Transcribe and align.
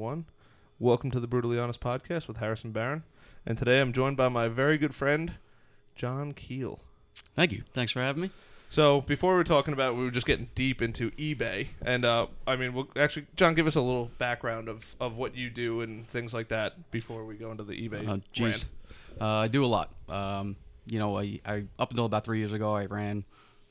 One, 0.00 0.24
welcome 0.78 1.10
to 1.10 1.20
the 1.20 1.26
Brutally 1.26 1.58
Honest 1.58 1.78
podcast 1.78 2.26
with 2.26 2.38
Harrison 2.38 2.72
Barron, 2.72 3.02
and 3.44 3.58
today 3.58 3.82
I'm 3.82 3.92
joined 3.92 4.16
by 4.16 4.30
my 4.30 4.48
very 4.48 4.78
good 4.78 4.94
friend 4.94 5.34
John 5.94 6.32
Keel. 6.32 6.80
Thank 7.36 7.52
you. 7.52 7.64
Thanks 7.74 7.92
for 7.92 8.00
having 8.00 8.22
me. 8.22 8.30
So 8.70 9.02
before 9.02 9.32
we 9.32 9.36
were 9.36 9.44
talking 9.44 9.74
about, 9.74 9.96
we 9.96 10.02
were 10.02 10.10
just 10.10 10.26
getting 10.26 10.48
deep 10.54 10.80
into 10.80 11.10
eBay, 11.10 11.68
and 11.82 12.06
uh, 12.06 12.28
I 12.46 12.56
mean, 12.56 12.72
we'll, 12.72 12.88
actually, 12.96 13.26
John, 13.36 13.54
give 13.54 13.66
us 13.66 13.74
a 13.74 13.80
little 13.82 14.10
background 14.16 14.70
of, 14.70 14.96
of 15.00 15.18
what 15.18 15.36
you 15.36 15.50
do 15.50 15.82
and 15.82 16.08
things 16.08 16.32
like 16.32 16.48
that 16.48 16.90
before 16.90 17.26
we 17.26 17.34
go 17.34 17.50
into 17.50 17.64
the 17.64 17.74
eBay. 17.74 18.08
Uh, 18.08 18.20
geez. 18.32 18.64
Uh, 19.20 19.26
I 19.26 19.48
do 19.48 19.62
a 19.62 19.66
lot. 19.66 19.90
Um, 20.08 20.56
you 20.86 20.98
know, 20.98 21.18
I, 21.18 21.40
I 21.44 21.64
up 21.78 21.90
until 21.90 22.06
about 22.06 22.24
three 22.24 22.38
years 22.38 22.54
ago, 22.54 22.74
I 22.74 22.86
ran 22.86 23.22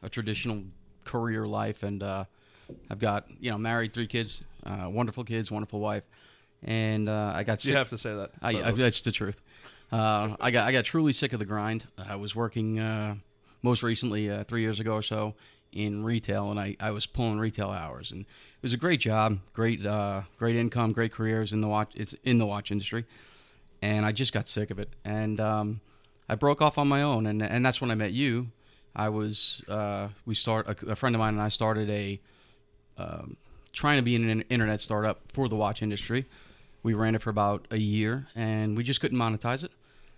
a 0.03 0.09
traditional 0.09 0.61
career 1.05 1.47
life, 1.47 1.81
and 1.81 2.03
uh, 2.03 2.25
I've 2.91 2.99
got 2.99 3.25
you 3.39 3.49
know 3.49 3.57
married, 3.57 3.95
three 3.95 4.05
kids, 4.05 4.43
uh, 4.63 4.87
wonderful 4.89 5.23
kids, 5.23 5.49
wonderful 5.49 5.79
wife, 5.79 6.03
and 6.63 7.09
uh, 7.09 7.33
I 7.35 7.43
got 7.43 7.61
sick. 7.61 7.71
You 7.71 7.77
have 7.77 7.89
to 7.89 7.97
say 7.97 8.15
that. 8.15 8.31
I, 8.41 8.49
I, 8.61 8.71
that's 8.71 9.01
the 9.01 9.11
truth. 9.11 9.41
Uh, 9.91 10.35
I 10.39 10.51
got 10.51 10.67
I 10.67 10.71
got 10.71 10.85
truly 10.85 11.13
sick 11.13 11.33
of 11.33 11.39
the 11.39 11.45
grind. 11.45 11.87
I 11.97 12.15
was 12.15 12.35
working 12.35 12.79
uh, 12.79 13.15
most 13.61 13.83
recently 13.83 14.29
uh, 14.29 14.43
three 14.43 14.61
years 14.61 14.79
ago 14.79 14.93
or 14.93 15.01
so 15.01 15.35
in 15.71 16.03
retail, 16.03 16.51
and 16.51 16.59
I, 16.59 16.75
I 16.79 16.91
was 16.91 17.05
pulling 17.05 17.39
retail 17.39 17.69
hours, 17.69 18.11
and 18.11 18.21
it 18.21 18.63
was 18.63 18.73
a 18.73 18.77
great 18.77 18.99
job, 18.99 19.39
great 19.53 19.85
uh, 19.85 20.21
great 20.37 20.55
income, 20.55 20.91
great 20.91 21.11
careers 21.11 21.53
in 21.53 21.61
the 21.61 21.67
watch. 21.67 21.91
It's 21.95 22.15
in 22.23 22.37
the 22.37 22.45
watch 22.45 22.71
industry, 22.71 23.05
and 23.81 24.05
I 24.05 24.11
just 24.11 24.33
got 24.33 24.47
sick 24.47 24.71
of 24.71 24.79
it, 24.79 24.89
and 25.03 25.39
um, 25.39 25.81
I 26.27 26.35
broke 26.35 26.61
off 26.61 26.77
on 26.77 26.87
my 26.87 27.01
own, 27.01 27.25
and 27.25 27.41
and 27.41 27.65
that's 27.65 27.81
when 27.81 27.91
I 27.91 27.95
met 27.95 28.11
you. 28.11 28.47
I 28.95 29.09
was 29.09 29.63
uh, 29.67 30.09
we 30.25 30.35
start 30.35 30.67
a, 30.67 30.91
a 30.91 30.95
friend 30.95 31.15
of 31.15 31.19
mine 31.19 31.33
and 31.33 31.41
I 31.41 31.49
started 31.49 31.89
a 31.89 32.19
um, 32.97 33.37
trying 33.71 33.97
to 33.97 34.03
be 34.03 34.15
an 34.15 34.41
internet 34.49 34.81
startup 34.81 35.21
for 35.33 35.47
the 35.47 35.55
watch 35.55 35.81
industry. 35.81 36.25
We 36.83 36.93
ran 36.93 37.15
it 37.15 37.21
for 37.21 37.29
about 37.29 37.67
a 37.71 37.77
year, 37.77 38.27
and 38.35 38.77
we 38.77 38.83
just 38.83 39.01
couldn't 39.01 39.17
monetize 39.17 39.63
it. 39.63 39.71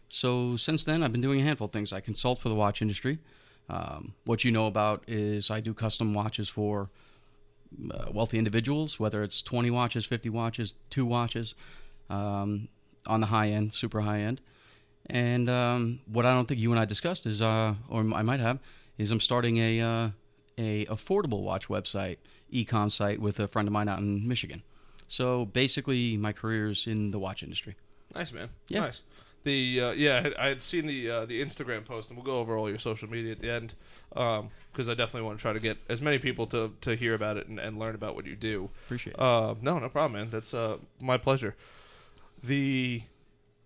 So 0.10 0.58
since 0.58 0.84
then, 0.84 1.04
I've 1.04 1.12
been 1.12 1.22
doing 1.22 1.42
a 1.42 1.44
handful 1.44 1.66
of 1.66 1.72
things. 1.72 1.94
I 1.94 2.02
consult 2.02 2.40
for 2.40 2.50
the 2.50 2.56
watch 2.56 2.82
industry. 2.82 3.20
Um, 3.70 4.14
what 4.26 4.44
you 4.44 4.52
know 4.52 4.68
about 4.68 5.04
is 5.08 5.50
I 5.50 5.62
do 5.62 5.74
custom 5.74 6.14
watches 6.14 6.50
for 6.50 6.90
uh, 7.90 8.12
wealthy 8.12 8.38
individuals, 8.38 9.00
whether 9.00 9.24
it's 9.24 9.42
20 9.42 9.72
watches, 9.72 10.06
50 10.06 10.30
watches, 10.30 10.74
two 10.90 11.06
watches, 11.06 11.56
um, 12.10 12.68
on 13.08 13.22
the 13.22 13.28
high 13.28 13.50
end, 13.50 13.74
super 13.74 14.02
high 14.02 14.20
end. 14.20 14.42
And 15.06 15.50
um, 15.50 16.02
what 16.06 16.26
I 16.26 16.34
don't 16.34 16.48
think 16.48 16.60
you 16.60 16.72
and 16.72 16.80
I 16.80 16.86
discussed 16.86 17.26
is, 17.26 17.42
uh, 17.42 17.76
or 17.90 18.02
I 18.14 18.22
might 18.22 18.40
have, 18.40 18.60
is 18.98 19.10
I'm 19.12 19.20
starting 19.20 19.58
a 19.58 19.82
uh, 19.82 20.10
a 20.58 20.86
affordable 20.86 21.42
watch 21.42 21.68
website, 21.68 22.18
e-com 22.50 22.90
site 22.90 23.20
with 23.20 23.40
a 23.40 23.48
friend 23.48 23.68
of 23.68 23.72
mine 23.72 23.88
out 23.88 24.00
in 24.00 24.28
Michigan. 24.28 24.62
So 25.12 25.44
basically, 25.44 26.16
my 26.16 26.32
career's 26.32 26.88
in 26.88 27.12
the 27.12 27.20
watch 27.20 27.44
industry. 27.44 27.76
Nice 28.16 28.32
man. 28.32 28.48
Yeah. 28.70 28.80
Nice. 28.80 29.02
The 29.44 29.82
uh, 29.82 29.92
yeah, 29.92 30.18
I 30.18 30.22
had, 30.22 30.34
I 30.36 30.48
had 30.48 30.64
seen 30.64 30.88
the 30.88 31.10
uh, 31.10 31.26
the 31.26 31.44
Instagram 31.44 31.84
post, 31.84 32.10
and 32.10 32.18
we'll 32.18 32.26
go 32.26 32.38
over 32.38 32.56
all 32.56 32.70
your 32.70 32.80
social 32.80 33.10
media 33.10 33.34
at 33.34 33.42
the 33.42 33.50
end, 33.50 33.74
because 34.10 34.88
I 34.88 34.94
definitely 34.94 35.24
want 35.24 35.38
to 35.40 35.42
try 35.42 35.52
to 35.52 35.60
get 35.60 35.80
as 35.90 36.00
many 36.00 36.18
people 36.18 36.48
to, 36.48 36.74
to 36.80 36.96
hear 36.96 37.14
about 37.14 37.36
it 37.36 37.48
and, 37.48 37.60
and 37.60 37.78
learn 37.78 37.94
about 37.94 38.16
what 38.16 38.26
you 38.26 38.38
do. 38.38 38.70
Appreciate 38.86 39.16
it. 39.16 39.20
Uh, 39.20 39.56
no, 39.62 39.80
no 39.80 39.90
problem, 39.90 40.14
man. 40.14 40.30
That's 40.30 40.54
uh, 40.54 40.78
my 41.02 41.18
pleasure. 41.18 41.58
The 42.42 43.02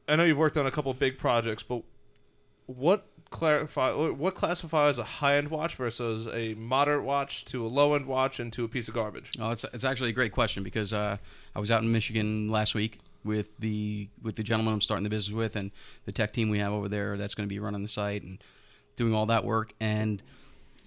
I 0.07 0.15
know 0.15 0.23
you've 0.23 0.39
worked 0.39 0.57
on 0.57 0.65
a 0.65 0.71
couple 0.71 0.91
big 0.95 1.19
projects, 1.19 1.61
but 1.61 1.83
what 2.65 3.05
clarify 3.29 3.91
what 3.91 4.35
classifies 4.35 4.97
a 4.97 5.03
high 5.03 5.35
end 5.37 5.49
watch 5.49 5.75
versus 5.75 6.27
a 6.27 6.53
moderate 6.55 7.03
watch 7.03 7.45
to 7.45 7.65
a 7.65 7.67
low 7.67 7.93
end 7.93 8.05
watch 8.05 8.39
and 8.39 8.51
to 8.53 8.63
a 8.63 8.67
piece 8.67 8.87
of 8.87 8.93
garbage? 8.93 9.31
Oh, 9.39 9.51
it's 9.51 9.65
it's 9.73 9.83
actually 9.83 10.09
a 10.09 10.13
great 10.13 10.31
question 10.31 10.63
because 10.63 10.93
uh, 10.93 11.17
I 11.55 11.59
was 11.59 11.71
out 11.71 11.83
in 11.83 11.91
Michigan 11.91 12.49
last 12.49 12.75
week 12.75 12.99
with 13.23 13.49
the 13.59 14.07
with 14.21 14.35
the 14.35 14.43
gentleman 14.43 14.73
I'm 14.73 14.81
starting 14.81 15.03
the 15.03 15.09
business 15.09 15.35
with 15.35 15.55
and 15.55 15.71
the 16.05 16.11
tech 16.11 16.33
team 16.33 16.49
we 16.49 16.59
have 16.59 16.71
over 16.71 16.87
there 16.87 17.17
that's 17.17 17.35
going 17.35 17.47
to 17.47 17.53
be 17.53 17.59
running 17.59 17.81
the 17.81 17.89
site 17.89 18.23
and 18.23 18.41
doing 18.95 19.13
all 19.13 19.25
that 19.25 19.43
work. 19.43 19.73
And 19.79 20.21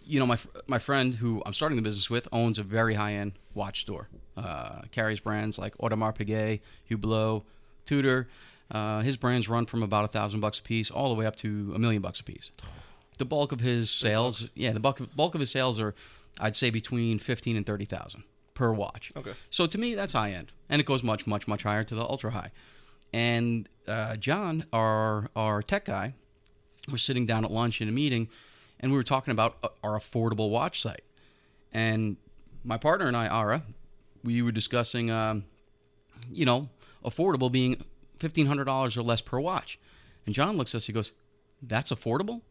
you 0.05 0.19
know, 0.19 0.27
my 0.27 0.39
my 0.67 0.79
friend 0.79 1.15
who 1.17 1.43
I'm 1.45 1.53
starting 1.53 1.77
the 1.77 1.83
business 1.83 2.09
with 2.09 2.29
owns 2.33 2.59
a 2.59 2.63
very 2.63 2.95
high 2.95 3.15
end 3.15 3.33
watch 3.55 3.81
store. 3.83 4.09
Uh, 4.37 4.83
carries 4.93 5.21
brands 5.21 5.59
like 5.59 5.77
Audemars 5.79 6.17
Piguet, 6.17 6.61
Hublot, 6.91 7.43
Tudor. 7.85 8.29
Uh, 8.71 9.01
his 9.01 9.17
brands 9.17 9.49
run 9.49 9.67
from 9.67 9.83
about 9.83 10.05
a 10.05 10.09
thousand 10.09 10.41
bucks 10.41 10.59
a 10.59 10.63
piece 10.63 10.91
all 10.91 11.09
the 11.09 11.15
way 11.15 11.27
up 11.27 11.37
to 11.37 11.73
a 11.75 11.79
million 11.79 12.03
bucks 12.03 12.21
a 12.21 12.25
piece. 12.25 12.51
The 13.17 13.25
bulk 13.25 13.53
of 13.53 13.61
his 13.61 13.91
sales, 13.91 14.49
yeah, 14.55 14.73
the 14.73 14.81
bulk 14.81 15.01
of, 15.01 15.17
bulk 15.17 15.35
of 15.35 15.41
his 15.41 15.51
sales 15.51 15.81
are, 15.81 15.95
I'd 16.39 16.55
say, 16.55 16.71
between 16.71 17.19
fifteen 17.19 17.57
and 17.57 17.67
thirty 17.67 17.85
thousand 17.85 18.25
per 18.55 18.73
watch. 18.73 19.13
Okay. 19.17 19.33
So 19.51 19.67
to 19.67 19.79
me, 19.79 19.95
that's 19.95 20.13
high 20.13 20.33
end, 20.33 20.53
and 20.69 20.81
it 20.81 20.85
goes 20.85 21.03
much, 21.03 21.27
much, 21.27 21.49
much 21.49 21.63
higher 21.63 21.85
to 21.85 21.95
the 21.95 22.03
ultra 22.03 22.31
high. 22.31 22.51
And 23.13 23.69
uh, 23.87 24.17
John, 24.17 24.67
our 24.73 25.31
our 25.35 25.63
tech 25.63 25.87
guy, 25.87 26.15
was 26.93 27.03
sitting 27.03 27.27
down 27.27 27.45
at 27.45 27.51
lunch 27.51 27.81
in 27.81 27.89
a 27.89 27.93
meeting, 27.93 28.29
and 28.81 28.93
we 28.93 28.99
were 28.99 29.05
talking 29.05 29.33
about 29.33 29.57
uh, 29.63 29.69
our 29.83 29.99
affordable 29.99 30.51
watch 30.51 30.83
site. 30.83 31.05
And 31.73 32.17
my 32.65 32.77
partner 32.77 33.07
and 33.07 33.17
I, 33.17 33.27
Ara, 33.27 33.63
we 34.23 34.43
were 34.43 34.53
discussing, 34.53 35.11
um, 35.11 35.45
you 36.31 36.45
know, 36.45 36.69
affordable 37.05 37.51
being 37.51 37.83
fifteen 38.19 38.47
hundred 38.47 38.65
dollars 38.65 38.97
or 38.97 39.03
less 39.03 39.21
per 39.21 39.39
watch. 39.41 39.79
And 40.27 40.35
John 40.35 40.57
looks 40.57 40.75
at 40.75 40.79
us, 40.79 40.87
he 40.87 40.93
goes, 40.93 41.13
"That's 41.63 41.91
affordable." 41.91 42.43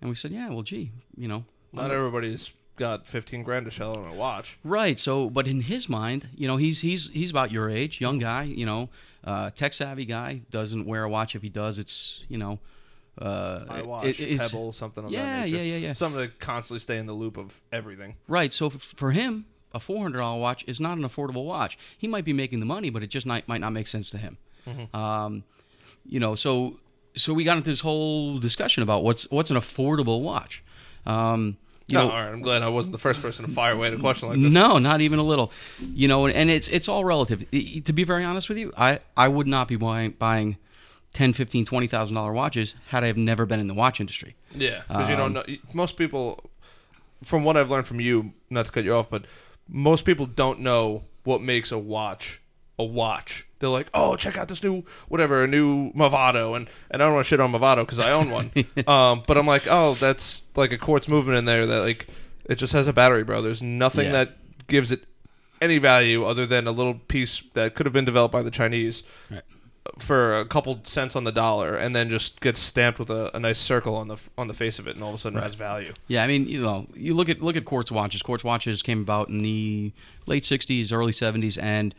And 0.00 0.10
we 0.10 0.16
said, 0.16 0.32
"Yeah, 0.32 0.48
well, 0.50 0.62
gee, 0.62 0.90
you 1.16 1.28
know." 1.28 1.44
Not 1.72 1.90
everybody's 1.90 2.52
got 2.76 3.06
fifteen 3.06 3.42
grand 3.42 3.64
to 3.66 3.70
shell 3.70 3.96
on 3.96 4.08
a 4.10 4.14
watch. 4.14 4.58
Right. 4.64 4.98
So, 4.98 5.30
but 5.30 5.46
in 5.46 5.62
his 5.62 5.88
mind, 5.88 6.28
you 6.36 6.46
know, 6.48 6.56
he's 6.56 6.80
he's 6.80 7.08
he's 7.10 7.30
about 7.30 7.50
your 7.52 7.70
age, 7.70 8.00
young 8.00 8.18
guy. 8.18 8.42
You 8.44 8.66
know, 8.66 8.88
uh, 9.24 9.50
tech 9.50 9.72
savvy 9.72 10.04
guy. 10.04 10.42
Doesn't 10.50 10.86
wear 10.86 11.04
a 11.04 11.08
watch. 11.08 11.34
If 11.36 11.42
he 11.42 11.48
does, 11.48 11.78
it's 11.78 12.24
you 12.28 12.36
know, 12.38 12.58
uh, 13.20 13.64
I 13.68 13.78
it- 13.80 13.86
watch 13.86 14.04
it's- 14.20 14.50
Pebble, 14.50 14.72
something 14.72 15.04
of 15.04 15.10
Yeah, 15.12 15.22
that 15.24 15.44
nature. 15.44 15.56
yeah, 15.56 15.62
yeah, 15.62 15.76
yeah. 15.76 15.92
Something 15.92 16.28
to 16.28 16.34
constantly 16.38 16.80
stay 16.80 16.98
in 16.98 17.06
the 17.06 17.12
loop 17.14 17.36
of 17.36 17.60
everything. 17.72 18.16
Right. 18.28 18.52
So 18.52 18.66
f- 18.66 18.72
for 18.96 19.12
him, 19.12 19.46
a 19.72 19.80
four 19.80 20.02
hundred 20.02 20.18
dollar 20.18 20.40
watch 20.40 20.64
is 20.66 20.80
not 20.80 20.98
an 20.98 21.04
affordable 21.04 21.44
watch. 21.46 21.78
He 21.96 22.06
might 22.08 22.24
be 22.24 22.32
making 22.32 22.60
the 22.60 22.66
money, 22.66 22.90
but 22.90 23.02
it 23.02 23.06
just 23.08 23.26
not, 23.26 23.46
might 23.48 23.60
not 23.60 23.72
make 23.72 23.86
sense 23.86 24.10
to 24.10 24.18
him. 24.18 24.36
Mm-hmm. 24.66 24.96
Um, 24.96 25.44
you 26.06 26.20
know, 26.20 26.34
so 26.34 26.78
so 27.16 27.32
we 27.34 27.44
got 27.44 27.56
into 27.56 27.70
this 27.70 27.80
whole 27.80 28.38
discussion 28.38 28.82
about 28.82 29.04
what's 29.04 29.30
what's 29.30 29.50
an 29.50 29.56
affordable 29.56 30.22
watch. 30.22 30.62
Um, 31.06 31.56
you 31.88 31.98
no, 31.98 32.04
know, 32.06 32.10
all 32.14 32.20
right. 32.22 32.28
I'm 32.32 32.42
glad 32.42 32.62
I 32.62 32.68
wasn't 32.68 32.92
the 32.92 32.98
first 32.98 33.20
person 33.20 33.44
to 33.46 33.50
fire 33.50 33.72
away 33.72 33.88
at 33.88 33.94
a 33.94 33.98
question 33.98 34.28
like 34.28 34.40
this. 34.40 34.52
No, 34.52 34.78
not 34.78 35.00
even 35.00 35.18
a 35.18 35.22
little. 35.24 35.50
You 35.80 36.08
know, 36.08 36.26
and 36.26 36.48
it's 36.50 36.68
it's 36.68 36.88
all 36.88 37.04
relative. 37.04 37.44
To 37.50 37.92
be 37.92 38.04
very 38.04 38.24
honest 38.24 38.48
with 38.48 38.56
you, 38.58 38.72
I, 38.76 39.00
I 39.16 39.28
would 39.28 39.46
not 39.48 39.68
be 39.68 39.76
buying 39.76 40.12
buying 40.12 40.56
10, 41.14 41.32
15, 41.34 41.64
20,000 41.66 42.14
dollar 42.14 42.32
watches 42.32 42.74
had 42.88 43.04
I 43.04 43.08
have 43.08 43.16
never 43.18 43.44
been 43.46 43.60
in 43.60 43.66
the 43.66 43.74
watch 43.74 44.00
industry. 44.00 44.36
Yeah, 44.54 44.82
because 44.88 45.08
you 45.08 45.16
don't 45.16 45.36
Um, 45.36 45.44
know. 45.46 45.56
Most 45.74 45.96
people, 45.96 46.50
from 47.24 47.44
what 47.44 47.56
I've 47.56 47.70
learned 47.70 47.86
from 47.86 48.00
you, 48.00 48.32
not 48.48 48.66
to 48.66 48.72
cut 48.72 48.84
you 48.84 48.94
off, 48.94 49.10
but 49.10 49.24
most 49.68 50.04
people 50.04 50.24
don't 50.26 50.60
know 50.60 51.02
what 51.24 51.42
makes 51.42 51.70
a 51.72 51.78
watch 51.78 52.40
a 52.82 52.84
watch. 52.84 53.46
They're 53.58 53.68
like, 53.68 53.86
"Oh, 53.94 54.16
check 54.16 54.36
out 54.36 54.48
this 54.48 54.62
new 54.62 54.82
whatever, 55.08 55.44
a 55.44 55.46
new 55.46 55.92
Movado," 55.92 56.56
and 56.56 56.68
and 56.90 57.02
I 57.02 57.06
don't 57.06 57.14
want 57.14 57.24
to 57.24 57.28
shit 57.28 57.40
on 57.40 57.52
Movado 57.52 57.78
because 57.86 57.98
I 58.00 58.10
own 58.10 58.30
one. 58.30 58.50
um, 58.86 59.22
but 59.26 59.38
I'm 59.38 59.46
like, 59.46 59.64
"Oh, 59.70 59.94
that's 59.94 60.44
like 60.56 60.72
a 60.72 60.78
quartz 60.78 61.08
movement 61.08 61.38
in 61.38 61.44
there 61.44 61.64
that 61.66 61.80
like 61.80 62.08
it 62.46 62.56
just 62.56 62.72
has 62.72 62.86
a 62.88 62.92
battery, 62.92 63.22
bro. 63.24 63.40
There's 63.40 63.62
nothing 63.62 64.06
Yeah. 64.06 64.12
that 64.24 64.36
gives 64.66 64.90
it 64.90 65.04
any 65.60 65.78
value 65.78 66.24
other 66.24 66.44
than 66.44 66.66
a 66.66 66.72
little 66.72 66.94
piece 66.94 67.40
that 67.54 67.74
could 67.76 67.86
have 67.86 67.92
been 67.92 68.04
developed 68.04 68.32
by 68.32 68.42
the 68.42 68.50
Chinese." 68.50 69.02
Right. 69.30 69.42
For 69.98 70.38
a 70.38 70.44
couple 70.44 70.78
cents 70.84 71.16
on 71.16 71.24
the 71.24 71.32
dollar, 71.32 71.74
and 71.76 71.94
then 71.94 72.08
just 72.08 72.40
gets 72.40 72.60
stamped 72.60 73.00
with 73.00 73.10
a, 73.10 73.36
a 73.36 73.40
nice 73.40 73.58
circle 73.58 73.96
on 73.96 74.06
the 74.06 74.16
on 74.38 74.46
the 74.46 74.54
face 74.54 74.78
of 74.78 74.86
it, 74.86 74.94
and 74.94 75.02
all 75.02 75.08
of 75.08 75.14
a 75.16 75.18
sudden 75.18 75.38
it 75.38 75.42
has 75.42 75.56
value. 75.56 75.92
Yeah, 76.06 76.22
I 76.22 76.28
mean, 76.28 76.46
you 76.46 76.62
know, 76.62 76.86
you 76.94 77.14
look 77.14 77.28
at 77.28 77.42
look 77.42 77.56
at 77.56 77.64
quartz 77.64 77.90
watches. 77.90 78.22
Quartz 78.22 78.44
watches 78.44 78.80
came 78.80 79.00
about 79.02 79.28
in 79.28 79.42
the 79.42 79.92
late 80.26 80.44
'60s, 80.44 80.92
early 80.92 81.10
'70s, 81.12 81.60
and 81.60 81.96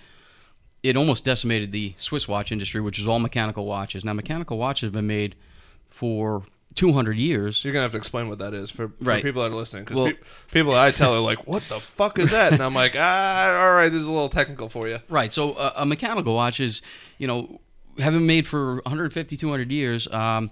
it 0.84 0.96
almost 0.98 1.24
decimated 1.24 1.72
the 1.72 1.94
Swiss 1.98 2.28
watch 2.28 2.52
industry, 2.52 2.82
which 2.82 3.00
is 3.00 3.08
all 3.08 3.20
mechanical 3.20 3.66
watches. 3.66 4.04
Now, 4.04 4.14
mechanical 4.14 4.58
watches 4.58 4.88
have 4.88 4.92
been 4.94 5.08
made 5.08 5.36
for 5.90 6.44
200 6.76 7.18
years. 7.18 7.64
You're 7.64 7.72
gonna 7.72 7.84
have 7.84 7.92
to 7.92 7.98
explain 7.98 8.28
what 8.30 8.40
that 8.40 8.54
is 8.54 8.70
for, 8.72 8.88
for 8.90 8.94
Right. 9.00 9.24
people 9.24 9.44
that 9.44 9.52
are 9.52 9.56
listening, 9.56 9.84
because 9.86 9.98
Well- 9.98 10.14
people 10.52 10.72
that 10.74 10.82
I 10.84 10.92
tell 10.92 11.14
are 11.14 11.20
like, 11.20 11.46
"What 11.48 11.64
the 11.70 11.80
fuck 11.80 12.18
is 12.20 12.32
that?" 12.32 12.52
And 12.52 12.62
I'm 12.64 12.74
like, 12.74 12.96
"Ah, 12.98 13.60
all 13.62 13.74
right, 13.76 13.90
this 13.90 14.02
is 14.02 14.08
a 14.08 14.12
little 14.12 14.28
technical 14.30 14.70
for 14.70 14.88
you." 14.88 15.00
Right. 15.08 15.32
So 15.32 15.54
uh, 15.54 15.74
a 15.76 15.86
mechanical 15.86 16.34
watch 16.34 16.60
is, 16.60 16.82
you 17.20 17.28
know, 17.28 17.62
have 18.00 18.14
been 18.14 18.26
made 18.26 18.48
for 18.48 18.82
150, 18.86 19.38
200 19.38 19.72
years. 19.72 20.08
Um, 20.12 20.50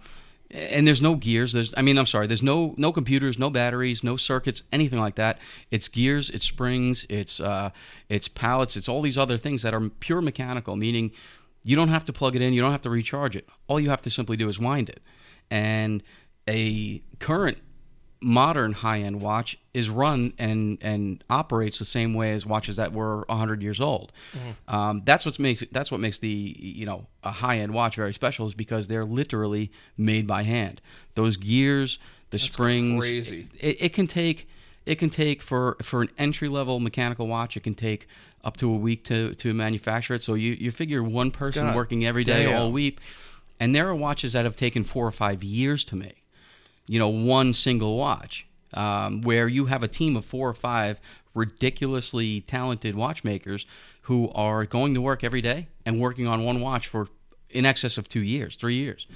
and 0.54 0.88
there's 0.88 1.02
no 1.02 1.16
gears. 1.16 1.54
There's, 1.54 1.74
I 1.78 1.82
mean, 1.82 1.98
I'm 1.98 2.06
sorry. 2.06 2.28
There's 2.28 2.44
no 2.44 2.74
no 2.78 2.92
computers, 2.92 3.40
no 3.40 3.50
batteries, 3.50 4.04
no 4.04 4.18
circuits, 4.18 4.64
anything 4.72 5.00
like 5.00 5.16
that. 5.16 5.40
It's 5.70 5.88
gears, 5.88 6.30
it's 6.30 6.46
springs, 6.46 7.06
it's 7.10 7.40
uh, 7.40 7.72
it's 8.10 8.28
pallets, 8.28 8.76
it's 8.76 8.90
all 8.90 9.02
these 9.02 9.18
other 9.18 9.38
things 9.38 9.62
that 9.64 9.74
are 9.74 9.90
pure 9.90 10.22
mechanical. 10.22 10.76
Meaning, 10.76 11.12
you 11.64 11.76
don't 11.76 11.90
have 11.90 12.06
to 12.06 12.14
plug 12.14 12.36
it 12.36 12.42
in, 12.42 12.54
you 12.54 12.62
don't 12.62 12.72
have 12.72 12.82
to 12.84 12.90
recharge 12.90 13.36
it. 13.36 13.48
All 13.68 13.80
you 13.80 13.90
have 13.90 14.02
to 14.04 14.10
simply 14.10 14.38
do 14.38 14.50
is 14.50 14.60
wind 14.60 14.90
it. 14.90 15.02
And 15.50 16.04
a 16.48 17.02
current 17.20 17.58
modern 18.22 18.72
high-end 18.72 19.20
watch 19.20 19.58
is 19.74 19.90
run 19.90 20.34
and 20.38 20.78
and 20.82 21.24
operates 21.30 21.80
the 21.80 21.86
same 21.86 22.14
way 22.14 22.34
as 22.34 22.46
watches 22.46 22.76
that 22.76 22.94
were 22.94 23.26
100 23.28 23.64
years 23.64 23.82
old. 23.82 24.12
Um, 24.68 25.02
that's 25.04 25.26
what 25.26 25.38
makes 25.40 25.64
that's 25.72 25.92
what 25.92 26.00
makes 26.00 26.20
the 26.20 26.30
you 26.30 26.86
know 26.86 27.08
a 27.24 27.32
high-end 27.32 27.74
watch 27.74 27.96
very 27.96 28.14
special 28.14 28.48
is 28.48 28.54
because 28.54 28.88
they're 28.88 29.06
literally 29.06 29.72
made 29.98 30.28
by 30.28 30.44
hand. 30.44 30.82
Those 31.16 31.36
gears, 31.36 31.98
the 32.30 32.40
springs, 32.40 33.04
crazy. 33.04 33.48
It, 33.60 33.82
it 33.82 33.94
can 33.94 34.08
take 34.08 34.48
it 34.86 34.96
can 34.96 35.10
take 35.10 35.42
for 35.42 35.78
for 35.82 36.04
an 36.04 36.10
entry 36.18 36.48
level 36.48 36.80
mechanical 36.80 37.28
watch. 37.28 37.58
It 37.58 37.64
can 37.64 37.76
take 37.76 38.08
up 38.44 38.58
to 38.58 38.72
a 38.72 38.78
week 38.78 39.04
to 39.06 39.34
to 39.36 39.54
manufacture 39.54 40.14
it. 40.14 40.22
So 40.22 40.36
you 40.36 40.52
you 40.54 40.72
figure 40.72 41.04
one 41.04 41.32
person 41.32 41.66
God 41.66 41.76
working 41.76 42.06
every 42.06 42.24
day 42.24 42.46
damn. 42.46 42.62
all 42.62 42.72
week, 42.72 43.00
and 43.60 43.74
there 43.74 43.88
are 43.88 43.96
watches 43.96 44.34
that 44.34 44.46
have 44.46 44.56
taken 44.56 44.84
four 44.84 45.08
or 45.08 45.12
five 45.12 45.44
years 45.44 45.84
to 45.86 45.96
make 45.96 46.21
you 46.88 47.00
know, 47.00 47.10
one 47.10 47.54
single 47.54 47.98
watch, 47.98 48.46
um, 48.74 49.22
where 49.22 49.48
you 49.48 49.66
have 49.68 49.84
a 49.84 49.88
team 49.88 50.16
of 50.16 50.26
four 50.26 50.50
or 50.50 50.54
five 50.54 51.00
ridiculously 51.34 52.42
talented 52.42 52.96
watchmakers 52.96 53.66
who 54.04 54.30
are 54.32 54.66
going 54.66 54.94
to 54.94 55.02
work 55.02 55.24
every 55.24 55.42
day 55.42 55.68
and 55.86 56.00
working 56.00 56.28
on 56.28 56.44
one 56.44 56.60
watch 56.62 56.88
for 56.88 57.08
in 57.50 57.66
excess 57.66 57.98
of 57.98 58.08
two 58.08 58.22
years, 58.22 58.56
three 58.56 58.76
years. 58.76 59.08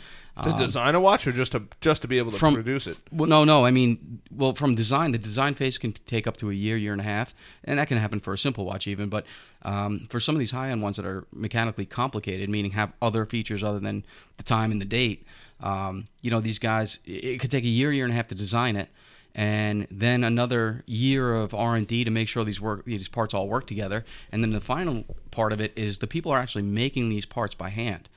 To 0.43 0.51
design 0.57 0.95
a 0.95 0.99
watch 0.99 1.25
or 1.25 1.31
just 1.31 1.53
to 1.53 1.63
just 1.79 2.01
to 2.01 2.09
be 2.09 2.17
able 2.17 2.31
to 2.31 2.35
Um, 2.35 2.39
from- 2.39 2.53
produce 2.55 2.87
it? 2.87 2.97
Well, 3.09 3.29
no, 3.29 3.45
no. 3.45 3.65
I 3.65 3.71
mean, 3.71 4.19
well, 4.29 4.53
from 4.53 4.75
design, 4.75 5.13
the 5.13 5.17
design 5.17 5.53
phase 5.53 5.77
can 5.77 5.93
take 5.93 6.27
up 6.27 6.35
to 6.37 6.51
a 6.51 6.53
year, 6.53 6.75
year 6.75 6.91
and 6.91 6.99
a 6.99 7.05
half, 7.05 7.33
and 7.63 7.79
that 7.79 7.87
can 7.87 7.97
happen 7.97 8.19
for 8.19 8.33
a 8.33 8.37
simple 8.37 8.65
watch 8.65 8.85
even. 8.85 9.07
But 9.07 9.25
um, 9.61 10.07
for 10.09 10.19
some 10.19 10.35
of 10.35 10.39
these 10.39 10.51
high-end 10.51 10.81
ones 10.81 10.97
that 10.97 11.05
are 11.05 11.25
mechanically 11.31 11.85
complicated, 11.85 12.49
meaning 12.49 12.71
have 12.71 12.91
other 13.01 13.25
features 13.25 13.63
other 13.63 13.79
than 13.79 14.03
the 14.35 14.43
time 14.43 14.73
and 14.73 14.81
the 14.81 14.85
date, 14.85 15.25
um, 15.61 16.07
you 16.21 16.31
know, 16.31 16.39
these 16.41 16.59
guys, 16.59 16.99
it 17.05 17.39
could 17.39 17.51
take 17.51 17.63
a 17.63 17.67
year, 17.69 17.91
year 17.91 18.03
and 18.05 18.13
a 18.13 18.15
half 18.15 18.27
to 18.29 18.35
design 18.35 18.75
it, 18.75 18.89
and 19.33 19.87
then 19.91 20.23
another 20.23 20.83
year 20.85 21.33
of 21.35 21.53
R 21.53 21.75
and 21.75 21.85
D 21.87 22.03
to 22.03 22.11
make 22.11 22.27
sure 22.27 22.43
these 22.43 22.61
work, 22.61 22.85
these 22.85 23.07
parts 23.09 23.33
all 23.33 23.47
work 23.47 23.67
together, 23.67 24.05
and 24.31 24.43
then 24.43 24.51
the 24.51 24.61
final 24.61 25.05
part 25.31 25.51
of 25.51 25.59
it 25.59 25.73
is 25.75 25.99
the 25.99 26.07
people 26.07 26.31
are 26.31 26.39
actually 26.39 26.61
making 26.63 27.09
these 27.09 27.25
parts 27.25 27.53
by 27.55 27.69
hand. 27.69 28.09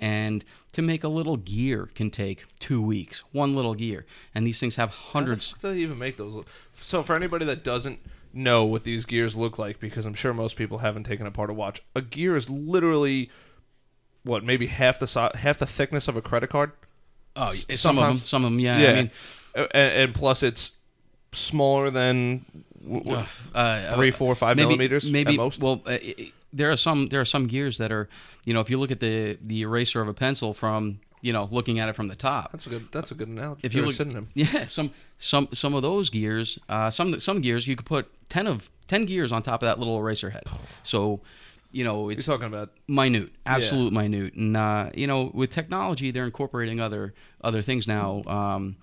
And 0.00 0.44
to 0.72 0.82
make 0.82 1.04
a 1.04 1.08
little 1.08 1.36
gear 1.36 1.88
can 1.94 2.10
take 2.10 2.44
two 2.58 2.82
weeks, 2.82 3.22
one 3.30 3.54
little 3.54 3.74
gear. 3.74 4.04
And 4.34 4.44
these 4.44 4.58
things 4.58 4.74
have 4.74 4.90
hundreds. 4.90 5.52
How 5.52 5.54
the 5.54 5.60
fuck 5.60 5.62
do 5.62 5.74
they 5.76 5.82
even 5.82 5.98
make 5.98 6.16
those? 6.16 6.34
look- 6.34 6.48
So 6.72 7.04
for 7.04 7.14
anybody 7.14 7.44
that 7.44 7.62
doesn't 7.62 8.00
know 8.32 8.64
what 8.64 8.82
these 8.82 9.04
gears 9.04 9.36
look 9.36 9.56
like, 9.56 9.78
because 9.78 10.04
I'm 10.04 10.14
sure 10.14 10.34
most 10.34 10.56
people 10.56 10.78
haven't 10.78 11.04
taken 11.04 11.26
apart 11.28 11.48
a 11.48 11.52
watch, 11.52 11.80
a 11.94 12.02
gear 12.02 12.34
is 12.36 12.50
literally 12.50 13.30
what 14.24 14.42
maybe 14.44 14.66
half 14.66 14.98
the 14.98 15.06
si- 15.06 15.28
half 15.34 15.58
the 15.58 15.66
thickness 15.66 16.08
of 16.08 16.16
a 16.16 16.22
credit 16.22 16.50
card. 16.50 16.72
Oh, 17.36 17.52
some 17.76 17.98
of 17.98 18.06
them, 18.06 18.18
some 18.18 18.44
of 18.44 18.50
them, 18.52 18.60
yeah. 18.60 18.78
yeah, 18.78 18.90
I 18.90 18.94
mean, 18.94 19.10
and, 19.54 19.68
and 19.72 20.14
plus 20.14 20.42
it's 20.42 20.70
smaller 21.32 21.90
than 21.90 22.44
w- 22.86 23.24
uh, 23.54 23.94
three, 23.94 24.10
four, 24.12 24.34
five 24.34 24.56
maybe, 24.56 24.66
millimeters 24.68 25.10
maybe, 25.10 25.32
at 25.32 25.36
most. 25.36 25.62
Well, 25.62 25.82
uh, 25.86 25.90
i- 25.92 26.14
i- 26.18 26.32
there 26.52 26.70
are 26.70 26.76
some 26.76 27.08
there 27.08 27.20
are 27.20 27.24
some 27.24 27.46
gears 27.48 27.78
that 27.78 27.90
are, 27.90 28.08
you 28.44 28.54
know, 28.54 28.60
if 28.60 28.70
you 28.70 28.78
look 28.78 28.90
at 28.92 29.00
the 29.00 29.36
the 29.42 29.62
eraser 29.62 30.00
of 30.00 30.06
a 30.08 30.14
pencil 30.14 30.54
from, 30.54 31.00
you 31.22 31.32
know, 31.32 31.48
looking 31.50 31.80
at 31.80 31.88
it 31.88 31.96
from 31.96 32.06
the 32.06 32.14
top, 32.14 32.52
that's 32.52 32.66
a 32.66 32.70
good. 32.70 32.88
That's 32.92 33.10
a 33.10 33.14
good 33.14 33.26
analogy. 33.28 33.60
if 33.64 33.74
you 33.74 33.84
look, 33.84 33.94
synonym. 33.96 34.28
yeah, 34.34 34.66
some 34.66 34.92
some 35.18 35.48
some 35.52 35.74
of 35.74 35.82
those 35.82 36.10
gears, 36.10 36.58
uh, 36.68 36.90
some 36.90 37.18
some 37.18 37.40
gears 37.40 37.66
you 37.66 37.74
could 37.74 37.86
put 37.86 38.06
ten 38.28 38.46
of 38.46 38.70
ten 38.86 39.04
gears 39.06 39.32
on 39.32 39.42
top 39.42 39.62
of 39.62 39.66
that 39.66 39.80
little 39.80 39.98
eraser 39.98 40.30
head. 40.30 40.44
So, 40.84 41.20
you 41.74 41.82
know, 41.82 42.08
You're 42.08 42.12
it's 42.12 42.26
talking 42.26 42.46
about 42.46 42.70
minute, 42.86 43.32
absolute 43.46 43.92
minute, 43.92 44.34
and 44.34 44.56
uh, 44.56 44.90
you 44.94 45.08
know, 45.08 45.32
with 45.34 45.50
technology, 45.50 46.12
they're 46.12 46.24
incorporating 46.24 46.80
other 46.80 47.14
other 47.40 47.62
things 47.62 47.88
now, 47.88 48.22
um, 48.28 48.76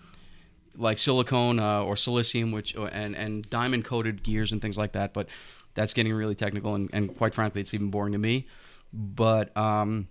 like 0.75 0.99
silicone 0.99 1.57
uh, 1.57 1.83
or 1.83 1.95
silicium, 1.95 2.53
which 2.53 2.75
and 2.75 3.15
and 3.15 3.49
diamond 3.49 3.85
coated 3.85 4.23
gears 4.23 4.51
and 4.51 4.61
things 4.61 4.77
like 4.77 4.91
that. 4.91 5.13
But 5.13 5.27
that's 5.73 5.93
getting 5.93 6.13
really 6.13 6.35
technical, 6.35 6.75
and, 6.75 6.89
and 6.91 7.17
quite 7.17 7.33
frankly, 7.33 7.61
it's 7.61 7.73
even 7.73 7.91
boring 7.91 8.11
to 8.11 8.19
me. 8.19 8.45
But 8.91 9.55
um, 9.55 10.09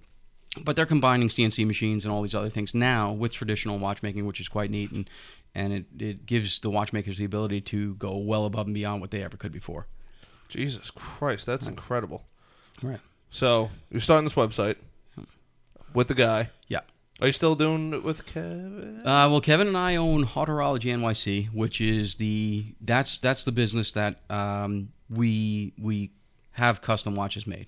but 0.64 0.74
they're 0.74 0.86
combining 0.86 1.28
CNC 1.28 1.66
machines 1.66 2.06
and 2.06 2.14
all 2.14 2.22
these 2.22 2.34
other 2.34 2.48
things 2.48 2.74
now 2.74 3.12
with 3.12 3.34
traditional 3.34 3.78
watchmaking, 3.78 4.24
which 4.24 4.40
is 4.40 4.48
quite 4.48 4.70
neat, 4.70 4.90
and 4.90 5.08
and 5.54 5.74
it, 5.74 5.84
it 5.98 6.24
gives 6.24 6.60
the 6.60 6.70
watchmakers 6.70 7.18
the 7.18 7.26
ability 7.26 7.60
to 7.60 7.94
go 7.96 8.16
well 8.16 8.46
above 8.46 8.66
and 8.66 8.74
beyond 8.74 9.02
what 9.02 9.10
they 9.10 9.22
ever 9.22 9.36
could 9.36 9.52
before. 9.52 9.86
Jesus 10.48 10.90
Christ. 10.90 11.44
That's 11.44 11.66
incredible. 11.66 12.24
Right. 12.82 13.00
So 13.30 13.70
you're 13.90 14.00
starting 14.00 14.24
this 14.24 14.34
website 14.34 14.76
with 15.94 16.08
the 16.08 16.14
guy. 16.14 16.50
Yeah. 16.68 16.80
Are 17.20 17.26
you 17.26 17.32
still 17.32 17.54
doing 17.54 17.92
it 17.92 18.02
with 18.02 18.24
Kevin? 18.26 19.00
Uh, 19.00 19.28
well, 19.30 19.40
Kevin 19.42 19.68
and 19.68 19.76
I 19.76 19.96
own 19.96 20.22
Haute 20.22 20.48
Horology 20.48 20.84
NYC, 20.94 21.52
which 21.52 21.80
is 21.80 22.14
the 22.16 22.64
that's 22.80 23.18
that's 23.18 23.44
the 23.44 23.52
business 23.52 23.92
that 23.92 24.20
um, 24.30 24.92
we 25.10 25.72
we 25.78 26.10
have 26.52 26.80
custom 26.80 27.14
watches 27.14 27.46
made. 27.46 27.66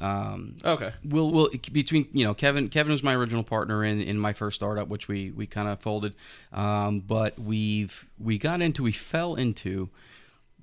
Um, 0.00 0.56
Okay. 0.64 0.92
we'll 1.04 1.30
we'll 1.30 1.50
between 1.72 2.08
you 2.12 2.24
know 2.24 2.32
Kevin 2.32 2.68
Kevin 2.68 2.92
was 2.92 3.02
my 3.02 3.14
original 3.14 3.42
partner 3.42 3.84
in 3.84 4.00
in 4.00 4.18
my 4.18 4.32
first 4.32 4.54
startup, 4.56 4.88
which 4.88 5.06
we 5.06 5.32
we 5.32 5.46
kind 5.46 5.68
of 5.68 5.80
folded, 5.80 6.14
um, 6.52 7.00
but 7.00 7.38
we've 7.38 8.06
we 8.18 8.38
got 8.38 8.62
into 8.62 8.82
we 8.82 8.92
fell 8.92 9.34
into 9.34 9.90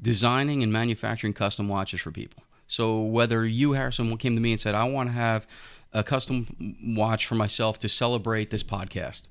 designing 0.02 0.64
and 0.64 0.74
manufacturing 0.74 1.34
custom 1.34 1.68
watches 1.68 2.02
for 2.02 2.12
people. 2.12 2.44
So 2.68 3.02
whether 3.02 3.46
you 3.46 3.74
Harrison 3.74 4.16
came 4.18 4.36
to 4.36 4.42
me 4.42 4.52
and 4.52 4.60
said 4.62 4.76
I 4.76 4.86
want 4.86 5.10
to 5.10 5.14
have 5.14 5.46
a 5.94 6.04
custom 6.04 6.76
watch 6.98 7.26
for 7.26 7.36
myself 7.36 7.80
to 7.80 7.90
celebrate 7.90 8.50
this 8.50 8.64
podcast, 8.64 9.24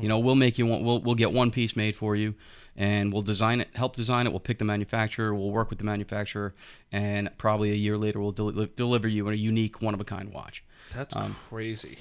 you 0.00 0.08
know 0.08 0.18
we'll 0.18 0.34
make 0.34 0.58
you 0.58 0.66
one. 0.66 0.84
We'll 0.84 1.00
we'll 1.00 1.14
get 1.14 1.32
one 1.32 1.50
piece 1.50 1.76
made 1.76 1.96
for 1.96 2.16
you. 2.16 2.34
And 2.76 3.12
we'll 3.12 3.22
design 3.22 3.60
it, 3.60 3.68
help 3.74 3.94
design 3.96 4.26
it. 4.26 4.30
We'll 4.30 4.40
pick 4.40 4.58
the 4.58 4.64
manufacturer. 4.64 5.34
We'll 5.34 5.50
work 5.50 5.68
with 5.70 5.80
the 5.80 5.84
manufacturer, 5.84 6.54
and 6.92 7.28
probably 7.36 7.72
a 7.72 7.74
year 7.74 7.98
later, 7.98 8.20
we'll 8.20 8.32
del- 8.32 8.68
deliver 8.76 9.06
you 9.08 9.28
a 9.28 9.34
unique, 9.34 9.82
one 9.82 9.92
of 9.92 10.00
a 10.00 10.04
kind 10.04 10.32
watch. 10.32 10.62
That's 10.94 11.14
Um, 11.14 11.34
crazy. 11.48 11.98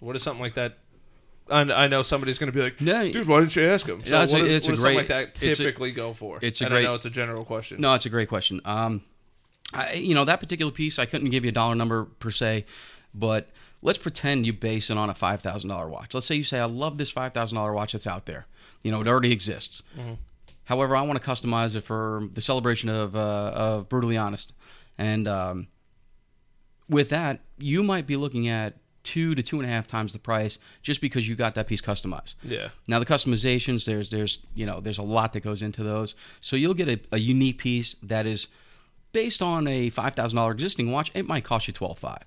What 0.00 0.14
is 0.16 0.22
something 0.22 0.42
like 0.42 0.54
that? 0.54 0.78
I, 1.48 1.60
I 1.60 1.86
know 1.86 2.02
somebody's 2.02 2.38
going 2.38 2.52
to 2.52 2.56
be 2.58 2.62
like, 2.62 2.80
No, 2.80 3.10
dude, 3.10 3.28
why 3.28 3.40
didn't 3.40 3.54
you 3.56 3.62
ask 3.62 3.86
him? 3.88 4.04
So 4.04 4.10
No, 4.18 4.22
it's 4.24 4.32
what 4.32 4.42
a- 4.42 4.44
is- 4.46 4.52
it's 4.56 4.66
what 4.66 4.70
does 4.72 4.80
great- 4.82 4.96
something 4.98 5.16
like 5.16 5.32
that 5.36 5.42
it's 5.42 5.60
a- 5.60 5.62
typically 5.62 5.92
go 5.92 6.12
for? 6.12 6.38
it's 6.42 6.60
a 6.60 6.64
and 6.64 6.72
great- 6.72 6.80
I 6.80 6.88
know 6.88 6.94
it's 6.94 7.06
a 7.06 7.10
general 7.10 7.44
question. 7.44 7.80
No, 7.80 7.94
it's 7.94 8.04
a 8.04 8.10
great 8.10 8.28
question. 8.28 8.60
Um, 8.64 9.02
I, 9.72 9.94
you 9.94 10.14
know, 10.14 10.24
that 10.24 10.40
particular 10.40 10.70
piece, 10.70 10.98
I 10.98 11.06
couldn't 11.06 11.30
give 11.30 11.44
you 11.44 11.48
a 11.48 11.52
dollar 11.52 11.74
number 11.74 12.04
per 12.04 12.30
se, 12.30 12.66
but 13.14 13.50
let's 13.82 13.98
pretend 13.98 14.46
you 14.46 14.52
base 14.52 14.90
it 14.90 14.96
on 14.96 15.10
a 15.10 15.14
five 15.14 15.42
thousand 15.42 15.70
dollar 15.70 15.88
watch. 15.88 16.14
Let's 16.14 16.26
say 16.26 16.34
you 16.34 16.44
say, 16.44 16.60
"I 16.60 16.66
love 16.66 16.98
this 16.98 17.10
five 17.10 17.32
thousand 17.32 17.56
dollar 17.56 17.72
watch 17.72 17.92
that's 17.92 18.06
out 18.06 18.26
there. 18.26 18.46
You 18.82 18.90
know, 18.90 19.00
it 19.00 19.08
already 19.08 19.32
exists. 19.32 19.82
However, 20.64 20.96
I 20.96 21.02
want 21.02 21.22
to 21.22 21.28
customize 21.28 21.74
it 21.74 21.82
for 21.82 22.28
the 22.32 22.40
celebration 22.40 22.88
of 22.88 23.14
uh, 23.16 23.18
of 23.54 23.88
brutally 23.88 24.16
honest, 24.16 24.52
and 24.98 25.26
um, 25.28 25.68
with 26.88 27.10
that, 27.10 27.40
you 27.58 27.82
might 27.82 28.06
be 28.06 28.16
looking 28.16 28.48
at 28.48 28.76
two 29.02 29.34
to 29.34 29.42
two 29.42 29.60
and 29.60 29.68
a 29.68 29.72
half 29.72 29.86
times 29.86 30.12
the 30.14 30.18
price 30.18 30.58
just 30.82 31.00
because 31.00 31.28
you 31.28 31.34
got 31.34 31.54
that 31.54 31.66
piece 31.66 31.82
customized. 31.82 32.34
Yeah. 32.42 32.68
Now 32.86 32.98
the 32.98 33.06
customizations, 33.06 33.84
there's 33.84 34.10
there's 34.10 34.38
you 34.54 34.66
know 34.66 34.80
there's 34.80 34.98
a 34.98 35.02
lot 35.02 35.32
that 35.34 35.40
goes 35.40 35.62
into 35.62 35.82
those. 35.82 36.14
So 36.40 36.56
you'll 36.56 36.74
get 36.74 36.88
a, 36.88 37.00
a 37.12 37.18
unique 37.18 37.58
piece 37.58 37.96
that 38.02 38.26
is 38.26 38.48
based 39.14 39.40
on 39.40 39.66
a 39.66 39.88
five 39.88 40.14
thousand 40.14 40.36
dollar 40.36 40.52
existing 40.52 40.92
watch. 40.92 41.10
It 41.14 41.26
might 41.26 41.44
cost 41.44 41.66
you 41.66 41.72
twelve 41.72 41.98
five. 41.98 42.24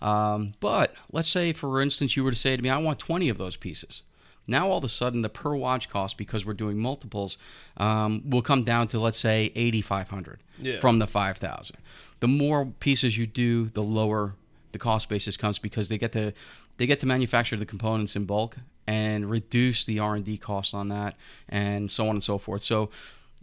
Um, 0.00 0.54
but 0.60 0.94
let's 1.12 1.28
say, 1.28 1.52
for 1.52 1.80
instance, 1.80 2.16
you 2.16 2.22
were 2.22 2.30
to 2.30 2.36
say 2.36 2.56
to 2.56 2.62
me, 2.62 2.70
"I 2.70 2.78
want 2.78 3.00
twenty 3.00 3.28
of 3.28 3.38
those 3.38 3.56
pieces." 3.56 4.02
Now 4.46 4.68
all 4.70 4.78
of 4.78 4.84
a 4.84 4.88
sudden, 4.88 5.22
the 5.22 5.28
per 5.28 5.54
watch 5.54 5.88
cost 5.90 6.16
because 6.16 6.44
we're 6.46 6.54
doing 6.54 6.78
multiples 6.78 7.36
um, 7.76 8.22
will 8.28 8.42
come 8.42 8.64
down 8.64 8.88
to 8.88 8.98
let's 9.00 9.18
say 9.18 9.52
eighty 9.54 9.82
five 9.82 10.08
hundred 10.08 10.38
Yeah. 10.60 10.78
from 10.80 10.98
the 11.00 11.06
five 11.06 11.38
thousand. 11.38 11.76
The 12.20 12.28
more 12.28 12.66
pieces 12.66 13.16
you 13.18 13.26
do, 13.26 13.66
the 13.66 13.82
lower 13.82 14.34
the 14.72 14.78
cost 14.78 15.08
basis 15.08 15.36
comes 15.36 15.58
because 15.58 15.88
they 15.88 15.98
get 15.98 16.12
to 16.12 16.32
they 16.78 16.86
get 16.86 17.00
to 17.00 17.06
manufacture 17.06 17.56
the 17.56 17.66
components 17.66 18.16
in 18.16 18.24
bulk 18.24 18.56
and 18.86 19.30
reduce 19.30 19.84
the 19.84 19.98
R 19.98 20.14
and 20.16 20.24
D 20.24 20.38
costs 20.38 20.72
on 20.74 20.88
that, 20.88 21.14
and 21.48 21.90
so 21.90 22.04
on 22.08 22.16
and 22.16 22.22
so 22.22 22.38
forth. 22.38 22.62
So, 22.62 22.88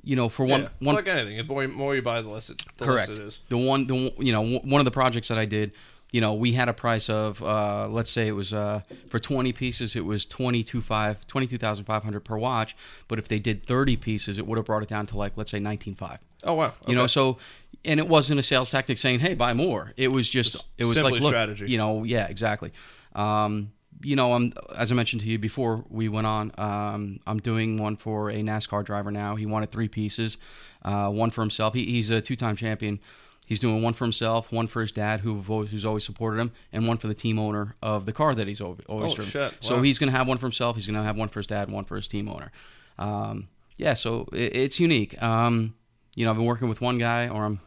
you 0.04 0.16
know, 0.16 0.30
for 0.30 0.46
one 0.46 0.64
yeah. 0.64 0.70
one 0.80 0.96
like 0.96 1.08
anything. 1.08 1.38
The 1.38 1.44
more, 1.44 1.68
more 1.68 1.96
you 1.96 2.02
buy, 2.02 2.22
the 2.22 2.30
less 2.30 2.50
it, 2.50 2.64
the 2.78 2.86
correct 2.86 3.10
less 3.10 3.18
it 3.18 3.24
is. 3.24 3.40
the 3.50 3.58
one 3.58 3.88
the 3.88 4.14
you 4.18 4.32
know 4.32 4.60
one 4.60 4.80
of 4.80 4.86
the 4.86 4.92
projects 4.92 5.28
that 5.28 5.38
I 5.38 5.46
did. 5.46 5.72
You 6.12 6.22
know, 6.22 6.34
we 6.34 6.54
had 6.54 6.70
a 6.70 6.74
price 6.74 7.10
of 7.10 7.44
uh, 7.44 7.90
let's 7.90 8.10
say 8.10 8.30
it 8.30 8.32
was 8.32 8.54
uh, 8.54 8.82
for 9.10 9.20
twenty 9.20 9.52
pieces, 9.52 9.94
it 9.96 10.06
was 10.06 10.26
twenty 10.26 10.64
two 10.64 10.82
five 10.82 11.28
twenty 11.28 11.48
two 11.48 11.58
thousand 11.58 11.84
five 11.84 12.04
hundred 12.04 12.22
per 12.22 12.38
watch. 12.38 12.78
But 13.10 13.20
if 13.20 13.28
they 13.28 13.40
did 13.40 13.68
thirty 13.68 13.98
pieces, 13.98 14.38
it 14.38 14.48
would 14.48 14.58
have 14.58 14.66
brought 14.66 14.84
it 14.84 14.90
down 14.90 15.06
to 15.08 15.18
like 15.18 15.34
let's 15.36 15.52
say 15.52 15.60
nineteen 15.60 15.96
five. 15.96 16.20
Oh, 16.44 16.54
wow. 16.54 16.74
You 16.88 16.96
know, 16.96 17.08
so 17.08 17.40
and 17.84 18.00
it 18.00 18.08
wasn't 18.08 18.40
a 18.40 18.44
sales 18.44 18.72
tactic 18.72 18.98
saying, 18.98 19.20
"Hey, 19.20 19.34
buy 19.34 19.54
more." 19.54 19.94
It 19.98 20.10
was 20.10 20.30
just, 20.30 20.66
it 20.78 20.86
was 20.86 21.02
like, 21.02 21.14
look, 21.14 21.32
strategy. 21.32 21.70
you 21.70 21.78
know, 21.78 22.04
yeah, 22.04 22.28
exactly. 22.28 22.72
Um, 23.16 23.72
you 24.02 24.16
know, 24.16 24.34
I'm 24.34 24.54
as 24.76 24.92
I 24.92 24.96
mentioned 24.96 25.22
to 25.24 25.28
you 25.28 25.40
before 25.40 25.84
we 25.90 26.08
went 26.10 26.28
on. 26.28 26.52
Um, 26.58 27.20
I'm 27.26 27.40
doing 27.40 27.78
one 27.80 27.96
for 27.96 28.30
a 28.30 28.36
NASCAR 28.36 28.86
driver 28.86 29.12
now. 29.12 29.36
He 29.36 29.46
wanted 29.46 29.72
three 29.72 29.88
pieces, 29.88 30.38
uh, 30.84 31.10
one 31.10 31.32
for 31.32 31.42
himself. 31.42 31.74
He, 31.74 31.86
he's 31.86 32.10
a 32.10 32.22
two-time 32.22 32.56
champion. 32.56 33.00
He's 33.48 33.60
doing 33.62 33.82
one 33.82 33.94
for 33.94 34.04
himself, 34.04 34.52
one 34.52 34.68
for 34.68 34.82
his 34.82 34.92
dad, 34.92 35.22
who 35.22 35.42
who's 35.42 35.86
always 35.86 36.04
supported 36.04 36.40
him, 36.40 36.52
and 36.74 36.86
one 36.88 36.98
for 36.98 37.08
the 37.08 37.14
team 37.14 37.40
owner 37.40 37.76
of 37.82 38.06
the 38.06 38.12
car 38.14 38.36
that 38.36 38.46
he's 38.48 38.60
always, 38.60 38.82
Oh, 38.90 39.00
driven. 39.16 39.26
shit. 39.32 39.54
So 39.62 39.78
Wow. 39.78 39.82
he's 39.84 39.98
going 39.98 40.12
to 40.12 40.18
have 40.18 40.28
one 40.28 40.38
for 40.38 40.46
himself. 40.48 40.76
He's 40.76 40.86
going 40.86 40.98
to 40.98 41.04
have 41.04 41.16
one 41.16 41.30
for 41.30 41.40
his 41.40 41.48
dad, 41.48 41.72
one 41.72 41.86
for 41.86 41.96
his 41.96 42.08
team 42.10 42.28
owner. 42.28 42.52
Um, 43.00 43.48
yeah, 43.78 43.94
so 43.94 44.28
it, 44.34 44.54
it's 44.56 44.80
unique. 44.82 45.22
Um, 45.24 45.76
you 46.14 46.26
know, 46.26 46.32
I've 46.32 46.38
been 46.38 46.46
working 46.46 46.68
with 46.68 46.82
one 46.82 46.98
guy, 46.98 47.30
or 47.30 47.46
I'm 47.46 47.62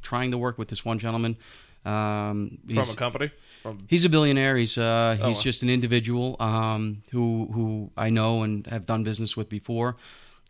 trying 0.00 0.30
to 0.30 0.38
work 0.38 0.56
with 0.56 0.68
this 0.68 0.82
one 0.84 0.98
gentleman. 0.98 1.36
Um, 1.84 2.58
From 2.66 2.78
a 2.90 2.94
company? 2.96 3.30
From 3.76 3.84
He's 3.88 4.04
a 4.04 4.08
billionaire. 4.08 4.56
He's 4.56 4.76
uh, 4.78 5.16
Oh, 5.20 5.28
he's 5.28 5.36
wow. 5.38 5.42
just 5.42 5.62
an 5.62 5.70
individual 5.70 6.36
um, 6.40 7.02
who 7.12 7.48
who 7.52 7.90
I 7.96 8.10
know 8.10 8.42
and 8.42 8.66
have 8.68 8.86
done 8.86 9.04
business 9.04 9.36
with 9.36 9.48
before, 9.48 9.96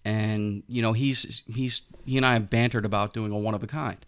and 0.05 0.63
you 0.69 0.83
know 0.83 0.93
he's 0.93 1.43
he's 1.47 1.83
he 2.05 2.17
and 2.17 2.25
I 2.27 2.33
have 2.35 2.49
bantered 2.51 2.85
about 2.85 3.13
doing 3.13 3.33
a 3.33 3.39
one 3.39 3.55
of 3.55 3.63
a 3.63 3.67
kind 3.67 4.05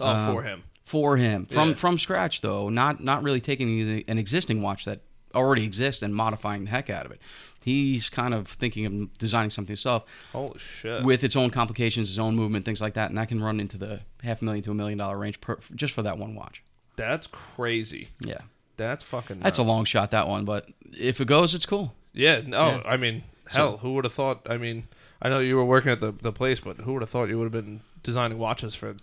oh, 0.00 0.06
um, 0.06 0.34
for 0.34 0.42
him. 0.42 0.62
for 0.84 1.16
him 1.16 1.46
from 1.46 1.70
Yeah. 1.70 1.74
from 1.74 1.98
scratch 1.98 2.40
though, 2.40 2.68
not 2.68 3.02
not 3.02 3.22
really 3.22 3.40
taking 3.40 4.02
an 4.08 4.18
existing 4.18 4.62
watch 4.62 4.84
that 4.84 5.00
already 5.34 5.64
exists 5.64 6.02
and 6.02 6.14
modifying 6.14 6.64
the 6.64 6.70
heck 6.70 6.88
out 6.90 7.04
of 7.06 7.12
it. 7.12 7.20
He's 7.60 8.08
kind 8.08 8.32
of 8.32 8.48
thinking 8.48 8.86
of 8.86 9.18
designing 9.18 9.50
something 9.50 9.72
himself 9.72 10.04
Holy 10.32 10.58
shit. 10.58 11.02
with 11.04 11.22
its 11.22 11.36
own 11.36 11.50
complications, 11.50 12.08
its 12.08 12.18
own 12.18 12.34
movement, 12.34 12.64
things 12.64 12.80
like 12.80 12.94
that, 12.94 13.10
and 13.10 13.18
that 13.18 13.28
can 13.28 13.42
run 13.42 13.60
into 13.60 13.76
the 13.76 14.00
half 14.22 14.40
a 14.40 14.44
million 14.44 14.64
to 14.64 14.70
a 14.70 14.74
million 14.74 14.96
dollar 14.98 15.18
range 15.18 15.38
per, 15.42 15.58
just 15.74 15.92
for 15.92 16.02
that 16.02 16.16
one 16.18 16.34
watch. 16.34 16.62
That's 16.98 17.26
crazy. 17.28 18.08
Yeah, 18.20 18.40
That's 18.76 19.02
fucking. 19.04 19.40
that's 19.40 19.58
a 19.58 19.62
long 19.62 19.84
shot 19.86 20.10
that 20.10 20.28
one, 20.28 20.44
but 20.44 20.68
if 20.92 21.20
it 21.20 21.26
goes, 21.28 21.54
it's 21.54 21.64
cool. 21.66 21.94
Yeah. 22.12 22.42
No. 22.44 22.68
Yeah. 22.68 22.82
I 22.84 22.96
mean, 22.96 23.22
hell, 23.50 23.78
who 23.78 23.94
would 23.94 24.04
have 24.04 24.12
thought? 24.12 24.46
I 24.50 24.56
mean, 24.58 24.88
I 25.22 25.28
know 25.28 25.38
you 25.38 25.56
were 25.56 25.64
working 25.64 25.90
at 25.92 26.00
the 26.00 26.12
the 26.12 26.32
place, 26.32 26.60
but 26.60 26.76
who 26.78 26.92
would 26.94 27.02
have 27.02 27.10
thought 27.10 27.28
you 27.28 27.38
would 27.38 27.44
have 27.44 27.64
been 27.64 27.80
designing 28.02 28.36
watches 28.38 28.74
for? 28.74 28.96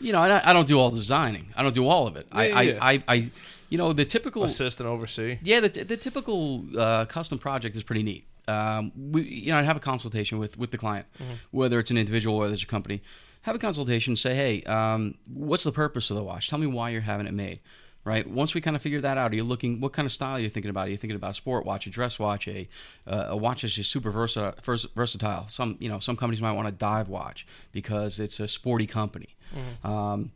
You 0.00 0.12
know, 0.12 0.20
I, 0.20 0.50
I 0.50 0.52
don't 0.52 0.68
do 0.68 0.78
all 0.78 0.90
the 0.90 0.98
designing. 0.98 1.52
I 1.56 1.62
don't 1.64 1.74
do 1.74 1.86
all 1.88 2.06
of 2.06 2.16
it. 2.16 2.26
I, 2.30 2.46
Yeah, 2.46 2.60
yeah. 2.60 2.78
I, 2.80 2.92
I, 2.92 3.02
I, 3.08 3.30
you 3.68 3.78
know, 3.78 3.92
the 3.92 4.04
typical. 4.04 4.44
Assist 4.44 4.80
and 4.80 4.88
oversee. 4.88 5.38
Yeah, 5.42 5.60
the, 5.60 5.68
the 5.84 5.96
typical 5.96 6.64
uh, 6.78 7.04
custom 7.06 7.38
project 7.38 7.74
is 7.76 7.82
pretty 7.82 8.02
neat. 8.04 8.24
Um, 8.46 8.92
we, 8.96 9.22
you 9.22 9.50
know, 9.50 9.58
I 9.58 9.62
have 9.62 9.76
a 9.76 9.80
consultation 9.80 10.38
with, 10.38 10.56
with 10.56 10.70
the 10.70 10.78
client, 10.78 11.06
whether 11.50 11.78
it's 11.80 11.90
an 11.90 11.98
individual 11.98 12.36
or 12.36 12.40
whether 12.42 12.54
it's 12.54 12.62
a 12.62 12.66
company. 12.66 13.02
Have 13.48 13.56
a 13.56 13.58
consultation. 13.58 14.14
Say, 14.14 14.34
hey, 14.34 14.62
um, 14.64 15.14
what's 15.26 15.64
the 15.64 15.72
purpose 15.72 16.10
of 16.10 16.16
the 16.16 16.22
watch? 16.22 16.50
Tell 16.50 16.58
me 16.58 16.66
why 16.66 16.90
you're 16.90 17.00
having 17.00 17.26
it 17.26 17.32
made. 17.32 17.60
Right. 18.04 18.28
Once 18.28 18.52
we 18.52 18.60
kind 18.60 18.76
of 18.76 18.82
figure 18.82 19.00
that 19.00 19.16
out, 19.16 19.32
are 19.32 19.34
you 19.34 19.42
looking? 19.42 19.80
What 19.80 19.94
kind 19.94 20.04
of 20.04 20.12
style 20.12 20.36
are 20.36 20.38
you 20.38 20.50
thinking 20.50 20.68
about? 20.68 20.88
Are 20.88 20.90
you 20.90 20.98
thinking 20.98 21.16
about 21.16 21.30
a 21.30 21.34
sport 21.34 21.64
watch, 21.64 21.86
a 21.86 21.90
dress 21.90 22.18
watch, 22.18 22.46
a 22.46 22.68
uh, 23.06 23.28
a 23.28 23.36
watch 23.38 23.62
that's 23.62 23.72
just 23.72 23.90
super 23.90 24.10
versa- 24.10 24.54
versatile? 24.94 25.46
Some 25.48 25.78
you 25.80 25.88
know 25.88 25.98
some 25.98 26.14
companies 26.14 26.42
might 26.42 26.52
want 26.52 26.68
a 26.68 26.72
dive 26.72 27.08
watch 27.08 27.46
because 27.72 28.18
it's 28.18 28.38
a 28.38 28.48
sporty 28.48 28.86
company. 28.86 29.34
Um, 29.82 30.32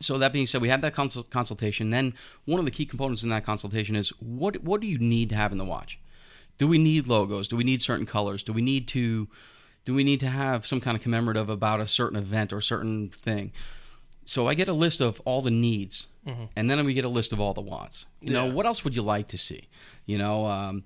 so 0.00 0.18
that 0.18 0.32
being 0.32 0.48
said, 0.48 0.60
we 0.60 0.70
have 0.70 0.80
that 0.80 0.92
consul- 0.92 1.22
consultation. 1.22 1.90
Then 1.90 2.14
one 2.46 2.58
of 2.58 2.64
the 2.64 2.72
key 2.72 2.84
components 2.84 3.22
in 3.22 3.28
that 3.28 3.46
consultation 3.46 3.94
is 3.94 4.08
what 4.18 4.64
what 4.64 4.80
do 4.80 4.88
you 4.88 4.98
need 4.98 5.28
to 5.28 5.36
have 5.36 5.52
in 5.52 5.58
the 5.58 5.64
watch? 5.64 6.00
Do 6.58 6.66
we 6.66 6.78
need 6.78 7.06
logos? 7.06 7.46
Do 7.46 7.54
we 7.54 7.64
need 7.64 7.80
certain 7.80 8.06
colors? 8.06 8.42
Do 8.42 8.52
we 8.52 8.60
need 8.60 8.88
to 8.88 9.28
do 9.84 9.94
we 9.94 10.04
need 10.04 10.20
to 10.20 10.28
have 10.28 10.66
some 10.66 10.80
kind 10.80 10.96
of 10.96 11.02
commemorative 11.02 11.48
about 11.48 11.80
a 11.80 11.86
certain 11.88 12.16
event 12.18 12.52
or 12.52 12.60
certain 12.60 13.08
thing? 13.10 13.52
So 14.26 14.48
I 14.48 14.54
get 14.54 14.68
a 14.68 14.72
list 14.72 15.00
of 15.00 15.20
all 15.26 15.42
the 15.42 15.50
needs, 15.50 16.06
and 16.56 16.70
then 16.70 16.84
we 16.86 16.94
get 16.94 17.04
a 17.04 17.08
list 17.10 17.32
of 17.32 17.40
all 17.40 17.52
the 17.52 17.60
wants. 17.60 18.06
You 18.22 18.32
know, 18.32 18.46
what 18.46 18.64
else 18.64 18.82
would 18.84 18.94
you 18.94 19.02
like 19.02 19.28
to 19.28 19.38
see? 19.38 19.68
You 20.06 20.16
know, 20.16 20.46
um, 20.46 20.84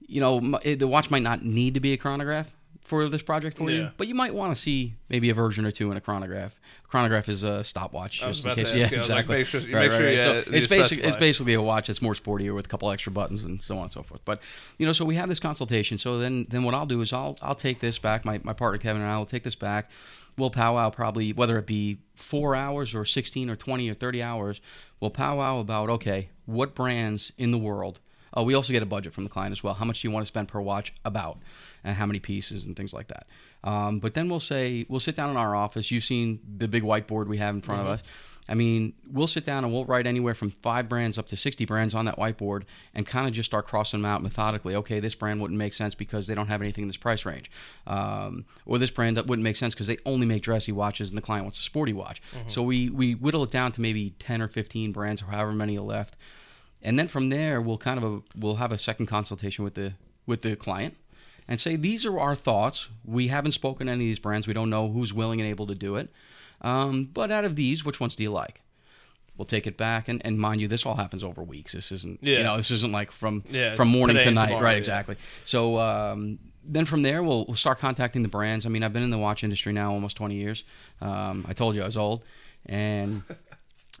you 0.00 0.20
know, 0.20 0.58
the 0.64 0.88
watch 0.88 1.10
might 1.10 1.22
not 1.22 1.44
need 1.44 1.74
to 1.74 1.80
be 1.80 1.92
a 1.92 1.96
chronograph 1.98 2.54
for 2.84 3.08
this 3.08 3.22
project 3.22 3.56
for 3.56 3.70
Yeah. 3.70 3.76
you, 3.76 3.90
but 3.96 4.08
you 4.08 4.14
might 4.14 4.34
want 4.34 4.54
to 4.54 4.60
see 4.60 4.94
maybe 5.08 5.30
a 5.30 5.34
version 5.34 5.64
or 5.64 5.70
two 5.70 5.90
in 5.90 5.96
a 5.96 6.00
chronograph. 6.00 6.54
A 6.84 6.88
chronograph 6.88 7.28
is 7.28 7.42
a 7.42 7.62
stopwatch. 7.64 8.20
Just 8.20 8.44
in 8.44 8.54
case- 8.54 8.72
yeah, 8.72 8.76
you, 8.76 8.82
I 8.82 8.84
like, 8.86 8.98
exactly. 8.98 9.36
make 9.36 9.46
sure- 9.46 9.60
make 9.60 9.92
sure 9.92 10.10
you, 10.12 10.20
So 10.20 10.44
it's 10.46 10.66
basically 10.66 11.04
it's 11.04 11.16
basically 11.16 11.54
a 11.54 11.62
watch 11.62 11.86
that's 11.86 12.02
more 12.02 12.14
sportier 12.14 12.54
with 12.54 12.66
a 12.66 12.68
couple 12.68 12.90
extra 12.90 13.12
buttons 13.12 13.44
and 13.44 13.62
so 13.62 13.76
on 13.76 13.84
and 13.84 13.92
so 13.92 14.02
forth. 14.02 14.20
But 14.24 14.40
you 14.78 14.86
know, 14.86 14.92
so 14.92 15.04
we 15.04 15.14
have 15.14 15.28
this 15.28 15.40
consultation. 15.40 15.96
So 15.96 16.18
then 16.18 16.46
then 16.50 16.64
what 16.64 16.74
I'll 16.74 16.86
do 16.86 17.00
is 17.00 17.12
I'll 17.12 17.38
I'll 17.40 17.54
take 17.54 17.78
this 17.80 17.98
back. 17.98 18.24
My 18.24 18.40
my 18.42 18.52
partner 18.52 18.78
Kevin 18.78 19.00
and 19.02 19.10
I 19.10 19.16
will 19.16 19.26
take 19.26 19.44
this 19.44 19.54
back. 19.54 19.90
We'll 20.36 20.50
powwow 20.50 20.90
probably 20.90 21.32
whether 21.32 21.58
it 21.58 21.66
be 21.66 21.98
four 22.14 22.56
hours 22.56 22.94
or 22.94 23.04
sixteen 23.04 23.48
or 23.48 23.56
twenty 23.56 23.88
or 23.88 23.94
thirty 23.94 24.22
hours. 24.22 24.60
We'll 25.00 25.10
powwow 25.10 25.60
about 25.60 25.88
okay, 25.90 26.30
what 26.46 26.74
brands 26.74 27.32
in 27.38 27.52
the 27.52 27.58
world. 27.58 28.00
Oh, 28.34 28.42
we 28.44 28.54
also 28.54 28.72
get 28.72 28.82
a 28.82 28.86
budget 28.86 29.12
from 29.12 29.24
the 29.24 29.30
client 29.30 29.52
as 29.52 29.62
well. 29.62 29.74
How 29.74 29.84
much 29.84 30.02
do 30.02 30.08
you 30.08 30.12
want 30.12 30.24
to 30.24 30.28
spend 30.28 30.48
per 30.48 30.60
watch? 30.60 30.92
About, 31.04 31.38
and 31.84 31.96
how 31.96 32.06
many 32.06 32.18
pieces 32.18 32.64
and 32.64 32.76
things 32.76 32.92
like 32.92 33.08
that. 33.08 33.26
Um, 33.64 33.98
but 34.00 34.14
then 34.14 34.28
we'll 34.28 34.40
say 34.40 34.86
we'll 34.88 35.00
sit 35.00 35.16
down 35.16 35.30
in 35.30 35.36
our 35.36 35.54
office. 35.54 35.90
You've 35.90 36.04
seen 36.04 36.40
the 36.58 36.68
big 36.68 36.82
whiteboard 36.82 37.26
we 37.26 37.38
have 37.38 37.54
in 37.54 37.60
front 37.60 37.80
of 37.80 37.86
us. 37.94 38.02
I 38.48 38.54
mean, 38.54 38.94
we'll 39.10 39.28
sit 39.28 39.44
down 39.44 39.62
and 39.62 39.72
we'll 39.72 39.84
write 39.84 40.04
anywhere 40.04 40.34
from 40.34 40.50
five 40.50 40.88
brands 40.88 41.16
up 41.16 41.28
to 41.28 41.36
60 41.36 41.64
brands 41.64 41.94
on 41.94 42.06
that 42.06 42.16
whiteboard 42.18 42.64
and 42.92 43.06
kind 43.06 43.28
of 43.28 43.32
just 43.32 43.48
start 43.48 43.66
crossing 43.68 44.02
them 44.02 44.10
out 44.10 44.20
methodically. 44.20 44.74
Okay, 44.74 44.98
this 44.98 45.14
brand 45.14 45.40
wouldn't 45.40 45.56
make 45.56 45.72
sense 45.72 45.94
because 45.94 46.26
they 46.26 46.34
don't 46.34 46.48
have 46.48 46.60
anything 46.60 46.82
in 46.82 46.88
this 46.88 46.96
price 46.96 47.24
range. 47.24 47.50
Um, 47.86 48.44
or 48.66 48.78
this 48.78 48.90
brand 48.90 49.16
that 49.16 49.28
wouldn't 49.28 49.44
make 49.44 49.54
sense 49.54 49.74
because 49.74 49.86
they 49.86 49.96
only 50.04 50.26
make 50.26 50.42
dressy 50.42 50.72
watches 50.72 51.08
and 51.08 51.16
the 51.16 51.22
client 51.22 51.44
wants 51.44 51.60
a 51.60 51.62
sporty 51.62 51.92
watch. 51.92 52.20
So 52.48 52.62
we, 52.62 52.90
we 52.90 53.14
whittle 53.14 53.44
it 53.44 53.52
down 53.52 53.70
to 53.72 53.80
maybe 53.80 54.10
10 54.18 54.42
or 54.42 54.48
15 54.48 54.90
brands 54.90 55.22
or 55.22 55.26
however 55.26 55.52
many 55.52 55.78
are 55.78 55.82
left. 55.82 56.16
And 56.82 56.98
then 56.98 57.08
from 57.08 57.28
there, 57.28 57.60
we'll 57.60 57.78
kind 57.78 58.02
of 58.02 58.22
we'll 58.36 58.56
have 58.56 58.72
a 58.72 58.78
second 58.78 59.06
consultation 59.06 59.64
with 59.64 59.74
the 59.74 59.94
with 60.26 60.42
the 60.42 60.56
client 60.56 60.96
and 61.48 61.60
say 61.60 61.76
these 61.76 62.04
are 62.06 62.18
our 62.18 62.34
thoughts. 62.34 62.88
We 63.04 63.28
haven't 63.28 63.52
spoken 63.52 63.86
to 63.86 63.92
any 63.92 64.04
of 64.04 64.08
these 64.08 64.18
brands. 64.18 64.46
We 64.46 64.52
don't 64.54 64.70
know 64.70 64.88
who's 64.90 65.12
willing 65.12 65.40
and 65.40 65.48
able 65.48 65.66
to 65.68 65.74
do 65.74 65.96
it. 65.96 66.10
Um, 66.60 67.04
but 67.12 67.30
out 67.30 67.44
of 67.44 67.56
these, 67.56 67.84
which 67.84 67.98
ones 68.00 68.14
do 68.16 68.22
you 68.22 68.30
like? 68.30 68.62
We'll 69.36 69.46
take 69.46 69.66
it 69.66 69.76
back, 69.76 70.08
and, 70.08 70.24
and 70.26 70.38
mind 70.38 70.60
you, 70.60 70.68
this 70.68 70.84
all 70.84 70.94
happens 70.94 71.24
over 71.24 71.42
weeks. 71.42 71.72
This 71.72 71.90
isn't, 71.90 72.18
Yeah. 72.22 72.38
you 72.38 72.44
know, 72.44 72.56
this 72.58 72.70
isn't 72.70 72.92
like 72.92 73.10
from 73.10 73.42
Yeah, 73.50 73.74
from 73.76 73.88
morning 73.88 74.16
to 74.18 74.30
night, 74.30 74.46
tomorrow, 74.48 74.62
right? 74.64 74.72
yeah. 74.72 74.76
Exactly. 74.78 75.16
So 75.46 75.78
um, 75.80 76.38
then 76.62 76.84
from 76.84 77.02
there, 77.02 77.22
we'll, 77.22 77.46
we'll 77.46 77.56
start 77.56 77.78
contacting 77.80 78.22
the 78.22 78.28
brands. 78.28 78.66
I 78.66 78.68
mean, 78.68 78.82
I've 78.84 78.92
been 78.92 79.02
in 79.02 79.10
the 79.10 79.18
watch 79.18 79.42
industry 79.42 79.72
now 79.72 79.90
almost 79.92 80.16
20 80.18 80.34
years. 80.34 80.64
Um, 81.00 81.46
I 81.48 81.54
told 81.54 81.74
you 81.74 81.82
I 81.82 81.86
was 81.86 81.96
old, 81.96 82.22
and 82.66 83.22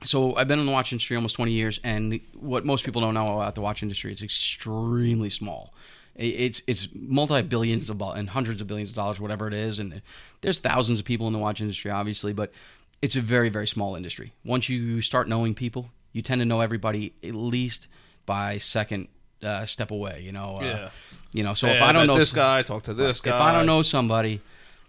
so 0.04 0.34
I've 0.36 0.48
been 0.48 0.58
in 0.58 0.66
the 0.66 0.72
watch 0.72 0.92
industry 0.92 1.16
almost 1.16 1.36
20 1.36 1.52
years, 1.52 1.80
and 1.84 2.20
what 2.34 2.64
most 2.64 2.84
people 2.84 3.00
don't 3.00 3.14
know 3.14 3.36
about 3.40 3.54
the 3.54 3.60
watch 3.60 3.82
industry 3.82 4.12
is 4.12 4.22
extremely 4.22 5.30
small. 5.30 5.72
It's 6.14 6.60
it's 6.66 6.88
multi 6.94 7.40
billions 7.42 7.88
of 7.88 8.00
and 8.02 8.28
hundreds 8.30 8.60
of 8.60 8.66
billions 8.66 8.90
of 8.90 8.96
dollars, 8.96 9.18
whatever 9.18 9.48
it 9.48 9.54
is, 9.54 9.78
and 9.78 10.02
there's 10.42 10.58
thousands 10.58 10.98
of 11.00 11.06
people 11.06 11.26
in 11.26 11.32
the 11.32 11.38
watch 11.38 11.60
industry, 11.60 11.90
obviously, 11.90 12.32
but 12.34 12.52
it's 13.00 13.16
a 13.16 13.20
very 13.22 13.48
very 13.48 13.66
small 13.66 13.96
industry. 13.96 14.32
Once 14.44 14.68
you 14.68 15.00
start 15.00 15.26
knowing 15.26 15.54
people, 15.54 15.88
you 16.12 16.20
tend 16.20 16.40
to 16.40 16.44
know 16.44 16.60
everybody 16.60 17.14
at 17.24 17.34
least 17.34 17.86
by 18.26 18.58
second 18.58 19.08
uh, 19.42 19.64
step 19.64 19.90
away. 19.90 20.20
You 20.22 20.32
know, 20.32 20.58
uh, 20.58 20.62
Yeah. 20.64 20.90
you 21.32 21.42
know. 21.42 21.54
So 21.54 21.66
if 21.68 21.80
I 21.80 21.92
don't 21.92 22.06
know 22.06 22.18
this 22.18 22.28
s- 22.28 22.34
guy, 22.34 22.62
talk 22.62 22.82
to 22.84 22.94
this 22.94 23.20
guy. 23.22 23.34
if 23.34 23.40
I 23.40 23.52
don't 23.52 23.66
know 23.66 23.82
somebody, 23.82 24.42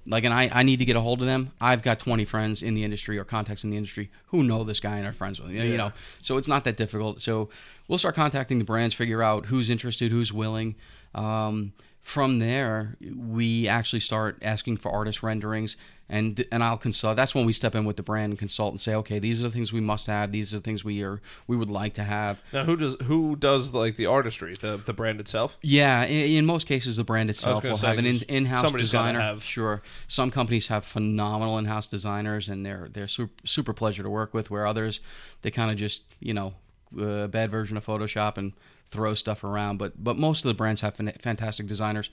like, 0.05 0.24
and 0.25 0.33
I, 0.33 0.50
I 0.51 0.63
need 0.63 0.79
to 0.79 0.86
get 0.86 0.95
a 0.95 1.01
hold 1.01 1.22
of 1.22 1.27
them, 1.27 1.51
I've 1.62 1.81
got 1.81 2.00
20 2.00 2.25
friends 2.25 2.62
in 2.62 2.74
the 2.74 2.83
industry 2.83 3.17
or 3.17 3.24
contacts 3.24 3.63
in 3.63 3.69
the 3.69 3.77
industry 3.77 4.12
who 4.27 4.43
know 4.43 4.63
this 4.63 4.79
guy 4.79 4.98
and 4.98 5.07
are 5.07 5.13
friends 5.13 5.39
with 5.39 5.51
him. 5.51 5.65
You 5.65 5.72
Yeah. 5.72 5.77
know, 5.77 5.91
so 6.22 6.38
it's 6.38 6.48
not 6.48 6.63
that 6.65 6.75
difficult. 6.77 7.22
So 7.22 7.50
we'll 7.88 8.00
start 8.00 8.15
contacting 8.15 8.60
the 8.60 8.65
brands, 8.65 8.93
figure 8.95 9.24
out 9.24 9.45
who's 9.45 9.69
interested, 9.69 10.12
who's 10.12 10.33
willing. 10.33 10.75
Um, 11.15 11.74
from 12.01 12.39
there, 12.39 12.98
we 13.15 13.67
actually 13.67 14.01
start 14.01 14.38
asking 14.41 14.75
for 14.77 14.91
artist 14.91 15.24
renderings, 15.24 15.77
and 16.10 16.45
and 16.51 16.63
I'll 16.63 16.77
consult. 16.77 17.15
That's 17.15 17.33
when 17.33 17.45
we 17.45 17.53
step 17.53 17.75
in 17.75 17.86
with 17.86 17.95
the 17.98 18.03
brand 18.03 18.31
and 18.31 18.38
consult 18.39 18.72
and 18.74 18.79
say, 18.81 18.93
okay, 18.95 19.19
these 19.19 19.39
are 19.41 19.43
the 19.48 19.50
things 19.53 19.72
we 19.72 19.79
must 19.81 20.07
have. 20.07 20.31
These 20.31 20.53
are 20.53 20.57
the 20.57 20.62
things 20.63 20.83
we 20.83 21.01
are 21.03 21.22
we 21.48 21.55
would 21.55 21.69
like 21.69 21.93
to 21.95 22.03
have. 22.03 22.41
Now, 22.51 22.65
who 22.65 22.75
does 22.75 22.95
who 23.03 23.36
does 23.36 23.74
like 23.74 23.95
the 23.95 24.05
artistry, 24.05 24.55
the 24.60 24.77
the 24.77 24.93
brand 24.93 25.19
itself? 25.19 25.57
Yeah, 25.62 26.03
in, 26.03 26.31
in 26.38 26.45
most 26.45 26.67
cases, 26.67 26.98
the 26.98 27.03
brand 27.03 27.29
itself 27.29 27.63
will 27.63 27.77
say, 27.77 27.88
have 27.88 27.98
an 28.00 28.05
in, 28.05 28.22
in-house 28.27 28.72
designer. 28.74 29.19
have- 29.19 29.43
Sure, 29.43 29.81
some 30.07 30.29
companies 30.29 30.67
have 30.67 30.83
phenomenal 30.86 31.57
in-house 31.57 31.88
designers, 31.88 32.48
and 32.50 32.65
they're 32.65 32.89
they're 32.91 33.07
super, 33.07 33.33
super 33.45 33.74
pleasure 33.74 34.03
to 34.03 34.10
work 34.10 34.33
with. 34.33 34.51
Where 34.51 34.67
others, 34.67 35.00
they 35.41 35.51
kind 35.51 35.72
of 35.72 35.77
just 35.77 36.03
you 36.19 36.33
know 36.33 36.53
uh, 36.98 37.05
a 37.05 37.27
bad 37.27 37.50
version 37.50 37.77
of 37.77 37.86
Photoshop 37.86 38.38
and 38.38 38.53
throw 38.91 39.13
stuff 39.13 39.43
around. 39.43 39.77
But 39.77 40.03
but 40.03 40.17
most 40.17 40.43
of 40.43 40.50
the 40.50 40.53
brands 40.53 40.81
have 40.81 40.95
fantastic 41.22 41.65
designers, 41.65 42.10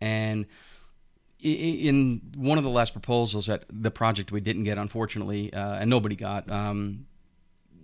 and 0.00 0.46
in 1.52 2.20
one 2.36 2.58
of 2.58 2.64
the 2.64 2.70
last 2.70 2.92
proposals 2.92 3.46
that 3.46 3.64
the 3.70 3.90
project 3.90 4.32
we 4.32 4.40
didn't 4.40 4.64
get, 4.64 4.78
unfortunately, 4.78 5.52
uh, 5.52 5.74
and 5.76 5.90
nobody 5.90 6.16
got. 6.16 6.50
Um, 6.50 7.06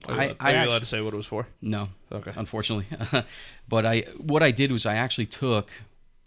Are 0.09 0.14
you, 0.14 0.21
I- 0.21 0.25
allowed- 0.25 0.37
I 0.40 0.49
are 0.49 0.50
you 0.52 0.57
actu- 0.59 0.71
allowed 0.71 0.79
to 0.81 0.87
say 0.87 1.00
what 1.00 1.12
it 1.14 1.17
was 1.17 1.26
for? 1.26 1.47
no, 1.61 1.88
Okay. 2.11 2.33
unfortunately. 2.37 2.87
but 3.69 3.85
I, 3.87 4.00
what 4.19 4.43
I 4.43 4.50
did 4.50 4.73
was 4.73 4.87
I 4.87 4.95
actually 4.95 5.26
took 5.26 5.71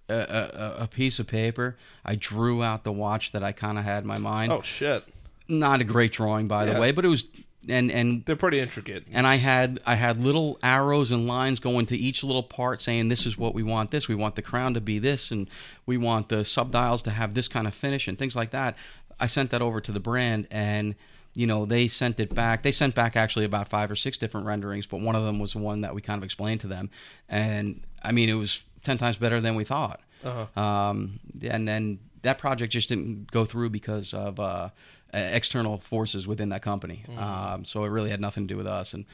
a, 0.10 0.14
a, 0.16 0.76
a 0.84 0.88
piece 0.88 1.18
of 1.20 1.28
paper. 1.28 1.76
I 2.06 2.16
drew 2.16 2.62
out 2.64 2.84
the 2.84 2.92
watch 2.92 3.32
that 3.32 3.44
I 3.44 3.52
kind 3.52 3.78
of 3.80 3.84
had 3.84 4.04
in 4.04 4.08
my 4.08 4.20
mind. 4.20 4.52
Oh 4.52 4.62
shit, 4.62 5.04
Not 5.48 5.82
a 5.82 5.84
great 5.84 6.12
drawing, 6.14 6.48
by 6.48 6.66
Yeah. 6.66 6.74
the 6.74 6.80
way, 6.80 6.92
but 6.92 7.04
it 7.04 7.08
was, 7.10 7.26
and 7.70 7.92
and 7.92 8.26
they're 8.26 8.36
pretty 8.36 8.60
intricate. 8.60 9.06
and 9.12 9.26
I 9.26 9.36
had 9.36 9.80
I 9.86 9.96
had 9.96 10.18
little 10.24 10.60
arrows 10.62 11.12
and 11.12 11.28
lines 11.28 11.60
going 11.60 11.86
to 11.88 11.98
each 11.98 12.24
little 12.24 12.44
part, 12.44 12.82
saying 12.82 13.10
this 13.10 13.26
is 13.26 13.38
what 13.38 13.54
we 13.54 13.64
want. 13.64 13.92
This 13.92 14.08
we 14.08 14.16
want 14.16 14.36
the 14.36 14.42
crown 14.42 14.74
to 14.74 14.82
be 14.82 15.00
this, 15.00 15.32
and 15.32 15.50
we 15.86 15.98
want 15.98 16.30
the 16.30 16.38
subdials 16.38 17.04
to 17.04 17.12
have 17.12 17.34
this 17.34 17.48
kind 17.48 17.68
of 17.68 17.74
finish 17.74 18.08
and 18.08 18.18
things 18.18 18.36
like 18.36 18.52
that. 18.52 18.76
I 19.20 19.28
sent 19.28 19.52
that 19.52 19.62
over 19.62 19.80
to 19.82 19.92
the 19.92 20.00
brand, 20.00 20.48
and 20.52 20.96
you 21.36 21.48
know 21.48 21.66
they 21.66 21.88
sent 21.88 22.20
it 22.20 22.34
back. 22.34 22.64
They 22.64 22.72
sent 22.72 22.96
back 22.96 23.16
actually 23.16 23.46
about 23.46 23.68
five 23.70 23.90
or 23.90 23.96
six 23.96 24.18
different 24.18 24.46
renderings, 24.48 24.86
but 24.86 25.00
one 25.02 25.16
of 25.16 25.24
them 25.24 25.40
was 25.40 25.54
the 25.54 25.60
one 25.60 25.82
that 25.82 25.96
we 25.96 26.02
kind 26.02 26.18
of 26.20 26.24
explained 26.24 26.62
to 26.62 26.68
them, 26.68 26.90
and 27.30 27.82
I 28.02 28.12
mean 28.12 28.30
it 28.30 28.34
was 28.36 28.64
ten 28.84 28.98
times 28.98 29.18
better 29.18 29.40
than 29.40 29.56
we 29.56 29.64
thought. 29.64 30.02
Uh-huh. 30.24 30.62
Um, 30.62 31.20
and 31.42 31.68
then 31.68 32.00
that 32.22 32.38
project 32.38 32.72
just 32.72 32.90
didn't 32.90 33.30
go 33.32 33.46
through 33.46 33.70
because 33.70 34.14
of 34.14 34.40
uh, 34.40 34.70
external 35.14 35.78
forces 35.78 36.28
within 36.28 36.50
that 36.50 36.62
company. 36.62 37.04
Um, 37.18 37.66
so 37.66 37.84
it 37.84 37.90
really 37.90 38.10
had 38.10 38.20
nothing 38.22 38.48
to 38.48 38.54
do 38.54 38.58
with 38.58 38.68
us, 38.68 38.94
and 38.94 39.06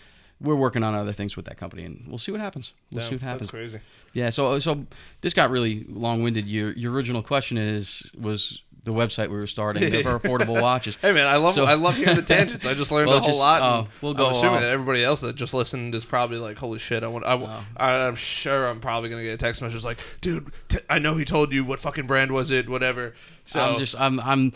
we're 0.42 0.56
working 0.56 0.84
on 0.84 0.96
other 0.96 1.12
things 1.14 1.36
with 1.36 1.46
that 1.46 1.58
company, 1.58 1.84
and 1.84 2.06
we'll 2.08 2.18
see 2.18 2.32
what 2.32 2.40
happens. 2.42 2.74
We'll 2.92 3.02
Damn, 3.02 3.10
see 3.10 3.16
what 3.16 3.22
happens. 3.24 3.42
That's 3.42 3.52
crazy. 3.52 3.80
Yeah. 4.14 4.30
So 4.30 4.58
so 4.60 4.86
this 5.22 5.34
got 5.34 5.50
really 5.52 5.86
long 5.90 6.24
winded. 6.24 6.48
Your 6.48 6.72
your 6.72 6.92
original 6.94 7.22
question 7.22 7.58
is 7.58 8.10
was 8.20 8.62
the 8.86 8.92
website 8.94 9.30
we 9.30 9.36
were 9.36 9.46
starting 9.46 9.92
for 10.04 10.18
affordable 10.18 10.60
watches. 10.62 10.96
Hey 10.96 11.12
man, 11.12 11.28
I 11.28 11.36
love 11.36 11.54
So- 11.54 11.66
I 11.66 11.74
love 11.74 11.98
hearing 11.98 12.16
the 12.16 12.22
tangents. 12.22 12.66
I 12.66 12.74
just 12.74 12.92
learned 12.94 13.10
Well, 13.10 13.18
a 13.18 13.20
whole 13.20 13.30
just- 13.32 13.40
lot. 13.40 13.62
and 13.62 13.88
we'll 14.02 14.14
go 14.14 14.28
I'm 14.28 14.32
assuming 14.32 14.56
off. 14.56 14.62
that 14.62 14.70
everybody 14.70 15.04
else 15.04 15.20
that 15.22 15.36
just 15.36 15.54
listened 15.54 15.94
is 15.94 16.06
probably 16.06 16.38
like, 16.38 16.58
"Holy 16.58 16.80
shit!" 16.80 17.04
I 17.04 17.08
want. 17.08 17.26
I, 17.26 17.34
Oh. 17.34 17.66
I, 17.76 17.92
am 18.08 18.16
sure 18.16 18.68
I'm 18.68 18.80
probably 18.80 19.10
gonna 19.10 19.24
get 19.24 19.34
a 19.34 19.38
text 19.38 19.62
message 19.62 19.84
like, 19.84 20.00
"Dude, 20.22 20.52
t- 20.70 20.80
I 20.90 20.98
know 20.98 21.16
he 21.16 21.26
told 21.26 21.52
you 21.54 21.66
what 21.66 21.82
fucking 21.82 22.08
brand 22.08 22.32
was 22.32 22.50
it, 22.50 22.70
whatever." 22.70 23.14
So 23.44 23.60
I'm 23.60 23.78
just 23.80 24.00
I'm 24.00 24.20
I'm 24.22 24.54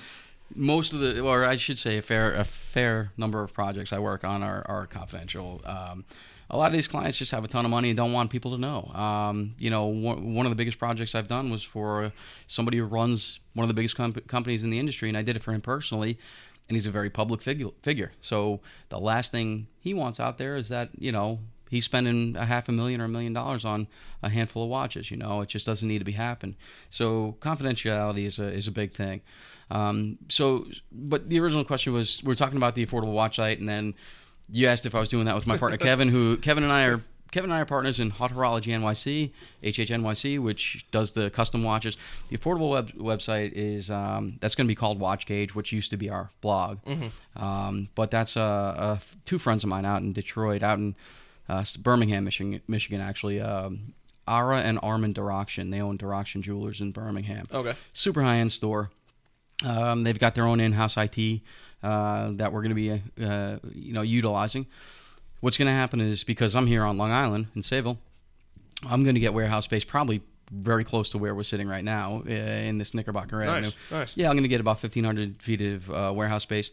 most 0.56 0.94
of 0.94 1.00
the 1.00 1.22
or 1.22 1.46
I 1.46 1.56
should 1.56 1.78
say 1.78 1.98
a 1.98 2.02
fair 2.02 2.34
a 2.34 2.44
fair 2.44 3.12
number 3.18 3.44
of 3.44 3.54
projects 3.54 3.94
I 3.94 4.00
work 4.00 4.24
on 4.24 4.44
are 4.44 4.64
are 4.68 4.88
confidential. 4.88 5.62
Um, 5.66 6.06
a 6.50 6.58
lot 6.58 6.68
of 6.68 6.74
these 6.74 6.88
clients 6.88 7.18
just 7.18 7.32
have 7.32 7.44
a 7.44 7.48
ton 7.48 7.66
of 7.66 7.72
money 7.72 7.90
and 7.90 7.98
don't 7.98 8.14
want 8.14 8.30
people 8.30 8.52
to 8.52 8.58
know. 8.58 8.86
Um, 8.94 9.56
you 9.58 9.70
know, 9.70 9.86
one, 9.86 10.36
one 10.36 10.46
of 10.46 10.52
the 10.52 10.56
biggest 10.56 10.78
projects 10.78 11.16
I've 11.16 11.28
done 11.28 11.50
was 11.50 11.64
for 11.64 12.12
somebody 12.46 12.78
who 12.78 12.86
runs 12.86 13.40
one 13.54 13.64
of 13.64 13.70
the 13.70 13.74
biggest 13.74 13.96
com- 13.96 14.14
companies 14.14 14.64
in 14.64 14.70
the 14.70 14.78
industry, 14.78 15.10
and 15.10 15.18
I 15.18 15.24
did 15.24 15.36
it 15.36 15.42
for 15.42 15.52
him 15.52 15.62
personally. 15.62 16.20
And 16.70 16.76
he's 16.76 16.86
a 16.86 16.92
very 16.92 17.10
public 17.10 17.42
figure. 17.42 17.70
Figure. 17.82 18.12
So 18.22 18.62
the 18.90 19.00
last 19.00 19.32
thing 19.32 19.68
he 19.80 19.94
wants 19.94 20.20
out 20.20 20.38
there 20.38 20.56
is 20.56 20.70
that 20.70 20.90
you 20.98 21.12
know 21.12 21.40
he's 21.70 21.86
spending 21.86 22.36
a 22.36 22.46
half 22.46 22.70
a 22.70 22.72
million 22.72 23.02
or 23.02 23.06
a 23.06 23.10
million 23.10 23.34
dollars 23.34 23.66
on 23.66 23.88
a 24.22 24.30
handful 24.30 24.64
of 24.64 24.70
watches. 24.70 25.10
You 25.10 25.18
know, 25.18 25.42
it 25.42 25.50
just 25.50 25.66
doesn't 25.66 25.88
need 25.88 26.00
to 26.00 26.06
be 26.06 26.12
happen. 26.12 26.56
So 26.90 27.36
confidentiality 27.42 28.26
is 28.26 28.38
a 28.38 28.48
is 28.48 28.68
a 28.68 28.72
big 28.72 28.94
thing. 28.94 29.22
Um, 29.74 30.20
so, 30.30 30.68
but 30.92 31.30
the 31.30 31.40
original 31.40 31.66
question 31.66 31.94
was 31.94 32.22
we 32.24 32.32
are 32.32 32.36
talking 32.36 32.58
about 32.58 32.76
the 32.76 32.86
affordable 32.86 33.14
watch 33.14 33.38
site, 33.38 33.60
and 33.60 33.68
then 33.68 33.96
you 34.50 34.68
asked 34.68 34.86
if 34.86 34.94
I 34.94 35.00
was 35.00 35.10
doing 35.10 35.26
that 35.26 35.36
with 35.36 35.48
my 35.48 35.58
partner 35.58 35.78
Kevin, 35.90 36.08
who 36.10 36.38
Kevin 36.38 36.64
and 36.64 36.72
I 36.72 36.84
are. 36.86 37.04
Kevin 37.32 37.50
and 37.50 37.58
I 37.58 37.62
are 37.62 37.66
partners 37.66 38.00
in 38.00 38.12
Haute 38.12 38.30
Horology 38.32 38.68
NYC, 38.68 39.32
HHNYC, 39.64 40.40
which 40.40 40.86
does 40.92 41.14
the 41.14 41.32
custom 41.32 41.64
watches. 41.64 41.98
The 42.30 42.38
affordable 42.38 42.70
web, 42.70 42.92
website 42.92 43.54
is 43.54 43.90
um, 43.90 44.38
that's 44.40 44.54
going 44.54 44.68
to 44.68 44.72
be 44.72 44.76
called 44.76 45.00
Watch 45.00 45.26
Gauge, 45.26 45.56
which 45.56 45.72
used 45.72 45.90
to 45.90 45.98
be 45.98 46.12
our 46.12 46.30
blog. 46.42 46.78
Um, 47.36 47.90
but 47.96 48.12
that's 48.12 48.38
uh, 48.38 48.42
uh, 48.42 49.00
two 49.26 49.40
friends 49.40 49.64
of 49.64 49.70
mine 49.72 49.84
out 49.84 50.04
in 50.04 50.14
Detroit, 50.14 50.62
out 50.62 50.78
in 50.78 50.96
uh, 51.50 51.66
Birmingham, 51.80 52.26
Michigan, 52.26 52.62
Michigan 52.68 53.02
actually. 53.02 53.42
Um, 53.42 53.94
Ara 54.28 54.60
and 54.62 54.80
Armin 54.84 55.14
Duraction. 55.14 55.72
They 55.72 55.82
own 55.82 55.98
Duraction 55.98 56.44
Jewelers 56.44 56.82
in 56.82 56.92
Birmingham. 56.92 57.48
okay, 57.52 57.74
Super 57.94 58.22
high 58.22 58.38
end 58.38 58.52
store. 58.52 58.92
Um, 59.64 60.04
they've 60.04 60.20
got 60.20 60.36
their 60.36 60.46
own 60.46 60.60
in-house 60.60 60.96
IT 60.98 61.42
uh, 61.84 62.32
that 62.34 62.52
we're 62.52 62.62
going 62.62 62.70
to 62.70 62.76
be, 62.76 62.92
uh, 63.24 63.58
you 63.74 63.94
know, 63.94 64.02
utilizing. 64.02 64.66
What's 65.42 65.58
going 65.58 65.68
to 65.68 65.74
happen 65.74 66.00
is 66.00 66.24
because 66.24 66.56
I'm 66.56 66.68
here 66.68 66.84
on 66.84 66.98
Long 66.98 67.12
Island 67.12 67.48
in 67.56 67.62
Sayville, 67.62 67.98
I'm 68.88 69.04
going 69.04 69.16
to 69.16 69.22
get 69.22 69.34
warehouse 69.34 69.66
space 69.66 69.84
probably 69.84 70.22
very 70.52 70.84
close 70.84 71.10
to 71.10 71.18
where 71.18 71.34
we're 71.34 71.44
sitting 71.44 71.68
right 71.68 71.84
now 71.84 72.24
uh, 72.28 72.32
in 72.32 72.78
this 72.78 72.94
Knickerbocker 72.94 73.42
Avenue. 73.42 73.68
nice, 73.68 73.76
nice. 73.92 74.18
Yeah, 74.18 74.30
I'm 74.30 74.34
going 74.34 74.44
to 74.44 74.50
get 74.50 74.62
about 74.62 74.82
1,500 74.82 75.42
feet 75.42 75.62
of 75.62 75.90
uh, 75.90 76.12
warehouse 76.14 76.44
space. 76.44 76.72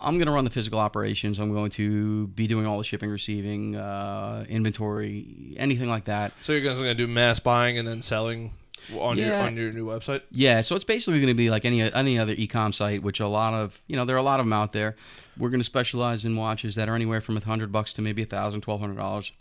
I'm 0.00 0.14
going 0.14 0.26
to 0.26 0.32
run 0.32 0.44
the 0.44 0.50
physical 0.50 0.78
operations. 0.78 1.38
I'm 1.38 1.52
going 1.52 1.70
to 1.72 2.28
be 2.28 2.46
doing 2.46 2.66
all 2.66 2.78
the 2.78 2.84
shipping, 2.84 3.10
receiving, 3.10 3.76
uh, 3.76 4.46
inventory, 4.48 5.54
anything 5.58 5.90
like 5.90 6.06
that. 6.06 6.32
So 6.40 6.52
you're 6.52 6.62
guys 6.62 6.78
gonna 6.78 6.94
do 6.94 7.06
mass 7.06 7.38
buying 7.38 7.78
and 7.78 7.86
then 7.86 8.00
selling 8.00 8.52
on 8.98 9.18
your 9.18 9.34
on 9.34 9.56
your 9.56 9.72
new 9.72 9.86
website? 9.86 10.22
Yeah, 10.30 10.60
so 10.60 10.74
it's 10.74 10.84
basically 10.84 11.20
going 11.20 11.32
to 11.32 11.36
be 11.36 11.50
like 11.50 11.64
any 11.64 11.80
any 11.80 12.18
other 12.18 12.34
e-com 12.36 12.72
site, 12.72 13.02
which 13.02 13.20
a 13.20 13.28
lot 13.28 13.54
of 13.54 13.80
you 13.86 13.96
know 13.96 14.04
there 14.04 14.16
are 14.16 14.18
a 14.18 14.22
lot 14.22 14.40
of 14.40 14.46
them 14.46 14.52
out 14.52 14.72
there. 14.72 14.96
We're 15.38 15.50
going 15.50 15.60
to 15.60 15.64
specialize 15.64 16.24
in 16.24 16.36
watches 16.36 16.74
that 16.74 16.88
are 16.88 16.94
anywhere 16.94 17.20
from 17.20 17.36
a 17.36 17.40
hundred 17.40 17.72
bucks 17.72 17.92
to 17.94 18.02
maybe 18.02 18.22
a 18.22 18.26
thousand, 18.26 18.60
twelve 18.62 18.80
hundred 18.80 18.96
dollars. 18.96 19.32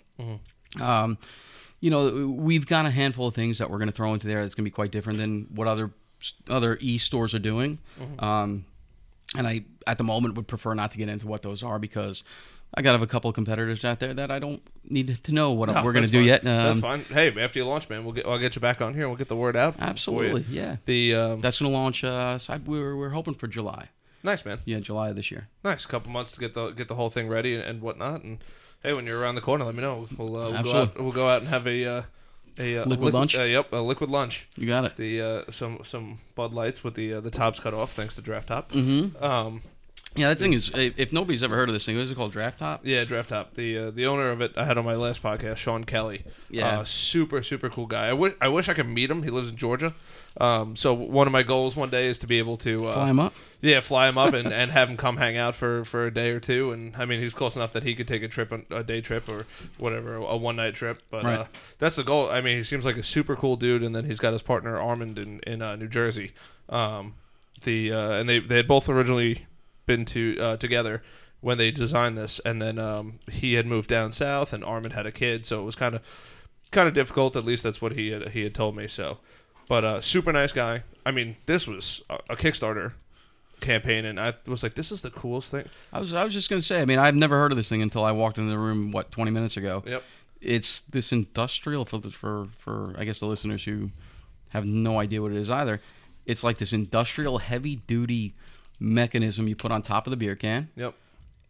Um, 0.80 1.18
you 1.80 1.90
know, 1.90 2.28
we've 2.28 2.68
got 2.68 2.86
a 2.86 2.92
handful 2.92 3.28
of 3.28 3.34
things 3.34 3.58
that 3.58 3.70
we're 3.70 3.78
going 3.78 3.90
to 3.90 3.96
throw 3.96 4.14
into 4.14 4.28
there 4.28 4.42
that's 4.44 4.54
going 4.54 4.64
to 4.64 4.70
be 4.70 4.74
quite 4.74 4.92
different 4.92 5.18
than 5.20 5.48
what 5.54 5.68
other 5.68 5.92
other 6.50 6.78
e 6.82 6.98
stores 6.98 7.34
are 7.34 7.40
doing. 7.40 7.80
Um, 8.20 8.66
and 9.36 9.48
I 9.48 9.64
at 9.88 9.98
the 9.98 10.04
moment 10.04 10.36
would 10.36 10.48
prefer 10.48 10.74
not 10.74 10.92
to 10.92 10.98
get 10.98 11.08
into 11.10 11.28
what 11.28 11.42
those 11.42 11.64
are 11.64 11.80
because 11.80 12.24
I 12.74 12.82
got 12.84 12.92
to 12.92 13.00
have 13.00 13.02
a 13.02 13.08
couple 13.08 13.30
of 13.30 13.36
competitors 13.36 13.84
out 13.84 14.00
there 14.00 14.14
that 14.14 14.30
I 14.30 14.38
don't 14.40 14.62
need 14.88 15.20
to 15.24 15.32
know 15.32 15.52
what 15.52 15.70
No, 15.70 15.84
we're 15.84 15.92
going 15.94 16.06
to 16.06 16.12
do 16.12 16.20
fine. 16.20 16.28
yet. 16.28 16.44
that's 16.44 16.78
Um, 16.78 16.82
fine. 16.82 17.04
Hey, 17.06 17.28
after 17.42 17.60
you 17.60 17.66
launch, 17.66 17.90
man, 17.90 18.04
we'll 18.04 18.14
get 18.14 18.26
I'll 18.28 18.38
get 18.38 18.56
you 18.56 18.62
back 18.62 18.80
on 18.82 18.94
here. 18.94 19.04
and 19.04 19.12
We'll 19.12 19.18
get 19.18 19.28
the 19.28 19.36
word 19.36 19.56
out. 19.56 19.74
for- 19.74 19.80
for 19.80 19.86
you. 19.86 19.90
Absolutely, 19.90 20.46
yeah. 20.50 20.78
The 20.86 21.16
um, 21.16 21.42
That's 21.42 21.60
going 21.60 21.72
to 21.72 21.78
launch. 21.78 22.04
Uh, 22.04 22.38
I- 22.48 22.58
we're 22.58 22.96
we're 22.96 23.10
hoping 23.10 23.34
for 23.34 23.48
July. 23.48 23.90
nice 24.24 24.46
man. 24.46 24.60
Yeah, 24.66 24.80
July 24.80 25.10
of 25.10 25.16
this 25.16 25.32
year. 25.32 25.48
Nice. 25.64 25.86
A 25.86 25.88
couple 25.88 26.12
months 26.12 26.32
to 26.34 26.40
get 26.40 26.54
the 26.54 26.72
get 26.72 26.88
the 26.88 26.96
whole 26.96 27.10
thing 27.10 27.28
ready 27.28 27.56
and, 27.56 27.64
and 27.64 27.82
whatnot. 27.82 28.24
And 28.24 28.38
hey, 28.84 28.94
when 28.94 29.06
you're 29.08 29.20
around 29.20 29.36
the 29.36 29.42
corner, 29.42 29.66
let 29.66 29.74
me 29.76 29.82
know. 29.82 30.08
We'll 30.18 30.36
uh, 30.36 30.52
we'll, 30.52 30.64
go 30.64 30.74
out, 30.82 31.00
we'll 31.02 31.12
go 31.12 31.28
out 31.28 31.42
and 31.42 31.50
have 31.50 31.66
a 31.68 31.86
uh, 31.86 32.02
a 32.60 32.78
uh, 32.80 32.86
Liquid 32.86 33.14
lunch? 33.14 33.36
Uh, 33.36 33.44
yep, 33.44 33.72
a 33.72 33.78
liquid 33.78 34.10
lunch. 34.10 34.48
You 34.58 34.68
got 34.68 34.84
it. 34.86 34.96
The 34.98 35.22
uh, 35.22 35.52
some 35.52 35.80
some 35.84 36.20
Bud 36.36 36.54
Lights 36.54 36.84
with 36.84 36.94
the 36.96 37.14
uh, 37.16 37.22
the 37.22 37.32
tops 37.32 37.60
cut 37.60 37.74
off 37.74 37.94
thanks 37.94 38.16
to 38.16 38.22
Draft 38.22 38.50
Top. 38.50 38.72
Mm-hmm. 38.74 39.24
Um, 39.24 39.62
Yeah, 40.20 40.30
that 40.30 40.40
thing 40.40 40.54
is. 40.54 40.72
If 40.74 41.12
nobody's 41.12 41.42
ever 41.44 41.56
heard 41.56 41.70
of 41.70 41.74
this 41.74 41.86
thing, 41.86 41.96
what 41.96 42.04
is 42.04 42.12
it 42.12 42.16
called? 42.16 42.32
Draft 42.32 42.60
top. 42.60 42.82
yeah, 42.86 43.04
Draft 43.06 43.30
Top. 43.30 43.54
The 43.56 43.78
uh, 43.78 43.92
the 43.92 44.06
owner 44.06 44.30
of 44.30 44.42
it 44.42 44.52
I 44.58 44.66
had 44.66 44.78
on 44.78 44.86
my 44.86 44.96
last 44.96 45.24
podcast, 45.24 45.58
Sean 45.58 45.84
Kelly. 45.84 46.24
Yeah. 46.50 46.80
uh, 46.80 46.84
super 46.84 47.42
super 47.44 47.70
cool 47.70 47.86
guy. 47.88 48.08
I 48.08 48.14
wish 48.14 48.34
I 48.42 48.48
wish 48.50 48.70
I 48.70 48.74
could 48.74 48.88
meet 48.88 49.10
him. 49.10 49.24
He 49.24 49.30
lives 49.30 49.50
in 49.50 49.56
Georgia. 49.56 49.94
Um, 50.40 50.76
so 50.76 50.94
one 50.94 51.26
of 51.28 51.34
my 51.34 51.44
goals 51.44 51.76
one 51.76 51.90
day 51.90 52.08
is 52.08 52.20
to 52.20 52.28
be 52.28 52.38
able 52.38 52.56
to 52.58 52.88
uh, 52.88 52.94
Fly 52.94 53.10
'em 53.10 53.20
up. 53.20 53.34
Yeah, 53.62 53.82
fly 53.82 54.08
him 54.08 54.18
up 54.18 54.34
and, 54.34 54.54
and 54.54 54.72
have 54.72 54.88
him 54.90 54.96
come 54.96 55.18
hang 55.18 55.36
out 55.38 55.54
for, 55.56 55.84
for 55.84 56.06
a 56.06 56.14
day 56.14 56.30
or 56.30 56.40
two. 56.40 56.72
And 56.72 56.96
I 56.96 57.04
mean, 57.06 57.20
he's 57.20 57.34
close 57.34 57.56
enough 57.58 57.74
that 57.74 57.84
he 57.84 57.94
could 57.96 58.08
take 58.08 58.24
a 58.24 58.28
trip, 58.30 58.52
a 58.72 58.84
day 58.84 59.02
trip 59.02 59.28
or 59.28 59.46
whatever, 59.80 60.16
a 60.16 60.38
one 60.38 60.56
night 60.56 60.76
trip. 60.76 61.02
But 61.10 61.26
Right. 61.26 61.40
uh, 61.40 61.46
that's 61.80 61.96
the 61.98 62.04
goal. 62.04 62.30
I 62.30 62.40
mean, 62.42 62.58
he 62.58 62.64
seems 62.64 62.86
like 62.86 62.96
a 62.96 63.04
super 63.04 63.36
cool 63.36 63.56
dude. 63.58 63.84
And 63.84 63.94
then 63.96 64.06
he's 64.06 64.20
got 64.20 64.32
his 64.34 64.42
partner 64.44 64.78
Armand 64.80 65.18
in 65.20 65.40
in 65.42 65.62
uh, 65.62 65.76
New 65.76 65.88
Jersey. 65.88 66.32
Um, 66.70 67.16
the 67.64 67.92
uh, 67.92 68.12
and 68.12 68.30
they 68.30 68.40
they 68.40 68.58
had 68.58 68.68
both 68.68 68.88
originally 68.88 69.46
been 69.90 70.06
to 70.06 70.38
uh, 70.40 70.58
together 70.58 71.02
when 71.42 71.58
they 71.58 71.72
designed 71.72 72.16
this, 72.16 72.40
and 72.46 72.62
then 72.62 72.78
um, 72.78 73.20
he 73.30 73.56
had 73.56 73.66
moved 73.66 73.90
down 73.90 74.12
south, 74.12 74.54
and 74.54 74.64
Armin 74.64 74.92
had 74.92 75.08
a 75.08 75.12
kid, 75.12 75.46
so 75.46 75.60
it 75.60 75.64
was 75.64 75.76
kind 75.76 75.96
of 75.96 76.02
kind 76.72 76.88
of 76.88 76.94
difficult. 76.94 77.36
At 77.36 77.44
least 77.44 77.64
that's 77.64 77.82
what 77.82 77.94
he 77.94 78.12
had 78.12 78.30
he 78.30 78.44
had 78.44 78.54
told 78.54 78.76
me. 78.76 78.88
So, 78.88 79.18
but 79.68 79.84
uh, 79.84 80.00
super 80.00 80.32
nice 80.32 80.52
guy. 80.52 80.84
I 81.06 81.12
mean, 81.12 81.38
this 81.48 81.66
was 81.68 82.04
a, 82.08 82.20
a 82.30 82.36
Kickstarter 82.36 82.94
campaign, 83.62 84.06
and 84.06 84.20
I 84.20 84.36
was 84.46 84.62
like, 84.62 84.76
this 84.76 84.92
is 84.92 85.02
the 85.02 85.10
coolest 85.10 85.50
thing. 85.50 85.66
I 85.92 86.00
was. 86.00 86.14
I 86.14 86.24
was 86.24 86.34
just 86.34 86.50
gonna 86.52 86.62
say. 86.62 86.82
I 86.82 86.86
mean, 86.86 87.00
I've 87.00 87.16
never 87.16 87.38
heard 87.38 87.52
of 87.52 87.58
this 87.58 87.68
thing 87.68 87.82
until 87.82 88.04
I 88.04 88.12
walked 88.12 88.38
into 88.38 88.52
the 88.52 88.60
room. 88.60 88.92
What 88.92 89.12
twenty 89.12 89.32
minutes 89.32 89.58
ago? 89.58 89.84
Yep. 89.88 90.04
It's 90.42 90.82
this 90.82 91.12
industrial 91.12 91.84
for 91.86 91.98
the, 91.98 92.12
for 92.12 92.48
for 92.60 92.94
I 92.98 93.06
guess 93.06 93.20
the 93.20 93.26
listeners 93.26 93.64
who 93.64 93.90
have 94.50 94.66
no 94.66 95.00
idea 95.00 95.22
what 95.22 95.32
it 95.32 95.38
is 95.38 95.50
either. 95.50 95.82
It's 96.28 96.44
like 96.44 96.60
this 96.60 96.74
industrial 96.74 97.40
heavy 97.40 97.78
duty 97.78 98.36
mechanism 98.80 99.48
you 99.48 99.56
put 99.56 99.72
on 99.72 99.82
top 99.82 100.08
of 100.08 100.12
the 100.12 100.18
beer 100.18 100.36
can. 100.36 100.70
Yep. 100.76 100.94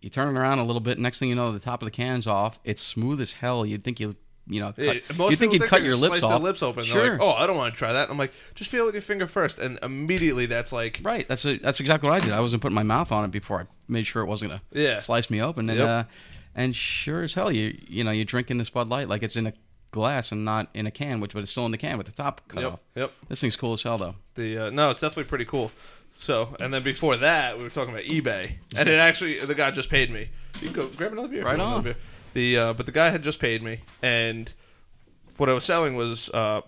You 0.02 0.10
turn 0.10 0.34
it 0.36 0.39
around 0.39 0.60
a 0.60 0.63
little 0.65 0.80
bit. 0.80 0.98
Next 0.98 1.20
thing 1.20 1.30
you 1.30 1.36
know, 1.36 1.52
the 1.52 1.60
top 1.60 1.82
of 1.82 1.86
the 1.86 1.92
can's 1.92 2.26
off. 2.28 2.60
It's 2.63 2.82
smooth 2.82 3.20
as 3.22 3.34
hell. 3.34 3.65
You'd 3.65 3.84
think 3.84 4.00
you 4.00 4.15
you 4.48 4.60
know 4.60 4.72
cut, 4.72 4.84
Yeah, 4.84 4.94
most 5.15 5.32
you'd 5.32 5.39
think 5.39 5.54
you'd 5.54 5.63
cut 5.63 5.84
your 5.84 5.96
lips 5.96 6.24
off. 6.24 6.42
Lips 6.42 6.63
open. 6.63 6.84
Sure. 6.84 7.12
Like, 7.12 7.22
oh, 7.22 7.34
I 7.34 7.46
don't 7.46 7.58
want 7.58 7.74
to 7.74 7.78
try 7.78 7.94
that. 7.94 8.10
I'm 8.10 8.18
like, 8.18 8.34
just 8.56 8.72
feel 8.72 8.84
it 8.84 8.86
with 8.88 8.96
your 8.96 9.02
finger 9.02 9.28
first, 9.28 9.60
and 9.60 9.78
immediately 9.84 10.46
that's 10.48 10.72
like, 10.72 11.02
Right. 11.04 11.28
That's 11.28 11.46
a, 11.46 11.58
that's 11.58 11.80
exactly 11.80 12.10
what 12.10 12.22
I 12.22 12.26
did. 12.26 12.34
I 12.34 12.39
wasn't 12.39 12.62
putting 12.62 12.76
my 12.76 12.84
mouth 12.84 13.12
on 13.12 13.26
it 13.26 13.32
before 13.32 13.62
I 13.62 13.65
made 13.88 14.08
sure 14.08 14.24
it 14.24 14.28
wasn't 14.28 14.52
gonna 14.52 14.62
Yeah. 14.72 15.00
slice 15.00 15.30
me 15.30 15.42
open. 15.42 15.70
And 15.70 15.80
Yep. 15.80 15.88
uh, 15.88 16.04
and 16.56 16.76
sure 16.76 17.22
as 17.24 17.34
hell, 17.36 17.52
you 17.52 17.78
you 17.88 18.04
know 18.04 18.12
you're 18.12 18.26
drinking 18.26 18.58
this 18.58 18.70
Bud 18.70 18.88
Light 18.88 19.08
like 19.10 19.22
it's 19.22 19.36
in 19.36 19.46
a 19.48 19.54
glass 19.92 20.32
and 20.32 20.46
not 20.46 20.70
in 20.74 20.88
a 20.88 20.92
can, 20.92 21.20
which 21.20 21.34
but 21.34 21.44
it's 21.44 21.52
still 21.52 21.65
in 21.65 21.72
the 21.72 21.78
can 21.78 21.98
with 21.98 22.06
the 22.08 22.13
top 22.13 22.42
cut 22.48 22.63
yep, 22.63 22.74
off. 22.74 22.80
yep. 22.96 23.12
This 23.28 23.42
thing's 23.42 23.56
cool 23.56 23.74
as 23.74 23.84
hell 23.84 23.98
though. 23.98 24.15
The 24.36 24.58
uh, 24.58 24.70
no, 24.72 24.89
it's 24.89 25.02
definitely 25.02 25.26
pretty 25.26 25.46
cool. 25.46 25.72
So, 26.22 26.56
and 26.60 26.74
then 26.74 26.84
before 26.84 27.16
that, 27.18 27.58
we 27.58 27.64
were 27.64 27.70
talking 27.70 27.94
about 27.94 28.06
eBay, 28.06 28.58
and 28.76 28.90
it 28.90 29.00
actually 29.00 29.40
the 29.40 29.56
guy 29.56 29.72
just 29.72 29.90
paid 29.90 30.12
me. 30.12 30.30
You 30.62 30.68
can 30.68 30.74
go 30.74 30.88
grab 30.88 31.14
another 31.14 31.30
beer. 31.30 31.40
if 31.40 31.46
you 31.46 31.50
Right 31.50 31.58
want 31.58 31.62
on. 31.62 31.74
another 31.80 31.94
beer. 31.94 32.02
The 32.34 32.58
uh, 32.58 32.74
but 32.74 32.86
the 32.86 32.92
guy 32.92 33.10
had 33.10 33.24
just 33.24 33.40
paid 33.40 33.64
me, 33.64 33.80
and 34.02 34.54
what 35.38 35.50
I 35.50 35.54
was 35.54 35.64
selling 35.64 35.96
was 35.96 36.30
uh, 36.32 36.62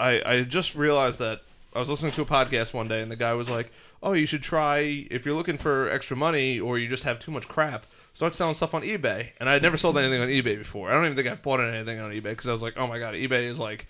I 0.00 0.22
I 0.24 0.42
just 0.42 0.74
realized 0.74 1.18
that 1.18 1.42
I 1.76 1.80
was 1.80 1.90
listening 1.90 2.12
to 2.12 2.22
a 2.22 2.26
podcast 2.26 2.72
one 2.72 2.88
day, 2.88 3.02
and 3.02 3.10
the 3.10 3.16
guy 3.16 3.34
was 3.34 3.50
like, 3.50 3.70
"Oh, 4.02 4.14
you 4.14 4.24
should 4.26 4.42
try 4.42 5.06
if 5.10 5.26
you're 5.26 5.36
looking 5.36 5.58
for 5.58 5.88
extra 5.90 6.16
money 6.16 6.58
or 6.58 6.78
you 6.78 6.88
just 6.88 7.02
have 7.04 7.18
too 7.18 7.30
much 7.30 7.46
crap." 7.46 7.84
Start 8.14 8.32
selling 8.32 8.54
stuff 8.54 8.74
on 8.74 8.82
eBay, 8.82 9.30
and 9.38 9.48
I 9.50 9.52
had 9.54 9.62
never 9.62 9.76
sold 9.76 9.98
anything 9.98 10.20
on 10.22 10.28
eBay 10.28 10.56
before. 10.56 10.88
I 10.88 10.94
don't 10.94 11.04
even 11.04 11.16
think 11.16 11.28
I've 11.28 11.42
bought 11.42 11.60
anything 11.60 11.98
on 12.00 12.10
eBay 12.12 12.22
because 12.22 12.48
I 12.48 12.52
was 12.52 12.62
like, 12.62 12.74
"Oh 12.78 12.86
my 12.86 12.98
god, 12.98 13.14
eBay 13.14 13.42
is 13.50 13.58
like 13.60 13.86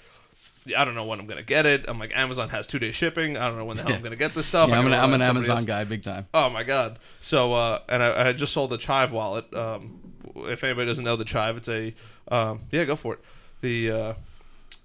I 0.76 0.84
don't 0.84 0.94
know 0.94 1.04
when 1.04 1.20
I'm 1.20 1.26
gonna 1.26 1.42
get 1.42 1.66
it. 1.66 1.84
I'm 1.88 1.98
like 1.98 2.12
Amazon 2.14 2.48
has 2.50 2.66
two 2.66 2.78
day 2.78 2.90
shipping. 2.90 3.36
I 3.36 3.48
don't 3.48 3.58
know 3.58 3.64
when 3.64 3.76
the 3.76 3.82
hell 3.82 3.92
I'm 3.92 4.02
gonna 4.02 4.16
get 4.16 4.34
this 4.34 4.46
stuff. 4.46 4.70
yeah, 4.70 4.78
I'm 4.78 4.86
an, 4.86 4.94
I'm 4.94 5.12
an 5.12 5.22
Amazon 5.22 5.58
else- 5.58 5.66
guy, 5.66 5.84
big 5.84 6.02
time. 6.02 6.26
Oh 6.32 6.48
my 6.48 6.62
god! 6.62 6.98
So 7.20 7.52
uh, 7.52 7.80
and 7.88 8.02
I, 8.02 8.22
I 8.22 8.24
had 8.24 8.38
just 8.38 8.52
sold 8.52 8.70
the 8.70 8.78
Chive 8.78 9.12
wallet. 9.12 9.52
Um, 9.54 10.00
if 10.36 10.64
anybody 10.64 10.86
doesn't 10.86 11.04
know 11.04 11.16
the 11.16 11.24
Chive, 11.24 11.56
it's 11.58 11.68
a 11.68 11.94
um, 12.28 12.60
yeah, 12.70 12.84
go 12.84 12.96
for 12.96 13.14
it. 13.14 13.20
The 13.60 13.90
uh, 13.90 14.14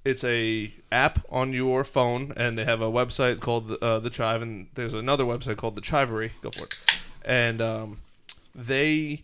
it's 0.04 0.24
a 0.24 0.74
app 0.92 1.26
on 1.30 1.54
your 1.54 1.84
phone, 1.84 2.34
and 2.36 2.58
they 2.58 2.66
have 2.66 2.82
a 2.82 2.90
website 2.92 3.40
called 3.40 3.72
uh, 3.82 4.00
the 4.00 4.10
Chive, 4.10 4.42
and 4.42 4.68
there's 4.76 4.94
another 4.94 5.24
website 5.24 5.58
called 5.58 5.76
the 5.76 5.82
Chivery. 5.82 6.32
Go 6.42 6.52
for 6.52 6.66
it. 6.66 7.02
And 7.24 7.62
um, 7.62 8.00
they 8.56 9.24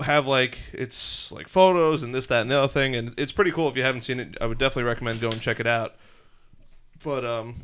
have 0.00 0.26
like 0.26 0.58
it's 0.72 1.30
like 1.32 1.48
photos 1.48 2.02
and 2.02 2.14
this, 2.14 2.26
that, 2.28 2.42
and 2.42 2.50
the 2.50 2.58
other 2.58 2.72
thing, 2.72 2.94
and 2.94 3.14
it's 3.16 3.32
pretty 3.32 3.50
cool. 3.50 3.68
If 3.68 3.76
you 3.76 3.82
haven't 3.82 4.02
seen 4.02 4.20
it, 4.20 4.36
I 4.40 4.46
would 4.46 4.58
definitely 4.58 4.84
recommend 4.84 5.20
going 5.20 5.38
check 5.40 5.60
it 5.60 5.66
out. 5.66 5.94
But 7.02 7.24
um, 7.24 7.62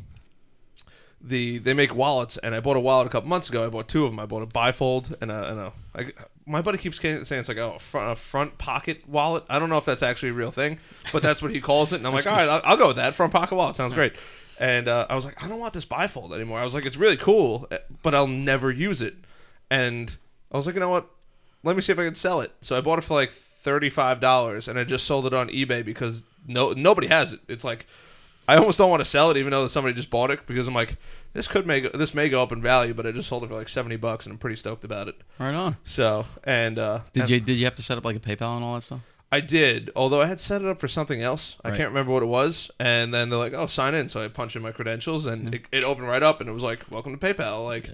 the 1.21 1.57
they 1.59 1.73
make 1.73 1.93
wallets, 1.95 2.37
and 2.37 2.53
I 2.55 2.59
bought 2.59 2.77
a 2.77 2.79
wallet 2.79 3.07
a 3.07 3.09
couple 3.09 3.29
months 3.29 3.49
ago. 3.49 3.65
I 3.65 3.69
bought 3.69 3.87
two 3.87 4.05
of 4.05 4.11
them. 4.11 4.19
I 4.19 4.25
bought 4.25 4.43
a 4.43 4.47
bifold 4.47 5.15
and 5.21 5.31
a, 5.31 5.51
and 5.51 5.59
a 5.59 5.73
I, 5.95 6.11
my 6.45 6.61
buddy 6.61 6.77
keeps 6.77 6.99
saying 6.99 7.21
it's 7.21 7.49
like 7.49 7.57
oh, 7.57 7.73
a 7.75 7.79
front, 7.79 8.11
a 8.11 8.15
front 8.15 8.57
pocket 8.57 9.07
wallet. 9.07 9.43
I 9.49 9.59
don't 9.59 9.69
know 9.69 9.77
if 9.77 9.85
that's 9.85 10.03
actually 10.03 10.29
a 10.29 10.33
real 10.33 10.51
thing, 10.51 10.79
but 11.11 11.21
that's 11.21 11.41
what 11.41 11.51
he 11.51 11.59
calls 11.59 11.93
it. 11.93 11.97
And 11.97 12.07
I'm 12.07 12.13
like, 12.15 12.25
all 12.25 12.33
right, 12.33 12.49
I'll, 12.49 12.61
I'll 12.63 12.77
go 12.77 12.87
with 12.87 12.97
that. 12.97 13.15
Front 13.15 13.33
pocket 13.33 13.55
wallet 13.55 13.75
sounds 13.75 13.93
great. 13.93 14.13
And 14.59 14.87
uh, 14.87 15.05
I 15.09 15.15
was 15.15 15.25
like, 15.25 15.43
I 15.43 15.47
don't 15.47 15.59
want 15.59 15.73
this 15.73 15.85
bifold 15.85 16.33
anymore. 16.33 16.59
I 16.59 16.63
was 16.63 16.73
like, 16.73 16.85
it's 16.85 16.97
really 16.97 17.17
cool, 17.17 17.67
eh, 17.69 17.77
but 18.01 18.15
I'll 18.15 18.27
never 18.27 18.71
use 18.71 19.01
it. 19.01 19.15
And 19.69 20.15
I 20.51 20.57
was 20.57 20.65
like, 20.65 20.75
you 20.75 20.79
know 20.79 20.89
what? 20.89 21.07
Let 21.63 21.75
me 21.75 21.81
see 21.81 21.91
if 21.91 21.99
I 21.99 22.05
can 22.05 22.15
sell 22.15 22.41
it. 22.41 22.53
So 22.61 22.77
I 22.77 22.81
bought 22.81 22.99
it 22.99 23.03
for 23.03 23.13
like 23.13 23.31
thirty 23.31 23.89
five 23.89 24.19
dollars, 24.19 24.67
and 24.67 24.77
I 24.79 24.83
just 24.83 25.05
sold 25.05 25.25
it 25.25 25.33
on 25.33 25.49
eBay 25.49 25.83
because 25.83 26.23
no 26.45 26.71
nobody 26.73 27.07
has 27.07 27.33
it. 27.33 27.41
It's 27.47 27.63
like 27.63 27.85
I 28.47 28.55
almost 28.55 28.77
don't 28.77 28.89
want 28.89 29.01
to 29.01 29.09
sell 29.09 29.29
it, 29.31 29.37
even 29.37 29.51
though 29.51 29.67
somebody 29.67 29.93
just 29.93 30.09
bought 30.09 30.31
it, 30.31 30.47
because 30.47 30.67
I'm 30.67 30.73
like, 30.73 30.97
this 31.33 31.47
could 31.47 31.67
make 31.67 31.91
this 31.91 32.13
may 32.13 32.29
go 32.29 32.41
up 32.41 32.51
in 32.51 32.61
value, 32.61 32.93
but 32.93 33.05
I 33.05 33.11
just 33.11 33.27
sold 33.27 33.43
it 33.43 33.47
for 33.47 33.55
like 33.55 33.69
seventy 33.69 33.97
bucks, 33.97 34.25
and 34.25 34.33
I'm 34.33 34.39
pretty 34.39 34.55
stoked 34.55 34.85
about 34.85 35.07
it. 35.09 35.15
Right 35.37 35.53
on. 35.53 35.75
So 35.83 36.25
and 36.43 36.79
uh, 36.79 37.01
Did 37.11 37.21
and 37.23 37.29
you 37.29 37.39
did 37.41 37.57
you 37.57 37.65
have 37.65 37.75
to 37.75 37.83
set 37.83 37.97
up 37.97 38.05
like 38.05 38.15
a 38.15 38.19
PayPal 38.19 38.55
and 38.55 38.63
all 38.63 38.75
that 38.75 38.83
stuff? 38.83 39.01
I 39.29 39.41
did, 39.41 39.91
although 39.93 40.21
I 40.21 40.27
had 40.27 40.39
set 40.39 40.61
it 40.61 40.67
up 40.69 40.79
for 40.79 40.87
something 40.87 41.21
else. 41.21 41.57
I 41.61 41.71
can't 41.71 41.89
remember 41.89 42.13
what 42.13 42.23
it 42.23 42.27
was, 42.27 42.71
and 42.79 43.13
then 43.13 43.29
they're 43.29 43.37
like, 43.37 43.51
"Oh, 43.53 43.65
sign 43.65 43.93
in." 43.93 44.07
So 44.07 44.23
I 44.23 44.29
punched 44.29 44.55
in 44.55 44.61
my 44.61 44.71
credentials, 44.71 45.25
and 45.25 45.53
it, 45.53 45.63
it 45.69 45.83
opened 45.83 46.07
right 46.07 46.23
up, 46.23 46.39
and 46.39 46.49
it 46.49 46.53
was 46.53 46.63
like, 46.63 46.89
"Welcome 46.89 47.17
to 47.17 47.33
PayPal." 47.33 47.65
Like, 47.65 47.89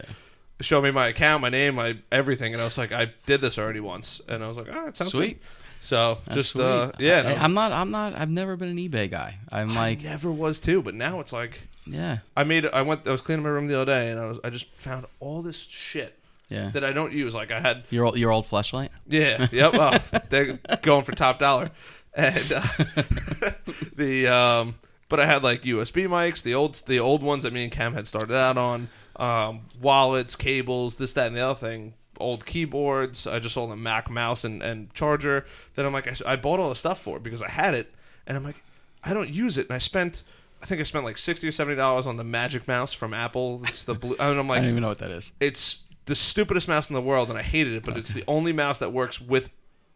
show 0.62 0.82
me 0.82 0.92
my 0.92 1.08
account, 1.08 1.42
my 1.42 1.50
name, 1.50 1.76
my 1.76 1.98
everything, 2.12 2.54
and 2.54 2.62
I 2.62 2.66
was 2.66 2.78
like, 2.78 2.92
"I 2.92 3.13
did 3.26 3.42
this 3.42 3.58
already 3.58 3.80
once," 3.80 4.22
and 4.28 4.44
I 4.44 4.48
was 4.48 4.58
like, 4.58 4.70
"All 4.70 4.82
right, 4.82 4.96
sounds 4.96 5.12
Sweet. 5.12 5.39
good." 5.39 5.48
So 5.80 6.20
That's 6.26 6.36
just 6.36 6.52
sweet. 6.52 6.63
uh, 6.63 6.92
yeah, 6.98 7.24
no, 7.24 7.30
I, 7.30 7.44
am 7.44 7.54
not. 7.54 7.74
I'm 7.74 7.92
not. 7.92 8.13
I've 8.13 8.32
never 8.32 8.56
been 8.56 8.70
an 8.70 8.78
eBay 8.78 9.12
guy. 9.12 9.39
I'm 9.52 9.76
like, 9.76 10.00
I 10.00 10.04
never 10.04 10.32
was 10.32 10.62
too, 10.62 10.82
but 10.82 10.96
now 10.96 11.20
it's 11.20 11.34
like 11.34 11.60
yeah, 11.86 12.20
I 12.38 12.44
made. 12.44 12.66
I 12.68 12.82
went. 12.82 13.08
I 13.08 13.12
was 13.12 13.22
cleaning 13.22 13.44
my 13.44 13.50
room 13.50 13.68
the 13.68 13.76
other 13.76 13.92
day, 13.92 14.12
and 14.12 14.20
I 14.20 14.26
was. 14.26 14.39
I 14.44 14.50
just 14.50 14.74
found 14.76 15.06
all 15.20 15.42
this 15.42 15.58
shit 15.58 16.18
yeah. 16.50 16.70
that 16.72 16.84
I 16.84 16.94
don't 16.94 17.12
use. 17.12 17.36
Like 17.36 17.52
I 17.52 17.60
had. 17.60 17.84
Your 17.89 18.06
old, 18.06 18.18
your 18.18 18.32
old 18.32 18.46
flashlight. 18.46 18.92
Yeah. 19.08 19.48
Yep. 19.52 19.74
Oh, 19.84 19.98
they're 20.30 20.60
going 20.82 21.04
for 21.04 21.12
top 21.12 21.39
dollar, 21.39 21.72
and 22.13 22.54
uh, 22.54 22.62
the 23.96 24.28
um. 24.28 24.76
But 25.10 25.20
I 25.20 25.26
had 25.26 25.44
like 25.44 25.63
USB 25.63 26.08
mics, 26.08 26.42
the 26.42 26.56
old 26.56 26.82
the 26.88 27.00
old 27.00 27.22
ones 27.22 27.44
that 27.44 27.54
me 27.54 27.63
and 27.63 27.72
Cam 27.72 27.94
had 27.94 28.08
started 28.08 28.36
out 28.36 28.58
on, 28.58 28.89
um, 29.15 29.62
wallets, 29.80 30.36
cables, 30.36 30.95
this, 30.95 31.13
that, 31.13 31.28
and 31.28 31.36
the 31.36 31.41
other 31.41 31.60
thing. 31.60 31.93
Old 32.19 32.45
keyboards. 32.45 33.26
I 33.26 33.39
just 33.39 33.56
sold 33.56 33.71
a 33.71 33.76
Mac 33.76 34.10
mouse 34.10 34.43
and, 34.43 34.62
and 34.62 34.93
charger. 34.93 35.45
Then 35.76 35.86
I'm 35.86 35.93
like, 35.93 36.08
I, 36.08 36.34
I 36.34 36.36
bought 36.36 36.60
all 36.60 36.69
the 36.69 36.76
stuff 36.76 37.02
for 37.02 37.17
it 37.17 37.23
because 37.23 37.41
I 37.41 37.49
had 37.49 37.73
it, 37.73 37.93
and 38.28 38.38
I'm 38.38 38.43
like, 38.43 38.62
I 39.04 39.13
don't 39.13 39.30
use 39.30 39.58
it, 39.58 39.67
and 39.67 39.76
I 39.76 39.80
spent. 39.80 40.23
I 40.62 40.65
think 40.65 40.80
I 40.80 40.84
spent 40.84 41.04
like 41.04 41.17
sixty 41.17 41.47
or 41.47 41.52
seventy 41.52 41.76
dollars 41.76 42.08
on 42.08 42.15
the 42.17 42.23
Magic 42.23 42.67
Mouse 42.67 42.93
from 42.93 43.13
Apple. 43.13 43.62
It's 43.67 43.84
the 43.84 43.95
blue, 43.95 44.15
and 44.19 44.39
I'm 44.39 44.47
like, 44.47 44.58
I 44.60 44.62
don't 44.62 44.69
even 44.71 44.82
know 44.82 44.89
what 44.89 44.99
that 44.99 45.12
is. 45.12 45.34
it's 45.39 45.80
the 46.06 46.15
stupidest 46.15 46.67
mouse 46.67 46.89
in 46.89 46.93
the 46.93 47.02
world, 47.02 47.30
and 47.30 47.38
I 47.38 47.43
hated 47.43 47.73
it. 47.73 47.84
But 47.84 47.97
it's 47.97 48.13
the 48.13 48.23
only 48.28 48.54
mouse 48.54 48.80
that 48.80 48.93
works 48.93 49.19
with 49.19 49.49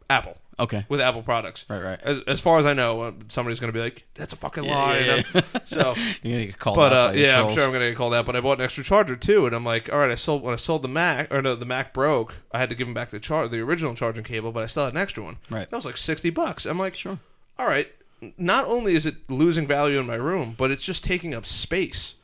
Apple, 0.10 0.38
Okay. 0.60 0.86
with 0.90 1.02
Apple 1.02 1.22
products. 1.22 1.66
Right, 1.70 1.84
right. 1.84 2.00
As, 2.02 2.20
as 2.28 2.42
far 2.42 2.60
as 2.60 2.66
I 2.66 2.74
know, 2.74 3.02
uh, 3.02 3.12
somebody's 3.28 3.60
going 3.60 3.72
to 3.74 3.78
be 3.78 3.84
like, 3.84 4.06
"That's 4.16 4.32
a 4.34 4.36
fucking 4.38 4.64
Yeah, 4.64 4.76
lie." 4.76 4.98
yeah, 5.00 5.42
uh, 5.54 5.60
so, 5.66 5.94
You're 6.24 6.34
gonna 6.38 6.46
get 6.48 6.60
called 6.60 6.76
but 6.78 6.94
out 6.94 7.10
uh, 7.10 7.14
yeah, 7.14 7.42
I'm 7.44 7.54
sure 7.54 7.64
I'm 7.66 7.72
going 7.72 7.82
to 7.82 7.90
get 7.90 7.98
called 7.98 8.14
out. 8.14 8.26
But 8.26 8.36
I 8.36 8.42
bought 8.42 8.60
an 8.60 8.64
extra 8.66 8.84
charger 8.84 9.16
too, 9.16 9.46
and 9.46 9.54
I'm 9.56 9.66
like, 9.66 9.92
"All 9.92 10.00
right." 10.00 10.12
I 10.12 10.16
sold 10.16 10.44
when 10.44 10.54
I 10.54 10.58
sold 10.58 10.82
the 10.84 10.88
Mac, 10.88 11.32
or 11.34 11.42
no, 11.42 11.56
the 11.56 11.66
Mac 11.66 11.94
broke. 11.94 12.36
I 12.54 12.60
had 12.60 12.70
to 12.70 12.76
give 12.76 12.88
him 12.88 12.94
back 12.94 13.10
the 13.10 13.20
char- 13.20 13.48
the 13.50 13.60
original 13.60 13.94
charging 13.96 14.24
cable, 14.24 14.52
but 14.52 14.64
I 14.64 14.68
still 14.68 14.86
had 14.86 14.94
an 14.94 14.98
extra 15.02 15.24
one. 15.24 15.38
Right. 15.50 15.70
That 15.70 15.76
was 15.76 15.86
like 15.86 15.98
sixty 15.98 16.30
bucks. 16.30 16.66
I'm 16.66 16.80
like, 16.80 16.96
Sure. 16.96 17.20
all 17.60 17.68
right. 17.68 17.88
Not 18.38 18.66
only 18.66 18.96
is 18.96 19.06
it 19.06 19.30
losing 19.30 19.68
value 19.68 20.00
in 20.00 20.08
my 20.08 20.16
room, 20.16 20.56
but 20.58 20.72
it's 20.72 20.82
just 20.84 21.04
taking 21.04 21.36
up 21.36 21.46
space. 21.46 22.16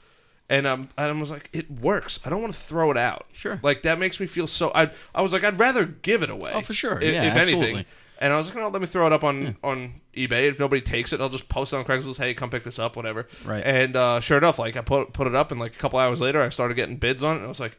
And 0.49 0.67
um, 0.67 0.89
and 0.97 1.09
I 1.09 1.19
was 1.19 1.31
like, 1.31 1.49
it 1.53 1.71
works. 1.71 2.19
I 2.25 2.29
don't 2.29 2.41
want 2.41 2.53
to 2.53 2.59
throw 2.59 2.91
it 2.91 2.97
out. 2.97 3.27
Sure. 3.31 3.59
Like 3.63 3.83
that 3.83 3.97
makes 3.97 4.19
me 4.19 4.25
feel 4.25 4.45
so. 4.47 4.71
I 4.75 4.91
I 5.15 5.21
was 5.21 5.33
like, 5.33 5.43
I'd 5.43 5.59
rather 5.59 5.85
give 5.85 6.21
it 6.21 6.29
away. 6.29 6.51
Oh, 6.53 6.61
for 6.61 6.73
sure. 6.73 6.99
i- 7.01 7.05
Yeah, 7.05 7.23
if 7.23 7.35
anything. 7.35 7.85
And 8.19 8.31
I 8.31 8.37
was 8.37 8.47
like, 8.47 8.55
no, 8.55 8.69
let 8.69 8.79
me 8.81 8.87
throw 8.87 9.05
it 9.07 9.13
up 9.13 9.23
on 9.23 9.57
on 9.63 10.01
eBay. 10.15 10.47
If 10.49 10.59
nobody 10.59 10.81
takes 10.81 11.11
it, 11.11 11.19
I'll 11.19 11.29
just 11.29 11.49
post 11.49 11.73
it 11.73 11.77
on 11.77 11.85
Craigslist. 11.85 12.17
Hey, 12.17 12.33
come 12.33 12.49
pick 12.49 12.63
this 12.63 12.79
up, 12.79 12.95
whatever. 12.95 13.27
Right. 13.43 13.63
And 13.65 13.95
uh, 13.95 14.19
sure 14.19 14.37
enough, 14.37 14.59
like 14.59 14.77
I 14.77 14.81
put 14.81 15.11
put 15.13 15.27
it 15.27 15.35
up, 15.35 15.51
and 15.51 15.59
like 15.59 15.73
a 15.75 15.77
couple 15.77 15.99
hours 15.99 16.21
later, 16.21 16.41
I 16.41 16.49
started 16.49 16.75
getting 16.75 16.97
bids 16.97 17.23
on 17.23 17.35
it. 17.35 17.37
And 17.39 17.45
I 17.45 17.49
was 17.49 17.59
like, 17.59 17.77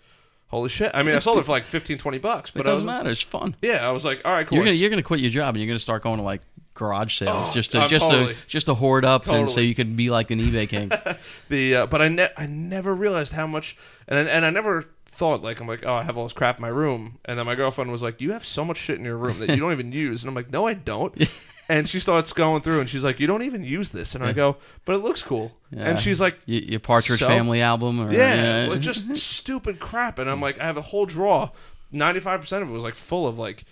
holy 0.48 0.68
shit! 0.68 0.90
I 0.92 1.02
mean, 1.02 1.14
I 1.14 1.20
sold 1.20 1.38
it 1.38 1.44
for 1.44 1.52
like 1.52 1.66
15, 1.66 1.98
20 1.98 2.18
bucks. 2.18 2.50
But 2.50 2.66
I 2.66 2.70
doesn't 2.70 2.84
was, 2.86 2.92
matter. 2.94 3.10
It's 3.10 3.22
fun. 3.22 3.56
Yeah, 3.62 3.88
I 3.88 3.92
was 3.92 4.04
like, 4.04 4.20
all 4.24 4.32
right, 4.32 4.46
cool. 4.46 4.56
You're 4.58 4.64
gonna 4.66 4.76
you're 4.76 4.90
gonna 4.90 5.02
quit 5.02 5.20
your 5.20 5.30
job 5.30 5.54
and 5.54 5.62
you're 5.62 5.68
gonna 5.68 5.78
start 5.78 6.02
going 6.02 6.18
to 6.18 6.24
like 6.24 6.42
garage 6.74 7.18
sales 7.18 7.48
Oh, 7.48 7.52
just 7.52 7.70
to 7.72 7.82
uh, 7.82 7.88
just 7.88 8.04
totally. 8.06 8.34
to 8.34 8.40
just 8.48 8.66
to 8.66 8.74
hoard 8.74 9.04
up 9.04 9.26
and 9.28 9.48
so 9.50 9.60
you 9.60 9.74
can 9.74 9.94
be 9.96 10.10
like 10.10 10.30
an 10.30 10.40
eBay 10.40 10.68
king. 10.68 10.90
the 11.48 11.74
uh, 11.76 11.86
but 11.86 12.02
I 12.02 12.08
ne- 12.08 12.30
I 12.36 12.46
never 12.46 12.94
realized 12.94 13.32
how 13.32 13.46
much 13.46 13.76
and 14.08 14.18
I- 14.18 14.30
and 14.30 14.44
I 14.44 14.50
never 14.50 14.84
thought 15.06 15.42
like 15.42 15.60
I'm 15.60 15.68
like 15.68 15.84
oh 15.86 15.94
I 15.94 16.02
have 16.02 16.18
all 16.18 16.24
this 16.24 16.32
crap 16.32 16.56
in 16.58 16.62
my 16.62 16.68
room. 16.68 17.18
And 17.24 17.38
then 17.38 17.46
my 17.46 17.54
girlfriend 17.54 17.92
was 17.92 18.02
like 18.02 18.20
you 18.20 18.32
have 18.32 18.44
so 18.44 18.64
much 18.64 18.78
shit 18.78 18.98
in 18.98 19.04
your 19.04 19.16
room 19.16 19.38
that 19.38 19.50
you 19.50 19.56
don't 19.56 19.70
even 19.72 19.92
use. 20.06 20.22
And 20.24 20.28
I'm 20.28 20.34
like 20.34 20.50
no 20.50 20.66
I 20.66 20.74
don't. 20.74 21.28
And 21.68 21.88
she 21.88 21.98
starts 22.00 22.32
going 22.32 22.60
through 22.62 22.80
and 22.80 22.88
she's 22.90 23.04
like 23.04 23.20
you 23.20 23.26
don't 23.28 23.42
even 23.42 23.62
use 23.62 23.90
this. 23.90 24.14
And 24.16 24.24
I 24.24 24.32
go 24.32 24.56
but 24.84 24.96
it 24.96 24.98
looks 24.98 25.22
cool. 25.22 25.56
Yeah. 25.70 25.84
and 25.90 26.00
she's 26.00 26.20
like 26.20 26.38
your, 26.46 26.60
your 26.62 26.80
Partridge 26.80 27.20
So? 27.20 27.28
Family 27.28 27.60
album 27.62 28.00
or 28.00 28.12
yeah, 28.12 28.66
like, 28.68 28.80
just 28.80 29.16
stupid 29.16 29.78
crap. 29.78 30.18
And 30.18 30.28
I'm 30.28 30.40
like 30.40 30.58
I 30.60 30.64
have 30.64 30.76
a 30.76 30.82
whole 30.82 31.06
drawer. 31.06 31.52
95 31.92 32.40
percent 32.40 32.62
of 32.64 32.68
it 32.68 32.72
was 32.72 32.82
like 32.82 32.96
full 32.96 33.28
of 33.28 33.38
like 33.38 33.64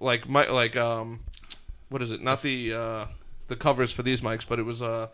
like 0.00 0.28
my 0.28 0.48
like 0.48 0.74
um 0.74 1.20
what 1.88 2.02
is 2.02 2.10
it 2.10 2.22
not 2.22 2.42
the 2.42 2.72
uh 2.72 3.06
the 3.48 3.56
covers 3.56 3.92
for 3.92 4.02
these 4.02 4.20
mics 4.20 4.46
but 4.48 4.58
it 4.58 4.62
was 4.64 4.80
uh 4.82 5.06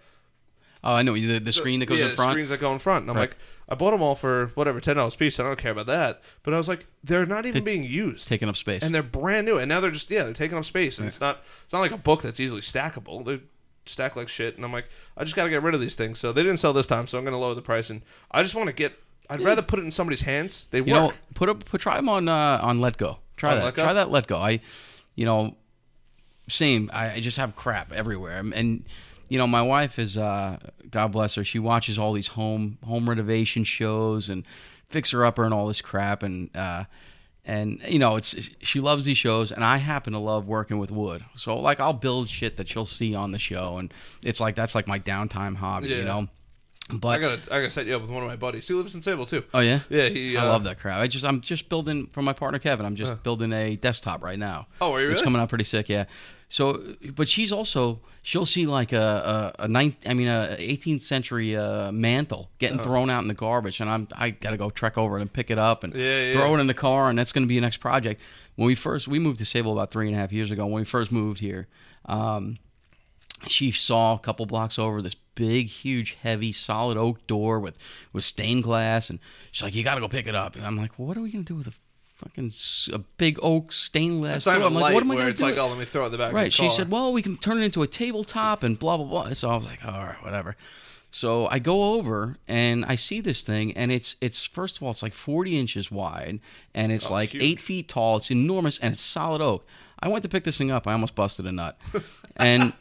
oh 0.85 0.93
I 0.95 1.03
know 1.03 1.15
the, 1.15 1.39
the 1.39 1.53
screen 1.53 1.81
that 1.81 1.87
goes 1.87 1.99
yeah, 1.99 2.11
in 2.11 2.17
front. 2.17 2.31
screens 2.33 2.49
that 2.51 2.59
go 2.61 2.73
in 2.73 2.79
front. 2.79 3.03
And 3.03 3.11
I'm 3.11 3.17
Right. 3.17 3.29
like, 3.31 3.37
I 3.69 3.75
bought 3.75 3.91
them 3.91 4.01
all 4.03 4.15
for 4.15 4.47
whatever 4.55 4.81
ten 4.81 4.97
dollars 4.97 5.15
piece. 5.15 5.39
I 5.39 5.43
don't 5.43 5.59
care 5.59 5.73
about 5.73 5.87
that. 5.87 6.23
But 6.43 6.55
I 6.55 6.57
was 6.57 6.69
like, 6.69 6.87
they're 7.05 7.27
not 7.27 7.45
even 7.45 7.63
They- 7.65 7.73
being 7.73 7.85
used, 7.85 8.29
taking 8.29 8.49
up 8.49 8.57
space. 8.57 8.83
and 8.83 8.95
they're 8.95 9.03
brand 9.03 9.47
new. 9.47 9.59
And 9.59 9.69
now 9.69 9.81
they're 9.81 9.91
just 9.91 10.11
yeah, 10.11 10.23
they're 10.25 10.33
taking 10.33 10.57
up 10.57 10.65
space. 10.65 10.99
And 10.99 11.07
it's 11.07 11.21
not 11.21 11.43
it's 11.65 11.73
not 11.75 11.81
like 11.81 11.91
a 11.93 11.99
book 11.99 12.23
that's 12.23 12.41
easily 12.41 12.63
stackable. 12.63 13.25
They're 13.27 13.41
stacked 13.85 14.17
like 14.17 14.29
shit. 14.29 14.57
And 14.57 14.65
I'm 14.65 14.73
like, 14.73 14.87
I 15.19 15.25
just 15.25 15.37
got 15.37 15.45
to 15.45 15.51
get 15.51 15.63
rid 15.63 15.75
of 15.75 15.81
these 15.83 15.97
things. 15.97 16.19
So 16.19 16.33
they 16.33 16.43
didn't 16.43 16.59
sell 16.61 16.73
this 16.73 16.87
time. 16.87 17.07
So 17.07 17.19
I'm 17.19 17.25
going 17.25 17.33
to 17.33 17.39
lower 17.39 17.55
the 17.55 17.61
price. 17.63 17.91
And 17.91 18.01
I 18.31 18.43
just 18.43 18.55
want 18.55 18.69
to 18.69 18.73
get. 18.73 18.95
I'd 19.29 19.43
rather 19.43 19.63
put 19.63 19.79
it 19.79 19.83
in 19.85 19.91
somebody's 19.91 20.23
hands. 20.23 20.67
They 20.71 20.79
you 20.79 20.85
work. 20.85 20.93
know, 20.95 21.13
put 21.35 21.49
up 21.51 21.65
put 21.67 21.83
try 21.83 21.97
them 21.97 22.09
on 22.09 22.27
uh, 22.29 22.59
on 22.63 22.81
Let 22.81 22.97
Go. 22.97 23.19
Try 23.37 23.53
On 23.53 23.59
that. 23.59 23.65
Let 23.67 23.75
Go? 23.75 23.83
Try 23.85 23.93
that 23.93 24.11
Let 24.11 24.27
Go. 24.27 24.39
I, 24.39 24.61
you 25.15 25.27
know, 25.27 25.57
same. 26.51 26.91
I, 26.93 27.13
I 27.15 27.21
just 27.21 27.37
have 27.37 27.57
crap 27.57 27.93
everywhere, 27.93 28.43
and 28.55 28.85
you 29.29 29.39
know, 29.39 29.47
my 29.47 29.63
wife 29.63 29.99
is 29.99 30.17
uh, 30.17 30.59
God 30.91 31.13
bless 31.13 31.35
her. 31.37 31.45
She 31.45 31.59
watches 31.59 31.99
all 31.99 32.13
these 32.13 32.27
home 32.29 32.79
home 32.85 33.09
renovation 33.09 33.65
shows 33.65 34.29
and 34.29 34.45
fixer 34.89 35.25
upper 35.25 35.45
and 35.45 35.55
all 35.55 35.69
this 35.69 35.81
crap, 35.81 36.23
and 36.23 36.55
uh, 36.57 36.85
and 37.45 37.81
you 37.89 37.99
know, 37.99 38.17
it's 38.17 38.35
she 38.61 38.81
loves 38.81 39.05
these 39.05 39.19
shows, 39.19 39.53
and 39.53 39.65
I 39.65 39.77
happen 39.79 40.13
to 40.13 40.19
love 40.19 40.47
working 40.47 40.79
with 40.79 40.91
wood. 40.91 41.25
So 41.37 41.57
like, 41.59 41.81
I'll 41.81 41.93
build 41.93 42.29
shit 42.29 42.57
that 42.59 42.69
she'll 42.69 42.87
see 42.87 43.15
on 43.15 43.33
the 43.33 43.39
show, 43.39 43.79
and 43.79 43.93
it's 44.23 44.41
like 44.41 44.57
that's 44.57 44.75
like 44.75 44.87
my 44.89 44.99
downtime 44.99 45.57
hobby, 45.57 45.89
Yeah. 45.89 45.97
you 45.99 46.05
know. 46.05 46.29
But 46.93 47.09
I 47.11 47.19
gotta 47.21 47.55
I 47.55 47.61
gotta 47.61 47.71
set 47.71 47.87
you 47.87 47.95
up 47.95 48.03
with 48.03 48.11
one 48.11 48.25
of 48.25 48.29
my 48.29 48.35
buddies. 48.35 48.67
He 48.67 48.75
lives 48.75 48.97
in 48.97 49.01
Sayville 49.01 49.29
too. 49.29 49.45
oh 49.55 49.61
yeah, 49.61 49.79
Yeah, 49.89 50.09
he. 50.09 50.37
I 50.37 50.43
uh, 50.45 50.49
love 50.49 50.65
that 50.65 50.81
crap. 50.81 50.99
I 50.99 51.07
just 51.07 51.25
I'm 51.25 51.41
just 51.41 51.69
building 51.69 52.09
for 52.09 52.21
my 52.21 52.33
partner 52.33 52.59
Kevin. 52.59 52.85
I'm 52.85 52.97
just 52.97 53.23
building 53.23 53.53
a 53.53 53.77
desktop 53.77 54.25
right 54.25 54.39
now. 54.41 54.67
Oh, 54.81 54.93
are 54.95 55.01
you 55.01 55.07
It's 55.07 55.15
really? 55.21 55.25
coming 55.25 55.41
out 55.41 55.49
pretty 55.49 55.63
sick, 55.63 55.89
yeah. 55.89 56.07
So, 56.53 56.97
but 57.15 57.29
she's 57.29 57.53
also 57.53 58.01
she'll 58.25 58.45
see 58.45 58.67
like 58.67 58.93
a 58.93 59.55
a, 59.59 59.65
a 59.65 59.69
ninth 59.69 59.97
I 60.05 60.15
mean 60.15 60.27
a 60.29 60.57
18th 60.59 61.01
century 61.03 61.57
uh, 61.57 61.93
mantle 61.93 62.51
getting 62.59 62.79
Uh-huh. 62.81 62.89
thrown 62.89 63.09
out 63.09 63.23
in 63.23 63.29
the 63.29 63.35
garbage, 63.35 63.81
and 63.81 63.89
I'm 63.89 64.09
I 64.13 64.31
got 64.31 64.51
to 64.51 64.57
go 64.57 64.69
trek 64.69 64.99
over 64.99 65.17
it 65.19 65.23
and 65.23 65.33
pick 65.33 65.51
it 65.51 65.59
up 65.59 65.85
and 65.85 65.95
Yeah, 65.95 66.25
yeah. 66.27 66.33
throw 66.33 66.55
it 66.57 66.59
in 66.61 66.67
the 66.67 66.75
car, 66.75 67.09
and 67.09 67.17
that's 67.19 67.33
going 67.33 67.45
to 67.45 67.49
be 67.49 67.55
the 67.55 67.61
next 67.61 67.77
project. 67.79 68.21
When 68.57 68.67
we 68.67 68.75
first 68.75 69.07
we 69.07 69.19
moved 69.21 69.39
to 69.39 69.45
Sayville 69.45 69.73
about 69.73 69.91
three 69.93 70.09
and 70.09 70.17
a 70.17 70.19
half 70.19 70.33
years 70.33 70.51
ago. 70.51 70.65
When 70.67 70.81
we 70.81 70.85
first 70.85 71.13
moved 71.13 71.39
here. 71.41 71.69
Um, 72.07 72.59
she 73.49 73.71
saw 73.71 74.15
a 74.17 74.19
couple 74.19 74.45
blocks 74.45 74.79
over 74.79 75.01
this 75.01 75.15
big, 75.15 75.69
huge, 75.69 76.19
heavy, 76.21 76.53
solid 76.53 76.99
oak 76.99 77.27
door 77.27 77.59
with 77.61 77.79
with 78.13 78.25
stained 78.25 78.65
glass, 78.65 79.09
and 79.09 79.19
she's 79.53 79.63
like, 79.63 79.75
"You 79.75 79.83
got 79.85 79.95
to 79.95 80.01
go 80.01 80.09
pick 80.09 80.27
it 80.27 80.35
up." 80.35 80.57
And 80.57 80.67
I'm 80.67 80.77
like, 80.77 80.99
"What 80.99 81.17
are 81.17 81.21
we 81.23 81.31
gonna 81.31 81.45
do 81.45 81.55
with 81.55 81.69
a 81.69 81.73
fucking 82.21 82.53
a 82.93 82.99
big 83.19 83.39
oak 83.43 83.73
stained 83.73 84.21
glass 84.23 84.37
It's 84.39 84.47
not 84.47 84.59
door?" 84.59 84.67
I'm 84.69 84.75
like, 84.75 84.95
"What 84.95 85.03
am 85.03 85.11
I 85.11 85.17
gonna 85.17 85.29
it's 85.31 85.41
do?" 85.41 85.47
like, 85.47 85.57
oh, 85.57 85.69
let 85.69 85.79
me 85.79 85.85
throw 85.85 86.03
it 86.05 86.07
in 86.07 86.13
the 86.13 86.19
back. 86.19 86.29
of 86.29 86.35
right? 86.35 86.53
She 86.53 86.69
car. 86.69 86.71
said, 86.77 86.91
"Well, 86.91 87.13
we 87.13 87.23
can 87.23 87.37
turn 87.37 87.59
it 87.59 87.65
into 87.65 87.83
a 87.83 87.87
tabletop 87.87 88.63
and 88.63 88.79
blah 88.79 88.97
blah 88.97 89.07
blah." 89.07 89.33
So 89.35 89.49
I 89.51 89.57
was 89.57 89.65
like, 89.65 89.85
"All 89.85 89.93
right, 90.05 90.23
whatever." 90.23 90.57
So 91.13 91.49
I 91.49 91.59
go 91.59 91.95
over 91.95 92.37
and 92.47 92.85
I 92.85 92.95
see 92.95 93.21
this 93.21 93.43
thing, 93.43 93.73
and 93.77 93.91
it's 93.91 94.15
it's 94.21 94.47
first 94.47 94.77
of 94.77 94.83
all, 94.85 94.91
it's 94.91 95.03
like 95.03 95.13
40 95.15 95.59
inches 95.59 95.91
wide, 95.91 96.39
and 96.75 96.93
it's 96.93 97.07
Oh, 97.11 97.13
like 97.15 97.31
huge. 97.31 97.43
eight 97.43 97.61
feet 97.61 97.89
tall. 97.89 98.19
It's 98.19 98.31
enormous, 98.31 98.79
and 98.79 98.93
it's 98.93 99.03
solid 99.03 99.41
oak. 99.43 99.67
I 99.99 100.09
went 100.09 100.23
to 100.23 100.29
pick 100.29 100.45
this 100.45 100.57
thing 100.57 100.71
up. 100.71 100.87
I 100.87 100.93
almost 100.93 101.15
busted 101.17 101.47
a 101.47 101.53
nut, 101.53 101.77
and 102.37 102.73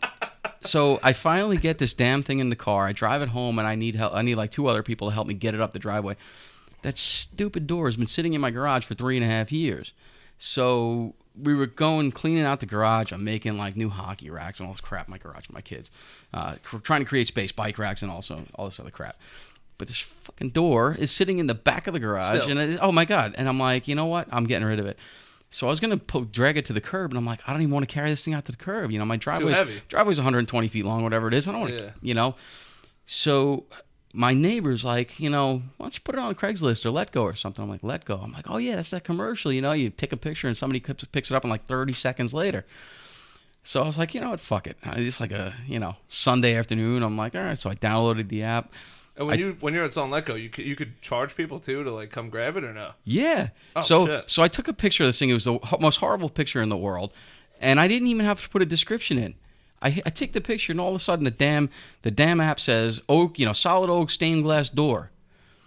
so 0.64 1.00
I 1.02 1.14
finally 1.14 1.58
get 1.58 1.80
this 1.80 1.94
damn 1.94 2.22
thing 2.22 2.40
in 2.40 2.50
the 2.50 2.56
car. 2.56 2.86
I 2.88 2.92
drive 2.94 3.22
it 3.24 3.30
home, 3.30 3.58
and 3.60 3.68
I 3.68 3.74
need 3.76 3.96
help. 3.96 4.14
I 4.14 4.22
need 4.22 4.36
like 4.36 4.52
two 4.52 4.68
other 4.68 4.84
people 4.84 5.10
to 5.10 5.14
help 5.14 5.26
me 5.28 5.34
get 5.34 5.54
it 5.56 5.60
up 5.62 5.72
the 5.72 5.80
driveway. 5.80 6.16
That 6.82 6.98
stupid 6.98 7.68
door 7.68 7.86
has 7.88 7.98
been 7.98 8.08
sitting 8.08 8.34
in 8.34 8.42
my 8.42 8.52
garage 8.52 8.86
for 8.86 8.94
three 8.96 9.18
and 9.18 9.26
a 9.26 9.28
half 9.28 9.52
years. 9.52 9.92
So 10.38 11.16
we 11.38 11.54
were 11.54 11.66
going 11.66 12.12
cleaning 12.12 12.44
out 12.44 12.60
the 12.62 12.66
garage. 12.66 13.12
I'm 13.12 13.24
making 13.24 13.58
like 13.58 13.76
new 13.76 13.90
hockey 13.90 14.30
racks 14.30 14.60
and 14.60 14.68
all 14.68 14.74
this 14.74 14.82
crap 14.82 15.08
in 15.08 15.12
my 15.12 15.18
garage 15.18 15.46
for 15.48 15.54
my 15.54 15.62
kids. 15.62 15.92
Uh, 16.34 16.56
cr- 16.64 16.78
trying 16.78 17.02
to 17.02 17.06
create 17.06 17.28
space, 17.28 17.52
bike 17.52 17.78
racks, 17.78 18.02
and 18.02 18.10
also 18.12 18.44
all 18.56 18.66
this 18.66 18.80
other 18.80 18.92
crap. 18.92 19.18
But 19.78 19.88
this 19.88 19.98
fucking 20.00 20.50
door 20.50 20.96
is 21.00 21.12
sitting 21.12 21.40
in 21.40 21.48
the 21.48 21.54
back 21.56 21.88
of 21.88 21.94
the 21.94 22.00
garage, 22.00 22.42
Still. 22.42 22.58
and 22.58 22.74
it, 22.74 22.80
oh 22.82 22.92
my 22.92 23.06
god! 23.06 23.34
And 23.38 23.48
I'm 23.48 23.60
like, 23.60 23.88
you 23.88 23.96
know 23.96 24.08
what? 24.08 24.28
I'm 24.32 24.46
getting 24.46 24.68
rid 24.68 24.80
of 24.80 24.86
it. 24.86 24.98
So 25.52 25.68
I 25.68 25.70
was 25.70 25.80
gonna 25.80 25.98
po- 25.98 26.26
drag 26.26 26.58
it 26.58 26.66
to 26.66 26.74
the 26.74 26.82
curb, 26.82 27.12
and 27.12 27.18
I'm 27.18 27.26
like, 27.26 27.40
I 27.48 27.54
don't 27.54 27.62
even 27.62 27.74
want 27.74 27.88
to 27.88 27.94
carry 27.94 28.10
this 28.10 28.24
thing 28.24 28.34
out 28.34 28.44
to 28.46 28.52
the 28.52 28.58
curb. 28.58 28.92
You 28.92 29.00
know, 29.00 29.06
my 29.06 29.16
driveway's 29.18 29.56
heavy. 29.56 29.82
driveway's 29.88 30.18
120 30.18 30.68
feet 30.68 30.84
long, 30.86 31.02
whatever 31.04 31.28
it 31.30 31.34
is. 31.34 31.48
I 31.48 31.52
don't 31.54 31.62
want 31.62 31.78
to, 31.78 31.84
Yeah. 31.86 31.92
you 32.02 32.14
know. 32.14 32.36
So 33.06 33.66
my 34.14 34.34
neighbor's 34.34 34.84
like, 34.84 35.20
you 35.20 35.30
know, 35.30 35.62
why 35.78 35.86
don't 35.86 35.94
you 35.94 36.02
put 36.04 36.16
it 36.16 36.20
on 36.20 36.34
Craigslist 36.36 36.86
or 36.86 36.90
Let 36.92 37.12
Go 37.12 37.24
or 37.24 37.36
something? 37.36 37.64
I'm 37.64 37.70
like, 37.70 37.84
Let 37.84 38.06
Go. 38.06 38.18
I'm 38.18 38.32
like, 38.34 38.50
oh 38.50 38.58
yeah, 38.58 38.76
that's 38.76 38.90
that 38.92 39.04
commercial. 39.04 39.52
You 39.54 39.62
know, 39.62 39.72
you 39.72 39.90
take 39.92 40.12
a 40.14 40.18
picture 40.18 40.48
and 40.48 40.58
somebody 40.58 40.80
picks 40.80 41.04
picks 41.06 41.32
it 41.32 41.36
up 41.36 41.44
in 41.44 41.50
like 41.50 41.68
30 41.68 41.94
seconds 41.94 42.34
later. 42.34 42.66
So 43.64 43.84
I 43.84 43.86
was 43.86 43.98
like, 43.98 44.16
you 44.16 44.22
know 44.22 44.32
what, 44.32 44.40
fuck 44.40 44.68
it. 44.68 44.78
Uh, 44.86 44.94
it's 44.98 45.20
like 45.20 45.32
a 45.32 45.54
you 45.68 45.80
know 45.80 45.96
Sunday 46.08 46.56
afternoon. 46.56 47.04
I'm 47.04 47.18
like, 47.18 47.36
all 47.36 47.42
right. 47.44 47.58
So 47.58 47.70
I 47.70 47.76
downloaded 47.76 48.30
the 48.30 48.44
app. 48.44 48.72
And 49.16 49.28
when 49.28 49.36
I- 49.36 49.40
you 49.40 49.58
when 49.60 49.74
you're 49.74 49.84
at 49.86 49.94
Salt 49.94 50.10
Let 50.10 50.26
Go, 50.26 50.36
you 50.36 50.50
could, 50.50 50.66
you 50.66 50.76
could 50.76 51.02
charge 51.02 51.36
people 51.36 51.60
too 51.60 51.84
to 51.84 51.92
like 51.92 52.10
come 52.10 52.30
grab 52.30 52.58
it 52.58 52.64
or 52.64 52.74
no? 52.74 52.92
Yeah. 53.04 53.50
Oh, 53.76 53.82
so 53.82 54.06
shit. 54.08 54.30
so 54.30 54.42
I 54.42 54.48
took 54.48 54.68
a 54.68 54.74
picture 54.74 55.04
of 55.04 55.10
this 55.10 55.20
thing. 55.20 55.30
It 55.30 55.34
was 55.34 55.44
the 55.44 55.60
most 55.80 55.98
horrible 55.98 56.30
picture 56.30 56.62
in 56.62 56.70
the 56.70 56.78
world, 56.78 57.12
and 57.60 57.80
I 57.80 57.88
didn't 57.88 58.08
even 58.08 58.26
have 58.26 58.42
to 58.42 58.50
put 58.50 58.62
a 58.62 58.66
description 58.66 59.18
in. 59.20 59.36
I, 59.82 60.02
I 60.06 60.10
take 60.10 60.34
the 60.34 60.42
picture, 60.42 60.72
and 60.74 60.80
all 60.82 60.90
of 60.90 60.96
a 60.96 61.00
sudden 61.00 61.26
the 61.26 61.32
damn 61.32 61.70
the 62.02 62.12
damn 62.12 62.42
app 62.42 62.60
says 62.60 63.02
oak, 63.08 63.40
you 63.40 63.46
know, 63.46 63.54
solid 63.54 63.90
oak 63.90 64.10
stained 64.10 64.44
glass 64.44 64.70
door. 64.70 65.12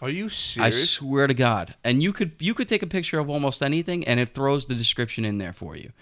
Are 0.01 0.11
you 0.11 0.29
serious? 0.29 0.77
I 0.77 0.85
swear 0.85 1.27
to 1.29 1.35
God. 1.35 1.75
And 1.85 2.03
you 2.03 2.13
could 2.13 2.33
you 2.39 2.55
could 2.55 2.69
take 2.69 2.83
a 2.83 2.87
picture 2.87 3.19
of 3.19 3.31
almost 3.31 3.63
anything, 3.63 4.05
and 4.05 4.19
it 4.21 4.35
throws 4.35 4.67
the 4.67 4.75
description 4.75 5.25
in 5.25 5.39
there 5.39 5.53
for 5.53 5.77
you. 5.77 5.93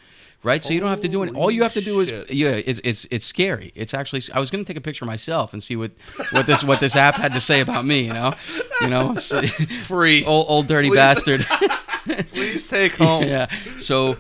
Right, 0.43 0.65
so 0.65 0.73
you 0.73 0.81
don't 0.81 0.89
have 0.89 1.03
to 1.03 1.09
do 1.09 1.23
it. 1.23 1.35
All 1.35 1.51
you 1.51 1.63
have 1.65 1.75
to 1.75 1.83
do 1.83 2.01
is 2.01 2.11
yeah. 2.31 2.53
It's 2.53 2.81
it's 2.83 3.07
it's 3.11 3.27
scary. 3.27 3.73
It's 3.75 3.93
actually. 3.93 4.23
I 4.33 4.41
was 4.41 4.51
going 4.51 4.65
to 4.65 4.67
take 4.67 4.79
a 4.79 4.81
picture 4.81 5.05
myself 5.05 5.53
and 5.53 5.63
see 5.63 5.77
what 5.77 5.91
what 6.33 6.47
this 6.47 6.65
what 6.65 6.81
this 6.81 6.97
app 6.97 7.17
had 7.17 7.35
to 7.35 7.43
say 7.43 7.61
about 7.61 7.85
me. 7.85 8.07
You 8.07 8.15
know, 8.15 8.35
you 8.81 8.89
know, 8.89 9.17
so- 9.17 9.43
Free. 9.43 10.25
old 10.27 10.47
old 10.49 10.67
dirty 10.67 10.89
Please. 10.89 10.97
bastard. 10.97 11.47
Please 12.33 12.67
take 12.69 12.93
home. 12.97 13.25
yeah. 13.25 13.51
So, 13.81 14.17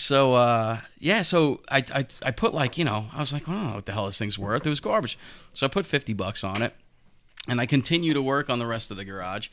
so 0.00 0.34
uh, 0.34 0.80
yeah. 0.98 1.22
So 1.22 1.60
I, 1.68 1.84
I 1.94 2.06
I 2.22 2.30
put 2.30 2.54
like 2.54 2.78
you 2.78 2.84
know 2.84 3.06
I 3.12 3.20
was 3.20 3.32
like 3.32 3.46
know 3.46 3.74
what 3.74 3.86
the 3.86 3.92
hell 3.92 4.06
this 4.06 4.18
thing's 4.18 4.38
worth. 4.38 4.66
It 4.66 4.70
was 4.70 4.80
garbage. 4.80 5.18
So 5.54 5.66
I 5.66 5.68
put 5.68 5.86
fifty 5.86 6.12
bucks 6.12 6.42
on 6.44 6.62
it, 6.62 6.74
and 7.48 7.60
I 7.60 7.66
continue 7.66 8.14
to 8.14 8.22
work 8.22 8.50
on 8.50 8.58
the 8.58 8.66
rest 8.66 8.90
of 8.90 8.96
the 8.96 9.04
garage, 9.04 9.48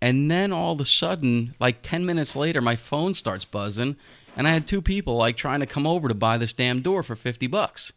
and 0.00 0.30
then 0.30 0.52
all 0.52 0.72
of 0.72 0.80
a 0.80 0.84
sudden, 0.84 1.54
like 1.58 1.82
ten 1.82 2.06
minutes 2.06 2.36
later, 2.36 2.60
my 2.60 2.76
phone 2.76 3.14
starts 3.14 3.44
buzzing, 3.44 3.96
and 4.36 4.46
I 4.46 4.52
had 4.52 4.66
two 4.66 4.82
people 4.82 5.16
like 5.16 5.36
trying 5.36 5.60
to 5.60 5.66
come 5.66 5.86
over 5.86 6.08
to 6.08 6.14
buy 6.14 6.38
this 6.38 6.52
damn 6.52 6.80
door 6.80 7.02
for 7.02 7.16
fifty 7.16 7.46
bucks. 7.46 7.92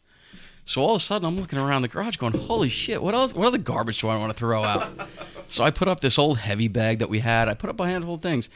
So 0.65 0.81
all 0.81 0.95
of 0.95 1.01
a 1.01 1.03
sudden, 1.03 1.27
I'm 1.27 1.35
looking 1.35 1.57
around 1.57 1.81
the 1.81 1.87
garage, 1.87 2.17
going, 2.17 2.33
"Holy 2.33 2.69
shit! 2.69 3.01
What 3.01 3.15
else? 3.15 3.33
What 3.33 3.47
other 3.47 3.57
garbage 3.57 4.01
do 4.01 4.07
I 4.07 4.17
want 4.17 4.31
to 4.31 4.37
throw 4.37 4.63
out?" 4.63 5.09
so 5.49 5.63
I 5.63 5.71
put 5.71 5.87
up 5.87 5.99
this 5.99 6.19
old 6.19 6.37
heavy 6.37 6.67
bag 6.67 6.99
that 6.99 7.09
we 7.09 7.19
had. 7.19 7.47
I 7.47 7.55
put 7.55 7.69
up 7.69 7.79
a 7.79 7.87
handful 7.87 8.15
of 8.15 8.21
things. 8.21 8.49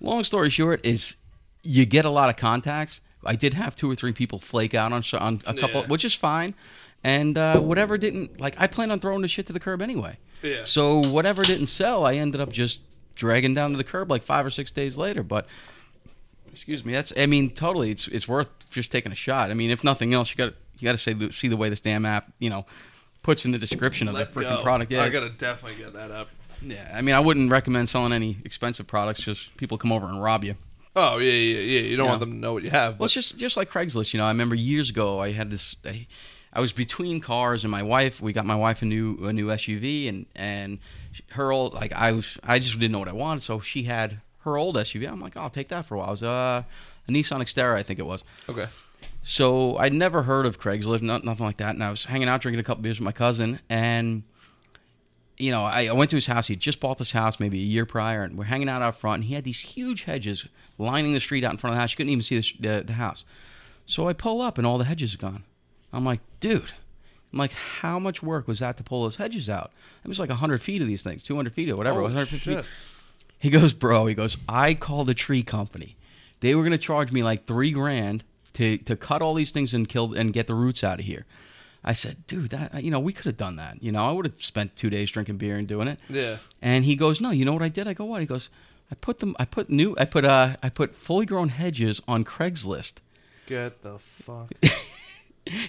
Long 0.00 0.24
story 0.24 0.50
short 0.50 0.84
is, 0.84 1.16
you 1.64 1.84
get 1.86 2.04
a 2.04 2.10
lot 2.10 2.28
of 2.30 2.36
contacts. 2.36 3.00
I 3.24 3.34
did 3.34 3.54
have 3.54 3.74
two 3.74 3.90
or 3.90 3.94
three 3.94 4.12
people 4.12 4.38
flake 4.38 4.74
out 4.74 4.92
on 4.92 5.02
on 5.18 5.42
a 5.46 5.54
couple, 5.54 5.80
Yeah. 5.80 5.86
which 5.88 6.04
is 6.04 6.14
fine. 6.14 6.54
And 7.02 7.36
uh, 7.36 7.58
whatever 7.60 7.98
didn't 7.98 8.38
like, 8.40 8.54
I 8.58 8.66
planned 8.66 8.92
on 8.92 9.00
throwing 9.00 9.22
the 9.22 9.28
shit 9.28 9.46
to 9.48 9.52
the 9.52 9.60
curb 9.60 9.82
anyway. 9.82 10.18
Yeah. 10.42 10.64
So 10.64 11.00
whatever 11.10 11.42
didn't 11.42 11.66
sell, 11.66 12.06
I 12.06 12.14
ended 12.14 12.40
up 12.40 12.52
just 12.52 12.82
dragging 13.14 13.54
down 13.54 13.70
to 13.72 13.76
the 13.76 13.84
curb 13.84 14.10
like 14.10 14.22
five 14.22 14.44
or 14.46 14.50
six 14.50 14.70
days 14.70 14.96
later. 14.96 15.22
But 15.22 15.46
excuse 16.52 16.84
me, 16.84 16.92
that's 16.92 17.12
I 17.16 17.26
mean 17.26 17.50
totally, 17.50 17.90
it's 17.90 18.08
it's 18.08 18.28
worth 18.28 18.48
just 18.70 18.90
taking 18.92 19.12
a 19.12 19.16
shot. 19.16 19.50
I 19.50 19.54
mean, 19.54 19.70
if 19.70 19.82
nothing 19.84 20.14
else, 20.14 20.30
you 20.30 20.36
got 20.36 20.54
you 20.78 20.84
got 20.86 20.92
to 20.92 20.98
say 20.98 21.14
see 21.30 21.48
the 21.48 21.56
way 21.56 21.68
this 21.68 21.80
damn 21.80 22.04
app 22.04 22.30
you 22.38 22.50
know 22.50 22.66
puts 23.22 23.44
in 23.44 23.52
the 23.52 23.58
description 23.58 24.06
of 24.08 24.14
Let 24.14 24.34
the 24.34 24.40
freaking 24.40 24.62
product. 24.62 24.90
Yeah, 24.92 25.02
I 25.02 25.08
gotta 25.08 25.30
definitely 25.30 25.82
get 25.82 25.94
that 25.94 26.10
up. 26.10 26.28
yeah. 26.62 26.92
I 26.94 27.00
mean, 27.00 27.14
I 27.14 27.20
wouldn't 27.20 27.50
recommend 27.50 27.88
selling 27.88 28.12
any 28.12 28.36
expensive 28.44 28.86
products. 28.86 29.20
Just 29.20 29.56
people 29.56 29.78
come 29.78 29.92
over 29.92 30.06
and 30.06 30.22
rob 30.22 30.44
you. 30.44 30.56
Oh 30.96 31.18
yeah, 31.18 31.32
yeah, 31.32 31.58
yeah. 31.60 31.80
You 31.80 31.96
don't 31.96 32.04
Yeah. 32.06 32.10
want 32.10 32.20
them 32.20 32.30
to 32.32 32.36
know 32.38 32.52
what 32.52 32.62
you 32.62 32.70
have. 32.70 32.98
Well, 32.98 33.06
it's 33.06 33.14
just 33.14 33.36
just 33.38 33.56
like 33.56 33.70
Craigslist. 33.70 34.12
You 34.14 34.18
know, 34.18 34.26
I 34.26 34.28
remember 34.28 34.54
years 34.54 34.90
ago 34.90 35.20
I 35.20 35.32
had 35.32 35.50
this. 35.50 35.76
I, 35.84 36.06
I 36.52 36.60
was 36.60 36.72
between 36.72 37.20
cars, 37.20 37.64
and 37.64 37.70
my 37.70 37.82
wife. 37.82 38.20
We 38.20 38.32
got 38.32 38.46
my 38.46 38.54
wife 38.54 38.82
a 38.82 38.84
new 38.84 39.18
a 39.26 39.32
new 39.32 39.48
SUV, 39.48 40.08
and 40.08 40.26
and 40.36 40.78
her 41.30 41.50
old 41.52 41.74
like 41.74 41.92
I 41.92 42.12
was. 42.12 42.38
I 42.44 42.58
just 42.60 42.74
didn't 42.78 42.92
know 42.92 43.00
what 43.00 43.08
I 43.08 43.12
wanted, 43.12 43.42
so 43.42 43.58
she 43.60 43.82
had 43.84 44.20
her 44.44 44.56
old 44.56 44.76
SUV. 44.76 45.10
I'm 45.10 45.20
like, 45.20 45.36
"Oh, 45.36 45.40
I'll 45.40 45.50
take 45.50 45.68
that 45.68 45.84
for 45.86 45.96
a 45.96 45.98
while. 45.98 46.08
It 46.08 46.12
was 46.12 46.22
uh, 46.22 46.62
a 47.08 47.10
Nissan 47.12 47.40
Xterra, 47.42 47.74
I 47.76 47.82
think 47.82 47.98
it 47.98 48.06
was. 48.06 48.22
okay. 48.48 48.68
So 49.26 49.78
I'd 49.78 49.94
never 49.94 50.22
heard 50.24 50.44
of 50.44 50.60
Craigslist, 50.60 51.00
not, 51.00 51.24
nothing 51.24 51.46
like 51.46 51.56
that. 51.56 51.70
And 51.74 51.82
I 51.82 51.88
was 51.90 52.04
hanging 52.04 52.28
out 52.28 52.42
drinking 52.42 52.60
a 52.60 52.62
couple 52.62 52.82
beers 52.82 52.98
with 53.00 53.04
my 53.06 53.12
cousin, 53.12 53.58
and 53.70 54.22
you 55.36 55.50
know, 55.50 55.64
I, 55.64 55.86
I 55.86 55.92
went 55.92 56.10
to 56.10 56.16
his 56.16 56.26
house. 56.26 56.46
He 56.46 56.56
just 56.56 56.80
bought 56.80 56.98
this 56.98 57.12
house 57.12 57.40
maybe 57.40 57.58
a 57.58 57.64
year 57.64 57.86
prior, 57.86 58.22
and 58.22 58.38
we're 58.38 58.44
hanging 58.44 58.68
out 58.68 58.82
out 58.82 58.96
front. 58.96 59.16
And 59.16 59.24
he 59.24 59.34
had 59.34 59.44
these 59.44 59.60
huge 59.60 60.04
hedges 60.04 60.46
lining 60.78 61.12
the 61.12 61.20
street 61.20 61.44
out 61.44 61.52
in 61.52 61.58
front 61.58 61.72
of 61.72 61.76
the 61.76 61.80
house. 61.80 61.92
You 61.92 61.96
couldn't 61.96 62.12
even 62.12 62.22
see 62.22 62.40
the, 62.60 62.82
the, 62.86 62.92
house. 62.94 63.24
So 63.86 64.08
I 64.08 64.12
pull 64.12 64.40
up, 64.40 64.58
and 64.58 64.66
all 64.66 64.78
the 64.78 64.84
hedges 64.84 65.14
are 65.14 65.18
gone. 65.18 65.44
I'm 65.92 66.04
like, 66.04 66.20
dude. 66.40 66.72
I'm 67.32 67.38
like, 67.38 67.52
how 67.52 67.98
much 67.98 68.22
work 68.22 68.46
was 68.46 68.60
that 68.60 68.76
to 68.76 68.84
pull 68.84 69.02
those 69.02 69.16
hedges 69.16 69.48
out? 69.48 69.72
It 70.04 70.08
was 70.08 70.20
like 70.20 70.28
100 70.28 70.62
feet 70.62 70.80
of 70.80 70.86
these 70.86 71.02
things, 71.02 71.24
200 71.24 71.52
feet 71.52 71.68
or 71.68 71.76
whatever. 71.76 71.98
Oh, 71.98 72.04
150 72.04 72.38
shit. 72.38 72.64
feet. 72.64 72.72
He 73.40 73.50
goes, 73.50 73.74
bro. 73.74 74.06
He 74.06 74.14
goes, 74.14 74.36
I 74.48 74.74
called 74.74 75.08
the 75.08 75.14
tree 75.14 75.42
company. 75.42 75.96
They 76.40 76.54
were 76.54 76.62
going 76.62 76.72
to 76.72 76.78
charge 76.78 77.10
me 77.10 77.22
like 77.24 77.46
three 77.46 77.72
grand 77.72 78.22
to 78.54 78.78
to 78.78 78.96
cut 78.96 79.20
all 79.20 79.34
these 79.34 79.50
things 79.50 79.74
and 79.74 79.88
kill 79.88 80.14
and 80.14 80.32
get 80.32 80.46
the 80.46 80.54
roots 80.54 80.84
out 80.84 81.00
of 81.00 81.04
here. 81.04 81.26
I 81.84 81.92
said, 81.92 82.26
dude, 82.26 82.50
that 82.50 82.82
you 82.82 82.90
know 82.90 83.00
we 83.00 83.12
could 83.12 83.26
have 83.26 83.36
done 83.36 83.56
that. 83.56 83.82
You 83.82 83.92
know, 83.92 84.08
I 84.08 84.12
would 84.12 84.24
have 84.24 84.42
spent 84.42 84.74
two 84.76 84.90
days 84.90 85.10
drinking 85.10 85.36
beer 85.36 85.56
and 85.56 85.68
doing 85.68 85.88
it. 85.88 86.00
Yeah. 86.08 86.38
And 86.62 86.84
he 86.84 86.96
goes, 86.96 87.20
no, 87.20 87.30
you 87.30 87.44
know 87.44 87.52
what 87.52 87.62
I 87.62 87.68
did? 87.68 87.86
I 87.86 87.92
go, 87.92 88.04
what? 88.06 88.20
He 88.20 88.26
goes, 88.26 88.50
I 88.90 88.94
put 88.94 89.18
them, 89.18 89.36
I 89.38 89.44
put 89.44 89.68
new, 89.70 89.94
I 89.98 90.04
put 90.04 90.24
uh, 90.24 90.56
I 90.62 90.68
put 90.70 90.94
fully 90.94 91.26
grown 91.26 91.50
hedges 91.50 92.00
on 92.08 92.24
Craigslist. 92.24 92.94
Get 93.46 93.82
the 93.82 93.98
fuck. 93.98 94.50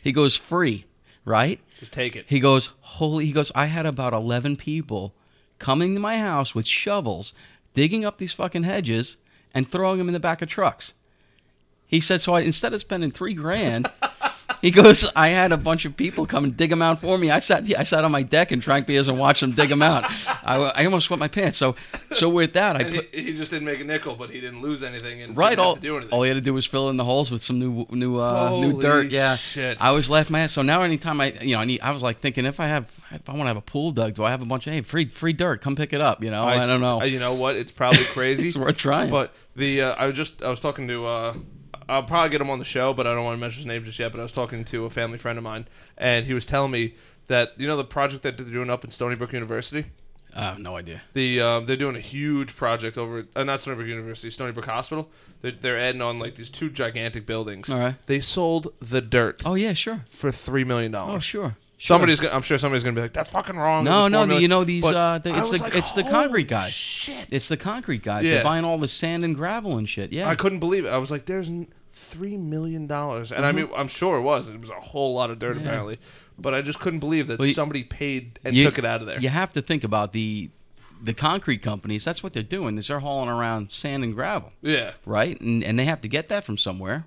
He 0.04 0.12
goes, 0.12 0.36
free, 0.36 0.86
right? 1.26 1.60
Just 1.80 1.92
take 1.92 2.16
it. 2.16 2.26
He 2.28 2.40
goes, 2.40 2.70
holy, 2.80 3.26
he 3.26 3.32
goes, 3.32 3.52
I 3.54 3.66
had 3.66 3.86
about 3.86 4.14
11 4.14 4.56
people 4.56 5.14
coming 5.60 5.94
to 5.94 6.00
my 6.00 6.18
house 6.18 6.56
with 6.56 6.66
shovels, 6.66 7.34
digging 7.74 8.06
up 8.06 8.18
these 8.18 8.34
fucking 8.34 8.64
hedges 8.64 9.18
and 9.54 9.70
throwing 9.70 9.98
them 9.98 10.08
in 10.08 10.14
the 10.14 10.20
back 10.20 10.42
of 10.42 10.50
trucks. 10.50 10.94
He 11.86 12.00
said, 12.00 12.22
so 12.22 12.34
I, 12.34 12.42
instead 12.42 12.74
of 12.74 12.82
spending 12.82 13.12
three 13.12 13.34
grand, 13.34 13.90
he 14.66 14.72
goes, 14.72 15.06
I 15.16 15.30
had 15.30 15.52
a 15.52 15.58
bunch 15.58 15.86
of 15.86 15.96
people 15.96 16.26
come 16.26 16.44
and 16.44 16.58
dig 16.58 16.70
them 16.72 16.82
out 16.82 17.00
for 17.02 17.18
me. 17.18 17.30
I 17.32 17.40
sat, 17.40 17.72
I 17.78 17.84
sat 17.84 18.04
on 18.04 18.12
my 18.12 18.24
deck 18.24 18.52
and 18.52 18.62
drank 18.62 18.88
beers 18.88 19.08
and 19.08 19.20
watched 19.20 19.42
them 19.42 19.52
dig 19.52 19.70
them 19.70 19.82
out. 19.82 20.04
I, 20.44 20.56
I 20.76 20.86
almost 20.86 21.10
wet 21.10 21.20
my 21.20 21.28
pants. 21.28 21.58
So, 21.58 21.76
so 22.12 22.30
with 22.30 22.54
that, 22.54 22.76
I 22.76 22.80
And 22.80 22.96
put, 22.96 23.10
he, 23.14 23.24
he 23.24 23.34
just 23.36 23.52
didn't 23.52 23.66
make 23.66 23.80
a 23.80 23.84
nickel, 23.84 24.16
but 24.16 24.30
he 24.32 24.42
didn't 24.42 24.62
lose 24.62 24.82
anything 24.84 25.22
and 25.22 25.38
Right, 25.38 25.58
all, 25.60 25.76
to 25.76 25.82
do 25.82 25.96
anything. 25.98 26.12
all 26.14 26.24
he 26.24 26.30
had 26.30 26.36
to 26.36 26.42
do 26.42 26.54
was 26.54 26.66
fill 26.66 26.90
in 26.90 26.98
the 26.98 27.04
holes 27.06 27.32
with 27.32 27.44
some 27.44 27.60
new 27.60 27.86
new 27.92 28.20
uh, 28.20 28.50
new 28.60 28.82
dirt. 28.82 29.12
Yeah, 29.12 29.36
shit. 29.36 29.82
I 29.82 29.92
was 29.92 30.10
laughing 30.10 30.34
my 30.34 30.42
ass. 30.42 30.54
So 30.54 30.62
now, 30.62 30.82
anytime 30.82 31.22
I 31.22 31.34
you 31.42 31.56
know 31.56 31.62
I 31.62 31.66
need, 31.66 31.82
I 31.82 31.92
was 31.92 32.02
like 32.02 32.20
thinking 32.20 32.46
if 32.46 32.60
I 32.60 32.68
have 32.68 32.92
if 33.12 33.30
I 33.30 33.34
want 33.34 33.44
to 33.44 33.48
have 33.50 33.58
a 33.58 33.62
pool 33.62 33.92
dug, 33.92 34.16
do 34.16 34.24
I 34.24 34.32
have 34.32 34.42
a 34.42 34.46
bunch 34.46 34.66
of 34.68 34.74
hey 34.74 34.82
free 34.82 35.06
free 35.06 35.34
dirt? 35.34 35.62
Come 35.62 35.76
pick 35.76 35.94
it 35.94 36.02
up. 36.02 36.24
You 36.24 36.32
know, 36.32 36.44
I, 36.46 36.66
don't 36.66 36.82
know. 36.82 37.04
You 37.04 37.20
know 37.20 37.34
what? 37.34 37.56
It's 37.56 37.72
probably 37.72 38.04
crazy. 38.06 38.48
it's 38.48 38.56
worth 38.58 38.78
trying. 38.78 39.10
But 39.12 39.34
the 39.56 39.82
uh, 39.84 39.92
I 39.94 40.08
was 40.08 40.16
just 40.16 40.42
I 40.42 40.50
was 40.50 40.60
talking 40.62 40.88
to 40.88 41.06
uh, 41.06 41.34
I'll 41.88 42.04
probably 42.04 42.30
get 42.30 42.42
him 42.42 42.50
on 42.50 42.60
the 42.60 42.66
show, 42.66 42.94
but 42.94 43.06
I 43.08 43.14
don't 43.14 43.24
want 43.24 43.36
to 43.36 43.40
mention 43.42 43.60
his 43.60 43.66
name 43.66 43.84
just 43.84 44.00
yet. 44.00 44.12
But 44.12 44.20
I 44.20 44.24
was 44.24 44.34
talking 44.34 44.64
to 44.66 44.86
a 44.86 44.90
family 44.90 45.18
friend 45.18 45.38
of 45.38 45.44
mine, 45.44 45.68
and 45.98 46.26
he 46.26 46.34
was 46.34 46.46
telling 46.46 46.72
me 46.72 46.96
that 47.28 47.54
you 47.58 47.68
know 47.68 47.78
the 47.78 47.84
project 47.84 48.24
that 48.24 48.38
they're 48.38 48.46
doing 48.46 48.70
up 48.70 48.84
in 48.84 48.92
Stony 48.92 49.16
Brook 49.16 49.34
University. 49.34 49.86
I 50.38 50.44
have 50.44 50.60
no 50.60 50.76
idea. 50.76 51.02
The 51.14 51.40
um, 51.40 51.66
they're 51.66 51.78
doing 51.78 51.96
a 51.96 52.00
huge 52.02 52.58
project 52.58 52.98
over 52.98 53.20
at, 53.20 53.26
uh, 53.38 53.44
not 53.46 53.62
Stony 53.62 53.76
Brook 53.78 53.88
University, 53.88 54.30
Stony 54.30 54.52
Brook 54.52 54.66
Hospital. 54.66 55.10
They're, 55.42 55.52
they're 55.54 55.78
adding 55.80 56.02
on 56.02 56.20
like 56.20 56.36
these 56.36 56.50
two 56.50 56.70
gigantic 56.70 57.26
buildings. 57.26 57.70
All 57.70 57.80
right. 57.80 57.96
They 58.08 58.20
sold 58.20 58.74
the 58.82 59.00
dirt 59.00 59.44
Oh 59.46 59.56
yeah, 59.56 59.72
sure. 59.74 60.02
for 60.10 60.32
three 60.34 60.66
million 60.66 60.92
dollars. 60.92 61.24
Sure. 61.78 61.96
Somebody's, 61.96 62.20
gonna, 62.20 62.34
I'm 62.36 62.42
sure 62.42 62.58
somebody's 62.58 62.84
gonna 62.84 62.96
be 62.96 63.02
like, 63.02 63.14
"That's 63.14 63.32
fucking 63.32 63.56
wrong." 63.58 63.84
No, 63.84 64.08
no, 64.08 64.26
the- 64.26 64.40
you 64.42 64.48
know 64.48 64.64
these, 64.64 64.84
uh, 64.84 65.20
the- 65.22 65.38
it's 65.38 65.50
the- 65.52 65.58
like, 65.60 65.76
it's 65.76 65.92
the 65.94 66.04
"Holy 66.04 66.14
concrete 66.14 66.48
guys." 66.48 66.72
Shit! 66.74 67.28
It's 67.32 67.48
the 67.48 67.58
concrete 67.58 68.04
guys. 68.04 68.26
Yeah. 68.26 68.36
They're 68.36 68.44
buying 68.44 68.66
all 68.66 68.78
the 68.78 68.88
sand 68.88 69.24
and 69.26 69.36
gravel 69.36 69.78
and 69.78 69.88
shit. 69.88 70.12
Yeah. 70.14 70.30
I 70.30 70.36
couldn't 70.36 70.60
believe 70.60 70.86
it. 70.86 70.90
I 70.90 70.98
was 70.98 71.12
like, 71.12 71.26
"There's 71.26 71.50
three 71.92 72.38
million 72.38 72.88
dollars," 72.88 73.32
and 73.32 73.46
I 73.46 73.52
mean, 73.52 73.70
I'm 73.76 73.88
sure 73.88 74.18
it 74.18 74.22
was. 74.22 74.48
It 74.50 74.60
was 74.60 74.70
a 74.70 74.74
whole 74.80 75.14
lot 75.14 75.30
of 75.30 75.40
dirt 75.40 75.56
Mm-hmm. 75.56 75.64
Yeah. 75.66 75.70
apparently, 75.72 76.00
but 76.38 76.54
I 76.54 76.62
just 76.62 76.80
couldn't 76.80 77.00
believe 77.00 77.28
that 77.28 77.40
Well, 77.40 77.48
you- 77.48 77.54
somebody 77.54 77.84
paid 77.84 78.40
and 78.44 78.56
You- 78.56 78.66
took 78.66 78.78
it 78.78 78.86
out 78.86 79.02
of 79.02 79.08
there. 79.08 79.20
You 79.20 79.30
have 79.30 79.54
to 79.54 79.62
think 79.62 79.84
about 79.84 80.14
the 80.14 80.50
the 81.04 81.14
concrete 81.14 81.62
companies. 81.62 82.06
That's 82.06 82.24
what 82.24 82.32
they're 82.34 82.42
doing. 82.42 82.78
Is 82.78 82.88
they're 82.88 83.00
hauling 83.02 83.30
around 83.30 83.70
sand 83.72 84.04
and 84.06 84.14
gravel. 84.16 84.54
Yeah. 84.62 84.92
right? 85.06 85.40
And 85.42 85.62
and 85.64 85.78
they 85.78 85.86
have 85.86 86.02
to 86.02 86.08
get 86.08 86.30
that 86.30 86.44
from 86.46 86.58
somewhere. 86.58 87.06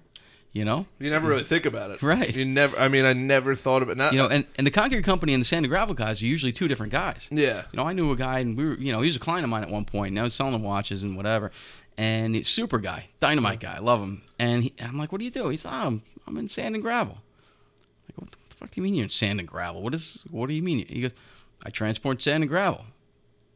You 0.59 0.65
know, 0.65 0.87
You 0.99 1.11
never 1.11 1.29
really 1.29 1.45
think 1.45 1.67
about 1.67 1.91
it, 1.93 2.03
Right. 2.03 2.35
You 2.37 2.45
never. 2.45 2.79
I 2.79 2.89
mean, 2.89 3.05
I 3.05 3.13
never 3.13 3.55
thought 3.55 3.83
about 3.83 3.97
not. 3.97 4.13
you 4.13 4.19
know, 4.19 4.27
and, 4.27 4.45
and 4.57 4.67
the 4.67 4.71
concrete 4.71 5.03
company 5.05 5.33
and 5.35 5.41
the 5.41 5.45
sand 5.45 5.65
and 5.65 5.71
gravel 5.71 5.95
guys 5.95 6.21
are 6.21 6.27
usually 6.27 6.53
two 6.53 6.67
different 6.69 6.93
guys. 6.93 7.29
yeah, 7.31 7.63
You 7.73 7.77
know, 7.77 7.85
I 7.85 7.93
knew 7.93 8.11
a 8.11 8.17
guy, 8.17 8.41
and 8.41 8.57
we 8.57 8.65
were, 8.65 8.75
you 8.75 8.93
know, 8.93 9.01
he 9.01 9.07
was 9.07 9.17
a 9.17 9.21
client 9.21 9.45
of 9.45 9.51
mine 9.51 9.63
at 9.63 9.71
one 9.71 9.85
point. 9.85 10.11
And 10.13 10.19
I 10.19 10.23
was 10.25 10.35
selling 10.35 10.55
him 10.55 10.63
watches 10.63 11.03
and 11.05 11.17
whatever. 11.17 11.51
And 11.97 12.35
he's 12.35 12.49
super 12.49 12.79
guy, 12.79 13.07
dynamite 13.21 13.61
guy, 13.61 13.75
I 13.77 13.81
love 13.81 14.01
him. 14.01 14.23
And 14.39 14.65
he, 14.65 14.73
I'm 14.81 14.97
like, 14.99 15.11
"What 15.13 15.19
do 15.19 15.25
you 15.25 15.31
do?" 15.33 15.49
He's, 15.49 15.65
oh, 15.67 15.71
I'm, 15.71 16.03
I'm 16.27 16.37
in 16.37 16.49
sand 16.49 16.75
and 16.77 16.83
gravel. 16.83 17.19
I'm 17.19 18.15
like, 18.17 18.21
what 18.21 18.31
the 18.31 18.55
fuck 18.57 18.71
do 18.71 18.81
you 18.81 18.83
mean 18.85 18.95
you're 18.95 19.05
in 19.05 19.11
sand 19.11 19.39
and 19.41 19.49
gravel? 19.49 19.83
What 19.83 19.95
is? 19.95 20.25
What 20.31 20.49
do 20.49 20.55
you 20.55 20.63
mean? 20.63 20.87
He 20.89 21.03
goes, 21.03 21.13
I 21.65 21.71
transport 21.71 22.21
sand 22.23 22.43
and 22.43 22.49
gravel. 22.51 22.85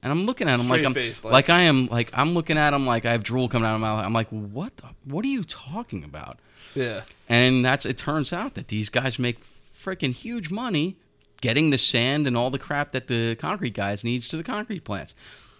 And 0.04 0.10
I'm 0.10 0.26
looking 0.26 0.48
at 0.48 0.58
him 0.58 0.68
like 0.68 0.80
I'm 0.84 0.92
like- 0.94 1.32
like 1.32 1.50
I 1.50 1.60
am 1.62 1.86
like 1.86 2.10
I'm 2.12 2.34
looking 2.34 2.58
at 2.58 2.74
him 2.74 2.84
like 2.84 3.04
I 3.06 3.12
have 3.12 3.22
drool 3.22 3.48
coming 3.48 3.68
out 3.68 3.76
of 3.76 3.80
my 3.80 3.86
mouth. 3.94 4.04
I'm 4.04 4.12
like, 4.12 4.28
what? 4.30 4.76
The, 4.78 4.88
what 5.04 5.24
are 5.24 5.28
you 5.28 5.44
talking 5.44 6.02
about? 6.02 6.40
Yeah, 6.74 7.02
And 7.28 7.64
that's 7.64 7.86
it 7.86 7.98
turns 7.98 8.32
out 8.32 8.54
that 8.54 8.68
these 8.68 8.88
guys 8.88 9.18
make 9.18 9.38
freaking 9.74 10.12
huge 10.12 10.50
money 10.50 10.96
getting 11.40 11.70
the 11.70 11.78
sand 11.78 12.26
and 12.26 12.36
all 12.36 12.50
the 12.50 12.58
crap 12.58 12.92
that 12.92 13.08
the 13.08 13.34
concrete 13.34 13.74
guys 13.74 14.04
needs 14.04 14.28
to 14.28 14.36
the 14.36 14.44
concrete 14.44 14.84
plants. 14.84 15.14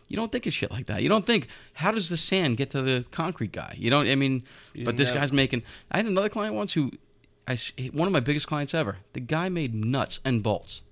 You 0.09 0.17
don't 0.17 0.31
think 0.31 0.47
of 0.47 0.53
shit 0.53 0.71
like 0.71 0.87
that. 0.87 1.03
You 1.03 1.09
don't 1.09 1.27
think 1.27 1.49
how 1.75 1.91
does 1.91 2.09
the 2.09 2.17
sand 2.17 2.57
get 2.57 2.71
to 2.71 2.83
the 2.83 3.07
concrete 3.11 3.53
guy? 3.53 3.75
You 3.79 3.91
don't. 3.91 4.07
I 4.09 4.15
mean, 4.15 4.45
but 4.85 4.97
this 4.97 5.11
guy's 5.11 5.33
making. 5.33 5.63
I 5.91 5.97
had 5.97 6.07
another 6.07 6.29
client 6.29 6.55
once 6.55 6.73
who, 6.75 6.93
I 7.49 7.59
one 7.93 8.07
of 8.07 8.13
my 8.13 8.21
biggest 8.21 8.47
clients 8.47 8.75
ever. 8.75 8.99
The 9.15 9.21
guy 9.21 9.49
made 9.49 9.75
nuts 9.75 10.21
and 10.25 10.43
bolts, 10.43 10.83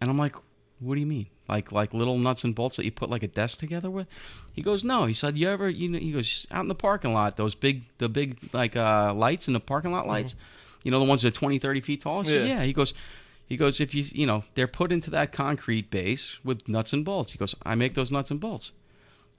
and 0.00 0.10
I'm 0.10 0.18
like, 0.18 0.34
what 0.82 0.94
do 0.94 1.00
you 1.00 1.06
mean? 1.06 1.26
Like 1.48 1.72
like 1.72 1.92
little 1.94 2.18
nuts 2.18 2.44
and 2.44 2.54
bolts 2.54 2.76
that 2.76 2.84
you 2.84 2.92
put 2.92 3.10
like 3.10 3.22
a 3.22 3.28
desk 3.28 3.58
together 3.58 3.90
with? 3.90 4.06
He 4.52 4.62
goes, 4.62 4.84
no. 4.84 5.06
He 5.06 5.14
said, 5.14 5.36
you 5.38 5.48
ever 5.48 5.68
you 5.68 5.88
know? 5.88 5.98
He 5.98 6.12
goes 6.12 6.46
out 6.50 6.62
in 6.62 6.68
the 6.68 6.74
parking 6.74 7.12
lot, 7.12 7.36
those 7.36 7.54
big 7.54 7.82
the 7.98 8.08
big 8.08 8.38
like 8.52 8.76
uh, 8.76 9.12
lights 9.14 9.46
in 9.48 9.54
the 9.54 9.60
parking 9.60 9.92
lot 9.92 10.06
lights. 10.06 10.34
You 10.84 10.90
know 10.90 10.98
the 10.98 11.04
ones 11.04 11.22
that 11.22 11.28
are 11.28 11.38
20, 11.38 11.58
30 11.58 11.80
feet 11.80 12.00
tall. 12.02 12.20
I 12.20 12.22
said, 12.24 12.46
Yeah. 12.48 12.58
yeah. 12.58 12.62
He 12.64 12.72
goes, 12.72 12.92
he 13.46 13.56
goes, 13.56 13.80
if 13.80 13.94
you 13.94 14.04
you 14.12 14.26
know 14.26 14.44
they're 14.54 14.66
put 14.68 14.92
into 14.92 15.10
that 15.10 15.32
concrete 15.32 15.90
base 15.90 16.38
with 16.44 16.66
nuts 16.68 16.92
and 16.92 17.04
bolts. 17.04 17.32
He 17.32 17.38
goes, 17.38 17.54
I 17.64 17.74
make 17.74 17.94
those 17.94 18.10
nuts 18.10 18.30
and 18.30 18.40
bolts. 18.40 18.72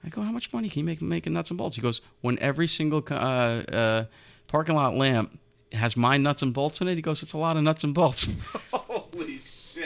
I 0.04 0.08
go, 0.10 0.20
how 0.22 0.30
much 0.32 0.52
money 0.52 0.68
can 0.68 0.80
you 0.80 0.84
make 0.84 1.00
making 1.02 1.32
nuts 1.32 1.50
and 1.50 1.56
bolts? 1.58 1.76
He 1.76 1.82
goes, 1.82 2.00
when 2.20 2.38
every 2.38 2.68
single 2.68 3.02
uh, 3.10 3.14
uh, 3.14 4.04
parking 4.48 4.74
lot 4.74 4.94
lamp 4.94 5.38
has 5.72 5.96
my 5.96 6.16
nuts 6.16 6.42
and 6.42 6.52
bolts 6.54 6.80
in 6.80 6.88
it. 6.88 6.94
He 6.94 7.02
goes, 7.02 7.22
it's 7.22 7.32
a 7.32 7.38
lot 7.38 7.56
of 7.56 7.62
nuts 7.62 7.82
and 7.84 7.92
bolts. 7.94 8.28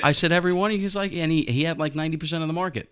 I 0.03 0.13
said 0.13 0.33
every 0.33 0.53
one. 0.53 0.71
He 0.71 0.83
was 0.83 0.95
like, 0.97 1.13
and 1.13 1.31
he, 1.33 1.43
he 1.45 1.65
had 1.65 1.79
like 1.79 1.95
ninety 1.95 2.17
percent 2.17 2.43
of 2.43 2.49
the 2.49 2.53
market. 2.55 2.89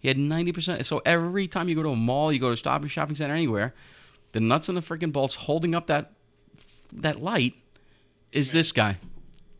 He 0.00 0.08
had 0.08 0.18
ninety 0.18 0.52
percent. 0.52 0.84
So 0.86 1.02
every 1.04 1.48
time 1.48 1.68
you 1.68 1.74
go 1.74 1.82
to 1.82 1.90
a 1.90 1.96
mall, 1.96 2.32
you 2.32 2.38
go 2.38 2.48
to 2.48 2.52
a 2.52 2.56
shopping 2.56 2.88
shopping 2.88 3.16
center, 3.16 3.34
anywhere, 3.34 3.74
the 4.32 4.40
nuts 4.40 4.68
and 4.68 4.76
the 4.76 4.82
freaking 4.82 5.12
bolts 5.12 5.34
holding 5.34 5.74
up 5.74 5.86
that 5.88 6.12
that 6.92 7.20
light 7.22 7.54
is 8.32 8.52
this 8.52 8.72
guy. 8.72 8.98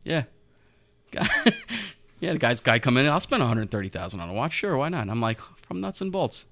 Yeah, 0.04 0.24
guy. 1.10 1.26
yeah, 2.20 2.32
the 2.32 2.38
guy's 2.38 2.60
guy 2.60 2.78
come 2.78 2.96
in. 2.96 3.06
I'll 3.06 3.20
spend 3.20 3.40
one 3.40 3.48
hundred 3.48 3.70
thirty 3.70 3.88
thousand 3.88 4.20
on 4.20 4.28
a 4.28 4.32
watch. 4.34 4.52
Sure, 4.52 4.76
why 4.76 4.88
not? 4.88 5.02
And 5.02 5.10
I'm 5.10 5.20
like, 5.20 5.40
from 5.66 5.80
nuts 5.80 6.00
and 6.00 6.12
bolts. 6.12 6.44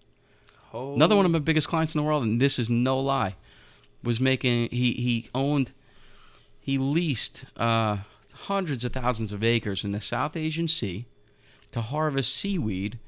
Holy- 0.71 0.97
Another 0.97 1.15
one 1.17 1.25
of 1.25 1.31
my 1.31 1.39
biggest 1.39 1.69
clients 1.69 1.95
in 1.95 2.01
the 2.01 2.05
world, 2.07 2.25
and 2.25 2.41
this 2.41 2.59
is 2.59 2.69
no 2.69 2.99
lie, 2.99 3.37
was 4.03 4.19
making. 4.19 4.71
He 4.71 4.93
he 4.95 5.31
owned, 5.35 5.71
he 6.61 6.79
leased 6.79 7.45
uh, 7.57 7.99
hundreds 8.45 8.85
of 8.85 8.93
thousands 8.93 9.33
of 9.33 9.43
acres 9.45 9.85
in 9.85 9.93
the 9.93 10.01
South 10.01 10.37
Asian 10.37 10.69
Sea 10.69 11.07
to 11.73 11.81
harvest 11.81 12.35
seaweed 12.35 12.99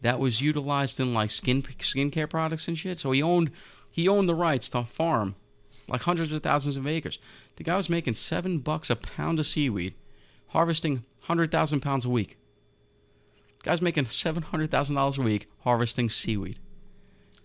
that 0.00 0.18
was 0.18 0.40
utilized 0.40 0.98
in 1.00 1.14
like 1.14 1.30
skin 1.30 1.62
skincare 1.62 2.28
products 2.28 2.68
and 2.68 2.78
shit. 2.78 2.98
So 2.98 3.12
he 3.12 3.22
owned 3.22 3.50
he 3.90 4.08
owned 4.08 4.28
the 4.28 4.34
rights 4.34 4.68
to 4.70 4.84
farm 4.84 5.34
like 5.88 6.02
hundreds 6.02 6.32
of 6.32 6.42
thousands 6.42 6.76
of 6.76 6.86
acres. 6.86 7.18
The 7.56 7.64
guy 7.64 7.76
was 7.76 7.88
making 7.90 8.14
seven 8.14 8.58
bucks 8.58 8.90
a 8.90 8.96
pound 8.96 9.38
of 9.38 9.46
seaweed, 9.46 9.94
harvesting 10.48 11.04
hundred 11.20 11.50
thousand 11.52 11.80
pounds 11.80 12.04
a 12.04 12.08
week. 12.10 12.36
Guy's 13.62 13.82
making 13.82 14.06
seven 14.06 14.42
hundred 14.42 14.70
thousand 14.70 14.96
dollars 14.96 15.18
a 15.18 15.22
week 15.22 15.48
harvesting 15.60 16.10
seaweed. 16.10 16.58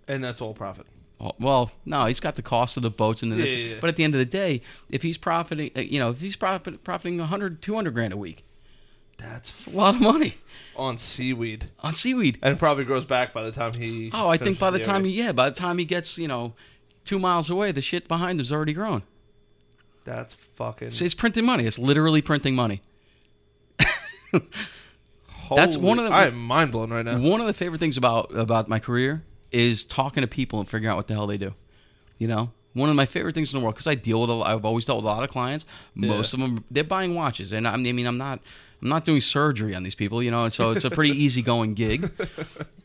and 0.07 0.23
that's 0.23 0.41
all 0.41 0.53
profit. 0.53 0.87
Well- 1.19 1.35
Well, 1.39 1.71
no, 1.85 2.05
he's 2.05 2.19
got 2.19 2.35
the 2.35 2.41
cost 2.41 2.77
of 2.77 2.83
the 2.83 2.89
boats 2.91 3.23
and 3.23 3.31
this. 3.31 3.51
Yeah, 3.53 3.57
yeah, 3.57 3.73
yeah. 3.75 3.77
But 3.81 3.89
at 3.89 3.95
the 3.95 4.03
end 4.03 4.13
of 4.15 4.19
the 4.19 4.25
day, 4.25 4.61
if 4.89 5.01
he's 5.03 5.17
profiting, 5.17 5.71
uh, 5.75 5.81
you 5.81 5.99
know, 5.99 6.09
if 6.11 6.21
he's 6.21 6.35
profit, 6.35 6.83
profiting 6.83 7.17
100, 7.17 7.61
200 7.61 7.93
grand 7.93 8.13
a 8.13 8.17
week, 8.17 8.43
That's 9.17 9.65
a 9.65 9.71
lot 9.71 9.95
of 9.95 10.01
money 10.01 10.35
on 10.75 10.97
seaweed, 10.99 11.71
on 11.79 11.95
seaweed. 11.95 12.37
and 12.43 12.53
it 12.53 12.59
probably 12.59 12.83
grows 12.85 13.03
back 13.05 13.33
by 13.33 13.41
the 13.41 13.51
time 13.51 13.73
he. 13.73 14.11
Oh, 14.13 14.27
I 14.29 14.37
think 14.37 14.59
by 14.59 14.69
the 14.69 14.77
finishes 14.77 14.87
time 14.93 15.01
area. 15.01 15.11
he, 15.13 15.17
yeah, 15.19 15.31
by 15.31 15.49
the 15.49 15.55
time 15.55 15.79
he 15.79 15.85
gets, 15.85 16.19
you 16.19 16.27
know, 16.27 16.53
two 17.03 17.17
miles 17.17 17.49
away, 17.49 17.71
the 17.71 17.81
shit 17.81 18.07
behind 18.07 18.39
him's 18.39 18.51
already 18.51 18.73
grown. 18.73 19.01
That's 20.05 20.35
fucking. 20.35 20.91
So 20.91 21.03
it's 21.03 21.15
printing 21.15 21.45
money. 21.45 21.65
It's 21.65 21.79
literally 21.79 22.21
printing 22.21 22.55
money. 22.55 22.81
that's 25.55 25.77
one 25.77 25.97
of 25.99 26.05
the- 26.05 26.11
I 26.11 26.25
am 26.27 26.37
mind 26.39 26.71
blown 26.71 26.91
right 26.91 27.03
now. 27.05 27.17
One 27.19 27.41
of 27.41 27.47
the 27.47 27.53
favorite 27.53 27.79
things 27.79 27.97
about 27.97 28.35
about 28.35 28.67
my 28.69 28.79
career 28.79 29.23
is 29.51 29.83
talking 29.83 30.21
to 30.21 30.27
people 30.27 30.59
and 30.59 30.67
figuring 30.67 30.91
out 30.91 30.97
what 30.97 31.07
the 31.07 31.13
hell 31.13 31.27
they 31.27 31.37
do. 31.37 31.53
You 32.17 32.27
know, 32.27 32.51
one 32.73 32.89
of 32.89 32.95
my 32.95 33.05
favorite 33.05 33.35
things 33.35 33.53
in 33.53 33.59
the 33.59 33.63
world 33.63 33.75
because 33.75 33.87
I 33.87 33.95
deal 33.95 34.21
with. 34.21 34.29
A, 34.29 34.33
I've 34.33 34.65
always 34.65 34.85
dealt 34.85 34.97
with 34.97 35.05
a 35.05 35.07
lot 35.07 35.23
of 35.23 35.29
clients. 35.29 35.65
Most 35.95 36.33
of 36.33 36.39
them 36.39 36.63
they're 36.69 36.83
buying 36.83 37.15
watches, 37.15 37.51
and 37.51 37.67
I 37.67 37.75
mean, 37.75 38.05
I'm 38.05 38.17
not. 38.17 38.39
I'm 38.81 38.89
not 38.89 39.05
doing 39.05 39.21
surgery 39.21 39.73
on 39.73 39.81
these 39.83 39.95
people, 39.95 40.21
you 40.21 40.29
know, 40.29 40.43
and 40.43 40.53
so 40.53 40.69
it's 40.71 40.85
a 40.85 40.91
pretty 40.91 41.11
easygoing 41.23 41.73
gig, 41.73 42.11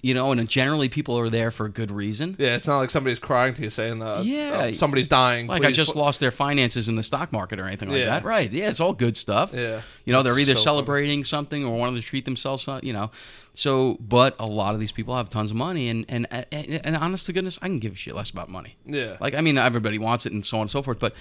you 0.00 0.14
know, 0.14 0.32
and 0.32 0.48
generally 0.48 0.88
people 0.88 1.18
are 1.18 1.28
there 1.28 1.50
for 1.50 1.66
a 1.66 1.68
good 1.68 1.90
reason. 1.90 2.34
Yeah, 2.38 2.54
it's 2.54 2.66
not 2.66 2.78
like 2.78 2.90
somebody's 2.90 3.18
crying 3.18 3.52
to 3.54 3.62
you 3.62 3.68
saying, 3.70 4.00
uh, 4.00 4.22
Yeah. 4.24 4.68
oh, 4.68 4.72
somebody's 4.72 5.06
dying. 5.08 5.48
Like 5.48 5.64
I 5.64 5.70
just 5.70 5.92
put-" 5.92 6.00
lost 6.00 6.18
their 6.20 6.30
finances 6.30 6.88
in 6.88 6.96
the 6.96 7.02
stock 7.02 7.30
market 7.30 7.60
or 7.60 7.66
anything 7.66 7.90
like 7.90 7.98
Yeah. 7.98 8.06
that, 8.06 8.24
right? 8.24 8.50
Yeah, 8.50 8.70
it's 8.70 8.80
all 8.80 8.94
good 8.94 9.18
stuff. 9.18 9.50
Yeah, 9.52 9.82
You 10.06 10.12
know, 10.14 10.22
they're 10.22 10.38
either 10.38 10.56
so 10.56 10.62
celebrating 10.62 11.24
something 11.24 11.62
or 11.64 11.76
wanting 11.78 11.96
to 12.00 12.02
treat 12.06 12.24
themselves, 12.24 12.66
you 12.82 12.94
know. 12.94 13.10
So, 13.54 13.98
but 14.00 14.34
a 14.38 14.46
lot 14.46 14.72
of 14.72 14.80
these 14.80 14.92
people 14.92 15.14
have 15.14 15.28
tons 15.28 15.50
of 15.50 15.58
money, 15.58 15.90
and 15.90 16.06
and 16.08 16.26
and, 16.30 16.80
and 16.84 16.96
honest 16.96 17.26
to 17.26 17.34
goodness, 17.34 17.58
I 17.60 17.66
can 17.66 17.80
give 17.80 17.92
a 17.92 17.96
shit 17.96 18.14
less 18.14 18.30
about 18.30 18.48
money. 18.48 18.76
Yeah, 18.86 19.18
Like, 19.20 19.34
I 19.34 19.42
mean, 19.42 19.58
everybody 19.58 19.98
wants 19.98 20.24
it, 20.24 20.32
and 20.32 20.42
so 20.44 20.56
on 20.56 20.62
and 20.62 20.70
so 20.70 20.80
forth. 20.80 20.98
But 20.98 21.14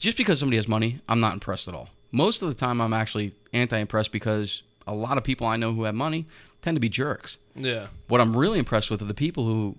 just 0.00 0.16
because 0.16 0.40
somebody 0.40 0.56
has 0.56 0.66
money, 0.66 1.00
I'm 1.08 1.20
not 1.20 1.34
impressed 1.34 1.68
at 1.68 1.74
all. 1.74 1.90
Most 2.12 2.42
of 2.42 2.48
the 2.48 2.54
time, 2.54 2.80
I'm 2.80 2.92
actually 2.92 3.32
anti-impressed 3.52 4.12
because 4.12 4.62
a 4.86 4.94
lot 4.94 5.18
of 5.18 5.24
people 5.24 5.46
I 5.46 5.56
know 5.56 5.72
who 5.72 5.84
have 5.84 5.94
money 5.94 6.26
tend 6.62 6.76
to 6.76 6.80
be 6.80 6.88
jerks. 6.88 7.38
yeah, 7.54 7.86
What 8.08 8.20
I'm 8.20 8.36
really 8.36 8.58
impressed 8.58 8.90
with 8.90 9.02
are 9.02 9.06
the 9.06 9.14
people 9.14 9.44
who 9.46 9.76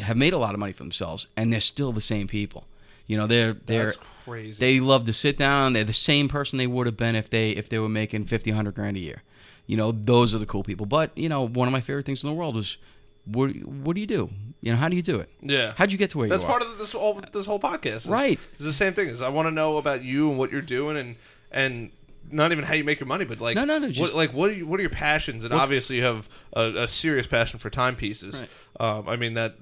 have 0.00 0.16
made 0.16 0.32
a 0.32 0.38
lot 0.38 0.54
of 0.54 0.60
money 0.60 0.72
for 0.72 0.82
themselves, 0.82 1.26
and 1.36 1.52
they're 1.52 1.60
still 1.60 1.92
the 1.92 2.00
same 2.00 2.26
people. 2.28 2.64
You 3.06 3.18
know, 3.18 3.26
they're 3.26 3.52
they're 3.52 3.86
that's 3.86 3.98
crazy. 4.24 4.58
they 4.58 4.80
love 4.80 5.04
to 5.06 5.12
sit 5.12 5.36
down. 5.36 5.74
They're 5.74 5.84
the 5.84 5.92
same 5.92 6.26
person 6.28 6.56
they 6.56 6.66
would 6.66 6.86
have 6.86 6.96
been 6.96 7.14
if 7.14 7.28
they 7.28 7.50
if 7.50 7.68
they 7.68 7.78
were 7.78 7.88
making 7.88 8.24
fifty, 8.26 8.50
hundred 8.50 8.74
grand 8.74 8.96
a 8.96 9.00
year. 9.00 9.22
You 9.66 9.76
know, 9.76 9.92
those 9.92 10.34
are 10.34 10.38
the 10.38 10.46
cool 10.46 10.62
people. 10.62 10.86
But 10.86 11.10
you 11.16 11.28
know, 11.28 11.46
one 11.46 11.68
of 11.68 11.72
my 11.72 11.80
favorite 11.82 12.06
things 12.06 12.22
in 12.24 12.30
the 12.30 12.34
world 12.34 12.56
is 12.56 12.78
what 13.26 13.48
what 13.66 13.94
do 13.94 14.00
you 14.00 14.06
do? 14.06 14.30
You 14.62 14.72
know, 14.72 14.78
how 14.78 14.88
do 14.88 14.96
you 14.96 15.02
do 15.02 15.16
it? 15.20 15.28
yeah, 15.42 15.74
How'd 15.76 15.92
you 15.92 15.98
get 15.98 16.10
to 16.10 16.18
where 16.18 16.28
that's 16.28 16.42
you 16.42 16.48
are? 16.48 16.58
That's 16.58 16.64
part 16.66 16.72
of 16.72 16.78
this 16.78 16.92
whole 16.92 17.20
this 17.32 17.44
whole 17.46 17.60
podcast. 17.60 17.96
Is, 17.96 18.06
Right. 18.06 18.38
It's 18.54 18.64
the 18.64 18.72
same 18.72 18.94
thing. 18.94 19.08
Is 19.08 19.20
I 19.20 19.28
want 19.28 19.46
to 19.48 19.50
know 19.50 19.76
about 19.76 20.02
you 20.02 20.30
and 20.30 20.38
what 20.38 20.50
you're 20.50 20.62
doing, 20.62 20.96
and 20.96 21.16
and 21.54 21.90
not 22.30 22.52
even 22.52 22.64
how 22.64 22.74
you 22.74 22.84
make 22.84 23.00
your 23.00 23.06
money, 23.06 23.24
but 23.24 23.40
like 23.40 23.54
No, 23.54 23.64
no, 23.64 23.78
no, 23.78 23.88
what, 23.92 24.14
like 24.14 24.32
what 24.34 24.50
are 24.50 24.54
you, 24.54 24.66
what 24.66 24.78
are 24.80 24.82
your 24.82 24.90
passions? 24.90 25.44
And 25.44 25.54
obviously, 25.54 25.96
you 25.96 26.04
have 26.04 26.28
a, 26.54 26.82
a 26.84 26.88
serious 26.88 27.26
passion 27.26 27.58
for 27.58 27.70
timepieces. 27.70 28.40
Right. 28.40 28.50
Um, 28.80 29.08
I 29.08 29.16
mean 29.16 29.34
that, 29.34 29.56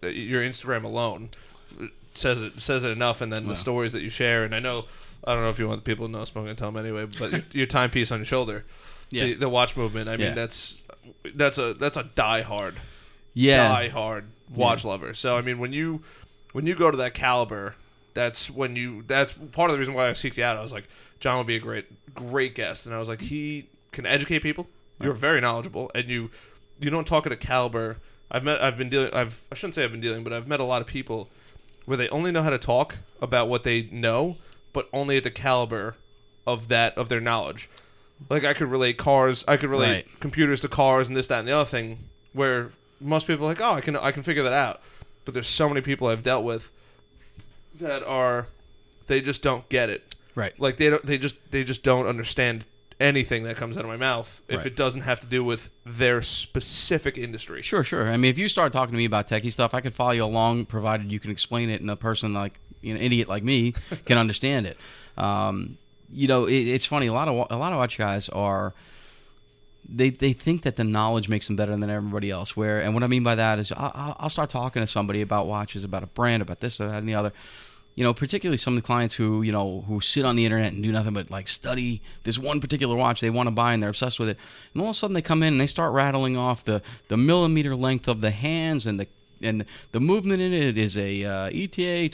that 0.00 0.14
your 0.14 0.42
Instagram 0.42 0.84
alone 0.84 1.30
says 2.14 2.42
it 2.42 2.60
says 2.60 2.84
it 2.84 2.90
enough, 2.90 3.20
and 3.20 3.32
then 3.32 3.46
the 3.46 3.56
stories 3.56 3.92
that 3.92 4.02
you 4.02 4.10
share. 4.10 4.44
And 4.44 4.54
I 4.54 4.60
know 4.60 4.86
I 5.24 5.34
don't 5.34 5.42
know 5.42 5.50
if 5.50 5.58
you 5.58 5.68
want 5.68 5.84
people 5.84 6.06
to 6.06 6.12
know, 6.12 6.24
so 6.24 6.32
I'm 6.36 6.44
going 6.44 6.56
to 6.56 6.60
tell 6.60 6.72
them 6.72 6.84
anyway. 6.84 7.06
But 7.18 7.32
your, 7.32 7.42
your 7.52 7.66
timepiece 7.66 8.10
on 8.10 8.18
your 8.18 8.24
shoulder, 8.26 8.64
Yeah. 9.10 9.24
the, 9.24 9.34
the 9.34 9.48
watch 9.48 9.76
movement. 9.76 10.08
I 10.08 10.16
mean 10.16 10.28
Yeah. 10.28 10.34
that's 10.34 10.80
that's 11.34 11.58
a 11.58 11.74
that's 11.74 11.96
a 11.96 12.04
die 12.04 12.42
hard 12.42 12.76
yeah, 13.34 13.68
die 13.68 13.88
hard 13.88 14.24
watch 14.54 14.84
lover. 14.84 15.12
So 15.14 15.36
I 15.36 15.42
mean, 15.42 15.58
when 15.58 15.72
you 15.72 16.02
when 16.52 16.66
you 16.66 16.74
go 16.74 16.90
to 16.90 16.96
that 16.96 17.12
caliber, 17.14 17.74
that's 18.16 18.50
when 18.50 18.74
you 18.74 19.04
that's 19.06 19.32
part 19.52 19.70
of 19.70 19.74
the 19.74 19.78
reason 19.78 19.94
why 19.94 20.08
I 20.08 20.12
seeked 20.12 20.36
you 20.38 20.42
out. 20.42 20.56
I 20.56 20.62
was 20.62 20.72
like, 20.72 20.88
John 21.20 21.38
would 21.38 21.46
be 21.46 21.54
a 21.54 21.60
great 21.60 21.86
great 22.14 22.54
guest, 22.56 22.86
and 22.86 22.94
I 22.94 22.98
was 22.98 23.08
like, 23.08 23.20
he 23.20 23.68
can 23.92 24.06
educate 24.06 24.40
people. 24.40 24.66
You're 25.00 25.12
very 25.12 25.40
knowledgeable, 25.40 25.90
and 25.94 26.08
you 26.08 26.30
you 26.80 26.90
don't 26.90 27.06
talk 27.06 27.26
at 27.26 27.32
a 27.32 27.36
caliber. 27.36 27.98
I've 28.30 28.42
met 28.42 28.60
I've 28.62 28.76
been 28.78 28.88
dealing 28.88 29.12
I've 29.14 29.44
I 29.52 29.54
shouldn't 29.54 29.74
say 29.74 29.84
I've 29.84 29.92
been 29.92 30.00
dealing, 30.00 30.24
but 30.24 30.32
I've 30.32 30.48
met 30.48 30.58
a 30.58 30.64
lot 30.64 30.80
of 30.80 30.88
people 30.88 31.28
where 31.84 31.96
they 31.96 32.08
only 32.08 32.32
know 32.32 32.42
how 32.42 32.50
to 32.50 32.58
talk 32.58 32.96
about 33.22 33.48
what 33.48 33.62
they 33.62 33.82
know, 33.92 34.36
but 34.72 34.88
only 34.92 35.16
at 35.18 35.22
the 35.22 35.30
caliber 35.30 35.94
of 36.46 36.68
that 36.68 36.96
of 36.98 37.08
their 37.08 37.20
knowledge. 37.20 37.68
Like 38.30 38.44
I 38.44 38.54
could 38.54 38.70
relate 38.70 38.96
cars, 38.96 39.44
I 39.46 39.56
could 39.58 39.68
relate 39.70 39.90
Right. 39.90 40.20
computers 40.20 40.62
to 40.62 40.68
cars 40.68 41.06
and 41.08 41.16
this, 41.16 41.26
that, 41.26 41.40
and 41.40 41.48
the 41.48 41.52
other 41.52 41.68
thing. 41.68 42.08
Where 42.32 42.70
most 43.00 43.26
people 43.26 43.44
are 43.46 43.50
like, 43.50 43.60
oh, 43.60 43.72
I 43.74 43.80
can 43.82 43.94
I 43.96 44.10
can 44.10 44.22
figure 44.22 44.42
that 44.42 44.54
out. 44.54 44.80
But 45.26 45.34
there's 45.34 45.46
so 45.48 45.68
many 45.68 45.80
people 45.82 46.08
I've 46.08 46.22
dealt 46.22 46.44
with 46.44 46.72
that 47.78 48.02
are 48.04 48.48
they 49.06 49.20
just 49.20 49.42
don't 49.42 49.68
get 49.68 49.88
it. 49.90 50.14
right. 50.34 50.58
Like 50.60 50.76
they 50.76 50.90
don't 50.90 51.04
they 51.06 51.18
just 51.18 51.36
they 51.50 51.64
just 51.64 51.82
don't 51.82 52.06
understand 52.06 52.64
anything 52.98 53.42
that 53.44 53.56
comes 53.56 53.76
out 53.76 53.84
of 53.84 53.88
my 53.90 53.96
mouth 53.96 54.40
if 54.48 54.58
Right. 54.58 54.66
it 54.68 54.76
doesn't 54.76 55.02
have 55.02 55.20
to 55.20 55.26
do 55.26 55.44
with 55.44 55.68
their 55.84 56.22
specific 56.22 57.18
industry. 57.18 57.60
Sure, 57.60 57.84
sure. 57.84 58.10
I 58.10 58.16
mean, 58.16 58.30
if 58.30 58.38
you 58.38 58.48
start 58.48 58.72
talking 58.72 58.92
to 58.92 58.96
me 58.98 59.04
about 59.04 59.28
techie 59.28 59.52
stuff, 59.52 59.74
I 59.74 59.80
could 59.82 59.94
follow 59.94 60.12
you 60.12 60.24
along, 60.24 60.64
provided 60.66 61.12
you 61.12 61.20
can 61.20 61.30
explain 61.30 61.68
it 61.68 61.80
in 61.82 61.90
a 61.90 61.96
person 61.96 62.32
like 62.32 62.58
you 62.80 62.94
know, 62.94 63.00
idiot 63.00 63.28
like 63.28 63.42
me 63.42 63.72
can 64.06 64.16
understand 64.18 64.66
it. 64.66 64.78
Um, 65.18 65.76
you 66.10 66.26
know, 66.28 66.46
it, 66.46 66.54
it's 66.54 66.86
funny. 66.86 67.06
A 67.06 67.12
lot 67.12 67.28
of 67.28 67.46
a 67.50 67.56
lot 67.58 67.72
of 67.72 67.78
watch 67.78 67.98
guys 67.98 68.28
are 68.30 68.72
they 69.88 70.10
they 70.10 70.32
think 70.32 70.62
that 70.62 70.76
the 70.76 70.84
knowledge 70.84 71.28
makes 71.28 71.46
them 71.46 71.56
better 71.56 71.76
than 71.76 71.90
everybody 71.90 72.30
else. 72.30 72.56
Where 72.56 72.80
and 72.80 72.94
what 72.94 73.02
I 73.02 73.06
mean 73.08 73.22
by 73.24 73.34
that 73.34 73.58
is 73.58 73.72
I, 73.72 74.14
I'll 74.18 74.30
start 74.30 74.50
talking 74.50 74.80
to 74.82 74.86
somebody 74.86 75.20
about 75.20 75.46
watches, 75.46 75.84
about 75.84 76.02
a 76.02 76.06
brand, 76.06 76.42
about 76.42 76.60
this, 76.60 76.78
that, 76.78 76.90
and 76.90 77.08
the 77.08 77.14
other. 77.14 77.32
You 77.96 78.04
know, 78.04 78.12
particularly 78.14 78.58
some 78.58 78.76
of 78.76 78.82
the 78.82 78.86
clients 78.86 79.14
who 79.14 79.42
you 79.42 79.50
know 79.52 79.82
who 79.88 80.00
sit 80.00 80.24
on 80.24 80.36
the 80.36 80.44
internet 80.44 80.72
and 80.72 80.82
do 80.82 80.92
nothing 80.92 81.14
but 81.14 81.30
like 81.30 81.48
study 81.48 82.02
this 82.24 82.38
one 82.38 82.60
particular 82.60 82.94
watch 82.94 83.20
they 83.20 83.30
want 83.30 83.46
to 83.46 83.50
buy 83.50 83.72
and 83.72 83.82
they're 83.82 83.90
obsessed 83.90 84.18
with 84.20 84.28
it. 84.28 84.36
And 84.74 84.82
all 84.82 84.88
of 84.90 84.96
a 84.96 84.98
sudden 84.98 85.14
they 85.14 85.22
come 85.22 85.42
in 85.42 85.54
and 85.54 85.60
they 85.60 85.66
start 85.66 85.92
rattling 85.94 86.36
off 86.36 86.62
the 86.64 86.82
the 87.08 87.16
millimeter 87.16 87.74
length 87.74 88.06
of 88.06 88.20
the 88.20 88.30
hands 88.32 88.84
and 88.86 89.00
the 89.00 89.06
and 89.42 89.64
the 89.92 90.00
movement 90.00 90.40
in 90.42 90.52
it 90.52 90.76
is 90.78 90.96
a 90.96 91.24
uh, 91.24 91.46
ETA 91.48 92.08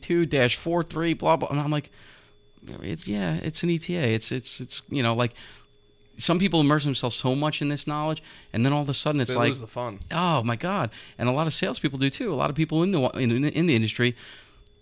2892-43 0.00 1.18
blah 1.18 1.36
blah 1.36 1.48
and 1.48 1.60
I'm 1.60 1.70
like 1.70 1.90
it's 2.82 3.06
yeah 3.08 3.34
it's 3.36 3.62
an 3.62 3.70
ETA 3.70 3.92
it's 4.14 4.30
it's 4.32 4.60
it's 4.60 4.82
you 4.88 5.02
know 5.02 5.14
like 5.14 5.34
some 6.18 6.38
people 6.38 6.60
immerse 6.60 6.84
themselves 6.84 7.16
so 7.16 7.34
much 7.34 7.60
in 7.62 7.68
this 7.68 7.86
knowledge 7.86 8.22
and 8.52 8.64
then 8.64 8.72
all 8.72 8.82
of 8.82 8.88
a 8.88 8.94
sudden 8.94 9.20
it's 9.20 9.32
They 9.32 9.38
like 9.38 9.48
lose 9.48 9.60
the 9.60 9.66
fun. 9.66 10.00
oh 10.10 10.42
my 10.42 10.56
god 10.56 10.90
and 11.18 11.28
a 11.28 11.32
lot 11.32 11.46
of 11.46 11.54
salespeople 11.54 11.98
do 11.98 12.10
too 12.10 12.32
a 12.32 12.36
lot 12.36 12.50
of 12.50 12.56
people 12.56 12.82
in 12.82 12.92
the 12.92 13.00
in, 13.10 13.44
in 13.44 13.66
the 13.66 13.74
industry 13.74 14.14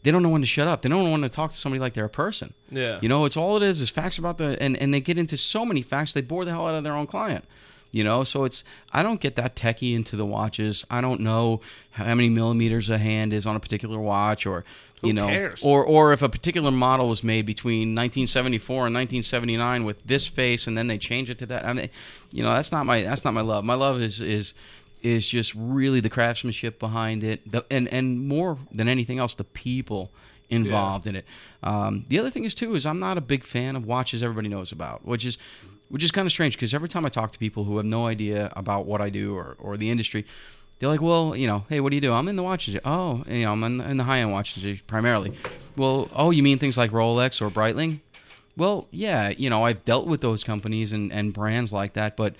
they 0.03 0.11
don't 0.11 0.23
know 0.23 0.29
when 0.31 0.41
to 0.41 0.47
shut 0.47 0.67
up 0.69 0.83
they 0.83 0.89
don't 0.89 1.05
know 1.05 1.11
when 1.11 1.23
to 1.23 1.29
talk 1.29 1.51
to 1.51 1.57
somebody 1.57 1.81
like 1.81 1.95
they're 1.95 2.05
a 2.05 2.09
person 2.09 2.55
Yeah. 2.71 2.99
you 3.03 3.09
know, 3.09 3.25
it's 3.25 3.37
all 3.37 3.57
it 3.57 3.63
is 3.63 3.81
is 3.81 3.91
facts 3.91 4.19
about 4.19 4.39
the 4.39 4.57
and 4.63 4.77
and 4.77 4.93
they 4.95 5.01
get 5.01 5.19
into 5.19 5.37
so 5.37 5.65
many 5.65 5.83
facts 5.83 6.13
they 6.13 6.23
bore 6.23 6.45
the 6.45 6.51
hell 6.53 6.67
out 6.67 6.75
of 6.75 6.85
their 6.85 6.95
own 6.95 7.07
client. 7.07 7.45
You 7.93 8.05
know, 8.05 8.23
so 8.23 8.45
it's 8.45 8.63
I 8.93 9.03
don't 9.03 9.21
get 9.21 9.35
that 9.35 9.57
techie 9.57 9.97
into 9.97 10.15
the 10.15 10.25
watches. 10.25 10.85
I 10.89 11.01
don't 11.01 11.21
know 11.23 11.61
how 11.91 12.05
many 12.15 12.29
millimeters 12.29 12.89
a 12.89 12.99
hand 12.99 13.33
is 13.33 13.47
on 13.47 13.57
a 13.57 13.61
particular 13.61 13.99
watch, 13.99 14.47
or 14.47 14.65
you 15.03 15.09
Who 15.09 15.13
know, 15.15 15.27
cares? 15.27 15.61
or 15.65 15.85
or 15.85 16.13
if 16.13 16.23
a 16.23 16.29
particular 16.29 16.71
model 16.71 17.09
was 17.09 17.25
made 17.25 17.47
between 17.47 17.89
1974 17.97 18.87
and 18.87 18.95
1979 18.95 19.85
with 19.85 19.97
this 20.07 20.29
face, 20.29 20.69
and 20.69 20.79
then 20.79 20.87
they 20.87 20.99
change 20.99 21.31
it 21.31 21.39
to 21.41 21.47
that. 21.47 21.65
I 21.65 21.73
mean, 21.73 21.91
you 22.31 22.45
know, 22.45 22.51
that's 22.51 22.71
not 22.71 22.87
my 22.87 23.03
that's 23.03 23.25
not 23.25 23.35
my 23.35 23.41
love. 23.41 23.65
My 23.65 23.75
love 23.75 24.01
is 24.01 24.21
is 24.21 24.55
is 25.03 25.27
just 25.27 25.55
really 25.55 26.01
the 26.01 26.11
craftsmanship 26.11 26.79
behind 26.79 27.25
it, 27.25 27.51
the, 27.51 27.65
and 27.71 27.89
and 27.89 28.27
more 28.27 28.59
than 28.71 28.89
anything 28.89 29.19
else, 29.19 29.35
the 29.35 29.45
people 29.45 30.11
involved 30.51 31.07
in 31.07 31.17
it. 31.17 31.25
Um, 31.63 32.05
the 32.09 32.19
other 32.19 32.31
thing 32.31 32.45
is 32.45 32.55
too 32.55 32.75
is 32.75 32.85
I'm 32.85 32.99
not 32.99 33.17
a 33.17 33.21
big 33.21 33.45
fan 33.45 33.77
of 33.77 33.87
watches 33.87 34.23
everybody 34.23 34.49
knows 34.49 34.73
about, 34.73 35.05
which 35.05 35.25
is 35.25 35.39
which 35.89 36.05
is 36.05 36.11
kind 36.11 36.27
of 36.27 36.33
strange 36.33 36.55
because 36.55 36.73
every 36.73 36.89
time 36.89 37.05
I 37.05 37.09
talk 37.09 37.33
to 37.33 37.39
people 37.39 37.65
who 37.65 37.77
have 37.77 37.87
no 37.87 38.07
idea 38.07 38.53
about 38.55 38.87
what 38.87 39.01
I 39.01 39.11
do 39.11 39.35
or, 39.35 39.57
or 39.59 39.77
the 39.77 39.91
industry, 39.91 40.25
they're 40.79 40.89
like, 40.89 41.03
well, 41.03 41.35
you 41.37 41.47
know, 41.47 41.67
hey, 41.69 41.81
what 41.81 41.91
do 41.91 41.97
you 41.97 42.01
do? 42.01 42.13
I'm 42.13 42.29
in 42.29 42.37
the 42.37 42.43
watches. 42.43 42.77
Oh, 42.85 43.25
you 43.29 43.45
know, 43.45 43.53
I'm 43.53 43.63
in, 43.65 43.81
in 43.81 43.97
the 43.97 44.05
high 44.05 44.21
end 44.21 44.33
watches 44.33 44.81
primarily. 44.87 45.37
Well, 45.77 46.09
oh, 46.15 46.31
you 46.31 46.43
mean 46.43 46.59
things 46.59 46.79
like 46.79 46.91
Rolex 46.93 47.43
or 47.43 47.51
Breitling? 47.51 48.01
Well, 48.57 48.89
yeah, 48.91 49.31
you 49.31 49.51
know, 49.51 49.65
I've 49.65 49.85
dealt 49.85 50.07
with 50.07 50.21
those 50.21 50.45
companies 50.45 50.93
and, 50.93 51.13
and 51.13 51.33
brands 51.33 51.73
like 51.73 51.95
that, 51.95 52.17
but 52.17 52.35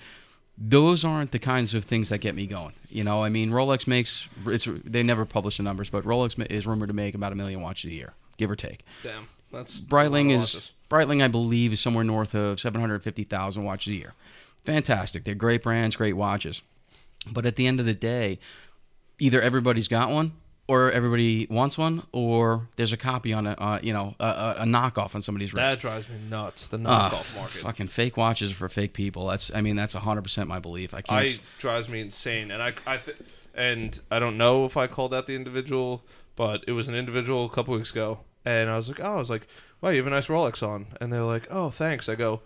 those 0.57 1.03
aren't 1.03 1.31
the 1.31 1.39
kinds 1.39 1.73
of 1.73 1.85
things 1.85 2.09
that 2.09 2.19
get 2.19 2.35
me 2.35 2.45
going. 2.45 2.73
You 2.89 3.03
know, 3.03 3.23
I 3.23 3.29
mean, 3.29 3.51
Rolex 3.51 3.87
makes 3.87 4.27
it's 4.45 4.67
they 4.83 5.03
never 5.03 5.25
publish 5.25 5.57
the 5.57 5.63
numbers, 5.63 5.89
but 5.89 6.03
Rolex 6.03 6.43
is 6.51 6.67
rumored 6.67 6.89
to 6.89 6.93
make 6.93 7.15
about 7.15 7.31
a 7.31 7.35
million 7.35 7.61
watches 7.61 7.89
a 7.89 7.93
year, 7.93 8.13
give 8.37 8.51
or 8.51 8.55
take. 8.55 8.85
Damn. 9.03 9.27
That's 9.51 9.81
Breitling 9.81 10.31
a 10.31 10.37
lot 10.37 10.53
of 10.53 10.59
is. 10.59 10.71
Breitling, 10.89 11.23
I 11.23 11.27
believe, 11.27 11.73
is 11.73 11.81
somewhere 11.81 12.03
north 12.03 12.33
of 12.33 12.59
seven 12.59 12.79
hundred 12.79 13.03
fifty 13.03 13.23
thousand 13.23 13.63
watches 13.63 13.91
a 13.91 13.95
year. 13.95 14.13
Fantastic. 14.65 15.23
They're 15.23 15.35
great 15.35 15.63
brands, 15.63 15.95
great 15.95 16.15
watches. 16.15 16.61
But 17.31 17.45
at 17.45 17.55
the 17.55 17.67
end 17.67 17.79
of 17.79 17.85
the 17.85 17.93
day, 17.93 18.39
either 19.19 19.41
everybody's 19.41 19.87
got 19.87 20.09
one, 20.09 20.33
or 20.71 20.89
everybody 20.89 21.47
wants 21.49 21.77
one, 21.77 22.03
or 22.13 22.69
there's 22.77 22.93
a 22.93 22.97
copy 22.97 23.33
on 23.33 23.45
a 23.45 23.51
uh, 23.51 23.79
you 23.83 23.91
know 23.91 24.15
a, 24.21 24.55
a, 24.59 24.63
knockoff 24.63 25.15
on 25.15 25.21
somebody's 25.21 25.53
wrist. 25.53 25.69
That 25.69 25.79
drives 25.79 26.07
me 26.07 26.15
nuts. 26.29 26.67
The 26.67 26.77
knockoff 26.77 27.35
market. 27.35 27.57
Fucking 27.57 27.89
fake 27.89 28.15
watches 28.15 28.53
for 28.53 28.69
fake 28.69 28.93
people. 28.93 29.27
That's 29.27 29.51
I 29.53 29.59
mean 29.59 29.75
that's 29.75 29.93
hundred 29.93 30.21
percent 30.21 30.47
my 30.47 30.59
belief. 30.59 30.93
I 30.93 31.01
can't. 31.01 31.29
I 31.29 31.33
drives 31.59 31.89
me 31.89 31.99
insane, 31.99 32.51
and 32.51 32.63
I 32.63 32.73
I 32.87 32.97
th- 32.97 33.17
and 33.53 33.99
I 34.09 34.19
don't 34.19 34.37
know 34.37 34.63
if 34.63 34.77
I 34.77 34.87
called 34.87 35.13
out 35.13 35.27
the 35.27 35.35
individual, 35.35 36.05
but 36.37 36.63
it 36.67 36.71
was 36.71 36.87
an 36.87 36.95
individual 36.95 37.43
a 37.43 37.49
couple 37.49 37.73
weeks 37.73 37.91
ago, 37.91 38.21
and 38.45 38.69
I 38.69 38.77
was 38.77 38.87
like, 38.87 39.01
oh, 39.01 39.15
I 39.15 39.15
was 39.17 39.29
like, 39.29 39.47
wow, 39.81 39.89
you 39.89 39.97
have 39.97 40.07
a 40.07 40.11
nice 40.11 40.27
Rolex 40.27 40.65
on, 40.65 40.87
and 41.01 41.11
they're 41.11 41.23
like, 41.23 41.47
oh, 41.51 41.69
thanks. 41.69 42.07
I 42.07 42.15
go, 42.15 42.43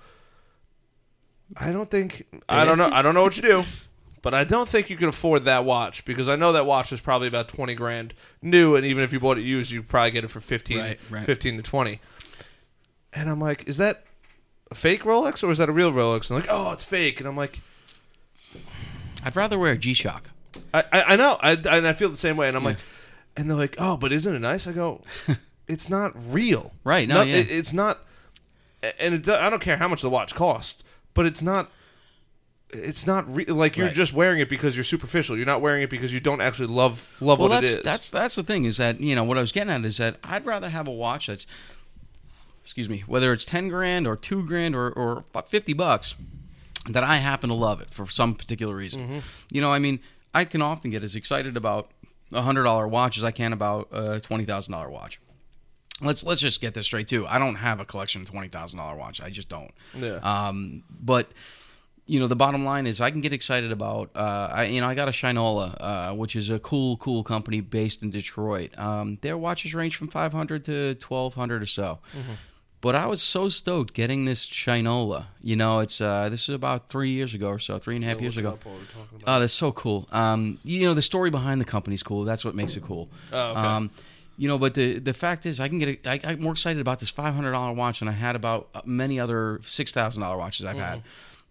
I 1.56 1.72
don't 1.72 1.92
think 1.92 2.26
I 2.50 2.66
don't 2.66 2.80
know 2.80 2.90
I 2.92 3.04
don't 3.04 3.14
know 3.14 3.22
what 3.22 3.38
you 3.38 3.44
do, 3.44 3.64
but 4.26 4.34
I 4.34 4.44
don't 4.44 4.68
think 4.68 4.90
you 4.90 4.98
can 4.98 5.08
afford 5.08 5.46
that 5.46 5.64
watch 5.64 6.04
because 6.04 6.28
I 6.28 6.36
know 6.36 6.52
that 6.52 6.66
watch 6.66 6.92
is 6.92 7.00
probably 7.00 7.28
about 7.30 7.48
twenty 7.48 7.76
grand 7.76 8.14
new, 8.42 8.76
and 8.76 8.86
even 8.86 9.04
if 9.04 9.14
you 9.14 9.20
bought 9.20 9.38
it 9.38 9.44
used, 9.44 9.72
you 9.72 9.82
probably 9.84 10.12
get 10.12 10.24
it 10.26 10.32
for 10.32 10.40
15, 10.42 10.78
Right, 10.80 11.00
right. 11.12 11.26
15 11.26 11.58
to 11.58 11.62
twenty. 11.64 12.02
And 13.14 13.30
I'm 13.30 13.40
like, 13.40 13.68
is 13.68 13.78
that 13.78 14.04
a 14.72 14.76
fake 14.76 15.04
Rolex 15.04 15.44
or 15.44 15.52
is 15.52 15.60
that 15.60 15.70
a 15.70 15.72
real 15.72 15.92
Rolex? 15.94 16.30
And 16.30 16.32
they're 16.32 16.40
like, 16.40 16.50
oh, 16.50 16.72
it's 16.74 16.84
fake, 16.84 17.20
and 17.20 17.30
I'm 17.30 17.38
like. 17.38 17.62
I'd 19.24 19.36
rather 19.36 19.58
wear 19.58 19.72
a 19.72 19.78
G 19.78 19.94
Shock. 19.94 20.30
I, 20.74 20.84
I, 20.92 21.02
I 21.04 21.16
know, 21.16 21.38
I, 21.42 21.52
and 21.54 21.88
I 21.88 21.94
feel 21.94 22.10
the 22.10 22.18
same 22.18 22.38
way. 22.38 22.48
And 22.48 22.56
I'm 22.58 22.64
Yeah. 22.64 22.70
like, 22.70 22.78
and 23.38 23.50
they're 23.50 23.58
like, 23.58 23.76
oh, 23.80 23.98
but 23.98 24.12
isn't 24.14 24.34
it 24.36 24.40
nice? 24.40 24.68
I 24.68 24.72
go, 24.72 25.02
it's 25.68 25.90
not 25.90 26.14
real, 26.34 26.74
Right, 26.84 27.08
no, 27.08 27.16
Not- 27.16 27.28
yeah. 27.28 27.36
it- 27.38 27.52
it's 27.52 27.74
not, 27.74 28.00
and 29.00 29.16
it, 29.16 29.28
I 29.30 29.50
don't 29.50 29.62
care 29.62 29.78
how 29.78 29.88
much 29.88 30.02
the 30.02 30.10
watch 30.10 30.36
costs, 30.36 30.84
but 31.14 31.26
it's 31.26 31.42
not. 31.42 31.72
It's 32.72 33.06
not 33.08 33.34
re- 33.34 33.46
like 33.46 33.78
you're 33.78 33.88
Right. 33.88 33.96
just 33.96 34.12
wearing 34.14 34.40
it 34.40 34.50
because 34.50 34.76
you're 34.76 34.84
superficial. 34.84 35.38
You're 35.38 35.46
not 35.46 35.62
wearing 35.62 35.84
it 35.84 35.90
because 35.90 36.12
you 36.14 36.20
don't 36.20 36.42
actually 36.42 36.68
love 36.68 37.10
love 37.22 37.40
well, 37.40 37.50
what 37.50 37.62
that's 37.62 37.74
it 37.74 37.78
is. 37.80 37.84
that's 37.84 38.10
that's 38.10 38.36
the 38.36 38.44
thing 38.44 38.66
is 38.66 38.78
that 38.78 39.00
you 39.00 39.16
know 39.16 39.24
what 39.24 39.38
I 39.38 39.42
was 39.42 39.52
getting 39.52 39.72
at 39.72 39.86
is 39.86 39.98
that 39.98 40.18
I'd 40.24 40.46
rather 40.46 40.70
have 40.70 40.88
a 40.88 40.92
watch 40.92 41.28
that's 41.28 41.46
excuse 42.64 42.90
me 42.90 43.04
whether 43.06 43.32
it's 43.32 43.46
ten 43.46 43.68
grand 43.70 44.08
or 44.08 44.16
two 44.18 44.46
grand 44.46 44.76
or 44.76 44.90
or 44.92 45.24
fifty 45.48 45.74
bucks 45.74 46.16
that 46.90 47.04
I 47.04 47.18
happen 47.18 47.50
to 47.50 47.56
love 47.56 47.82
it 47.82 47.92
for 47.92 48.08
some 48.10 48.36
particular 48.36 48.76
reason. 48.76 49.02
Mm-hmm. 49.02 49.20
You 49.52 49.62
know, 49.62 49.72
I 49.72 49.80
mean, 49.80 50.00
I 50.34 50.46
can 50.46 50.62
often 50.62 50.92
get 50.92 51.04
as 51.04 51.16
excited 51.16 51.56
about 51.58 51.90
a 52.34 52.42
hundred 52.42 52.64
dollar 52.64 52.88
watch 52.88 53.18
as 53.18 53.24
I 53.24 53.32
can 53.32 53.54
about 53.54 53.88
a 53.92 54.20
twenty 54.20 54.46
thousand 54.46 54.74
dollar 54.74 54.90
watch. 54.90 55.20
Let's 56.02 56.24
let's 56.24 56.42
just 56.42 56.60
get 56.62 56.74
this 56.74 56.88
straight 56.88 57.08
too. 57.08 57.26
I 57.28 57.38
don't 57.40 57.56
have 57.56 57.80
a 57.80 57.86
collection 57.86 58.22
of 58.24 58.28
twenty 58.30 58.50
thousand 58.50 58.80
dollar 58.80 58.96
watch. 58.98 59.22
I 59.22 59.30
just 59.30 59.48
don't. 59.50 59.72
Yeah. 59.96 60.16
Um, 60.24 60.84
but 60.90 61.32
you 62.08 62.20
know, 62.20 62.28
the 62.28 62.36
bottom 62.36 62.64
line 62.64 62.86
is 62.86 63.02
I 63.02 63.10
can 63.12 63.22
get 63.22 63.34
excited 63.34 63.72
about. 63.72 64.12
Uh, 64.16 64.50
I 64.52 64.66
you 64.66 64.82
know 64.82 64.88
I 64.88 64.94
got 64.96 65.08
a 65.08 65.12
Shinola, 65.12 65.76
uh, 65.80 66.14
which 66.16 66.36
is 66.36 66.50
a 66.50 66.60
cool 66.60 66.98
cool 66.98 67.24
company 67.24 67.62
based 67.62 68.04
in 68.04 68.12
Detroit. 68.12 68.78
Um, 68.78 69.18
their 69.22 69.38
watches 69.38 69.74
range 69.74 69.96
from 69.96 70.08
five 70.10 70.32
hundred 70.32 70.66
to 70.66 70.96
twelve 70.96 71.34
hundred 71.34 71.64
or 71.64 71.66
so. 71.68 72.00
But 72.82 72.94
I 72.94 73.08
was 73.08 73.24
so 73.24 73.50
stoked 73.50 73.96
getting 73.96 74.26
this 74.26 74.46
Shinola. 74.46 75.26
You 75.42 75.56
know, 75.56 75.80
it's 75.80 76.00
uh, 76.00 76.30
this 76.30 76.44
is 76.48 76.50
about 76.54 76.90
three 76.90 77.10
years 77.12 77.34
ago 77.34 77.48
or 77.50 77.58
so, 77.58 77.80
three 77.80 77.96
and 77.96 78.06
a 78.06 78.08
half 78.08 78.22
years 78.22 78.38
ago. 78.38 78.50
up 78.52 78.64
while 78.66 78.76
we're 78.76 78.82
talking 78.86 79.22
about 79.24 79.38
Oh, 79.38 79.40
that's 79.40 79.54
so 79.54 79.72
cool. 79.72 80.08
Um, 80.12 80.60
you 80.64 80.86
know, 80.86 80.94
the 80.94 81.02
story 81.02 81.32
behind 81.32 81.60
the 81.60 81.66
company's 81.66 82.04
cool. 82.04 82.26
That's 82.26 82.46
what 82.46 82.54
makes 82.54 82.76
it 82.76 82.84
cool. 82.84 83.10
Oh, 83.34 83.52
okay. 83.52 83.60
Um, 83.60 83.90
you 84.38 84.48
know, 84.48 84.60
but 84.60 84.76
the 84.76 85.00
the 85.00 85.14
fact 85.16 85.48
is, 85.48 85.60
I 85.60 85.68
can 85.70 85.80
get. 85.80 86.06
A, 86.06 86.10
I, 86.12 86.20
I'm 86.32 86.42
more 86.42 86.52
excited 86.52 86.80
about 86.80 87.00
this 87.00 87.10
five 87.10 87.34
hundred 87.34 87.54
dollar 87.54 87.74
watch 87.74 88.00
than 88.00 88.08
I 88.08 88.12
had 88.12 88.36
about 88.36 88.86
many 88.86 89.20
other 89.20 89.62
six 89.66 89.92
thousand 89.92 90.22
dollar 90.22 90.38
watches 90.38 90.66
I've 90.66 90.76
had. 90.78 91.02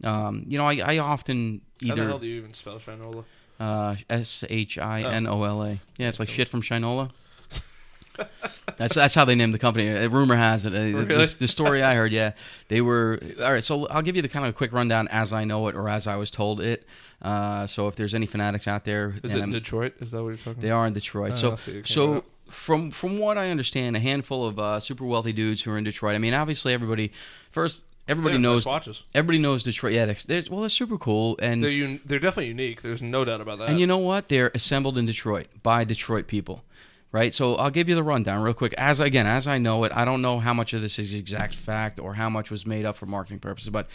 Um, 0.05 0.45
you 0.49 0.59
know, 0.59 0.67
I, 0.67 0.77
I 0.77 0.99
often 0.99 1.61
it. 1.81 1.89
How 1.89 1.95
the 1.95 2.01
hell 2.03 2.11
either 2.13 2.21
do 2.21 2.27
you 2.27 2.37
even 2.39 2.55
spell 2.55 2.79
Shinola? 2.79 3.25
uh, 3.61 3.95
S 4.11 4.45
H 4.49 4.79
I 4.79 5.03
N 5.03 5.27
O 5.27 5.43
L 5.45 5.63
A. 5.63 5.81
Yeah, 5.97 6.09
it's 6.09 6.19
like 6.21 6.29
shit 6.29 6.49
from 6.49 6.63
Shinola. 6.63 7.11
that's 8.77 8.95
that's 8.95 9.15
how 9.15 9.25
they 9.25 9.35
named 9.35 9.55
the 9.55 9.59
company. 9.59 9.89
Rumor 10.07 10.37
has 10.37 10.67
it. 10.67 10.73
Uh, 10.75 10.79
the- 10.99 11.07
Really? 11.07 11.27
the, 11.27 11.37
the 11.41 11.49
story 11.49 11.83
I 11.83 11.95
heard, 11.95 12.13
yeah, 12.13 12.33
they 12.69 12.81
were 12.81 13.19
all 13.43 13.53
right. 13.53 13.65
So 13.65 13.87
I'll 13.89 14.03
give 14.03 14.17
you 14.17 14.23
the 14.23 14.29
kind 14.29 14.47
of 14.47 14.55
quick 14.55 14.73
rundown 14.73 15.09
as 15.09 15.33
I 15.33 15.45
know 15.45 15.67
it 15.69 15.75
or 15.75 15.89
as 15.89 16.07
I 16.07 16.17
was 16.17 16.31
told 16.31 16.61
it. 16.61 16.87
Uh, 17.23 17.67
so 17.67 17.89
if 17.89 17.97
there's 17.97 18.15
any 18.15 18.27
fanatics 18.27 18.69
out 18.69 18.85
there, 18.85 19.15
Is 19.23 19.35
it 19.35 19.41
I'm- 19.41 19.51
Detroit? 19.53 19.95
Is 20.01 20.11
that 20.13 20.23
what 20.23 20.29
you're 20.29 20.37
talking 20.39 20.61
they 20.63 20.69
about? 20.69 20.77
are 20.79 20.87
in 20.87 20.93
Detroit. 20.93 21.33
Oh, 21.33 21.37
so 21.37 21.53
I 21.53 21.55
see. 21.57 21.71
It 21.73 21.85
came 21.85 21.95
so 21.95 22.25
from 22.49 22.91
from 22.91 23.19
what 23.19 23.39
I 23.39 23.51
understand, 23.51 23.97
a 23.97 24.01
handful 24.01 24.47
of 24.47 24.59
uh, 24.59 24.79
super 24.81 25.05
wealthy 25.05 25.33
dudes 25.33 25.63
who 25.63 25.71
are 25.73 25.79
in 25.79 25.85
Detroit. 25.85 26.15
I 26.15 26.19
mean, 26.19 26.35
obviously 26.35 26.73
everybody 26.73 27.11
first 27.51 27.85
everybody 28.09 28.37
Yeah, 28.37 28.41
knows 28.43 28.67
nice 28.67 28.73
watches. 28.73 29.03
everybody 29.15 29.39
knows 29.39 29.63
Detroit. 29.63 29.93
Yeah, 29.95 30.07
they're, 30.07 30.17
they're 30.27 30.43
well, 30.51 30.61
they're 30.61 30.69
super 30.69 30.99
cool 30.99 31.37
and 31.41 31.63
They're 31.63 31.71
un- 31.71 32.01
they're 32.05 32.19
definitely 32.19 32.49
unique. 32.49 32.83
There's 32.83 33.03
no 33.03 33.25
doubt 33.25 33.41
about 33.41 33.59
that. 33.59 33.69
and 33.71 33.79
you 33.81 33.87
know 33.87 33.99
what? 33.99 34.29
They're 34.29 34.51
assembled 34.55 34.99
in 34.99 35.07
Detroit 35.07 35.47
by 35.63 35.85
Detroit 35.85 36.27
people. 36.27 36.65
Right? 37.13 37.33
So 37.33 37.55
I'll 37.55 37.71
give 37.71 37.89
you 37.89 37.95
the 37.95 38.03
rundown 38.03 38.43
real 38.43 38.55
quick. 38.55 38.75
As 38.77 38.99
again, 38.99 39.25
as 39.27 39.47
I 39.47 39.57
know 39.59 39.85
it, 39.85 39.93
I 39.95 40.05
don't 40.05 40.21
know 40.21 40.41
how 40.41 40.53
much 40.53 40.73
of 40.73 40.83
this 40.83 40.99
is 40.99 41.15
exact 41.15 41.55
fact 41.55 42.01
or 42.01 42.15
how 42.15 42.29
much 42.29 42.51
was 42.51 42.67
made 42.67 42.85
up 42.85 42.97
for 42.97 43.07
marketing 43.07 43.39
purposes, 43.39 43.71
but 43.71 43.87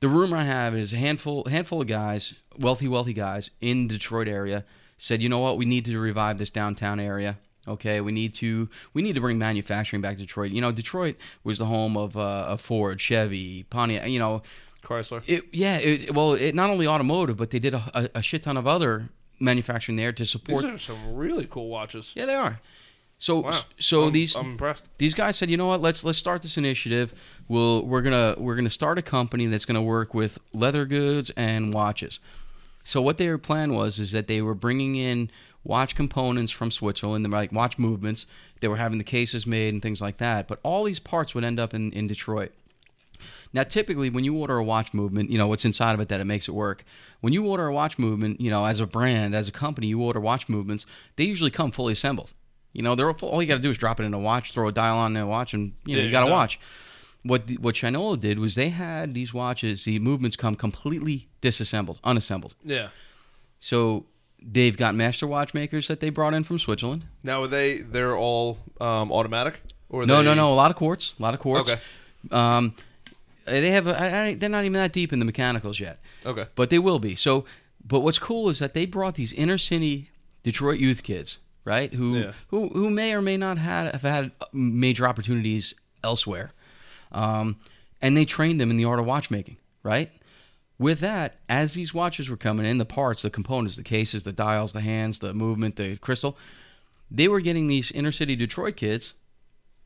the 0.00 0.08
rumor 0.08 0.38
I 0.38 0.44
have 0.44 0.74
is 0.74 0.94
a 0.94 0.96
handful 0.96 1.44
handful 1.46 1.82
of 1.82 1.88
guys, 1.88 2.32
wealthy, 2.58 2.88
wealthy 2.88 3.12
guys 3.12 3.50
in 3.60 3.88
the 3.88 3.94
Detroit 3.94 4.28
area 4.28 4.64
said, 4.96 5.22
you 5.22 5.28
know 5.28 5.40
what, 5.40 5.58
we 5.58 5.66
need 5.66 5.84
to 5.84 5.98
revive 5.98 6.38
this 6.38 6.48
downtown 6.50 6.98
area. 6.98 7.38
Okay, 7.68 8.00
we 8.00 8.12
need 8.12 8.34
to 8.34 8.68
we 8.94 9.02
need 9.02 9.14
to 9.14 9.20
bring 9.20 9.38
manufacturing 9.38 10.02
back 10.02 10.16
to 10.16 10.22
Detroit. 10.22 10.50
You 10.52 10.60
know, 10.60 10.72
Detroit 10.72 11.16
was 11.44 11.58
the 11.58 11.66
home 11.66 11.96
of, 11.96 12.16
uh, 12.16 12.20
of 12.48 12.60
Ford, 12.60 13.00
Chevy, 13.00 13.64
Pontiac. 13.70 14.08
You 14.08 14.18
know, 14.18 14.42
Chrysler. 14.82 15.22
it, 15.26 15.44
yeah, 15.52 15.76
it, 15.76 16.14
well, 16.14 16.34
it 16.34 16.54
not 16.54 16.70
only 16.70 16.86
automotive, 16.86 17.36
but 17.36 17.50
they 17.50 17.58
did 17.58 17.74
a, 17.74 17.90
a, 18.14 18.18
a 18.18 18.22
shit 18.22 18.42
ton 18.42 18.56
of 18.56 18.66
other 18.66 19.10
manufacturing 19.40 19.96
there 19.96 20.12
to 20.12 20.24
support. 20.26 20.64
These 20.64 20.72
are 20.74 20.78
some 20.78 21.14
really 21.14 21.46
cool 21.48 21.68
watches. 21.68 22.12
yeah, 22.16 22.26
they 22.26 22.34
are. 22.34 22.60
So 23.20 23.40
Wow. 23.40 23.60
so 23.80 24.04
I'm- 24.04 24.12
these 24.12 24.36
I'm 24.36 24.52
impressed. 24.52 24.84
these 24.98 25.12
guys 25.14 25.36
said, 25.36 25.50
you 25.50 25.56
know 25.56 25.66
what, 25.66 25.82
let's 25.82 26.04
let's 26.04 26.18
start 26.18 26.42
this 26.42 26.56
initiative. 26.56 27.12
We'll 27.48 27.84
we're 27.84 28.02
gonna 28.02 28.36
we're 28.38 28.54
gonna 28.54 28.70
start 28.70 28.96
a 28.98 29.02
company 29.02 29.46
that's 29.46 29.64
gonna 29.64 29.82
work 29.82 30.14
with 30.14 30.38
leather 30.52 30.84
goods 30.86 31.30
and 31.36 31.74
watches. 31.74 32.20
So 32.84 33.02
what 33.02 33.18
their 33.18 33.36
plan 33.36 33.74
was 33.74 33.98
is 33.98 34.12
that 34.12 34.28
they 34.28 34.40
were 34.40 34.54
bringing 34.54 34.94
in 34.96 35.30
watch 35.64 35.94
components 35.94 36.52
from 36.52 36.70
Switzerland, 36.70 37.30
like 37.30 37.52
watch 37.52 37.78
movements. 37.78 38.26
They 38.60 38.68
were 38.68 38.76
having 38.76 38.98
the 38.98 39.04
cases 39.04 39.46
made 39.46 39.72
and 39.72 39.82
things 39.82 40.00
like 40.00 40.18
that. 40.18 40.48
But 40.48 40.60
all 40.62 40.84
these 40.84 40.98
parts 40.98 41.34
would 41.34 41.44
end 41.44 41.60
up 41.60 41.74
in, 41.74 41.92
in 41.92 42.06
Detroit. 42.06 42.52
Now, 43.52 43.62
typically, 43.62 44.10
when 44.10 44.24
you 44.24 44.36
order 44.36 44.58
a 44.58 44.64
watch 44.64 44.92
movement, 44.92 45.30
you 45.30 45.38
know 45.38 45.46
what's 45.46 45.64
inside 45.64 45.94
of 45.94 46.00
it 46.00 46.08
that 46.08 46.20
it 46.20 46.24
makes 46.24 46.48
it 46.48 46.52
work. 46.52 46.84
When 47.20 47.32
you 47.32 47.46
order 47.46 47.66
a 47.66 47.72
watch 47.72 47.98
movement, 47.98 48.40
you 48.40 48.50
know, 48.50 48.64
as 48.64 48.80
a 48.80 48.86
brand, 48.86 49.34
as 49.34 49.48
a 49.48 49.52
company, 49.52 49.86
you 49.88 50.00
order 50.02 50.20
watch 50.20 50.48
movements. 50.48 50.86
They 51.16 51.24
usually 51.24 51.50
come 51.50 51.70
fully 51.70 51.92
assembled. 51.94 52.30
You 52.72 52.82
know, 52.82 52.94
they're 52.94 53.10
all 53.10 53.42
you 53.42 53.48
got 53.48 53.54
to 53.54 53.60
do 53.60 53.70
is 53.70 53.78
drop 53.78 53.98
it 53.98 54.04
in 54.04 54.14
a 54.14 54.18
watch, 54.18 54.52
throw 54.52 54.68
a 54.68 54.72
dial 54.72 54.98
on 54.98 55.14
the 55.14 55.26
watch, 55.26 55.54
and 55.54 55.72
you 55.84 55.96
know 55.96 56.02
Yeah, 56.02 56.06
you 56.06 56.12
got 56.12 56.28
a 56.28 56.30
watch. 56.30 56.60
What 57.22 57.46
the, 57.46 57.56
what 57.56 57.74
Shinola 57.74 58.20
did 58.20 58.38
was 58.38 58.54
they 58.54 58.68
had 58.68 59.14
these 59.14 59.34
watches, 59.34 59.84
the 59.84 59.98
movements 59.98 60.36
come 60.36 60.54
completely 60.54 61.28
disassembled, 61.40 61.98
unassembled. 62.04 62.54
Yeah. 62.64 62.88
So 63.58 64.06
they've 64.40 64.76
got 64.76 64.94
master 64.94 65.26
watchmakers 65.26 65.88
that 65.88 66.00
they 66.00 66.10
brought 66.10 66.34
in 66.34 66.44
from 66.44 66.58
Switzerland. 66.58 67.04
Now 67.22 67.42
are 67.42 67.46
they 67.48 67.78
they're 67.78 68.16
all 68.16 68.58
um, 68.80 69.10
automatic 69.12 69.60
or 69.88 70.06
No, 70.06 70.18
they, 70.18 70.24
no, 70.24 70.34
no. 70.34 70.52
A 70.52 70.54
lot 70.54 70.70
of 70.70 70.76
quartz. 70.76 71.14
A 71.18 71.22
lot 71.22 71.34
of 71.34 71.40
quartz. 71.40 71.70
Okay. 71.70 71.80
Um, 72.30 72.74
they 73.44 73.70
have. 73.70 73.86
A, 73.86 73.98
I, 74.00 74.22
I, 74.26 74.34
they're 74.34 74.48
not 74.50 74.64
even 74.64 74.74
that 74.74 74.92
deep 74.92 75.12
in 75.12 75.18
the 75.20 75.24
mechanicals 75.24 75.80
yet, 75.80 75.98
Okay. 76.26 76.46
but 76.54 76.68
they 76.70 76.78
will 76.78 76.98
be. 76.98 77.14
So, 77.14 77.44
but 77.86 78.00
what's 78.00 78.18
cool 78.18 78.50
is 78.50 78.58
that 78.58 78.74
they 78.74 78.84
brought 78.84 79.14
these 79.14 79.32
inner 79.32 79.56
city 79.58 80.10
Detroit 80.42 80.78
youth 80.80 81.02
kids, 81.02 81.38
right? 81.64 81.92
Who 81.94 82.18
Yeah. 82.18 82.32
who 82.48 82.68
who 82.68 82.90
may 82.90 83.14
or 83.14 83.22
may 83.22 83.36
not 83.38 83.56
had 83.58 83.92
have 83.92 84.02
had 84.02 84.32
major 84.52 85.06
opportunities 85.06 85.74
elsewhere, 86.04 86.52
um, 87.12 87.56
and 88.02 88.16
they 88.16 88.24
trained 88.26 88.60
them 88.60 88.70
in 88.70 88.76
the 88.76 88.84
art 88.84 88.98
of 89.00 89.06
watchmaking, 89.06 89.56
right? 89.82 90.10
With 90.78 91.00
that, 91.00 91.36
as 91.48 91.74
these 91.74 91.92
watches 91.92 92.30
were 92.30 92.36
coming 92.36 92.64
in, 92.64 92.78
the 92.78 92.84
parts, 92.84 93.22
the 93.22 93.30
components, 93.30 93.76
the 93.76 93.82
cases, 93.82 94.22
the 94.22 94.32
dials, 94.32 94.72
the 94.72 94.80
hands, 94.80 95.18
the 95.18 95.34
movement, 95.34 95.76
the 95.76 95.96
crystal, 95.96 96.36
they 97.10 97.26
were 97.26 97.40
getting 97.40 97.66
these 97.66 97.90
inner 97.90 98.12
city 98.12 98.36
Detroit 98.36 98.76
kids 98.76 99.14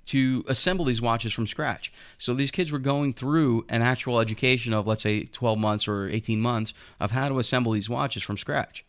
to 0.07 0.45
assemble 0.49 0.85
these 0.85 1.01
watches 1.01 1.33
from 1.33 1.47
scratch. 1.47 1.93
So 2.19 2.35
these 2.35 2.51
kids 2.51 2.73
were 2.73 2.79
going 2.79 3.15
through 3.15 3.65
an 3.69 3.83
actual 3.83 4.21
education 4.21 4.75
of, 4.75 4.87
let's 4.87 5.03
say, 5.03 5.25
12 5.25 5.59
months 5.59 5.89
or 5.89 6.09
18 6.09 6.41
months 6.41 6.75
of 7.01 7.13
how 7.13 7.29
to 7.29 7.39
assemble 7.39 7.73
these 7.73 7.89
watches 7.89 8.23
from 8.23 8.37
scratch. 8.37 8.85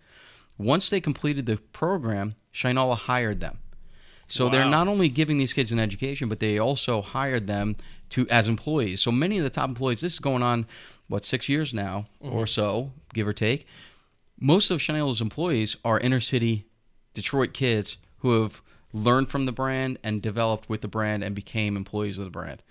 Once 0.57 0.89
they 0.89 0.99
completed 0.99 1.45
the 1.45 1.57
program, 1.57 2.35
Shinola 2.53 2.97
hired 2.97 3.39
them. 3.39 3.59
So 4.27 4.49
they're 4.49 4.65
not 4.65 4.87
only 4.87 5.09
giving 5.09 5.37
these 5.37 5.53
kids 5.53 5.71
an 5.71 5.79
education, 5.79 6.27
but 6.27 6.39
they 6.39 6.57
also 6.57 7.01
hired 7.01 7.45
them 7.45 7.75
to 8.09 8.27
as 8.29 8.47
employees. 8.47 9.01
So 9.01 9.11
many 9.11 9.37
of 9.37 9.43
the 9.43 9.49
top 9.49 9.69
employees, 9.69 10.01
this 10.01 10.13
is 10.13 10.19
going 10.19 10.41
on, 10.41 10.65
what, 11.07 11.25
six 11.25 11.49
years 11.49 11.73
now 11.73 12.07
or 12.19 12.47
so, 12.47 12.91
give 13.13 13.27
or 13.27 13.33
take. 13.33 13.65
Most 14.39 14.71
of 14.71 14.79
Shinola's 14.79 15.21
employees 15.21 15.77
are 15.85 15.99
inner 15.99 16.19
city 16.19 16.65
Detroit 17.13 17.53
kids 17.53 17.97
who 18.19 18.41
have 18.41 18.61
learned 18.91 19.29
from 19.29 19.45
the 19.45 19.51
brand 19.51 19.99
and 20.03 20.21
developed 20.21 20.69
with 20.69 20.81
the 20.81 20.87
brand 20.87 21.23
and 21.23 21.35
became 21.35 21.75
employees 21.77 22.17
of 22.17 22.25
the 22.25 22.31
brand. 22.31 22.61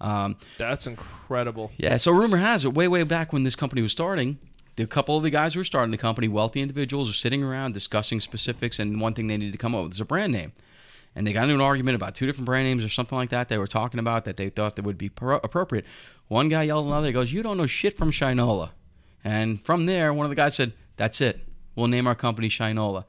Um, 0.00 0.36
That's 0.58 0.86
incredible. 0.86 1.70
yeah, 1.76 1.96
so 1.96 2.10
rumor 2.10 2.38
has 2.38 2.64
it, 2.64 2.74
way, 2.74 2.88
way 2.88 3.04
back 3.04 3.32
when 3.32 3.44
this 3.44 3.54
company 3.54 3.82
was 3.82 3.92
starting, 3.92 4.38
the 4.76 4.86
couple 4.86 5.16
of 5.16 5.22
the 5.22 5.30
guys 5.30 5.54
who 5.54 5.60
were 5.60 5.64
starting 5.64 5.92
the 5.92 5.98
company, 5.98 6.28
wealthy 6.28 6.60
individuals, 6.60 7.08
were 7.08 7.14
sitting 7.14 7.44
around 7.44 7.74
discussing 7.74 8.20
specifics, 8.20 8.78
and 8.78 9.00
one 9.00 9.14
thing 9.14 9.28
they 9.28 9.36
needed 9.36 9.52
to 9.52 9.58
come 9.58 9.74
up 9.74 9.84
with 9.84 9.92
is 9.92 10.00
a 10.00 10.04
brand 10.04 10.32
name. 10.32 10.52
And 11.14 11.26
they 11.26 11.32
got 11.32 11.42
into 11.42 11.54
an 11.54 11.60
argument 11.60 11.94
about 11.94 12.14
two 12.14 12.26
different 12.26 12.46
brand 12.46 12.64
names 12.64 12.84
or 12.84 12.88
something 12.88 13.18
like 13.18 13.28
that. 13.30 13.48
They 13.48 13.58
were 13.58 13.66
talking 13.66 14.00
about 14.00 14.24
that 14.24 14.38
they 14.38 14.48
thought 14.48 14.76
that 14.76 14.84
would 14.84 14.96
be 14.96 15.10
pro- 15.10 15.40
appropriate. 15.44 15.84
One 16.32 16.48
guy 16.48 16.62
yelled 16.62 16.86
at 16.86 16.88
another, 16.88 17.08
he 17.08 17.12
goes, 17.12 17.30
You 17.30 17.42
don't 17.42 17.58
know 17.58 17.66
shit 17.66 17.94
from 17.94 18.10
Shinola. 18.10 18.70
And 19.22 19.62
from 19.62 19.84
there, 19.84 20.14
one 20.14 20.24
of 20.24 20.30
the 20.30 20.34
guys 20.34 20.54
said, 20.54 20.72
That's 20.96 21.20
it. 21.20 21.40
We'll 21.76 21.88
name 21.88 22.06
our 22.06 22.14
company 22.14 22.48
Shinola. 22.48 23.04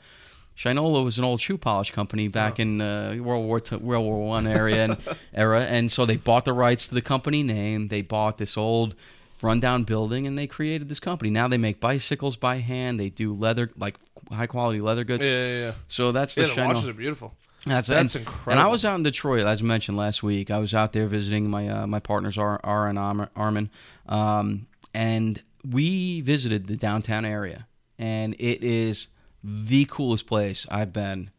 Shinola 0.57 1.05
was 1.05 1.17
an 1.17 1.24
old 1.24 1.39
shoe 1.39 1.57
polish 1.57 1.91
company 1.91 2.28
back 2.28 2.59
in 2.59 2.82
uh, 2.82 3.15
World 3.21 3.45
War 3.45 3.61
II, 3.71 3.78
World 3.78 4.03
War 4.03 4.28
One 4.28 4.45
area 4.45 4.84
and 4.84 4.97
era, 5.34 5.61
and 5.61 5.89
so 5.89 6.05
they 6.05 6.17
bought 6.17 6.43
the 6.43 6.51
rights 6.51 6.89
to 6.89 6.95
the 6.95 7.01
company 7.01 7.43
name. 7.43 7.88
They 7.88 8.01
bought 8.01 8.39
this 8.39 8.57
old 8.57 8.93
rundown 9.41 9.84
building, 9.84 10.28
and 10.28 10.38
they 10.38 10.45
created 10.45 10.89
this 10.89 10.99
company. 10.99 11.30
Now 11.30 11.47
they 11.47 11.57
make 11.57 11.80
bicycles 11.80 12.36
by 12.36 12.57
hand. 12.57 12.99
They 12.99 13.07
do 13.07 13.34
leather, 13.34 13.71
like 13.78 13.95
high 14.34 14.47
quality 14.47 14.82
leather 14.82 15.05
goods. 15.05 15.24
Yeah, 15.24 15.30
yeah, 15.32 15.59
yeah. 15.59 15.74
So 15.88 16.11
that's 16.11 16.36
Yeah, 16.36 16.47
the 16.47 16.55
the 16.55 16.61
watches 16.65 16.89
are 16.89 16.93
beautiful. 16.93 17.34
That's, 17.66 17.88
That's 17.88 18.16
and, 18.16 18.26
incredible. 18.26 18.51
And 18.51 18.59
I 18.59 18.68
was 18.68 18.84
out 18.84 18.95
in 18.95 19.03
Detroit, 19.03 19.45
as 19.45 19.64
mentioned 19.64 19.97
last 19.97 20.22
week. 20.22 20.51
I 20.51 20.57
was 20.57 20.74
out 20.74 20.91
there 20.91 21.07
visiting 21.07 21.49
my 21.49 21.68
uh, 21.70 21.88
my 21.88 21.99
partners, 21.99 22.38
Ar, 22.38 22.59
Ar 22.64 22.88
and 22.88 22.99
Armin, 22.99 23.70
um, 24.07 24.68
and 24.93 25.41
we 25.66 26.22
visited 26.22 26.68
the 26.68 26.76
downtown 26.76 27.24
area, 27.24 27.68
and 27.97 28.36
it 28.38 28.64
is 28.64 29.07
the 29.43 29.86
coolest 29.86 30.28
place 30.28 30.68
I've 30.70 30.91
been 30.91 31.32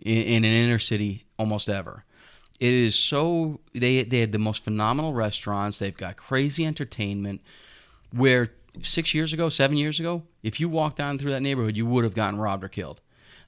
in, 0.00 0.22
in 0.22 0.44
an 0.44 0.50
inner 0.50 0.78
city 0.78 1.26
almost 1.38 1.68
ever. 1.68 2.04
It 2.58 2.72
is 2.72 2.94
so 2.94 3.60
they 3.74 4.02
they 4.02 4.20
had 4.20 4.32
the 4.32 4.38
most 4.38 4.64
phenomenal 4.64 5.12
restaurants. 5.12 5.78
They've 5.78 5.96
got 5.96 6.16
crazy 6.16 6.64
entertainment. 6.64 7.42
Where 8.12 8.48
six 8.82 9.12
years 9.12 9.32
ago, 9.32 9.50
seven 9.50 9.76
years 9.76 10.00
ago, 10.00 10.22
if 10.42 10.58
you 10.58 10.68
walked 10.70 10.96
down 10.96 11.18
through 11.18 11.32
that 11.32 11.42
neighborhood, 11.42 11.76
you 11.76 11.84
would 11.84 12.04
have 12.04 12.14
gotten 12.14 12.38
robbed 12.38 12.64
or 12.64 12.68
killed. 12.68 13.00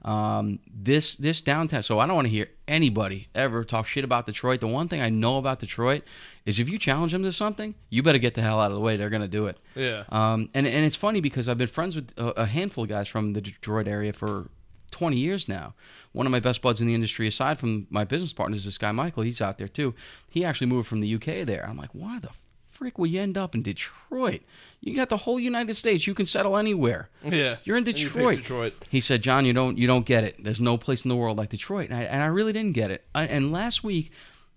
Um, 0.03 0.61
this 0.73 1.17
this 1.17 1.41
downtown. 1.41 1.83
So 1.83 1.99
I 1.99 2.07
don't 2.07 2.15
want 2.15 2.27
to 2.27 2.31
hear 2.31 2.49
anybody 2.69 3.29
ever 3.35 3.65
talk 3.65 3.87
shit 3.87 4.05
about 4.05 4.27
Detroit. 4.27 4.61
The 4.61 4.69
one 4.69 4.89
thing 4.89 5.01
I 5.01 5.09
know 5.09 5.39
about 5.39 5.59
Detroit 5.59 6.05
is 6.47 6.61
if 6.61 6.69
you 6.69 6.79
challenge 6.79 7.13
them 7.13 7.23
to 7.25 7.33
something, 7.33 7.75
you 7.91 8.03
better 8.03 8.19
get 8.19 8.35
the 8.35 8.43
hell 8.43 8.61
out 8.61 8.71
of 8.71 8.75
the 8.75 8.81
way. 8.81 8.97
They're 8.97 9.11
gonna 9.11 9.29
do 9.29 9.47
it. 9.47 9.59
Yeah. 9.75 10.05
Um, 10.11 10.51
and 10.55 10.67
and 10.67 10.87
it's 10.87 10.97
funny 10.97 11.21
because 11.21 11.49
I've 11.49 11.59
been 11.59 11.69
friends 11.69 11.97
with 11.97 12.13
a, 12.17 12.43
a 12.43 12.47
handful 12.47 12.85
of 12.85 12.91
guys 12.91 13.09
from 13.09 13.33
the 13.33 13.41
Detroit 13.41 13.89
area 13.89 14.13
for 14.13 14.49
20 14.91 15.17
years 15.17 15.49
now. 15.49 15.75
One 16.13 16.27
of 16.27 16.33
my 16.33 16.41
best 16.41 16.63
buds 16.63 16.81
in 16.81 16.87
the 16.87 16.95
industry, 16.95 17.27
aside 17.27 17.59
from 17.59 17.87
my 17.91 18.05
business 18.05 18.33
partners, 18.33 18.65
this 18.65 18.79
guy 18.79 18.93
Michael. 18.93 19.23
He's 19.23 19.41
out 19.41 19.59
there 19.59 19.69
too. 19.69 19.95
He 20.29 20.45
actually 20.45 20.69
moved 20.69 20.89
from 20.89 21.01
the 21.01 21.15
UK 21.15 21.47
there. 21.47 21.67
I'm 21.69 21.77
like, 21.77 21.91
why 21.93 22.19
the 22.19 22.31
frick 22.79 22.97
will 22.97 23.07
you 23.07 23.21
end 23.21 23.37
up 23.37 23.55
in 23.55 23.63
Detroit? 23.63 24.43
You 24.81 24.95
got 24.95 25.09
the 25.09 25.17
whole 25.17 25.41
United 25.41 25.75
States. 25.75 26.07
You 26.07 26.15
can 26.15 26.27
settle 26.27 26.57
anywhere. 26.57 27.09
Yeah. 27.25 27.57
You're 27.65 27.77
in 27.77 27.85
Detroit. 27.85 28.37
Detroit. 28.37 28.75
He 28.89 29.01
said, 29.01 29.23
"John, 29.23 29.45
you 29.45 29.53
don't 29.53 29.77
you 29.77 29.89
don't 29.89 30.07
get 30.07 30.23
it. 30.23 30.43
There's 30.43 30.61
no 30.61 30.79
place 30.79 31.05
in 31.05 31.09
the 31.09 31.17
world 31.17 31.37
like 31.37 31.51
Detroit." 31.51 31.91
And 31.91 31.99
I, 31.99 32.03
and 32.05 32.23
I 32.23 32.27
really 32.27 32.53
didn't 32.53 32.75
get 32.75 32.91
it. 32.91 33.05
I, 33.15 33.25
and 33.25 33.51
last 33.51 33.83
week, 33.83 34.13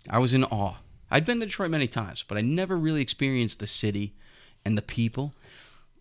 I 0.07 0.19
was 0.19 0.34
in 0.34 0.43
awe. 0.45 0.76
I'd 1.09 1.26
been 1.26 1.39
to 1.39 1.45
Detroit 1.45 1.72
many 1.72 1.88
times, 1.88 2.24
but 2.26 2.38
I 2.38 2.41
never 2.41 2.78
really 2.78 3.01
experienced 3.01 3.59
the 3.59 3.67
city 3.67 4.13
and 4.63 4.78
the 4.78 4.82
people. 4.82 5.34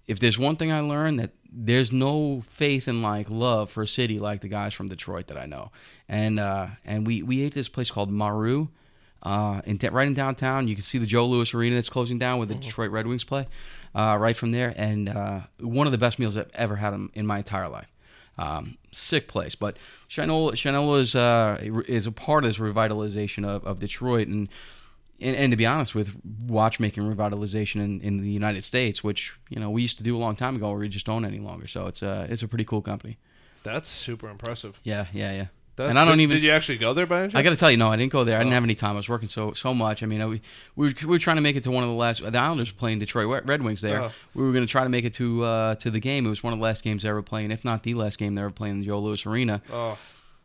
If 0.07 0.21
there's 0.21 0.39
one 0.39 0.57
thing 0.57 0.71
I 0.71 0.81
learned 0.81 1.19
that 1.21 1.31
there's 1.53 1.91
no 1.91 2.45
faith 2.49 2.87
in 2.87 3.03
like 3.03 3.29
love 3.29 3.71
for 3.71 3.83
a 3.83 3.89
city 3.89 4.19
like 4.19 4.41
the 4.41 4.49
guys 4.49 4.75
from 4.75 4.89
Detroit 4.89 5.27
that 5.29 5.37
I 5.39 5.47
know. 5.47 5.73
And 6.09 6.39
uh, 6.39 6.69
and 6.85 7.07
we 7.07 7.23
we 7.23 7.43
ate 7.43 7.55
this 7.55 7.69
place 7.69 7.91
called 7.91 8.11
Maru. 8.11 8.69
Uh, 9.23 9.61
in 9.67 9.79
right 9.93 10.07
in 10.07 10.15
downtown, 10.15 10.67
you 10.67 10.75
can 10.75 10.83
see 10.83 10.99
the 10.99 11.07
Joe 11.07 11.27
Louis 11.27 11.53
Arena 11.53 11.75
that's 11.75 11.91
closing 11.91 12.19
down 12.19 12.39
where 12.39 12.47
the 12.47 12.55
Detroit 12.55 12.91
Red 12.91 13.07
Wings 13.07 13.25
play. 13.25 13.47
Uh, 13.93 14.17
right 14.21 14.37
from 14.37 14.53
there, 14.53 14.73
and 14.77 15.09
uh, 15.09 15.41
one 15.59 15.85
of 15.87 15.91
the 15.91 15.99
best 15.99 16.21
meals 16.21 16.37
I've 16.37 16.49
ever 16.55 16.77
had 16.77 16.95
in, 16.95 17.11
in 17.15 17.27
my 17.27 17.39
entire 17.39 17.69
life. 17.69 17.89
Um, 18.39 18.79
sick 18.93 19.27
place, 19.27 19.57
but 19.57 19.77
Shinola, 20.09 20.53
Shinola 20.53 21.01
is 21.01 21.17
uh, 21.17 21.59
is 21.89 22.07
a 22.07 22.13
part 22.13 22.45
of 22.45 22.51
this 22.51 22.59
revitalization 22.59 23.45
of, 23.45 23.65
of 23.65 23.81
Detroit, 23.81 24.29
and, 24.29 24.49
and 25.21 25.35
and 25.35 25.51
to 25.51 25.57
be 25.57 25.67
honest 25.67 25.95
with 25.95 26.13
watchmaking 26.47 27.03
revitalization 27.03 27.81
in, 27.83 28.01
in 28.01 28.23
the 28.23 28.31
United 28.31 28.63
States, 28.63 29.03
which 29.03 29.33
you 29.49 29.59
know 29.59 29.69
we 29.69 29.83
used 29.83 29.99
to 29.99 30.05
do 30.05 30.17
a 30.17 30.21
long 30.21 30.37
time 30.37 30.55
ago, 30.55 30.73
we 30.73 30.89
just 30.89 31.05
don't 31.05 31.25
any 31.25 31.41
longer. 31.41 31.67
So 31.67 31.89
it's 31.89 32.01
a 32.01 32.29
it's 32.31 32.45
a 32.45 32.49
pretty 32.49 32.65
cool 32.65 32.83
company. 32.83 33.19
That's 33.65 33.89
super 33.89 34.29
impressive. 34.29 34.81
Yeah, 34.85 35.07
yeah, 35.13 35.33
yeah. 35.33 35.47
That- 35.81 35.91
and 35.91 35.99
I 35.99 36.05
don't 36.05 36.19
did, 36.19 36.23
even. 36.25 36.37
Did 36.37 36.45
you 36.45 36.51
actually 36.53 36.79
go 36.79 36.93
there 36.95 37.07
by 37.07 37.21
any 37.23 37.29
chance? 37.29 37.35
I 37.39 37.43
got 37.43 37.51
to 37.51 37.57
tell 37.57 37.71
you, 37.71 37.77
no, 37.77 37.89
I 37.91 37.97
didn't 37.97 38.13
go 38.13 38.23
there. 38.25 38.37
I 38.37 38.41
didn't 38.41 38.53
Oh. 38.53 38.55
have 38.55 38.65
any 38.65 38.75
time. 38.75 38.93
I 38.93 38.97
was 38.97 39.09
working 39.09 39.29
so 39.29 39.53
so 39.55 39.73
much. 39.75 40.03
I 40.03 40.07
mean, 40.07 40.21
I, 40.21 40.27
we, 40.27 40.41
we 40.77 40.89
were, 40.89 40.95
we 41.03 41.07
were 41.07 41.19
trying 41.19 41.37
to 41.37 41.43
make 41.43 41.57
it 41.57 41.65
to 41.65 41.71
one 41.71 41.83
of 41.85 41.91
the 41.91 41.97
last. 41.97 42.23
The 42.23 42.39
Islanders 42.39 42.73
were 42.73 42.79
playing 42.79 42.99
Detroit 42.99 43.29
Red- 43.29 43.49
Red 43.49 43.63
Wings 43.63 43.81
there. 43.81 44.03
Oh. 44.03 44.13
We 44.35 44.45
were 44.45 44.53
going 44.53 44.65
to 44.67 44.71
try 44.71 44.85
to 44.85 44.91
make 44.91 45.05
it 45.05 45.15
to 45.15 45.45
uh, 45.45 45.75
to 45.77 45.91
the 45.91 46.01
game. 46.01 46.27
It 46.27 46.31
was 46.31 46.43
one 46.43 46.53
of 46.53 46.59
the 46.59 46.63
last 46.63 46.83
games 46.85 47.03
they 47.03 47.13
were 47.13 47.23
playing, 47.23 47.51
if 47.51 47.65
not 47.65 47.83
the 47.83 47.95
last 47.95 48.19
game 48.19 48.35
they 48.35 48.43
were 48.43 48.51
playing 48.51 48.75
in 48.77 48.81
the 48.81 48.87
Joe 48.87 48.99
Louis 49.01 49.25
Arena. 49.27 49.63
Oh, 49.73 49.99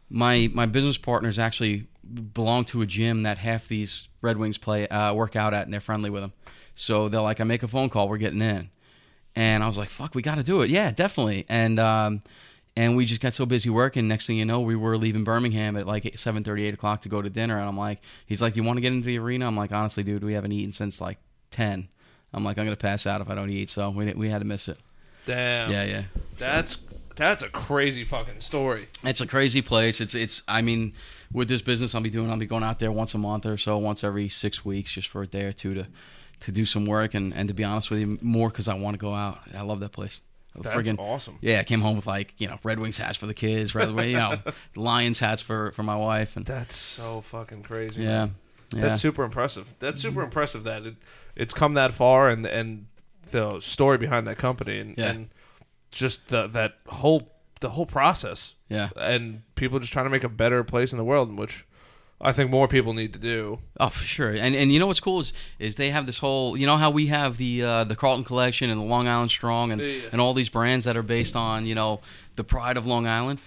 My 0.10 0.50
my 0.54 0.66
business 0.66 0.98
partners 0.98 1.38
actually 1.40 1.88
belong 2.34 2.66
to 2.66 2.82
a 2.82 2.86
gym 2.86 3.24
that 3.24 3.40
half 3.40 3.68
these 3.68 4.08
Red 4.22 4.38
Wings 4.38 4.58
play 4.58 4.88
uh, 4.88 5.14
work 5.14 5.36
out 5.36 5.54
at, 5.54 5.64
and 5.64 5.74
they're 5.74 5.80
friendly 5.82 6.10
with 6.10 6.22
them. 6.22 6.34
So 6.76 7.10
they're 7.10 7.22
like, 7.22 7.40
I 7.40 7.44
make 7.46 7.64
a 7.64 7.68
phone 7.68 7.90
call, 7.90 8.08
we're 8.10 8.18
getting 8.18 8.42
in, 8.42 8.70
and 9.36 9.64
I 9.64 9.68
was 9.68 9.78
like, 9.78 9.90
fuck, 9.90 10.14
we 10.14 10.22
got 10.22 10.36
to 10.36 10.44
do 10.44 10.62
it. 10.62 10.70
Yeah, 10.70 10.92
definitely. 10.92 11.46
And 11.50 11.80
um, 11.80 12.22
and 12.76 12.96
we 12.98 13.06
just 13.06 13.22
got 13.22 13.34
so 13.34 13.46
busy 13.46 13.70
working. 13.70 14.08
Next 14.08 14.28
thing 14.28 14.38
you 14.38 14.46
know, 14.46 14.60
we 14.62 14.76
were 14.76 14.98
leaving 14.98 15.24
Birmingham 15.24 15.76
at 15.78 15.86
like 15.88 16.18
seven 16.18 16.44
thirty, 16.44 16.66
eight 16.66 16.74
o'clock 16.74 17.02
to 17.02 17.10
go 17.10 17.22
to 17.22 17.30
dinner. 17.30 17.58
And 17.58 17.68
I'm 17.68 17.78
like, 17.78 18.02
he's 18.26 18.42
like, 18.42 18.54
do 18.54 18.60
you 18.60 18.66
want 18.66 18.78
to 18.78 18.82
get 18.82 18.92
into 18.94 19.06
the 19.08 19.18
arena? 19.20 19.48
I'm 19.48 19.56
like, 19.58 19.72
honestly, 19.72 20.04
dude, 20.04 20.24
we 20.24 20.34
haven't 20.34 20.52
eaten 20.52 20.74
since 20.74 21.00
like 21.00 21.18
ten. 21.52 21.88
I'm 22.34 22.44
like, 22.44 22.58
I'm 22.58 22.66
gonna 22.66 22.76
pass 22.76 23.08
out 23.08 23.22
if 23.22 23.30
I 23.30 23.36
don't 23.36 23.50
eat. 23.50 23.70
So 23.70 23.90
we 23.90 24.12
we 24.14 24.30
had 24.30 24.40
to 24.40 24.46
miss 24.46 24.68
it. 24.68 24.78
damn. 25.26 25.72
Yeah, 25.72 25.84
yeah. 25.86 26.04
That's 26.38 26.78
That's 27.16 27.44
a 27.44 27.50
crazy 27.50 28.04
fucking 28.04 28.42
story. 28.42 28.90
It's 29.04 29.22
a 29.22 29.28
crazy 29.28 29.62
place. 29.62 30.02
It's 30.02 30.14
it's. 30.14 30.44
I 30.48 30.62
mean, 30.62 30.94
with 31.32 31.48
this 31.48 31.62
business, 31.62 31.96
I'll 31.96 32.02
be 32.02 32.10
doing. 32.10 32.30
I'll 32.30 32.38
be 32.38 32.46
going 32.46 32.64
out 32.64 32.80
there 32.80 32.92
once 32.92 33.14
a 33.14 33.18
month 33.18 33.46
or 33.46 33.58
so, 33.58 33.78
once 33.78 34.04
every 34.04 34.28
six 34.28 34.66
weeks, 34.66 34.92
just 34.92 35.08
for 35.08 35.24
a 35.24 35.28
day 35.28 35.44
or 35.46 35.54
two 35.54 35.74
to 35.76 35.88
to 36.42 36.52
do 36.52 36.66
some 36.66 36.86
work. 36.86 37.14
And 37.14 37.34
and 37.34 37.48
to 37.48 37.54
be 37.54 37.64
honest 37.64 37.90
with 37.90 38.02
you, 38.02 38.20
more 38.22 38.50
because 38.50 38.68
I 38.68 38.74
want 38.74 38.96
to 38.96 39.00
go 39.00 39.14
out. 39.14 39.40
I 39.58 39.62
love 39.62 39.80
that 39.80 39.94
place. 39.94 40.20
That's 40.62 40.76
Friggin- 40.76 41.00
awesome. 41.00 41.38
Yeah, 41.42 41.60
I 41.60 41.64
came 41.64 41.82
home 41.82 41.96
with 41.96 42.08
like 42.08 42.34
you 42.38 42.48
know 42.48 42.60
Red 42.64 42.80
Wings 42.80 42.98
hats 42.98 43.18
for 43.18 43.26
the 43.28 43.34
kids, 43.34 43.74
Wing, 43.76 43.90
you 44.10 44.18
know 44.18 44.40
Lions 44.76 45.20
hats 45.20 45.42
for 45.42 45.72
for 45.72 45.84
my 45.84 45.96
wife, 45.96 46.36
and 46.38 46.46
That's 46.46 46.76
so 46.76 47.22
fucking 47.22 47.64
crazy. 47.64 48.04
yeah, 48.04 48.30
yeah. 48.74 48.82
That's 48.82 49.02
super 49.02 49.24
impressive. 49.24 49.74
That's 49.80 50.00
super 50.02 50.22
impressive 50.22 50.64
that 50.64 50.86
it 50.86 50.96
it's 51.36 51.54
come 51.54 51.74
that 51.76 51.92
far 51.94 52.30
and 52.30 52.46
and 52.46 52.88
the 53.32 53.60
story 53.60 53.98
behind 53.98 54.28
that 54.28 54.38
company 54.38 54.80
and, 54.80 54.96
Yeah. 54.98 55.10
and 55.10 55.30
just 55.92 56.28
the 56.28 56.48
that 56.48 56.76
whole 56.88 57.32
the 57.62 57.70
whole 57.72 57.86
process 57.86 58.54
yeah. 58.70 58.90
and 58.98 59.42
people 59.56 59.80
just 59.80 59.92
trying 59.94 60.06
to 60.06 60.10
make 60.10 60.24
a 60.24 60.30
better 60.30 60.64
place 60.64 60.92
in 60.92 60.98
the 60.98 61.04
world, 61.06 61.36
which 61.36 61.66
I 62.22 62.32
think 62.32 62.50
more 62.50 62.68
people 62.68 62.94
need 62.94 63.12
to 63.14 63.20
do. 63.20 63.60
Oh, 63.80 63.90
for 63.90 64.04
sure. 64.06 64.32
And 64.32 64.56
and 64.56 64.72
you 64.72 64.80
know 64.80 64.88
what's 64.88 65.02
cool 65.02 65.20
is 65.20 65.34
is 65.60 65.76
they 65.76 65.90
have 65.90 66.06
this 66.06 66.20
whole 66.20 66.56
you 66.56 66.66
know 66.66 66.78
how 66.78 66.90
we 66.90 67.08
have 67.08 67.38
the 67.38 67.62
uh, 67.64 67.84
the 67.84 67.96
Carlton 67.96 68.24
Collection 68.24 68.70
and 68.70 68.80
the 68.80 68.86
Long 68.86 69.08
Island 69.08 69.32
Strong 69.32 69.72
and 69.74 69.82
Yeah. 69.82 70.00
and 70.12 70.22
all 70.22 70.34
these 70.34 70.50
brands 70.50 70.86
that 70.86 70.96
are 70.96 71.04
based 71.04 71.36
on 71.36 71.66
you 71.66 71.76
know 71.76 72.00
the 72.36 72.44
pride 72.44 72.78
of 72.78 72.86
Long 72.86 73.06
Island. 73.08 73.40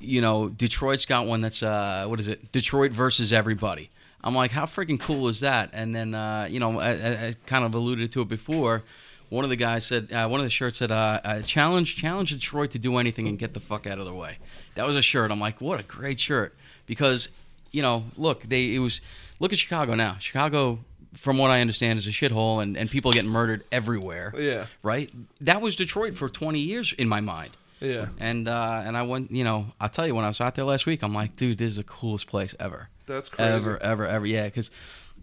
You 0.00 0.20
know, 0.20 0.48
Detroit's 0.48 1.06
got 1.06 1.26
one 1.26 1.40
that's 1.40 1.62
uh, 1.62 2.06
what 2.06 2.20
is 2.20 2.28
it? 2.28 2.52
Detroit 2.52 2.92
versus 2.92 3.32
everybody. 3.32 3.90
I'm 4.22 4.34
like, 4.34 4.52
how 4.52 4.64
freaking 4.64 4.98
cool 4.98 5.28
is 5.28 5.40
that? 5.40 5.70
And 5.72 5.94
then 5.94 6.14
uh, 6.14 6.46
you 6.50 6.60
know, 6.60 6.78
I, 6.78 6.90
I, 6.92 7.26
I 7.28 7.34
kind 7.46 7.64
of 7.64 7.74
alluded 7.74 8.12
to 8.12 8.20
it 8.22 8.28
before. 8.28 8.82
One 9.30 9.42
of 9.42 9.50
the 9.50 9.56
guys 9.56 9.84
said, 9.86 10.12
uh, 10.12 10.28
one 10.28 10.38
of 10.38 10.44
the 10.46 10.50
shirts 10.50 10.76
said, 10.78 10.92
uh, 10.92 11.20
uh, 11.24 11.42
"Challenge, 11.42 11.96
challenge 11.96 12.30
Detroit 12.30 12.70
to 12.72 12.78
do 12.78 12.98
anything 12.98 13.26
and 13.26 13.38
get 13.38 13.54
the 13.54 13.60
fuck 13.60 13.86
out 13.86 13.98
of 13.98 14.04
the 14.06 14.14
way." 14.14 14.38
That 14.76 14.86
was 14.86 14.94
a 14.94 15.02
shirt. 15.02 15.32
I'm 15.32 15.40
like, 15.40 15.60
what 15.60 15.80
a 15.80 15.82
great 15.82 16.20
shirt 16.20 16.54
because 16.86 17.30
you 17.74 17.82
know, 17.82 18.04
look, 18.16 18.42
they 18.44 18.74
it 18.74 18.78
was 18.78 19.00
look 19.40 19.52
at 19.52 19.58
Chicago 19.58 19.94
now. 19.94 20.16
Chicago, 20.18 20.78
from 21.14 21.38
what 21.38 21.50
I 21.50 21.60
understand, 21.60 21.98
is 21.98 22.06
a 22.06 22.10
shithole, 22.10 22.62
and 22.62 22.76
and 22.76 22.88
people 22.88 23.12
getting 23.12 23.30
murdered 23.30 23.64
everywhere. 23.72 24.32
Yeah. 24.38 24.66
Right. 24.82 25.10
That 25.40 25.60
was 25.60 25.76
Detroit 25.76 26.14
for 26.14 26.28
20 26.28 26.58
years 26.58 26.92
in 26.96 27.08
my 27.08 27.20
mind. 27.20 27.56
Yeah. 27.80 28.06
And 28.18 28.48
uh, 28.48 28.82
and 28.84 28.96
I 28.96 29.02
went, 29.02 29.30
you 29.30 29.44
know, 29.44 29.66
I'll 29.80 29.88
tell 29.90 30.06
you 30.06 30.14
when 30.14 30.24
I 30.24 30.28
was 30.28 30.40
out 30.40 30.54
there 30.54 30.64
last 30.64 30.86
week, 30.86 31.02
I'm 31.02 31.12
like, 31.12 31.36
dude, 31.36 31.58
this 31.58 31.70
is 31.70 31.76
the 31.76 31.84
coolest 31.84 32.26
place 32.28 32.54
ever, 32.58 32.88
That's 33.06 33.28
crazy. 33.28 33.50
ever, 33.50 33.82
ever, 33.82 34.06
ever. 34.06 34.24
Yeah, 34.26 34.44
because 34.44 34.70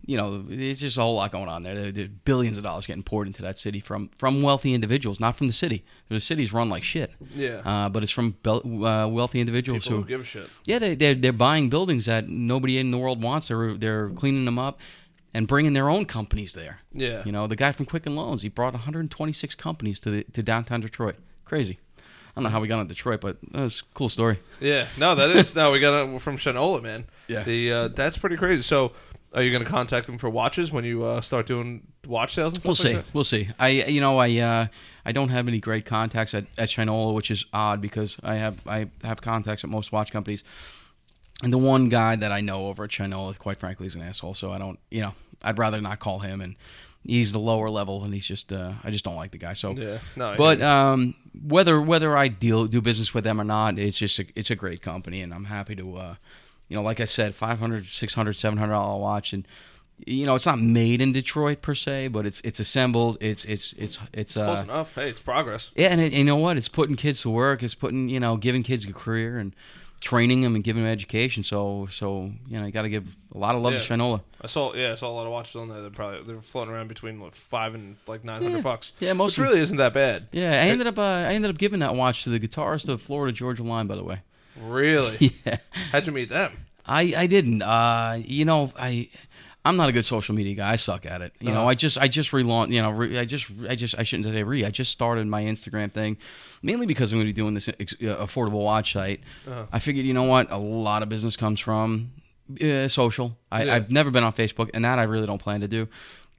you 0.05 0.17
know, 0.17 0.43
it's 0.49 0.79
just 0.79 0.97
a 0.97 1.01
whole 1.01 1.15
lot 1.15 1.31
going 1.31 1.47
on 1.47 1.63
there. 1.63 1.75
There, 1.75 1.91
there 1.91 2.07
billions 2.07 2.57
of 2.57 2.63
dollars 2.63 2.87
getting 2.87 3.03
poured 3.03 3.27
into 3.27 3.41
that 3.43 3.57
city 3.59 3.79
from 3.79 4.09
from 4.17 4.41
wealthy 4.41 4.73
individuals, 4.73 5.19
not 5.19 5.37
from 5.37 5.47
the 5.47 5.53
city. 5.53 5.85
The 6.09 6.19
city's 6.19 6.51
run 6.51 6.69
like 6.69 6.83
shit. 6.83 7.11
Yeah. 7.35 7.61
Uh, 7.65 7.89
but 7.89 8.03
it's 8.03 8.11
from 8.11 8.31
bel- 8.43 8.85
uh, 8.85 9.07
wealthy 9.07 9.39
individuals 9.39 9.83
People 9.83 9.97
who 9.97 10.03
who 10.03 10.07
give 10.09 10.21
a 10.21 10.23
shit. 10.23 10.49
yeah, 10.65 10.79
they 10.79 10.95
they're, 10.95 11.13
they're 11.15 11.31
buying 11.33 11.69
buildings 11.69 12.05
that 12.05 12.27
nobody 12.27 12.79
in 12.79 12.91
the 12.91 12.97
world 12.97 13.21
wants. 13.21 13.47
They're 13.49 13.75
they're 13.75 14.09
cleaning 14.09 14.45
them 14.45 14.57
up 14.59 14.79
and 15.33 15.47
bringing 15.47 15.73
their 15.73 15.89
own 15.89 16.05
companies 16.05 16.53
there. 16.53 16.79
Yeah. 16.93 17.21
You 17.25 17.31
know, 17.31 17.47
the 17.47 17.55
guy 17.55 17.71
from 17.71 17.85
Quicken 17.85 18.15
Loans, 18.15 18.41
he 18.41 18.49
brought 18.49 18.73
126 18.73 19.55
companies 19.55 19.99
to 20.01 20.09
the 20.11 20.23
to 20.33 20.43
downtown 20.43 20.81
Detroit. 20.81 21.15
Crazy. 21.45 21.79
I 21.97 22.33
don't 22.35 22.43
know 22.45 22.49
how 22.49 22.61
we 22.61 22.69
got 22.69 22.79
into 22.79 22.93
Detroit, 22.95 23.19
but 23.19 23.37
that 23.51 23.59
was 23.61 23.81
a 23.81 23.93
cool 23.93 24.07
story. 24.07 24.39
Yeah, 24.61 24.87
no, 24.97 25.15
that 25.15 25.29
is 25.31 25.53
no. 25.53 25.71
We 25.71 25.79
got 25.81 25.93
it 26.05 26.21
from 26.21 26.37
Shinola, 26.37 26.81
man. 26.81 27.05
Yeah. 27.27 27.43
the 27.43 27.71
uh, 27.73 27.87
that's 27.89 28.17
pretty 28.17 28.37
crazy. 28.37 28.61
So, 28.61 28.93
are 29.33 29.41
you 29.41 29.51
going 29.51 29.63
to 29.63 29.69
contact 29.69 30.07
them 30.07 30.17
for 30.17 30.29
watches 30.29 30.71
when 30.71 30.83
you 30.83 31.03
uh, 31.03 31.21
start 31.21 31.45
doing 31.45 31.87
watch 32.05 32.33
sales 32.33 32.53
and 32.53 32.61
stuff? 32.61 32.69
We'll 32.69 32.75
see. 32.75 32.95
Like 32.95 33.05
that? 33.05 33.13
We'll 33.13 33.23
see. 33.23 33.49
I 33.59 33.69
you 33.69 34.01
know 34.01 34.17
I 34.17 34.37
uh, 34.37 34.67
I 35.05 35.11
don't 35.11 35.29
have 35.29 35.47
any 35.47 35.59
great 35.59 35.85
contacts 35.85 36.33
at, 36.33 36.45
at 36.57 36.69
Shinola, 36.69 37.13
which 37.13 37.31
is 37.31 37.45
odd 37.53 37.81
because 37.81 38.17
I 38.23 38.35
have 38.35 38.59
I 38.67 38.89
have 39.03 39.21
contacts 39.21 39.63
at 39.63 39.69
most 39.69 39.91
watch 39.91 40.11
companies. 40.11 40.43
And 41.43 41.51
the 41.51 41.57
one 41.57 41.89
guy 41.89 42.15
that 42.15 42.31
I 42.31 42.41
know 42.41 42.67
over 42.67 42.83
at 42.83 42.91
Shinola, 42.91 43.37
quite 43.37 43.59
frankly, 43.59 43.87
is 43.87 43.95
an 43.95 44.03
asshole. 44.03 44.35
So 44.35 44.51
I 44.51 44.59
don't, 44.59 44.79
you 44.91 45.01
know, 45.01 45.13
I'd 45.41 45.57
rather 45.57 45.81
not 45.81 45.99
call 45.99 46.19
him. 46.19 46.39
And 46.39 46.55
he's 47.03 47.31
the 47.31 47.39
lower 47.39 47.69
level, 47.69 48.03
and 48.03 48.13
he's 48.13 48.27
just, 48.27 48.53
uh, 48.53 48.73
I 48.83 48.91
just 48.91 49.03
don't 49.03 49.15
like 49.15 49.31
the 49.31 49.37
guy. 49.37 49.53
So, 49.53 49.71
Yeah, 49.71 49.99
no. 50.15 50.35
But 50.37 50.61
um, 50.61 51.15
whether 51.43 51.81
whether 51.81 52.15
I 52.15 52.27
deal 52.27 52.67
do 52.67 52.81
business 52.81 53.13
with 53.13 53.23
them 53.23 53.41
or 53.41 53.43
not, 53.43 53.79
it's 53.79 53.97
just 53.97 54.19
a, 54.19 54.25
it's 54.35 54.51
a 54.51 54.55
great 54.55 54.81
company, 54.81 55.21
and 55.21 55.33
I'm 55.33 55.45
happy 55.45 55.75
to, 55.75 55.97
uh, 55.97 56.15
you 56.71 56.77
know, 56.77 56.83
like 56.83 57.01
I 57.01 57.05
said, 57.05 57.35
500 57.35 57.85
600 57.85 58.33
700 58.37 58.71
dollar 58.71 58.97
watch, 59.01 59.33
and 59.33 59.45
you 60.07 60.25
know, 60.25 60.33
it's 60.35 60.45
not 60.45 60.59
made 60.59 61.01
in 61.01 61.11
Detroit 61.11 61.61
per 61.61 61.75
se, 61.75 62.07
but 62.07 62.25
it's 62.25 62.39
it's 62.45 62.59
assembled. 62.59 63.17
It's 63.19 63.43
it's 63.45 63.73
it's 63.77 63.99
it's 64.13 64.35
you. 64.35 64.43
close 64.43 64.59
uh, 64.59 64.63
enough. 64.63 64.95
Hey, 64.95 65.09
it's 65.09 65.19
progress. 65.19 65.71
yeah, 65.75 65.89
and 65.89 65.99
it, 65.99 66.13
you 66.13 66.23
know 66.23 66.37
what? 66.37 66.55
It's 66.57 66.69
putting 66.69 66.95
kids 66.95 67.21
to 67.23 67.29
work. 67.29 67.61
It's 67.61 67.75
putting 67.75 68.07
you 68.09 68.19
know 68.19 68.37
giving 68.37 68.63
kids 68.63 68.85
a 68.85 68.93
career 68.93 69.37
and 69.37 69.53
training 69.99 70.41
them 70.41 70.55
and 70.55 70.63
giving 70.63 70.81
them 70.81 70.91
education. 70.91 71.43
So 71.43 71.87
so 71.91 72.31
you 72.47 72.57
know 72.59 72.65
you 72.65 72.71
got 72.71 72.81
to 72.83 72.89
give 72.89 73.15
a 73.35 73.37
lot 73.37 73.53
of 73.53 73.61
love 73.61 73.73
Yeah. 73.73 73.79
to 73.81 73.93
Shinola. 73.93 74.21
I 74.41 74.47
saw. 74.47 74.73
Yeah, 74.73 74.93
I 74.93 74.95
saw 74.95 75.09
a 75.11 75.13
lot 75.13 75.27
of 75.27 75.31
watches 75.33 75.55
on 75.57 75.67
there. 75.69 75.81
They're 75.81 75.91
probably 75.91 76.23
they're 76.23 76.41
floating 76.41 76.73
around 76.73 76.87
between 76.87 77.19
like 77.19 77.35
five 77.35 77.75
and 77.75 77.97
like 78.07 78.23
nine 78.23 78.41
hundred 78.41 78.55
Yeah. 78.57 78.61
bucks. 78.63 78.93
Yeah, 78.99 79.13
most 79.13 79.37
which 79.37 79.45
really 79.47 79.59
isn't 79.59 79.77
that 79.77 79.93
bad. 79.93 80.29
Yeah, 80.31 80.49
I 80.51 80.69
ended 80.69 80.87
up 80.87 80.97
uh, 80.97 81.01
I 81.03 81.33
ended 81.33 81.51
up 81.51 81.59
giving 81.59 81.81
that 81.81 81.93
watch 81.93 82.23
to 82.23 82.29
the 82.31 82.39
guitarist 82.39 82.89
of 82.89 83.01
Florida 83.03 83.31
Georgia 83.31 83.61
Line, 83.61 83.85
by 83.85 83.95
the 83.97 84.03
way. 84.03 84.21
Really? 84.59 85.33
Yeah, 85.45 85.57
How'd 85.91 86.07
you 86.07 86.13
meet 86.13 86.29
them? 86.29 86.51
I 86.85 87.13
I 87.15 87.27
didn't. 87.27 87.61
Uh, 87.61 88.19
you 88.23 88.45
know 88.45 88.71
I. 88.77 89.09
I'm 89.63 89.77
not 89.77 89.89
a 89.89 89.91
good 89.91 90.05
social 90.05 90.33
media 90.33 90.55
guy. 90.55 90.71
I 90.71 90.75
suck 90.75 91.05
at 91.05 91.21
it. 91.21 91.33
You 91.39 91.51
know, 91.51 91.59
Uh-huh. 91.61 91.67
I 91.69 91.75
just 91.75 91.95
I 91.99 92.07
just 92.07 92.31
relaunch. 92.31 92.69
You 92.73 92.81
know, 92.81 92.89
re, 92.89 93.19
I 93.19 93.25
just 93.25 93.45
I 93.69 93.75
just 93.75 93.93
I 93.99 94.01
shouldn't 94.01 94.27
say 94.33 94.41
re. 94.41 94.65
I 94.65 94.71
just 94.71 94.89
started 94.91 95.27
my 95.27 95.43
Instagram 95.43 95.91
thing, 95.91 96.17
mainly 96.63 96.87
because 96.87 97.11
I'm 97.11 97.17
going 97.19 97.27
to 97.27 97.33
be 97.33 97.39
doing 97.41 97.53
this 97.53 97.69
ex- 97.79 97.93
uh, 98.01 98.25
affordable 98.25 98.63
watch 98.63 98.93
site. 98.93 99.21
Uh-huh. 99.47 99.67
I 99.71 99.77
figured, 99.77 100.07
you 100.07 100.13
know 100.15 100.23
what, 100.23 100.51
a 100.51 100.57
lot 100.57 101.03
of 101.03 101.09
business 101.09 101.35
comes 101.37 101.59
from 101.59 102.11
uh, 102.59 102.87
social. 102.87 103.37
I, 103.51 103.65
Yeah. 103.65 103.75
I've 103.75 103.91
never 103.91 104.09
been 104.09 104.23
on 104.23 104.33
Facebook, 104.33 104.71
and 104.73 104.83
that 104.83 104.97
I 104.97 105.03
really 105.03 105.27
don't 105.27 105.37
plan 105.41 105.61
to 105.61 105.67
do. 105.67 105.87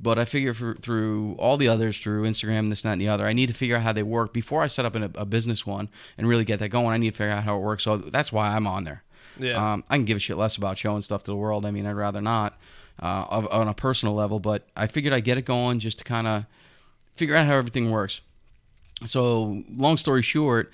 But 0.03 0.19
I 0.19 0.25
figure 0.25 0.53
for, 0.53 0.75
through 0.75 1.37
all 1.39 1.57
the 1.57 1.69
others, 1.69 1.97
through 1.97 2.25
Instagram, 2.25 2.69
this, 2.69 2.83
that, 2.83 2.91
and 2.91 3.01
the 3.01 3.09
other, 3.09 3.25
I 3.25 3.33
need 3.33 3.47
to 3.47 3.55
figure 3.55 3.77
out 3.77 3.83
how 3.83 3.93
they 3.93 4.03
work 4.03 4.33
before 4.33 4.61
I 4.61 4.67
set 4.67 4.85
up 4.85 4.97
in 4.97 5.05
a, 5.05 5.11
a 5.15 5.25
business 5.25 5.65
one 5.65 5.89
and 6.19 6.27
really 6.29 6.45
get 6.45 6.59
that 6.59 6.71
going. 6.71 6.89
I 6.89 6.97
need 6.97 7.13
to 7.13 7.17
figure 7.17 7.33
out 7.33 7.45
how 7.45 7.57
it 7.57 7.61
works. 7.61 7.85
So 7.85 7.97
that's 7.97 8.33
why 8.33 8.49
I'm 8.49 8.67
on 8.67 8.83
there. 8.83 9.05
Yeah. 9.39 9.75
Um, 9.75 9.85
I 9.89 9.97
can 9.97 10.05
give 10.05 10.17
a 10.17 10.21
shit 10.21 10.37
less 10.37 10.57
about 10.57 10.77
showing 10.77 11.03
stuff 11.03 11.23
to 11.25 11.31
the 11.31 11.37
world. 11.37 11.65
I 11.65 11.71
mean, 11.71 11.87
I'd 11.87 11.93
rather 11.93 12.21
not 12.21 12.59
uh, 13.01 13.27
of, 13.31 13.47
on 13.53 13.69
a 13.69 13.75
personal 13.75 14.15
level, 14.15 14.41
but 14.41 14.67
I 14.77 14.89
figured 14.89 15.15
I'd 15.15 15.25
get 15.25 15.39
it 15.39 15.45
going 15.45 15.79
just 15.79 15.99
to 15.99 16.05
kind 16.05 16.27
of 16.27 16.47
figure 17.15 17.37
out 17.37 17.47
how 17.47 17.55
everything 17.55 17.91
works. 17.91 18.21
So, 19.07 19.63
long 19.71 19.97
story 19.97 20.23
short, 20.23 20.73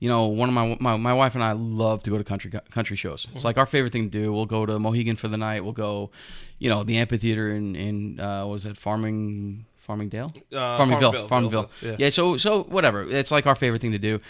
you 0.00 0.08
know, 0.08 0.26
one 0.26 0.48
of 0.48 0.54
my, 0.54 0.76
my 0.80 0.96
my 0.96 1.12
wife 1.12 1.34
and 1.34 1.42
I 1.42 1.52
love 1.52 2.02
to 2.04 2.10
go 2.10 2.18
to 2.18 2.24
country 2.24 2.52
country 2.70 2.96
shows. 2.96 3.26
It's 3.32 3.44
like 3.44 3.56
our 3.56 3.66
favorite 3.66 3.92
thing 3.92 4.10
to 4.10 4.10
do. 4.10 4.32
We'll 4.32 4.46
go 4.46 4.66
to 4.66 4.78
Mohegan 4.78 5.16
for 5.16 5.28
the 5.28 5.36
night. 5.36 5.64
We'll 5.64 5.72
go, 5.72 6.10
you 6.58 6.70
know, 6.70 6.82
the 6.84 6.96
amphitheater 6.98 7.54
in 7.54 7.76
in 7.76 8.20
uh, 8.20 8.44
what 8.46 8.52
was 8.52 8.64
it 8.66 8.76
Farming 8.76 9.66
Farmingdale? 9.86 10.32
Uh, 10.52 10.78
Farmingville, 10.78 11.28
Farmingville. 11.28 11.68
Yeah. 11.82 11.96
Yeah. 11.98 12.10
So 12.10 12.36
so 12.36 12.62
whatever. 12.64 13.02
It's 13.08 13.30
like 13.30 13.46
our 13.46 13.54
favorite 13.54 13.80
thing 13.82 13.92
to 13.92 13.98
do. 13.98 14.20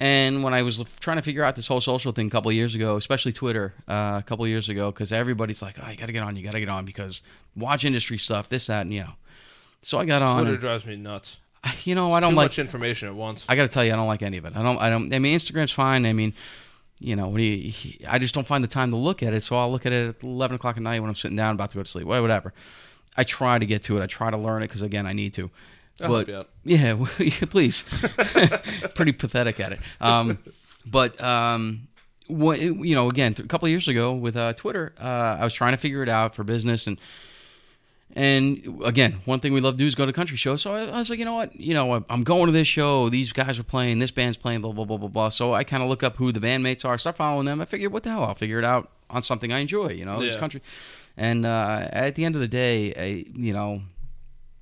And 0.00 0.44
when 0.44 0.54
I 0.54 0.62
was 0.62 0.82
trying 1.00 1.16
to 1.16 1.22
figure 1.22 1.42
out 1.42 1.56
this 1.56 1.66
whole 1.66 1.80
social 1.80 2.12
thing 2.12 2.28
a 2.28 2.30
couple 2.30 2.48
of 2.50 2.54
years 2.54 2.76
ago, 2.76 2.96
especially 2.96 3.32
Twitter, 3.32 3.74
uh, 3.88 4.20
a 4.20 4.24
couple 4.24 4.44
of 4.44 4.48
years 4.48 4.68
ago, 4.68 4.92
because 4.92 5.10
everybody's 5.10 5.60
like, 5.60 5.76
"Oh, 5.84 5.90
you 5.90 5.96
got 5.96 6.06
to 6.06 6.12
get 6.12 6.22
on, 6.22 6.36
you 6.36 6.44
got 6.44 6.52
to 6.52 6.60
get 6.60 6.68
on," 6.68 6.84
because 6.84 7.20
watch 7.56 7.84
industry 7.84 8.16
stuff, 8.16 8.48
this, 8.48 8.68
that, 8.68 8.82
and 8.82 8.94
you 8.94 9.00
know. 9.00 9.12
So 9.82 9.98
I 9.98 10.04
got 10.04 10.22
on. 10.22 10.42
Twitter 10.44 10.56
drives 10.56 10.86
me 10.86 10.94
nuts. 10.94 11.38
you 11.84 11.96
know, 11.96 12.12
I 12.12 12.20
don't 12.20 12.30
Too 12.30 12.36
like. 12.36 12.44
much 12.44 12.58
information 12.60 13.08
at 13.08 13.14
once. 13.16 13.44
I 13.48 13.56
got 13.56 13.62
to 13.62 13.68
tell 13.68 13.84
you, 13.84 13.92
I 13.92 13.96
don't 13.96 14.06
like 14.06 14.22
any 14.22 14.36
of 14.36 14.44
it. 14.44 14.52
I 14.56 14.62
don't. 14.62 14.78
I 14.78 14.88
don't. 14.88 15.12
I 15.12 15.18
mean, 15.18 15.36
Instagram's 15.36 15.72
fine. 15.72 16.06
I 16.06 16.12
mean, 16.12 16.32
you 16.98 17.16
know, 17.16 17.36
do 17.36 17.42
you, 17.42 17.72
I 18.08 18.18
just 18.18 18.34
don't 18.34 18.46
find 18.46 18.62
the 18.62 18.68
time 18.68 18.90
to 18.90 18.96
look 18.96 19.22
at 19.22 19.32
it. 19.34 19.42
So 19.42 19.56
I'll 19.56 19.70
look 19.70 19.86
at 19.86 19.92
it 19.92 20.16
at 20.16 20.22
eleven 20.22 20.56
o'clock 20.56 20.76
at 20.76 20.82
night 20.82 21.00
when 21.00 21.08
I'm 21.08 21.16
sitting 21.16 21.36
down 21.36 21.54
about 21.54 21.70
to 21.70 21.76
go 21.76 21.82
to 21.82 21.88
sleep. 21.88 22.06
Whatever. 22.06 22.52
I 23.16 23.24
try 23.24 23.58
to 23.58 23.66
get 23.66 23.82
to 23.84 23.98
it. 23.98 24.02
I 24.02 24.06
try 24.06 24.30
to 24.30 24.36
learn 24.36 24.62
it 24.62 24.68
because 24.68 24.82
again, 24.82 25.06
I 25.06 25.12
need 25.12 25.34
to. 25.34 25.50
I'll 26.00 26.12
out. 26.36 26.48
Yeah, 26.64 26.94
please. 27.50 27.82
Pretty 28.94 29.12
pathetic 29.12 29.58
at 29.58 29.72
it. 29.72 29.80
Um, 30.00 30.38
but 30.86 31.20
um, 31.20 31.88
what 32.28 32.60
you 32.60 32.94
know, 32.94 33.08
again, 33.08 33.34
a 33.38 33.42
couple 33.44 33.66
of 33.66 33.70
years 33.70 33.88
ago 33.88 34.12
with 34.14 34.36
uh, 34.36 34.52
Twitter, 34.52 34.94
uh, 35.00 35.38
I 35.40 35.44
was 35.44 35.52
trying 35.52 35.72
to 35.72 35.76
figure 35.78 36.02
it 36.02 36.08
out 36.08 36.34
for 36.34 36.44
business, 36.44 36.86
and 36.86 36.98
and 38.16 38.80
again, 38.84 39.20
one 39.26 39.40
thing 39.40 39.52
we 39.52 39.60
love 39.60 39.74
to 39.74 39.78
do 39.78 39.86
is 39.86 39.94
go 39.94 40.06
to 40.06 40.12
country 40.12 40.36
shows. 40.36 40.62
So 40.62 40.72
I, 40.72 40.84
I 40.84 40.98
was 40.98 41.10
like, 41.10 41.18
you 41.18 41.24
know 41.24 41.34
what, 41.34 41.54
you 41.54 41.74
know, 41.74 42.04
I'm 42.08 42.24
going 42.24 42.46
to 42.46 42.52
this 42.52 42.66
show. 42.66 43.08
These 43.08 43.32
guys 43.32 43.58
are 43.58 43.64
playing. 43.64 43.98
This 43.98 44.10
band's 44.10 44.36
playing. 44.36 44.62
Blah 44.62 44.72
blah 44.72 44.84
blah 44.84 44.96
blah 44.96 45.08
blah. 45.08 45.28
So 45.28 45.54
I 45.54 45.64
kind 45.64 45.82
of 45.82 45.88
look 45.88 46.02
up 46.02 46.16
who 46.16 46.32
the 46.32 46.40
bandmates 46.40 46.84
are, 46.84 46.96
start 46.98 47.16
following 47.16 47.46
them. 47.46 47.60
I 47.60 47.64
figured, 47.64 47.92
what 47.92 48.02
the 48.02 48.10
hell? 48.10 48.24
I'll 48.24 48.34
figure 48.34 48.58
it 48.58 48.64
out 48.64 48.90
on 49.10 49.22
something 49.22 49.52
I 49.52 49.58
enjoy. 49.58 49.90
You 49.90 50.04
know, 50.04 50.20
this 50.20 50.36
country. 50.36 50.62
And 51.16 51.44
uh, 51.44 51.88
at 51.92 52.14
the 52.14 52.24
end 52.24 52.34
of 52.34 52.40
the 52.40 52.48
day, 52.48 52.94
I, 52.94 53.24
you 53.36 53.52
know, 53.52 53.82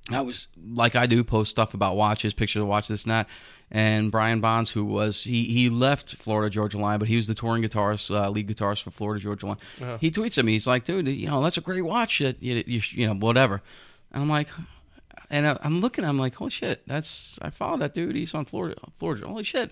I 0.09 0.21
was 0.21 0.47
like 0.73 0.95
I 0.95 1.05
do 1.05 1.23
post 1.23 1.51
stuff 1.51 1.73
about 1.73 1.95
watches, 1.95 2.33
pictures 2.33 2.61
of 2.61 2.67
watches, 2.67 2.89
this 2.89 3.03
and 3.03 3.11
that. 3.11 3.27
And 3.69 4.11
Brian 4.11 4.39
Bonds, 4.39 4.71
who 4.71 4.85
was 4.85 5.25
he 5.25 5.45
he 5.45 5.69
left 5.69 6.15
Florida 6.15 6.49
Georgia 6.49 6.77
Line, 6.77 6.99
but 6.99 7.09
he 7.09 7.17
was 7.17 7.27
the 7.27 7.35
touring 7.35 7.63
guitarist, 7.63 8.09
uh, 8.09 8.29
lead 8.29 8.47
guitarist 8.47 8.83
for 8.83 8.91
Florida 8.91 9.21
Georgia 9.21 9.47
Line. 9.47 9.57
Uh-huh. 9.81 9.97
He 9.99 10.09
tweets 10.09 10.37
at 10.37 10.45
me, 10.45 10.53
he's 10.53 10.67
like, 10.67 10.85
"Dude, 10.85 11.07
you 11.07 11.27
know 11.27 11.43
that's 11.43 11.57
a 11.57 11.61
great 11.61 11.81
watch. 11.81 12.19
That 12.19 12.41
you, 12.41 12.63
you, 12.65 12.81
you 12.91 13.07
know 13.07 13.15
whatever." 13.15 13.61
And 14.13 14.23
I'm 14.23 14.29
like, 14.29 14.47
and 15.29 15.47
I, 15.47 15.57
I'm 15.61 15.81
looking. 15.81 16.05
I'm 16.05 16.17
like, 16.17 16.35
holy 16.35 16.51
shit, 16.51 16.81
that's 16.87 17.37
I 17.41 17.49
followed 17.49 17.81
that 17.81 17.93
dude. 17.93 18.15
He's 18.15 18.33
on 18.33 18.45
Florida, 18.45 18.75
Florida. 18.97 19.27
Holy 19.27 19.43
shit. 19.43 19.71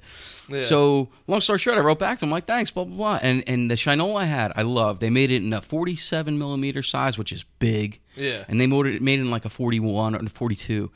Yeah. 0.49 0.63
So 0.63 1.09
long 1.27 1.41
story 1.41 1.59
short, 1.59 1.77
I 1.77 1.81
wrote 1.81 1.99
back 1.99 2.19
to 2.19 2.25
him 2.25 2.31
like, 2.31 2.45
thanks, 2.45 2.71
blah 2.71 2.83
blah 2.83 2.95
blah. 2.95 3.19
And 3.21 3.43
and 3.47 3.69
the 3.71 3.75
Shinola 3.75 4.21
I 4.21 4.25
had, 4.25 4.51
I 4.55 4.63
love. 4.63 4.99
They 4.99 5.09
made 5.09 5.31
it 5.31 5.43
in 5.43 5.53
a 5.53 5.61
47 5.61 6.37
millimeter 6.37 6.83
size, 6.83 7.17
which 7.17 7.31
is 7.31 7.43
big. 7.59 7.99
Yeah. 8.15 8.43
And 8.47 8.59
they 8.59 8.67
made 8.67 8.85
it 8.87 9.01
made 9.01 9.19
it 9.19 9.23
in 9.23 9.31
like 9.31 9.45
a 9.45 9.49
41 9.49 10.15
or 10.15 10.19
a 10.19 10.29
42. 10.29 10.91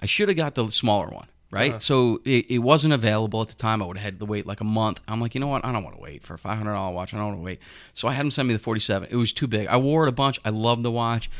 I 0.00 0.06
should 0.06 0.28
have 0.28 0.36
got 0.36 0.54
the 0.54 0.68
smaller 0.70 1.08
one. 1.08 1.26
Right, 1.50 1.72
Uh-huh. 1.72 1.80
so 1.80 2.22
it, 2.24 2.46
it 2.50 2.58
wasn't 2.60 2.94
available 2.94 3.42
at 3.42 3.48
the 3.48 3.54
time. 3.54 3.82
I 3.82 3.84
would 3.86 3.98
have 3.98 4.04
had 4.04 4.18
to 4.20 4.24
wait 4.24 4.46
like 4.46 4.62
a 4.62 4.64
month. 4.64 5.00
I'm 5.06 5.20
like, 5.20 5.34
you 5.34 5.40
know 5.42 5.48
what? 5.48 5.66
I 5.66 5.70
don't 5.70 5.84
want 5.84 5.94
to 5.96 6.02
wait 6.02 6.22
for 6.24 6.32
a 6.32 6.38
five 6.38 6.56
hundred 6.56 6.72
dollar 6.72 6.94
watch. 6.94 7.12
I 7.12 7.18
don't 7.18 7.26
want 7.26 7.38
to 7.40 7.44
wait. 7.44 7.58
So 7.92 8.08
I 8.08 8.14
had 8.14 8.24
him 8.24 8.30
send 8.30 8.48
me 8.48 8.54
the 8.54 8.58
47. 8.58 9.08
It 9.10 9.16
was 9.16 9.34
too 9.34 9.46
big. 9.46 9.66
I 9.66 9.76
wore 9.76 10.04
it 10.06 10.08
a 10.08 10.12
bunch. 10.12 10.40
I 10.46 10.48
loved 10.48 10.82
the 10.82 10.90
watch. 10.90 11.30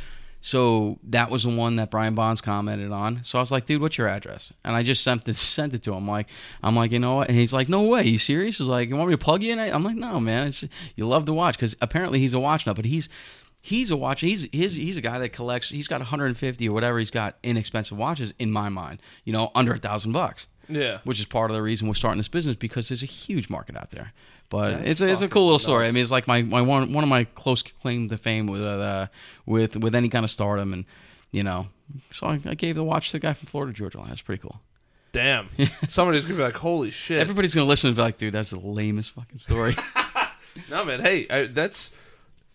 So 0.45 0.99
that 1.05 1.31
was 1.31 1.45
the 1.45 1.51
one 1.55 1.77
that 1.77 1.91
Brian 1.91 2.17
Bonds 2.17 2.41
commented 2.41 2.91
on. 2.91 3.21
So 3.23 3.39
I 3.39 3.41
was 3.41 3.53
like, 3.53 3.65
dude, 3.65 3.81
what's 3.81 3.97
your 3.97 4.09
address? 4.09 4.53
And 4.65 4.75
I 4.75 4.83
just 4.83 5.05
sent 5.05 5.27
it, 5.29 5.37
sent 5.37 5.73
it 5.73 5.83
to 5.85 5.95
him. 5.95 6.07
Like, 6.09 6.27
I'm 6.65 6.75
like, 6.75 6.91
you 6.91 6.99
know 6.99 7.15
what? 7.17 7.29
And 7.29 7.39
he's 7.39 7.53
like, 7.53 7.69
no 7.69 7.83
way. 7.85 8.03
you 8.05 8.19
serious? 8.19 8.59
He's 8.59 8.67
like, 8.67 8.89
you 8.89 8.97
want 8.97 9.09
me 9.09 9.15
to 9.15 9.19
plug 9.25 9.43
you 9.45 9.53
in? 9.53 9.61
I'm 9.61 9.85
like, 9.85 9.95
no, 9.97 10.19
man. 10.19 10.49
It's, 10.49 10.65
you 10.97 11.07
love 11.07 11.25
to 11.27 11.33
watch 11.33 11.57
because 11.57 11.77
apparently 11.81 12.19
he's 12.19 12.35
a 12.35 12.41
watch 12.41 12.67
nut, 12.67 12.75
but 12.77 12.85
he's 12.87 13.09
he's 13.61 13.93
a 13.93 13.97
watch. 13.97 14.21
He's 14.21 14.43
he's 14.51 14.75
he's 14.75 14.97
a 14.97 15.01
guy 15.01 15.21
that 15.21 15.29
collects. 15.29 15.71
He's 15.71 15.87
got 15.87 16.01
150 16.01 16.69
or 16.69 16.73
whatever. 16.73 16.99
He's 16.99 17.13
got 17.13 17.37
inexpensive 17.45 17.97
watches 17.97 18.35
in 18.41 18.51
my 18.51 18.69
mind. 18.69 19.01
You 19.25 19.33
know, 19.33 19.53
under 19.55 19.73
a 19.73 19.79
thousand 19.79 20.11
bucks 20.11 20.49
Yeah. 20.69 20.99
which 21.05 21.21
is 21.21 21.25
part 21.27 21.53
of 21.53 21.57
the 21.57 21.63
reason 21.63 21.87
we're 21.87 21.95
starting 21.95 22.19
this 22.19 22.27
business 22.27 22.57
because 22.57 22.89
there's 22.89 23.05
a 23.05 23.07
huge 23.07 23.49
market 23.49 23.77
out 23.77 23.93
there. 23.93 24.13
But 24.53 24.73
That's 24.73 24.91
it's 24.91 25.01
a, 25.01 25.09
it's 25.09 25.23
a 25.23 25.29
cool 25.29 25.47
little 25.47 25.59
story. 25.59 25.87
I 25.87 25.93
mean, 25.93 26.03
it's 26.03 26.11
like 26.11 26.27
my, 26.27 26.43
my 26.43 26.61
one 26.61 26.93
one 26.93 27.03
of 27.03 27.09
my 27.09 27.25
close 27.25 27.63
claim 27.63 28.11
to 28.11 28.19
fame 28.19 28.47
with 28.47 28.61
uh, 28.61 29.07
with 29.47 29.77
with 29.77 29.95
any 29.95 30.11
kind 30.11 30.27
of 30.27 30.31
stardom, 30.31 30.75
and 30.75 30.85
you 31.31 31.43
know, 31.43 31.69
so 32.11 32.27
I, 32.27 32.39
I 32.45 32.55
gave 32.55 32.75
the 32.75 32.85
watch 32.85 33.07
to 33.07 33.13
the 33.13 33.19
guy 33.21 33.33
from 33.33 33.47
Florida 33.47 33.73
Georgia 33.73 33.99
Line. 33.99 34.11
That's 34.11 34.21
pretty 34.21 34.43
cool. 34.43 34.61
Damn. 35.13 35.49
Somebody's 35.89 36.27
gonna 36.27 36.37
be 36.37 36.43
like, 36.43 36.57
"Holy 36.57 36.91
shit!" 36.91 37.19
Everybody's 37.19 37.55
gonna 37.55 37.67
listen 37.67 37.89
and 37.89 37.97
be 37.97 38.03
like, 38.03 38.19
"Dude, 38.19 38.35
that's 38.35 38.51
the 38.51 38.59
lamest 38.59 39.13
fucking 39.13 39.39
story." 39.39 39.75
No, 40.69 40.85
man. 40.85 41.01
Hey, 41.01 41.27
I, 41.31 41.47
that's 41.47 41.91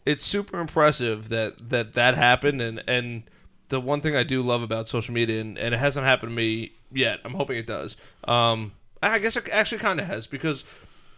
it's 0.05 0.23
super 0.23 0.59
impressive 0.59 1.29
that 1.29 1.71
that 1.71 1.95
that 1.95 2.13
happened, 2.13 2.61
and 2.61 2.83
and 2.87 3.23
the 3.69 3.81
one 3.81 4.01
thing 4.01 4.15
I 4.15 4.21
do 4.21 4.43
love 4.43 4.61
about 4.61 4.87
social 4.87 5.15
media, 5.15 5.41
and, 5.41 5.57
and 5.57 5.73
it 5.73 5.79
hasn't 5.79 6.05
happened 6.05 6.29
to 6.29 6.35
me 6.35 6.73
yet. 6.91 7.21
I'm 7.25 7.33
hoping 7.33 7.57
it 7.57 7.65
does. 7.65 7.95
Um, 8.27 8.73
I 9.01 9.17
guess 9.17 9.35
it 9.35 9.49
actually 9.49 9.79
kind 9.79 9.99
of 9.99 10.05
has 10.05 10.27
because 10.27 10.63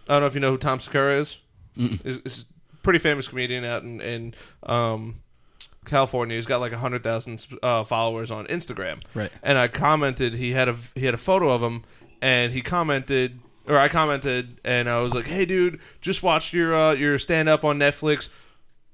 I 0.10 0.14
don't 0.14 0.22
know 0.22 0.28
if 0.28 0.34
you 0.34 0.40
know 0.42 0.52
who 0.52 0.58
Tom 0.58 0.80
Segura 0.80 1.20
is. 1.20 1.38
Is, 1.78 2.18
is 2.26 2.46
a 2.74 2.78
pretty 2.78 3.00
famous 3.00 3.28
comedian 3.28 3.64
out 3.64 3.84
in 3.84 4.02
in 4.02 4.34
um, 4.64 5.22
California. 5.86 6.36
He's 6.36 6.46
got 6.46 6.60
like 6.60 6.74
hundred 6.74 7.04
thousand 7.04 7.46
uh, 7.64 7.84
followers 7.84 8.32
on 8.32 8.48
Instagram. 8.48 9.02
Right. 9.14 9.32
And 9.44 9.58
I 9.58 9.68
commented 9.68 10.34
he 10.34 10.52
had 10.52 10.68
a 10.68 10.76
he 10.96 11.06
had 11.06 11.14
a 11.14 11.18
photo 11.18 11.52
of 11.52 11.62
him, 11.62 11.86
and 12.22 12.52
he 12.52 12.62
commented 12.62 13.40
or 13.68 13.78
I 13.78 13.88
commented 13.88 14.60
and 14.66 14.90
I 14.90 15.00
was 15.00 15.14
like, 15.14 15.26
"Hey, 15.26 15.46
dude, 15.46 15.80
just 16.02 16.24
watched 16.24 16.54
your 16.54 16.76
uh, 16.76 16.94
your 16.94 17.20
stand 17.20 17.48
up 17.48 17.64
on 17.64 17.78
Netflix. 17.80 18.28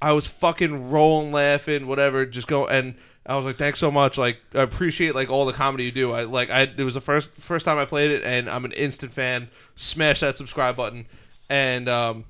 I 0.02 0.12
was 0.12 0.28
fucking 0.28 0.92
rolling, 0.92 1.32
laughing, 1.32 1.88
whatever. 1.88 2.26
Just 2.26 2.48
go 2.48 2.68
and." 2.68 2.96
I 3.28 3.36
was 3.36 3.46
like, 3.46 3.58
"Thanks 3.58 3.80
so 3.80 3.90
much. 3.90 4.18
Like, 4.18 4.38
I 4.54 4.62
appreciate 4.62 5.16
like 5.16 5.30
all 5.30 5.46
the 5.46 5.54
comedy 5.54 5.86
you 5.86 5.92
do. 5.92 6.12
I 6.12 6.24
like, 6.24 6.50
I 6.50 6.62
it 6.64 6.84
was 6.84 6.94
the 6.94 7.02
first 7.02 7.34
first 7.34 7.66
time 7.66 7.78
I 7.78 7.86
played 7.86 8.12
it, 8.12 8.24
and 8.24 8.50
I'm 8.50 8.66
an 8.66 8.72
instant 8.74 9.14
fan. 9.14 9.50
Smash 9.76 10.20
that 10.20 10.38
subscribe 10.38 10.76
button, 10.76 11.08
and 11.50 11.90
um, 11.90 12.26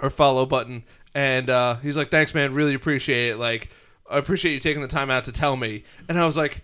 or 0.00 0.10
follow 0.10 0.46
button. 0.46 0.84
And 1.14 1.50
uh, 1.50 1.76
he's 1.76 1.96
like, 1.96 2.10
"Thanks, 2.10 2.34
man. 2.34 2.54
Really 2.54 2.74
appreciate 2.74 3.30
it. 3.30 3.36
Like, 3.38 3.70
I 4.08 4.18
appreciate 4.18 4.52
you 4.52 4.60
taking 4.60 4.82
the 4.82 4.88
time 4.88 5.10
out 5.10 5.24
to 5.24 5.32
tell 5.32 5.56
me." 5.56 5.82
And 6.08 6.18
I 6.18 6.26
was 6.26 6.36
like, 6.36 6.62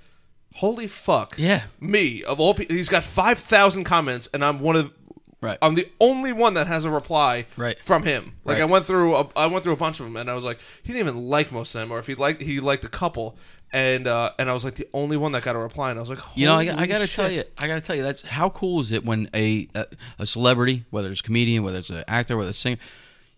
"Holy 0.55 0.87
fuck!" 0.87 1.35
yeah, 1.37 1.65
Me 1.81 2.23
of 2.23 2.39
all 2.39 2.55
people, 2.55 2.77
he's 2.77 2.89
got 2.89 3.03
five 3.05 3.39
thousand 3.39 3.85
comments, 3.85 4.29
and 4.33 4.45
I'm 4.45 4.61
one 4.61 4.77
of. 4.77 4.93
Right. 5.41 5.59
I'm 5.63 5.75
the 5.75 5.89
only 6.01 6.33
one 6.33 6.55
that 6.55 6.67
has 6.67 6.85
a 6.85 6.91
reply 6.91 7.47
Right. 7.57 7.77
from 7.83 8.03
him. 8.05 8.33
Like 8.45 8.57
Right. 8.57 8.63
I 8.63 8.67
went 8.67 8.85
through, 8.85 9.17
a, 9.17 9.29
I 9.37 9.47
went 9.47 9.65
through 9.65 9.73
a 9.75 9.77
bunch 9.77 10.01
of 10.01 10.07
them, 10.07 10.17
and 10.17 10.31
I 10.31 10.35
was 10.35 10.45
like, 10.45 10.59
he 10.83 10.93
didn't 10.93 11.09
even 11.09 11.29
like 11.29 11.51
most 11.53 11.75
of 11.75 11.81
them, 11.81 11.91
or 11.93 11.99
if 11.99 12.07
he 12.07 12.15
liked, 12.15 12.43
he 12.43 12.61
liked 12.61 12.85
a 12.85 12.89
couple, 12.89 13.37
and 13.73 14.07
uh, 14.07 14.33
and 14.39 14.51
I 14.51 14.53
was 14.53 14.65
like 14.65 14.75
the 14.75 14.89
only 14.93 15.17
one 15.17 15.33
that 15.33 15.43
got 15.43 15.55
a 15.57 15.59
reply, 15.59 15.91
and 15.91 15.99
I 15.99 16.03
was 16.03 16.11
like, 16.11 16.19
You 16.35 16.47
know, 16.47 16.55
I, 16.57 16.83
I 16.83 16.87
gotta 16.87 17.07
tell 17.07 17.31
you, 17.31 17.45
I 17.59 17.67
gotta 17.67 17.81
tell 17.81 17.95
you, 17.97 18.03
that's 18.03 18.23
how 18.23 18.51
cool 18.51 18.81
is 18.81 18.91
it 18.91 19.05
when 19.05 19.31
a 19.35 19.69
a, 19.75 19.87
a 20.21 20.27
celebrity, 20.27 20.85
whether 20.91 21.11
it's 21.11 21.21
a 21.21 21.25
comedian, 21.25 21.63
whether 21.63 21.79
it's 21.79 21.91
an 21.91 22.05
actor, 22.09 22.37
whether 22.37 22.49
it's 22.51 22.59
a 22.59 22.61
singer, 22.63 22.79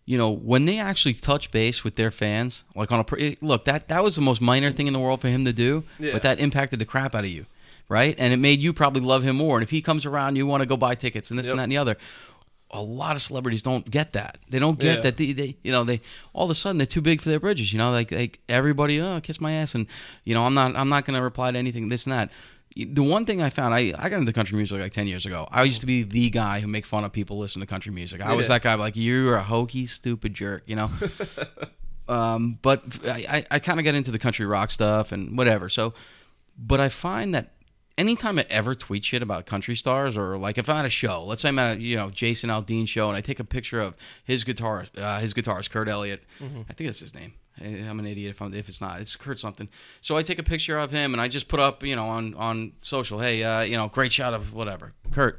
you 0.05 0.19
know, 0.19 0.31
when 0.31 0.65
they 0.65 0.79
actually 0.79 1.15
touch 1.15 1.51
base 1.53 1.85
with 1.85 1.95
their 1.97 2.11
fans, 2.11 2.65
like 2.75 2.91
on 2.91 3.05
a 3.07 3.37
look 3.41 3.65
that 3.67 3.89
that 3.89 4.03
was 4.03 4.17
the 4.17 4.23
most 4.23 4.41
minor 4.41 4.73
thing 4.73 4.87
in 4.87 4.93
the 4.93 4.99
world 4.99 5.21
for 5.21 5.29
him 5.29 5.45
to 5.45 5.53
do, 5.53 5.85
Yeah. 5.99 6.13
but 6.15 6.23
that 6.23 6.41
impacted 6.41 6.79
the 6.81 6.85
crap 6.87 7.15
out 7.15 7.25
of 7.25 7.31
you, 7.31 7.47
right? 7.93 8.15
And 8.19 8.33
it 8.33 8.39
made 8.39 8.61
you 8.61 8.73
probably 8.73 9.03
love 9.03 9.23
him 9.23 9.37
more. 9.37 9.57
And 9.59 9.63
if 9.63 9.71
he 9.71 9.83
comes 9.83 10.07
around, 10.07 10.37
you 10.37 10.47
want 10.47 10.63
to 10.63 10.67
go 10.67 10.77
buy 10.77 10.95
tickets 10.95 11.31
and 11.31 11.39
this 11.39 11.47
Yep. 11.47 11.53
and 11.53 11.59
that 11.59 11.63
and 11.65 11.73
the 11.73 11.77
other. 11.79 11.97
A 12.75 12.81
lot 12.81 13.17
of 13.17 13.23
celebrities 13.23 13.61
don't 13.63 13.89
get 13.91 14.15
that. 14.15 14.39
They 14.49 14.59
don't 14.59 14.79
get 14.79 14.97
Yeah. 14.97 15.01
that. 15.03 15.17
They, 15.19 15.33
they, 15.33 15.57
you 15.63 15.71
know, 15.71 15.85
they 15.85 16.01
all 16.33 16.45
of 16.45 16.51
a 16.51 16.55
sudden 16.55 16.79
they're 16.79 16.87
too 16.87 17.03
big 17.03 17.21
for 17.21 17.29
their 17.29 17.39
bridges. 17.39 17.71
You 17.71 17.79
know, 17.79 17.91
like, 17.93 18.11
like 18.11 18.41
everybody, 18.49 18.99
oh, 18.99 19.21
kiss 19.21 19.41
my 19.43 19.53
ass, 19.53 19.75
and 19.75 19.87
you 20.25 20.33
know, 20.35 20.45
I'm 20.47 20.55
not, 20.55 20.75
I'm 20.75 20.89
not 20.89 21.05
going 21.05 21.17
to 21.19 21.23
reply 21.23 21.51
to 21.53 21.59
anything, 21.59 21.91
this 21.91 22.05
and 22.07 22.13
that. 22.15 22.31
The 22.75 23.03
one 23.03 23.27
thing 23.27 23.43
I 23.43 23.51
found, 23.51 23.75
I, 23.75 23.93
I 23.99 24.09
got 24.09 24.21
into 24.21 24.33
country 24.33 24.57
music 24.57 24.81
like 24.81 24.95
ten 24.95 25.07
years 25.07 25.27
ago. 25.27 25.47
I 25.51 25.65
used 25.65 25.81
to 25.81 25.87
be 25.87 26.03
the 26.05 26.31
guy 26.31 26.61
who 26.61 26.67
make 26.67 26.87
fun 26.87 27.05
of 27.05 27.13
people 27.13 27.37
listen 27.37 27.61
to 27.61 27.67
country 27.67 27.93
music. 27.93 28.23
I 28.23 28.33
was 28.33 28.49
that 28.49 28.63
guy, 28.63 28.73
like 28.77 28.97
you're 28.97 29.37
a 29.37 29.43
hokey, 29.43 29.87
stupid 29.87 30.33
jerk, 30.33 30.63
you 30.65 30.77
know. 30.77 30.89
um, 32.09 32.59
but 32.63 32.83
I, 33.05 33.27
I, 33.29 33.47
I 33.51 33.59
kind 33.59 33.79
of 33.79 33.85
got 33.85 33.95
into 33.95 34.11
the 34.11 34.19
country 34.19 34.47
rock 34.47 34.71
stuff 34.71 35.13
and 35.13 35.37
whatever. 35.37 35.69
So, 35.69 35.93
but 36.59 36.81
I 36.81 36.89
find 36.89 37.35
that 37.35 37.53
anytime 37.99 38.39
I 38.39 38.47
ever 38.49 38.75
tweet 38.75 39.05
shit 39.05 39.23
about 39.23 39.47
country 39.47 39.77
stars 39.77 40.17
or 40.17 40.37
like 40.37 40.59
if 40.59 40.69
I'm 40.69 40.77
at 40.77 40.85
a 40.85 40.91
show, 40.91 41.25
let's 41.25 41.43
say 41.43 41.49
I'm 41.49 41.59
at 41.59 41.77
a 41.77 41.81
you 41.81 41.97
know 41.97 42.11
Jason 42.11 42.51
Aldean 42.51 42.87
show 42.89 43.09
and 43.09 43.17
I 43.17 43.21
take 43.21 43.41
a 43.41 43.45
picture 43.45 43.81
of 43.81 43.95
his 44.25 44.45
guitar, 44.45 44.87
uh, 44.97 45.21
his 45.21 45.35
guitarist 45.35 45.71
Kurt 45.71 45.89
Elliott, 45.89 46.23
I 46.69 46.73
think 46.73 46.89
that's 46.89 47.01
his 47.01 47.15
name. 47.15 47.35
I'm 47.61 47.99
an 47.99 48.07
idiot 48.07 48.31
if, 48.31 48.41
I'm, 48.41 48.55
if 48.55 48.69
it's 48.69 48.81
not. 48.81 49.01
It's 49.01 49.15
Kurt 49.15 49.39
something. 49.39 49.69
So 50.01 50.17
I 50.17 50.23
take 50.23 50.39
a 50.39 50.43
picture 50.43 50.79
of 50.79 50.91
him 50.91 51.13
and 51.13 51.21
I 51.21 51.29
just 51.29 51.49
put 51.49 51.61
up 51.61 51.83
you 51.83 51.97
know 51.97 52.07
on 52.07 52.35
on 52.35 52.73
social, 52.83 53.19
hey, 53.19 53.43
uh, 53.43 53.61
you 53.61 53.77
know, 53.77 53.89
great 53.89 54.13
shot 54.13 54.35
of 54.35 54.53
whatever, 54.53 54.93
Kurt. 55.11 55.39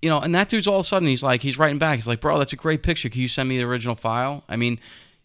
You 0.00 0.08
know, 0.08 0.20
and 0.20 0.32
that 0.36 0.48
dude's 0.48 0.68
all 0.68 0.76
of 0.78 0.86
a 0.86 0.88
sudden 0.88 1.08
he's 1.08 1.24
like 1.24 1.42
he's 1.42 1.58
writing 1.58 1.78
back. 1.78 1.96
He's 1.96 2.06
like, 2.06 2.20
bro, 2.20 2.38
that's 2.38 2.52
a 2.52 2.56
great 2.56 2.82
picture. 2.82 3.08
Can 3.08 3.20
you 3.20 3.28
send 3.28 3.48
me 3.48 3.58
the 3.58 3.64
original 3.64 3.96
file? 3.96 4.44
I 4.48 4.56
mean, 4.56 4.78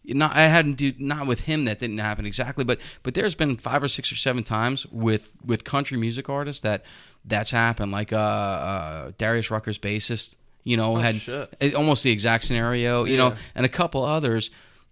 not 0.06 0.36
I 0.36 0.42
hadn't 0.48 0.74
do 0.74 0.92
not 0.98 1.26
with 1.26 1.40
him 1.42 1.64
that 1.64 1.78
didn't 1.78 1.98
happen 1.98 2.26
exactly, 2.26 2.64
but 2.64 2.78
but 3.02 3.14
there's 3.14 3.34
been 3.34 3.56
five 3.56 3.82
or 3.82 3.88
six 3.88 4.12
or 4.12 4.16
seven 4.16 4.42
times 4.44 4.86
with 4.86 5.30
with 5.44 5.64
country 5.64 5.96
music 5.96 6.28
artists 6.28 6.62
that 6.62 6.84
that's 7.24 7.50
happened. 7.50 7.92
Like 7.92 8.12
uh, 8.12 8.16
uh 8.16 9.12
Darius 9.18 9.50
Rucker's 9.50 9.78
bassist, 9.78 10.36
you 10.62 10.76
know, 10.76 10.96
Oh, 10.96 11.00
had 11.00 11.16
shit. 11.16 11.74
almost 11.74 12.02
the 12.02 12.10
exact 12.10 12.44
scenario, 12.44 13.04
you 13.04 13.16
know, 13.16 13.34
and 13.54 13.64
a 13.64 13.68
couple 13.70 14.04
others. 14.04 14.50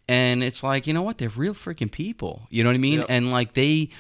And 0.09 0.43
it's 0.43 0.63
like, 0.63 0.87
you 0.87 0.93
know 0.93 1.03
what? 1.03 1.19
They're 1.19 1.29
real 1.29 1.55
freaking 1.55 1.91
people. 1.91 2.47
You 2.51 2.65
know 2.65 2.71
what 2.71 2.75
I 2.75 2.79
mean? 2.79 2.99
Yep. 3.01 3.07
And 3.09 3.31
like 3.31 3.53
they 3.53 3.91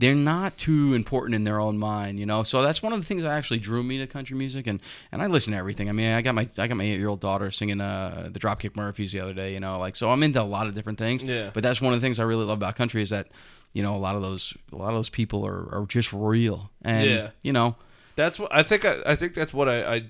they're 0.00 0.14
not 0.14 0.56
too 0.56 0.94
important 0.94 1.34
in 1.34 1.44
their 1.44 1.60
own 1.60 1.76
mind, 1.78 2.18
you 2.18 2.24
know. 2.26 2.42
So 2.42 2.62
that's 2.62 2.82
one 2.82 2.92
of 2.94 2.98
the 3.00 3.04
things 3.06 3.22
that 3.22 3.30
actually 3.30 3.58
drew 3.60 3.82
me 3.82 3.98
to 3.98 4.06
country 4.06 4.36
music, 4.36 4.66
and 4.66 4.80
and 5.12 5.20
I 5.22 5.26
listen 5.26 5.52
to 5.52 5.58
everything. 5.58 5.88
I 5.88 5.92
mean, 5.92 6.10
I 6.12 6.22
got 6.22 6.34
my 6.34 6.48
I 6.58 6.66
got 6.66 6.76
my 6.76 6.84
eight 6.84 6.98
year 6.98 7.08
old 7.08 7.20
daughter 7.20 7.50
singing 7.50 7.80
uh, 7.80 8.30
the 8.32 8.40
Dropkick 8.40 8.74
Murphys 8.76 9.12
the 9.12 9.20
other 9.20 9.34
day, 9.34 9.52
you 9.54 9.60
know, 9.60 9.78
like 9.78 9.94
so 9.96 10.10
I'm 10.10 10.22
into 10.22 10.40
a 10.40 10.42
lot 10.42 10.66
of 10.66 10.74
different 10.74 10.98
things. 10.98 11.22
Yeah. 11.22 11.50
But 11.52 11.62
that's 11.62 11.80
one 11.80 11.92
of 11.92 12.00
the 12.00 12.04
things 12.06 12.18
I 12.18 12.22
really 12.24 12.44
love 12.46 12.58
about 12.58 12.76
country 12.76 13.02
is 13.02 13.10
that 13.10 13.28
you 13.74 13.82
know 13.82 13.94
a 13.94 13.98
lot 13.98 14.16
of 14.16 14.22
those 14.22 14.54
a 14.72 14.76
lot 14.76 14.88
of 14.88 14.94
those 14.96 15.10
people 15.10 15.46
are, 15.46 15.68
are 15.82 15.86
just 15.86 16.12
real, 16.12 16.70
and 16.82 17.04
Yeah. 17.08 17.30
you 17.42 17.52
know, 17.52 17.76
That's 18.16 18.38
what 18.38 18.52
I 18.54 18.62
think. 18.62 18.84
I, 18.84 18.96
I 19.06 19.16
think 19.16 19.34
that's 19.34 19.52
what 19.54 19.68
I, 19.68 19.94
I 19.96 20.02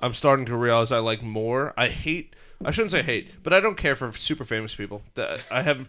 I'm 0.00 0.14
starting 0.14 0.46
to 0.46 0.56
realize 0.56 0.90
I 0.92 0.98
like 0.98 1.22
more. 1.22 1.74
I 1.76 1.88
hate. 1.88 2.34
I 2.64 2.70
shouldn't 2.70 2.90
say 2.90 3.02
hate, 3.02 3.42
but 3.42 3.52
I 3.52 3.60
don't 3.60 3.76
care 3.76 3.94
for 3.94 4.10
super 4.12 4.46
famous 4.46 4.74
people. 4.74 5.02
That 5.14 5.40
I 5.50 5.60
have. 5.62 5.88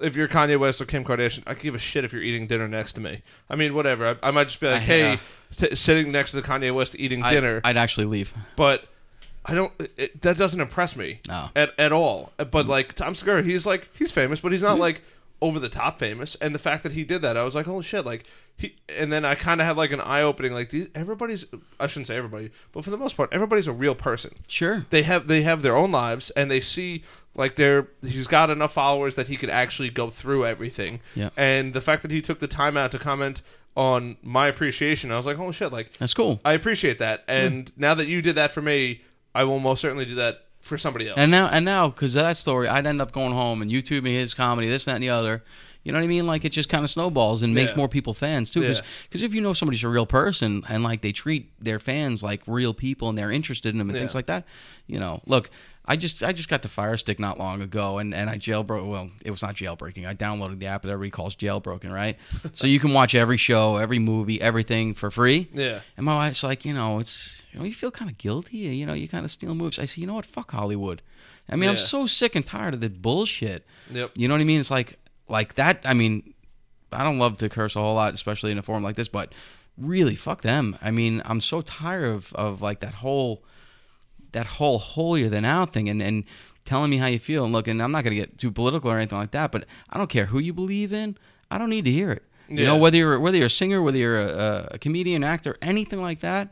If 0.00 0.16
you're 0.16 0.28
Kanye 0.28 0.58
West 0.58 0.80
or 0.80 0.84
Kim 0.84 1.04
Kardashian, 1.04 1.42
I 1.46 1.54
give 1.54 1.74
a 1.74 1.78
shit 1.78 2.04
if 2.04 2.12
you're 2.12 2.22
eating 2.22 2.46
dinner 2.46 2.68
next 2.68 2.92
to 2.94 3.00
me. 3.00 3.22
I 3.50 3.56
mean, 3.56 3.74
whatever. 3.74 4.18
I, 4.22 4.28
I 4.28 4.30
might 4.30 4.44
just 4.48 4.60
be 4.60 4.66
like, 4.66 4.76
I- 4.76 4.80
hey, 4.80 5.12
uh, 5.14 5.16
t- 5.56 5.74
sitting 5.74 6.12
next 6.12 6.30
to 6.30 6.36
the 6.40 6.42
Kanye 6.46 6.74
West 6.74 6.94
eating 6.98 7.22
I, 7.22 7.32
dinner, 7.32 7.60
I'd 7.64 7.76
actually 7.76 8.06
leave. 8.06 8.34
but 8.56 8.84
I 9.44 9.54
don't. 9.54 9.72
It, 9.96 10.20
that 10.22 10.36
doesn't 10.36 10.60
impress 10.60 10.96
me 10.96 11.20
No. 11.28 11.50
at 11.54 11.70
at 11.78 11.92
all. 11.92 12.32
But 12.36 12.66
like 12.66 12.94
Tom 12.94 13.14
Segura, 13.14 13.42
he's 13.42 13.64
like 13.66 13.88
he's 13.96 14.10
famous, 14.12 14.40
but 14.40 14.52
he's 14.52 14.62
not 14.62 14.78
like 14.78 15.02
over 15.42 15.60
the 15.60 15.68
top 15.68 15.98
famous. 15.98 16.34
And 16.40 16.54
the 16.54 16.58
fact 16.58 16.82
that 16.82 16.92
he 16.92 17.04
did 17.04 17.22
that, 17.22 17.36
I 17.36 17.44
was 17.44 17.54
like, 17.54 17.66
holy 17.66 17.82
shit! 17.84 18.04
Like 18.04 18.24
he. 18.56 18.74
And 18.88 19.12
then 19.12 19.24
I 19.24 19.36
kind 19.36 19.60
of 19.60 19.66
had 19.68 19.76
like 19.76 19.92
an 19.92 20.00
eye 20.00 20.22
opening. 20.22 20.52
Like 20.52 20.70
these, 20.70 20.88
everybody's. 20.96 21.44
I 21.78 21.86
shouldn't 21.86 22.08
say 22.08 22.16
everybody, 22.16 22.50
but 22.72 22.82
for 22.84 22.90
the 22.90 22.96
most 22.96 23.16
part, 23.16 23.28
everybody's 23.32 23.68
a 23.68 23.72
real 23.72 23.94
person. 23.94 24.32
Sure. 24.48 24.84
They 24.90 25.04
have 25.04 25.28
they 25.28 25.42
have 25.42 25.62
their 25.62 25.76
own 25.76 25.92
lives, 25.92 26.30
and 26.30 26.50
they 26.50 26.60
see 26.60 27.04
like 27.36 27.56
they're 27.56 27.88
he's 28.02 28.26
got 28.26 28.50
enough 28.50 28.72
followers 28.72 29.14
that 29.16 29.28
he 29.28 29.36
could 29.36 29.50
actually 29.50 29.90
go 29.90 30.10
through 30.10 30.46
everything. 30.46 31.00
Yeah. 31.14 31.30
And 31.36 31.74
the 31.74 31.80
fact 31.80 32.02
that 32.02 32.10
he 32.10 32.20
took 32.22 32.40
the 32.40 32.48
time 32.48 32.76
out 32.76 32.92
to 32.92 32.98
comment 32.98 33.42
on 33.76 34.16
my 34.22 34.48
appreciation, 34.48 35.12
I 35.12 35.16
was 35.16 35.26
like, 35.26 35.36
holy 35.36 35.52
shit! 35.52 35.70
Like 35.72 35.96
That's 35.98 36.14
cool. 36.14 36.40
I 36.44 36.52
appreciate 36.54 36.98
that. 36.98 37.24
And 37.28 37.70
now 37.76 37.94
that 37.94 38.08
you 38.08 38.22
did 38.22 38.36
that 38.36 38.52
for 38.52 38.62
me, 38.62 39.02
I 39.34 39.44
will 39.44 39.58
most 39.58 39.80
certainly 39.80 40.06
do 40.06 40.14
that 40.16 40.46
for 40.60 40.78
somebody 40.78 41.08
else. 41.08 41.18
And 41.18 41.30
now, 41.30 41.46
and 41.48 41.64
now, 41.64 41.88
because 41.88 42.16
of 42.16 42.22
that 42.22 42.36
story, 42.38 42.68
I'd 42.68 42.86
end 42.86 43.00
up 43.00 43.12
going 43.12 43.32
home 43.32 43.62
and 43.62 43.70
YouTubing 43.70 44.12
his 44.14 44.34
comedy, 44.34 44.68
this, 44.68 44.86
that, 44.86 44.94
and 44.94 45.02
the 45.04 45.10
other. 45.10 45.44
You 45.84 45.92
know 45.92 45.98
what 45.98 46.04
I 46.04 46.08
mean? 46.08 46.26
Like 46.26 46.44
it 46.44 46.48
just 46.50 46.68
kind 46.68 46.82
of 46.82 46.90
snowballs 46.90 47.42
and 47.44 47.54
makes 47.54 47.70
Yeah. 47.70 47.76
more 47.76 47.88
people 47.88 48.12
fans 48.12 48.50
too. 48.50 48.60
Because 48.62 48.82
Yeah. 49.12 49.26
if 49.26 49.32
you 49.32 49.40
know 49.40 49.52
somebody's 49.52 49.84
a 49.84 49.88
real 49.88 50.06
person 50.06 50.64
and 50.68 50.82
like 50.82 51.00
they 51.00 51.12
treat 51.12 51.52
their 51.62 51.78
fans 51.78 52.24
like 52.24 52.40
real 52.48 52.74
people 52.74 53.08
and 53.08 53.16
they're 53.16 53.30
interested 53.30 53.68
in 53.68 53.78
them 53.78 53.90
and 53.90 53.96
things 53.96 54.12
Yeah. 54.14 54.18
like 54.18 54.26
that, 54.26 54.44
you 54.88 54.98
know, 54.98 55.20
look. 55.26 55.48
I 55.88 55.96
just 55.96 56.24
I 56.24 56.32
just 56.32 56.48
got 56.48 56.62
the 56.62 56.68
Fire 56.68 56.96
Stick 56.96 57.20
not 57.20 57.38
long 57.38 57.60
ago, 57.60 57.98
and, 57.98 58.12
and 58.12 58.28
I 58.28 58.38
jailbroke. 58.38 58.88
Well, 58.88 59.10
it 59.24 59.30
was 59.30 59.42
not 59.42 59.54
jailbreaking. 59.54 60.06
I 60.06 60.14
downloaded 60.14 60.58
the 60.58 60.66
app 60.66 60.82
that 60.82 60.90
everybody 60.90 61.10
calls 61.10 61.36
jailbroken, 61.36 61.92
right? 61.92 62.16
so 62.52 62.66
you 62.66 62.80
can 62.80 62.92
watch 62.92 63.14
every 63.14 63.36
show, 63.36 63.76
every 63.76 63.98
movie, 63.98 64.40
everything 64.40 64.94
for 64.94 65.10
free. 65.10 65.48
Yeah. 65.52 65.80
And 65.96 66.04
my 66.04 66.16
wife's 66.16 66.42
like, 66.42 66.64
you 66.64 66.74
know, 66.74 66.98
it's 66.98 67.40
you 67.52 67.60
know, 67.60 67.64
you 67.64 67.74
feel 67.74 67.90
kind 67.90 68.10
of 68.10 68.18
guilty. 68.18 68.58
You 68.58 68.84
know, 68.86 68.94
you 68.94 69.08
kind 69.08 69.24
of 69.24 69.30
steal 69.30 69.54
movies. 69.54 69.78
I 69.78 69.84
say, 69.84 70.00
you 70.00 70.06
know 70.06 70.14
what? 70.14 70.26
Fuck 70.26 70.50
Hollywood. 70.50 71.02
I 71.48 71.54
mean, 71.56 71.70
I'm 71.70 71.76
so 71.76 72.06
sick 72.06 72.34
and 72.34 72.44
tired 72.44 72.74
of 72.74 72.80
the 72.80 72.90
bullshit. 72.90 73.64
Yep. 73.92 74.12
You 74.16 74.26
know 74.26 74.34
what 74.34 74.40
I 74.40 74.44
mean? 74.44 74.58
It's 74.58 74.70
like 74.70 74.98
like 75.28 75.54
that. 75.54 75.80
I 75.84 75.94
mean, 75.94 76.34
I 76.92 77.04
don't 77.04 77.18
love 77.18 77.36
to 77.38 77.48
curse 77.48 77.76
a 77.76 77.80
whole 77.80 77.94
lot, 77.94 78.14
especially 78.14 78.50
in 78.50 78.58
a 78.58 78.62
forum 78.62 78.82
like 78.82 78.96
this, 78.96 79.08
but 79.08 79.32
really, 79.78 80.16
fuck 80.16 80.42
them. 80.42 80.76
I 80.82 80.90
mean, 80.90 81.22
I'm 81.24 81.40
so 81.40 81.60
tired 81.60 82.06
of 82.06 82.32
of 82.34 82.62
like 82.62 82.80
that 82.80 82.94
whole 82.94 83.44
that 84.36 84.46
whole 84.46 84.78
holier 84.78 85.28
than 85.28 85.42
thou 85.42 85.64
thing, 85.66 85.88
and 85.88 86.00
and 86.02 86.24
telling 86.64 86.90
me 86.90 86.98
how 86.98 87.06
you 87.06 87.18
feel. 87.18 87.44
And 87.44 87.52
look, 87.52 87.66
and 87.68 87.82
I'm 87.82 87.90
not 87.92 88.04
gonna 88.04 88.16
get 88.16 88.38
too 88.38 88.50
political 88.50 88.90
or 88.90 88.96
anything 88.96 89.18
like 89.18 89.30
that, 89.32 89.50
but 89.52 89.64
I 89.90 89.98
don't 89.98 90.10
care 90.10 90.26
who 90.26 90.38
you 90.38 90.52
believe 90.52 90.92
in. 90.92 91.16
I 91.50 91.58
don't 91.58 91.70
need 91.70 91.84
to 91.86 91.90
hear 91.92 92.10
it. 92.12 92.22
You 92.48 92.64
know, 92.64 92.76
whether 92.76 92.96
you're 92.96 93.18
whether 93.18 93.36
you're 93.36 93.46
a 93.46 93.50
singer, 93.50 93.82
whether 93.82 93.98
you're 93.98 94.20
a, 94.20 94.68
a 94.72 94.78
comedian, 94.78 95.24
actor, 95.24 95.56
anything 95.60 96.00
like 96.00 96.20
that. 96.20 96.48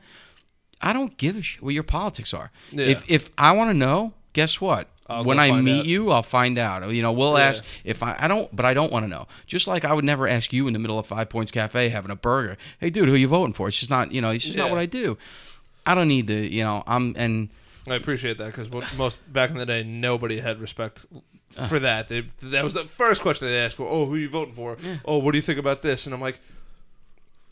I 0.81 0.93
don't 0.93 1.17
give 1.17 1.37
a 1.37 1.43
shit 1.43 1.63
what 1.63 1.73
your 1.73 1.83
politics 1.85 2.35
are. 2.35 2.51
Yeah. 2.73 2.87
If 2.87 3.05
if 3.09 3.31
I 3.39 3.53
want 3.53 3.71
to 3.71 3.75
know, 3.75 4.13
guess 4.33 4.61
what? 4.61 4.89
I'll 5.07 5.25
when 5.25 5.39
I 5.39 5.51
meet 5.61 5.81
out. 5.81 5.87
you, 5.87 6.11
I'll 6.11 6.23
find 6.23 6.59
out. 6.59 6.91
You 6.91 7.03
know, 7.03 7.13
we'll 7.13 7.39
Yeah. 7.39 7.45
ask 7.51 7.65
if 7.85 8.03
I 8.03 8.17
I 8.19 8.27
don't, 8.27 8.55
but 8.55 8.65
I 8.67 8.75
don't 8.75 8.91
want 8.93 9.05
to 9.05 9.09
know. 9.09 9.27
Just 9.47 9.67
like 9.67 9.85
I 9.85 9.93
would 9.93 10.05
never 10.05 10.27
ask 10.27 10.53
you 10.53 10.67
in 10.67 10.73
the 10.73 10.79
middle 10.79 10.99
of 10.99 11.07
Five 11.07 11.29
Points 11.29 11.51
Cafe 11.53 11.89
having 11.91 12.11
a 12.11 12.17
burger. 12.17 12.57
Hey, 12.81 12.91
dude, 12.91 13.09
who 13.09 13.15
are 13.15 13.19
you 13.19 13.29
voting 13.29 13.53
for? 13.55 13.69
It's 13.69 13.79
just 13.79 13.91
not. 13.91 14.13
You 14.13 14.21
know, 14.21 14.31
it's 14.31 14.45
just 14.45 14.57
not 14.57 14.71
what 14.71 14.79
I 14.79 14.87
do. 14.87 15.17
I 15.87 15.95
don't 15.95 16.09
need 16.09 16.27
to. 16.27 16.35
You 16.53 16.65
know, 16.65 16.83
I'm 16.87 17.15
and 17.17 17.51
I 17.87 17.95
appreciate 17.95 18.39
that 18.39 18.47
because 18.47 18.71
most 18.97 19.19
back 19.33 19.51
in 19.51 19.57
the 19.57 19.67
day, 19.67 19.83
nobody 19.83 20.41
had 20.41 20.61
respect 20.61 21.07
uh-huh. 21.57 21.67
for 21.67 21.79
that. 21.81 22.09
They, 22.09 22.27
that 22.43 22.65
was 22.65 22.75
the 22.75 22.85
first 22.85 23.23
question 23.23 23.47
they 23.49 23.59
asked 23.59 23.77
for. 23.77 23.87
Oh, 23.89 24.07
who 24.07 24.15
are 24.15 24.19
you 24.19 24.29
voting 24.29 24.55
for? 24.55 24.77
Oh, 25.05 25.19
what 25.19 25.33
do 25.33 25.39
you 25.39 25.43
think 25.43 25.59
about 25.59 25.83
this? 25.83 26.07
And 26.07 26.15
I'm 26.15 26.21
like, 26.21 26.39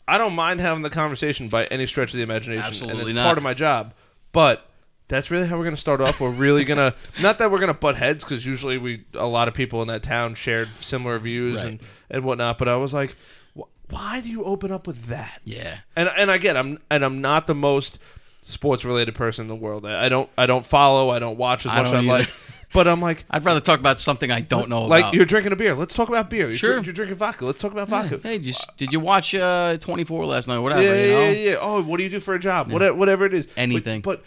I 0.07 0.17
don't 0.17 0.33
mind 0.33 0.59
having 0.59 0.83
the 0.83 0.89
conversation 0.89 1.47
by 1.47 1.65
any 1.65 1.87
stretch 1.87 2.09
of 2.09 2.17
the 2.17 2.23
imagination, 2.23 2.63
and 2.65 2.73
Absolutely 2.73 3.11
it's 3.11 3.15
not. 3.15 3.25
part 3.25 3.37
of 3.37 3.43
my 3.43 3.53
job. 3.53 3.93
But 4.31 4.67
that's 5.07 5.29
really 5.31 5.47
how 5.47 5.57
we're 5.57 5.63
going 5.63 5.75
to 5.75 5.81
start 5.81 6.01
off. 6.01 6.19
We're 6.19 6.29
really 6.31 6.63
going 6.65 6.77
to 6.91 6.95
not 7.21 7.37
that 7.39 7.51
we're 7.51 7.59
going 7.59 7.67
to 7.73 7.73
butt 7.79 7.95
heads 7.95 8.23
because 8.23 8.45
usually 8.45 8.77
we 8.77 9.05
a 9.13 9.27
lot 9.27 9.47
of 9.47 9.53
people 9.53 9.81
in 9.81 9.87
that 9.87 10.03
town 10.03 10.35
shared 10.35 10.75
similar 10.75 11.19
views 11.19 11.57
Right. 11.57 11.67
and 11.67 11.79
and 12.09 12.23
whatnot. 12.25 12.57
But 12.57 12.67
I 12.67 12.75
was 12.75 12.93
like, 12.93 13.15
wh- 13.57 13.67
why 13.89 14.19
do 14.21 14.29
you 14.29 14.43
open 14.43 14.71
up 14.71 14.87
with 14.87 15.05
that? 15.05 15.39
yeah, 15.45 15.79
and 15.95 16.09
and 16.17 16.29
again, 16.31 16.57
I'm 16.57 16.79
and 16.89 17.05
I'm 17.05 17.21
not 17.21 17.47
the 17.47 17.55
most 17.55 17.99
sports 18.43 18.85
related 18.85 19.15
person 19.15 19.43
in 19.43 19.47
the 19.49 19.55
world. 19.55 19.85
I 19.85 20.05
I 20.05 20.09
don't 20.09 20.29
I 20.37 20.45
don't 20.45 20.65
follow. 20.65 21.09
I 21.09 21.17
don't 21.19 21.37
watch 21.37 21.65
as 21.65 21.71
I 21.71 21.77
much 21.77 21.85
as 21.87 21.91
don't 21.91 22.09
I 22.09 22.13
either. 22.13 22.23
like. 22.25 22.29
But 22.73 22.87
I'm 22.87 22.99
like, 23.01 23.23
I'd 23.29 23.45
rather 23.45 23.59
talk 23.59 23.79
about 23.79 23.99
something 23.99 24.31
I 24.31 24.41
don't 24.41 24.67
know 24.67 24.85
like 24.85 25.03
about. 25.03 25.13
you're 25.13 25.25
drinking 25.25 25.51
a 25.53 25.55
beer. 25.55 25.75
Let's 25.75 25.93
talk 25.93 26.09
about 26.09 26.31
beer. 26.31 26.49
You're, 26.49 26.57
Sure. 26.57 26.79
you're 26.81 26.91
drinking 26.93 27.17
vodka. 27.17 27.45
Let's 27.45 27.61
talk 27.61 27.71
about 27.71 27.87
vodka. 27.87 28.19
Hey, 28.23 28.39
just 28.39 28.67
did 28.77 28.91
you 28.91 28.99
watch 28.99 29.35
uh, 29.35 29.77
24 29.77 30.25
last 30.25 30.47
night? 30.47 30.57
Whatever. 30.57 30.81
yeah, 30.81 30.93
you 30.93 31.11
know? 31.11 31.19
yeah, 31.19 31.31
yeah. 31.51 31.57
Oh, 31.61 31.83
what 31.83 31.97
do 31.97 32.03
you 32.03 32.09
do 32.09 32.19
for 32.19 32.33
a 32.33 32.39
job? 32.39 32.71
Whatever, 32.71 32.95
whatever 32.97 33.25
it 33.25 33.33
is. 33.35 33.45
But- 33.45 33.57
Anything. 33.57 34.01
But, 34.01 34.23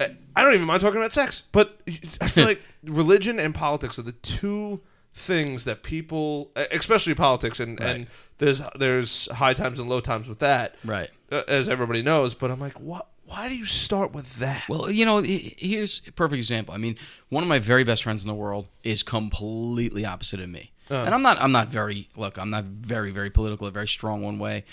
uh, 0.00 0.08
I 0.34 0.42
don't 0.42 0.54
even 0.54 0.66
mind 0.66 0.80
talking 0.80 0.96
about 0.96 1.12
sex. 1.12 1.44
But 1.52 1.80
I 2.20 2.28
feel 2.28 2.46
like 2.46 2.60
religion 2.82 3.38
and 3.38 3.54
politics 3.54 3.96
are 3.96 4.02
the 4.02 4.10
two 4.12 4.80
things 5.14 5.64
that 5.64 5.84
people, 5.84 6.50
uh, 6.56 6.64
especially 6.72 7.14
politics, 7.14 7.60
and, 7.60 7.78
Right. 7.78 7.88
and 7.90 8.06
there's 8.38 8.60
there's 8.76 9.26
high 9.34 9.54
times 9.54 9.78
and 9.78 9.88
low 9.88 10.00
times 10.00 10.28
with 10.28 10.40
that, 10.40 10.74
Right. 10.84 11.10
uh, 11.30 11.42
as 11.46 11.68
everybody 11.68 12.02
knows. 12.02 12.34
But 12.34 12.50
I'm 12.50 12.58
like, 12.58 12.80
what? 12.80 13.06
Why 13.26 13.48
do 13.48 13.56
you 13.56 13.66
start 13.66 14.12
with 14.12 14.36
that? 14.36 14.64
Well, 14.68 14.90
you 14.90 15.04
know, 15.04 15.20
here's 15.22 16.02
a 16.06 16.12
perfect 16.12 16.38
example. 16.38 16.74
I 16.74 16.78
mean, 16.78 16.96
one 17.30 17.42
of 17.42 17.48
my 17.48 17.58
very 17.58 17.82
best 17.84 18.02
friends 18.02 18.22
in 18.22 18.28
the 18.28 18.34
world 18.34 18.66
is 18.82 19.02
completely 19.02 20.04
opposite 20.04 20.40
of 20.40 20.48
me, 20.48 20.72
Uh. 20.90 20.94
and 20.96 21.14
I'm 21.14 21.22
not. 21.22 21.40
I'm 21.40 21.52
not 21.52 21.68
very. 21.68 22.08
Look, 22.16 22.36
I'm 22.38 22.50
not 22.50 22.64
very, 22.64 23.10
very 23.10 23.30
political, 23.30 23.70
very 23.70 23.88
strong 23.88 24.22
one 24.22 24.38
way. 24.38 24.64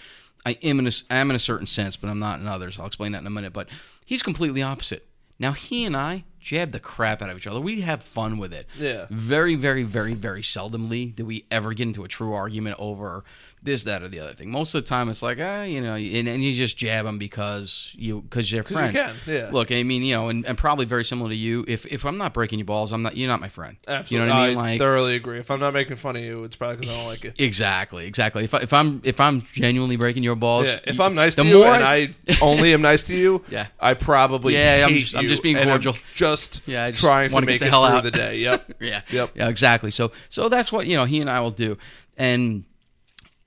I 0.45 0.58
am 0.64 0.80
in 0.80 0.88
a, 0.88 0.91
am 1.10 1.30
in 1.30 1.36
a 1.36 1.39
certain 1.39 1.68
sense, 1.68 1.95
but 1.95 2.10
I'm 2.10 2.20
not 2.20 2.39
in 2.39 2.47
others. 2.47 2.78
I'll 2.80 2.88
explain 2.88 3.12
that 3.14 3.20
in 3.20 3.28
a 3.28 3.32
minute. 3.32 3.54
But 3.54 3.68
he's 4.06 4.24
completely 4.24 4.62
opposite. 4.64 5.08
Now 5.39 5.54
he 5.54 5.86
and 5.86 5.95
I 5.95 6.24
jab 6.42 6.72
the 6.72 6.80
crap 6.80 7.22
out 7.22 7.30
of 7.30 7.38
each 7.38 7.48
other. 7.48 7.62
We 7.62 7.82
have 7.82 8.04
fun 8.04 8.38
with 8.38 8.54
it. 8.54 8.68
Yeah. 8.78 9.06
Very, 9.10 9.56
very, 9.56 9.84
very, 9.84 10.14
very 10.14 10.42
seldomly 10.42 11.16
do 11.16 11.26
we 11.26 11.46
ever 11.52 11.74
get 11.74 11.88
into 11.88 12.04
a 12.04 12.08
true 12.08 12.34
argument 12.34 12.76
over 12.80 13.24
this, 13.64 13.84
that, 13.84 14.02
or 14.02 14.08
the 14.08 14.20
other 14.20 14.34
thing. 14.34 14.50
Most 14.50 14.74
of 14.74 14.84
the 14.84 14.89
time, 14.89 15.08
it's 15.08 15.22
like, 15.22 15.38
ah, 15.39 15.62
you 15.62 15.82
know, 15.82 15.94
and, 15.94 16.28
and 16.28 16.44
you 16.44 16.56
just 16.56 16.78
jab 16.78 17.06
them 17.06 17.20
because 17.20 17.92
you 17.94 18.22
because 18.22 18.52
you're 18.52 18.64
you 18.68 18.76
friends. 18.76 18.94
can, 18.98 19.14
yeah. 19.28 19.50
Look, 19.52 19.72
I 19.72 19.84
mean, 19.84 20.02
you 20.02 20.16
know, 20.16 20.30
and, 20.30 20.44
and 20.48 20.58
probably 20.58 20.86
very 20.86 21.06
similar 21.06 21.30
to 21.30 21.36
you. 21.36 21.64
If 21.68 21.86
if 21.86 22.04
I'm 22.04 22.18
not 22.18 22.34
breaking 22.34 22.58
your 22.58 22.66
balls, 22.66 22.92
I'm 22.92 23.04
not. 23.04 23.16
You're 23.16 23.28
not 23.28 23.39
my 23.39 23.50
friend. 23.50 23.78
Absolutely. 23.88 24.28
You 24.28 24.34
know 24.34 24.39
what 24.39 24.44
I 24.44 24.48
mean? 24.48 24.58
Like 24.58 24.80
thoroughly 24.80 25.16
agree. 25.16 25.38
If 25.38 25.52
I'm 25.52 25.60
not 25.60 25.76
making 25.76 25.96
fun 25.98 26.16
of 26.16 26.24
you, 26.24 26.44
it's 26.44 26.56
probably 26.56 26.78
because 26.78 26.92
I 26.92 26.98
don't 26.98 27.06
like 27.08 27.24
you. 27.24 27.34
exactly, 27.38 28.08
exactly. 28.08 28.46
If 28.46 28.56
I, 28.56 28.60
if 28.62 28.74
I'm 28.74 29.00
if 29.04 29.20
I'm 29.20 29.44
genuinely 29.54 29.96
breaking 29.96 30.24
your 30.24 30.36
balls, 30.36 30.66
Yeah, 30.68 30.80
if 30.88 30.98
you- 30.98 31.04
I'm 31.04 31.14
nice 31.14 31.36
the 31.36 31.44
to 31.44 31.50
you 31.50 31.60
more 31.60 31.76
and 31.76 31.84
I 31.84 32.16
only 32.42 32.74
am 32.74 32.82
nice 32.82 33.04
to 33.04 33.16
you, 33.16 33.44
Yeah. 33.52 33.68
I 33.80 33.94
probably 33.94 34.56
Yeah, 34.56 34.88
I'm 34.88 34.96
just- 34.96 35.16
I'm 35.16 35.28
just 35.28 35.44
being 35.44 35.58
cordial. 35.64 35.96
just 36.16 36.30
Yeah, 36.65 36.86
I 36.86 36.91
just 36.91 37.03
trying 37.03 37.29
to 37.32 37.41
make 37.41 37.59
the 37.61 37.67
it 37.67 37.69
hell 37.69 37.86
through 37.88 37.97
out. 37.97 38.03
the 38.03 38.11
day. 38.11 38.38
Yep. 38.39 38.73
yeah, 38.79 39.01
Yep. 39.11 39.32
yeah, 39.36 39.47
exactly. 39.49 39.91
So 39.91 40.11
so 40.29 40.49
that's 40.49 40.71
what 40.71 40.88
you 40.88 40.95
know. 40.97 41.05
He 41.05 41.19
and 41.21 41.29
I 41.29 41.39
will 41.39 41.51
do, 41.51 41.77
and 42.17 42.63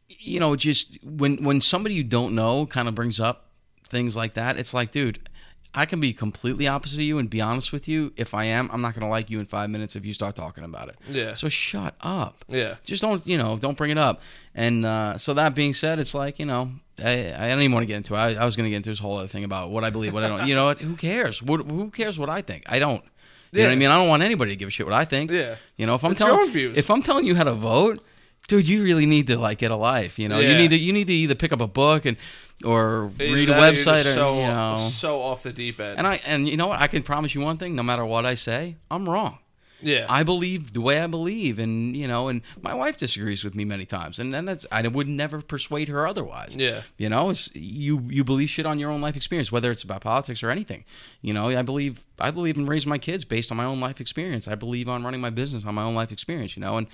you 0.09 0.41
know, 0.41 0.57
just 0.57 0.99
when 1.05 1.43
when 1.45 1.61
somebody 1.61 1.95
you 1.95 2.05
don't 2.05 2.35
know 2.35 2.67
kind 2.67 2.89
of 2.89 2.95
brings 2.95 3.19
up 3.21 3.47
things 3.89 4.17
like 4.17 4.35
that, 4.35 4.57
it's 4.59 4.75
like, 4.75 4.91
dude. 4.93 5.29
I 5.77 5.87
can 5.87 5.99
be 6.01 6.13
completely 6.13 6.69
opposite 6.69 6.97
of 6.99 7.05
you 7.05 7.19
and 7.19 7.29
be 7.29 7.41
honest 7.41 7.73
with 7.73 7.89
you. 7.89 8.13
If 8.17 8.33
I 8.33 8.45
am, 8.45 8.71
I'm 8.73 8.81
not 8.81 8.95
going 8.95 9.01
to 9.03 9.09
like 9.09 9.29
you 9.29 9.41
in 9.41 9.47
five 9.47 9.71
minutes 9.71 9.97
if 9.97 10.07
you 10.07 10.13
start 10.15 10.37
talking 10.37 10.63
about 10.63 10.89
it. 10.89 10.97
Yeah. 11.09 11.35
So 11.35 11.49
shut 11.49 11.95
up. 12.01 12.45
Yeah. 12.49 12.77
just 12.85 13.03
don't 13.03 13.27
you 13.27 13.37
know 13.39 13.57
don't 13.59 13.77
bring 13.77 13.91
it 13.91 13.99
up 13.99 14.21
and 14.55 14.87
uh, 14.87 15.19
so 15.19 15.35
that 15.35 15.55
being 15.55 15.75
said 15.75 15.99
it's 15.99 16.15
like 16.15 16.39
you 16.39 16.47
know 16.47 16.71
I, 17.03 17.33
I 17.37 17.49
don't 17.49 17.61
even 17.61 17.73
want 17.73 17.83
to 17.83 17.89
get 17.89 17.97
into 17.97 18.15
it 18.15 18.19
I, 18.19 18.35
I 18.35 18.45
was 18.45 18.55
going 18.57 18.67
to 18.67 18.71
get 18.71 18.77
into 18.77 18.91
this 18.91 19.01
whole 19.01 19.17
other 19.19 19.27
thing 19.29 19.43
about 19.45 19.71
what 19.71 19.83
I 19.83 19.91
believe 19.91 20.13
what 20.15 20.23
I 20.23 20.29
don't 20.29 20.47
you 20.47 20.55
know 20.55 20.67
what 20.67 20.79
who 20.81 20.95
cares 20.97 21.43
what, 21.43 21.67
who 21.67 21.91
cares 21.91 22.19
what 22.19 22.31
I 22.31 22.41
think 22.41 22.63
I 22.67 22.79
don't 22.79 23.03
you 23.51 23.59
know 23.63 23.67
what 23.69 23.73
I 23.73 23.77
mean 23.77 23.89
I 23.91 23.97
don't 23.99 24.09
want 24.09 24.23
anybody 24.23 24.53
to 24.53 24.57
give 24.57 24.69
a 24.69 24.71
shit 24.71 24.87
what 24.87 24.95
I 24.95 25.05
think 25.05 25.31
Yeah. 25.31 25.57
you 25.77 25.87
know 25.87 25.95
if 25.97 26.05
I'm 26.05 26.13
It's 26.13 26.19
telling 26.19 26.35
your 26.35 26.43
own 26.45 26.51
views. 26.53 26.79
if 26.79 26.89
I'm 26.91 27.03
telling 27.03 27.27
you 27.27 27.35
how 27.35 27.45
to 27.45 27.55
vote 27.55 28.05
dude 28.49 28.67
you 28.67 28.83
really 28.83 29.07
need 29.07 29.27
to 29.27 29.39
like 29.39 29.59
get 29.59 29.71
a 29.71 29.77
life 29.77 30.19
you 30.19 30.29
know 30.29 30.39
you 30.39 30.57
need 30.57 30.71
to 30.71 30.77
you 30.77 30.93
need 30.93 31.07
to 31.07 31.13
either 31.13 31.35
pick 31.35 31.53
up 31.53 31.61
a 31.61 31.67
book 31.67 32.05
and 32.05 32.17
or 32.65 33.11
Either 33.19 33.35
read 33.35 33.49
a 33.49 33.53
that 33.53 33.75
or 33.75 33.77
you're 33.77 33.85
website 33.85 34.01
or 34.01 34.15
so, 34.15 34.35
you 34.37 34.47
know 34.47 34.89
so 34.91 35.21
off 35.21 35.43
the 35.43 35.53
deep 35.53 35.81
end. 35.81 35.99
and 35.99 36.07
I 36.07 36.21
and 36.25 36.49
you 36.49 36.57
know 36.57 36.69
what 36.69 36.81
I 36.81 36.87
can 36.87 37.03
promise 37.03 37.35
you 37.35 37.41
one 37.41 37.57
thing 37.57 37.75
no 37.75 37.83
matter 37.83 38.05
what 38.05 38.25
I 38.25 38.35
say 38.35 38.77
I'm 38.91 39.09
wrong 39.09 39.39
yeah. 39.85 40.07
I 40.09 40.23
believe 40.23 40.73
the 40.73 40.81
way 40.81 41.01
I 41.01 41.07
believe, 41.07 41.59
and 41.59 41.97
you 41.97 42.09
know, 42.09 42.29
and 42.29 42.41
my 42.63 42.75
wife 42.75 42.97
disagrees 42.97 43.45
with 43.45 43.55
me 43.55 43.65
many 43.65 43.85
times, 43.85 44.19
and 44.19 44.33
then 44.33 44.47
that's 44.47 44.65
I 44.73 44.87
would 44.87 45.09
never 45.09 45.43
persuade 45.43 45.89
her 45.89 46.07
otherwise. 46.07 46.57
Yeah. 46.57 46.83
you 46.97 47.09
know, 47.09 47.31
it's 47.31 47.55
you 47.55 48.07
you 48.09 48.25
believe 48.25 48.49
shit 48.49 48.67
on 48.67 48.79
your 48.79 48.91
own 48.91 49.01
life 49.03 49.15
experience, 49.15 49.53
whether 49.53 49.71
it's 49.71 49.83
about 49.83 50.01
politics 50.01 50.43
or 50.43 50.51
anything. 50.51 50.85
You 51.21 51.35
know, 51.35 51.51
I 51.51 51.63
believe 51.63 52.03
I 52.19 52.31
believe 52.31 52.57
in 52.57 52.67
raising 52.67 52.89
my 52.89 52.99
kids 52.99 53.25
based 53.25 53.51
on 53.51 53.59
my 53.59 53.65
own 53.65 53.81
life 53.81 54.01
experience. 54.01 54.49
I 54.49 54.55
believe 54.55 54.89
on 54.89 55.05
running 55.05 55.21
my 55.21 55.31
business 55.31 55.65
on 55.65 55.75
my 55.75 55.83
own 55.83 55.95
life 55.95 56.11
experience. 56.11 56.57
You 56.57 56.63
know, 56.63 56.79
and 56.79 56.87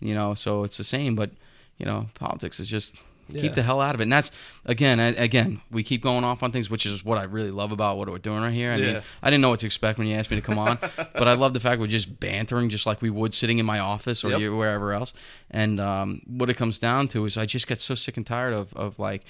you 0.00 0.14
know, 0.14 0.34
so 0.34 0.64
it's 0.64 0.76
the 0.76 0.84
same, 0.84 1.14
but 1.14 1.30
you 1.78 1.86
know, 1.86 2.06
politics 2.14 2.60
is 2.60 2.68
just. 2.68 2.96
Yeah. 3.28 3.40
Keep 3.40 3.54
the 3.54 3.62
hell 3.64 3.80
out 3.80 3.96
of 3.96 4.00
it, 4.00 4.04
and 4.04 4.12
that's 4.12 4.30
again, 4.66 5.00
again, 5.00 5.60
we 5.68 5.82
keep 5.82 6.00
going 6.00 6.22
off 6.22 6.44
on 6.44 6.52
things, 6.52 6.70
which 6.70 6.86
is 6.86 7.04
what 7.04 7.18
I 7.18 7.24
really 7.24 7.50
love 7.50 7.72
about 7.72 7.98
what 7.98 8.08
we're 8.08 8.18
doing 8.18 8.40
right 8.40 8.52
here. 8.54 8.70
I 8.70 8.76
mean, 8.76 8.88
Yeah. 8.94 9.00
I 9.20 9.30
didn't 9.30 9.40
know 9.42 9.48
what 9.50 9.58
to 9.58 9.66
expect 9.66 9.98
when 9.98 10.06
you 10.06 10.14
asked 10.14 10.30
me 10.30 10.36
to 10.36 10.40
come 10.42 10.60
on, 10.60 10.78
but 10.96 11.26
I 11.26 11.32
love 11.34 11.52
the 11.52 11.58
fact 11.58 11.80
we're 11.80 11.88
just 11.88 12.20
bantering, 12.20 12.68
just 12.68 12.86
like 12.86 13.02
we 13.02 13.10
would 13.10 13.34
sitting 13.34 13.58
in 13.58 13.66
my 13.66 13.80
office 13.80 14.22
or 14.22 14.28
Yep. 14.30 14.52
wherever 14.52 14.92
else. 14.92 15.12
And 15.50 15.80
um, 15.80 16.22
what 16.28 16.48
it 16.50 16.54
comes 16.54 16.78
down 16.78 17.08
to 17.08 17.24
is 17.26 17.36
I 17.36 17.46
just 17.46 17.66
get 17.66 17.80
so 17.80 17.96
sick 17.96 18.16
and 18.16 18.24
tired 18.24 18.54
of 18.54 18.72
of 18.74 18.96
like 19.00 19.24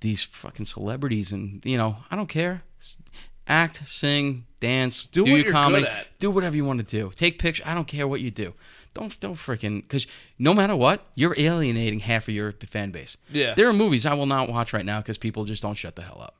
these 0.00 0.22
fucking 0.22 0.66
celebrities, 0.66 1.32
and 1.32 1.60
you 1.64 1.76
know 1.76 1.96
I 2.12 2.14
don't 2.14 2.28
care. 2.28 2.62
Act, 3.48 3.82
sing, 3.86 4.46
dance, 4.60 5.06
Do 5.06 5.24
do, 5.24 5.30
what 5.32 5.36
your 5.36 5.38
you're 5.46 5.52
comedy, 5.52 5.82
good 5.82 5.90
at. 5.92 6.06
do 6.20 6.30
whatever 6.30 6.54
you 6.54 6.64
want 6.64 6.86
to 6.88 6.96
do. 7.00 7.10
Take 7.16 7.40
pictures. 7.40 7.66
I 7.66 7.74
don't 7.74 7.88
care 7.88 8.06
what 8.06 8.20
you 8.20 8.30
do. 8.30 8.54
Don't 8.94 9.18
don't 9.20 9.34
freaking 9.34 9.82
because 9.82 10.06
no 10.38 10.54
matter 10.54 10.74
what, 10.76 11.04
you're 11.14 11.34
alienating 11.36 11.98
half 12.00 12.28
of 12.28 12.34
your 12.34 12.52
fan 12.52 12.90
base. 12.92 13.16
Yeah. 13.30 13.54
there 13.54 13.68
are 13.68 13.72
movies 13.72 14.06
I 14.06 14.14
will 14.14 14.26
not 14.26 14.48
watch 14.48 14.72
right 14.72 14.84
now 14.84 15.00
because 15.00 15.18
people 15.18 15.44
just 15.44 15.62
don't 15.62 15.74
shut 15.74 15.96
the 15.96 16.02
hell 16.02 16.20
up. 16.22 16.36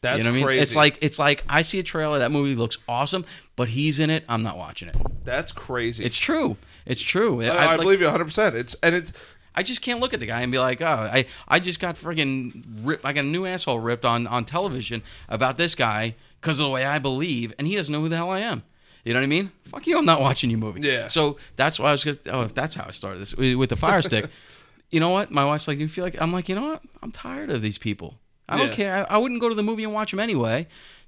That's 0.00 0.18
you 0.18 0.24
know 0.24 0.30
what 0.30 0.34
I 0.34 0.36
mean? 0.36 0.44
crazy. 0.46 0.62
It's 0.62 0.76
like 0.76 0.98
it's 1.00 1.18
like 1.18 1.44
I 1.48 1.62
see 1.62 1.78
a 1.78 1.82
trailer 1.82 2.20
that 2.20 2.30
movie 2.30 2.54
looks 2.54 2.78
awesome, 2.88 3.24
but 3.56 3.68
he's 3.68 3.98
in 4.00 4.10
it. 4.10 4.24
I'm 4.28 4.42
not 4.42 4.56
watching 4.56 4.88
it. 4.88 4.96
That's 5.24 5.52
crazy. 5.52 6.04
It's 6.04 6.16
true. 6.16 6.56
It's 6.86 7.02
true. 7.02 7.42
I, 7.42 7.46
I 7.48 7.66
like- 7.66 7.80
believe 7.80 8.00
you 8.00 8.06
100. 8.06 8.24
percent 8.24 8.56
It's 8.56 8.74
and 8.82 8.94
it's 8.94 9.12
I 9.54 9.62
just 9.64 9.82
can't 9.82 9.98
look 9.98 10.14
at 10.14 10.20
the 10.20 10.26
guy 10.26 10.42
and 10.42 10.52
be 10.52 10.58
like, 10.60 10.80
oh, 10.80 10.86
I, 11.12 11.26
I 11.48 11.58
just 11.58 11.80
got 11.80 11.96
friggin' 11.96 12.64
ripped. 12.84 13.04
I 13.04 13.12
got 13.12 13.24
a 13.24 13.26
new 13.26 13.44
asshole 13.44 13.80
ripped 13.80 14.04
on 14.04 14.26
on 14.28 14.44
television 14.44 15.02
about 15.28 15.58
this 15.58 15.74
guy 15.74 16.14
because 16.40 16.60
of 16.60 16.64
the 16.64 16.70
way 16.70 16.84
I 16.84 17.00
believe, 17.00 17.52
and 17.58 17.66
he 17.66 17.74
doesn't 17.74 17.92
know 17.92 18.00
who 18.00 18.08
the 18.08 18.16
hell 18.16 18.30
I 18.30 18.38
am. 18.38 18.62
You 19.08 19.14
know 19.14 19.20
what 19.20 19.24
I 19.24 19.28
mean? 19.28 19.50
Fuck 19.70 19.86
you! 19.86 19.96
I'm 19.98 20.04
not 20.04 20.20
watching 20.20 20.50
your 20.50 20.58
movie. 20.58 20.82
Yeah. 20.82 21.06
So 21.08 21.38
that's 21.56 21.78
why 21.80 21.88
I 21.88 21.92
was. 21.92 22.04
Gonna, 22.04 22.18
oh, 22.30 22.42
if 22.42 22.52
that's 22.52 22.74
how 22.74 22.84
I 22.86 22.90
started 22.90 23.20
this 23.20 23.34
with 23.34 23.70
the 23.70 23.76
Fire 23.76 24.02
Stick. 24.02 24.28
you 24.90 25.00
know 25.00 25.08
what? 25.10 25.30
My 25.30 25.44
wife's 25.46 25.66
like, 25.66 25.78
you 25.78 25.88
feel 25.88 26.04
like 26.04 26.20
I'm 26.20 26.30
like, 26.32 26.48
you 26.48 26.54
know 26.54 26.68
what? 26.68 26.82
I'm 27.02 27.10
tired 27.10 27.48
of 27.50 27.62
these 27.62 27.78
people. 27.78 28.18
I 28.50 28.58
don't 28.58 28.68
Yeah. 28.68 28.74
care. 28.74 28.94
I, 29.10 29.14
I 29.14 29.18
wouldn't 29.18 29.40
go 29.40 29.48
to 29.48 29.54
the 29.54 29.62
movie 29.62 29.84
and 29.84 29.94
watch 29.94 30.10
them 30.10 30.20
anyway, 30.20 30.66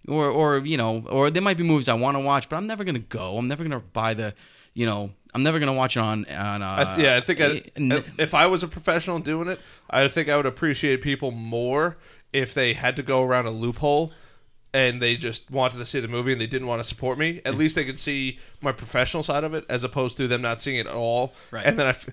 or 0.09 0.27
or 0.31 0.59
you 0.61 0.79
know, 0.79 1.05
or 1.11 1.31
there 1.31 1.43
might 1.43 1.59
be 1.59 1.63
movies 1.63 1.89
I 1.89 1.95
want 1.95 2.17
to 2.17 2.21
watch, 2.21 2.49
but 2.49 2.57
I'm 2.57 2.67
never 2.67 2.85
gonna 2.85 2.99
go. 3.01 3.37
I'm 3.37 3.49
never 3.49 3.63
gonna 3.63 3.81
buy 3.81 4.15
the, 4.15 4.33
you 4.73 4.87
know, 4.87 5.11
I'm 5.35 5.43
never 5.43 5.59
gonna 5.59 5.75
watch 5.75 5.97
it 5.97 6.01
on 6.01 6.25
on. 6.27 6.63
Uh, 6.63 6.75
I 6.79 6.85
th- 6.97 7.05
yeah, 7.07 7.17
I 7.17 7.21
think 7.21 7.41
I, 7.43 7.71
n- 7.77 8.05
if 8.19 8.33
I 8.35 8.47
was 8.47 8.63
a 8.63 8.69
professional 8.69 9.19
doing 9.19 9.49
it, 9.49 9.61
I 9.91 10.09
think 10.09 10.29
I 10.31 10.37
would 10.39 10.47
appreciate 10.47 11.03
people 11.03 11.33
more 11.33 11.99
if 12.33 12.55
they 12.55 12.73
had 12.75 12.97
to 12.97 13.03
go 13.03 13.23
around 13.23 13.45
a 13.47 13.51
loophole 13.51 14.13
and 14.73 15.03
they 15.03 15.17
just 15.17 15.51
wanted 15.51 15.79
to 15.79 15.87
see 15.87 16.01
the 16.01 16.09
movie 16.09 16.33
and 16.33 16.41
they 16.41 16.47
didn't 16.47 16.69
want 16.69 16.81
to 16.81 16.85
support 16.85 17.19
me. 17.19 17.41
At 17.45 17.55
mm. 17.55 17.59
least 17.59 17.75
they 17.75 17.85
could 17.85 17.99
see 17.99 18.39
my 18.61 18.73
professional 18.73 19.23
side 19.23 19.45
of 19.45 19.55
it, 19.55 19.65
as 19.69 19.85
opposed 19.85 20.17
to 20.19 20.29
them 20.29 20.43
not 20.43 20.61
seeing 20.61 20.77
it 20.77 20.87
at 20.87 20.95
all. 20.95 21.35
Right. 21.51 21.67
And 21.67 21.79
then 21.79 21.87
I, 21.87 21.91
f- 21.91 22.09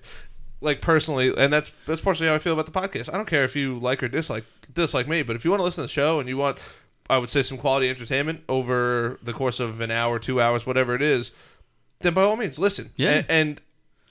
like 0.60 0.80
personally, 0.80 1.32
and 1.36 1.52
that's 1.52 1.70
that's 1.86 2.00
partially 2.00 2.26
how 2.26 2.34
I 2.34 2.38
feel 2.38 2.52
about 2.52 2.66
the 2.66 2.72
podcast. 2.72 3.12
I 3.12 3.16
don't 3.16 3.28
care 3.28 3.44
if 3.44 3.54
you 3.54 3.78
like 3.78 4.02
or 4.02 4.08
dislike 4.08 4.44
dislike 4.74 5.06
me, 5.06 5.22
but 5.22 5.36
if 5.36 5.44
you 5.44 5.50
want 5.50 5.60
to 5.60 5.64
listen 5.64 5.82
to 5.82 5.86
the 5.86 5.92
show 5.92 6.20
and 6.20 6.28
you 6.28 6.36
want, 6.36 6.58
I 7.08 7.18
would 7.18 7.30
say 7.30 7.42
some 7.42 7.58
quality 7.58 7.88
entertainment 7.88 8.42
over 8.48 9.18
the 9.22 9.32
course 9.32 9.60
of 9.60 9.80
an 9.80 9.90
hour, 9.90 10.18
two 10.18 10.40
hours, 10.40 10.66
whatever 10.66 10.94
it 10.94 11.02
is, 11.02 11.30
then 12.00 12.14
by 12.14 12.22
all 12.22 12.36
means 12.36 12.58
listen. 12.58 12.90
Yeah. 12.96 13.10
and, 13.10 13.26
and 13.28 13.60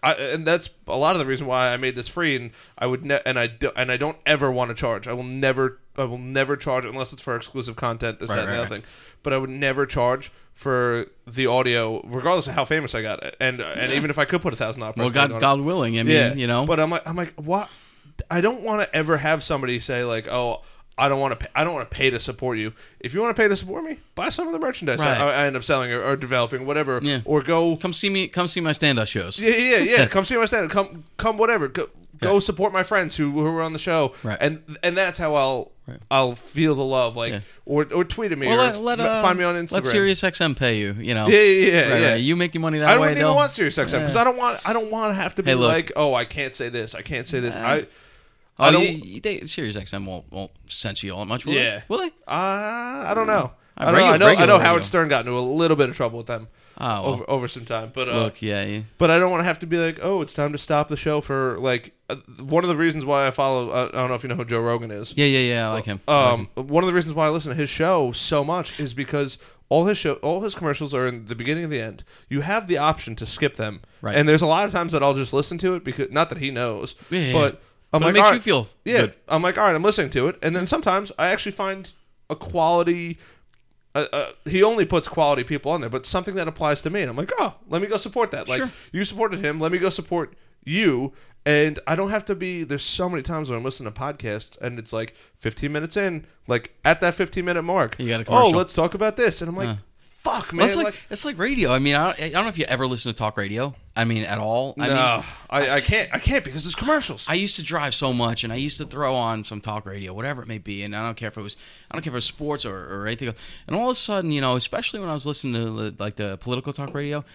I, 0.03 0.13
and 0.13 0.47
that's 0.47 0.69
a 0.87 0.95
lot 0.95 1.15
of 1.15 1.19
the 1.19 1.25
reason 1.25 1.47
why 1.47 1.73
I 1.73 1.77
made 1.77 1.95
this 1.95 2.07
free, 2.07 2.35
and 2.35 2.51
I 2.77 2.85
would 2.85 3.03
ne- 3.03 3.21
and 3.25 3.37
I 3.37 3.47
do- 3.47 3.71
and 3.75 3.91
I 3.91 3.97
don't 3.97 4.17
ever 4.25 4.51
want 4.51 4.69
to 4.69 4.75
charge. 4.75 5.07
I 5.07 5.13
will 5.13 5.23
never, 5.23 5.79
I 5.97 6.03
will 6.03 6.17
never 6.17 6.55
charge 6.55 6.85
unless 6.85 7.13
it's 7.13 7.21
for 7.21 7.35
exclusive 7.35 7.75
content. 7.75 8.19
This, 8.19 8.29
Right, 8.29 8.35
that, 8.37 8.41
and 8.43 8.49
the 8.49 8.57
right, 8.57 8.65
other 8.65 8.75
thing. 8.75 8.83
But 9.23 9.33
I 9.33 9.37
would 9.37 9.49
never 9.49 9.85
charge 9.85 10.31
for 10.53 11.07
the 11.27 11.47
audio, 11.47 12.01
regardless 12.05 12.47
of 12.47 12.53
how 12.53 12.65
famous 12.65 12.95
I 12.95 13.01
got, 13.01 13.23
and 13.39 13.59
and 13.61 13.93
even 13.93 14.09
if 14.09 14.17
I 14.17 14.25
could 14.25 14.41
put 14.41 14.53
a 14.53 14.55
thousand 14.55 14.81
dollars. 14.81 14.95
well, 14.97 15.09
God, 15.09 15.39
God 15.39 15.61
willing. 15.61 15.99
I 15.99 16.03
mean, 16.03 16.13
yeah, 16.13 16.33
you 16.33 16.47
know, 16.47 16.65
But 16.65 16.79
I'm 16.79 16.89
like, 16.89 17.07
I'm 17.07 17.15
like, 17.15 17.33
what? 17.35 17.69
I 18.31 18.41
don't 18.41 18.61
want 18.61 18.81
to 18.81 18.95
ever 18.95 19.17
have 19.17 19.43
somebody 19.43 19.79
say 19.79 20.03
like, 20.03 20.27
oh. 20.27 20.61
I 20.99 21.09
don't 21.09 21.19
want 21.19 21.39
to. 21.39 21.45
Pay, 21.45 21.51
I 21.53 21.63
don't 21.63 21.75
want 21.75 21.91
to 21.91 21.95
pay 21.95 22.09
to 22.09 22.19
support 22.19 22.57
you. 22.57 22.73
If 22.99 23.13
you 23.13 23.21
want 23.21 23.35
to 23.35 23.39
pay 23.39 23.47
to 23.47 23.55
support 23.55 23.83
me, 23.83 23.99
buy 24.15 24.29
some 24.29 24.47
of 24.47 24.51
the 24.53 24.57
merchandise 24.57 24.97
Right. 24.97 25.15
I, 25.15 25.43
I 25.43 25.45
end 25.45 25.55
up 25.55 25.63
selling 25.63 25.91
or, 25.91 26.01
or 26.01 26.15
developing, 26.15 26.65
whatever. 26.65 26.99
Yeah. 27.03 27.21
Or 27.23 27.43
go 27.43 27.75
come 27.77 27.93
see 27.93 28.09
me. 28.09 28.27
Come 28.27 28.47
see 28.47 28.61
my 28.61 28.71
stand-up 28.71 29.07
shows. 29.07 29.37
yeah, 29.39 29.51
yeah, 29.51 29.77
yeah. 29.77 30.07
come 30.07 30.25
see 30.25 30.35
my 30.37 30.45
stand. 30.45 30.71
Come, 30.71 31.03
come, 31.17 31.37
whatever. 31.37 31.67
Go, 31.67 31.89
go 32.19 32.39
support 32.39 32.73
my 32.73 32.81
friends 32.81 33.15
who 33.15 33.29
who 33.29 33.45
are 33.45 33.61
on 33.61 33.73
the 33.73 33.79
show. 33.79 34.15
Right. 34.23 34.39
And 34.41 34.79
and 34.81 34.97
that's 34.97 35.19
how 35.19 35.35
I'll 35.35 35.71
Right. 35.87 35.99
I'll 36.11 36.35
feel 36.35 36.75
the 36.75 36.83
love. 36.83 37.15
Like 37.15 37.31
Yeah. 37.31 37.39
or 37.65 37.87
or 37.93 38.03
tweet 38.03 38.31
at 38.33 38.37
me 38.37 38.47
Well, 38.47 38.59
or 38.59 38.63
let, 38.73 38.81
let, 38.81 38.99
uh, 38.99 39.21
find 39.21 39.39
me 39.39 39.45
on 39.45 39.55
Instagram. 39.55 39.71
Let 39.71 39.85
Sirius 39.85 40.21
XM 40.21 40.57
pay 40.57 40.79
you. 40.79 40.93
You 40.99 41.13
know. 41.15 41.27
Yeah, 41.29 41.39
yeah, 41.41 41.41
yeah. 41.41 41.89
Right, 41.91 42.01
yeah. 42.01 42.11
right. 42.11 42.21
You 42.21 42.35
make 42.35 42.53
your 42.53 42.61
money 42.61 42.79
that 42.79 42.85
way. 42.87 42.91
I 42.91 42.93
don't 42.95 43.01
way. 43.03 43.11
even 43.11 43.19
they'll- 43.23 43.35
want 43.35 43.51
Sirius 43.51 43.77
XM 43.77 43.99
because 43.99 44.15
Yeah. 44.15 44.21
I 44.21 44.23
don't 44.25 44.37
want 44.37 44.59
I 44.67 44.73
don't 44.73 44.91
want 44.91 45.11
to 45.15 45.21
have 45.21 45.35
to 45.35 45.43
be 45.43 45.51
Hey, 45.51 45.55
like 45.55 45.91
oh 45.95 46.13
I 46.13 46.25
can't 46.25 46.53
say 46.53 46.67
this 46.69 46.93
I 46.93 47.01
can't 47.03 47.27
say 47.27 47.39
this 47.39 47.55
I 47.55 47.87
Oh, 48.59 48.63
I 48.65 48.71
don't- 48.71 48.83
you, 49.05 49.21
they, 49.21 49.41
Sirius 49.45 49.75
XM 49.77 50.05
won't 50.05 50.29
won't 50.31 50.51
censor 50.67 51.07
you 51.07 51.13
all 51.13 51.19
that 51.19 51.25
much. 51.27 51.45
Will 51.45 51.53
Yeah. 51.53 51.77
They? 51.77 51.83
Will 51.87 51.99
they? 51.99 52.07
uh, 52.27 52.31
I 53.07 53.13
don't 53.15 53.27
know 53.27 53.51
Uh, 53.77 53.83
I, 53.83 53.85
don't 53.85 53.93
know. 53.93 54.05
I 54.07 54.17
know 54.17 54.27
I 54.27 54.45
know. 54.45 54.59
Howard 54.59 54.83
Stern 54.83 55.07
got 55.07 55.21
into 55.21 55.37
a 55.37 55.39
little 55.39 55.77
bit 55.77 55.87
of 55.89 55.95
trouble 55.95 56.17
with 56.17 56.27
them 56.27 56.47
Oh, 56.79 56.85
well, 57.03 57.05
over 57.13 57.29
over 57.29 57.47
some 57.47 57.65
time 57.65 57.91
but 57.93 58.07
uh, 58.07 58.23
look, 58.23 58.41
yeah, 58.41 58.63
yeah. 58.63 58.81
but 58.99 59.09
I 59.09 59.17
don't 59.17 59.31
want 59.31 59.41
to 59.41 59.45
have 59.45 59.57
to 59.59 59.67
be 59.67 59.77
like, 59.77 59.97
oh, 60.01 60.21
it's 60.21 60.33
time 60.33 60.51
to 60.51 60.57
stop 60.59 60.89
the 60.89 60.97
show 60.97 61.21
for 61.21 61.57
like 61.59 61.93
uh, 62.09 62.17
one 62.39 62.63
of 62.63 62.67
the 62.67 62.75
reasons 62.75 63.03
why 63.03 63.25
I 63.27 63.31
follow. 63.31 63.71
Uh, 63.71 63.89
I 63.93 63.97
don't 63.97 64.09
know 64.09 64.15
if 64.15 64.21
you 64.23 64.29
know 64.29 64.35
who 64.35 64.45
Joe 64.45 64.61
Rogan 64.61 64.91
is. 64.91 65.13
Yeah, 65.17 65.25
yeah, 65.25 65.39
yeah. 65.53 65.69
I 65.69 65.73
like 65.73 65.85
him. 65.85 65.99
I 66.07 66.31
like 66.31 66.33
Um, 66.55 66.67
one 66.67 66.83
of 66.83 66.87
the 66.87 66.93
reasons 66.93 67.15
why 67.15 67.25
I 67.25 67.29
listen 67.29 67.49
to 67.49 67.55
his 67.55 67.69
show 67.69 68.11
so 68.11 68.43
much 68.43 68.79
is 68.79 68.93
because 68.93 69.39
all 69.69 69.85
his 69.85 69.97
show, 69.97 70.13
all 70.15 70.41
his 70.41 70.53
commercials 70.55 70.93
are 70.93 71.07
in 71.07 71.25
the 71.25 71.35
beginning 71.35 71.63
and 71.65 71.73
the 71.73 71.81
end. 71.81 72.03
You 72.29 72.41
have 72.41 72.67
the 72.67 72.77
option 72.77 73.15
to 73.17 73.25
skip 73.25 73.55
them, 73.55 73.81
Right. 74.01 74.15
and 74.15 74.29
there's 74.29 74.43
a 74.43 74.47
lot 74.47 74.65
of 74.65 74.71
times 74.71 74.91
that 74.93 75.01
I'll 75.03 75.15
just 75.15 75.33
listen 75.33 75.57
to 75.57 75.73
it 75.75 75.83
because 75.83 76.11
not 76.11 76.29
that 76.29 76.37
he 76.37 76.51
knows, 76.51 76.93
Yeah, 77.09 77.19
yeah, 77.19 77.33
but 77.33 77.61
I'm 77.91 78.01
But 78.01 78.05
like, 78.05 78.09
it 78.09 78.13
makes 78.13 78.27
all 78.27 78.33
you 78.35 78.39
feel 78.39 78.67
yeah. 78.85 78.97
good. 79.01 79.13
I'm 79.27 79.41
like, 79.41 79.57
all 79.57 79.65
right, 79.65 79.75
I'm 79.75 79.83
listening 79.83 80.11
to 80.11 80.27
it, 80.27 80.37
and 80.43 80.55
then 80.55 80.67
sometimes 80.67 81.11
I 81.17 81.27
actually 81.29 81.51
find 81.53 81.91
a 82.29 82.35
quality. 82.35 83.17
Uh, 83.97 84.05
uh, 84.13 84.31
he 84.45 84.61
only 84.61 84.85
puts 84.85 85.07
quality 85.07 85.43
people 85.43 85.71
on 85.71 85.81
there, 85.81 85.89
but 85.89 86.05
something 86.05 86.35
that 86.35 86.47
applies 86.47 86.81
to 86.83 86.89
me, 86.91 87.01
and 87.01 87.09
I'm 87.09 87.17
like, 87.17 87.31
oh, 87.39 87.55
let 87.67 87.81
me 87.81 87.87
go 87.87 87.97
support 87.97 88.29
that. 88.31 88.47
Like 88.47 88.59
Sure. 88.59 88.71
you 88.91 89.03
supported 89.03 89.39
him, 89.43 89.59
let 89.59 89.71
me 89.71 89.79
go 89.79 89.89
support 89.89 90.35
you. 90.63 91.13
And 91.47 91.79
I 91.87 91.95
don't 91.95 92.09
have 92.09 92.25
to 92.25 92.35
be. 92.35 92.63
There's 92.65 92.83
so 92.83 93.07
many 93.09 93.23
times 93.23 93.49
when 93.49 93.57
I'm 93.57 93.63
listening 93.63 93.91
to 93.91 93.99
podcasts, 93.99 94.57
and 94.59 94.77
it's 94.77 94.91
like 94.93 95.15
15 95.37 95.71
minutes 95.71 95.95
in, 95.97 96.25
like 96.45 96.73
at 96.83 96.99
that 96.99 97.15
15 97.15 97.43
minute 97.43 97.63
mark. 97.63 97.95
You 97.97 98.09
got 98.09 98.21
a 98.21 98.25
oh, 98.27 98.49
let's 98.49 98.73
talk 98.73 98.93
about 98.93 99.15
this, 99.17 99.41
and 99.41 99.49
I'm 99.49 99.55
like, 99.55 99.77
Fuck, 100.27 100.51
Well, 100.51 100.57
man. 100.57 100.67
it's 100.67 100.75
like, 100.75 100.85
like, 100.85 100.95
it's 101.09 101.25
like 101.25 101.37
radio. 101.37 101.71
I 101.71 101.79
mean, 101.79 101.95
I 101.95 102.05
don't, 102.05 102.19
I 102.21 102.29
don't 102.29 102.43
know 102.43 102.49
if 102.49 102.57
you 102.57 102.65
ever 102.65 102.85
listen 102.87 103.11
to 103.11 103.17
talk 103.17 103.37
radio. 103.37 103.73
I 103.95 104.03
mean, 104.03 104.23
at 104.23 104.37
all. 104.37 104.75
I 104.79 104.87
no, 104.87 104.93
mean, 104.93 105.25
I, 105.49 105.69
I 105.71 105.81
can't. 105.81 106.09
I 106.13 106.19
can't 106.19 106.43
because 106.43 106.63
there's 106.63 106.75
commercials. 106.75 107.25
I 107.27 107.33
used 107.33 107.55
to 107.55 107.63
drive 107.63 107.95
so 107.95 108.13
much, 108.13 108.43
and 108.43 108.53
I 108.53 108.57
used 108.57 108.77
to 108.77 108.85
throw 108.85 109.15
on 109.15 109.43
some 109.43 109.59
talk 109.61 109.85
radio, 109.85 110.13
whatever 110.13 110.41
it 110.41 110.47
may 110.47 110.59
be, 110.59 110.83
and 110.83 110.95
I 110.95 111.01
don't 111.01 111.15
care 111.17 111.29
if 111.29 111.37
it 111.37 111.41
was, 111.41 111.57
I 111.89 111.95
don't 111.95 112.03
care 112.03 112.11
if 112.11 112.13
it 112.13 112.17
was 112.17 112.25
sports 112.25 112.65
or, 112.65 112.75
or 112.75 113.07
anything. 113.07 113.29
else. 113.29 113.37
And 113.65 113.75
all 113.75 113.89
of 113.89 113.93
a 113.93 113.99
sudden, 113.99 114.31
you 114.31 114.41
know, 114.41 114.55
especially 114.55 114.99
when 114.99 115.09
I 115.09 115.13
was 115.13 115.25
listening 115.25 115.53
to 115.55 115.95
like 115.97 116.15
the 116.17 116.37
political 116.37 116.73
talk 116.73 116.93
radio, 116.93 117.25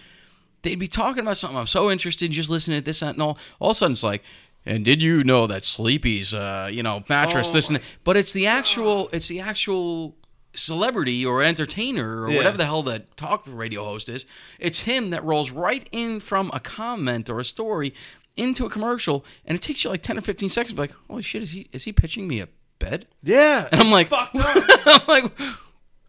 they'd 0.61 0.75
be 0.79 0.87
talking 0.87 1.21
about 1.23 1.37
something 1.37 1.57
I'm 1.57 1.67
so 1.67 1.91
interested 1.91 2.25
in, 2.27 2.31
just 2.31 2.49
listening 2.49 2.79
to 2.79 2.85
this 2.85 3.01
and 3.01 3.21
all. 3.21 3.37
All 3.59 3.71
of 3.71 3.75
a 3.75 3.77
sudden, 3.77 3.93
it's 3.93 4.03
like, 4.03 4.23
and 4.65 4.85
did 4.85 5.01
you 5.01 5.25
know 5.25 5.47
that 5.47 5.65
Sleepy's, 5.65 6.33
uh, 6.33 6.69
you 6.71 6.83
know, 6.83 7.03
mattress, 7.09 7.49
Oh 7.49 7.53
this 7.53 7.67
and 7.67 7.75
that. 7.77 7.83
But 8.05 8.15
it's 8.15 8.31
the 8.31 8.47
actual, 8.47 9.09
it's 9.11 9.27
the 9.27 9.41
actual 9.41 10.15
celebrity 10.55 11.25
or 11.25 11.41
entertainer 11.43 12.21
or 12.23 12.29
Yeah. 12.29 12.37
whatever 12.37 12.57
the 12.57 12.65
hell 12.65 12.83
that 12.83 13.15
talk 13.17 13.43
radio 13.47 13.83
host 13.85 14.09
is. 14.09 14.25
It's 14.59 14.81
him 14.81 15.09
that 15.11 15.23
rolls 15.23 15.51
right 15.51 15.87
in 15.91 16.19
from 16.19 16.51
a 16.53 16.59
comment 16.59 17.29
or 17.29 17.39
a 17.39 17.45
story 17.45 17.93
into 18.35 18.65
a 18.65 18.69
commercial, 18.69 19.23
and 19.45 19.55
it 19.55 19.61
takes 19.61 19.83
you 19.83 19.89
like 19.89 20.01
ten 20.03 20.17
or 20.17 20.21
fifteen 20.21 20.49
seconds. 20.49 20.77
Like, 20.77 20.91
holy 21.09 21.21
shit, 21.23 21.43
is 21.43 21.51
he 21.51 21.67
is 21.71 21.83
he 21.83 21.91
pitching 21.91 22.27
me 22.27 22.39
a 22.39 22.47
bed? 22.79 23.07
yeah, 23.23 23.67
And 23.71 23.79
I'm 23.81 23.91
like, 23.91 24.09
fucked 24.09 24.35
up. 24.39 24.63
I'm 24.85 25.01
like, 25.07 25.31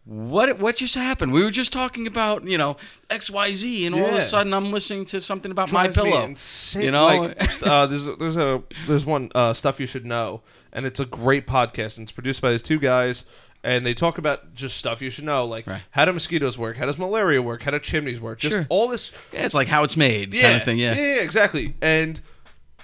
what 0.05 0.59
what 0.59 0.75
just 0.77 0.93
happened? 0.93 1.31
We 1.33 1.43
were 1.43 1.49
just 1.51 1.73
talking 1.73 2.05
about 2.05 2.43
you 2.47 2.57
know 2.59 2.77
X 3.09 3.29
Y 3.31 3.53
Z, 3.55 3.85
and 3.87 3.95
all 3.95 4.05
of 4.05 4.13
a 4.15 4.21
sudden 4.21 4.53
I'm 4.53 4.71
listening 4.71 5.05
to 5.05 5.19
something 5.21 5.49
about 5.51 5.71
my 5.71 5.87
drives 5.87 5.97
me 5.97 6.03
pillow. 6.03 6.83
You 6.85 6.91
know? 6.91 7.05
like, 7.05 7.63
uh, 7.63 7.87
there's 7.87 8.05
there's 8.17 8.37
a 8.37 8.61
there's 8.87 9.05
one 9.05 9.31
uh, 9.33 9.53
stuff 9.53 9.79
you 9.79 9.87
should 9.87 10.05
know, 10.05 10.41
and 10.71 10.85
it's 10.85 10.99
a 10.99 11.05
great 11.05 11.47
podcast, 11.47 11.97
and 11.97 12.03
it's 12.05 12.11
produced 12.11 12.39
by 12.41 12.51
these 12.51 12.61
two 12.61 12.77
guys, 12.79 13.25
and 13.65 13.85
they 13.85 13.93
talk 13.93 14.17
about 14.17 14.53
just 14.55 14.77
stuff 14.77 15.01
you 15.01 15.09
should 15.09 15.23
know, 15.25 15.43
like 15.45 15.65
Right. 15.67 15.81
how 15.91 16.05
do 16.05 16.13
mosquitoes 16.13 16.57
work, 16.57 16.77
how 16.77 16.85
does 16.85 16.97
malaria 16.97 17.41
work, 17.41 17.63
how 17.63 17.71
do 17.71 17.79
chimneys 17.79 18.21
work, 18.21 18.39
just 18.39 18.53
Sure. 18.53 18.65
all 18.69 18.87
this. 18.87 19.11
Yeah, 19.33 19.43
it's 19.45 19.53
like 19.55 19.67
how 19.67 19.83
it's 19.83 19.97
made 19.97 20.33
Yeah, 20.33 20.41
kind 20.43 20.55
of 20.57 20.63
thing. 20.63 20.77
Yeah. 20.79 20.93
yeah, 20.95 21.21
exactly, 21.21 21.73
and 21.81 22.21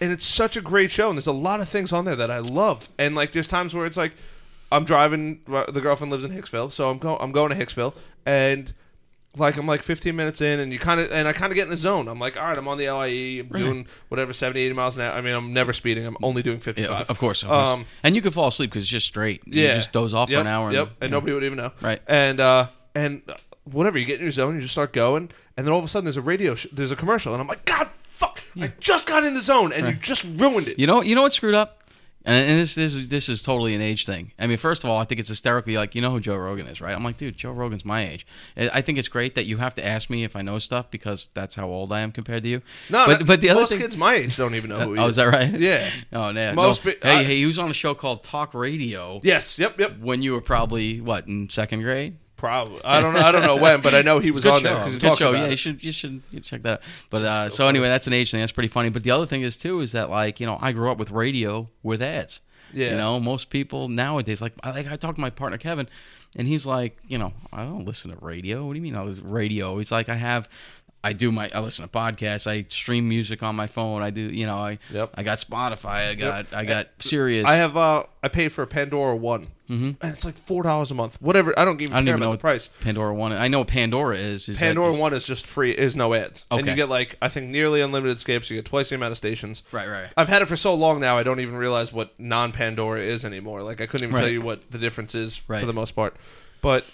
and 0.02 0.12
it's 0.12 0.26
such 0.26 0.58
a 0.58 0.62
great 0.62 0.90
show, 0.90 1.10
and 1.10 1.18
there's 1.18 1.28
a 1.28 1.32
lot 1.32 1.62
of 1.62 1.70
things 1.70 1.94
on 1.94 2.06
there 2.06 2.16
that 2.16 2.32
I 2.32 2.40
love, 2.40 2.90
and 2.98 3.16
like 3.16 3.32
there's 3.32 3.48
times 3.48 3.74
where 3.76 3.86
it's 3.86 3.98
like 3.98 4.14
I'm 4.72 4.84
driving, 4.86 5.42
the 5.48 5.82
girlfriend 5.82 6.12
lives 6.12 6.24
in 6.24 6.32
Hicksville, 6.32 6.72
so 6.72 6.90
I'm 6.90 6.98
going 6.98 7.18
I'm 7.22 7.32
going 7.32 7.50
to 7.50 7.56
Hicksville, 7.66 7.94
and 8.26 8.74
like 9.38 9.56
I'm 9.58 9.66
like 9.66 9.82
15 9.84 10.16
minutes 10.16 10.42
in, 10.42 10.60
and 10.60 10.74
you 10.74 10.80
kind 10.80 11.00
of 11.00 11.12
and 11.12 11.28
I 11.28 11.34
kind 11.34 11.52
of 11.52 11.56
get 11.56 11.64
in 11.64 11.70
the 11.70 11.78
zone. 11.78 12.08
I'm 12.08 12.20
like, 12.20 12.38
all 12.38 12.48
right, 12.48 12.58
I'm 12.58 12.68
on 12.68 12.78
the 12.78 12.90
LIE, 12.90 13.40
I'm 13.40 13.48
doing 13.48 13.88
whatever 14.10 14.34
70, 14.34 14.60
80 14.60 14.76
miles 14.76 14.96
an 14.98 15.04
hour. 15.04 15.14
I 15.14 15.22
mean, 15.22 15.34
I'm 15.34 15.54
never 15.54 15.72
speeding. 15.74 16.06
I'm 16.06 16.18
only 16.22 16.42
doing 16.44 16.60
55. 16.60 16.90
Yeah, 16.92 17.06
of, 17.08 17.18
course. 17.18 17.44
Of 17.44 17.50
course. 17.50 17.64
Um, 17.68 17.86
and 18.04 18.16
you 18.16 18.22
can 18.22 18.32
fall 18.32 18.48
asleep 18.50 18.72
because 18.72 18.84
it's 18.84 18.92
just 18.92 19.08
straight. 19.08 19.42
You 19.46 19.64
yeah, 19.64 19.76
just 19.76 19.92
doze 19.94 20.14
off 20.14 20.30
yep, 20.30 20.38
for 20.38 20.42
an 20.42 20.48
hour. 20.48 20.68
And, 20.68 20.76
Yep, 20.76 20.90
and 21.02 21.12
know. 21.12 21.18
nobody 21.18 21.34
would 21.34 21.44
even 21.44 21.58
know. 21.58 21.72
Right. 21.82 22.02
And 22.08 22.40
uh, 22.40 22.68
and 22.94 23.22
whatever, 23.64 23.98
you 23.98 24.06
get 24.06 24.16
in 24.20 24.24
your 24.26 24.32
zone, 24.32 24.56
you 24.56 24.62
just 24.62 24.74
start 24.74 24.92
going, 24.94 25.30
and 25.56 25.66
then 25.66 25.72
all 25.72 25.80
of 25.80 25.86
a 25.86 25.88
sudden 25.88 26.06
there's 26.06 26.18
a 26.18 26.22
radio, 26.22 26.56
sh- 26.56 26.68
there's 26.72 26.92
a 26.92 26.96
commercial, 26.96 27.34
and 27.34 27.42
I'm 27.42 27.48
like, 27.48 27.66
God, 27.66 27.90
fuck, 27.94 28.42
I 28.60 28.74
just 28.80 29.08
got 29.08 29.24
in 29.24 29.34
the 29.34 29.42
zone, 29.42 29.72
and 29.72 29.88
you 29.88 29.94
just 29.94 30.26
ruined 30.36 30.68
it. 30.68 30.80
You 30.80 30.88
know, 30.88 31.02
you 31.02 31.16
know 31.16 31.22
what 31.22 31.34
screwed 31.34 31.56
up, 31.56 31.81
and, 32.26 32.50
and 32.50 32.60
this 32.60 32.76
this 32.76 32.94
is 32.94 33.10
this 33.10 33.30
is 33.30 33.44
totally 33.44 33.74
an 33.74 33.82
age 33.82 34.06
thing. 34.06 34.32
I 34.38 34.48
mean, 34.48 34.58
first 34.58 34.84
of 34.84 34.90
all, 34.90 34.98
I 34.98 35.06
think 35.06 35.20
it's 35.20 35.30
hysterically 35.30 35.76
like 35.76 35.96
you 35.96 36.02
know 36.02 36.12
who 36.12 36.20
Joe 36.20 36.38
Rogan 36.38 36.68
is, 36.68 36.82
right? 36.82 36.96
I'm 36.96 37.04
like, 37.04 37.18
dude, 37.18 37.38
Joe 37.38 37.52
Rogan's 37.52 37.84
my 37.84 38.08
age. 38.08 38.26
I 38.56 38.82
think 38.82 38.98
it's 38.98 39.08
great 39.08 39.36
that 39.36 39.46
you 39.46 39.58
have 39.58 39.76
to 39.76 39.86
ask 39.86 40.10
me 40.10 40.24
if 40.24 40.36
I 40.36 40.42
know 40.42 40.60
stuff 40.60 40.92
because 40.92 41.30
that's 41.34 41.56
how 41.56 41.68
old 41.68 41.92
I 41.92 42.02
am 42.02 42.12
compared 42.12 42.44
to 42.44 42.50
you. 42.50 42.62
No, 42.90 43.06
but 43.08 43.26
but 43.26 43.42
the 43.42 43.50
other 43.50 43.62
most 43.62 43.70
thing, 43.70 43.80
kids 43.80 43.98
my 43.98 44.14
age 44.16 44.38
don't 44.38 44.56
even 44.56 44.70
know 44.70 44.80
who 44.86 44.94
he 44.94 45.00
oh, 45.00 45.06
is. 45.06 45.10
is 45.12 45.16
that 45.18 45.26
right? 45.26 45.60
Yeah. 45.60 45.92
Oh, 46.14 46.32
no. 46.32 46.54
Most 46.54 46.84
no. 46.84 46.92
hey, 47.02 47.10
I- 47.20 47.24
hey, 47.24 47.38
he 47.38 47.46
was 47.46 47.58
on 47.58 47.70
a 47.70 47.74
show 47.74 47.94
called 47.94 48.24
Talk 48.24 48.54
Radio 48.54 49.22
Yes. 49.24 49.58
Yep. 49.58 49.80
Yep. 49.80 50.00
when 50.00 50.22
you 50.22 50.34
were 50.34 50.42
probably 50.42 51.00
what 51.00 51.28
in 51.28 51.50
second 51.50 51.82
grade. 51.84 52.18
Probably. 52.42 52.82
I 52.84 53.00
don't 53.02 53.14
know. 53.14 53.20
I 53.20 53.32
don't 53.32 53.44
know 53.44 53.56
when, 53.56 53.82
but 53.82 53.94
I 53.94 54.02
know 54.02 54.18
he 54.18 54.32
was 54.32 54.44
on 54.48 54.62
show. 54.62 54.64
there 54.64 54.76
because 54.80 54.94
he 54.96 55.00
talks 55.00 55.20
show. 55.20 55.30
about 55.30 55.42
Yeah, 55.42 55.46
it. 55.46 55.52
you 55.52 55.56
should 55.58 55.84
you 55.84 55.92
should 55.92 56.24
you 56.32 56.39
check 56.39 56.64
that 56.64 56.74
out. 56.74 56.82
But 57.12 57.22
uh, 57.22 57.50
so 57.52 57.68
anyway, 57.68 57.88
that's 57.88 58.08
an 58.08 58.14
age 58.14 58.32
thing. 58.32 58.39
That's 58.39 58.52
pretty 58.52 58.68
funny. 58.68 58.89
But 58.89 59.04
the 59.04 59.12
other 59.12 59.28
thing 59.28 59.44
is 59.44 59.58
too 59.58 59.82
is 59.82 59.92
that 59.92 60.10
like 60.10 60.39
you 60.39 60.48
know 60.48 60.58
I 60.60 60.72
grew 60.72 60.89
up 60.92 60.98
with 60.98 61.12
radio 61.12 61.70
with 61.84 62.02
ads. 62.02 62.42
Yeah. 62.74 62.89
You 62.92 62.96
know, 62.98 63.20
most 63.20 63.52
people 63.52 63.89
nowadays 63.89 64.42
like 64.42 64.54
I 64.64 64.72
like 64.72 64.88
I 64.92 64.96
talked 64.96 65.16
to 65.18 65.22
my 65.22 65.30
partner 65.30 65.60
Kevin, 65.60 65.88
and 66.36 66.48
he's 66.48 66.66
like, 66.66 66.98
you 67.08 67.20
know, 67.20 67.32
I 67.54 67.62
don't 67.64 67.86
listen 67.86 68.10
to 68.10 68.18
radio. 68.26 68.66
What 68.66 68.74
do 68.74 68.78
you 68.80 68.82
mean 68.84 68.96
I 68.96 69.04
listen 69.04 69.30
radio? 69.30 69.78
He's 69.78 69.92
like, 69.92 70.10
I 70.10 70.16
have. 70.16 70.50
I 71.04 71.14
do 71.14 71.32
my. 71.32 71.50
I 71.54 71.60
listen 71.62 71.84
to 71.84 71.89
podcasts. 71.89 72.46
I 72.48 72.64
stream 72.70 73.08
music 73.10 73.42
on 73.44 73.56
my 73.56 73.66
phone. 73.68 74.02
I 74.04 74.10
do. 74.10 74.22
You 74.22 74.46
know. 74.48 74.56
I. 74.56 74.80
Yep. 74.92 75.12
I 75.16 75.24
got 75.24 75.38
Spotify. 75.39 76.10
I 76.10 76.16
got. 76.16 76.46
I 76.54 76.66
got 76.66 76.88
Sirius. 77.00 77.46
I 77.46 77.56
have. 77.56 77.76
uh 77.78 78.04
I 78.24 78.28
paid 78.30 78.50
for 78.50 78.66
Pandora 78.68 79.16
One 79.16 79.48
Mm-hmm. 79.72 79.86
and 80.06 80.12
it's 80.14 80.26
like 80.26 80.36
four 80.38 80.64
dollars 80.64 80.92
a 80.92 80.94
month. 80.94 81.22
Whatever. 81.22 81.58
I 81.58 81.64
don't 81.64 81.82
even 81.82 81.94
I 81.94 81.98
don't 82.00 82.06
care 82.06 82.12
even 82.16 82.24
about 82.24 82.28
know 82.30 82.32
the 82.34 82.42
price. 82.42 82.70
Pandora 82.82 83.14
One. 83.14 83.32
I 83.32 83.48
know 83.48 83.60
what 83.60 83.68
Pandora 83.70 84.18
is. 84.18 84.50
is 84.50 84.58
that- 84.60 84.66
Pandora 84.66 84.94
One 84.94 85.14
is 85.14 85.26
just 85.26 85.48
free. 85.48 85.72
Is 85.72 85.96
no 85.96 86.14
ads, 86.14 86.46
and 86.52 86.68
you 86.68 86.76
get 86.76 86.90
like 86.90 87.16
I 87.22 87.30
think 87.30 87.48
nearly 87.50 87.80
unlimited 87.82 88.18
escapes. 88.18 88.50
You 88.50 88.58
get 88.58 88.66
twice 88.66 88.90
the 88.90 88.96
amount 88.96 89.12
of 89.14 89.18
stations. 89.18 89.64
Right, 89.72 89.88
right. 89.88 90.10
I've 90.18 90.28
had 90.30 90.42
it 90.42 90.48
for 90.48 90.56
so 90.58 90.74
long 90.74 91.00
now. 91.00 91.18
I 91.18 91.24
don't 91.24 91.40
even 91.40 91.56
realize 91.56 91.94
what 91.94 92.14
non 92.20 92.52
Pandora 92.52 93.00
is 93.00 93.24
anymore. 93.24 93.64
Like 93.64 93.80
I 93.82 93.86
couldn't 93.86 94.06
even 94.10 94.16
Right. 94.16 94.22
tell 94.24 94.30
you 94.32 94.42
what 94.42 94.70
the 94.72 94.78
difference 94.78 95.16
is 95.16 95.42
Right. 95.48 95.60
for 95.62 95.66
the 95.66 95.74
most 95.74 95.92
part. 95.96 96.16
But 96.62 96.86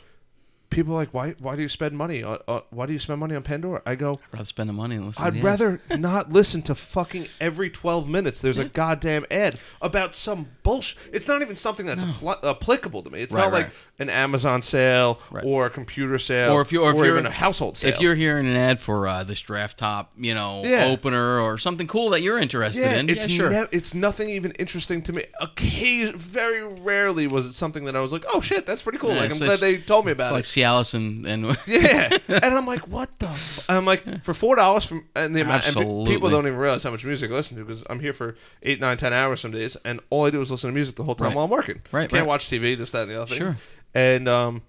people 0.69 0.93
are 0.93 0.97
like, 0.97 1.13
why? 1.13 1.35
Why 1.39 1.55
do 1.55 1.61
you 1.61 1.69
spend 1.69 1.97
money? 1.97 2.23
On, 2.23 2.37
uh, 2.47 2.61
why 2.69 2.85
do 2.85 2.93
you 2.93 2.99
spend 2.99 3.19
money 3.19 3.35
on 3.35 3.43
Pandora? 3.43 3.81
I 3.85 3.95
go. 3.95 4.13
I'd 4.13 4.33
rather 4.33 4.45
spend 4.45 4.69
the 4.69 4.73
money 4.73 4.95
and 4.95 5.05
listen. 5.07 5.23
I'd 5.23 5.33
to 5.35 5.41
the 5.41 5.47
ads. 5.49 5.61
rather 5.61 5.81
not 5.97 6.31
listen 6.31 6.61
to 6.63 6.75
fucking 6.75 7.27
every 7.39 7.69
12 7.69 8.07
minutes. 8.09 8.41
There's 8.41 8.57
a 8.57 8.65
goddamn 8.65 9.25
ad 9.31 9.59
about 9.81 10.13
some 10.15 10.47
bullshit. 10.63 10.97
It's 11.13 11.27
not 11.27 11.41
even 11.41 11.55
something 11.55 11.85
that's 11.85 12.03
appl- 12.03 12.43
applicable 12.43 13.03
to 13.03 13.09
me. 13.09 13.21
It's 13.21 13.33
Right, 13.33 13.43
not 13.43 13.53
like 13.53 13.65
right. 13.67 13.73
An 13.99 14.09
Amazon 14.11 14.61
sale 14.61 15.19
Right. 15.31 15.43
or 15.45 15.65
a 15.65 15.69
computer 15.71 16.19
sale 16.19 16.51
Or 16.53 16.61
if 16.61 16.71
you- 16.71 16.81
or 16.83 16.91
if 16.91 16.97
you're- 16.97 17.09
even 17.09 17.25
a 17.25 17.31
household 17.31 17.77
sale. 17.77 17.91
If 17.91 17.99
you're 17.99 18.13
hearing 18.15 18.45
an 18.45 18.55
ad 18.55 18.79
for 18.79 19.07
uh, 19.07 19.23
this 19.23 19.41
draft 19.41 19.77
top, 19.79 20.11
you 20.17 20.35
know, 20.35 20.61
Yeah. 20.63 20.85
opener 20.85 21.39
or 21.39 21.57
something 21.57 21.87
cool 21.87 22.11
that 22.11 22.21
you're 22.21 22.37
interested 22.37 22.81
yeah, 22.83 22.97
in, 22.97 23.09
it's 23.09 23.27
yeah, 23.27 23.35
sure. 23.35 23.49
ne- 23.49 23.67
it's 23.71 23.93
nothing 23.95 24.29
even 24.29 24.51
interesting 24.51 25.01
to 25.03 25.13
me. 25.13 25.25
Occasion, 25.41 26.15
very 26.17 26.63
rarely 26.63 27.25
was 27.27 27.45
it 27.47 27.53
something 27.53 27.85
that 27.85 27.95
I 27.95 27.99
was 27.99 28.11
like, 28.13 28.23
"Oh 28.31 28.39
shit, 28.39 28.65
that's 28.65 28.81
pretty 28.83 28.99
cool." 28.99 29.13
Yeah, 29.13 29.21
like 29.21 29.31
I'm 29.31 29.37
glad 29.39 29.59
they 29.59 29.77
told 29.77 30.05
me 30.05 30.11
it's 30.11 30.21
it. 30.21 30.31
like. 30.31 30.43
Cialis 30.43 30.93
and, 30.93 31.25
and 31.25 31.57
Yeah, 31.65 32.15
and 32.27 32.53
I'm 32.53 32.65
like, 32.67 32.87
what 32.87 33.17
the? 33.19 33.27
F-? 33.29 33.65
I'm 33.67 33.85
like, 33.85 34.23
for 34.23 34.33
four 34.33 34.55
dollars 34.55 34.85
from 34.85 35.05
and 35.15 35.35
the 35.35 35.41
amount, 35.41 35.65
and 35.67 35.75
pe- 35.75 36.13
people 36.13 36.29
don't 36.29 36.45
even 36.45 36.57
realize 36.59 36.83
how 36.83 36.91
much 36.91 37.03
music 37.03 37.31
I 37.31 37.33
listen 37.33 37.57
to 37.57 37.63
because 37.65 37.83
I'm 37.89 37.99
here 37.99 38.13
for 38.13 38.35
eight, 38.63 38.79
nine, 38.79 38.97
ten 38.97 39.11
hours 39.13 39.41
some 39.41 39.51
days, 39.51 39.75
and 39.83 39.99
all 40.11 40.25
I 40.25 40.29
do 40.29 40.39
is 40.41 40.51
listen 40.51 40.69
to 40.69 40.73
music 40.73 40.95
the 40.97 41.03
whole 41.03 41.15
time 41.15 41.27
Right. 41.29 41.35
while 41.35 41.45
I'm 41.45 41.51
working. 41.51 41.81
Right, 41.91 42.03
can't 42.09 42.21
right. 42.21 42.25
watch 42.27 42.47
TV, 42.49 42.77
this, 42.77 42.91
that, 42.91 43.03
and 43.03 43.11
the 43.11 43.21
other 43.21 43.29
thing. 43.29 43.37
Sure. 43.39 43.57
And 43.97 44.27
um, 44.29 44.61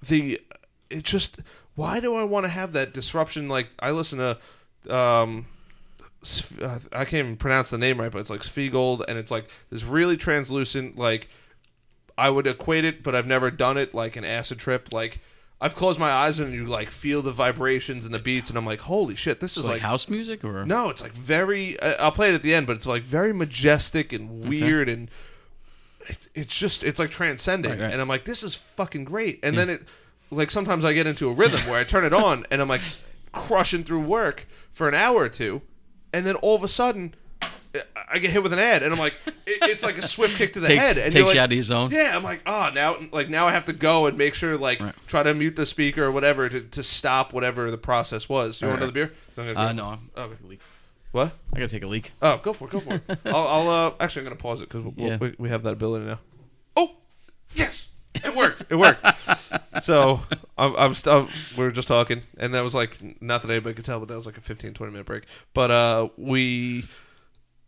the 0.00 0.40
it 0.90 1.02
just 1.02 1.38
why 1.74 1.98
do 1.98 2.14
I 2.14 2.22
want 2.22 2.44
to 2.44 2.50
have 2.50 2.72
that 2.74 2.94
disruption? 2.94 3.48
Like 3.48 3.68
I 3.80 3.90
listen 3.90 4.18
to 4.18 4.94
um. 4.94 5.46
I 6.60 7.04
can't 7.04 7.14
even 7.14 7.36
pronounce 7.36 7.70
the 7.70 7.78
name 7.78 8.00
right, 8.00 8.10
but 8.10 8.18
it's 8.18 8.28
like 8.28 8.40
Sfegold, 8.40 9.04
and 9.06 9.16
it's 9.16 9.30
like 9.30 9.48
this 9.70 9.84
really 9.84 10.16
translucent, 10.16 10.98
like 10.98 11.28
I 12.18 12.28
would 12.28 12.46
equate 12.46 12.84
it, 12.84 13.04
but 13.04 13.14
I've 13.14 13.26
never 13.28 13.52
done 13.52 13.76
it 13.76 13.94
like 13.94 14.16
an 14.16 14.24
acid 14.24 14.58
trip. 14.58 14.92
Like 14.92 15.20
I've 15.60 15.76
closed 15.76 15.98
my 15.98 16.10
eyes 16.10 16.40
and 16.40 16.52
you 16.52 16.66
like 16.66 16.90
feel 16.90 17.22
the 17.22 17.30
vibrations 17.30 18.04
and 18.04 18.12
the 18.12 18.18
beats, 18.18 18.48
and 18.48 18.58
I'm 18.58 18.66
like, 18.66 18.80
holy 18.80 19.14
shit, 19.14 19.38
this 19.38 19.56
is 19.56 19.64
like, 19.64 19.74
like, 19.74 19.82
house 19.82 20.08
music 20.08 20.44
or 20.44 20.66
no, 20.66 20.90
it's 20.90 21.02
like 21.02 21.12
very. 21.12 21.80
I'll 21.80 22.12
play 22.12 22.30
it 22.30 22.34
at 22.34 22.42
the 22.42 22.52
end, 22.52 22.66
but 22.66 22.74
it's 22.74 22.86
like 22.86 23.04
very 23.04 23.32
majestic 23.32 24.12
and 24.12 24.48
weird, 24.48 24.88
and 24.88 25.08
it, 26.08 26.28
it's 26.34 26.58
just 26.58 26.82
it's 26.84 26.98
like 26.98 27.10
transcending. 27.10 27.72
Right, 27.72 27.80
right. 27.80 27.92
And 27.92 28.00
I'm 28.00 28.08
like, 28.08 28.24
this 28.24 28.42
is 28.42 28.54
fucking 28.54 29.04
great. 29.04 29.40
And 29.42 29.56
then 29.56 29.70
it, 29.70 29.82
like 30.30 30.50
sometimes 30.50 30.84
I 30.84 30.92
get 30.92 31.06
into 31.06 31.28
a 31.28 31.32
rhythm 31.32 31.60
where 31.68 31.78
I 31.80 31.84
turn 31.84 32.04
it 32.04 32.12
on 32.12 32.44
and 32.50 32.60
I'm 32.60 32.68
like 32.68 32.82
crushing 33.32 33.84
through 33.84 34.00
work 34.00 34.46
for 34.72 34.88
an 34.88 34.94
hour 34.94 35.22
or 35.22 35.28
two, 35.28 35.62
and 36.12 36.26
then 36.26 36.34
all 36.36 36.54
of 36.56 36.62
a 36.62 36.68
sudden. 36.68 37.14
I- 38.10 38.18
get 38.18 38.30
hit 38.30 38.42
with 38.42 38.54
an 38.54 38.58
ad, 38.58 38.82
and 38.82 38.92
I'm 38.92 38.98
like, 38.98 39.12
it, 39.46 39.58
it's 39.62 39.82
like 39.84 39.98
a 39.98 40.02
swift 40.02 40.36
kick 40.38 40.54
to 40.54 40.60
the 40.60 40.68
Take- 40.68 40.78
head, 40.78 40.96
and 40.98 41.12
takes 41.12 41.26
like, 41.26 41.34
you 41.34 41.40
out 41.40 41.50
of 41.50 41.52
your 41.52 41.62
zone. 41.62 41.90
yeah, 41.90 42.16
I'm 42.16 42.24
like, 42.24 42.40
oh, 42.46 42.70
now, 42.74 42.96
like 43.12 43.28
now 43.28 43.46
I 43.46 43.52
have 43.52 43.66
to 43.66 43.74
go 43.74 44.06
and 44.06 44.16
make 44.16 44.32
sure, 44.34 44.56
like, 44.56 44.80
Right. 44.80 44.94
try 45.06 45.22
to 45.22 45.34
mute 45.34 45.54
the 45.54 45.66
speaker 45.66 46.04
or 46.04 46.10
whatever 46.10 46.48
to, 46.48 46.62
to 46.62 46.82
stop 46.82 47.34
whatever 47.34 47.70
the 47.70 47.76
process 47.76 48.26
was. 48.26 48.56
Do 48.58 48.64
you 48.66 48.70
want 48.70 48.80
Right, 48.80 48.88
another 48.90 49.06
beer? 49.08 49.12
I'm 49.36 49.54
gonna 49.54 49.68
Uh, 49.68 49.72
no, 49.72 49.84
I'm, 49.84 50.10
Okay. 50.16 50.58
Leak. 51.12 51.24
What? 51.24 51.34
I 51.54 51.58
gotta 51.60 51.68
take 51.68 51.82
a 51.82 51.86
leak. 51.86 52.12
Oh, 52.22 52.38
go 52.42 52.52
for 52.52 52.66
it. 52.68 52.70
Go 52.70 52.80
for 52.80 52.94
it. 52.94 53.02
I'll, 53.26 53.46
I'll 53.46 53.68
uh, 53.70 53.94
actually, 54.00 54.20
I'm 54.20 54.24
gonna 54.26 54.36
pause 54.36 54.60
it 54.62 54.68
because 54.68 54.84
we'll, 54.84 54.94
Yeah. 54.96 55.16
we, 55.18 55.34
we 55.38 55.48
have 55.48 55.62
that 55.64 55.72
ability 55.74 56.04
now. 56.06 56.18
Oh, 56.76 56.96
yes, 57.54 57.88
it 58.14 58.34
worked. 58.34 58.64
It 58.70 58.76
worked. 58.76 59.04
so 59.82 60.20
I'm, 60.56 60.74
I'm 60.76 60.94
st- 60.94 61.28
we 61.56 61.64
were 61.64 61.70
just 61.70 61.88
talking, 61.88 62.22
and 62.38 62.54
that 62.54 62.62
was 62.62 62.74
like 62.74 63.22
not 63.22 63.42
that 63.42 63.50
anybody 63.50 63.74
could 63.74 63.84
tell, 63.84 63.98
but 64.00 64.08
that 64.08 64.16
was 64.16 64.26
like 64.26 64.36
a 64.38 64.40
15, 64.42 64.74
20 64.74 64.92
minute 64.92 65.06
break. 65.06 65.24
But 65.54 65.70
uh, 65.70 66.08
we, 66.16 66.86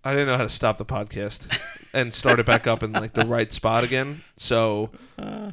I 0.03 0.13
didn't 0.13 0.29
know 0.29 0.37
how 0.39 0.45
to 0.45 0.49
stop 0.49 0.79
the 0.79 0.85
podcast 0.87 1.47
and 1.93 2.15
start 2.15 2.41
it 2.41 2.47
back 2.47 2.67
up 2.67 2.83
in 2.83 2.93
like 2.93 3.13
the 3.13 3.27
right 3.27 3.53
spot 3.53 3.85
again. 3.85 4.23
So 4.39 4.89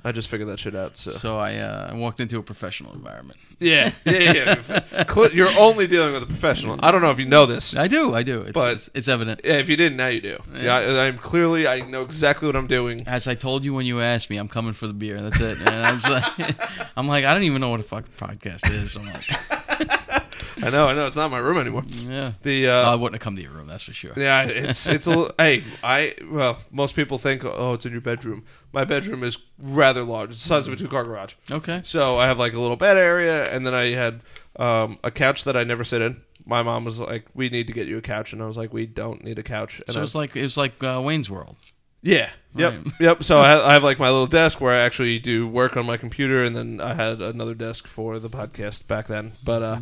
I 0.05 0.11
just 0.13 0.29
figured 0.29 0.47
that 0.49 0.57
shit 0.59 0.73
out. 0.75 0.95
So, 0.95 1.11
So 1.11 1.37
I 1.37 1.55
uh, 1.57 1.93
walked 1.95 2.21
into 2.21 2.39
a 2.39 2.43
professional 2.43 2.93
environment. 2.93 3.37
yeah, 3.59 3.91
yeah, 4.05 4.61
yeah. 4.69 5.03
Cl- 5.11 5.31
You're 5.33 5.49
only 5.59 5.85
dealing 5.87 6.13
with 6.13 6.23
a 6.23 6.27
professional. 6.27 6.79
I 6.81 6.91
don't 6.91 7.01
know 7.01 7.11
if 7.11 7.19
you 7.19 7.25
know 7.25 7.45
this. 7.45 7.75
I 7.75 7.89
do, 7.89 8.13
I 8.15 8.23
do. 8.23 8.39
It's, 8.41 8.51
But- 8.53 8.77
it's, 8.77 8.89
it's 8.93 9.07
evident. 9.09 9.41
Yeah, 9.43 9.53
if 9.57 9.67
you 9.67 9.75
didn't, 9.75 9.97
now 9.97 10.07
you 10.07 10.21
do. 10.21 10.37
Yeah, 10.55 10.75
I, 10.77 11.07
I'm 11.07 11.17
clearly. 11.17 11.67
I 11.67 11.81
know 11.81 12.03
exactly 12.03 12.45
what 12.45 12.55
I'm 12.55 12.67
doing. 12.67 13.01
As 13.05 13.27
I 13.27 13.33
told 13.33 13.65
you 13.65 13.73
when 13.73 13.85
you 13.85 13.99
asked 13.99 14.29
me, 14.29 14.37
I'm 14.37 14.47
coming 14.47 14.71
for 14.73 14.87
the 14.87 14.93
beer. 14.93 15.21
That's 15.21 15.41
it. 15.41 15.57
And 15.59 15.69
I 15.69 15.91
was 15.91 16.07
like, 16.07 16.55
I'm 16.95 17.07
like, 17.09 17.25
I 17.25 17.33
don't 17.33 17.43
even 17.43 17.59
know 17.59 17.69
what 17.69 17.81
a 17.81 17.83
fucking 17.83 18.13
podcast 18.17 18.69
is. 18.71 18.95
I'm 18.95 19.05
like, 19.07 20.23
I 20.61 20.69
know, 20.69 20.87
I 20.87 20.93
know. 20.93 21.07
It's 21.07 21.15
not 21.15 21.31
my 21.31 21.37
room 21.37 21.57
anymore. 21.57 21.83
yeah. 21.87 22.33
The 22.41 22.67
uh, 22.67 22.91
I 22.91 22.93
uh, 22.93 22.97
wouldn't 22.97 23.15
have 23.15 23.23
come 23.23 23.35
to 23.35 23.41
your 23.41 23.51
room, 23.51 23.67
that's 23.67 23.83
for 23.83 23.93
sure. 23.93 24.13
yeah, 24.15 24.41
it's 24.45 24.87
it's 24.87 25.07
a 25.07 25.09
little. 25.09 25.31
hey, 25.37 25.63
I 25.83 26.15
well, 26.29 26.59
most 26.71 26.95
people 26.95 27.17
think, 27.17 27.43
oh, 27.45 27.73
it's 27.73 27.85
in 27.85 27.91
your 27.91 28.01
bedroom. 28.01 28.45
My 28.73 28.83
bedroom 28.83 29.23
is 29.23 29.37
rather 29.59 30.03
large. 30.03 30.31
It's 30.31 30.43
the 30.43 30.49
size 30.49 30.67
of 30.67 30.73
a 30.73 30.75
two 30.75 30.87
car 30.87 31.03
garage. 31.03 31.35
Okay. 31.49 31.81
So 31.83 32.17
I 32.17 32.27
have 32.27 32.39
like 32.39 32.53
a 32.53 32.59
little 32.59 32.77
bed 32.77 32.97
area, 32.97 33.45
and 33.45 33.65
then 33.65 33.73
I 33.73 33.91
had 33.91 34.21
um, 34.57 34.99
a 35.03 35.11
couch 35.11 35.43
that 35.45 35.55
I 35.55 35.63
never 35.63 35.83
sit 35.83 36.01
in. 36.01 36.21
My 36.45 36.63
mom 36.63 36.85
was 36.85 36.99
like, 36.99 37.25
"We 37.33 37.49
need 37.49 37.67
to 37.67 37.73
get 37.73 37.87
you 37.87 37.97
a 37.97 38.01
couch," 38.01 38.33
and 38.33 38.41
I 38.41 38.45
was 38.45 38.57
like, 38.57 38.73
"We 38.73 38.85
don't 38.85 39.23
need 39.23 39.37
a 39.37 39.43
couch." 39.43 39.81
And 39.87 39.93
So 39.93 39.99
I 39.99 40.03
it's 40.03 40.15
like 40.15 40.35
it 40.35 40.41
was 40.41 40.57
like 40.57 40.81
uh, 40.83 41.01
Wayne's 41.03 41.29
World. 41.29 41.57
Yeah. 42.01 42.29
Yep. 42.55 42.73
Right. 42.73 42.93
Yep. 42.99 43.23
So 43.23 43.39
I 43.41 43.69
I 43.69 43.73
have 43.73 43.83
like 43.83 43.99
my 43.99 44.09
little 44.09 44.27
desk 44.27 44.61
where 44.61 44.73
I 44.73 44.79
actually 44.79 45.19
do 45.19 45.47
work 45.47 45.75
on 45.75 45.85
my 45.85 45.97
computer, 45.97 46.43
and 46.43 46.55
then 46.55 46.79
I 46.79 46.93
had 46.93 47.21
another 47.21 47.53
desk 47.53 47.87
for 47.87 48.19
the 48.19 48.29
podcast 48.29 48.87
back 48.87 49.07
then. 49.07 49.33
But 49.43 49.61
uh, 49.61 49.79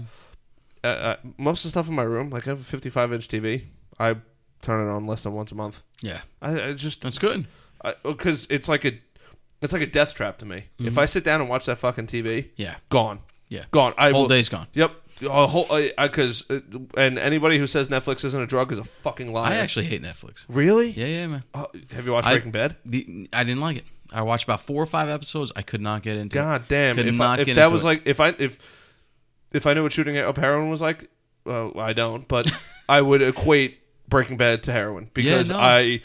uh, 0.86 0.90
uh, 0.90 1.16
most 1.38 1.60
of 1.60 1.64
the 1.66 1.70
stuff 1.72 1.88
in 1.90 1.96
my 1.96 2.04
room, 2.04 2.30
like 2.30 2.48
I 2.48 2.52
have 2.52 2.62
a 2.62 2.64
55 2.64 3.14
inch 3.14 3.28
TV, 3.28 3.66
I 4.00 4.16
turn 4.62 4.88
it 4.88 4.92
on 4.92 5.06
less 5.08 5.24
than 5.24 5.34
once 5.34 5.52
a 5.52 5.56
month. 5.56 5.82
Yeah, 6.02 6.22
I, 6.42 6.70
I 6.70 6.74
just 6.74 7.02
that's 7.02 7.18
good. 7.20 7.48
because 8.04 8.48
it's 8.50 8.68
like 8.70 8.86
a 8.86 9.00
it's 9.62 9.74
like 9.74 9.82
a 9.82 9.86
death 9.88 10.14
trap 10.14 10.38
to 10.40 10.46
me. 10.46 10.66
If 10.80 10.98
I 10.98 11.06
sit 11.06 11.24
down 11.24 11.42
and 11.42 11.50
watch 11.50 11.66
that 11.66 11.78
fucking 11.78 12.08
TV, 12.08 12.50
Yeah, 12.56 12.76
gone, 12.90 13.20
yeah. 13.50 13.66
gone. 13.72 13.94
I 13.98 14.12
Whole 14.12 14.22
will, 14.24 14.28
day's 14.30 14.50
gone. 14.50 14.68
Yep. 14.74 14.92
A 15.30 15.48
whole 15.48 15.66
because 15.98 16.44
uh, 16.50 16.60
and 16.98 17.18
anybody 17.18 17.58
who 17.58 17.68
says 17.68 17.88
Netflix 17.88 18.26
isn't 18.26 18.42
a 18.42 18.46
drug 18.46 18.74
is 18.74 18.80
a 18.80 18.84
fucking 18.84 19.32
liar. 19.32 19.54
I 19.54 19.56
actually 19.56 19.86
hate 19.86 20.04
Netflix. 20.04 20.46
really. 20.50 20.90
Yeah, 20.90 21.06
yeah, 21.06 21.28
man. 21.28 21.44
Oh, 21.54 21.68
have 21.92 22.06
you 22.06 22.12
watched 22.12 22.28
I- 22.28 22.34
Breaking 22.34 22.52
Bad? 22.52 22.76
The, 22.86 23.30
I 23.32 23.46
didn't 23.46 23.62
like 23.62 23.78
it. 23.78 23.86
I 24.12 24.24
watched 24.24 24.44
about 24.44 24.62
four 24.62 24.84
or 24.84 24.86
five 24.86 25.08
episodes. 25.08 25.52
I 25.56 25.62
could 25.62 25.80
not 25.82 26.04
get 26.04 26.18
into 26.18 26.38
it. 26.38 26.42
God 26.42 26.68
damn! 26.68 26.98
Could 26.98 27.08
If, 27.08 27.16
not 27.16 27.40
I, 27.40 27.44
if 27.44 27.56
that 27.56 27.72
was 27.72 27.84
it. 27.84 27.88
like 27.88 28.02
if 28.06 28.20
I 28.20 28.30
if 28.38 28.60
if 29.56 29.66
I 29.66 29.74
knew 29.74 29.84
what 29.84 29.94
shooting 29.94 30.18
up 30.18 30.38
heroin 30.38 30.70
was 30.70 30.82
like, 30.82 31.10
well, 31.46 31.72
I 31.80 31.94
don't, 31.94 32.28
but 32.28 32.52
I 32.90 33.02
would 33.02 33.22
equate 33.22 33.80
Breaking 34.08 34.38
Bad 34.38 34.62
to 34.64 34.72
heroin 34.72 35.10
because 35.14 35.50
no. 35.50 35.58
I 35.60 36.02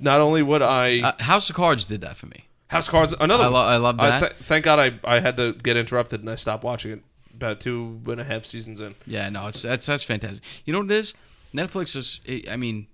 not 0.00 0.20
only 0.20 0.42
would 0.42 0.62
I 0.62 1.00
Uh, 1.00 1.22
House 1.22 1.48
of 1.50 1.56
Cards 1.56 1.86
did 1.86 2.00
that 2.00 2.16
for 2.16 2.26
me. 2.26 2.46
House 2.68 2.88
of 2.88 2.92
Cards 2.92 3.14
another 3.20 3.44
I, 3.44 3.48
lo- 3.48 3.60
I 3.60 3.76
love 3.76 4.00
I 4.00 4.08
that. 4.10 4.18
th- 4.20 4.32
thank 4.42 4.64
God 4.64 4.78
I 4.80 4.98
I 5.16 5.20
had 5.20 5.36
to 5.36 5.52
get 5.52 5.76
interrupted 5.76 6.20
and 6.20 6.28
I 6.30 6.34
stopped 6.34 6.64
watching 6.64 6.90
it 6.92 7.02
about 7.36 7.60
two 7.60 8.00
and 8.06 8.20
a 8.20 8.24
half 8.24 8.44
seasons 8.44 8.80
in. 8.80 8.94
yeah, 9.06 9.28
no, 9.28 9.46
it's 9.46 9.62
that's 9.62 9.86
that's 9.86 10.02
fantastic. 10.02 10.42
You 10.64 10.72
know 10.72 10.80
what 10.80 10.90
it 10.90 10.96
is? 10.98 11.14
Netflix 11.54 11.94
is. 11.94 12.20
I 12.50 12.56
mean, 12.56 12.88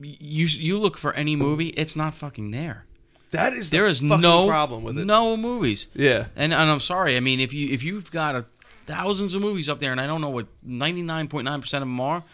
you 0.00 0.46
you 0.46 0.78
look 0.78 0.96
for 0.98 1.12
any 1.14 1.34
movie, 1.34 1.68
it's 1.70 1.96
not 1.96 2.14
fucking 2.14 2.50
there. 2.52 2.84
That 3.30 3.52
is 3.52 3.70
There 3.70 3.82
the 3.84 3.90
is 3.90 4.00
fucking 4.00 4.20
no 4.20 4.46
problem 4.46 4.84
with 4.84 4.98
it. 4.98 5.04
No 5.04 5.36
movies. 5.36 5.86
Yeah, 5.94 6.26
And 6.36 6.54
and 6.54 6.70
I'm 6.70 6.80
sorry. 6.80 7.16
I 7.16 7.20
mean, 7.20 7.40
if 7.40 7.52
you 7.52 7.68
if 7.68 7.82
you've 7.82 8.10
got 8.10 8.34
a, 8.36 8.44
thousands 8.88 9.34
of 9.36 9.40
movies 9.42 9.68
up 9.68 9.78
there, 9.78 9.92
and 9.92 10.00
I 10.00 10.06
don't 10.08 10.20
know 10.20 10.30
what 10.30 10.46
99.9 10.66 11.60
percent 11.60 11.82
of 11.82 11.88
them 11.88 12.00
are, 12.00 12.24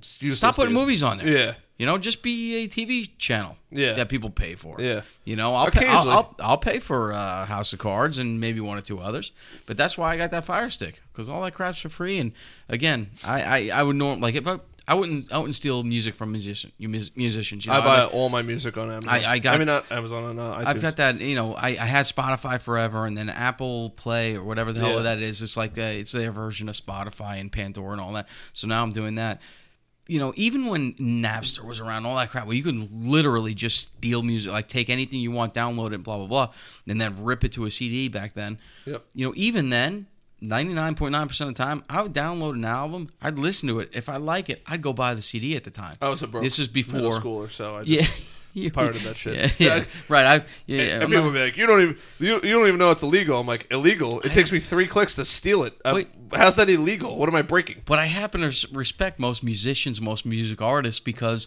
stop 0.00 0.56
putting 0.56 0.74
movies 0.74 1.02
on 1.02 1.18
there. 1.18 1.26
Yeah, 1.28 1.54
You 1.78 1.86
know, 1.86 1.98
just 1.98 2.22
be 2.22 2.54
a 2.64 2.68
TV 2.68 3.10
channel. 3.18 3.56
Yeah. 3.70 3.94
That 3.94 4.08
people 4.08 4.30
pay 4.30 4.54
for. 4.54 4.76
yeah. 4.80 5.00
You 5.24 5.36
know, 5.36 5.54
I'll 5.54 5.70
pay, 5.70 5.86
I'll, 5.86 6.08
I'll, 6.10 6.36
I'll 6.40 6.58
pay 6.58 6.78
for 6.78 7.12
uh, 7.12 7.46
House 7.46 7.72
of 7.72 7.78
Cards 7.78 8.18
and 8.18 8.38
maybe 8.40 8.60
one 8.60 8.76
or 8.78 8.82
two 8.82 8.98
others, 9.00 9.32
but 9.66 9.76
that's 9.76 9.96
why 9.96 10.12
I 10.12 10.16
got 10.16 10.30
that 10.32 10.44
Fire 10.44 10.68
Stick 10.70 11.00
because 11.12 11.28
all 11.28 11.42
that 11.42 11.54
crap's 11.54 11.78
for 11.78 11.88
free. 11.88 12.18
And 12.18 12.32
again, 12.68 13.10
I 13.24 13.42
I, 13.42 13.80
I 13.80 13.82
would 13.82 13.96
norm 13.96 14.20
like 14.20 14.34
if 14.34 14.46
I 14.46 14.58
I 14.88 14.94
wouldn't 14.94 15.32
I 15.32 15.38
wouldn't 15.38 15.54
steal 15.54 15.82
music 15.84 16.16
from 16.16 16.32
musician 16.32 16.72
you 16.76 16.88
mus- 16.88 17.10
musicians. 17.14 17.64
You 17.64 17.72
know, 17.72 17.78
I 17.78 17.84
buy 17.84 17.96
got- 17.98 18.12
all 18.12 18.28
my 18.28 18.42
music 18.42 18.76
on 18.76 18.90
Amazon. 18.90 19.08
I- 19.08 19.32
I 19.34 19.38
got- 19.38 19.54
I 19.54 19.58
mean, 19.58 19.66
not 19.66 19.90
Amazon 19.92 20.24
on 20.24 20.38
uh, 20.38 20.58
iTunes. 20.58 20.66
I've 20.66 20.80
got 20.82 20.96
that. 20.96 21.20
You 21.20 21.34
know, 21.36 21.54
I, 21.54 21.68
I 21.70 21.86
had 21.86 22.06
Spotify 22.06 22.60
forever, 22.60 23.06
and 23.06 23.16
then 23.16 23.28
Apple 23.28 23.90
Play 23.90 24.34
or 24.34 24.42
whatever 24.42 24.72
the 24.72 24.80
hell 24.80 24.96
Yeah. 24.96 25.02
that 25.02 25.18
is. 25.20 25.40
It's 25.42 25.56
like 25.56 25.78
uh 25.78 25.82
it's 25.82 26.12
their 26.12 26.32
version 26.32 26.68
of 26.68 26.74
Spotify 26.74 27.40
and 27.40 27.50
Pandora 27.52 27.92
and 27.92 28.00
all 28.00 28.12
that. 28.14 28.26
So 28.54 28.66
now 28.66 28.82
I'm 28.82 28.92
doing 28.92 29.14
that. 29.16 29.40
You 30.08 30.18
know, 30.18 30.32
even 30.34 30.66
when 30.66 30.94
Napster 30.94 31.64
was 31.64 31.78
around, 31.78 32.04
all 32.06 32.16
that 32.16 32.30
crap, 32.30 32.48
where 32.48 32.56
you 32.56 32.64
could 32.64 32.90
literally 32.92 33.54
just 33.54 33.78
steal 33.96 34.24
music, 34.24 34.50
like 34.50 34.66
take 34.66 34.90
anything 34.90 35.20
you 35.20 35.30
want, 35.30 35.54
download 35.54 35.92
it, 35.94 36.02
blah 36.02 36.16
blah 36.18 36.26
blah, 36.26 36.52
and 36.88 37.00
then 37.00 37.22
rip 37.22 37.44
it 37.44 37.52
to 37.52 37.66
a 37.66 37.70
CD. 37.70 38.08
Back 38.08 38.34
then, 38.34 38.58
Yep. 38.84 39.04
you 39.14 39.24
know, 39.26 39.32
even 39.36 39.70
then, 39.70 40.08
ninety 40.42 40.74
nine 40.74 40.94
point 40.94 41.12
nine 41.12 41.28
percent 41.28 41.48
of 41.48 41.56
the 41.56 41.62
time, 41.62 41.84
I 41.88 42.02
would 42.02 42.12
download 42.12 42.54
an 42.54 42.64
album, 42.64 43.10
I'd 43.22 43.38
listen 43.38 43.68
to 43.68 43.80
it. 43.80 43.90
If 43.92 44.08
I 44.08 44.16
like 44.16 44.50
it, 44.50 44.62
I'd 44.66 44.82
go 44.82 44.92
buy 44.92 45.14
the 45.14 45.22
CD 45.22 45.56
at 45.56 45.64
the 45.64 45.70
time. 45.70 45.96
I 46.02 46.08
was 46.08 46.22
a 46.22 46.26
broke 46.26 46.44
This 46.44 46.58
is 46.58 46.72
middle 46.74 47.12
school 47.12 47.38
or 47.38 47.48
so 47.48 47.76
I 47.76 47.84
just, 47.84 48.12
yeah, 48.52 48.68
pirated 48.72 49.02
that 49.02 49.16
shit. 49.16 49.36
Yeah, 49.58 49.76
yeah. 49.78 49.84
right. 50.08 50.26
I 50.26 50.44
yeah. 50.66 50.80
And 50.80 51.04
I'm 51.04 51.10
people 51.10 51.24
will 51.24 51.32
be 51.32 51.40
like, 51.40 51.56
"You 51.56 51.66
don't 51.66 51.80
even 51.80 51.96
you, 52.18 52.34
you 52.42 52.52
don't 52.52 52.66
even 52.66 52.78
know 52.78 52.90
it's 52.90 53.02
illegal." 53.02 53.40
I'm 53.40 53.46
like, 53.46 53.66
"Illegal? 53.70 54.20
It 54.20 54.32
takes 54.32 54.52
me 54.52 54.60
three 54.60 54.86
clicks 54.86 55.14
to 55.14 55.24
steal 55.24 55.62
it. 55.64 55.80
Uh, 55.84 55.92
Wait. 55.94 56.08
how's 56.34 56.56
that 56.56 56.68
illegal? 56.68 57.16
What 57.16 57.28
am 57.28 57.34
I 57.34 57.42
breaking?" 57.42 57.82
But 57.84 57.98
I 57.98 58.06
happen 58.06 58.40
to 58.42 58.68
respect 58.72 59.18
most 59.18 59.42
musicians, 59.42 60.00
most 60.00 60.26
music 60.26 60.60
artists 60.60 61.00
because 61.00 61.46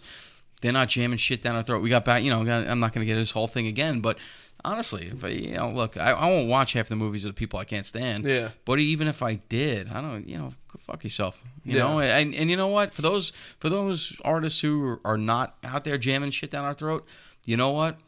they're 0.62 0.72
not 0.72 0.88
jamming 0.88 1.18
shit 1.18 1.42
down 1.42 1.54
our 1.54 1.62
throat. 1.62 1.82
We 1.82 1.90
got 1.90 2.04
back, 2.04 2.22
you 2.22 2.30
know. 2.30 2.40
I'm 2.40 2.80
not 2.80 2.92
going 2.92 3.06
to 3.06 3.12
get 3.12 3.16
this 3.16 3.30
whole 3.30 3.46
thing 3.46 3.66
again, 3.66 4.00
but 4.00 4.16
honestly, 4.64 5.06
if 5.12 5.22
I, 5.24 5.28
you 5.28 5.52
know, 5.56 5.70
look, 5.70 5.96
I, 5.96 6.10
I 6.12 6.28
won't 6.30 6.48
watch 6.48 6.72
half 6.72 6.88
the 6.88 6.96
movies 6.96 7.24
of 7.24 7.30
the 7.30 7.38
people 7.38 7.58
I 7.58 7.64
can't 7.64 7.86
stand. 7.86 8.24
Yeah. 8.24 8.50
But 8.64 8.78
even 8.78 9.08
if 9.08 9.22
I 9.22 9.34
did, 9.34 9.88
I 9.88 10.00
don't, 10.00 10.28
you 10.28 10.38
know, 10.38 10.50
fuck 10.80 11.04
yourself. 11.04 11.40
You 11.64 11.76
Yeah. 11.76 11.82
know, 11.84 12.00
and 12.00 12.34
and 12.34 12.50
you 12.50 12.56
know 12.56 12.68
what? 12.68 12.92
For 12.94 13.02
those 13.02 13.32
for 13.58 13.68
those 13.68 14.16
artists 14.24 14.60
who 14.60 15.00
are 15.04 15.18
not 15.18 15.56
out 15.64 15.84
there 15.84 15.98
jamming 15.98 16.30
shit 16.30 16.50
down 16.50 16.64
our 16.64 16.74
throat, 16.74 17.04
you 17.44 17.56
know 17.56 17.70
what? 17.70 17.98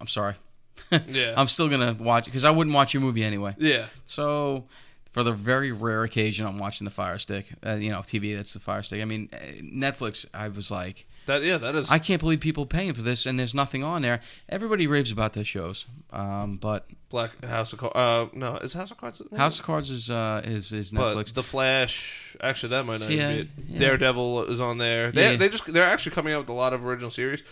I'm 0.00 0.08
sorry. 0.08 0.34
Yeah. 1.06 1.34
I'm 1.36 1.46
still 1.46 1.68
gonna 1.68 1.96
watch 1.98 2.24
because 2.24 2.44
I 2.44 2.50
wouldn't 2.50 2.74
watch 2.74 2.94
your 2.94 3.00
movie 3.00 3.22
anyway. 3.22 3.54
Yeah, 3.58 3.86
So, 4.06 4.64
for 5.12 5.22
the 5.22 5.32
very 5.32 5.70
rare 5.70 6.02
occasion 6.02 6.46
I'm 6.46 6.58
watching 6.58 6.84
the 6.84 6.90
Fire 6.90 7.18
Stick, 7.20 7.46
uh, 7.64 7.74
you 7.74 7.90
know, 7.90 7.98
TV 8.00 8.34
that's 8.34 8.54
the 8.54 8.60
Fire 8.60 8.82
Stick. 8.82 9.00
I 9.00 9.04
mean, 9.04 9.28
uh, 9.32 9.36
Netflix. 9.62 10.26
I 10.34 10.48
was 10.48 10.68
like, 10.70 11.06
that 11.30 11.42
yeah, 11.42 11.58
that 11.58 11.74
is. 11.74 11.90
I 11.90 11.98
can't 11.98 12.20
believe 12.20 12.40
people 12.40 12.66
paying 12.66 12.92
for 12.94 13.02
this, 13.02 13.26
and 13.26 13.38
there's 13.38 13.54
nothing 13.54 13.82
on 13.82 14.02
there. 14.02 14.20
Everybody 14.48 14.86
raves 14.86 15.10
about 15.10 15.32
their 15.32 15.44
shows, 15.44 15.86
um, 16.12 16.56
but 16.56 16.86
Black 17.08 17.44
House 17.44 17.72
of 17.72 17.78
Cards. 17.78 17.96
Uh, 17.96 18.26
no, 18.34 18.56
is 18.56 18.72
House 18.74 18.90
of 18.90 18.96
Cards? 18.98 19.22
House 19.36 19.58
of 19.58 19.64
Cards 19.64 19.90
is 19.90 20.10
uh, 20.10 20.42
is 20.44 20.72
is 20.72 20.90
But 20.90 21.16
Netflix. 21.16 21.32
The 21.34 21.42
Flash, 21.42 22.36
actually, 22.42 22.70
that 22.70 22.84
might 22.86 23.00
not 23.00 23.08
See, 23.08 23.14
even 23.14 23.30
be 23.34 23.40
it. 23.42 23.48
yeah. 23.68 23.78
Daredevil 23.78 24.44
is 24.46 24.60
on 24.60 24.78
there. 24.78 25.10
They, 25.10 25.32
Yeah. 25.32 25.36
they 25.36 25.48
just 25.48 25.64
they're 25.72 25.84
actually 25.86 26.12
coming 26.14 26.34
out 26.34 26.40
with 26.40 26.48
a 26.50 26.52
lot 26.54 26.72
of 26.72 26.84
original 26.84 27.10
series, 27.10 27.42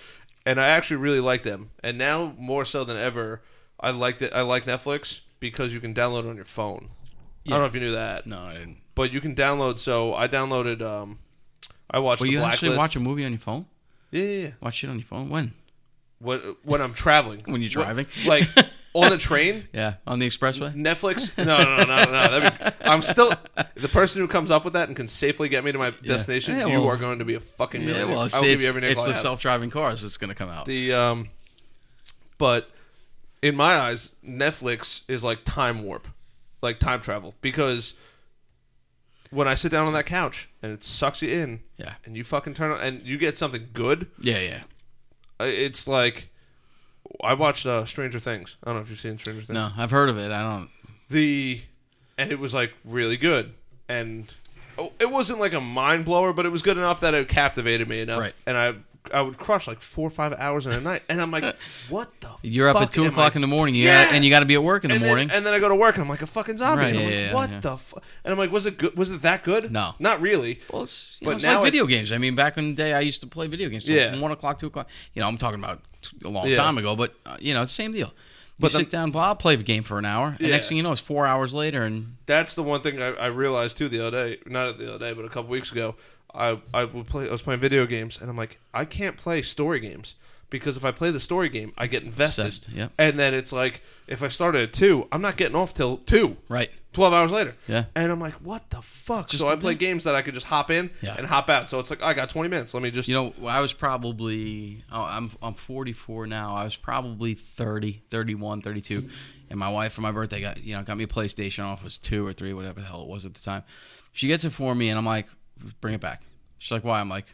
and 0.45 0.61
I 0.61 0.69
actually 0.69 0.97
really 0.99 1.21
like 1.21 1.43
them. 1.43 1.71
And 1.83 1.97
now 1.99 2.35
more 2.39 2.65
so 2.65 2.85
than 2.85 2.97
ever, 2.97 3.43
I 3.81 3.91
like 3.91 4.21
it. 4.23 4.33
I 4.35 4.43
like 4.43 4.65
Netflix 4.67 5.21
because 5.41 5.73
you 5.73 5.81
can 5.81 5.95
download 5.95 6.25
it 6.25 6.31
on 6.31 6.37
your 6.37 6.45
phone. 6.45 6.91
I 7.47 7.51
don't 7.53 7.61
know 7.61 7.67
if 7.67 7.75
you 7.75 7.81
knew 7.81 7.93
that, 7.93 8.27
no, 8.27 8.41
I 8.41 8.55
didn't. 8.55 8.77
but 8.95 9.11
you 9.11 9.21
can 9.23 9.35
download. 9.35 9.79
So 9.79 10.15
I 10.15 10.29
downloaded. 10.29 10.83
Um, 10.83 11.19
I 11.91 11.99
watched 12.01 12.21
Well, 12.21 12.31
you 12.31 12.39
Blacklist. 12.39 12.63
actually 12.65 12.77
watch 12.77 12.97
a 12.97 13.01
movie 13.01 13.25
on 13.25 13.33
your 13.33 13.41
phone? 13.41 13.67
Yeah, 14.11 14.23
yeah, 14.25 14.43
yeah. 14.47 14.51
Watch 14.61 14.83
it 14.85 14.91
on 14.91 14.99
your 14.99 15.07
phone? 15.07 15.29
When? 15.31 15.53
When, 16.21 16.41
when 16.65 16.83
I'm 16.83 16.93
traveling, 16.95 17.43
When 17.47 17.63
you're 17.63 17.71
What- 17.81 17.85
driving? 17.87 18.07
like 18.27 18.49
on 18.95 19.11
the 19.11 19.19
train. 19.19 19.69
Yeah, 19.73 19.95
on 20.07 20.19
the 20.19 20.29
expressway. 20.29 20.75
Netflix? 20.75 21.31
No, 21.45 21.63
no, 21.63 21.77
no, 21.77 21.85
no, 21.85 22.05
no. 22.05 22.41
That'd 22.41 22.59
be, 22.81 22.87
I'm 22.89 23.03
still 23.03 23.33
the 23.77 23.89
person 23.89 24.21
who 24.21 24.27
comes 24.29 24.51
up 24.51 24.65
with 24.65 24.73
that 24.75 24.89
and 24.89 24.97
can 24.97 25.07
safely 25.07 25.49
get 25.49 25.63
me 25.65 25.71
to 25.73 25.79
my 25.79 25.91
destination. 26.03 26.57
Yeah, 26.57 26.67
you 26.67 26.81
well- 26.81 26.89
are 26.89 26.97
going 26.97 27.21
to 27.21 27.25
be 27.25 27.35
a 27.35 27.41
fucking 27.41 27.85
millionaire. 27.85 28.09
well, 28.09 28.25
it's, 28.25 28.35
I'll 28.35 28.43
give 28.43 28.53
it's, 28.55 28.63
you 28.65 28.69
every 28.69 28.83
it's 28.85 29.01
I 29.01 29.07
the 29.07 29.13
have. 29.13 29.23
self-driving 29.23 29.71
cars 29.71 30.03
that's 30.03 30.17
going 30.17 30.29
to 30.31 30.35
come 30.35 30.49
out. 30.51 30.67
The 30.67 30.93
um, 30.93 31.29
but 32.39 32.71
in 33.43 33.55
my 33.55 33.77
eyes, 33.77 34.13
Netflix 34.27 35.03
is 35.09 35.23
like 35.23 35.45
time 35.45 35.85
warp, 35.85 36.09
like 36.63 36.79
time 36.81 37.01
travel, 37.01 37.35
because 37.41 37.95
when 39.31 39.47
I 39.49 39.55
sit 39.55 39.71
down 39.71 39.87
on 39.87 39.93
that 39.93 40.07
couch 40.07 40.49
and 40.63 40.73
it 40.73 40.83
sucks 40.85 41.23
you 41.23 41.31
in, 41.31 41.61
yeah, 41.77 41.95
and 42.05 42.17
you 42.17 42.25
fucking 42.25 42.55
turn 42.55 42.71
on 42.73 42.81
and 42.81 43.03
you 43.03 43.19
get 43.19 43.37
something 43.37 43.69
good, 43.73 44.07
yeah, 44.21 44.39
yeah. 44.41 44.63
uh, 45.41 45.45
it's 45.45 45.87
like 45.89 46.29
I 47.23 47.35
watched 47.35 47.67
uh, 47.67 47.85
Stranger 47.85 48.19
Things. 48.21 48.57
I 48.63 48.67
don't 48.69 48.77
know 48.77 48.83
if 48.83 48.91
you've 48.91 48.99
seen 49.01 49.19
Stranger 49.19 49.43
Things. 49.43 49.55
No, 49.55 49.71
I've 49.77 49.91
heard 49.91 50.09
of 50.09 50.19
it. 50.19 50.31
I 50.31 50.43
don't. 50.43 50.69
the 51.09 51.63
and 52.17 52.33
it 52.33 52.39
was 52.39 52.53
like 52.55 52.73
really 52.85 53.17
good 53.17 53.55
and 53.89 54.35
oh, 54.77 54.93
it 54.99 55.11
wasn't 55.11 55.39
like 55.39 55.53
a 55.53 55.61
mind 55.61 56.05
blower 56.05 56.33
but 56.33 56.45
it 56.45 56.49
was 56.51 56.63
good 56.63 56.77
enough 56.77 57.01
that 57.01 57.15
it 57.15 57.29
captivated 57.29 57.87
me 57.89 58.01
enough 58.01 58.21
Right. 58.21 58.33
and 58.45 58.57
i 58.57 58.75
i 59.15 59.23
would 59.23 59.39
crush 59.39 59.67
like 59.67 59.81
four 59.81 60.07
or 60.07 60.11
five 60.11 60.35
hours 60.39 60.67
in 60.67 60.73
a 60.73 60.81
night 60.81 61.03
and 61.09 61.21
i'm 61.23 61.31
like 61.31 61.57
what 61.89 62.13
the 62.21 62.29
You're 62.43 62.69
up 62.69 62.75
fuck 62.75 62.83
at 62.85 62.93
two 62.93 63.05
am 63.05 63.11
o'clock 63.11 63.33
I- 63.33 63.37
in 63.37 63.41
the 63.41 63.47
morning. 63.47 63.75
You 63.75 63.85
Yeah. 63.85 64.11
and 64.13 64.25
you 64.25 64.31
got 64.31 64.41
to 64.41 64.47
be 64.47 64.55
at 64.55 64.63
work 64.63 64.85
in 64.85 64.91
the 64.91 64.97
and 64.97 65.05
morning. 65.05 65.29
Then, 65.29 65.39
and 65.39 65.47
then 65.47 65.55
I 65.55 65.59
go 65.59 65.69
to 65.69 65.75
work 65.75 65.95
and 65.97 66.03
I'm 66.03 66.09
like 66.09 66.23
a 66.23 66.27
fucking 66.27 66.59
zombie. 66.59 66.83
Right, 66.83 66.89
and 66.95 66.99
I'm 66.99 67.05
yeah, 67.05 67.11
like, 67.11 67.27
yeah, 67.29 67.35
what 67.35 67.51
yeah. 67.51 67.61
the 67.61 67.77
fuck? 67.77 68.03
And 68.25 68.33
I'm 68.33 68.39
like, 68.39 68.53
was 68.53 68.67
it 68.67 68.77
good? 68.79 68.97
Was 68.97 69.11
it 69.11 69.23
that 69.23 69.43
good? 69.45 69.73
No. 69.73 69.95
not 69.99 70.21
really. 70.21 70.61
Well, 70.73 70.83
it's, 70.83 71.19
you 71.21 71.25
But 71.25 71.31
know, 71.31 71.37
it's 71.37 71.45
now 71.45 71.59
like 71.61 71.69
it- 71.69 71.71
video 71.73 71.87
games. 71.87 72.13
I 72.13 72.19
mean, 72.19 72.35
back 72.35 72.57
in 72.59 72.69
the 72.71 72.75
day, 72.75 72.93
I 72.93 73.01
used 73.01 73.21
to 73.23 73.27
play 73.27 73.47
video 73.47 73.69
games. 73.69 73.85
till 73.87 73.97
Yeah. 73.97 74.19
one 74.19 74.31
o'clock, 74.31 74.59
two 74.59 74.67
o'clock. 74.69 74.89
You 75.15 75.23
know, 75.23 75.29
I'm 75.29 75.37
talking 75.39 75.59
about 75.59 75.83
t- 76.03 76.17
a 76.25 76.29
long 76.29 76.47
Yeah. 76.47 76.57
time 76.57 76.77
ago, 76.79 76.95
but 76.97 77.15
uh, 77.27 77.37
you 77.41 77.55
know, 77.55 77.63
it's 77.63 77.73
the 77.73 77.77
same 77.83 77.93
deal. 77.93 78.09
You 78.09 78.13
But 78.61 78.73
the- 78.73 78.79
sit 78.79 78.91
down, 78.91 79.11
well, 79.13 79.25
I'll 79.25 79.37
play 79.37 79.55
a 79.55 79.57
game 79.57 79.83
for 79.85 79.99
an 79.99 80.05
hour, 80.05 80.29
and 80.39 80.41
Yeah. 80.41 80.49
next 80.55 80.69
thing 80.69 80.77
you 80.77 80.83
know, 80.83 80.93
it's 80.93 81.01
four 81.01 81.27
hours 81.27 81.55
later, 81.55 81.83
and 81.83 82.17
That's 82.27 82.55
the 82.55 82.63
one 82.63 82.81
thing 82.83 83.01
I, 83.03 83.13
I 83.15 83.27
realized 83.27 83.79
too 83.79 83.89
the 83.89 84.07
other 84.07 84.29
day. 84.31 84.39
Not 84.47 84.79
the 84.79 84.95
other 84.95 84.99
day, 84.99 85.13
but 85.15 85.25
a 85.25 85.29
couple 85.29 85.51
weeks 85.51 85.73
ago. 85.73 85.95
I 86.35 86.61
I 86.75 86.85
would 86.85 87.07
play. 87.07 87.29
I 87.29 87.33
was 87.33 87.43
playing 87.43 87.61
video 87.61 87.87
games, 87.87 88.19
and 88.21 88.29
I'm 88.31 88.37
like, 88.37 88.59
I 88.75 88.85
can't 88.85 89.17
play 89.17 89.43
story 89.43 89.81
games 89.81 90.15
because 90.51 90.77
if 90.77 90.85
I 90.85 90.93
play 90.93 91.11
the 91.11 91.21
story 91.21 91.49
game, 91.49 91.73
I 91.77 91.87
get 91.87 92.03
invested. 92.03 92.47
Obsessed, 92.47 92.69
yep. 92.71 92.93
And 92.99 93.19
then 93.19 93.35
it's 93.35 93.53
like, 93.53 93.83
if 94.07 94.23
I 94.23 94.29
started 94.29 94.63
at 94.63 94.73
two, 94.73 95.07
I'm 95.13 95.21
not 95.23 95.37
getting 95.37 95.57
off 95.57 95.75
till 95.75 95.99
two. 95.99 96.37
right, 96.49 96.71
12 96.95 97.13
hours 97.13 97.33
later. 97.33 97.55
Yeah. 97.67 97.85
And 97.95 98.11
I'm 98.11 98.19
like, 98.21 98.33
what 98.35 98.71
the 98.71 98.81
fuck? 98.81 99.29
Just 99.29 99.43
so 99.43 99.49
I 99.49 99.57
play 99.57 99.75
games 99.75 100.05
that 100.05 100.15
I 100.15 100.23
could 100.23 100.33
just 100.35 100.47
hop 100.47 100.71
in 100.71 100.91
Yeah. 101.03 101.17
and 101.19 101.27
hop 101.27 101.51
out. 101.51 101.69
So 101.69 101.79
it's 101.81 101.91
like, 101.91 102.03
I 102.03 102.15
got 102.15 102.31
20 102.31 102.49
minutes. 102.49 102.73
Let 102.73 102.83
me 102.83 102.91
just. 102.91 103.09
you 103.09 103.15
know, 103.15 103.35
I 103.47 103.61
was 103.61 103.73
probably 103.75 104.85
oh, 104.91 105.03
I'm 105.03 105.31
I'm 105.43 105.55
44 105.55 106.27
now. 106.27 106.55
I 106.55 106.65
was 106.65 106.77
probably 106.77 107.35
30, 107.35 108.03
31, 108.09 108.63
32, 108.63 109.09
and 109.51 109.59
my 109.59 109.69
wife 109.71 109.93
for 109.93 110.01
my 110.03 110.13
birthday 110.13 110.41
got 110.41 110.59
you 110.63 110.75
know 110.77 110.83
got 110.83 110.97
me 110.97 111.05
a 111.05 111.09
PlayStation. 111.09 111.61
I 111.61 111.63
don't 111.63 111.69
know 111.71 111.75
if 111.75 111.81
it 111.81 111.85
was 111.85 111.99
two 111.99 112.27
or 112.27 112.33
three, 112.33 112.53
whatever 112.55 112.81
the 112.81 112.87
hell 112.87 113.03
it 113.03 113.09
was 113.09 113.25
at 113.27 113.35
the 113.35 113.41
time. 113.41 113.65
She 114.13 114.27
gets 114.27 114.45
it 114.45 114.51
for 114.51 114.75
me, 114.75 114.89
and 114.89 114.99
I'm 114.99 115.05
like, 115.07 115.27
bring 115.81 115.95
it 115.95 116.01
back. 116.01 116.23
She's 116.59 116.73
like, 116.73 116.85
why? 116.85 117.01
I'm 117.01 117.09
like, 117.09 117.27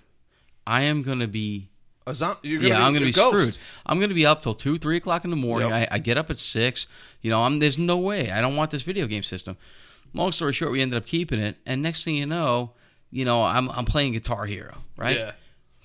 I 0.67 0.83
am 0.83 1.03
gonna 1.03 1.27
be 1.27 1.69
a 2.07 2.15
zom- 2.15 2.37
yeah, 2.43 2.59
be, 2.59 2.73
I'm 2.73 2.93
gonna 2.93 3.07
be 3.07 3.13
ghost. 3.13 3.37
screwed. 3.37 3.59
I'm 3.87 4.01
gonna 4.01 4.15
be 4.15 4.27
up 4.27 4.43
till 4.43 4.55
two, 4.55 4.77
three 4.77 4.97
o'clock 4.97 5.25
in 5.25 5.31
the 5.31 5.37
morning. 5.37 5.71
Yep. 5.71 5.89
I, 5.93 5.97
I 5.97 5.99
get 5.99 6.19
up 6.19 6.31
at 6.31 6.39
six. 6.39 6.87
You 7.23 7.31
know, 7.31 7.43
I'm 7.43 7.59
there's 7.59 7.79
no 7.79 7.97
way. 7.97 8.31
I 8.31 8.41
don't 8.41 8.57
want 8.57 8.71
this 8.71 8.83
video 8.83 9.07
game 9.07 9.23
system. 9.23 9.57
Long 10.13 10.31
story 10.33 10.53
short, 10.53 10.71
we 10.71 10.81
ended 10.81 10.97
up 10.97 11.07
keeping 11.07 11.41
it, 11.41 11.57
and 11.67 11.83
next 11.83 12.05
thing 12.05 12.15
you 12.15 12.27
know, 12.27 12.73
you 13.11 13.25
know, 13.25 13.43
I'm 13.43 13.71
I'm 13.71 13.85
playing 13.85 14.13
Guitar 14.13 14.47
Hero, 14.47 14.77
right? 14.97 15.17
Yeah. 15.17 15.33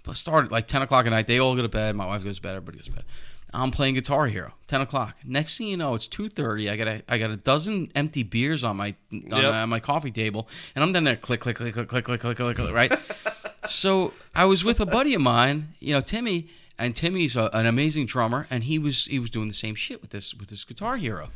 But 0.03 0.18
started 0.18 0.52
like 0.52 0.68
ten 0.68 0.82
o'clock 0.82 1.06
at 1.06 1.10
night. 1.10 1.28
They 1.28 1.40
all 1.40 1.56
go 1.56 1.61
to 1.61 1.70
bed. 1.70 1.95
My 1.95 2.06
wife 2.06 2.24
goes 2.24 2.38
to 2.38 2.41
bed. 2.41 2.56
Everybody 2.56 2.78
goes 2.78 2.86
to 2.86 2.91
bed. 2.91 3.06
I'm 3.54 3.72
playing 3.72 3.96
Guitar 3.96 4.28
Hero. 4.28 4.54
Ten 4.68 4.82
o'clock. 4.82 5.16
Next 5.26 5.58
thing 5.58 5.68
you 5.68 5.78
know, 5.78 5.96
it's 5.96 6.08
two 6.08 6.30
thirty. 6.30 6.70
I 6.70 6.76
got 6.78 6.88
a 6.88 7.02
I 7.08 7.18
got 7.18 7.32
a 7.32 7.38
dozen 7.38 7.92
empty 7.96 8.24
beers 8.24 8.64
on 8.64 8.78
my 8.78 8.96
on, 9.12 9.22
Yep. 9.28 9.32
my, 9.32 9.62
on 9.62 9.70
my 9.70 9.80
coffee 9.80 10.12
table, 10.12 10.48
and 10.76 10.84
I'm 10.84 10.94
down 10.94 11.04
there 11.04 11.16
click 11.16 11.40
click 11.42 11.56
click 11.58 11.74
click 11.74 11.88
click 11.88 12.06
click 12.06 12.20
click 12.22 12.38
click, 12.38 12.56
click 12.58 12.74
right. 12.74 12.92
so 13.68 14.14
I 14.36 14.46
was 14.46 14.64
with 14.64 14.80
a 14.80 14.86
buddy 14.86 15.14
of 15.16 15.22
mine, 15.22 15.70
you 15.80 15.94
know, 15.94 16.02
Timmy, 16.02 16.48
and 16.78 16.96
Timmy's 16.96 17.36
a, 17.36 17.50
an 17.54 17.66
amazing 17.66 18.06
drummer, 18.06 18.46
and 18.50 18.66
he 18.66 18.78
was 18.78 19.06
he 19.06 19.18
was 19.20 19.30
doing 19.30 19.48
the 19.48 19.54
same 19.54 19.76
shit 19.76 20.02
with 20.02 20.12
this 20.12 20.34
with 20.36 20.50
this 20.50 20.64
Guitar 20.64 20.98
Hero. 20.98 21.30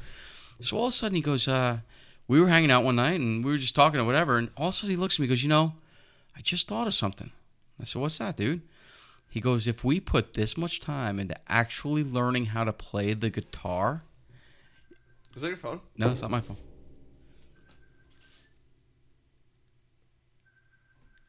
So 0.61 0.77
all 0.77 0.85
of 0.85 0.90
a 0.90 0.95
sudden 0.95 1.15
he 1.15 1.22
goes, 1.22 1.48
uh, 1.48 1.80
we 2.27 2.40
were 2.40 2.48
hanging 2.48 2.72
out 2.72 2.84
one 2.84 2.95
night 2.95 3.19
and 3.19 3.44
we 3.44 3.52
were 3.52 3.57
just 3.57 3.76
talking 3.76 3.99
or 3.99 4.06
whatever, 4.06 4.38
and 4.38 4.49
all 4.56 4.68
of 4.69 4.73
a 4.73 4.77
sudden 4.77 4.91
he 4.91 4.95
looks 4.95 5.15
at 5.15 5.19
me 5.19 5.26
and 5.26 5.31
goes, 5.31 5.44
you 5.44 5.49
know, 5.49 5.73
I 6.38 6.41
just 6.41 6.68
thought 6.68 6.88
of 6.88 6.94
something. 6.94 7.31
I 7.81 7.85
said, 7.85 8.02
what's 8.02 8.19
that, 8.19 8.38
dude? 8.38 8.61
He 9.34 9.41
goes, 9.41 9.65
if 9.65 9.84
we 9.84 9.99
put 9.99 10.35
this 10.35 10.55
much 10.55 10.80
time 10.80 11.19
into 11.19 11.35
actually 11.51 12.03
learning 12.03 12.45
how 12.45 12.65
to 12.65 12.72
play 12.72 13.15
the 13.15 13.31
guitar, 13.31 14.03
Is 15.35 15.41
that 15.41 15.47
your 15.47 15.57
phone? 15.57 15.81
no, 15.97 16.11
it's 16.11 16.22
not 16.22 16.30
my 16.30 16.39
phone. 16.39 16.57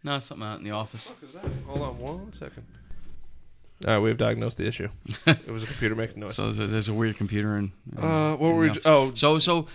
No, 0.03 0.17
it's 0.17 0.27
something 0.27 0.47
out 0.47 0.59
in 0.59 0.65
the 0.65 0.73
office. 0.73 1.09
What 1.09 1.31
is 1.31 1.35
that? 1.35 1.51
Hold 1.67 1.81
on 1.81 1.99
one 1.99 2.33
second. 2.35 2.67
All 3.87 3.95
right, 3.95 3.99
we've 3.99 4.19
diagnosed 4.19 4.59
the 4.59 4.67
issue. 4.67 4.91
it 5.27 5.49
was 5.51 5.63
a 5.63 5.67
computer 5.67 5.95
making 5.95 6.21
noise. 6.21 6.35
So 6.35 6.53
there's 6.53 6.59
a, 6.59 6.67
there's 6.67 6.89
a 6.89 6.93
weird 6.93 7.17
computer 7.17 7.55
and. 7.55 7.73
Uh, 7.97 8.37
what 8.37 8.53
were 8.53 8.59
we 8.59 8.71
ju- 8.71 8.83
oh. 8.85 9.15
so 9.15 9.39
so 9.39 9.67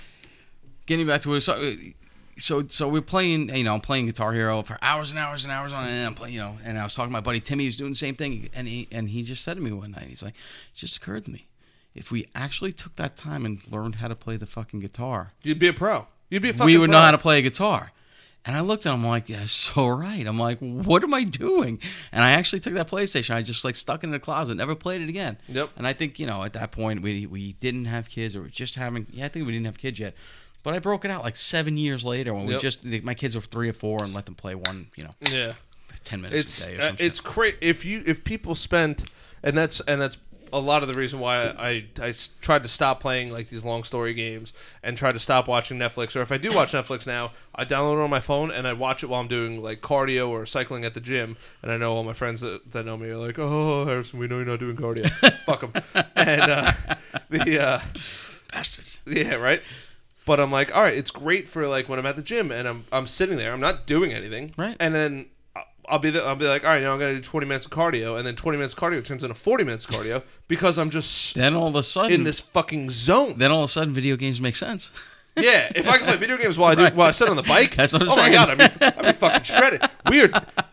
getting 0.86 1.08
back 1.08 1.22
to 1.22 1.30
what 1.30 1.38
it. 1.38 1.42
So, 1.42 1.76
so 2.40 2.66
so 2.68 2.88
we're 2.88 3.02
playing. 3.02 3.54
You 3.56 3.64
know, 3.64 3.74
I'm 3.74 3.82
playing 3.82 4.08
Guitar 4.08 4.34
Hero 4.34 4.62
for 4.64 4.78
hours 4.82 5.10
and 5.12 5.20
hours 5.20 5.44
and 5.44 5.52
hours 5.52 5.72
on 5.72 5.88
end. 5.88 6.08
I'm 6.08 6.16
playing. 6.16 6.36
You 6.36 6.42
know, 6.42 6.58
and 6.64 6.78
I 6.80 6.84
was 6.84 6.96
talking 6.96 7.10
to 7.10 7.14
my 7.14 7.20
buddy 7.22 7.40
Timmy, 7.40 7.66
who's 7.66 7.76
doing 7.78 7.92
the 7.92 7.96
same 7.98 8.16
thing, 8.16 8.50
and 8.54 8.68
he 8.68 8.88
and 8.92 9.10
he 9.10 9.22
just 9.24 9.44
said 9.44 9.56
to 9.56 9.62
me 9.62 9.72
one 9.72 9.92
night, 9.92 10.08
he's 10.08 10.24
like, 10.24 10.34
it 10.34 10.76
just 10.78 10.98
occurred 10.98 11.26
to 11.26 11.32
me, 11.32 11.48
if 11.94 12.12
we 12.12 12.28
actually 12.34 12.72
took 12.72 12.96
that 12.96 13.16
time 13.18 13.46
and 13.46 13.62
learned 13.72 13.96
how 13.96 14.08
to 14.08 14.16
play 14.16 14.38
the 14.38 14.46
fucking 14.46 14.80
guitar, 14.80 15.34
You'd 15.44 15.60
be 15.60 15.68
a 15.68 15.74
pro. 15.74 16.08
You'd 16.30 16.42
be 16.42 16.50
a 16.50 16.54
fucking 16.54 16.66
we 16.66 16.78
would 16.78 16.90
pro. 16.90 16.98
know 17.00 17.04
how 17.04 17.12
to 17.12 17.18
play 17.18 17.40
a 17.40 17.42
guitar. 17.42 17.92
And 18.46 18.56
I 18.56 18.62
looked 18.62 18.86
at 18.86 18.94
him 18.94 19.02
I'm 19.04 19.08
like, 19.08 19.28
yeah, 19.28 19.44
so 19.48 19.88
right. 19.88 20.26
I'm 20.26 20.40
like, 20.40 20.60
what 20.60 21.04
am 21.04 21.14
I 21.14 21.24
doing? 21.26 21.80
And 22.12 22.24
I 22.24 22.32
actually 22.32 22.62
took 22.62 22.74
that 22.76 22.88
PlayStation. 22.90 23.36
I 23.36 23.42
just 23.42 23.66
like 23.66 23.76
stuck 23.76 24.04
it 24.04 24.08
in 24.08 24.12
the 24.12 24.20
closet, 24.20 24.56
never 24.56 24.76
played 24.76 25.02
it 25.02 25.10
again. 25.10 25.38
Yep. 25.50 25.72
And 25.76 25.86
I 25.86 25.94
think 25.94 26.20
you 26.20 26.26
know 26.26 26.44
at 26.44 26.54
that 26.54 26.72
point 26.72 27.02
we 27.02 27.26
we 27.26 27.54
didn't 27.54 27.86
have 27.86 28.08
kids 28.10 28.36
or 28.36 28.44
we 28.44 28.50
just 28.50 28.76
having. 28.76 29.08
Yeah, 29.12 29.26
I 29.26 29.30
think 29.30 29.46
we 29.46 29.52
didn't 29.52 29.66
have 29.66 29.78
kids 29.78 30.00
yet. 30.00 30.14
But 30.64 30.74
I 30.74 30.80
broke 30.80 31.06
it 31.06 31.12
out 31.12 31.24
like 31.24 31.36
seven 31.36 31.78
years 31.78 32.04
later 32.04 32.34
when 32.34 32.46
we 32.46 32.58
just 32.58 32.84
my 32.84 33.14
kids 33.14 33.36
were 33.36 33.42
three 33.42 33.70
or 33.70 33.74
four 33.74 34.04
and 34.04 34.14
let 34.14 34.26
them 34.26 34.36
play 34.36 34.56
one, 34.56 34.88
you 34.96 35.04
know, 35.06 35.12
Yeah. 35.22 35.54
ten 36.04 36.22
minutes 36.22 36.58
It's 36.60 36.64
a 36.64 36.68
day 36.68 36.76
or 36.76 36.80
uh, 36.80 36.88
something. 36.88 37.06
it's 37.06 37.20
crazy 37.22 37.58
if 37.62 37.86
you 37.86 38.04
if 38.06 38.24
people 38.24 38.56
spent 38.56 39.06
and 39.42 39.58
that's 39.58 39.80
and 39.82 40.02
that's 40.02 40.18
a 40.52 40.60
lot 40.60 40.82
of 40.82 40.88
the 40.90 40.96
reason 40.96 41.20
why 41.20 41.44
I, 41.44 41.70
I, 41.70 41.86
I 42.02 42.10
s- 42.10 42.30
tried 42.42 42.64
to 42.64 42.70
stop 42.70 43.00
playing 43.00 43.32
like 43.32 43.50
these 43.50 43.64
long 43.64 43.84
story 43.84 44.16
games 44.16 44.52
and 44.82 44.98
try 44.98 45.12
to 45.12 45.20
stop 45.20 45.48
watching 45.48 45.78
Netflix. 45.78 46.16
Or 46.16 46.22
if 46.22 46.32
I 46.32 46.38
do 46.40 46.50
watch 46.56 46.72
Netflix 46.72 47.06
now, 47.06 47.34
I 47.54 47.66
download 47.66 48.00
it 48.00 48.04
on 48.04 48.10
my 48.10 48.20
phone 48.20 48.50
and 48.50 48.68
I 48.68 48.74
watch 48.74 49.04
it 49.04 49.10
while 49.10 49.22
I'm 49.22 49.28
doing 49.28 49.62
like 49.62 49.82
cardio 49.82 50.28
or 50.28 50.48
cycling 50.48 50.86
at 50.86 50.96
the 50.96 51.02
gym. 51.02 51.38
And 51.62 51.72
I 51.72 51.78
know 51.78 51.94
all 51.94 52.04
my 52.04 52.14
friends 52.16 52.42
that, 52.42 52.72
that 52.72 52.84
know 52.84 52.98
me 52.98 53.10
are 53.10 53.18
like, 53.18 53.38
"Oh, 53.38 53.86
Harrison, 53.86 54.18
we 54.18 54.28
know 54.28 54.38
you're 54.38 54.46
not 54.46 54.60
doing 54.60 54.76
cardio. 54.76 55.12
Fuck 55.46 55.72
them." 55.72 55.84
And 56.16 56.42
uh, 56.42 56.72
the 57.30 57.60
uh, 57.64 57.80
Bastards. 58.52 59.02
yeah, 59.06 59.36
right. 59.36 59.62
But 60.30 60.40
I'm 60.40 60.52
like, 60.52 60.76
all 60.76 60.84
right, 60.84 60.94
it's 60.96 61.10
great 61.10 61.48
for 61.48 61.68
like 61.68 61.90
when 61.90 61.98
I'm 61.98 62.06
at 62.06 62.16
the 62.16 62.22
gym 62.22 62.52
and 62.52 62.68
I'm 62.68 62.86
I'm 62.92 63.08
sitting 63.08 63.36
there, 63.38 63.52
I'm 63.52 63.60
not 63.60 63.88
doing 63.88 64.14
anything, 64.14 64.54
Right. 64.60 64.78
And 64.80 64.94
then 64.94 65.26
I'll 65.88 65.98
be 65.98 66.12
there, 66.12 66.24
I'll 66.24 66.36
be 66.36 66.46
like, 66.46 66.64
all 66.64 66.70
right, 66.70 66.84
now 66.84 66.94
I'm 66.94 67.00
gonna 67.00 67.16
do 67.16 67.22
20 67.22 67.48
minutes 67.48 67.66
of 67.66 67.72
cardio, 67.72 68.16
and 68.16 68.28
then 68.28 68.36
20 68.36 68.56
minutes 68.60 68.76
of 68.76 68.80
cardio 68.80 69.04
turns 69.04 69.24
into 69.24 69.34
40 69.34 69.64
minutes 69.64 69.86
of 69.86 69.92
cardio 69.96 70.22
because 70.48 70.78
I'm 70.78 70.92
just 70.92 71.34
Then 71.34 71.56
all 71.56 71.70
of 71.70 71.76
a 71.76 71.82
sudden, 71.82 72.12
in 72.12 72.24
this 72.26 72.40
fucking 72.40 72.92
zone. 72.92 73.40
then 73.40 73.50
all 73.52 73.64
of 73.64 73.70
a 73.72 73.74
sudden, 73.74 73.92
video 73.92 74.16
games 74.16 74.40
make 74.40 74.56
sense. 74.56 74.92
Yeah, 75.36 75.72
if 75.74 75.88
I 75.88 75.98
can 75.98 76.06
play 76.06 76.18
video 76.18 76.38
games 76.38 76.58
while 76.58 76.72
I 76.72 76.76
do 76.76 76.84
Right. 76.90 76.96
while 76.96 77.08
I 77.08 77.12
sit 77.12 77.30
on 77.30 77.38
the 77.38 77.44
bike, 77.44 77.76
That's 77.76 77.94
what 77.94 78.02
I'm 78.04 78.10
oh 78.10 78.12
saying. 78.12 78.34
my 78.34 78.46
god, 78.46 78.50
I'd 78.62 78.80
be, 78.80 78.86
I'd 78.86 79.02
be 79.14 79.14
fucking 79.14 79.44
shredded. 79.44 79.82
We 80.10 80.22
are 80.24 80.32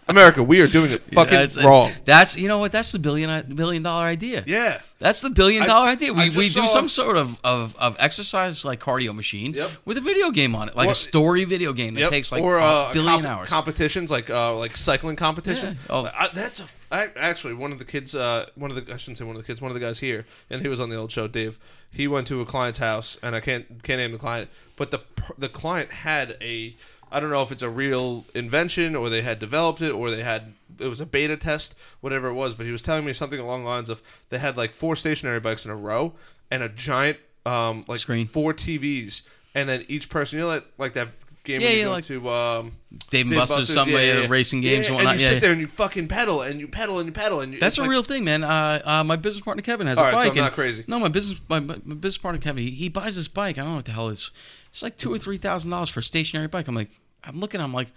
America, 0.08 0.40
we 0.42 0.60
are 0.60 0.68
doing 0.68 0.92
it 0.92 1.02
fucking 1.02 1.32
That's- 1.32 1.56
wrong. 1.64 1.90
That's 2.04 2.36
you 2.36 2.46
know 2.46 2.58
what? 2.58 2.70
That's 2.70 2.92
the 2.92 2.98
billion 3.00 3.54
billion 3.54 3.82
dollar 3.82 4.04
idea. 4.04 4.44
Yeah, 4.46 4.80
That's 5.00 5.20
the 5.20 5.30
billion 5.30 5.68
I- 5.68 5.90
idea. 5.90 6.12
We, 6.12 6.30
we 6.30 6.48
do 6.48 6.68
some 6.68 6.88
sort 6.88 7.16
of, 7.16 7.38
of, 7.42 7.74
of 7.76 7.96
exercise 7.98 8.64
like 8.64 8.78
cardio 8.80 9.12
machine 9.14 9.52
Yep. 9.52 9.70
with 9.84 9.96
a 9.98 10.00
video 10.00 10.30
game 10.30 10.54
on 10.54 10.68
it, 10.68 10.76
like 10.76 10.88
Or- 10.88 10.92
a 10.92 10.94
story 10.94 11.44
video 11.44 11.72
game 11.72 11.94
that 11.94 12.02
Yep. 12.02 12.10
takes 12.10 12.30
like 12.30 12.42
or 12.44 12.58
a 12.58 12.64
uh, 12.64 12.92
billion 12.92 13.22
comp- 13.22 13.26
hours. 13.26 13.48
competitions 13.48 14.10
like 14.10 14.30
uh, 14.30 14.54
like 14.56 14.76
cycling 14.76 15.16
competitions. 15.16 15.72
Yeah. 15.74 15.78
Oh. 15.90 16.04
I, 16.06 16.28
that's 16.32 16.60
a 16.60 16.64
f- 16.64 16.86
I, 16.92 17.08
actually 17.16 17.54
one 17.54 17.72
of 17.72 17.80
the 17.80 17.84
kids. 17.84 18.14
Uh, 18.14 18.46
one 18.54 18.70
of 18.70 18.76
the 18.86 18.94
I 18.94 18.96
shouldn't 18.98 19.18
say 19.18 19.24
one 19.24 19.34
of 19.34 19.42
the 19.42 19.46
kids. 19.46 19.60
One 19.60 19.72
of 19.72 19.74
the 19.74 19.80
guys 19.80 19.98
here, 19.98 20.24
and 20.50 20.62
he 20.62 20.68
was 20.68 20.78
on 20.78 20.88
the 20.88 20.96
old 20.96 21.10
show. 21.10 21.26
Dave. 21.26 21.58
He 21.92 22.06
went 22.06 22.26
to 22.28 22.40
a 22.40 22.46
client's 22.46 22.78
house, 22.78 23.16
and 23.24 23.34
I 23.34 23.40
can't 23.40 23.82
can't 23.82 23.98
name 23.98 24.12
the 24.12 24.18
client, 24.18 24.50
but 24.76 24.92
the 24.92 25.00
the 25.36 25.48
client 25.48 25.90
had 25.90 26.36
a. 26.40 26.76
I 27.16 27.20
don't 27.20 27.30
know 27.30 27.42
if 27.42 27.50
it's 27.50 27.62
a 27.62 27.70
real 27.70 28.26
invention 28.34 28.94
or 28.94 29.08
they 29.08 29.22
had 29.22 29.38
developed 29.38 29.80
it 29.80 29.90
or 29.92 30.10
they 30.10 30.22
had 30.22 30.52
it 30.78 30.88
was 30.88 31.00
a 31.00 31.06
beta 31.06 31.36
test, 31.36 31.74
whatever 32.00 32.28
it 32.28 32.34
was. 32.34 32.54
But 32.54 32.66
he 32.66 32.72
was 32.72 32.82
telling 32.82 33.04
me 33.06 33.12
something 33.14 33.40
along 33.40 33.62
the 33.64 33.70
lines 33.70 33.88
of 33.88 34.02
they 34.28 34.38
had 34.38 34.56
like 34.56 34.72
four 34.72 34.96
stationary 34.96 35.40
bikes 35.40 35.64
in 35.64 35.70
a 35.70 35.76
row 35.76 36.12
and 36.50 36.62
a 36.62 36.68
giant 36.68 37.18
um 37.46 37.84
like 37.88 38.00
Screen. 38.00 38.26
four 38.28 38.52
TVs, 38.52 39.22
and 39.54 39.68
then 39.68 39.84
each 39.88 40.08
person 40.10 40.38
you 40.38 40.44
know 40.44 40.48
like 40.50 40.64
like 40.78 40.92
that 40.92 41.08
game 41.44 41.60
Yeah, 41.60 41.66
when 41.68 41.72
you 41.74 41.78
yeah, 41.78 41.84
go 41.84 41.90
like- 41.92 42.04
to 42.06 42.30
um 42.30 42.72
Dave 43.10 43.22
and 43.26 43.30
Dave 43.30 43.38
Buster's, 43.38 43.72
some 43.72 43.92
way 43.92 44.24
of 44.24 44.28
racing 44.30 44.60
games 44.60 44.82
yeah, 44.82 44.86
and 44.88 44.94
whatnot. 44.96 45.12
And 45.14 45.20
you 45.20 45.24
yeah, 45.26 45.30
sit 45.30 45.34
yeah. 45.36 45.40
there 45.40 45.52
and 45.52 45.60
you 45.60 45.66
fucking 45.68 46.08
pedal 46.08 46.42
and 46.42 46.60
you 46.60 46.66
pedal 46.68 46.98
and 46.98 47.06
you 47.06 47.12
pedal 47.12 47.40
and 47.40 47.52
you, 47.54 47.60
That's 47.60 47.78
a 47.78 47.82
like- 47.82 47.90
real 47.90 48.02
thing, 48.02 48.24
man. 48.24 48.42
Uh, 48.44 48.82
uh, 48.84 49.04
my 49.04 49.16
business 49.16 49.44
partner 49.44 49.62
Kevin 49.62 49.86
has 49.86 49.96
All 49.96 50.04
a 50.04 50.08
right, 50.08 50.12
so 50.20 50.28
bike. 50.28 50.30
I'm 50.32 50.44
not 50.44 50.52
crazy. 50.54 50.84
No, 50.88 50.98
my 50.98 51.08
business 51.08 51.40
my, 51.48 51.60
my 51.60 51.76
my 51.84 51.94
business 51.94 52.18
partner 52.18 52.40
Kevin, 52.40 52.64
he, 52.64 52.70
he 52.72 52.88
buys 52.90 53.16
this 53.16 53.28
bike. 53.28 53.56
I 53.58 53.62
don't 53.62 53.70
know 53.70 53.76
what 53.76 53.84
the 53.86 53.92
hell 53.92 54.08
it's. 54.10 54.30
It's 54.72 54.82
like 54.82 54.98
two 54.98 55.10
or 55.10 55.16
three 55.18 55.38
thousand 55.38 55.70
dollars 55.70 55.88
for 55.88 56.00
a 56.00 56.02
stationary 56.02 56.48
bike. 56.48 56.68
I'm 56.68 56.74
like, 56.74 56.90
I'm 57.26 57.38
looking. 57.38 57.60
I'm 57.60 57.72
like, 57.72 57.88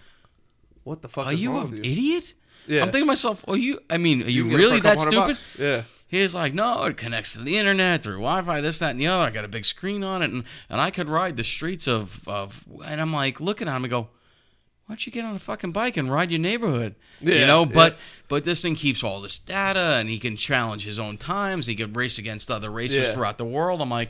What 0.84 1.02
the 1.02 1.08
fuck 1.10 1.28
are 1.28 1.34
you 1.34 1.58
an 1.58 1.72
you? 1.72 1.80
idiot? 1.84 2.34
Yeah. 2.68 2.82
I'm 2.82 2.88
thinking 2.88 3.02
to 3.04 3.08
myself, 3.08 3.44
are 3.48 3.58
you? 3.58 3.80
I 3.90 3.98
mean, 3.98 4.24
are 4.24 4.30
you, 4.30 4.44
can 4.44 4.52
get 4.52 4.60
it 4.60 4.64
for 4.64 4.70
really 4.70 4.80
that 4.82 5.00
stupid? 5.00 5.16
bucks. 5.16 5.44
Yeah. 5.58 5.84
He's 6.08 6.34
like, 6.34 6.56
no, 6.56 6.84
it 6.86 6.98
connects 6.98 7.34
to 7.34 7.42
the 7.42 7.58
internet 7.58 8.02
through 8.02 8.16
Wi-Fi, 8.16 8.62
this, 8.62 8.80
that, 8.80 8.92
and 8.92 9.00
the 9.00 9.06
other. 9.08 9.24
I 9.26 9.30
got 9.30 9.46
a 9.46 9.48
big 9.48 9.64
screen 9.64 10.04
on 10.04 10.24
it, 10.24 10.32
and, 10.32 10.44
and 10.68 10.82
I 10.82 10.90
could 10.90 11.08
ride 11.08 11.38
the 11.38 11.44
streets 11.44 11.88
of, 11.88 12.28
of. 12.28 12.64
And 12.84 13.00
I'm 13.00 13.14
like 13.14 13.40
looking 13.40 13.68
at 13.68 13.76
him 13.76 13.84
and 13.84 13.92
go, 13.92 14.02
why 14.02 14.10
don't 14.94 15.06
you 15.06 15.12
get 15.12 15.24
on 15.24 15.36
a 15.36 15.40
fucking 15.40 15.72
bike 15.72 15.98
and 15.98 16.12
ride 16.12 16.32
your 16.32 16.40
neighborhood? 16.40 16.96
Yeah, 17.22 17.36
you 17.36 17.46
know, 17.46 17.60
yeah. 17.64 17.72
but 17.74 17.98
but 18.28 18.44
this 18.44 18.64
thing 18.64 18.74
keeps 18.74 19.04
all 19.04 19.22
this 19.22 19.38
data, 19.38 19.98
and 19.98 20.10
he 20.10 20.18
can 20.18 20.36
challenge 20.36 20.84
his 20.84 20.98
own 20.98 21.18
times. 21.18 21.68
He 21.68 21.76
can 21.76 21.94
race 21.94 22.18
against 22.18 22.50
other 22.50 22.72
racers 22.72 23.08
Yeah. 23.10 23.14
thought 23.14 23.38
the 23.38 23.46
world. 23.46 23.80
I'm 23.82 23.90
like, 23.90 24.10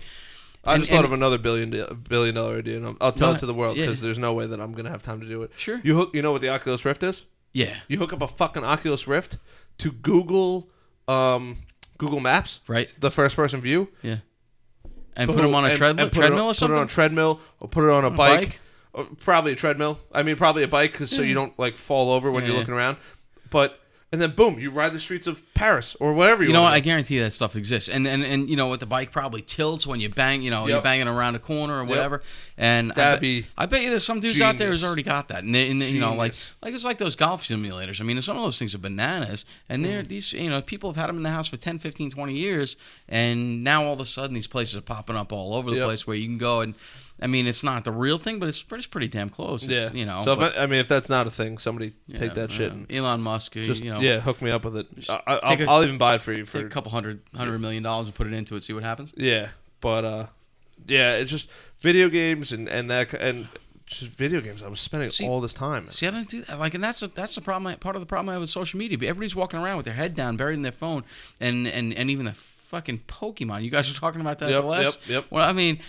I 0.63 0.73
and- 0.73 0.81
just 0.81 0.91
thought 0.91 1.05
of 1.05 1.13
another 1.13 1.37
billion 1.37 1.71
billion 2.09 2.35
dollar 2.35 2.57
idea, 2.57 2.77
and 2.77 2.85
I'll, 2.85 2.97
I'll 3.01 3.11
tell 3.11 3.29
No, 3.29 3.35
it 3.35 3.39
to 3.39 3.45
the 3.45 3.53
world 3.53 3.77
yeah. 3.77 3.85
because 3.85 4.01
there's 4.01 4.19
no 4.19 4.33
way 4.33 4.45
that 4.45 4.59
I'm 4.59 4.73
gonna 4.73 4.89
have 4.89 5.01
time 5.01 5.21
to 5.21 5.27
do 5.27 5.41
it. 5.43 5.51
Sure. 5.57 5.79
You 5.83 5.95
hook. 5.95 6.11
You 6.13 6.21
know 6.21 6.31
what 6.31 6.41
the 6.41 6.49
Oculus 6.49 6.83
Rift 6.85 7.01
is? 7.03 7.25
yeah, 7.53 7.77
You 7.87 7.97
hook 7.97 8.13
up 8.13 8.21
a 8.21 8.27
fucking 8.27 8.63
Oculus 8.63 9.07
Rift 9.07 9.37
to 9.79 9.91
Google 9.91 10.69
um, 11.07 11.57
Google 11.97 12.19
Maps, 12.19 12.59
right, 12.67 12.89
the 12.99 13.09
first 13.09 13.35
person 13.35 13.59
view, 13.61 13.87
yeah, 14.03 14.17
and 15.15 15.27
put 15.29 15.37
them 15.41 15.55
on 15.55 15.65
a 15.65 15.69
and- 15.69 15.77
treadmill, 15.77 16.03
and 16.05 16.11
put 16.11 16.19
treadmill 16.19 16.43
on- 16.45 16.51
or 16.51 16.53
something. 16.53 16.73
Put 16.75 16.77
it 16.77 16.81
on 16.81 16.85
a 16.87 16.89
treadmill 16.89 17.39
or 17.59 17.67
put 17.69 17.83
it 17.85 17.91
on 17.91 18.03
a 18.03 18.07
a 18.07 18.11
bike. 18.11 18.39
bike? 18.41 18.59
Or 18.93 19.03
probably 19.05 19.51
a 19.53 19.55
treadmill. 19.55 19.99
I 20.11 20.23
mean, 20.23 20.35
probably 20.35 20.63
a 20.63 20.67
bike, 20.67 20.93
'cause 20.93 21.09
so 21.09 21.21
you 21.21 21.33
don't 21.33 21.57
like 21.59 21.77
fall 21.77 22.11
over 22.11 22.31
when 22.31 22.43
Yeah. 22.43 22.49
you're 22.51 22.59
looking 22.59 22.73
around. 22.73 22.97
But 23.49 23.79
and 24.11 24.19
then 24.21 24.31
boom, 24.31 24.57
you 24.59 24.71
ride 24.71 24.93
the 24.93 24.99
streets 24.99 25.27
of 25.27 25.41
Paris 25.53 25.95
or 25.99 26.13
whatever 26.13 26.41
you, 26.41 26.49
You 26.49 26.53
know. 26.53 26.63
I 26.65 26.79
guarantee 26.79 27.19
that 27.19 27.31
stuff 27.33 27.55
exists, 27.55 27.87
and 27.89 28.07
and 28.07 28.23
and 28.23 28.49
you 28.49 28.55
know 28.55 28.67
what, 28.67 28.79
the 28.79 28.85
bike 28.85 29.11
probably 29.11 29.41
tilts 29.41 29.85
when 29.85 29.99
you 29.99 30.09
bang, 30.09 30.41
you 30.41 30.49
know, 30.49 30.67
you're 30.67 30.81
banging 30.81 31.07
around 31.07 31.35
a 31.35 31.39
corner 31.39 31.79
or 31.79 31.83
whatever. 31.85 32.21
And 32.57 32.91
I 32.93 32.95
That'd 32.95 33.15
bet, 33.17 33.21
be 33.21 33.47
I 33.57 33.65
bet 33.67 33.81
you 33.83 33.89
there's 33.89 34.03
some 34.03 34.19
dudes 34.19 34.41
out 34.41 34.57
there 34.57 34.69
who's 34.69 34.83
already 34.83 35.03
got 35.03 35.27
that, 35.29 35.43
and, 35.43 35.53
they, 35.53 35.69
and 35.69 35.81
they, 35.81 35.89
you 35.89 35.99
know, 35.99 36.13
like 36.15 36.33
like 36.63 36.73
it's 36.73 36.83
like 36.83 36.97
those 36.97 37.15
golf 37.15 37.43
simulators. 37.43 38.01
I 38.01 38.03
mean, 38.03 38.21
some 38.21 38.35
of 38.37 38.43
those 38.43 38.57
things 38.57 38.73
are 38.75 38.79
bananas, 38.79 39.45
and 39.69 39.81
Mm. 39.83 39.85
they're 39.87 40.03
these, 40.03 40.33
you 40.33 40.49
know, 40.49 40.61
people 40.61 40.89
have 40.89 40.97
had 40.97 41.07
them 41.07 41.17
in 41.17 41.23
the 41.23 41.29
house 41.29 41.47
for 41.47 41.57
10, 41.57 41.79
15, 41.79 42.09
20 42.11 42.33
years, 42.33 42.75
and 43.07 43.63
now 43.63 43.83
all 43.85 43.93
of 43.93 43.99
a 43.99 44.05
sudden 44.05 44.33
these 44.33 44.47
places 44.47 44.75
are 44.75 44.81
popping 44.81 45.15
up 45.15 45.31
all 45.31 45.53
over 45.53 45.69
the 45.69 45.77
Yep. 45.77 45.85
place 45.85 46.07
where 46.07 46.15
you 46.15 46.25
can 46.25 46.37
go 46.37 46.61
and. 46.61 46.73
I 47.21 47.27
mean, 47.27 47.47
it's 47.47 47.63
not 47.63 47.83
the 47.83 47.91
real 47.91 48.17
thing, 48.17 48.39
but 48.39 48.47
it's 48.47 48.61
pretty, 48.61 48.79
it's 48.79 48.87
pretty 48.87 49.07
damn 49.07 49.29
close. 49.29 49.63
It's, 49.63 49.71
yeah. 49.71 49.91
you 49.91 50.05
know. 50.05 50.21
So 50.23 50.35
but- 50.35 50.53
if 50.53 50.59
I, 50.59 50.63
I 50.63 50.65
mean, 50.67 50.79
if 50.79 50.87
that's 50.87 51.09
not 51.09 51.27
a 51.27 51.31
thing, 51.31 51.57
somebody 51.57 51.93
take 52.13 52.29
yeah, 52.29 52.33
that 52.35 52.51
shit 52.51 52.71
uh, 52.71 52.75
and 52.75 52.91
Elon 52.91 53.21
Musk, 53.21 53.53
just 53.53 53.83
you 53.83 53.91
know, 53.91 53.99
yeah, 53.99 54.19
hook 54.19 54.41
me 54.41 54.51
up 54.51 54.63
with 54.63 54.77
it. 54.77 54.87
I, 55.09 55.55
take 55.55 55.67
I'll, 55.67 55.83
even 55.83 55.97
buy 55.97 56.15
it 56.15 56.21
for 56.21 56.31
you 56.31 56.45
take 56.45 56.65
a 56.65 56.69
couple 56.69 56.91
hundred 56.91 57.21
hundred 57.35 57.59
million 57.59 57.83
dollars 57.83 58.07
and 58.07 58.15
put 58.15 58.27
it 58.27 58.33
into 58.33 58.55
it, 58.55 58.63
see 58.63 58.73
what 58.73 58.83
happens. 58.83 59.11
yeah. 59.15 59.49
But 59.81 60.05
uh, 60.05 60.25
yeah, 60.87 61.13
it's 61.13 61.31
just 61.31 61.49
video 61.79 62.09
games 62.09 62.51
and 62.51 62.67
and 62.67 62.89
that 62.89 63.13
and 63.13 63.47
just 63.85 64.11
video 64.11 64.39
games. 64.39 64.61
I 64.61 64.67
was 64.67 64.79
spending 64.79 65.09
See- 65.09 65.27
all 65.27 65.41
this 65.41 65.53
time. 65.53 65.89
See, 65.89 66.05
I 66.07 66.11
don't 66.11 66.27
do 66.27 66.43
that. 66.43 66.59
Like, 66.59 66.73
and 66.73 66.83
that's 66.83 67.01
a, 67.01 67.07
that's 67.07 67.35
the 67.35 67.41
problem. 67.41 67.67
I- 67.67 67.75
Part 67.75 67.95
of 67.95 68.01
the 68.01 68.05
problem 68.05 68.29
I 68.29 68.33
have 68.33 68.41
with 68.41 68.49
social 68.49 68.77
media. 68.77 68.97
Everybody's 68.97 69.35
walking 69.35 69.59
around 69.59 69.77
with 69.77 69.85
their 69.85 69.95
head 69.95 70.15
down, 70.15 70.37
buried 70.37 70.55
in 70.55 70.61
their 70.61 70.71
phone, 70.71 71.03
and 71.39 71.67
and 71.67 71.93
and 71.93 72.09
even 72.09 72.25
the 72.25 72.33
fucking 72.33 72.99
Pokemon. 73.07 73.63
You 73.63 73.71
guys 73.71 73.91
were 73.91 73.99
talking 73.99 74.21
about 74.21 74.39
that 74.39 74.49
Yep, 74.51 74.61
the 74.61 74.67
last. 74.67 74.83
yep, 74.83 74.95
yep. 75.07 75.25
Well, 75.31 75.47
I 75.47 75.53
mean, 75.53 75.79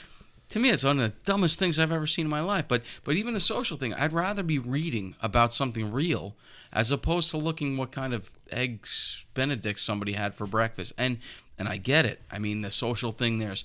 to 0.51 0.59
me, 0.59 0.70
it's 0.70 0.85
one 0.85 1.01
of 1.01 1.10
the 1.10 1.16
dumbest 1.24 1.59
things 1.59 1.78
I've 1.78 1.93
ever 1.93 2.06
seen 2.06 2.27
in 2.27 2.31
my 2.31 2.40
life. 2.40 2.66
But 2.68 2.82
but 3.05 3.16
even 3.16 3.35
the 3.35 3.40
social 3.40 3.77
thing, 3.77 3.94
I'd 3.94 4.12
rather 4.12 4.43
be 4.43 4.59
reading 4.59 5.14
about 5.20 5.52
something 5.52 5.93
real 5.93 6.35
as 6.72 6.93
opposed 6.93 7.31
to 7.31 7.36
looking 7.36 7.77
what 7.77 7.93
kind 7.93 8.12
of 8.12 8.31
eggs 8.51 9.24
Benedict 9.35 9.81
somebody 9.81 10.12
had 10.12 10.35
for 10.35 10.47
breakfast. 10.47 10.93
And 10.98 11.18
and 11.59 11.68
I 11.68 11.77
get 11.77 12.05
it. 12.05 12.20
I 12.31 12.39
mean, 12.39 12.62
the 12.62 12.70
social 12.70 13.12
thing. 13.12 13.39
There's 13.39 13.64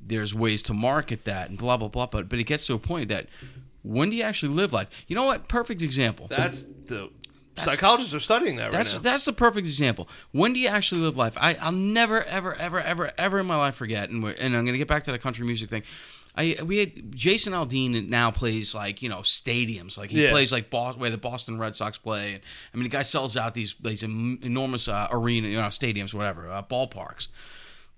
there's 0.00 0.34
ways 0.34 0.62
to 0.64 0.74
market 0.74 1.24
that 1.24 1.48
and 1.48 1.58
blah 1.58 1.76
blah 1.76 1.88
blah. 1.88 2.06
But 2.06 2.28
but 2.28 2.38
it 2.38 2.44
gets 2.44 2.66
to 2.66 2.74
a 2.74 2.78
point 2.78 3.08
that 3.08 3.28
when 3.82 4.10
do 4.10 4.16
you 4.16 4.24
actually 4.24 4.52
live 4.52 4.72
life? 4.72 4.88
You 5.06 5.14
know 5.14 5.24
what? 5.24 5.48
Perfect 5.48 5.80
example. 5.80 6.26
That's 6.28 6.62
the 6.62 7.10
psychologists 7.58 8.14
are 8.14 8.20
studying 8.20 8.56
that 8.56 8.72
That's 8.72 8.94
now. 8.94 9.00
that's 9.00 9.24
the 9.24 9.32
perfect 9.32 9.66
example. 9.66 10.08
When 10.32 10.52
do 10.52 10.60
you 10.60 10.68
actually 10.68 11.00
live 11.02 11.16
life? 11.16 11.36
I, 11.40 11.54
I'll 11.54 11.72
never, 11.72 12.22
ever, 12.24 12.54
ever, 12.54 12.80
ever, 12.80 13.12
ever 13.16 13.38
in 13.40 13.46
my 13.46 13.56
life 13.56 13.76
forget. 13.76 14.10
And 14.10 14.22
we're, 14.22 14.32
and 14.32 14.56
I'm 14.56 14.64
gonna 14.64 14.78
get 14.78 14.88
back 14.88 15.04
to 15.04 15.12
the 15.12 15.18
country 15.18 15.46
music 15.46 15.70
thing. 15.70 15.82
I 16.36 16.56
we 16.62 16.78
had 16.78 17.14
Jason 17.16 17.52
Aldean 17.54 18.08
now 18.08 18.30
plays 18.30 18.74
like 18.74 19.00
you 19.02 19.08
know 19.08 19.20
stadiums. 19.20 19.96
Like 19.96 20.10
he 20.10 20.22
Yeah. 20.24 20.30
plays 20.32 20.52
like 20.52 20.68
Boston, 20.70 21.00
where 21.00 21.10
the 21.10 21.16
Boston 21.16 21.58
Red 21.58 21.74
Sox 21.74 21.96
play. 21.98 22.34
And, 22.34 22.42
I 22.72 22.76
mean, 22.76 22.82
the 22.84 22.88
guy 22.90 23.02
sells 23.02 23.36
out 23.36 23.54
these 23.54 23.74
these 23.80 24.02
enormous 24.02 24.86
uh, 24.88 25.08
arena, 25.10 25.48
you 25.48 25.56
know, 25.56 25.62
stadiums, 25.68 26.12
whatever, 26.12 26.50
uh, 26.50 26.62
ballparks. 26.62 27.28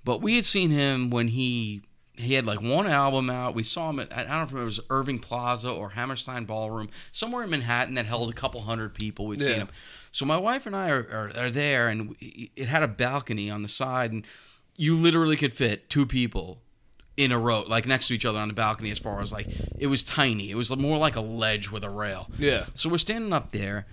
But 0.04 0.22
we 0.22 0.36
had 0.36 0.44
seen 0.44 0.70
him 0.70 1.10
when 1.10 1.28
he 1.28 1.82
he 2.14 2.34
had 2.34 2.46
like 2.46 2.60
one 2.60 2.86
album 2.86 3.28
out. 3.30 3.54
We 3.54 3.62
saw 3.62 3.90
him 3.90 4.00
at 4.00 4.12
I 4.12 4.22
don't 4.22 4.28
know 4.28 4.42
if 4.58 4.62
it 4.62 4.64
was 4.64 4.80
Irving 4.90 5.18
Plaza 5.18 5.70
or 5.70 5.90
Hammerstein 5.90 6.44
Ballroom, 6.44 6.90
somewhere 7.12 7.42
in 7.44 7.50
Manhattan 7.50 7.94
that 7.94 8.06
held 8.06 8.30
a 8.30 8.32
couple 8.34 8.60
hundred 8.62 8.94
people. 8.94 9.26
We'd 9.26 9.40
seen 9.40 9.56
him. 9.56 9.68
So 10.12 10.24
my 10.24 10.36
wife 10.38 10.64
and 10.66 10.74
I 10.74 10.88
are, 10.90 11.06
are, 11.12 11.32
are 11.44 11.50
there, 11.50 11.88
and 11.88 12.10
we- 12.10 12.50
it 12.56 12.66
had 12.68 12.82
a 12.82 12.88
balcony 12.88 13.50
on 13.50 13.62
the 13.62 13.68
side, 13.68 14.10
and 14.10 14.24
you 14.76 14.94
literally 14.96 15.36
could 15.36 15.52
fit 15.52 15.90
two 15.90 16.06
people 16.06 16.60
in 17.18 17.32
a 17.32 17.38
row, 17.38 17.64
like 17.66 17.86
next 17.86 18.08
to 18.08 18.14
each 18.14 18.24
other 18.24 18.38
on 18.38 18.48
the 18.48 18.54
balcony. 18.54 18.90
As 18.90 18.98
far 18.98 19.20
as 19.20 19.30
like, 19.32 19.46
it 19.78 19.88
was 19.88 20.02
tiny. 20.02 20.50
It 20.50 20.54
was 20.54 20.74
more 20.74 20.96
like 20.96 21.16
a 21.16 21.20
ledge 21.20 21.70
with 21.70 21.84
a 21.84 21.90
rail. 21.90 22.30
Yeah. 22.38 22.66
So 22.74 22.88
we're 22.88 22.98
standing 22.98 23.32
up 23.34 23.52
there, 23.52 23.86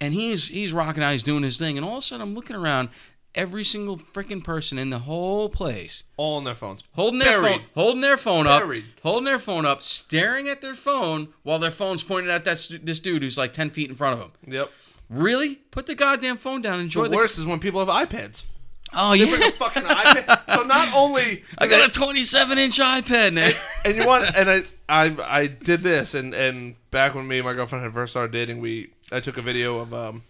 and 0.00 0.14
he's 0.14 0.48
he's 0.48 0.72
rocking 0.72 1.02
out, 1.02 1.12
he's 1.12 1.22
doing 1.22 1.42
his 1.44 1.58
thing, 1.58 1.76
and 1.76 1.84
all 1.86 1.98
of 1.98 1.98
a 1.98 2.06
sudden 2.06 2.26
I'm 2.26 2.34
looking 2.34 2.56
around. 2.56 2.88
Every 3.32 3.62
single 3.62 3.96
freaking 3.96 4.42
person 4.42 4.76
in 4.76 4.90
the 4.90 4.98
whole 4.98 5.48
place 5.48 6.02
all 6.16 6.36
on 6.38 6.42
their 6.42 6.56
phones. 6.56 6.82
holding 6.94 7.20
their 7.20 7.40
Buried. 7.40 7.58
phone, 7.60 7.64
holding 7.76 8.00
their 8.00 8.16
phone 8.16 8.46
up, 8.48 8.64
holding 9.04 9.24
their 9.24 9.38
phone 9.38 9.64
up, 9.64 9.84
staring 9.84 10.48
at 10.48 10.60
their 10.60 10.74
phone 10.74 11.28
while 11.44 11.60
their 11.60 11.70
phone's 11.70 12.02
pointed 12.02 12.28
at 12.30 12.44
that 12.44 12.68
this 12.82 12.98
dude 12.98 13.22
who's 13.22 13.38
like 13.38 13.52
ten 13.52 13.70
feet 13.70 13.88
in 13.88 13.94
front 13.94 14.14
of 14.14 14.18
them. 14.18 14.32
Yep. 14.52 14.70
Really? 15.08 15.54
Put 15.70 15.86
the 15.86 15.94
goddamn 15.94 16.38
phone 16.38 16.60
down. 16.60 16.74
and 16.74 16.82
Enjoy 16.82 17.04
The 17.04 17.10
the. 17.10 17.16
worst 17.16 17.38
is 17.38 17.46
when 17.46 17.60
people 17.60 17.78
have 17.86 18.08
iPads. 18.08 18.42
Oh 18.92 19.12
They 19.12 19.24
bring 19.28 19.40
yeah, 19.40 19.48
a 19.48 19.52
fucking 19.52 19.82
iPad. 19.84 20.42
So 20.56 20.62
not 20.64 20.92
only 20.94 21.44
I 21.58 21.66
got 21.66 21.88
a 21.88 21.90
27 21.90 22.58
inch 22.58 22.78
iPad 22.78 23.32
now. 23.32 23.50
and 23.84 23.96
you 23.96 24.06
want 24.06 24.34
and 24.36 24.50
I 24.50 24.64
I 24.88 25.16
I 25.42 25.46
did 25.46 25.82
this 25.82 26.14
and 26.14 26.34
and 26.34 26.74
back 26.90 27.14
when 27.14 27.26
me 27.28 27.38
and 27.38 27.46
my 27.46 27.54
girlfriend 27.54 27.84
had 27.84 27.94
first 27.94 28.12
started 28.12 28.32
dating, 28.32 28.60
we 28.60 28.92
I 29.12 29.20
took 29.20 29.36
a 29.38 29.42
video 29.42 29.78
of 29.78 29.94
um 29.94 30.22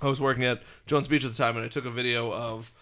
I 0.00 0.08
was 0.08 0.20
working 0.20 0.44
at 0.44 0.62
Jones 0.86 1.08
Beach 1.08 1.24
at 1.24 1.30
the 1.30 1.36
time 1.36 1.56
and 1.56 1.64
I 1.64 1.68
took 1.68 1.84
a 1.84 1.90
video 1.90 2.32
of 2.32 2.72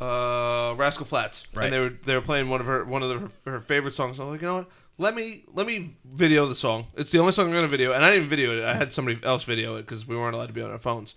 uh, 0.00 0.74
Rascal 0.76 1.06
Flatts, 1.06 1.46
Right. 1.52 1.64
and 1.64 1.72
they 1.72 1.80
were 1.80 1.92
they 2.04 2.14
were 2.14 2.20
playing 2.20 2.48
one 2.48 2.60
of 2.60 2.66
her 2.66 2.84
one 2.84 3.02
of 3.02 3.08
the, 3.08 3.18
her, 3.18 3.52
her 3.52 3.60
favorite 3.60 3.94
songs. 3.94 4.20
I 4.20 4.24
was 4.24 4.32
like, 4.32 4.42
you 4.42 4.46
know 4.46 4.56
what? 4.56 4.68
Let 4.98 5.14
me 5.14 5.44
let 5.52 5.66
me 5.66 5.96
video 6.04 6.46
the 6.46 6.54
song. 6.54 6.86
It's 6.96 7.10
the 7.10 7.18
only 7.18 7.32
song 7.32 7.46
I'm 7.48 7.52
gonna 7.54 7.66
video, 7.68 7.92
and 7.92 8.04
I 8.04 8.10
didn't 8.10 8.26
even 8.26 8.30
video 8.30 8.56
it. 8.58 8.64
I 8.64 8.74
had 8.74 8.92
somebody 8.92 9.18
else 9.24 9.44
video 9.44 9.76
it 9.76 9.82
because 9.82 10.06
we 10.06 10.16
weren't 10.16 10.34
allowed 10.34 10.46
to 10.48 10.52
be 10.52 10.62
on 10.62 10.70
our 10.70 10.78
phones, 10.78 11.14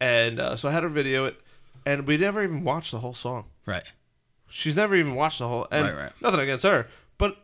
and 0.00 0.40
uh, 0.40 0.56
so 0.56 0.68
I 0.68 0.72
had 0.72 0.82
her 0.82 0.88
video 0.88 1.26
it, 1.26 1.40
and 1.86 2.06
we 2.06 2.16
never 2.16 2.42
even 2.42 2.64
watched 2.64 2.90
the 2.92 3.00
whole 3.00 3.14
song. 3.14 3.46
Right. 3.66 3.84
She's 4.48 4.76
never 4.76 4.94
even 4.94 5.14
watched 5.14 5.38
the 5.40 5.48
whole. 5.48 5.66
And 5.70 5.86
Right, 5.86 5.96
right. 5.96 6.12
Nothing 6.20 6.40
against 6.40 6.64
her, 6.64 6.86
but 7.18 7.36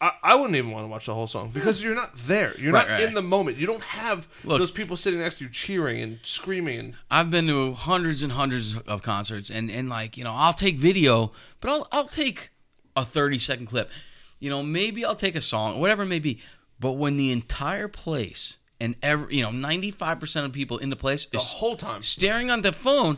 I, 0.00 0.12
I 0.22 0.34
wouldn't 0.34 0.56
even 0.56 0.70
want 0.72 0.84
to 0.84 0.88
watch 0.88 1.06
the 1.06 1.14
whole 1.14 1.26
song 1.26 1.50
because 1.54 1.82
you're 1.82 1.94
not 1.94 2.16
there. 2.16 2.54
You're 2.58 2.72
Right, 2.72 2.86
not 2.88 2.94
right. 2.94 3.02
in 3.08 3.14
the 3.14 3.22
moment. 3.22 3.56
You 3.56 3.66
don't 3.66 3.82
have 3.82 4.28
Look- 4.44 4.58
those 4.58 4.70
people 4.70 4.96
sitting 4.96 5.20
next 5.20 5.38
to 5.38 5.44
you 5.44 5.50
cheering 5.50 6.00
and 6.00 6.18
screaming. 6.22 6.78
And 6.80 6.94
I've 7.10 7.30
been 7.30 7.46
to 7.46 7.72
hundreds 7.74 8.22
and 8.22 8.32
hundreds 8.32 8.74
of 8.86 9.02
concerts, 9.02 9.48
and, 9.50 9.70
and 9.70 9.88
like 9.88 10.16
you 10.16 10.24
know, 10.24 10.32
I'll 10.34 10.52
take 10.52 10.76
video, 10.78 11.32
but 11.60 11.70
I'll 11.70 11.88
I'll 11.92 12.08
take 12.08 12.50
a 12.94 13.04
thirty 13.04 13.38
second 13.38 13.66
clip. 13.66 13.90
You 14.38 14.50
know, 14.50 14.62
maybe 14.62 15.02
I'll 15.04 15.16
take 15.16 15.34
a 15.36 15.40
song, 15.40 15.80
whatever 15.80 16.02
it 16.02 16.06
may 16.06 16.18
be. 16.18 16.40
But 16.78 16.92
when 16.92 17.16
the 17.16 17.32
entire 17.32 17.88
place 17.88 18.58
and 18.78 18.96
every 19.02 19.36
you 19.36 19.42
know 19.42 19.50
ninety 19.50 19.90
five 19.90 20.20
percent 20.20 20.44
of 20.44 20.52
people 20.52 20.76
in 20.76 20.90
the 20.90 20.96
place 20.96 21.24
the 21.26 21.38
is 21.38 21.44
whole 21.44 21.76
time, 21.76 22.02
staring 22.02 22.50
on 22.50 22.60
the 22.60 22.72
phone, 22.72 23.16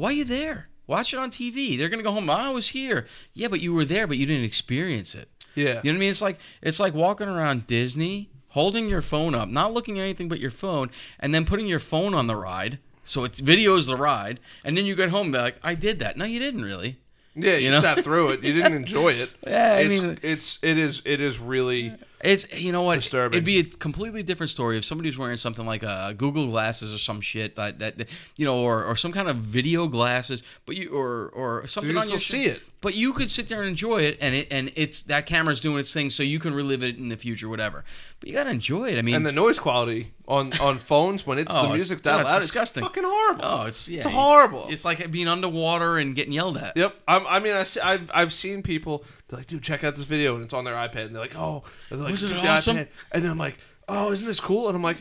why 0.00 0.08
are 0.10 0.12
you 0.12 0.24
there? 0.24 0.68
Watch 0.86 1.12
it 1.12 1.18
on 1.18 1.30
TV. 1.30 1.76
They're 1.78 1.88
gonna 1.88 2.02
go 2.02 2.10
home. 2.12 2.28
I 2.30 2.48
was 2.50 2.68
here. 2.68 3.06
Yeah, 3.34 3.48
but 3.48 3.60
you 3.60 3.72
were 3.72 3.84
there, 3.84 4.06
but 4.06 4.16
you 4.18 4.26
didn't 4.26 4.44
experience 4.44 5.14
it. 5.14 5.28
yeah, 5.54 5.62
You 5.64 5.72
know 5.74 5.80
what 5.82 5.88
I 5.96 5.98
mean? 6.00 6.10
It's 6.10 6.22
like 6.22 6.38
it's 6.62 6.80
like 6.80 6.94
walking 6.94 7.28
around 7.28 7.66
Disney, 7.66 8.30
holding 8.48 8.88
your 8.88 9.02
phone 9.02 9.34
up, 9.34 9.48
not 9.48 9.72
looking 9.72 9.98
at 9.98 10.02
anything 10.02 10.28
but 10.28 10.40
your 10.40 10.50
phone, 10.50 10.90
and 11.20 11.34
then 11.34 11.44
putting 11.44 11.66
your 11.66 11.78
phone 11.78 12.14
on 12.14 12.26
the 12.26 12.34
ride. 12.36 12.78
So 13.04 13.24
it 13.24 13.32
videos 13.32 13.86
the 13.86 13.96
ride, 13.96 14.40
and 14.64 14.76
then 14.76 14.84
you 14.86 14.94
get 14.96 15.10
home 15.10 15.26
and 15.26 15.32
be 15.32 15.38
like, 15.38 15.56
"I 15.62 15.74
did 15.74 15.98
that." 16.00 16.16
No, 16.16 16.24
you 16.24 16.38
didn't 16.40 16.62
really. 16.64 16.98
yeah. 17.34 17.52
You, 17.54 17.64
you 17.66 17.70
know? 17.70 17.80
sat 17.80 18.02
through 18.04 18.30
it. 18.30 18.42
You 18.42 18.52
didn't 18.52 18.74
enjoy 18.74 19.10
it. 19.12 19.30
Yeah, 19.46 19.74
I 19.74 19.80
it's, 19.80 20.00
mean- 20.02 20.18
it's 20.22 20.58
it 20.62 20.76
is 20.78 21.02
it 21.04 21.20
is 21.20 21.38
really 21.38 21.94
It's 22.22 22.46
you 22.52 22.70
know 22.72 22.82
what? 22.82 22.96
Disturbing. 22.96 23.36
It'd 23.36 23.44
be 23.44 23.58
a 23.60 23.64
completely 23.64 24.22
different 24.22 24.50
story 24.50 24.76
if 24.76 24.84
somebody's 24.84 25.16
wearing 25.16 25.36
something 25.38 25.64
like 25.64 25.82
uh, 25.82 26.12
Google 26.12 26.48
glasses 26.48 26.92
or 26.94 26.98
some 26.98 27.20
shit 27.20 27.56
that, 27.56 27.78
that 27.78 28.06
you 28.36 28.44
know, 28.44 28.58
or, 28.58 28.84
or 28.84 28.94
some 28.96 29.10
kind 29.12 29.28
of 29.28 29.36
video 29.36 29.86
glasses, 29.86 30.42
but 30.66 30.76
you 30.76 30.90
or 30.90 31.28
or 31.34 31.66
something 31.66 31.92
You 31.92 31.98
on 31.98 32.08
your 32.08 32.18
see 32.18 32.44
it. 32.44 32.60
But 32.82 32.94
you 32.94 33.12
could 33.12 33.30
sit 33.30 33.48
there 33.48 33.60
and 33.60 33.68
enjoy 33.68 34.02
it, 34.02 34.16
and 34.22 34.34
it 34.34 34.48
and 34.50 34.72
it's 34.74 35.02
that 35.02 35.26
camera's 35.26 35.60
doing 35.60 35.78
its 35.78 35.92
thing, 35.92 36.08
so 36.08 36.22
you 36.22 36.38
can 36.38 36.54
relive 36.54 36.82
it 36.82 36.96
in 36.96 37.08
the 37.10 37.16
future, 37.18 37.46
whatever. 37.48 37.84
But 38.20 38.28
you 38.30 38.34
gotta 38.34 38.48
enjoy 38.50 38.90
it. 38.92 38.98
I 38.98 39.02
mean, 39.02 39.14
and 39.16 39.26
the 39.26 39.32
noise 39.32 39.58
quality 39.58 40.12
on 40.26 40.54
on 40.60 40.78
phones 40.78 41.26
when 41.26 41.38
it's 41.38 41.54
Oh, 41.54 41.58
the 41.60 41.64
it's- 41.66 41.76
music's 41.76 42.00
oh, 42.06 42.10
that 42.10 42.20
it's 42.20 42.28
loud. 42.30 42.40
disgusting. 42.40 42.82
It's 42.82 42.88
fucking 42.88 43.04
horrible. 43.04 43.44
oh, 43.44 43.62
it's 43.66 43.86
yeah, 43.86 44.00
it's 44.00 44.10
horrible. 44.10 44.66
It's 44.70 44.84
like 44.86 45.10
being 45.10 45.28
underwater 45.28 45.98
and 45.98 46.14
getting 46.14 46.32
yelled 46.32 46.56
at. 46.56 46.74
Yep. 46.74 46.94
I'm, 47.06 47.26
I 47.26 47.38
mean, 47.38 47.52
I 47.54 47.66
I've, 47.82 48.10
I've 48.14 48.32
seen 48.32 48.62
people, 48.62 49.04
they're 49.30 49.38
like, 49.38 49.46
dude, 49.46 49.62
check 49.62 49.82
out 49.84 49.96
this 49.96 50.04
video. 50.04 50.34
And 50.34 50.44
it's 50.44 50.52
on 50.52 50.64
their 50.64 50.74
iPad. 50.74 51.06
And 51.06 51.14
they're 51.14 51.22
like, 51.22 51.36
oh. 51.36 51.62
And 51.90 51.98
they're 51.98 52.04
like, 52.04 52.10
Wasn't 52.12 52.30
"Took 52.32 52.38
it 52.40 52.42
the 52.42 52.48
awesome?" 52.48 52.76
iPad. 52.76 52.88
And 53.12 53.24
then 53.24 53.30
I'm 53.30 53.38
like, 53.38 53.58
oh, 53.88 54.12
isn't 54.12 54.26
this 54.26 54.40
cool? 54.40 54.66
And 54.68 54.76
I'm 54.76 54.82
like, 54.82 54.98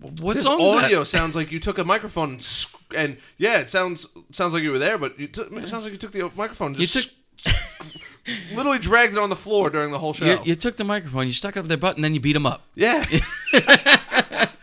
What 0.00 0.34
this 0.34 0.42
song 0.44 0.60
is 0.60 0.72
that? 0.72 0.84
audio 0.86 1.04
sounds 1.04 1.36
like 1.36 1.52
you 1.52 1.60
took 1.60 1.78
a 1.78 1.84
microphone 1.84 2.30
and, 2.30 2.42
sc- 2.42 2.94
and 2.96 3.18
yeah, 3.38 3.58
it 3.58 3.70
sounds 3.70 4.06
sounds 4.32 4.54
like 4.54 4.62
you 4.62 4.72
were 4.72 4.78
there, 4.78 4.98
but 4.98 5.18
you 5.18 5.28
took 5.28 5.52
it 5.52 5.68
sounds 5.68 5.84
like 5.84 5.92
you 5.92 5.98
took 5.98 6.12
the 6.12 6.30
microphone 6.34 6.72
and 6.72 6.80
You 6.80 6.86
just 6.86 7.10
took 7.38 7.54
literally 8.54 8.78
dragged 8.78 9.12
it 9.12 9.18
on 9.18 9.30
the 9.30 9.36
floor 9.36 9.68
during 9.70 9.90
the 9.92 9.98
whole 9.98 10.12
show. 10.12 10.24
you, 10.24 10.38
you 10.44 10.54
took 10.56 10.76
the 10.76 10.84
microphone, 10.84 11.26
you 11.26 11.32
stuck 11.32 11.56
it 11.56 11.60
up 11.60 11.68
their 11.68 11.76
butt, 11.76 11.96
and 11.96 12.04
then 12.04 12.14
you 12.14 12.20
beat 12.20 12.34
them 12.34 12.46
up. 12.46 12.62
yeah. 12.74 13.04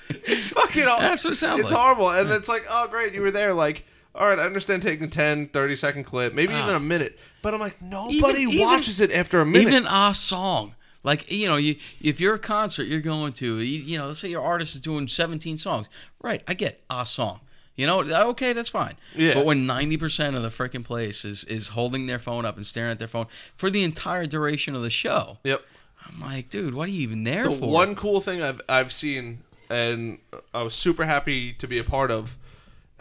it's 0.09 0.47
fucking 0.47 0.85
That's 0.85 1.23
what 1.23 1.33
it 1.33 1.37
sounds 1.37 1.53
like. 1.57 1.61
It's 1.63 1.71
like. 1.71 1.79
horrible. 1.81 2.09
And 2.09 2.31
it's 2.31 2.49
like, 2.49 2.65
oh, 2.69 2.87
great, 2.87 3.13
you 3.13 3.21
were 3.21 3.31
there. 3.31 3.53
Like, 3.53 3.85
all 4.19 4.27
right, 4.27 4.37
I 4.37 4.43
understand 4.43 4.83
taking 4.83 5.05
a 5.05 5.09
10, 5.09 5.47
30 5.47 5.75
second 5.75 6.03
clip, 6.03 6.33
maybe 6.33 6.53
Ah. 6.53 6.63
even 6.63 6.75
a 6.75 6.79
minute. 6.79 7.17
But 7.41 7.53
I'm 7.53 7.59
like, 7.59 7.81
nobody 7.81 8.41
even- 8.41 8.59
watches 8.59 8.99
it 8.99 9.11
after 9.11 9.39
a 9.41 9.45
minute. 9.45 9.67
Even 9.69 9.87
a 9.87 10.13
song. 10.13 10.75
Like 11.01 11.31
you 11.31 11.47
know, 11.47 11.55
you 11.55 11.77
if 12.01 12.19
you're 12.19 12.35
a 12.35 12.39
concert 12.39 12.83
you're 12.87 12.99
going 12.99 13.31
to, 13.33 13.59
you, 13.59 13.79
you 13.79 13.97
know, 13.97 14.07
let's 14.07 14.19
say 14.19 14.27
your 14.29 14.41
artist 14.43 14.75
is 14.75 14.81
doing 14.81 15.07
17 15.07 15.57
songs, 15.57 15.87
right? 16.21 16.43
I 16.47 16.53
get 16.53 16.83
a 16.89 17.05
song. 17.05 17.39
You 17.77 17.87
know, 17.87 18.01
okay, 18.01 18.51
that's 18.51 18.67
fine. 18.67 18.95
Yeah. 19.15 19.35
But 19.35 19.45
when 19.45 19.65
90% 19.65 20.35
of 20.35 20.43
the 20.43 20.49
freaking 20.49 20.83
place 20.83 21.23
is 21.23 21.45
is 21.45 21.69
holding 21.69 22.07
their 22.07 22.19
phone 22.19 22.43
up 22.45 22.57
and 22.57 22.65
staring 22.67 22.91
at 22.91 22.99
their 22.99 23.07
phone 23.07 23.27
for 23.55 23.69
the 23.69 23.85
entire 23.85 24.25
duration 24.25 24.75
of 24.75 24.81
the 24.81 24.89
show, 24.89 25.37
yep. 25.45 25.61
I'm 26.05 26.19
like, 26.19 26.49
dude, 26.49 26.73
what 26.73 26.89
are 26.89 26.91
you 26.91 27.01
even 27.03 27.23
there 27.23 27.43
The 27.47 27.55
for? 27.55 27.69
one 27.71 27.95
cool 27.95 28.19
thing 28.19 28.41
I've 28.43 28.59
I've 28.67 28.91
seen 28.91 29.43
and 29.69 30.17
I 30.53 30.63
was 30.63 30.73
super 30.73 31.05
happy 31.05 31.53
to 31.53 31.65
be 31.67 31.77
a 31.79 31.83
part 31.85 32.11
of. 32.11 32.35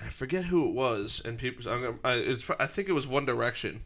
I 0.01 0.09
forget 0.11 0.45
who 0.45 0.67
it 0.69 0.73
was, 0.75 1.21
and 1.25 1.39
people. 1.39 1.71
I'm 1.71 1.83
gonna, 1.83 1.97
I, 2.05 2.13
it's, 2.15 2.45
I 2.59 2.67
think 2.67 2.89
it 2.89 2.93
was 2.93 3.07
One 3.07 3.25
Direction, 3.27 3.83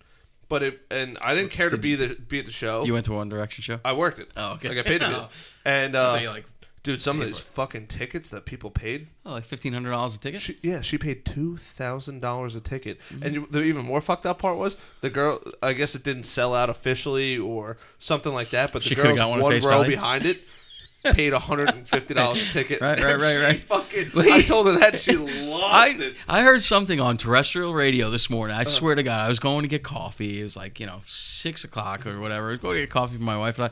but 0.49 0.63
it 0.63 0.81
and 0.91 1.17
I 1.23 1.35
didn't 1.35 1.51
care 1.53 1.71
to 1.71 1.79
be 1.79 1.95
the 1.95 2.15
be 2.15 2.39
at 2.41 2.47
the 2.47 2.53
show. 2.53 2.85
you 2.85 2.93
went 2.93 3.07
to 3.07 3.13
One 3.13 3.29
Direction 3.29 3.63
show? 3.63 3.81
I 3.85 3.93
worked 3.95 4.19
it. 4.19 4.31
Oh, 4.37 4.53
okay. 4.55 4.69
I 4.71 4.75
got 4.75 4.85
paid 4.85 5.01
to 5.01 5.09
be. 5.09 5.15
Oh. 5.17 5.29
And 5.65 5.97
I 5.97 6.01
uh, 6.01 6.13
thought 6.15 6.23
you, 6.23 6.29
like, 6.29 6.45
dude, 6.83 7.01
some 7.01 7.17
of 7.19 7.23
paid 7.23 7.29
these 7.35 7.39
for 7.39 7.53
fucking 7.53 7.87
tickets 7.87 8.29
that 8.31 8.45
people 8.45 8.71
paid. 8.71 9.07
Oh, 9.25 9.33
like 9.33 9.45
fifteen 9.45 9.73
hundred 9.73 9.91
dollars 9.93 10.15
a 10.17 10.19
ticket. 10.19 10.43
She, 10.43 10.59
yeah, 10.63 10.81
she 10.83 10.99
paid 10.99 11.25
two 11.25 11.57
thousand 11.57 12.21
dollars 12.21 12.55
a 12.55 12.61
ticket, 12.61 12.99
Mm-hmm. 13.11 13.23
and 13.23 13.35
you, 13.35 13.49
the 13.51 13.63
even 13.63 13.85
more 13.87 14.01
fucked 14.03 14.27
up 14.27 14.39
part 14.41 14.59
was 14.59 14.77
the 15.01 15.09
girl. 15.11 15.41
I 15.63 15.73
guess 15.73 15.95
it 15.95 16.03
didn't 16.05 16.25
sell 16.25 16.55
out 16.55 16.69
officially 16.69 17.39
or 17.39 17.79
something 17.99 18.35
like 18.35 18.51
that, 18.51 18.73
but 18.73 18.83
the 18.83 18.89
She 18.91 18.95
could've 18.95 19.11
girls 19.17 19.19
got 19.19 19.31
one 19.31 19.39
at 19.39 19.43
one 19.45 19.53
face 19.53 19.65
row 19.65 19.71
value. 19.79 19.91
behind 19.91 20.27
it 20.27 20.43
paid 21.05 21.33
hundred 21.33 21.71
and 21.71 21.89
fifty 21.89 22.15
dollars 22.15 22.43
a 22.43 22.53
ticket. 22.53 22.81
Right, 22.81 23.03
right, 23.03 23.19
right, 23.19 23.37
right. 23.39 23.65
Fucking. 23.69 24.11
I 24.17 24.43
told 24.43 24.67
her 24.67 24.79
that 24.79 25.01
she 25.01 25.17
lost 25.17 25.75
I, 25.75 25.89
it. 25.99 26.17
I 26.29 26.43
heard 26.43 26.63
something 26.63 27.01
on 27.01 27.17
terrestrial 27.17 27.75
radio 27.75 28.11
this 28.11 28.31
morning. 28.31 28.57
I 28.57 28.65
swear 28.65 28.95
to 28.95 29.03
God, 29.03 29.25
I 29.25 29.29
was 29.29 29.39
going 29.39 29.63
to 29.63 29.69
get 29.69 29.83
coffee. 29.83 30.41
It 30.41 30.45
was 30.45 30.57
like, 30.57 30.81
you 30.81 30.87
know, 30.87 31.01
six 31.05 31.65
o'clock 31.65 32.07
or 32.07 32.21
whatever. 32.21 32.49
I 32.49 32.51
was 32.53 32.61
going 32.61 32.77
to 32.77 32.83
get 32.83 32.91
coffee 32.91 33.17
for 33.17 33.23
my 33.23 33.39
wife. 33.39 33.59
And 33.59 33.67
I 33.67 33.71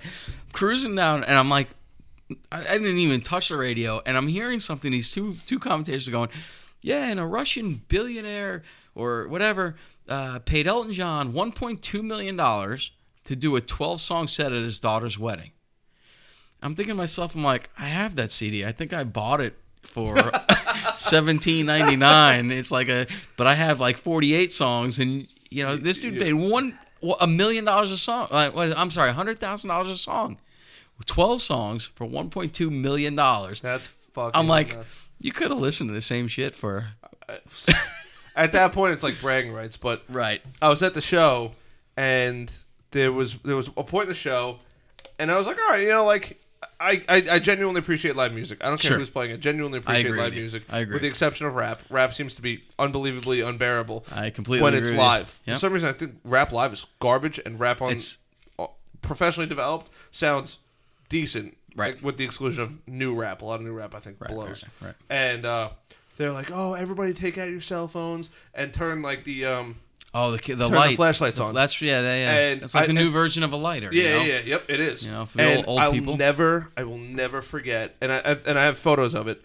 cruising 0.52 0.94
down, 0.94 1.24
and 1.24 1.38
I'm 1.38 1.48
like, 1.50 1.68
I, 2.50 2.60
I 2.60 2.78
didn't 2.78 2.98
even 2.98 3.20
touch 3.20 3.48
the 3.48 3.56
radio. 3.56 4.00
And 4.04 4.16
I'm 4.16 4.28
hearing 4.28 4.60
something. 4.60 4.90
These 4.90 5.10
two 5.10 5.36
two 5.46 5.58
commentators 5.58 6.08
are 6.08 6.12
going, 6.12 6.30
yeah, 6.82 7.04
and 7.04 7.20
a 7.20 7.26
Russian 7.26 7.82
billionaire 7.88 8.62
or 8.94 9.28
whatever 9.28 9.76
uh, 10.10 10.40
paid 10.40 10.66
Elton 10.66 10.92
John 10.92 11.32
$1.2 11.32 12.02
million 12.02 12.36
to 13.24 13.36
do 13.36 13.56
a 13.56 13.60
12 13.60 14.00
song 14.00 14.26
set 14.26 14.52
at 14.52 14.62
his 14.62 14.78
daughter's 14.78 15.18
wedding. 15.18 15.52
I'm 16.62 16.74
thinking 16.74 16.94
to 16.94 16.98
myself, 16.98 17.34
I'm 17.34 17.44
like, 17.44 17.70
I 17.78 17.86
have 17.86 18.16
that 18.16 18.30
CD. 18.30 18.64
I 18.64 18.72
think 18.72 18.92
I 18.92 19.04
bought 19.04 19.40
it 19.40 19.56
for 19.82 20.30
seventeen 20.94 21.66
ninety 21.66 21.96
nine. 21.96 22.50
It's 22.50 22.70
like 22.70 22.88
a, 22.88 23.06
but 23.36 23.46
I 23.46 23.54
have 23.54 23.80
like 23.80 23.96
forty 23.96 24.34
eight 24.34 24.52
songs, 24.52 24.98
and 24.98 25.26
you 25.50 25.64
know, 25.64 25.76
this 25.76 26.00
dude 26.00 26.18
paid 26.18 26.34
one 26.34 26.78
a 27.18 27.26
million 27.26 27.64
dollars 27.64 27.90
a 27.92 27.98
song. 27.98 28.28
Uh, 28.30 28.50
what- 28.50 28.76
I'm 28.76 28.90
sorry, 28.90 29.12
hundred 29.12 29.38
thousand 29.38 29.68
dollars 29.68 29.88
a 29.88 29.96
song, 29.96 30.38
twelve 31.06 31.40
songs 31.42 31.90
for 31.94 32.04
one 32.04 32.30
point 32.30 32.54
two 32.54 32.70
million 32.70 33.16
dollars. 33.16 33.60
That's 33.60 33.86
fucking. 33.86 34.38
I'm 34.38 34.48
like, 34.48 34.74
nuts. 34.76 35.02
you 35.18 35.32
could 35.32 35.50
have 35.50 35.60
listened 35.60 35.88
to 35.88 35.94
the 35.94 36.00
same 36.00 36.28
shit 36.28 36.54
for 36.54 36.88
at 38.36 38.52
that 38.52 38.72
point, 38.72 38.92
it's 38.92 39.02
like 39.02 39.20
bragging 39.20 39.52
rights. 39.52 39.76
But 39.76 40.02
right. 40.08 40.40
I 40.60 40.68
was 40.68 40.82
at 40.82 40.94
the 40.94 41.00
show, 41.00 41.52
and 41.96 42.52
there 42.90 43.12
was 43.12 43.36
there 43.44 43.56
was 43.56 43.68
a 43.76 43.84
point 43.84 44.04
in 44.04 44.08
the 44.08 44.14
show, 44.14 44.58
and 45.18 45.30
I 45.30 45.36
was 45.36 45.46
like, 45.46 45.58
all 45.58 45.70
right, 45.70 45.82
you 45.82 45.88
know, 45.88 46.04
like 46.04 46.39
I 46.78 47.02
I, 47.08 47.24
I 47.32 47.38
genuinely 47.38 47.78
appreciate 47.78 48.16
live 48.16 48.32
music. 48.32 48.58
I 48.62 48.68
don't 48.68 48.80
care 48.80 48.90
Sure. 48.90 48.98
who's 48.98 49.10
playing 49.10 49.30
it. 49.32 49.40
Genuinely 49.40 49.78
appreciate 49.78 50.10
live 50.14 50.34
music. 50.34 50.62
I 50.68 50.80
agree. 50.80 50.94
With 50.94 51.02
the 51.02 51.08
exception 51.08 51.46
of 51.46 51.54
rap. 51.54 51.80
Rap 51.90 52.12
seems 52.14 52.34
to 52.36 52.42
be 52.42 52.64
unbelievably 52.78 53.40
unbearable 53.40 54.04
I 54.12 54.30
completely 54.30 54.62
when 54.64 54.74
it's 54.74 54.90
live. 54.90 55.40
Yep. 55.46 55.56
For 55.56 55.60
some 55.60 55.72
reason, 55.72 55.88
I 55.88 55.92
think 55.92 56.16
rap 56.24 56.52
live 56.52 56.72
is 56.72 56.86
garbage, 56.98 57.38
and 57.44 57.58
rap 57.58 57.80
on 57.80 57.90
It's- 57.92 58.18
uh, 58.58 58.66
professionally 59.02 59.48
developed 59.48 59.90
sounds 60.10 60.58
decent. 61.08 61.56
Right. 61.76 61.94
like, 61.94 62.02
with 62.04 62.16
the 62.16 62.24
exclusion 62.24 62.64
of 62.64 62.88
new 62.88 63.14
rap. 63.14 63.42
A 63.42 63.44
lot 63.44 63.60
of 63.60 63.62
new 63.62 63.72
rap, 63.72 63.94
I 63.94 64.00
think, 64.00 64.16
Right, 64.20 64.28
blows. 64.30 64.64
right, 64.80 64.88
right. 64.88 64.94
And 65.08 65.46
uh, 65.46 65.70
they're 66.16 66.32
like, 66.32 66.50
"Oh, 66.50 66.74
everybody, 66.74 67.14
take 67.14 67.38
out 67.38 67.48
your 67.48 67.60
cell 67.60 67.86
phones 67.86 68.28
and 68.52 68.74
turn 68.74 69.02
like 69.02 69.22
the 69.22 69.44
um, 69.46 69.76
Oh, 70.12 70.32
the 70.32 70.38
the 70.38 70.54
the 70.56 70.68
light 70.68 70.96
flashlights 70.96 71.38
The- 71.38 71.44
on. 71.44 71.54
That's 71.54 71.80
yeah, 71.80 72.00
yeah. 72.00 72.14
yeah. 72.16 72.38
And 72.52 72.62
it's 72.62 72.74
like 72.74 72.84
I- 72.84 72.86
the 72.88 72.92
new 72.92 73.04
and- 73.04 73.12
version 73.12 73.42
of 73.44 73.52
a 73.52 73.56
lighter. 73.56 73.90
Yeah, 73.92 74.02
you 74.02 74.10
know? 74.10 74.20
yeah, 74.22 74.24
yeah, 74.34 74.40
yep, 74.44 74.64
it 74.68 74.80
is. 74.80 75.04
You 75.04 75.12
know, 75.12 75.26
for 75.26 75.36
the 75.36 75.42
and 75.44 75.58
old- 75.58 75.66
old 75.68 75.78
I'll 75.80 75.92
people. 75.92 76.16
never, 76.16 76.70
I 76.76 76.82
will 76.82 76.98
never 76.98 77.42
forget, 77.42 77.94
and 78.00 78.10
I, 78.12 78.16
I 78.18 78.30
and 78.46 78.58
I 78.58 78.64
have 78.64 78.76
photos 78.78 79.14
of 79.14 79.28
it. 79.28 79.42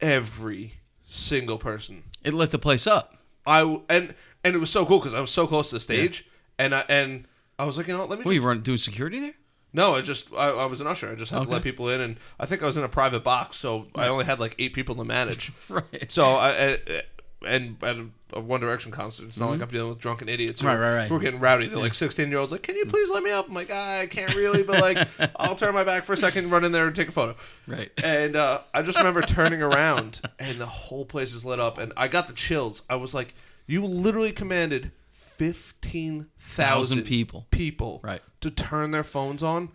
Every 0.00 0.74
single 1.06 1.56
person, 1.58 2.02
It 2.24 2.34
lit 2.34 2.50
the 2.50 2.58
place 2.58 2.86
up. 2.86 3.16
I 3.46 3.60
w- 3.60 3.82
and 3.88 4.14
and 4.42 4.54
it 4.54 4.58
was 4.58 4.70
so 4.70 4.84
cool 4.84 4.98
because 4.98 5.14
I 5.14 5.20
was 5.20 5.30
so 5.30 5.46
close 5.46 5.70
to 5.70 5.76
the 5.76 5.80
stage, 5.80 6.26
and 6.58 6.74
I 6.74 6.84
and 6.88 7.26
I 7.58 7.64
was 7.64 7.76
like, 7.76 7.86
you 7.86 7.94
know, 7.94 8.00
what, 8.00 8.10
let 8.10 8.18
me. 8.18 8.24
What, 8.24 8.30
Just, 8.32 8.40
you 8.40 8.46
weren't 8.46 8.62
doing 8.64 8.78
security 8.78 9.20
there? 9.20 9.34
no, 9.72 9.94
I 9.96 10.02
just 10.02 10.32
I, 10.32 10.48
I 10.50 10.66
was 10.66 10.80
an 10.80 10.86
usher. 10.86 11.10
I 11.10 11.14
just 11.14 11.30
had 11.30 11.42
to 11.42 11.48
let 11.48 11.60
Okay. 11.60 11.70
people 11.70 11.88
in, 11.88 12.00
and 12.00 12.16
I 12.38 12.46
think 12.46 12.62
I 12.62 12.66
was 12.66 12.76
in 12.76 12.84
a 12.84 12.88
private 12.88 13.24
box, 13.24 13.56
so 13.56 13.86
I 13.94 14.08
only 14.08 14.24
had 14.24 14.38
like 14.40 14.54
eight 14.58 14.72
people 14.74 14.94
to 14.96 15.04
manage. 15.04 15.52
Right. 15.68 16.06
So 16.12 16.36
I. 16.36 16.50
I 16.72 17.02
and 17.46 17.76
at 17.82 17.96
a 18.32 18.40
One 18.40 18.60
Direction 18.60 18.90
concert, 18.90 19.26
it's 19.28 19.38
not 19.38 19.50
like 19.50 19.60
I'm 19.62 19.68
dealing 19.68 19.90
with 19.90 19.98
drunken 20.00 20.28
idiots 20.28 20.60
who, 20.60 20.66
Mm-hmm. 20.66 20.80
Right, 20.80 20.88
right, 20.88 20.96
right. 20.96 21.08
who 21.08 21.16
are 21.16 21.20
getting 21.20 21.40
rowdy. 21.40 21.68
They're 21.68 21.78
like 21.78 21.94
16 21.94 22.28
year 22.28 22.38
olds, 22.38 22.50
like, 22.52 22.62
"Can 22.62 22.76
you 22.76 22.86
please 22.86 23.10
let 23.10 23.22
me 23.22 23.30
up?" 23.30 23.46
I'm 23.48 23.54
like, 23.54 23.70
"I 23.70 24.06
can't 24.06 24.34
really, 24.34 24.62
but 24.62 24.80
like, 24.80 25.06
I'll 25.36 25.54
turn 25.56 25.72
my 25.74 25.84
back 25.84 26.04
for 26.04 26.12
a 26.14 26.16
second, 26.16 26.50
run 26.50 26.64
in 26.64 26.72
there, 26.72 26.86
and 26.86 26.96
take 26.96 27.08
a 27.08 27.12
photo." 27.12 27.36
Right. 27.66 27.90
And 28.02 28.34
uh, 28.36 28.60
I 28.72 28.82
just 28.82 28.98
remember 28.98 29.22
turning 29.26 29.62
around, 29.62 30.20
and 30.38 30.60
the 30.60 30.66
whole 30.66 31.04
place 31.04 31.32
is 31.34 31.44
lit 31.44 31.60
up, 31.60 31.78
and 31.78 31.92
I 31.96 32.08
got 32.08 32.26
the 32.26 32.32
chills. 32.34 32.82
I 32.90 32.96
was 32.96 33.14
like, 33.14 33.34
You 33.66 33.84
literally 33.84 34.32
commanded 34.32 34.90
fifteen 35.12 36.26
Thousand 36.38 37.02
people. 37.04 37.46
people 37.50 38.00
Right. 38.02 38.20
to 38.40 38.50
turn 38.50 38.90
their 38.92 39.04
phones 39.04 39.42
on 39.42 39.70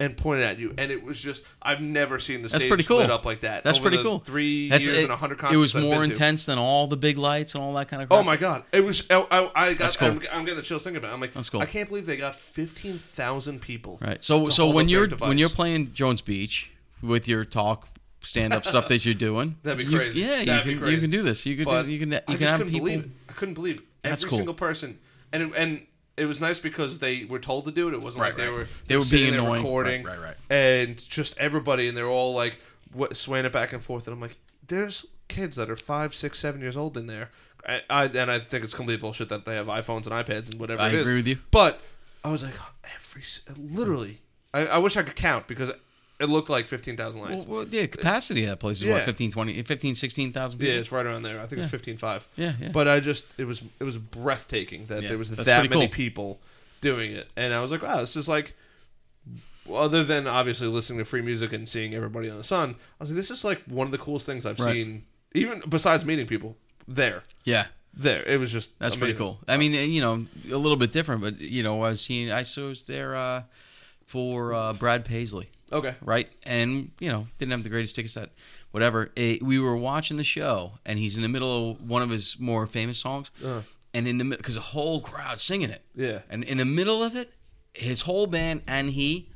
and 0.00 0.16
pointed 0.16 0.44
at 0.44 0.58
you, 0.58 0.74
and 0.76 0.90
it 0.90 1.04
was 1.04 1.20
just 1.20 1.42
I've 1.62 1.80
never 1.80 2.18
seen 2.18 2.42
the 2.42 2.48
That's 2.48 2.56
stage 2.62 2.68
pretty 2.68 2.82
cool. 2.84 2.96
lit 2.96 3.10
up 3.10 3.24
like 3.24 3.40
that. 3.42 3.62
That's 3.62 3.78
pretty 3.78 4.02
cool. 4.02 4.18
Three 4.18 4.68
That's 4.68 4.86
years 4.86 4.98
it, 4.98 5.02
and 5.04 5.12
a 5.12 5.16
hundred 5.16 5.38
concerts. 5.38 5.54
it 5.56 5.60
was 5.60 5.76
I've 5.76 5.82
more 5.82 6.00
been 6.00 6.08
to. 6.10 6.14
intense 6.14 6.46
than 6.46 6.58
all 6.58 6.86
the 6.88 6.96
big 6.96 7.16
lights 7.16 7.54
and 7.54 7.62
all 7.62 7.72
that 7.74 7.88
kind 7.88 8.02
of 8.02 8.10
oh 8.10 8.16
crap. 8.16 8.20
Oh 8.20 8.22
my 8.24 8.36
god! 8.36 8.64
It 8.72 8.80
was. 8.80 9.04
I, 9.08 9.20
I, 9.30 9.68
I 9.68 9.74
got. 9.74 9.96
Cool. 9.96 10.08
I'm, 10.08 10.20
I'm 10.32 10.44
getting 10.44 10.56
the 10.56 10.62
chills 10.62 10.82
thinking 10.82 10.98
about. 10.98 11.10
it. 11.10 11.14
I'm 11.14 11.20
like, 11.20 11.32
That's 11.32 11.48
cool. 11.48 11.60
I 11.60 11.66
can't 11.66 11.88
believe 11.88 12.06
they 12.06 12.16
got 12.16 12.34
fifteen 12.34 12.98
thousand 12.98 13.60
people. 13.60 13.98
Right. 14.02 14.22
So 14.22 14.48
so 14.48 14.68
when 14.70 14.88
you're 14.88 15.08
when 15.08 15.38
you're 15.38 15.48
playing 15.48 15.92
Jones 15.92 16.20
Beach 16.20 16.70
with 17.00 17.28
your 17.28 17.44
talk 17.44 17.86
stand 18.22 18.52
up 18.52 18.64
stuff 18.66 18.88
that 18.88 19.04
you're 19.04 19.14
doing, 19.14 19.56
That'd 19.62 19.78
be 19.78 19.84
you- 19.84 19.96
crazy. 19.96 20.20
yeah, 20.20 20.40
you 20.40 20.46
That'd 20.46 20.64
be 20.66 20.76
can 20.76 20.88
you 20.88 20.98
can 20.98 21.10
do 21.10 21.22
this. 21.22 21.46
You 21.46 21.56
can 21.56 21.86
do, 21.86 21.90
you 21.92 21.98
can 22.00 22.10
you 22.10 22.18
I 22.26 22.34
can 22.36 22.46
have 22.48 22.60
people. 22.64 22.80
believe 22.80 23.04
it. 23.04 23.10
I 23.28 23.32
couldn't 23.32 23.54
believe 23.54 23.76
it. 23.78 23.82
Every 24.02 24.28
cool. 24.28 24.38
single 24.38 24.54
person, 24.54 24.98
and 25.32 25.54
and 25.54 25.86
it 26.16 26.26
was 26.26 26.40
nice 26.40 26.58
because 26.58 26.98
they 27.00 27.24
were 27.24 27.38
told 27.38 27.64
to 27.64 27.70
do 27.72 27.88
it. 27.88 27.94
It 27.94 28.00
wasn't 28.02 28.22
Right, 28.22 28.28
like 28.28 28.36
they 28.36 28.48
right. 28.48 28.52
were 28.52 28.68
They 28.86 28.96
were 28.96 29.04
being 29.10 29.34
annoying. 29.34 29.62
recording, 29.62 30.02
Right, 30.04 30.18
right, 30.18 30.24
right. 30.26 30.36
and 30.50 30.96
just 31.08 31.36
everybody, 31.38 31.88
and 31.88 31.96
they're 31.96 32.06
all 32.08 32.34
like 32.34 32.60
what, 32.92 33.16
swaying 33.16 33.44
it 33.46 33.52
back 33.52 33.72
and 33.72 33.82
forth. 33.82 34.06
And 34.06 34.14
I'm 34.14 34.20
like, 34.20 34.36
there's 34.66 35.04
kids 35.28 35.56
that 35.56 35.68
are 35.70 35.76
five, 35.76 36.14
six, 36.14 36.38
seven 36.38 36.60
years 36.60 36.76
old 36.76 36.96
in 36.96 37.06
there. 37.06 37.30
I, 37.66 37.80
I 37.90 38.04
and 38.04 38.30
I 38.30 38.38
think 38.40 38.62
it's 38.62 38.74
complete 38.74 39.00
bullshit 39.00 39.28
that 39.30 39.46
they 39.46 39.54
have 39.54 39.66
iPhones 39.66 40.06
and 40.06 40.12
iPads 40.12 40.50
and 40.50 40.60
whatever 40.60 40.82
I 40.82 40.88
it 40.88 40.94
is. 40.94 41.00
agree 41.02 41.16
with 41.16 41.26
you. 41.26 41.38
But 41.50 41.80
I 42.22 42.30
was 42.30 42.42
like, 42.42 42.54
oh, 42.60 42.70
every 42.94 43.22
literally, 43.58 44.20
I, 44.52 44.66
I 44.66 44.78
wish 44.78 44.96
I 44.96 45.02
could 45.02 45.16
count 45.16 45.46
because 45.48 45.70
it 46.24 46.28
looked 46.30 46.50
like 46.50 46.66
fifteen 46.66 46.96
thousand 46.96 47.20
Well, 47.22 47.30
lights. 47.30 47.46
well, 47.46 47.66
yeah, 47.70 47.86
capacity 47.86 48.44
of 48.44 48.50
that 48.50 48.58
place 48.60 48.78
is 48.78 48.82
Yeah. 48.84 48.94
what 48.94 49.04
15, 49.04 49.30
20, 49.30 49.62
15, 49.62 49.94
16,000 49.94 50.58
people. 50.58 50.74
Yeah, 50.74 50.80
it's 50.80 50.90
right 50.92 51.06
around 51.06 51.22
there. 51.22 51.38
I 51.40 51.46
think 51.46 51.60
it's 51.60 51.66
Yeah. 51.66 51.68
fifteen 51.68 51.96
five. 51.96 52.26
Yeah, 52.36 52.54
yeah. 52.60 52.68
But 52.72 52.88
I 52.88 53.00
just 53.00 53.24
it 53.38 53.44
was 53.44 53.62
it 53.78 53.84
was 53.84 53.96
breathtaking 53.98 54.86
that 54.86 55.02
Yeah, 55.02 55.10
there 55.10 55.18
was 55.18 55.30
that's 55.30 55.46
that 55.46 55.60
pretty 55.60 55.74
many 55.74 55.86
cool. 55.88 55.94
people 55.94 56.40
doing 56.80 57.12
it, 57.12 57.28
and 57.36 57.54
I 57.54 57.60
was 57.60 57.70
like, 57.70 57.82
wow, 57.82 58.00
this 58.00 58.16
is 58.16 58.28
like. 58.28 58.54
Other 59.74 60.04
than 60.04 60.26
obviously 60.26 60.66
listening 60.66 60.98
to 60.98 61.06
free 61.06 61.22
music 61.22 61.54
and 61.54 61.66
seeing 61.66 61.94
everybody 61.94 62.28
on 62.28 62.36
the 62.36 62.44
sun, 62.44 62.74
I 63.00 63.04
was 63.04 63.10
like, 63.10 63.16
this 63.16 63.30
is 63.30 63.44
like 63.44 63.62
one 63.64 63.86
of 63.86 63.92
the 63.92 63.98
coolest 63.98 64.26
things 64.26 64.44
I've 64.44 64.58
Right. 64.60 64.72
seen. 64.74 65.04
Even 65.34 65.62
besides 65.66 66.04
meeting 66.04 66.26
people 66.26 66.58
there, 66.86 67.22
yeah. 67.44 67.68
there 67.94 68.22
it 68.24 68.38
was 68.38 68.52
just 68.52 68.78
That's 68.78 68.94
pretty 68.94 69.12
amazing. 69.12 69.26
cool. 69.26 69.40
I 69.48 69.56
mean, 69.56 69.72
you 69.72 70.02
know, 70.02 70.26
a 70.52 70.58
little 70.58 70.76
bit 70.76 70.92
different, 70.92 71.22
but 71.22 71.40
you 71.40 71.62
know, 71.62 71.82
I 71.82 71.88
was 71.90 72.02
seeing, 72.02 72.30
I 72.30 72.42
saw 72.42 72.68
was 72.68 72.82
there 72.82 73.16
uh, 73.16 73.44
for 74.04 74.52
uh, 74.52 74.74
Brad 74.74 75.06
Paisley, 75.06 75.48
Okay, 75.74 75.94
right? 76.00 76.28
And 76.44 76.92
you 77.00 77.10
know, 77.12 77.26
didn't 77.38 77.52
have 77.52 77.62
the 77.64 77.68
greatest 77.68 77.94
ticket 77.96 78.10
set, 78.12 78.30
whatever. 78.70 79.10
Eh, 79.16 79.38
we 79.42 79.58
were 79.58 79.76
watching 79.76 80.16
the 80.16 80.24
show, 80.24 80.78
and 80.86 80.98
he's 80.98 81.16
in 81.16 81.22
the 81.22 81.28
middle 81.28 81.72
of 81.72 81.88
one 81.88 82.00
of 82.02 82.10
his 82.10 82.36
more 82.38 82.66
famous 82.66 82.98
songs, 82.98 83.30
Uh, 83.44 83.60
and 83.92 84.08
in 84.08 84.18
the 84.18 84.24
middle, 84.24 84.40
because 84.40 84.54
the 84.54 84.60
whole 84.60 85.00
crowd 85.00 85.38
singing 85.40 85.70
it, 85.70 85.82
yeah, 85.94 86.20
and 86.30 86.44
in 86.44 86.58
the 86.58 86.64
middle 86.64 87.02
of 87.04 87.14
it, 87.16 87.32
his 87.74 88.02
whole 88.02 88.26
band 88.26 88.62
and 88.66 88.90
he 88.92 89.28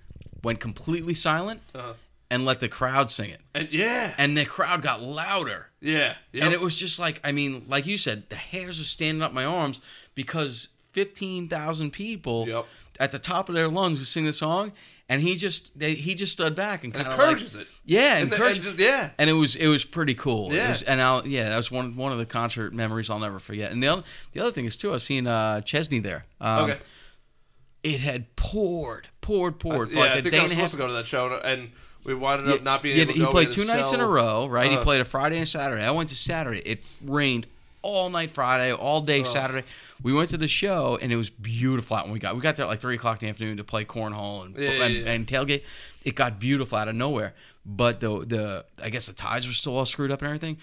went 0.45 0.61
completely 0.61 1.15
silent 1.15 1.61
uh, 1.75 1.95
and 2.31 2.45
let 2.45 2.61
the 2.61 2.69
crowd 2.69 3.11
sing 3.11 3.31
it, 3.31 3.41
and 3.55 3.69
yeah, 3.73 4.15
and 4.17 4.39
the 4.39 4.45
crowd 4.45 4.81
got 4.83 5.03
louder. 5.03 5.67
yeah, 5.81 6.15
yep. 6.33 6.45
And 6.45 6.53
it 6.53 6.61
was 6.61 6.77
just 6.79 6.99
like, 7.01 7.21
I 7.25 7.33
mean, 7.33 7.65
like 7.69 7.87
you 7.87 7.99
said, 7.99 8.29
the 8.31 8.37
hairs 8.37 8.81
are 8.81 8.85
standing 8.85 9.23
up 9.23 9.33
my 9.33 9.45
arms 9.45 9.81
because 10.15 10.69
15,000 10.93 11.91
people 11.93 12.47
Yep. 12.49 12.67
at 13.01 13.13
the 13.13 13.19
top 13.19 13.49
of 13.49 13.55
their 13.55 13.69
lungs 13.69 13.99
would 13.99 14.07
sing 14.09 14.25
the 14.25 14.33
song. 14.33 14.73
And 15.11 15.23
he 15.23 15.37
just 15.37 15.79
they, 15.79 15.95
he 15.95 16.15
just 16.15 16.33
stood 16.35 16.55
back 16.55 16.85
and 16.85 16.93
kind 16.93 17.07
of 17.07 17.13
like, 17.19 17.21
encourages 17.31 17.55
it. 17.55 17.67
yeah, 17.87 18.17
and, 18.17 18.31
encouraged, 18.31 18.57
and 18.67 18.77
just 18.77 18.79
yeah, 18.79 19.11
and 19.17 19.31
it 19.31 19.33
was 19.33 19.57
it 19.57 19.67
was 19.69 19.83
pretty 19.85 20.15
cool. 20.15 20.53
Yeah. 20.53 20.71
was- 20.73 20.83
and 20.83 21.01
I'll, 21.01 21.27
yeah, 21.27 21.49
that 21.49 21.57
was 21.57 21.71
one 21.71 21.97
one 21.97 22.13
of 22.13 22.19
the 22.19 22.27
concert 22.27 22.75
memories 22.75 23.09
I'll 23.09 23.19
never 23.19 23.39
forget. 23.39 23.73
And 23.73 23.83
the 23.83 23.89
other 23.89 24.03
the 24.35 24.41
other 24.41 24.53
thing 24.53 24.67
is 24.67 24.77
too, 24.77 24.93
I've 24.93 25.01
seen 25.03 25.27
uh, 25.27 25.63
Chesney 25.63 26.01
there. 26.01 26.27
Um, 26.43 26.71
okay. 26.71 26.79
it 27.83 28.01
had 28.01 28.37
poured, 28.37 29.09
poured, 29.23 29.59
poured. 29.59 29.91
yeah, 29.93 30.01
like 30.01 30.11
I 30.11 30.21
think 30.21 30.35
I 30.35 30.43
was 30.43 30.53
supposed 30.53 30.73
to 30.73 30.77
go 30.79 30.87
to 30.89 30.93
that 30.93 31.07
show, 31.07 31.41
and 31.43 31.71
we 32.05 32.13
wound 32.15 32.47
up 32.47 32.63
not 32.63 32.83
being 32.83 32.97
Yeah, 32.97 33.05
able 33.05 33.15
to 33.15 33.19
he 33.21 33.27
played 33.27 33.51
two 33.53 33.65
nights 33.65 33.93
in 33.93 34.01
a 34.01 34.07
row, 34.07 34.47
right? 34.47 34.71
he 34.71 34.77
Uh, 34.77 34.83
played 34.83 35.01
a 35.01 35.05
Friday 35.07 35.39
and 35.39 35.49
Saturday. 35.49 35.83
I 35.85 35.91
went 35.91 36.11
to 36.11 36.17
Saturday. 36.17 36.61
It 36.67 36.83
rained 37.03 37.47
all 37.83 38.11
night 38.11 38.31
Friday, 38.31 38.73
all 38.73 39.01
day 39.01 39.21
oh. 39.21 39.25
Saturday. 39.25 39.67
We 40.03 40.13
went 40.13 40.31
to 40.31 40.37
the 40.37 40.49
show 40.49 40.99
and 41.01 41.13
it 41.13 41.17
was 41.17 41.31
beautiful 41.31 41.97
out 41.97 42.05
when 42.05 42.13
we 42.13 42.19
got. 42.19 42.35
We 42.35 42.41
got 42.41 42.57
there 42.57 42.67
at 42.67 42.69
like 42.69 42.81
three 42.81 42.95
o'clock 42.97 43.23
in 43.23 43.27
the 43.27 43.31
afternoon 43.31 43.57
to 43.59 43.65
play 43.65 43.85
cornhole 43.85 44.47
and 44.47 44.57
Yeah, 44.57 44.71
and, 44.85 44.95
yeah. 44.95 45.11
and 45.13 45.27
tailgate. 45.27 45.63
It 46.05 46.15
got 46.15 46.39
beautiful 46.39 46.79
out 46.79 46.89
of 46.89 46.95
nowhere, 46.95 47.35
but 47.67 48.01
the 48.01 48.25
the 48.25 48.65
I 48.83 48.91
guess 48.91 49.07
the 49.07 49.13
tides 49.13 49.47
were 49.47 49.53
still 49.53 49.77
all 49.77 49.87
screwed 49.87 50.11
up 50.11 50.21
and 50.23 50.27
everything. 50.29 50.59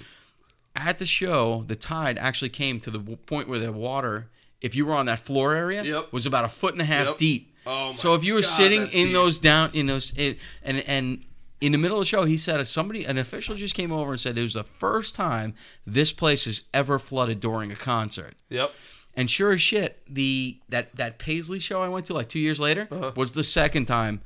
At 0.76 1.00
the 1.00 1.06
show, 1.06 1.64
the 1.68 1.76
tide 1.78 2.18
actually 2.18 2.50
came 2.50 2.80
to 2.82 2.92
the 2.92 3.00
point 3.00 3.48
where 3.48 3.60
the 3.60 3.72
water, 3.72 4.28
if 4.62 4.76
you 4.76 4.86
were 4.86 4.94
on 4.94 5.06
that 5.06 5.20
floor 5.20 5.56
area, 5.56 5.84
Yep. 5.84 6.12
was 6.12 6.26
about 6.26 6.44
a 6.44 6.50
foot 6.50 6.74
and 6.74 6.82
a 6.82 6.86
half 6.86 7.06
Yep. 7.08 7.18
deep. 7.18 7.52
Oh 7.66 7.88
my 7.88 7.94
so 7.94 8.14
if 8.14 8.24
you 8.24 8.34
were 8.34 8.42
God, 8.42 8.48
sitting 8.50 8.82
in 8.88 8.90
deep. 9.08 9.14
those 9.14 9.40
down 9.40 9.70
in 9.74 9.86
those 9.88 10.12
it, 10.18 10.38
and 10.64 10.80
and 10.82 11.24
in 11.66 11.72
the 11.72 11.78
middle 11.78 11.98
of 11.98 12.02
the 12.02 12.06
show 12.06 12.26
he 12.26 12.38
said 12.38 12.66
somebody 12.68 13.04
an 13.06 13.18
official 13.18 13.56
just 13.56 13.74
came 13.76 13.92
over 13.92 14.12
and 14.12 14.20
said 14.20 14.38
it 14.38 14.42
was 14.42 14.54
the 14.54 14.64
first 14.64 15.16
time 15.16 15.54
this 15.86 16.12
place 16.12 16.46
has 16.46 16.62
ever 16.74 17.00
flooded 17.00 17.40
during 17.40 17.72
a 17.72 17.76
concert 17.76 18.36
Yep. 18.50 18.72
and 19.16 19.30
sure 19.32 19.54
as 19.54 19.62
shit 19.62 20.02
the 20.10 20.60
that 20.70 20.96
that 20.96 21.18
Paisley 21.18 21.60
show 21.60 21.82
i 21.82 21.88
went 21.90 22.06
to 22.08 22.14
like 22.14 22.30
two 22.30 22.40
years 22.40 22.60
later 22.60 22.88
Uh-huh. 22.92 23.12
was 23.16 23.34
the 23.34 23.44
second 23.44 23.86
time 23.86 24.22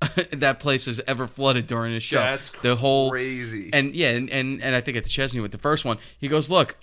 that 0.32 0.60
place 0.60 0.86
has 0.86 1.00
ever 1.06 1.26
flooded 1.28 1.66
during 1.66 1.92
a 1.94 2.00
show 2.00 2.16
That's 2.18 2.48
the 2.62 2.74
whole 2.76 3.10
crazy. 3.10 3.68
and 3.72 3.94
yeah, 3.94 4.10
and, 4.10 4.30
and 4.30 4.62
and 4.62 4.74
I 4.74 4.80
think 4.80 4.96
at 4.96 5.04
the 5.04 5.10
Chesney 5.10 5.40
with 5.40 5.52
the 5.52 5.58
first 5.58 5.84
one, 5.84 5.98
he 6.18 6.26
goes, 6.26 6.48
"Look, 6.48 6.76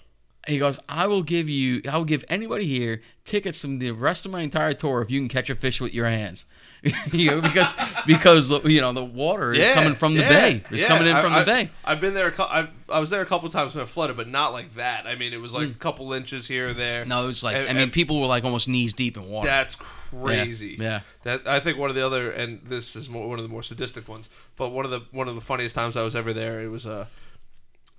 he 0.48 0.60
goes, 0.60 0.80
I 0.88 1.08
will 1.08 1.24
give 1.24 1.50
you, 1.50 1.82
I 1.90 1.98
will 1.98 2.06
give 2.06 2.24
anybody 2.30 2.66
here 2.66 3.02
tickets 3.26 3.62
from 3.62 3.80
the 3.80 3.92
rest 3.92 4.26
of 4.26 4.32
my 4.32 4.42
entire 4.42 4.74
tour 4.74 5.02
if 5.02 5.12
you 5.12 5.20
can 5.20 5.28
catch 5.28 5.50
a 5.50 5.56
fish 5.56 5.82
with 5.82 5.94
your 5.94 6.06
hands, 6.06 6.46
you 7.12 7.32
know, 7.32 7.42
because 7.42 7.74
because 8.06 8.50
you 8.64 8.80
know 8.80 8.94
the 8.94 9.04
water 9.04 9.54
is 9.54 9.70
coming 9.72 9.96
from 9.96 10.14
the 10.16 10.22
yeah, 10.22 10.30
bay, 10.30 10.64
it's 10.72 10.84
yeah. 10.84 10.88
coming 10.88 11.08
in 11.08 11.22
from 11.22 11.34
I, 11.34 11.40
the 11.40 11.46
bay. 11.46 11.70
I've 11.84 12.00
been 12.00 12.14
there. 12.14 12.28
A 12.28 12.32
cou- 12.32 12.44
I, 12.44 12.70
I 12.88 13.00
was 13.00 13.10
there 13.10 13.22
a 13.22 13.26
couple 13.26 13.50
times 13.50 13.76
when 13.76 13.84
it 13.84 13.90
flooded, 13.90 14.16
but 14.16 14.28
not 14.28 14.54
like 14.54 14.76
that. 14.76 15.06
I 15.06 15.16
mean, 15.16 15.34
it 15.34 15.42
was 15.42 15.54
like 15.54 15.70
a 15.70 15.74
couple 15.74 16.14
inches 16.14 16.48
here 16.48 16.70
or 16.70 16.74
there. 16.74 17.04
Mm. 17.04 17.08
No, 17.08 17.24
it 17.24 17.28
was 17.28 17.44
like 17.44 17.58
And- 17.58 17.70
I 17.70 17.74
mean, 17.74 17.84
and 17.84 17.92
people 17.92 18.22
were 18.22 18.28
like 18.28 18.44
almost 18.44 18.68
knees 18.68 18.94
deep 18.94 19.18
in 19.18 19.28
water. 19.28 19.48
That's 19.48 19.76
crazy. 19.76 20.78
Yeah. 20.80 21.02
That 21.24 21.48
I 21.48 21.60
think 21.60 21.78
one 21.78 21.90
of 21.90 21.96
the 21.96 22.06
other, 22.06 22.32
and 22.32 22.62
this 22.64 22.96
is 22.96 23.10
more, 23.10 23.28
one 23.28 23.40
of 23.40 23.44
the 23.44 23.50
more 23.50 23.64
sadistic 23.64 24.08
ones. 24.08 24.30
But 24.56 24.70
one 24.70 24.86
of 24.86 24.92
the 24.92 25.02
one 25.12 25.28
of 25.28 25.36
the 25.36 25.42
funniest 25.42 25.76
times 25.76 25.98
I 25.98 26.04
was 26.04 26.16
ever 26.16 26.32
there, 26.32 26.62
it 26.62 26.70
was 26.70 26.88
uh, 26.88 27.08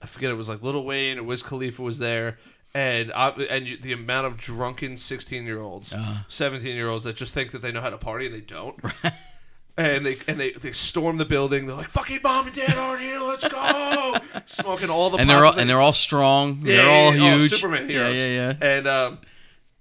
I 0.02 0.06
forget 0.06 0.30
it 0.30 0.34
was 0.34 0.48
like 0.48 0.62
Little 0.62 0.84
Wayne 0.84 1.18
or 1.18 1.22
Wiz 1.24 1.42
Khalifa 1.42 1.82
was 1.82 1.98
there, 1.98 2.38
and 2.74 3.12
I, 3.12 3.28
and 3.30 3.66
you, 3.66 3.76
the 3.76 3.92
amount 3.92 4.26
of 4.26 4.36
drunken 4.36 4.96
sixteen 4.96 5.44
year 5.44 5.60
olds, 5.60 5.92
Uh-huh. 5.92 6.22
seventeen 6.28 6.76
year 6.76 6.88
olds 6.88 7.04
that 7.04 7.16
just 7.16 7.34
think 7.34 7.50
that 7.52 7.62
they 7.62 7.72
know 7.72 7.80
how 7.80 7.90
to 7.90 7.98
party 7.98 8.26
and 8.26 8.34
they 8.34 8.40
don't. 8.40 8.76
And 9.76 10.04
they 10.04 10.16
and 10.26 10.40
they, 10.40 10.50
they 10.50 10.72
storm 10.72 11.18
the 11.18 11.24
building. 11.24 11.66
They're 11.66 11.76
like, 11.76 11.90
"Fucking 11.90 12.18
mom 12.24 12.48
and 12.48 12.56
dad 12.56 12.76
aren't 12.76 13.00
here. 13.00 13.20
Let's 13.20 13.46
go!" 13.46 14.16
Smoking 14.46 14.90
all 14.90 15.08
the 15.10 15.18
and 15.18 15.30
they're 15.30 15.44
all 15.44 15.52
and 15.52 15.60
they- 15.60 15.64
they're 15.66 15.80
all 15.80 15.92
strong. 15.92 16.62
yeah, 16.64 16.76
they're 16.78 16.84
yeah, 16.86 16.90
all 17.06 17.14
yeah. 17.14 17.34
Oh, 17.34 17.38
huge. 17.38 17.50
Superman 17.52 17.82
yeah, 17.88 17.92
heroes. 17.92 18.16
yeah, 18.16 18.26
yeah. 18.26 18.54
And 18.60 18.88
um, 18.88 19.18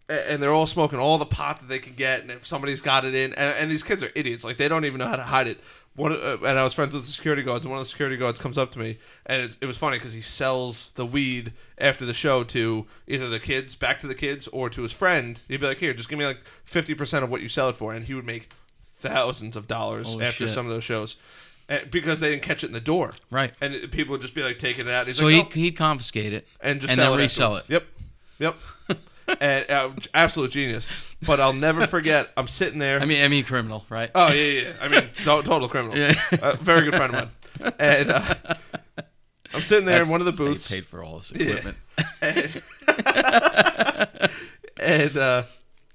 a- 0.07 0.31
and 0.31 0.44
they're 0.44 0.52
all 0.53 0.68
smoking 0.68 0.99
all 0.99 1.18
the 1.18 1.26
pot 1.26 1.61
that 1.61 1.68
they 1.68 1.80
can 1.80 1.94
get, 1.95 2.22
and 2.22 2.30
if 2.30 2.45
somebody's 2.45 2.80
got 2.80 3.06
it 3.06 3.15
in, 3.15 3.34
and, 3.34 3.56
and 3.57 3.72
these 3.72 3.81
kids 3.81 4.03
are 4.03 4.11
idiots, 4.14 4.45
like 4.45 4.57
they 4.57 4.68
don't 4.68 4.85
even 4.85 4.99
know 4.99 5.07
how 5.07 5.15
to 5.15 5.23
hide 5.23 5.48
it. 5.48 5.60
One, 5.98 6.14
uh, 6.14 6.38
and 6.45 6.57
I 6.60 6.64
was 6.64 6.74
friends 6.74 6.94
with 6.94 7.06
the 7.06 7.11
security 7.11 7.41
guards, 7.44 7.65
and 7.65 7.72
one 7.72 7.80
of 7.82 7.86
the 7.86 7.90
security 7.90 8.15
guards 8.18 8.38
comes 8.40 8.57
up 8.57 8.72
to 8.74 8.80
me, 8.80 8.99
and 9.26 9.41
it, 9.41 9.57
it 9.61 9.65
was 9.65 9.78
funny 9.78 9.98
because 9.98 10.14
he 10.14 10.22
sells 10.22 10.91
the 10.95 11.06
weed 11.06 11.53
after 11.80 12.06
the 12.06 12.14
show 12.14 12.44
to 12.45 12.86
either 13.07 13.28
the 13.28 13.40
kids, 13.40 13.74
back 13.76 13.99
to 14.02 14.07
the 14.07 14.14
kids, 14.15 14.48
or 14.49 14.69
to 14.69 14.84
his 14.84 14.91
friend. 14.94 15.41
He'd 15.48 15.60
be 15.60 15.65
like, 15.68 15.80
"Here, 15.80 15.94
just 15.95 16.07
give 16.07 16.19
me 16.19 16.26
like 16.26 16.41
fifty 16.64 16.94
percent 16.94 17.24
of 17.26 17.32
what 17.32 17.41
you 17.41 17.49
sell 17.49 17.68
it 17.68 17.76
for," 17.78 17.94
and 17.95 18.06
he 18.06 18.14
would 18.14 18.26
make 18.28 18.49
thousands 18.99 19.56
of 19.56 19.68
dollars 19.68 20.07
Holy 20.07 20.24
after 20.26 20.45
shit. 20.45 20.53
some 20.53 20.65
of 20.68 20.72
those 20.72 20.84
shows. 20.84 21.18
uh, 21.69 21.80
Because 21.91 22.19
they 22.19 22.30
didn't 22.30 22.44
catch 22.44 22.64
it 22.64 22.68
in 22.68 22.74
the 22.74 22.80
door, 22.80 23.14
Right. 23.32 23.52
And 23.60 23.74
it- 23.74 23.91
people 23.91 24.11
would 24.14 24.22
just 24.22 24.34
be 24.36 24.41
like 24.44 24.57
taking 24.60 24.86
it 24.88 24.91
out. 24.91 25.07
He's 25.07 25.18
So 25.18 25.26
like, 25.26 25.34
he 25.34 25.41
"Nope." 25.41 25.53
he'd 25.53 25.72
confiscate 25.78 26.32
it 26.32 26.48
and 26.61 26.80
just 26.80 26.91
and 26.91 26.98
sell 26.99 27.11
then 27.14 27.19
it 27.19 27.24
resell 27.24 27.57
afterwards. 27.57 27.86
Yep, 28.40 28.56
yep. 28.88 28.99
and 29.40 29.70
uh, 29.70 29.90
absolute 30.14 30.52
genius. 30.52 30.88
But 31.26 31.40
I'll 31.40 31.54
never 31.54 31.88
forget. 31.88 32.30
I'm 32.38 32.48
sitting 32.48 32.80
there. 32.80 32.99
I 33.02 33.06
mean, 33.06 33.24
I 33.24 33.28
mean, 33.28 33.44
criminal, 33.44 33.86
right? 33.90 34.10
oh 34.16 34.28
yeah, 34.28 34.34
yeah. 34.34 34.62
yeah. 34.62 34.76
I 34.82 34.88
mean, 34.88 35.10
to- 35.24 35.44
total 35.44 35.68
criminal. 35.70 35.98
Yeah. 35.98 36.14
Uh, 36.41 36.56
very 36.62 36.82
good 36.84 36.95
friend 36.95 37.16
of 37.16 37.22
mine. 37.60 37.74
And 37.80 38.12
uh, 38.12 38.36
I'm 39.54 39.62
sitting 39.62 39.86
there 39.86 40.02
in 40.04 40.10
one 40.10 40.22
of 40.22 40.26
the 40.26 40.32
That's 40.32 40.38
booths, 40.40 40.70
paid 40.72 40.86
for 40.86 41.04
all 41.04 41.18
this 41.20 41.32
Yeah. 41.36 41.48
equipment. 41.56 41.78
and, 42.22 42.62
and 44.80 45.18
uh, 45.18 45.44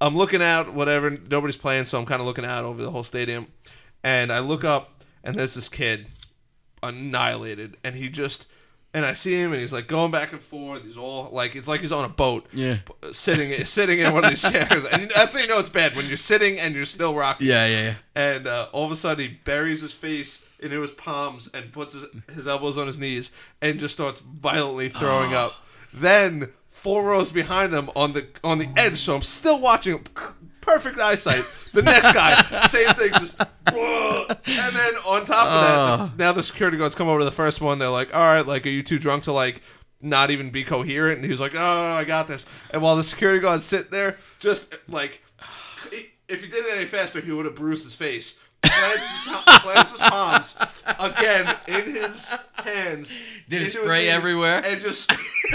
I'm 0.01 0.17
looking 0.17 0.43
out. 0.43 0.73
Whatever. 0.75 1.11
Nobody's 1.11 1.57
playing, 1.57 1.85
so 1.85 1.99
I'm 1.99 2.07
kind 2.07 2.21
of 2.21 2.27
looking 2.27 2.45
out 2.45 2.65
over 2.65 2.83
the 2.83 2.91
whole 2.91 3.05
stadium. 3.05 3.47
And 4.03 4.33
I 4.33 4.41
look 4.41 4.65
up, 4.65 5.05
and 5.23 5.35
there's 5.37 5.55
this 5.55 5.69
kid 5.69 6.07
annihilated, 6.83 7.77
and 7.85 7.95
he 7.95 8.09
just. 8.09 8.47
And 8.95 9.07
I 9.07 9.15
see 9.15 9.33
him, 9.33 9.53
and 9.53 9.61
he's 9.63 9.73
like 9.73 9.87
going 9.87 10.11
back 10.11 10.33
and 10.33 10.41
forth. 10.43 10.85
He's 10.85 10.99
all 10.99 11.31
like, 11.33 11.57
it's 11.57 11.67
like 11.67 11.81
he's 11.81 11.93
on 11.93 12.05
a 12.05 12.11
boat. 12.11 12.45
Yeah. 12.53 12.79
sitting 13.13 13.65
sitting 13.65 14.01
in 14.01 14.13
one 14.13 14.23
of 14.25 14.29
these 14.31 14.43
chairs, 14.43 14.85
and 14.85 15.11
that's 15.15 15.35
when 15.35 15.45
you 15.45 15.49
know 15.49 15.59
it's 15.59 15.71
bad 15.71 15.97
when 15.97 16.07
you're 16.07 16.19
sitting 16.19 16.59
and 16.59 16.75
you're 16.75 16.85
still 16.85 17.15
rocking. 17.15 17.47
Yeah, 17.47 17.67
yeah, 17.67 17.81
yeah. 17.83 17.95
And 18.15 18.47
uh, 18.47 18.69
all 18.73 18.85
of 18.85 18.91
a 18.93 18.97
sudden, 18.97 19.27
he 19.27 19.39
buries 19.45 19.81
his 19.81 19.95
face 19.95 20.43
into 20.61 20.81
his 20.83 20.91
palms 20.91 21.49
and 21.55 21.73
puts 21.73 21.95
his, 21.95 22.05
his 22.35 22.47
elbows 22.47 22.77
on 22.77 22.87
his 22.87 22.99
knees 22.99 23.31
and 23.63 23.81
just 23.81 23.95
starts 23.95 24.21
violently 24.21 24.91
throwing 24.91 25.33
Oh. 25.35 25.39
up. 25.47 25.55
Then 25.95 26.51
four 26.71 27.03
rows 27.05 27.33
behind 27.33 27.73
him 27.73 27.89
on 27.97 28.13
the 28.13 28.27
on 28.45 28.59
the 28.59 28.69
edge, 28.77 29.01
so 29.01 29.17
I'm 29.17 29.23
still 29.23 29.59
watching 29.59 29.95
him. 29.95 30.05
Perfect 30.63 30.99
eyesight. 30.99 31.45
The 31.75 31.83
next 31.83 32.13
guy, 32.13 32.41
same 32.69 32.95
thing, 32.95 33.11
just 33.13 33.37
whoa. 33.71 34.27
and 34.47 34.77
then 34.77 34.95
on 35.07 35.25
top 35.27 35.47
of 35.49 35.61
that, 35.61 36.17
the- 36.17 36.23
now 36.23 36.33
the 36.33 36.43
security 36.43 36.79
guards 36.79 36.95
come 36.95 37.09
over 37.09 37.19
to 37.19 37.25
the 37.27 37.31
first 37.33 37.61
one. 37.61 37.79
They're 37.79 37.89
like, 37.91 38.15
"All 38.15 38.21
right, 38.21 38.47
like, 38.47 38.65
are 38.65 38.71
you 38.71 38.83
too 38.83 38.99
drunk 38.99 39.25
to 39.25 39.33
like 39.33 39.61
not 40.01 40.31
even 40.31 40.51
be 40.51 40.65
coherent?" 40.65 41.17
And 41.19 41.25
he 41.25 41.31
was 41.31 41.41
like, 41.41 41.55
"Oh, 41.55 41.59
no, 41.59 41.89
no, 41.91 41.95
I 41.95 42.05
got 42.05 42.29
this." 42.29 42.47
And 42.71 42.81
while 42.81 42.97
the 42.97 43.05
security 43.05 43.41
guards 43.41 43.65
sit 43.65 43.91
there, 43.91 44.19
just 44.39 44.75
like, 44.89 45.21
if 46.29 46.43
he 46.43 46.49
did 46.49 46.65
it 46.65 46.77
any 46.77 46.87
faster, 46.87 47.21
he 47.21 47.33
would 47.33 47.45
have 47.45 47.57
bruised 47.57 47.85
his 47.85 47.95
face. 47.95 48.39
Plants 48.65 49.07
his, 49.25 49.35
plants 49.61 49.91
his 49.91 50.01
palms 50.01 50.57
again 50.99 51.57
in 51.69 51.95
his 51.95 52.33
hands. 52.55 53.15
Did 53.49 53.63
it 53.63 53.67
into 53.67 53.79
his 53.81 53.89
spray 53.91 54.05
knees, 54.05 54.13
everywhere? 54.15 54.63
And 54.65 54.81
just 54.81 55.11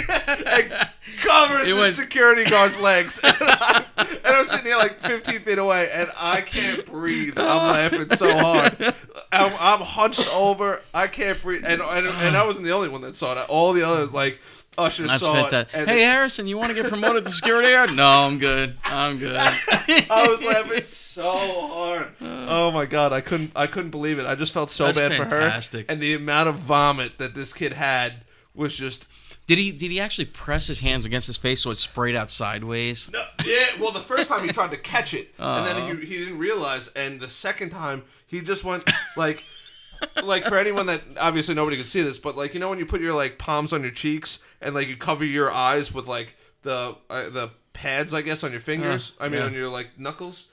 and 0.08 0.88
covers 1.22 1.68
It 1.68 1.72
the 1.74 1.76
went- 1.80 1.94
security 1.94 2.44
guard's 2.44 2.78
legs. 2.80 3.20
And 3.28 3.36
I'm, 3.40 3.84
and 4.24 4.36
I'm 4.36 4.44
sitting 4.44 4.66
here 4.66 4.76
like 4.76 5.00
15 5.00 5.40
feet 5.40 5.58
away, 5.58 5.90
and 5.92 6.10
I 6.16 6.40
can't 6.42 6.84
breathe. 6.86 7.36
I'm 7.38 7.72
laughing 7.72 8.08
so 8.14 8.36
hard. 8.38 8.94
I'm, 9.32 9.52
I'm 9.58 9.80
hunched 9.80 10.28
over. 10.32 10.80
I 10.94 11.06
can't 11.08 11.40
breathe. 11.42 11.64
And, 11.66 11.80
and 11.82 12.06
and 12.06 12.36
I 12.36 12.44
wasn't 12.44 12.66
the 12.66 12.72
only 12.72 12.88
one 12.88 13.00
that 13.02 13.16
saw 13.16 13.34
that. 13.34 13.48
All 13.48 13.72
the 13.72 13.82
others, 13.82 14.12
like 14.12 14.38
ushers, 14.78 15.08
That's 15.08 15.20
saw 15.22 15.34
fantastic. 15.34 15.74
it. 15.82 15.88
Hey, 15.88 16.02
Harrison, 16.02 16.46
you 16.46 16.56
want 16.56 16.68
to 16.68 16.74
get 16.74 16.86
promoted 16.88 17.24
to 17.26 17.30
security 17.32 17.70
guard? 17.70 17.92
No, 17.94 18.06
I'm 18.06 18.38
good. 18.38 18.78
I'm 18.84 19.18
good. 19.18 19.36
I 19.36 20.26
was 20.30 20.42
laughing 20.42 20.82
so 20.82 21.30
hard. 21.32 22.08
Oh 22.20 22.70
my 22.70 22.86
god, 22.86 23.12
I 23.12 23.20
couldn't 23.20 23.50
I 23.56 23.66
couldn't 23.66 23.90
believe 23.90 24.18
it. 24.18 24.26
I 24.26 24.34
just 24.34 24.54
felt 24.54 24.70
so 24.70 24.86
That's 24.86 24.98
bad 24.98 25.12
for 25.14 25.24
fantastic. 25.28 25.86
her. 25.88 25.92
And 25.92 26.00
the 26.02 26.14
amount 26.14 26.48
of 26.48 26.56
vomit 26.56 27.18
that 27.18 27.34
this 27.34 27.52
kid 27.52 27.74
had 27.74 28.24
was 28.54 28.76
just 28.76 29.06
Did 29.46 29.58
he? 29.58 29.72
Did 29.72 29.90
he 29.90 29.98
actually 30.00 30.24
press 30.26 30.66
his 30.66 30.80
hands 30.80 31.04
against 31.04 31.26
his 31.26 31.36
face 31.36 31.62
so 31.62 31.70
it 31.70 31.78
sprayed 31.78 32.14
out 32.16 32.30
sideways? 32.30 33.08
no, 33.12 33.24
yeah. 33.44 33.66
Well, 33.80 33.92
the 33.92 34.00
first 34.00 34.28
time 34.28 34.44
he 34.44 34.52
tried 34.52 34.70
to 34.70 34.76
catch 34.78 35.12
it, 35.14 35.32
and 35.38 35.66
then 35.66 35.76
Uh-huh. 35.76 35.94
he, 35.96 36.06
he 36.06 36.18
didn't 36.18 36.38
realize, 36.38 36.88
and 36.96 37.20
the 37.20 37.28
second 37.28 37.70
time 37.70 38.04
he 38.26 38.40
just 38.40 38.62
went 38.64 38.84
like, 39.16 39.42
like 40.22 40.46
for 40.46 40.58
anyone 40.58 40.86
that 40.86 41.02
obviously 41.18 41.54
nobody 41.54 41.76
could 41.76 41.88
see 41.88 42.02
this, 42.02 42.18
but 42.18 42.36
like 42.36 42.54
you 42.54 42.60
know 42.60 42.68
when 42.68 42.78
you 42.78 42.86
put 42.86 43.00
your 43.00 43.14
like 43.14 43.38
palms 43.38 43.72
on 43.72 43.82
your 43.82 43.90
cheeks 43.90 44.38
and 44.60 44.74
like 44.74 44.88
you 44.88 44.96
cover 44.96 45.24
your 45.24 45.52
eyes 45.52 45.92
with 45.92 46.06
like 46.06 46.36
the 46.62 46.96
uh, 47.10 47.28
the 47.30 47.50
pads, 47.72 48.12
I 48.12 48.22
guess, 48.22 48.42
on 48.42 48.50
your 48.50 48.60
fingers. 48.60 49.12
Uh, 49.20 49.24
I 49.24 49.28
mean, 49.28 49.40
yeah. 49.40 49.46
on 49.46 49.54
your 49.54 49.68
like 49.68 49.98
knuckles, 49.98 50.46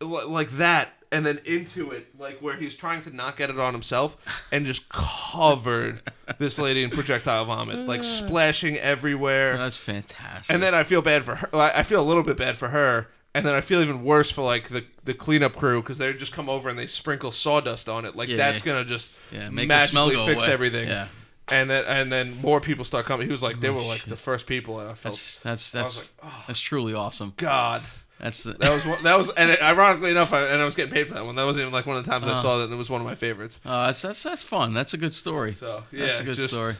Li- 0.00 0.24
like 0.24 0.50
that, 0.52 0.94
and 1.12 1.24
then 1.24 1.40
into 1.44 1.90
it, 1.90 2.18
like 2.18 2.40
where 2.40 2.56
he's 2.56 2.74
trying 2.74 3.02
to 3.02 3.14
not 3.14 3.36
get 3.36 3.50
it 3.50 3.58
on 3.58 3.72
himself, 3.72 4.16
and 4.50 4.64
just 4.66 4.88
covered 4.88 6.02
this 6.38 6.58
lady 6.58 6.82
in 6.82 6.90
projectile 6.90 7.44
vomit, 7.44 7.86
like 7.86 8.02
splashing 8.04 8.78
everywhere. 8.78 9.56
That's 9.56 9.76
fantastic. 9.76 10.52
And 10.52 10.62
then 10.62 10.74
I 10.74 10.82
feel 10.82 11.02
bad 11.02 11.24
for 11.24 11.36
her. 11.36 11.48
I 11.54 11.82
feel 11.82 12.00
a 12.00 12.06
little 12.06 12.22
bit 12.22 12.36
bad 12.36 12.56
for 12.56 12.68
her, 12.68 13.08
and 13.34 13.44
then 13.46 13.54
I 13.54 13.60
feel 13.60 13.80
even 13.80 14.04
worse 14.04 14.30
for 14.30 14.42
like 14.42 14.68
the 14.68 14.84
the 15.04 15.14
cleanup 15.14 15.56
crew 15.56 15.80
because 15.82 15.98
they 15.98 16.12
just 16.12 16.32
come 16.32 16.48
over 16.48 16.68
and 16.68 16.78
they 16.78 16.86
sprinkle 16.86 17.30
sawdust 17.30 17.88
on 17.88 18.04
it. 18.04 18.14
Like 18.16 18.28
Yeah, 18.28 18.36
that's 18.36 18.60
yeah. 18.60 18.72
gonna 18.72 18.84
just 18.84 19.10
yeah, 19.30 19.48
make 19.50 19.68
the 19.68 19.86
smell 19.86 20.06
magically 20.06 20.26
go 20.26 20.32
fix 20.32 20.42
away. 20.44 20.52
everything. 20.52 20.88
Yeah, 20.88 21.08
And 21.48 21.68
then 21.70 21.84
and 21.86 22.12
then 22.12 22.40
more 22.40 22.60
people 22.60 22.84
start 22.84 23.06
coming. 23.06 23.26
He 23.26 23.32
was 23.32 23.42
like 23.42 23.60
they 23.60 23.70
were 23.70 23.80
like 23.82 24.00
shit. 24.02 24.10
the 24.10 24.16
first 24.16 24.46
people, 24.46 24.80
and 24.80 24.90
I 24.90 24.94
felt 24.94 25.14
that's 25.14 25.38
that's 25.40 25.70
that's 25.70 25.96
like, 25.98 26.08
oh 26.24 26.44
that's 26.46 26.60
truly 26.60 26.94
awesome. 26.94 27.34
God. 27.36 27.82
That's 28.20 28.44
the, 28.44 28.52
That 28.52 28.72
was 28.72 28.86
one, 28.86 29.02
that 29.02 29.18
was 29.18 29.30
and 29.30 29.50
it, 29.50 29.60
ironically 29.60 30.12
enough, 30.12 30.32
I, 30.32 30.42
and 30.46 30.62
I 30.62 30.64
was 30.64 30.76
getting 30.76 30.92
paid 30.92 31.08
for 31.08 31.14
that 31.14 31.24
one. 31.26 31.34
That 31.34 31.42
wasn't 31.44 31.62
even 31.62 31.72
like 31.72 31.86
one 31.86 31.96
of 31.96 32.04
the 32.04 32.10
times 32.10 32.24
I 32.28 32.32
Uh. 32.34 32.42
saw 32.42 32.58
that, 32.58 32.64
and 32.64 32.72
it 32.72 32.76
was 32.76 32.88
one 32.88 33.00
of 33.00 33.04
my 33.06 33.16
favorites. 33.16 33.58
uh, 33.64 33.86
that's 33.86 34.00
that's 34.02 34.22
that's 34.22 34.42
fun. 34.44 34.74
That's 34.74 34.94
a 34.94 34.96
good 34.96 35.12
story. 35.12 35.52
So 35.54 35.82
yeah, 35.90 36.06
that's 36.06 36.20
a 36.20 36.24
good 36.24 36.36
just, 36.36 36.54
story. 36.54 36.74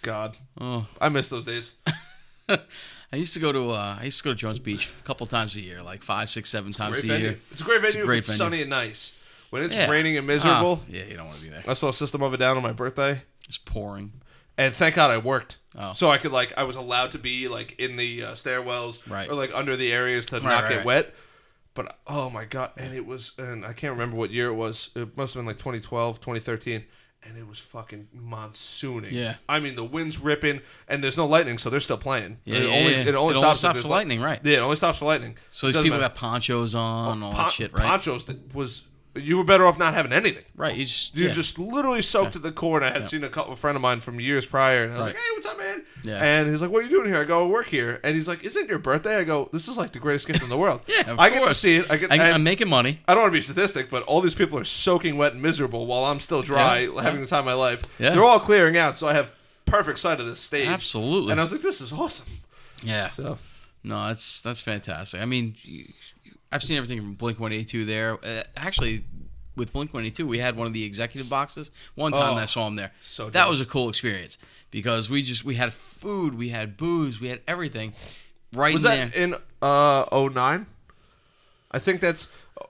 God, 0.00 0.36
Oh, 0.58 0.86
I 0.98 1.10
miss 1.10 1.28
those 1.28 1.44
days. 1.44 1.72
I 3.12 3.16
used 3.16 3.34
to 3.34 3.40
go 3.40 3.52
to 3.52 3.70
uh, 3.70 3.98
I 4.00 4.04
used 4.04 4.18
to 4.18 4.24
go 4.24 4.30
to 4.30 4.36
Jones 4.36 4.58
Beach 4.58 4.90
a 5.00 5.04
couple 5.04 5.26
times 5.26 5.54
a 5.56 5.60
year, 5.60 5.82
like 5.82 6.02
five, 6.02 6.28
six, 6.28 6.50
seven 6.50 6.72
times 6.72 7.00
Great 7.00 7.12
a 7.12 7.18
year. 7.20 7.38
It's 7.50 7.60
a 7.60 7.64
great 7.64 7.80
venue 7.80 7.98
It's, 7.98 8.02
a 8.04 8.06
great 8.06 8.18
if 8.18 8.28
it's 8.28 8.28
venue. 8.28 8.38
sunny 8.38 8.60
and 8.62 8.70
nice. 8.70 9.12
When 9.50 9.62
it's 9.62 9.74
Yeah. 9.74 9.88
raining 9.90 10.16
and 10.18 10.26
miserable, 10.26 10.80
Ah, 10.82 10.86
yeah, 10.90 11.04
you 11.04 11.16
don't 11.16 11.26
want 11.26 11.38
to 11.38 11.44
be 11.44 11.50
there. 11.50 11.62
I 11.68 11.74
saw 11.74 11.88
a 11.88 11.92
System 11.92 12.20
of 12.22 12.32
a 12.34 12.36
Down 12.36 12.56
on 12.56 12.62
my 12.62 12.72
birthday. 12.72 13.22
It's 13.48 13.58
pouring. 13.58 14.12
and 14.58 14.74
thank 14.74 14.94
God 14.96 15.10
I 15.10 15.18
worked. 15.18 15.56
Oh. 15.78 15.92
So 15.92 16.10
I 16.10 16.18
could 16.18 16.32
like 16.32 16.52
I 16.56 16.64
was 16.64 16.76
allowed 16.76 17.10
to 17.12 17.18
be 17.18 17.46
like 17.48 17.78
in 17.78 17.96
the 17.96 18.22
uh, 18.24 18.32
stairwells 18.32 19.00
Right. 19.08 19.28
or 19.28 19.34
like 19.34 19.50
under 19.54 19.76
the 19.76 19.92
areas 19.92 20.26
to 20.26 20.36
Right, 20.36 20.42
not 20.44 20.62
right, 20.64 20.70
get 20.76 20.84
wet. 20.84 21.14
But 21.74 21.98
oh 22.06 22.30
my 22.30 22.44
god, 22.46 22.70
and 22.78 22.94
it 22.94 23.04
was 23.06 23.32
and 23.38 23.64
I 23.66 23.72
can't 23.74 23.92
remember 23.92 24.16
what 24.16 24.30
year 24.30 24.46
it 24.48 24.54
was. 24.54 24.88
It 24.96 25.14
must 25.16 25.34
have 25.34 25.40
been 25.40 25.46
like 25.46 25.58
2012, 25.58 26.20
2013 26.20 26.84
and 27.28 27.36
it 27.38 27.46
was 27.46 27.58
fucking 27.58 28.08
monsooning. 28.14 29.12
Yeah. 29.12 29.34
I 29.48 29.60
mean 29.60 29.74
the 29.76 29.84
wind's 29.84 30.18
ripping 30.18 30.60
and 30.88 31.02
there's 31.02 31.16
no 31.16 31.26
lightning 31.26 31.58
so 31.58 31.70
they're 31.70 31.80
still 31.80 31.98
playing. 31.98 32.38
Yeah, 32.44 32.56
it 32.56 32.62
yeah, 32.62 32.68
only 32.78 32.92
yeah. 32.92 32.98
it 33.00 33.14
only 33.14 33.34
It 33.34 33.38
stops, 33.38 33.58
stops 33.60 33.78
for 33.80 33.84
li- 33.88 33.90
lightning, 33.90 34.20
right? 34.20 34.40
Yeah, 34.42 34.58
it 34.58 34.60
only 34.60 34.76
stops 34.76 34.98
for 34.98 35.04
lightning. 35.06 35.36
So 35.50 35.66
these 35.66 35.76
people 35.76 35.90
matter. 35.90 36.02
got 36.02 36.14
ponchos 36.14 36.74
on, 36.74 37.12
and 37.14 37.24
all 37.24 37.32
Pon- 37.32 37.44
that 37.44 37.52
shit, 37.52 37.72
right? 37.72 37.86
Ponchos 37.86 38.24
that 38.24 38.54
was 38.54 38.82
you 39.16 39.36
were 39.36 39.44
better 39.44 39.66
off 39.66 39.78
not 39.78 39.94
having 39.94 40.12
anything. 40.12 40.44
right. 40.56 40.76
You 40.76 40.84
just 40.84 41.14
You're 41.14 41.28
yeah. 41.28 41.32
just 41.34 41.58
literally 41.58 42.02
soaked 42.02 42.32
to 42.34 42.38
the 42.38 42.52
core. 42.52 42.78
And 42.78 42.86
I 42.86 42.90
had 42.90 43.06
seen 43.08 43.24
a 43.24 43.28
couple 43.28 43.52
a 43.52 43.56
friend 43.56 43.76
of 43.76 43.82
mine 43.82 44.00
from 44.00 44.20
years 44.20 44.46
prior, 44.46 44.84
and 44.84 44.92
I 44.92 44.96
was 44.96 45.06
Right. 45.06 45.14
like, 45.14 45.16
"Hey, 45.16 45.30
what's 45.34 45.46
up, 45.46 45.58
man?" 45.58 45.82
Yeah. 46.02 46.22
And 46.24 46.50
he's 46.50 46.62
like, 46.62 46.70
"What 46.70 46.80
are 46.80 46.82
you 46.86 46.90
doing 46.90 47.06
here?" 47.06 47.20
I 47.20 47.24
go, 47.24 47.44
"I 47.44 47.48
work 47.48 47.66
here." 47.68 48.00
And 48.04 48.14
he's 48.16 48.28
like, 48.28 48.44
"Isn't 48.44 48.64
it 48.64 48.68
your 48.68 48.78
birthday?" 48.78 49.16
I 49.16 49.24
go, 49.24 49.48
"This 49.52 49.68
is 49.68 49.76
like 49.76 49.92
the 49.92 49.98
greatest 49.98 50.26
gift 50.26 50.42
in 50.42 50.48
the 50.48 50.56
world." 50.56 50.80
Yeah, 50.88 51.10
of 51.10 51.18
I 51.18 51.28
get 51.30 51.36
to 51.36 51.40
course. 51.46 51.58
see 51.58 51.76
it. 51.76 51.90
I 51.90 51.96
get. 51.96 52.12
I, 52.12 52.30
I'm 52.30 52.42
making 52.42 52.68
money. 52.68 53.00
I 53.08 53.14
don't 53.14 53.22
want 53.22 53.32
to 53.32 53.36
be 53.36 53.42
sadistic, 53.42 53.90
but 53.90 54.02
all 54.04 54.20
these 54.20 54.34
people 54.34 54.58
are 54.58 54.64
soaking 54.64 55.16
wet 55.16 55.32
and 55.32 55.42
miserable 55.42 55.86
while 55.86 56.04
I'm 56.04 56.20
still 56.20 56.42
dry, 56.42 56.80
Yeah, 56.80 57.02
having 57.02 57.20
yeah. 57.20 57.24
the 57.26 57.30
time 57.30 57.40
of 57.40 57.44
my 57.46 57.54
life. 57.54 57.82
Yeah. 57.98 58.10
They're 58.10 58.24
all 58.24 58.40
clearing 58.40 58.76
out, 58.76 58.96
so 58.98 59.08
I 59.08 59.14
have 59.14 59.32
perfect 59.64 59.98
sight 59.98 60.20
of 60.20 60.26
this 60.26 60.40
stage. 60.40 60.68
Absolutely. 60.68 61.32
And 61.32 61.40
I 61.40 61.42
was 61.44 61.52
like, 61.52 61.62
"This 61.62 61.80
is 61.80 61.92
awesome." 61.92 62.26
yeah. 62.82 63.08
So 63.08 63.38
No, 63.82 64.08
that's 64.08 64.40
that's 64.40 64.60
fantastic. 64.60 65.20
I 65.20 65.24
mean, 65.26 65.56
you- 65.62 65.92
I've 66.56 66.62
seen 66.64 66.76
everything 66.76 66.98
from 67.00 67.14
Blink 67.14 67.38
One 67.38 67.52
Eighty 67.52 67.64
Two 67.64 67.84
there. 67.84 68.18
Uh, 68.24 68.42
actually, 68.56 69.04
with 69.56 69.72
Blink 69.72 69.94
One 69.94 70.02
Eighty 70.04 70.10
Two, 70.16 70.26
we 70.26 70.38
had 70.38 70.56
one 70.56 70.66
of 70.66 70.72
the 70.72 70.82
executive 70.84 71.28
boxes. 71.28 71.70
One 71.94 72.12
time 72.12 72.34
Oh, 72.34 72.38
I 72.38 72.46
saw 72.46 72.66
him 72.66 72.76
there. 72.76 72.92
so 73.00 73.30
that 73.30 73.42
dope. 73.44 73.50
was 73.50 73.60
a 73.60 73.66
cool 73.66 73.88
experience 73.88 74.38
because 74.70 75.08
we 75.08 75.22
just 75.22 75.44
we 75.44 75.54
had 75.54 75.72
food, 75.72 76.34
we 76.36 76.48
had 76.48 76.76
booze, 76.76 77.20
we 77.20 77.28
had 77.28 77.40
everything 77.46 77.92
right 78.54 78.74
was 78.74 78.84
in 78.84 78.90
that 78.90 79.12
there. 79.12 79.22
in 79.22 79.34
uh 79.62 80.28
09? 80.32 80.66
I 81.70 81.78
think 81.78 82.00
that's 82.00 82.28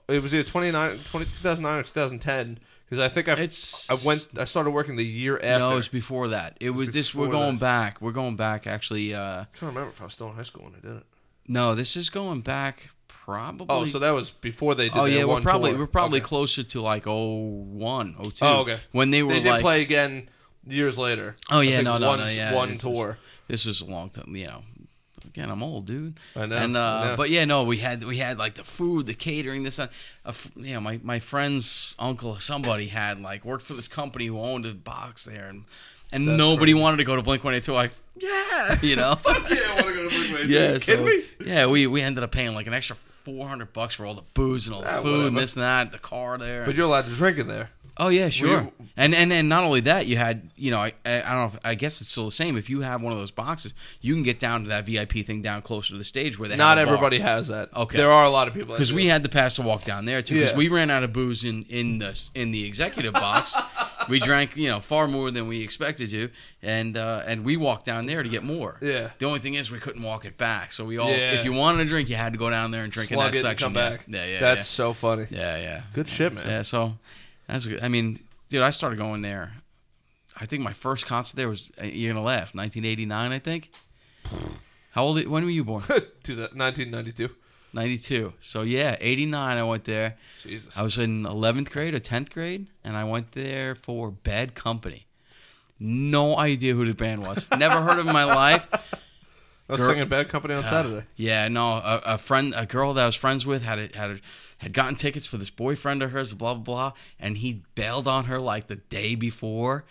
it 0.09 0.21
was 0.21 0.33
either 0.33 0.43
29, 0.47 0.99
20, 1.11 1.25
2009 1.25 1.79
or 1.79 1.83
2010 1.83 2.59
because 2.89 2.99
I 3.03 3.09
think 3.09 3.29
I 3.29 3.33
It's 3.33 3.89
I 3.89 3.95
went 4.05 4.27
I 4.37 4.45
started 4.45 4.71
working 4.71 4.95
the 4.95 5.05
year 5.05 5.37
after. 5.37 5.59
no, 5.59 5.77
it's 5.77 5.87
before 5.87 6.29
that. 6.29 6.57
It 6.59 6.71
was 6.71 6.89
this. 6.89 7.13
We're 7.15 7.27
going 7.29 7.55
that. 7.55 7.59
back. 7.59 8.01
We're 8.01 8.11
going 8.11 8.35
back. 8.35 8.65
Actually, 8.67 9.13
uh, 9.13 9.19
I'm 9.41 9.47
trying 9.53 9.71
to 9.71 9.75
remember 9.77 9.89
if 9.91 10.01
I 10.01 10.05
was 10.05 10.13
still 10.13 10.29
in 10.29 10.35
high 10.35 10.43
school 10.43 10.63
when 10.65 10.73
I 10.75 10.79
did 10.79 10.97
it. 10.97 11.03
no, 11.47 11.75
this 11.75 11.95
is 11.95 12.09
going 12.09 12.41
back 12.41 12.89
probably. 13.27 13.67
Oh, 13.69 13.85
so 13.85 13.99
that 13.99 14.11
was 14.11 14.31
before 14.31 14.73
they 14.73 14.85
did. 14.89 14.97
oh 14.97 15.03
yeah, 15.05 15.25
we're 15.25 15.41
probably 15.41 15.71
tour. 15.71 15.79
we're 15.81 15.87
probably 15.87 16.19
Okay. 16.21 16.27
closer 16.27 16.63
to 16.63 16.81
like 16.81 17.05
01, 17.05 18.15
02. 18.23 18.31
Oh, 18.41 18.59
okay. 18.61 18.79
When 18.93 19.11
they 19.11 19.21
were 19.21 19.33
They 19.33 19.41
did 19.41 19.49
like, 19.49 19.61
play 19.61 19.81
again 19.81 20.29
years 20.65 20.97
later. 20.97 21.35
Oh 21.51 21.59
yeah, 21.59 21.81
no, 21.81 21.97
no, 21.97 22.07
one, 22.07 22.19
no, 22.19 22.27
yeah. 22.27 22.53
one 22.55 22.71
this 22.73 22.81
tour. 22.81 23.07
Was, 23.07 23.17
this 23.49 23.65
was 23.65 23.81
a 23.81 23.85
long 23.85 24.09
time, 24.09 24.33
you 24.35 24.47
know. 24.47 24.63
Again, 25.25 25.51
I'm 25.51 25.61
old, 25.61 25.85
dude. 25.85 26.17
I 26.37 26.45
know, 26.45 26.55
And 26.55 26.77
uh, 26.77 27.15
but 27.17 27.29
yeah, 27.29 27.43
no, 27.45 27.63
we 27.63 27.77
had 27.77 28.03
we 28.05 28.17
had 28.17 28.39
like 28.39 28.55
the 28.55 28.63
food, 28.63 29.05
the 29.07 29.13
catering, 29.13 29.63
this, 29.63 29.77
f 29.77 30.51
you 30.55 30.73
know, 30.73 30.79
my 30.79 30.99
my 31.03 31.19
friend's 31.19 31.93
uncle, 31.99 32.39
somebody 32.39 32.87
had 32.87 33.19
like 33.21 33.43
worked 33.43 33.63
for 33.65 33.73
this 33.73 33.89
company 33.89 34.27
who 34.27 34.39
owned 34.39 34.65
a 34.65 34.73
box 34.73 35.25
there, 35.25 35.49
and 35.49 35.65
and 36.13 36.25
That's 36.27 36.37
nobody 36.37 36.71
crazy. 36.71 36.81
wanted 36.81 36.97
to 36.97 37.03
go 37.03 37.15
to 37.17 37.21
Blink 37.21 37.43
One 37.43 37.53
Eight 37.53 37.63
Two. 37.65 37.73
Like, 37.73 37.91
yeah, 38.15 38.77
you 38.81 38.95
know. 38.95 39.17
yeah, 39.27 39.33
I 39.35 39.81
want 39.83 39.87
to 39.87 39.93
go 39.93 40.09
to 40.09 40.15
Blink 40.15 40.31
One 40.31 40.41
Eight 40.43 40.47
Two. 40.47 40.53
yeah, 40.53 40.77
so, 40.77 41.45
yeah, 41.45 41.65
we 41.67 41.87
we 41.87 42.01
ended 42.01 42.23
up 42.23 42.31
paying 42.31 42.53
like 42.55 42.67
an 42.67 42.73
extra 42.73 42.95
four 43.27 43.45
hundred 43.49 43.73
bucks 43.73 43.93
for 43.95 44.05
all 44.05 44.13
the 44.15 44.23
booze 44.33 44.67
and 44.67 44.75
all 44.75 44.81
the 44.83 44.97
Ah, 44.99 45.01
food 45.01 45.27
and 45.27 45.37
this 45.37 45.55
and 45.57 45.63
that, 45.63 45.91
the 45.91 45.99
car 45.99 46.37
there. 46.37 46.63
But 46.65 46.75
you're 46.75 46.85
allowed 46.85 47.05
to 47.07 47.11
drink 47.11 47.37
in 47.37 47.47
there. 47.47 47.71
Oh 47.99 48.09
yeah, 48.09 48.29
sure. 48.29 48.61
you- 48.61 48.71
and 48.95 49.13
and 49.13 49.31
and 49.33 49.47
not 49.49 49.63
only 49.63 49.81
that, 49.81 50.07
you 50.07 50.17
had 50.17 50.49
you 50.55 50.71
know 50.71 50.79
I 50.79 50.93
I 51.05 51.17
I 51.21 51.29
don't 51.29 51.37
know 51.37 51.51
if, 51.53 51.59
I 51.63 51.75
guess 51.75 52.01
it's 52.01 52.09
still 52.09 52.25
the 52.25 52.31
same. 52.31 52.57
If 52.57 52.69
you 52.69 52.81
have 52.81 53.01
one 53.01 53.11
of 53.13 53.19
those 53.19 53.31
boxes, 53.31 53.73
you 54.01 54.13
can 54.13 54.23
get 54.23 54.39
down 54.39 54.63
to 54.63 54.69
that 54.69 54.85
VIP 54.85 55.25
thing 55.25 55.41
down 55.41 55.61
closer 55.61 55.93
to 55.93 55.97
the 55.97 56.05
stage 56.05 56.37
where 56.39 56.47
they 56.49 56.55
Not 56.55 56.77
have 56.77 56.87
a 56.87 56.91
bar. 56.91 56.95
everybody 56.95 57.19
has 57.19 57.47
that. 57.49 57.69
Okay. 57.75 57.97
there 57.97 58.11
are 58.11 58.23
a 58.25 58.29
lot 58.29 58.47
of 58.47 58.53
people 58.53 58.73
because 58.73 58.91
we 58.93 59.07
had 59.07 59.23
the 59.23 59.29
pass 59.29 59.55
to 59.55 59.61
walk 59.61 59.83
down 59.83 60.05
there 60.05 60.21
too. 60.21 60.35
Because 60.35 60.51
Yeah. 60.51 60.57
we 60.57 60.67
ran 60.69 60.89
out 60.89 61.03
of 61.03 61.13
booze 61.13 61.43
in 61.43 61.63
in 61.69 61.99
the 61.99 62.19
in 62.33 62.51
the 62.51 62.63
executive 62.65 63.13
box. 63.13 63.55
We 64.09 64.19
drank 64.21 64.55
you 64.55 64.69
know 64.69 64.79
far 64.79 65.05
more 65.07 65.31
than 65.31 65.49
we 65.49 65.61
expected 65.63 66.09
to, 66.11 66.29
and 66.61 66.95
uh, 66.95 67.23
and 67.25 67.43
we 67.43 67.57
walked 67.57 67.83
down 67.85 68.05
there 68.05 68.23
to 68.23 68.29
get 68.29 68.41
more. 68.41 68.77
Yeah. 68.81 69.09
The 69.19 69.25
only 69.25 69.39
thing 69.39 69.55
is 69.55 69.69
we 69.69 69.79
couldn't 69.79 70.01
walk 70.03 70.23
it 70.23 70.37
back. 70.37 70.71
So 70.71 70.85
we 70.85 70.97
all 70.97 71.09
Yeah. 71.09 71.33
if 71.33 71.43
you 71.43 71.51
wanted 71.51 71.79
to 71.83 71.89
drink, 71.89 72.07
you 72.07 72.15
had 72.15 72.31
to 72.31 72.39
go 72.39 72.49
down 72.49 72.71
there 72.71 72.83
and 72.83 72.91
drink 72.91 73.09
slug 73.09 73.35
in 73.35 73.41
that 73.41 73.41
section. 73.41 73.65
come 73.65 73.73
back. 73.73 74.05
Yeah, 74.07 74.25
yeah, 74.25 74.39
That's 74.39 74.65
so 74.65 74.93
funny. 74.93 75.25
yeah, 75.29 75.57
yeah, 75.57 75.61
yeah. 75.61 75.81
Good 75.93 76.07
shit, 76.07 76.33
man. 76.33 76.45
Yeah, 76.47 76.61
so 76.61 76.93
that's 77.47 77.65
good. 77.65 77.81
I 77.81 77.87
mean, 77.87 78.19
dude, 78.49 78.61
I 78.61 78.69
started 78.69 78.97
going 78.97 79.21
there. 79.21 79.53
I 80.39 80.45
think 80.45 80.63
my 80.63 80.73
first 80.73 81.05
concert 81.05 81.35
there 81.35 81.49
was 81.49 81.69
uh, 81.81 81.85
you're 81.85 82.13
gonna 82.13 82.25
laugh, 82.25 82.53
1989, 82.53 83.31
I 83.31 83.39
think. 83.39 83.71
How 84.91 85.03
old? 85.03 85.25
When 85.25 85.43
were 85.43 85.49
you 85.49 85.63
born? 85.63 85.83
to 86.23 86.35
the 86.35 86.49
1992. 86.53 87.29
92. 87.73 88.33
So 88.39 88.61
yeah, 88.61 88.97
89. 88.99 89.57
I 89.57 89.63
went 89.63 89.85
there. 89.85 90.17
Jesus. 90.41 90.75
I 90.75 90.83
was 90.83 90.97
in 90.97 91.23
11th 91.23 91.69
grade 91.69 91.93
or 91.93 91.99
10th 91.99 92.31
grade, 92.31 92.67
and 92.83 92.95
I 92.95 93.03
went 93.03 93.33
there 93.33 93.75
for 93.75 94.11
Bad 94.11 94.55
Company. 94.55 95.05
No 95.79 96.37
idea 96.37 96.73
who 96.73 96.85
the 96.85 96.93
band 96.93 97.21
was. 97.21 97.47
Never 97.57 97.81
heard 97.81 97.99
of 97.99 98.07
in 98.07 98.13
my 98.13 98.23
life. 98.23 98.67
I 98.73 99.73
was 99.73 99.79
Girl- 99.79 99.89
singing 99.89 100.07
Bad 100.07 100.29
Company 100.29 100.53
on 100.53 100.63
Saturday. 100.63 101.05
Yeah, 101.15 101.47
no, 101.49 101.73
a, 101.73 102.01
a 102.05 102.17
friend, 102.17 102.53
a 102.55 102.65
girl 102.65 102.93
that 102.93 103.03
I 103.03 103.05
was 103.05 103.15
friends 103.15 103.45
with 103.45 103.61
had 103.61 103.79
a, 103.79 103.97
had 103.97 104.11
a, 104.11 104.19
had 104.59 104.73
gotten 104.73 104.95
tickets 104.95 105.27
for 105.27 105.37
this 105.37 105.49
boyfriend 105.49 106.01
of 106.03 106.11
hers, 106.11 106.33
blah 106.33 106.53
blah 106.55 106.63
blah, 106.63 106.93
and 107.19 107.37
he 107.37 107.63
bailed 107.75 108.07
on 108.07 108.25
her 108.25 108.39
like 108.39 108.67
the 108.67 108.75
day 108.77 109.15
before, 109.15 109.85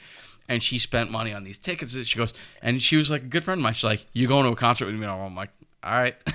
and 0.49 0.63
she 0.63 0.79
spent 0.79 1.11
money 1.11 1.33
on 1.33 1.45
these 1.45 1.59
tickets. 1.59 1.95
And 1.95 2.07
she 2.07 2.19
goes, 2.19 2.33
and 2.63 2.81
she 2.83 2.97
was 2.97 3.11
like 3.11 3.23
a 3.23 3.27
good 3.27 3.45
friend 3.45 3.59
of 3.61 3.63
mine. 3.63 3.75
She's 3.75 3.85
like, 3.85 4.07
"You 4.13 4.27
going 4.29 4.45
to 4.47 4.53
a 4.53 4.57
concert 4.57 4.87
with 4.87 4.95
me?" 4.95 5.03
And 5.03 5.11
I'm 5.13 5.35
like, 5.37 5.51
"All 5.83 5.93
right." 5.93 6.17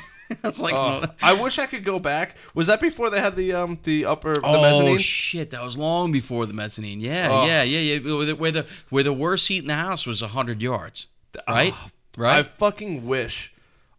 I 0.43 0.47
was 0.47 0.61
like, 0.61 0.73
Oh, 0.73 1.01
"No." 1.01 1.07
I 1.21 1.33
wish 1.33 1.59
I 1.59 1.65
could 1.65 1.83
go 1.83 1.99
back. 1.99 2.37
Was 2.55 2.67
that 2.67 2.79
before 2.79 3.09
they 3.09 3.19
had 3.19 3.35
the 3.35 3.51
um 3.51 3.79
the 3.83 4.05
upper 4.05 4.33
the 4.35 4.41
Oh 4.45 4.61
mezzanine? 4.61 4.97
shit! 4.99 5.49
That 5.51 5.61
was 5.61 5.77
long 5.77 6.13
before 6.13 6.45
the 6.45 6.53
mezzanine. 6.53 7.01
Yeah, 7.01 7.27
Oh. 7.29 7.45
yeah, 7.45 7.63
yeah, 7.63 7.95
yeah. 7.97 8.33
Where 8.33 8.51
the, 8.53 8.65
where 8.89 9.03
the 9.03 9.11
worst 9.11 9.45
seat 9.47 9.57
in 9.63 9.67
the 9.67 9.75
house 9.75 10.05
was 10.05 10.21
hundred 10.21 10.61
yards, 10.61 11.07
right? 11.49 11.73
Oh, 11.75 11.89
right? 12.15 12.37
I 12.39 12.43
fucking 12.43 13.05
wish 13.05 13.53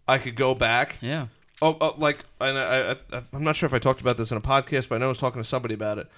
I 0.09 0.17
could 0.17 0.35
go 0.37 0.55
back. 0.55 0.97
yeah. 1.03 1.27
Oh, 1.63 1.77
oh 1.81 1.95
like 1.97 2.25
and 2.41 2.59
I, 2.59 2.97
I, 3.13 3.23
I'm 3.33 3.45
not 3.45 3.57
sure 3.57 3.67
if 3.67 3.73
I 3.75 3.79
talked 3.79 4.01
about 4.03 4.17
this 4.19 4.31
in 4.31 4.37
a 4.37 4.41
podcast, 4.43 4.89
but 4.89 4.97
I 4.97 4.99
know 4.99 5.07
I 5.07 5.09
was 5.09 5.19
talking 5.19 5.41
to 5.41 5.49
somebody 5.49 5.75
about 5.75 5.99
it. 5.99 6.09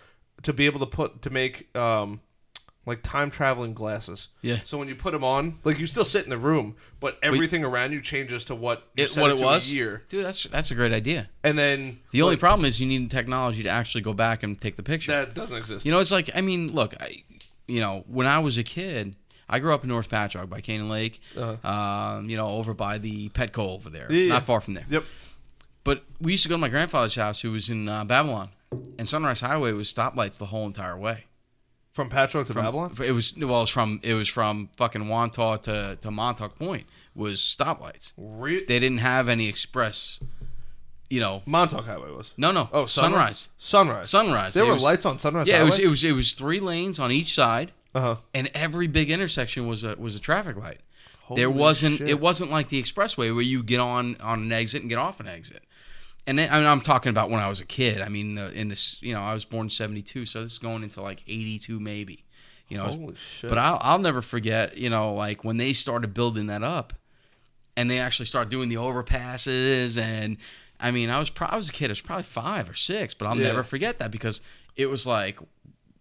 To 0.43 0.53
be 0.53 0.67
able 0.67 0.81
to 0.81 0.87
put 0.87 1.23
to 1.23 1.31
make 1.31 1.75
um 1.77 2.21
like 2.87 3.03
time 3.03 3.31
traveling 3.31 3.73
glasses. 3.73 4.29
Yeah. 4.43 4.59
So 4.65 4.77
when 4.79 4.89
you 4.89 4.95
put 4.95 5.13
them 5.13 5.25
on, 5.25 5.59
like 5.65 5.79
you 5.79 5.87
still 5.87 6.05
sit 6.05 6.25
in 6.25 6.31
the 6.31 6.37
room, 6.39 6.77
but 7.01 7.19
everything 7.23 7.65
around 7.65 7.93
you 7.93 8.03
changes 8.03 8.45
to 8.47 8.55
what 8.55 8.89
you 8.97 9.05
It, 9.05 9.11
set 9.11 9.23
what 9.23 9.31
it 9.31 9.39
to 9.39 9.45
was, 9.45 9.71
a 9.71 9.75
year, 9.75 10.03
dude. 10.09 10.25
That's 10.25 10.43
that's 10.45 10.71
a 10.71 10.75
great 10.75 10.93
idea. 10.93 11.29
and 11.43 11.57
then 11.59 12.01
The 12.11 12.21
only 12.23 12.35
like, 12.35 12.41
problem 12.41 12.65
is 12.67 12.81
you 12.81 12.87
need 12.87 13.11
technology 13.11 13.63
to 13.63 13.69
actually 13.71 14.03
go 14.03 14.13
back 14.13 14.43
and 14.43 14.61
take 14.61 14.77
the 14.77 14.83
picture. 14.83 15.13
that 15.13 15.35
doesn't 15.35 15.57
exist. 15.57 15.87
You 15.87 15.93
know, 15.93 15.99
it's 16.01 16.11
like 16.11 16.31
I 16.35 16.41
mean, 16.41 16.73
look, 16.73 16.95
I, 17.01 17.23
you 17.69 17.81
know, 17.81 18.05
when 18.07 18.27
I 18.27 18.39
was 18.41 18.59
a 18.59 18.63
kid, 18.65 19.15
I 19.49 19.61
grew 19.61 19.73
up 19.73 19.83
in 19.83 19.89
North 19.89 20.11
Patchogue 20.11 20.51
by 20.51 20.61
Canaan 20.61 20.89
Lake. 20.91 21.21
Uh-huh. 21.37 21.67
Um, 21.67 22.29
you 22.29 22.37
know, 22.37 22.49
over 22.49 22.75
by 22.75 22.99
the 22.99 23.29
Petco 23.31 23.61
over 23.61 23.89
there, 23.89 24.11
Yeah, 24.11 24.19
yeah. 24.25 24.29
not 24.35 24.43
far 24.43 24.61
from 24.61 24.75
there. 24.75 24.87
Yep. 24.91 25.05
But 25.85 26.05
we 26.21 26.33
used 26.33 26.43
to 26.45 26.49
go 26.49 26.55
to 26.55 26.59
my 26.61 26.69
grandfather's 26.69 27.15
house, 27.15 27.41
who 27.43 27.53
was 27.53 27.69
in 27.69 27.89
uh, 27.89 28.05
Babylon, 28.05 28.51
and 28.99 29.07
Sunrise 29.09 29.41
Highway 29.41 29.73
was 29.73 29.93
stoplights 29.93 30.39
the 30.39 30.47
whole 30.47 30.67
entire 30.67 30.97
way. 30.99 31.25
From 31.93 32.09
Patchogue 32.11 32.47
to 32.47 32.53
From- 32.55 32.65
Babylon. 32.65 32.97
It 33.05 33.13
was 33.13 33.35
well, 33.39 33.59
it 33.59 33.61
was 33.61 33.71
from 33.71 34.01
it 34.03 34.15
was 34.15 34.27
from 34.29 34.71
fucking 34.77 35.05
Wantagh 35.05 35.63
to 35.65 35.97
to 36.01 36.11
Montauk 36.11 36.59
Point 36.59 36.87
was 37.15 37.39
stoplights. 37.41 38.13
Re- 38.17 38.65
They 38.65 38.81
didn't 38.81 38.99
have 38.99 39.29
any 39.29 39.47
express. 39.49 40.19
You 41.11 41.21
know, 41.21 41.43
Montauk 41.47 41.85
Highway 41.87 42.11
was. 42.11 42.33
no, 42.37 42.51
no. 42.51 42.69
Oh, 42.73 42.87
sunrise, 42.87 43.49
Sunrise. 43.59 44.11
sunrise. 44.11 44.55
There 44.55 44.65
It 44.65 44.69
were 44.69 44.75
was- 44.75 44.83
lights 44.83 45.05
on 45.05 45.19
Sunrise 45.21 45.47
Yeah, 45.47 45.61
it 45.61 45.65
was 45.65 45.79
it 45.79 45.87
was 45.87 46.03
it 46.03 46.13
was 46.13 46.33
three 46.33 46.59
lanes 46.61 46.99
on 46.99 47.13
each 47.13 47.33
side. 47.35 47.71
uh 47.95 48.01
huh. 48.01 48.17
and 48.33 48.51
every 48.55 48.89
big 48.89 49.11
intersection 49.11 49.69
was 49.69 49.85
a 49.85 49.95
was 49.97 50.17
a 50.17 50.19
traffic 50.19 50.57
light. 50.57 50.81
there 51.37 51.51
wasn't 51.51 52.01
it 52.01 52.19
wasn't 52.19 52.51
like 52.51 52.71
the 52.71 52.83
expressway 52.83 53.33
where 53.33 53.43
you 53.45 53.63
get 53.63 53.79
on 53.79 54.17
on 54.21 54.43
an 54.43 54.51
exit 54.53 54.81
and 54.81 54.89
get 54.91 54.99
off 54.99 55.21
an 55.21 55.29
exit. 55.29 55.63
And 56.27 56.39
then, 56.39 56.49
I 56.51 56.59
mean, 56.59 56.67
I'm 56.67 56.81
talking 56.81 57.11
about 57.11 57.29
when 57.31 57.41
I 57.41 57.49
was 57.49 57.61
a 57.61 57.67
kid. 57.67 58.01
I 58.01 58.09
mean, 58.09 58.39
uh, 58.39 58.51
in 58.55 58.69
this, 58.69 58.97
you 59.03 59.13
know, 59.13 59.21
I 59.21 59.35
was 59.35 59.45
born 59.45 59.69
'72, 59.69 60.25
so 60.27 60.43
this 60.43 60.53
is 60.53 60.59
going 60.59 60.83
into 60.83 61.03
like 61.03 61.23
'82 61.29 61.79
maybe. 61.81 62.25
You 62.69 62.79
know, 62.79 62.85
was- 62.97 63.19
shit. 63.19 63.51
but 63.51 63.59
I'll 63.59 63.79
I'll 63.83 63.99
never 63.99 64.23
forget. 64.23 64.79
You 64.79 64.89
know, 64.89 65.13
like 65.15 65.45
when 65.45 65.59
they 65.59 65.73
started 65.75 66.15
building 66.15 66.47
that 66.47 66.63
up, 66.63 66.95
and 67.77 67.91
they 67.91 67.99
actually 67.99 68.25
started 68.27 68.49
doing 68.51 68.71
the 68.71 68.77
overpasses, 68.77 69.97
and 69.99 70.39
I 70.81 70.91
mean, 70.91 71.11
I 71.11 71.19
was 71.19 71.31
pro- 71.31 71.49
I 71.49 71.57
was 71.57 71.69
a 71.69 71.73
kid. 71.73 71.91
I 71.91 71.93
was 71.93 72.01
probably 72.01 72.23
five 72.25 72.69
or 72.71 72.75
six, 72.75 73.13
but 73.15 73.27
I'll 73.27 73.37
Yeah. 73.37 73.49
never 73.49 73.63
forget 73.63 73.99
that 73.99 74.11
because 74.11 74.41
it 74.77 74.87
was 74.87 75.07
like, 75.07 75.39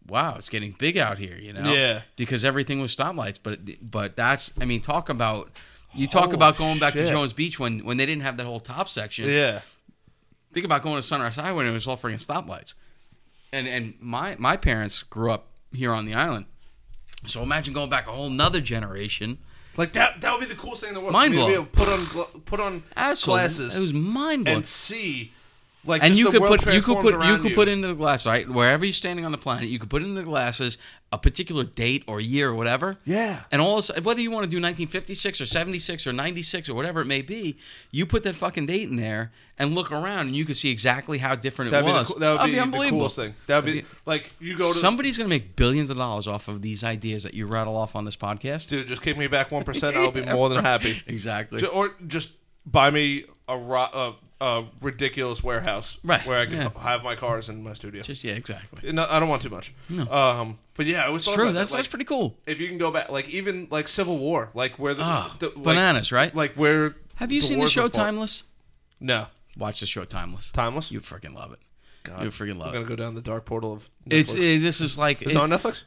wow, 0.08 0.36
it's 0.38 0.50
getting 0.50 0.72
big 0.78 0.98
out 0.98 1.18
here. 1.20 1.36
You 1.38 1.54
know, 1.54 1.74
Yeah. 1.74 2.02
because 2.16 2.46
everything 2.46 2.80
was 2.82 2.96
stoplights. 2.96 3.40
But 3.44 3.60
but 3.82 4.16
that's 4.16 4.54
I 4.60 4.64
mean, 4.66 4.80
talk 4.80 5.10
about 5.10 5.52
you 5.94 6.08
talk 6.08 6.24
Holy 6.26 6.36
about 6.36 6.58
going 6.58 6.80
back 6.80 6.94
to. 6.94 7.08
Jones 7.10 7.34
Beach 7.34 7.60
when 7.60 7.80
when 7.80 7.98
they 7.98 8.06
didn't 8.06 8.24
have 8.24 8.38
that 8.38 8.46
whole 8.46 8.62
top 8.62 8.88
section. 8.90 9.30
yeah. 9.30 9.62
Think 10.54 10.66
about 10.66 10.84
going 10.84 10.96
to 10.98 11.02
Sunrise 11.02 11.36
Highway 11.36 11.64
and 11.66 11.72
it 11.72 11.74
was 11.74 11.88
all 11.88 11.98
freaking 11.98 12.24
stoplights. 12.26 12.74
And 13.52 13.68
and 13.68 13.94
my 14.00 14.36
my 14.40 14.56
parents 14.58 15.04
grew 15.04 15.32
up 15.32 15.48
here 15.72 15.92
on 15.94 16.06
the 16.06 16.14
island, 16.14 16.46
so 17.28 17.42
imagine 17.44 17.74
going 17.74 17.90
back 17.90 18.08
a 18.08 18.12
whole 18.12 18.30
nother 18.30 18.62
generation. 18.62 19.40
Like 19.76 19.94
that. 19.94 20.22
That 20.22 20.32
would 20.34 20.42
be 20.42 20.46
the 20.46 20.60
coolest 20.60 20.82
thing 20.82 20.90
in 20.90 20.94
the 20.94 21.00
world. 21.02 21.14
Mind 21.14 21.34
For 21.34 21.40
me 21.40 21.46
be 21.48 21.54
blowing. 21.56 21.56
able 21.56 21.66
to 21.66 21.72
Put 21.72 21.90
on 21.90 22.42
put 22.42 22.60
on 22.60 22.84
Absolutely, 22.96 23.42
glasses 23.42 23.76
it 23.76 23.82
was 23.82 23.94
mind 23.94 24.46
blowing. 24.46 24.58
and 24.58 24.66
see. 24.66 25.34
Like 25.86 26.02
and 26.04 26.18
you 26.18 26.30
could 26.32 26.42
put 26.42 26.66
you 26.74 26.82
could 26.82 27.00
put 27.00 27.26
you 27.26 27.38
could 27.40 27.54
put 27.56 27.68
into 27.68 27.88
the 27.90 27.94
glass 27.94 28.26
right 28.26 28.48
wherever 28.48 28.86
you're 28.86 28.94
standing 28.94 29.26
on 29.26 29.32
the 29.32 29.38
planet. 29.38 29.70
You 29.70 29.80
could 29.80 29.90
put 29.90 30.02
into 30.02 30.16
the 30.16 30.24
glasses 30.24 30.78
a 31.12 31.18
particular 31.18 31.64
date 31.64 32.04
or 32.08 32.20
year 32.20 32.50
or 32.50 32.56
whatever. 32.56 32.96
Yeah. 33.06 33.42
And 33.52 33.62
all 33.62 33.74
of 33.74 33.80
a 33.80 33.84
sudden, 33.84 34.04
whether 34.04 34.20
you 34.22 34.32
want 34.32 34.46
to 34.46 34.50
do 34.50 34.58
1956 34.58 35.42
or 35.42 35.46
76 35.46 36.08
or 36.08 36.14
96 36.14 36.70
or 36.70 36.74
whatever 36.74 37.02
it 37.02 37.06
may 37.06 37.22
be, 37.22 37.58
you 37.92 38.06
put 38.06 38.24
that 38.24 38.34
fucking 38.36 38.66
date 38.66 38.90
in 38.90 38.96
there 38.96 39.32
and 39.60 39.76
look 39.76 39.92
around, 39.92 40.28
and 40.28 40.36
you 40.36 40.44
can 40.46 40.56
see 40.56 40.72
exactly 40.72 41.20
how 41.20 41.36
different 41.36 41.68
it 41.68 41.72
That'd 41.72 41.86
be, 41.86 41.92
was. 41.94 42.08
that 42.08 42.16
would 42.16 42.22
That'd 42.22 42.46
be, 42.48 42.52
the 42.54 42.62
unbelievable. 42.62 43.00
coolest 43.02 43.16
thing. 43.18 43.36
That 43.46 43.64
would 43.64 43.72
be 43.72 43.86
like 44.08 44.32
you 44.40 44.58
go 44.58 44.74
to 44.74 44.80
Somebody's 44.80 45.18
gonna 45.18 45.30
make 45.30 45.56
billions 45.56 45.92
of 45.92 45.98
dollars 45.98 46.26
off 46.26 46.48
of 46.48 46.62
these 46.64 46.84
ideas 46.84 47.22
that 47.24 47.36
you 47.36 47.46
rattle 47.46 47.76
off 47.76 47.96
on 47.96 48.06
this 48.06 48.16
podcast. 48.16 48.70
dude. 48.70 48.88
Just 48.88 49.02
kick 49.04 49.18
me 49.18 49.28
back 49.28 49.52
one 49.52 49.64
percent. 49.64 49.96
I'll 49.98 50.12
be 50.12 50.26
more 50.26 50.50
than 50.50 50.64
happy. 50.64 51.04
Exactly. 51.06 51.64
Or 51.66 51.94
just 52.08 52.30
buy 52.66 52.90
me 52.90 53.26
a, 53.48 53.58
ro- 53.58 53.82
a, 53.94 54.16
a 54.44 54.66
ridiculous 54.82 55.44
warehouse 55.44 55.98
Right, 56.04 56.26
where 56.26 56.40
I 56.40 56.46
can 56.46 56.56
yeah. 56.56 56.70
have 56.82 57.04
my 57.04 57.16
cars 57.16 57.50
in 57.50 57.64
my 57.64 57.74
studio. 57.74 58.02
Just 58.02 58.24
yeah, 58.24 58.34
exactly. 58.34 58.92
No, 58.92 59.06
I 59.10 59.20
don't 59.20 59.30
want 59.30 59.42
too 59.42 59.50
much. 59.50 59.74
No. 59.90 60.10
Um, 60.12 60.60
but 60.76 60.86
yeah, 60.86 61.06
I 61.06 61.10
was 61.10 61.26
It's 61.28 61.34
true. 61.36 61.52
That's 61.52 61.72
that's 61.72 61.88
pretty 61.88 62.06
cool. 62.06 62.36
If 62.46 62.60
you 62.60 62.68
can 62.68 62.78
go 62.78 62.92
back, 62.92 63.10
like 63.10 63.30
even 63.30 63.68
like 63.72 63.88
Civil 63.88 64.18
War, 64.18 64.50
like 64.54 64.78
where 64.80 64.94
the, 64.94 65.04
Ah, 65.04 65.36
the- 65.40 65.50
like- 65.50 65.64
bananas, 65.64 66.12
right? 66.12 66.34
Like 66.36 66.54
where 66.56 66.96
Have 67.16 67.32
you 67.32 67.42
seen 67.42 67.54
the 67.54 67.58
wars 67.60 67.72
show 67.72 67.84
were 67.84 67.90
fought. 67.90 68.04
Timeless? 68.06 68.44
No, 69.00 69.28
Watch 69.58 69.80
the 69.82 69.86
show 69.86 70.04
Timeless. 70.06 70.50
Timeless. 70.52 70.92
You'd 70.92 71.04
freaking 71.04 71.36
love 71.36 71.52
it. 71.54 71.60
God, 72.04 72.24
You'd 72.24 72.34
freaking 72.34 72.58
love 72.58 72.70
I'm 72.70 72.74
love 72.74 72.74
gonna 72.74 72.86
go 72.86 72.96
down 72.98 73.16
the 73.16 73.22
dark 73.22 73.46
portal 73.46 73.72
of. 73.72 73.90
It's 74.08 74.34
Netflix. 74.34 74.58
uh, 74.58 74.62
this 74.62 74.82
is 74.82 74.98
like 74.98 75.22
Is 75.22 75.32
it 75.32 75.38
on 75.38 75.50
Netflix? 75.50 75.84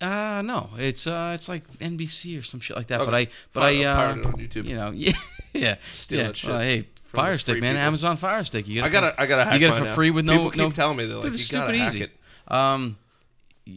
Uh 0.00 0.40
no, 0.42 0.70
it's 0.78 1.06
uh 1.06 1.32
it's 1.34 1.46
like 1.48 1.64
NBC 1.78 2.38
or 2.38 2.42
some 2.42 2.60
shit 2.60 2.74
like 2.76 2.86
that. 2.86 3.00
But 3.00 3.08
Okay. 3.08 3.16
I 3.16 3.28
but 3.52 3.60
Fine, 3.60 3.76
I 3.76 3.84
I'll 3.84 3.88
uh, 3.92 3.96
pirate 3.96 4.18
it 4.18 4.26
on 4.26 4.32
YouTube. 4.34 4.64
You 4.64 4.76
know, 4.76 4.90
yeah, 4.94 5.12
yeah, 5.52 5.74
Steal 5.94 6.18
yeah. 6.20 6.26
that 6.28 6.36
shit 6.38 6.50
Well, 6.50 6.60
hey, 6.60 6.82
from 6.82 6.88
Fire 7.08 7.38
Stick, 7.38 7.60
man, 7.60 7.74
people. 7.74 7.86
Amazon 7.86 8.16
Fire 8.16 8.44
Stick. 8.44 8.68
You 8.68 8.74
get 8.74 8.80
it 8.80 8.82
I 8.84 8.88
for- 8.88 8.92
gotta, 8.92 9.20
I 9.22 9.26
gotta 9.26 9.44
hack 9.44 9.52
you 9.54 9.58
get 9.60 9.70
it 9.70 9.78
for 9.78 9.84
now. 9.84 9.94
free 9.94 10.10
with 10.10 10.24
no 10.24 10.32
People 10.34 10.50
keep 10.50 10.58
no. 10.60 10.70
telling 10.70 10.96
me 10.96 11.06
they're 11.06 11.16
like, 11.16 11.22
Dude, 11.24 11.32
you 11.32 11.34
it's 11.36 11.44
stupid 11.44 11.74
hack 11.74 11.94
easy. 11.94 12.02
it. 12.04 12.10
Um, 12.48 12.96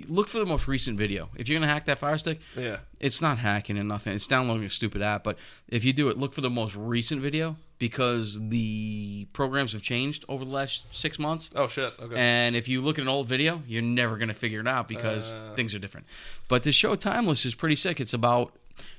look 0.08 0.28
for 0.30 0.40
the 0.40 0.46
most 0.46 0.68
recent 0.68 0.98
video. 0.98 1.30
If 1.36 1.50
you're 1.50 1.60
gonna 1.60 1.72
hack 1.72 1.86
that 1.86 2.00
Fire 2.00 2.18
Stick, 2.18 2.40
Yeah. 2.58 2.78
it's 3.00 3.22
not 3.22 3.38
hacking 3.40 3.78
and 3.78 3.88
nothing. 3.88 4.14
It's 4.14 4.28
downloading 4.28 4.66
a 4.66 4.70
stupid 4.70 5.02
app. 5.02 5.24
But 5.24 5.38
if 5.68 5.84
you 5.84 5.92
do 5.94 6.10
it, 6.10 6.18
look 6.18 6.34
for 6.34 6.42
the 6.42 6.50
most 6.50 6.76
recent 6.76 7.22
video 7.22 7.58
because 7.80 8.38
the 8.50 9.28
programs 9.34 9.74
have 9.74 9.82
changed 9.82 10.24
over 10.30 10.46
the 10.46 10.52
last 10.52 10.84
six 10.92 11.18
months. 11.20 11.50
Oh 11.56 11.68
shit. 11.68 11.94
Okay. 12.00 12.16
And 12.16 12.56
if 12.56 12.68
you 12.70 12.82
look 12.82 13.00
at 13.00 13.02
an 13.04 13.10
old 13.10 13.28
video, 13.28 13.64
you're 13.68 13.82
never 13.82 14.18
gonna 14.18 14.34
figure 14.34 14.60
it 14.62 14.68
out 14.68 14.88
because 14.88 15.34
Uh. 15.34 15.54
things 15.56 15.74
are 15.76 15.80
different. 15.80 16.06
But 16.48 16.64
the 16.64 16.72
show 16.72 16.96
Timeless 16.96 17.46
is 17.46 17.56
pretty 17.56 17.76
sick. 17.76 18.00
It's 18.00 18.14
about 18.14 18.56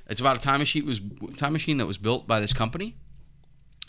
it's 0.09 0.21
about 0.21 0.37
a 0.37 0.41
time 0.41 0.59
machine 0.59 0.85
was 0.85 1.01
time 1.37 1.53
machine 1.55 1.77
that 1.79 1.87
was 1.87 1.97
built 1.97 2.27
by 2.27 2.39
this 2.41 2.53
company, 2.53 2.97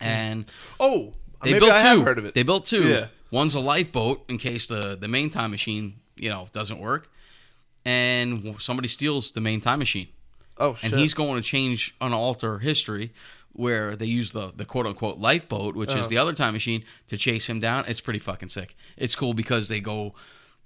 and 0.04 0.46
oh, 0.80 1.14
they 1.44 1.52
maybe 1.54 1.66
built 1.66 1.72
I 1.74 1.82
two. 1.82 1.88
have 1.88 2.02
heard 2.04 2.18
of 2.20 2.26
it. 2.26 2.34
They 2.34 2.44
built 2.44 2.66
two. 2.66 2.88
Yeah. 2.88 3.08
One's 3.32 3.56
a 3.56 3.60
lifeboat 3.60 4.26
in 4.30 4.38
case 4.38 4.68
the 4.68 4.96
the 5.00 5.08
main 5.08 5.30
time 5.30 5.52
machine 5.52 5.96
you 6.16 6.30
know 6.30 6.48
doesn't 6.52 6.80
work, 6.80 7.10
and 7.86 8.56
somebody 8.60 8.88
steals 8.88 9.32
the 9.32 9.42
main 9.42 9.62
time 9.62 9.80
machine 9.80 10.08
oh 10.58 10.76
shit. 10.76 10.92
and 10.92 11.02
he's 11.02 11.14
going 11.14 11.36
to 11.36 11.42
change 11.42 11.96
and 12.00 12.14
alter 12.14 12.60
history 12.60 13.12
where 13.56 13.96
they 13.96 14.06
use 14.08 14.32
the, 14.32 14.52
the 14.56 14.66
quote 14.66 14.88
unquote 14.88 15.18
lifeboat, 15.20 15.76
which 15.76 15.90
Uh-huh. 15.92 16.00
is 16.00 16.08
the 16.08 16.18
other 16.18 16.34
time 16.34 16.54
machine, 16.54 16.84
to 17.08 17.18
chase 17.18 17.48
him 17.48 17.60
down. 17.60 17.86
It's 17.88 18.02
pretty 18.02 18.18
fucking 18.18 18.50
sick. 18.50 18.76
It's 18.98 19.14
cool 19.14 19.34
because 19.36 19.68
they 19.68 19.80
go. 19.80 20.16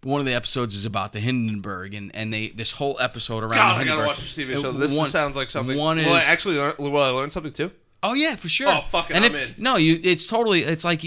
One 0.03 0.21
of 0.21 0.25
the 0.25 0.33
episodes 0.33 0.73
is 0.75 0.85
about 0.85 1.11
the 1.11 1.19
Hindenburg, 1.19 1.93
and, 1.93 2.15
and 2.15 2.31
they 2.31 2.47
this 2.49 2.71
whole 2.71 2.97
episode 3.01 3.43
around. 3.43 3.55
God, 3.55 3.81
I 3.81 3.83
gotta 3.83 4.05
watch 4.05 4.19
this 4.21 4.33
TV 4.33 4.55
Uh, 4.55 4.61
show. 4.61 4.71
This 4.71 4.95
one- 4.95 5.09
sounds 5.09 5.35
like 5.35 5.49
something. 5.49 5.77
One 5.77 5.97
is 5.99 6.05
Will 6.05 6.13
I 6.13 6.21
actually 6.21 6.55
learn, 6.55 6.75
will 6.77 6.95
I 7.01 7.09
learn 7.09 7.31
something 7.31 7.51
too? 7.51 7.71
Oh 8.03 8.13
yeah, 8.13 8.35
for 8.35 8.47
sure. 8.49 8.67
Oh, 8.69 8.81
fuck 8.91 9.09
it, 9.09 9.15
and 9.15 9.25
I'm 9.25 9.35
if, 9.35 9.57
in. 9.57 9.63
No, 9.63 9.75
you. 9.75 9.99
It's 10.03 10.27
totally. 10.27 10.63
It's 10.63 10.83
like, 10.83 11.03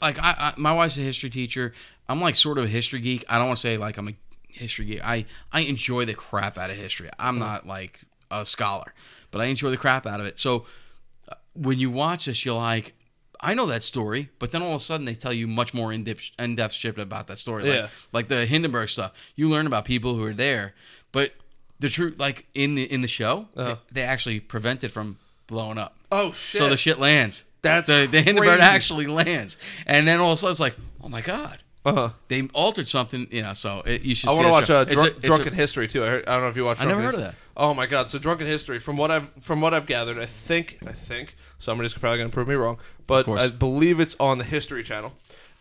like 0.00 0.18
I, 0.18 0.34
I. 0.38 0.54
My 0.56 0.72
wife's 0.72 0.98
a 0.98 1.02
history 1.02 1.30
teacher. 1.30 1.72
I'm 2.08 2.20
like 2.20 2.36
sort 2.36 2.58
of 2.58 2.64
a 2.64 2.68
history 2.68 3.00
geek. 3.00 3.24
I 3.28 3.38
don't 3.38 3.46
want 3.48 3.58
to 3.58 3.62
say 3.62 3.76
like 3.76 3.96
I'm 3.96 4.08
a 4.08 4.14
history 4.48 4.84
geek. 4.86 5.04
I 5.04 5.24
I 5.52 5.62
enjoy 5.62 6.04
the 6.04 6.14
crap 6.14 6.58
out 6.58 6.70
of 6.70 6.76
history. 6.76 7.10
I'm 7.18 7.38
not 7.38 7.66
like 7.66 8.00
a 8.30 8.44
scholar, 8.44 8.92
but 9.30 9.40
I 9.40 9.46
enjoy 9.46 9.70
the 9.70 9.76
crap 9.76 10.06
out 10.06 10.20
of 10.20 10.26
it. 10.26 10.38
So 10.38 10.66
uh, 11.28 11.34
when 11.54 11.78
you 11.78 11.90
watch 11.90 12.26
this, 12.26 12.44
you're 12.44 12.54
like. 12.54 12.92
I 13.38 13.52
know 13.52 13.66
that 13.66 13.82
story, 13.82 14.30
but 14.38 14.50
then 14.50 14.62
all 14.62 14.70
of 14.76 14.80
a 14.80 14.84
sudden 14.84 15.04
they 15.04 15.14
tell 15.14 15.32
you 15.32 15.46
much 15.46 15.74
more 15.74 15.92
in 15.92 16.04
depth, 16.04 16.30
in 16.38 16.56
depth 16.56 16.72
shit 16.72 16.98
about 16.98 17.26
that 17.26 17.38
story. 17.38 17.64
Like, 17.64 17.74
Yeah. 17.74 17.88
like 18.10 18.28
the 18.28 18.46
Hindenburg 18.46 18.88
stuff. 18.88 19.12
You 19.34 19.50
learn 19.50 19.66
about 19.66 19.84
people 19.84 20.14
who 20.14 20.24
are 20.24 20.32
there, 20.32 20.72
but 21.12 21.32
the 21.78 21.90
truth, 21.90 22.18
like 22.18 22.46
in 22.54 22.76
the 22.76 22.90
in 22.90 23.02
the 23.02 23.08
show, 23.08 23.48
Uh-huh. 23.54 23.76
they, 23.92 24.00
they 24.00 24.06
actually 24.06 24.40
prevent 24.40 24.82
it 24.84 24.88
from 24.90 25.18
blowing 25.46 25.78
up. 25.78 25.96
Oh 26.12 26.32
shit. 26.32 26.58
So 26.60 26.68
the 26.68 26.76
shit 26.76 26.98
lands. 26.98 27.44
That's 27.62 27.88
the, 27.88 28.06
the 28.10 28.22
Hindenburg 28.22 28.58
crazy. 28.58 28.62
actually 28.62 29.06
lands, 29.06 29.56
and 29.86 30.06
then 30.06 30.20
all 30.20 30.32
of 30.32 30.38
a 30.38 30.40
sudden 30.40 30.50
it's 30.52 30.60
like, 30.60 30.76
oh 31.02 31.08
my 31.08 31.20
god, 31.20 31.62
Uh 31.84 31.92
huh. 31.92 32.10
they 32.28 32.42
altered 32.54 32.86
something. 32.88 33.26
You 33.30 33.42
know, 33.42 33.54
so 33.54 33.82
it, 33.84 34.02
you 34.02 34.14
should. 34.14 34.28
I 34.30 34.34
want 34.34 34.46
to 34.46 34.50
watch 34.52 34.70
uh, 34.70 34.84
It's 34.86 34.94
Drunk, 34.94 35.14
a- 35.14 35.16
it's 35.16 35.24
a- 35.24 35.26
Drunken 35.26 35.52
History 35.54 35.88
too. 35.88 36.04
I, 36.04 36.06
heard, 36.08 36.28
I 36.28 36.32
don't 36.34 36.42
know 36.42 36.48
if 36.48 36.56
you 36.56 36.64
watched. 36.64 36.80
I 36.82 36.84
never 36.84 37.00
Drunken 37.00 37.20
heard 37.20 37.26
of 37.28 37.34
that. 37.34 37.40
Oh 37.56 37.74
my 37.74 37.86
god! 37.86 38.08
So 38.10 38.18
drunken 38.18 38.46
history. 38.46 38.78
From 38.78 38.96
what 38.98 39.10
I've 39.10 39.28
from 39.40 39.60
what 39.62 39.72
I've 39.74 39.86
gathered, 39.86 40.18
I 40.18 40.26
think 40.26 40.78
I 40.86 40.92
think 40.92 41.34
somebody's 41.58 41.94
probably 41.94 42.18
gonna 42.18 42.28
prove 42.30 42.48
me 42.48 42.54
wrong, 42.54 42.78
but. 43.06 43.26
I 43.28 43.48
believe 43.48 43.98
it's 43.98 44.14
on 44.20 44.38
the 44.38 44.44
History 44.44 44.84
Channel. 44.84 45.14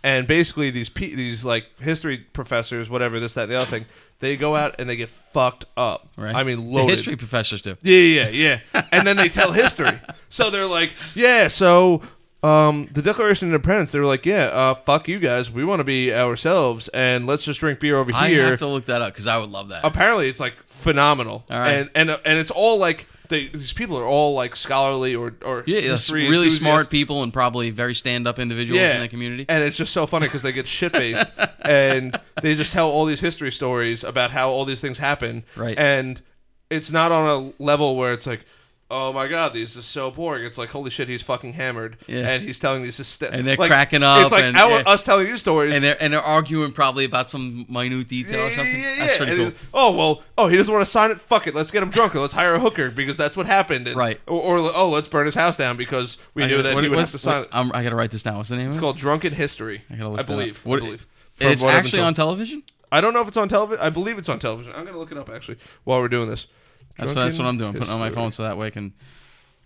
And 0.05 0.27
basically, 0.27 0.69
these 0.69 0.87
pe- 0.87 1.15
these 1.15 1.43
like 1.43 1.65
history 1.79 2.19
professors, 2.19 2.91
whatever 2.91 3.19
this, 3.19 3.33
that, 3.33 3.43
and 3.43 3.51
the 3.51 3.55
other 3.55 3.65
thing, 3.65 3.85
they 4.19 4.37
go 4.37 4.55
out 4.55 4.75
and 4.77 4.87
they 4.87 4.95
get 4.95 5.09
fucked 5.09 5.65
up. 5.75 6.09
Right. 6.15 6.35
I 6.35 6.43
mean, 6.43 6.71
The 6.71 6.83
history 6.83 7.15
professors 7.15 7.59
do. 7.63 7.75
Yeah, 7.81 8.27
yeah, 8.27 8.59
yeah. 8.73 8.85
and 8.91 9.07
then 9.07 9.17
they 9.17 9.29
tell 9.29 9.51
history. 9.51 9.99
So 10.29 10.51
they're 10.51 10.67
like, 10.67 10.93
yeah, 11.15 11.47
so 11.47 12.03
um, 12.43 12.87
the 12.91 13.01
Declaration 13.01 13.47
of 13.47 13.55
Independence, 13.55 13.91
they 13.93 13.99
were 13.99 14.05
like, 14.05 14.27
yeah, 14.27 14.45
uh, 14.45 14.75
fuck 14.75 15.07
you 15.07 15.17
guys. 15.17 15.49
We 15.49 15.65
want 15.65 15.79
to 15.79 15.83
be 15.83 16.13
ourselves 16.13 16.87
and 16.89 17.25
let's 17.25 17.43
just 17.43 17.59
drink 17.59 17.79
beer 17.79 17.97
over 17.97 18.11
I 18.13 18.29
here. 18.29 18.45
have 18.49 18.59
to 18.59 18.67
look 18.67 18.85
that 18.85 19.01
up 19.01 19.11
because 19.11 19.25
I 19.25 19.39
would 19.39 19.49
love 19.49 19.69
that. 19.69 19.81
Apparently, 19.83 20.29
it's 20.29 20.39
like 20.39 20.53
phenomenal. 20.65 21.45
All 21.49 21.57
right. 21.59 21.71
And, 21.73 21.89
and, 21.95 22.09
and 22.11 22.37
it's 22.37 22.51
all 22.51 22.77
like, 22.77 23.07
they, 23.29 23.47
these 23.47 23.73
people 23.73 23.97
are 23.97 24.05
all 24.05 24.33
like 24.33 24.55
scholarly 24.55 25.15
or, 25.15 25.35
or 25.43 25.63
yeah, 25.65 25.79
yeah, 25.79 25.97
really 26.09 26.47
enthusiasts. 26.47 26.59
smart 26.59 26.89
people 26.89 27.23
and 27.23 27.31
probably 27.31 27.69
very 27.69 27.95
stand-up 27.95 28.39
individuals 28.39 28.81
in 28.81 29.01
the 29.01 29.07
community. 29.07 29.45
And 29.47 29.63
it's 29.63 29.77
just 29.77 29.93
so 29.93 30.07
funny 30.07 30.27
because 30.27 30.41
they 30.41 30.51
get 30.51 30.67
shit 30.67 30.91
faced 30.91 31.27
and 31.61 32.19
they 32.41 32.55
just 32.55 32.71
tell 32.71 32.89
all 32.89 33.05
these 33.05 33.21
history 33.21 33.51
stories 33.51 34.03
about 34.03 34.31
how 34.31 34.49
all 34.49 34.65
these 34.65 34.81
things 34.81 34.97
happen. 34.97 35.43
Right. 35.55 35.77
And 35.77 36.21
it's 36.69 36.91
not 36.91 37.11
on 37.11 37.53
a 37.59 37.63
level 37.63 37.95
where 37.95 38.13
it's 38.13 38.27
like, 38.27 38.45
oh 38.91 39.11
my 39.11 39.27
god, 39.27 39.53
these 39.53 39.77
are 39.77 39.81
so 39.81 40.11
boring. 40.11 40.45
It's 40.45 40.57
like, 40.57 40.69
holy 40.69 40.89
shit, 40.91 41.07
he's 41.09 41.21
fucking 41.21 41.53
hammered. 41.53 41.97
Yeah. 42.07 42.29
And 42.29 42.43
he's 42.43 42.59
telling 42.59 42.83
these 42.83 42.99
hyster- 42.99 43.29
And 43.31 43.47
they're 43.47 43.55
like, 43.57 43.69
cracking 43.69 44.03
up 44.03 44.21
It's 44.23 44.31
like 44.31 44.43
and- 44.43 44.55
our, 44.57 44.69
yeah. 44.69 44.83
us 44.85 45.03
telling 45.03 45.25
these 45.27 45.39
stories. 45.41 45.73
and 45.73 45.83
they're 45.83 45.97
and 46.01 46.13
they're 46.13 46.21
arguing 46.21 46.71
probably 46.71 47.03
about 47.05 47.29
some 47.29 47.65
minute 47.69 48.07
detail 48.07 48.39
or 48.45 48.49
Yeah, 48.49 48.55
something. 48.55 48.81
yeah, 48.81 48.93
yeah, 48.95 49.05
That's 49.05 49.17
pretty 49.17 49.35
cool. 49.35 49.51
Oh 49.73 49.91
well. 49.91 50.21
Oh, 50.37 50.47
he 50.47 50.57
doesn't 50.57 50.73
want 50.73 50.85
to 50.85 50.91
sign 50.91 51.11
it. 51.11 51.19
Fuck 51.19 51.47
it. 51.47 51.55
Let's 51.55 51.71
get 51.71 51.81
him 51.83 51.89
drunk 51.89 52.13
and 52.13 52.21
let's 52.21 52.33
hire 52.33 52.53
a 52.55 52.59
hooker 52.59 52.91
because 52.91 53.17
that's 53.17 53.35
what 53.35 53.45
happened. 53.47 53.87
And- 53.87 53.95
Right. 53.97 54.19
Or, 54.27 54.59
or 54.59 54.71
oh, 54.75 54.89
let's 54.89 55.07
burn 55.07 55.25
his 55.25 55.35
house 55.35 55.57
down 55.57 55.77
because 55.77 56.17
we 56.33 56.43
I 56.43 56.47
knew 56.47 56.61
that 56.61 56.73
what- 56.75 56.83
he 56.83 56.89
would 56.89 56.99
have 56.99 57.11
to 57.11 57.19
sign 57.19 57.39
what- 57.39 57.43
it. 57.47 57.49
I'm- 57.55 57.71
I 57.73 57.83
gotta 57.83 57.95
write 57.95 58.11
this 58.11 58.23
down. 58.23 58.37
What's 58.37 58.49
the 58.49 58.57
name 58.57 58.69
It's 58.69 58.77
called 58.77 58.97
Drunken 58.97 59.33
History. 59.33 59.83
I 59.89 59.95
gotta 59.95 60.09
look 60.09 60.19
I 60.19 60.21
up. 60.21 60.27
believe. 60.27 60.59
What- 60.63 60.81
I 60.81 60.85
believe. 60.85 61.07
It's 61.39 61.61
From 61.61 61.67
what 61.67 61.75
I've 61.75 61.81
been 61.83 61.85
actually 61.87 62.01
on 62.03 62.13
television. 62.13 62.63
I 62.91 63.01
don't 63.01 63.13
know 63.13 63.19
if 63.21 63.27
it's 63.27 63.35
on 63.35 63.49
television. 63.49 63.83
I 63.83 63.89
believe 63.89 64.17
it's 64.17 64.29
on 64.29 64.39
television. 64.39 64.71
I'm 64.75 64.85
gonna 64.85 64.97
look 64.99 65.11
it 65.11 65.17
up 65.17 65.29
actually 65.29 65.57
while 65.83 65.99
we're 65.99 66.07
doing 66.07 66.29
this. 66.29 66.47
That's, 66.97 67.13
that's 67.13 67.37
what 67.37 67.47
I'm 67.47 67.57
doing. 67.57 67.73
Putting 67.73 67.89
it 67.89 67.93
on 67.93 67.99
my 67.99 68.09
phone 68.09 68.31
so 68.31 68.43
that 68.43 68.57
way 68.57 68.67
I 68.67 68.69
can. 68.69 68.93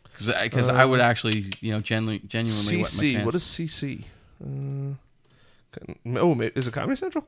Because 0.03 0.67
I 0.69 0.83
would 0.83 0.99
actually, 0.99 1.53
you 1.61 1.71
know, 1.71 1.79
genuinely, 1.79 2.19
genuinely 2.27 2.77
wet 2.77 2.83
my 2.83 2.89
CC. 2.89 3.13
pants. 3.13 3.25
What 3.25 3.35
is 3.35 3.43
CC? 3.43 4.03
Uh, 4.43 6.19
oh, 6.19 6.41
is 6.41 6.67
it 6.67 6.73
Comedy 6.73 6.95
Central? 6.97 7.25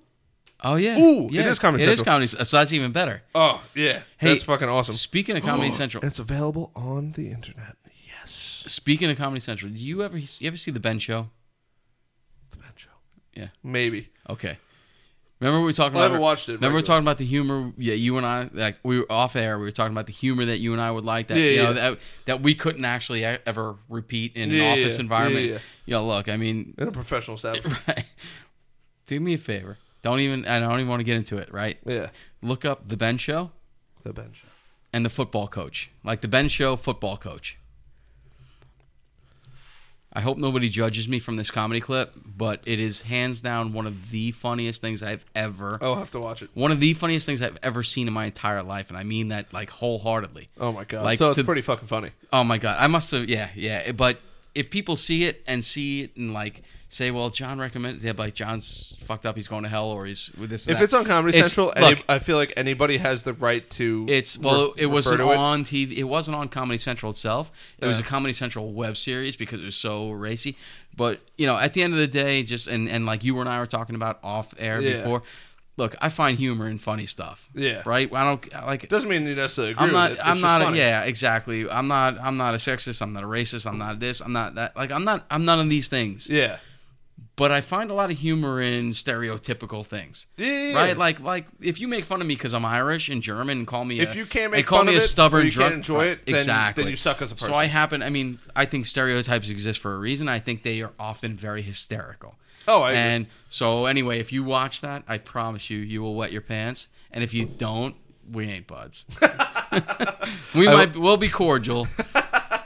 Oh 0.64 0.76
yeah. 0.76 1.00
Ooh, 1.00 1.26
it 1.28 1.34
yeah, 1.34 1.50
is 1.50 1.60
Comedy 1.60 1.84
It 1.84 1.90
is 1.90 2.00
Central. 2.00 2.14
Comedy. 2.14 2.28
So 2.28 2.58
that's 2.58 2.74
even 2.74 2.92
better. 2.92 3.24
Oh 3.34 3.64
yeah, 3.74 4.02
Hey, 4.18 4.30
that's 4.30 4.44
fucking 4.44 4.70
awesome. 4.70 4.96
Speaking 4.96 5.36
of 5.38 5.44
Comedy 5.44 5.72
Central, 5.82 6.02
And 6.02 6.10
it's 6.10 6.20
available 6.20 6.72
on 6.76 7.14
the 7.14 7.32
internet. 7.32 7.78
Yes, 8.08 8.64
speaking 8.68 9.10
of 9.10 9.18
Comedy 9.18 9.40
Central, 9.40 9.72
do 9.72 9.78
you 9.78 10.04
ever 10.04 10.18
you 10.18 10.48
ever 10.48 10.58
see 10.58 10.72
the 10.72 10.80
Ben 10.80 11.00
Show? 11.00 11.30
the 12.52 12.58
Ben 12.58 12.72
Show. 12.76 12.90
Yeah. 13.34 13.48
Maybe. 13.64 14.10
Okay. 14.30 14.58
Remember 15.42 15.60
we 15.60 15.66
were 15.66 15.74
talking 15.74 15.98
I 15.98 16.02
about 16.02 16.12
haven't 16.12 16.22
watched 16.22 16.48
it. 16.50 16.54
Remember 16.54 16.78
we 16.78 16.84
talking 16.84 17.04
about 17.04 17.18
the 17.18 17.26
humor. 17.26 17.74
Yeah, 17.76 17.96
you 17.96 18.16
and 18.18 18.26
I, 18.26 18.48
like 18.54 18.78
we 18.84 19.00
were 19.00 19.12
off 19.12 19.36
air. 19.36 19.58
We 19.58 19.66
were 19.66 19.72
talking 19.72 19.92
about 19.92 20.06
the 20.06 20.14
humor 20.14 20.46
that 20.46 20.60
you 20.60 20.72
and 20.72 20.80
I 20.82 20.92
would 20.92 21.04
like. 21.04 21.28
That 21.28 21.38
Yeah, 21.38 21.44
you 21.50 21.58
know 21.58 21.68
yeah. 21.70 21.74
that 21.74 22.00
that 22.26 22.42
we 22.42 22.54
couldn't 22.56 22.86
actually 22.86 23.26
ever 23.26 23.76
repeat 23.90 24.38
in 24.38 24.52
Yeah, 24.52 24.64
an 24.74 24.80
office 24.80 25.00
environment. 25.00 25.46
Yeah, 25.48 25.52
yeah. 25.54 25.60
You 25.88 25.94
know, 25.96 26.06
look, 26.06 26.30
I 26.30 26.38
mean, 26.38 26.76
in 26.78 26.88
a 26.88 26.92
professional 26.92 27.36
establishment. 27.36 27.76
right. 27.88 28.06
Do 29.08 29.20
me 29.20 29.34
a 29.34 29.38
favor. 29.40 29.78
Don't 30.04 30.20
even. 30.20 30.46
I 30.46 30.60
don't 30.60 30.74
even 30.76 30.88
want 30.88 31.00
to 31.00 31.06
get 31.06 31.18
into 31.18 31.38
it. 31.40 31.52
Right. 31.52 31.80
yeah, 31.86 32.12
Look 32.44 32.64
up 32.64 32.88
the 32.88 32.96
Ben 32.96 33.18
Show 33.18 33.52
the 34.04 34.14
Ben 34.14 34.32
Show. 34.34 34.48
and 34.94 35.04
the 35.04 35.10
football 35.10 35.48
coach, 35.48 35.90
like 36.04 36.22
the 36.22 36.28
Ben 36.28 36.50
Show 36.50 36.76
football 36.76 37.18
coach. 37.18 37.58
I 40.14 40.22
hope 40.22 40.38
nobody 40.38 40.68
judges 40.70 41.08
me 41.08 41.20
from 41.20 41.38
this 41.38 41.50
comedy 41.50 41.80
clip, 41.80 42.14
but 42.26 42.60
it 42.66 42.80
is 42.80 43.02
hands 43.04 43.40
down 43.40 43.72
one 43.72 43.88
of 43.88 44.12
the 44.12 44.32
funniest 44.32 44.82
things 44.82 45.02
I've 45.02 45.24
ever 45.34 45.80
I'll 45.82 45.96
have 45.96 46.12
to 46.12 46.20
watch 46.20 46.42
it. 46.42 46.50
one 46.54 46.72
of 46.72 46.80
the 46.82 46.94
funniest 46.94 47.26
things 47.26 47.42
I've 47.42 47.58
ever 47.64 47.82
seen 47.82 48.08
in 48.08 48.14
my 48.14 48.26
entire 48.26 48.62
life, 48.64 48.90
and 48.90 48.98
I 48.98 49.04
mean 49.04 49.30
that 49.30 49.54
like 49.54 49.70
wholeheartedly. 49.70 50.50
Oh 50.60 50.72
my 50.72 50.84
god! 50.84 51.04
Like, 51.06 51.18
so 51.18 51.30
it's 51.30 51.38
to- 51.38 51.44
pretty 51.44 51.62
fucking 51.62 51.88
funny. 51.88 52.12
Oh 52.34 52.44
my 52.44 52.58
god, 52.58 52.78
I 52.80 52.88
must 52.88 53.12
have 53.12 53.30
yeah 53.30 53.50
yeah. 53.56 53.92
But 53.94 54.20
if 54.54 54.70
people 54.70 54.96
see 54.98 55.26
it 55.26 55.42
and 55.48 55.64
see 55.64 56.04
it 56.04 56.16
and 56.18 56.34
like 56.34 56.62
say, 56.94 57.10
well, 57.10 57.30
John 57.30 57.58
recommended, 57.58 58.04
yeah, 58.04 58.12
like 58.18 58.34
John's 58.36 58.94
fucked 59.06 59.26
up, 59.26 59.36
he's 59.38 59.48
going 59.48 59.64
to 59.64 59.70
hell, 59.70 59.90
or 59.90 60.06
he's 60.06 60.30
with 60.38 60.50
this. 60.50 60.66
and 60.68 60.74
If 60.74 60.78
that. 60.80 60.84
it's 60.84 60.94
on 60.94 61.06
Comedy 61.06 61.38
It's- 61.38 61.54
Central, 61.54 61.74
look, 61.82 62.04
I 62.10 62.20
feel 62.20 62.36
like 62.38 62.54
anybody 62.58 62.98
has 62.98 63.24
the 63.24 63.34
right 63.34 63.68
to. 63.72 64.06
It's 64.10 64.38
well, 64.38 64.68
ref- 64.72 64.78
it 64.78 64.86
refer 64.88 64.94
wasn't 64.96 65.18
to 65.20 65.28
on 65.36 65.64
TV. 65.66 65.98
It 65.98 66.04
wasn't 66.04 66.36
on 66.38 66.50
Comedy 66.50 66.78
Central 66.78 67.12
itself. 67.12 67.52
It 67.80 67.88
was 67.88 67.98
a 67.98 68.02
Yeah. 68.02 68.08
Comedy 68.08 68.34
Central 68.34 68.72
web 68.74 68.98
series 68.98 69.36
because 69.38 69.62
it 69.62 69.66
was 69.66 69.76
so 69.78 70.12
racy. 70.12 70.58
But 70.96 71.22
you 71.38 71.48
know, 71.48 71.58
at 71.58 71.74
the 71.74 71.82
end 71.82 71.94
of 71.94 72.00
the 72.00 72.08
day, 72.08 72.44
just 72.44 72.68
and 72.68 72.90
and 72.90 73.06
like 73.06 73.24
you 73.24 73.40
and 73.40 73.48
I 73.50 73.60
were 73.60 73.66
talking 73.66 73.96
about 73.96 74.20
off 74.22 74.54
air 74.60 74.82
Yeah. 74.82 74.98
before. 74.98 75.24
Look, 75.78 75.96
I 76.02 76.10
find 76.10 76.38
humor 76.38 76.68
in 76.68 76.78
funny 76.78 77.06
stuff. 77.06 77.50
Yeah. 77.56 77.82
Right. 77.86 78.14
I 78.14 78.24
don't 78.26 78.52
like. 78.68 78.90
Doesn't 78.90 79.10
mean 79.10 79.26
you 79.26 79.34
necessarily 79.34 79.72
agree 79.72 79.88
I'm 79.88 79.94
not. 79.94 80.10
with 80.10 80.20
it. 80.20 80.22
It's 80.22 80.28
I'm 80.30 80.36
just 80.36 80.42
not. 80.44 80.62
A, 80.62 80.66
funny. 80.66 80.78
yeah, 80.80 81.04
exactly. 81.04 81.70
I'm 81.70 81.88
not. 81.88 82.20
I'm 82.22 82.36
not 82.36 82.54
a 82.54 82.58
sexist. 82.58 83.02
I'm 83.02 83.14
not 83.14 83.24
a 83.24 83.28
racist. 83.28 83.66
I'm 83.66 83.78
not 83.78 84.02
this. 84.02 84.20
I'm 84.20 84.34
not 84.34 84.56
that. 84.56 84.76
Like 84.76 84.92
I'm 84.92 85.06
not. 85.06 85.26
I'm 85.32 85.46
none 85.46 85.62
of 85.62 85.70
these 85.70 85.88
things. 85.88 86.30
Yeah. 86.30 86.58
But 87.38 87.52
I 87.52 87.62
find 87.62 87.90
a 87.90 87.94
lot 87.94 88.12
of 88.12 88.20
humor 88.20 88.62
in 88.62 88.92
stereotypical 88.92 89.86
things. 89.86 90.28
Yeah. 90.38 90.74
Right, 90.74 90.98
like 90.98 91.20
like 91.22 91.48
if 91.62 91.80
you 91.80 91.88
make 91.88 92.06
fun 92.06 92.22
of 92.22 92.28
me 92.28 92.36
because 92.36 92.54
I'm 92.54 92.66
Irish 92.66 93.10
and 93.10 93.24
German 93.24 93.60
and 93.60 93.68
call 93.68 93.86
me 93.86 94.00
a, 94.00 94.04
If 94.04 94.16
you 94.16 94.26
can't 94.26 94.52
make 94.52 94.68
fun 94.68 94.86
me 94.86 94.94
of 94.94 95.00
a 95.00 95.04
it, 95.04 95.08
stubborn 95.08 95.46
you 95.46 95.52
drunk, 95.52 95.72
can't 95.72 95.78
enjoy 95.78 96.06
it, 96.08 96.26
then, 96.26 96.36
exactly. 96.36 96.84
then 96.84 96.92
you 96.92 96.98
suck 96.98 97.22
as 97.22 97.32
a 97.32 97.36
person. 97.36 97.48
So 97.48 97.54
I 97.54 97.66
happen. 97.66 98.04
I 98.04 98.10
mean, 98.10 98.40
I 98.56 98.66
think 98.66 98.86
stereotypes 98.86 99.50
exist 99.50 99.80
for 99.80 99.96
a 99.96 99.98
reason. 99.98 100.28
I 100.28 100.40
think 100.40 100.64
they 100.64 100.82
are 100.82 100.92
often 101.00 101.36
very 101.36 101.62
hysterical. 101.62 102.36
oh, 102.68 102.82
I 102.82 102.92
agree. 102.92 103.02
and 103.02 103.28
so 103.50 103.86
anyway, 103.86 104.20
if 104.20 104.32
you 104.32 104.44
watch 104.44 104.82
that, 104.82 105.04
I 105.08 105.18
promise 105.18 105.70
you, 105.70 105.80
you 105.80 106.02
will 106.02 106.16
wet 106.16 106.32
your 106.32 106.42
pants. 106.42 106.90
And 107.12 107.24
if 107.24 107.34
you 107.34 107.46
don't, 107.46 107.96
we 108.32 108.50
ain't 108.50 108.68
buds. 108.68 109.06
we 110.54 110.68
I 110.68 110.74
might. 110.74 110.96
We'll 110.96 111.18
be 111.18 111.30
cordial, 111.30 111.88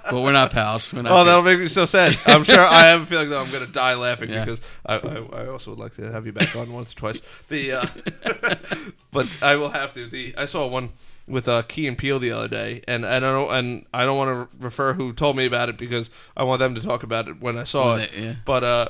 but 0.09 0.21
we're 0.21 0.31
not 0.31 0.51
pals. 0.51 0.93
We're 0.93 1.01
not 1.03 1.11
Oh, 1.11 1.23
good. 1.23 1.27
that'll 1.29 1.41
make 1.43 1.59
me 1.59 1.67
so 1.67 1.85
sad. 1.85 2.17
I'm 2.25 2.43
sure. 2.43 2.59
I 2.59 2.83
have 2.87 3.01
a 3.01 3.05
feeling 3.05 3.29
that 3.29 3.39
I'm 3.39 3.49
going 3.51 3.65
to 3.65 3.71
die 3.71 3.95
laughing 3.95 4.29
Yeah. 4.29 4.45
because 4.45 4.61
I, 4.85 4.95
I, 4.95 5.43
I 5.43 5.47
also 5.47 5.71
would 5.71 5.79
like 5.79 5.95
to 5.95 6.11
have 6.11 6.25
you 6.25 6.31
back 6.31 6.55
on 6.55 6.71
once 6.73 6.91
or 6.93 6.95
twice. 6.95 7.21
The, 7.49 7.71
uh, 7.73 7.85
but 9.11 9.27
I 9.41 9.55
will 9.55 9.69
have 9.69 9.93
to. 9.93 10.07
The 10.07 10.33
I 10.37 10.45
saw 10.45 10.67
one 10.67 10.89
with 11.27 11.47
uh, 11.47 11.63
Key 11.63 11.87
and 11.87 11.97
Peele 11.97 12.19
the 12.19 12.31
other 12.31 12.47
day, 12.47 12.81
and 12.87 13.05
I 13.05 13.19
don't 13.19 13.51
and 13.51 13.85
I 13.93 14.05
don't 14.05 14.17
want 14.17 14.49
to 14.51 14.57
refer 14.63 14.93
who 14.93 15.13
told 15.13 15.35
me 15.37 15.45
about 15.45 15.69
it 15.69 15.77
because 15.77 16.09
I 16.37 16.43
want 16.43 16.59
them 16.59 16.75
to 16.75 16.81
talk 16.81 17.03
about 17.03 17.27
it 17.27 17.41
when 17.41 17.57
I 17.57 17.63
saw 17.63 17.95
it. 17.97 18.11
yeah. 18.15 18.35
But 18.45 18.63
uh, 18.63 18.87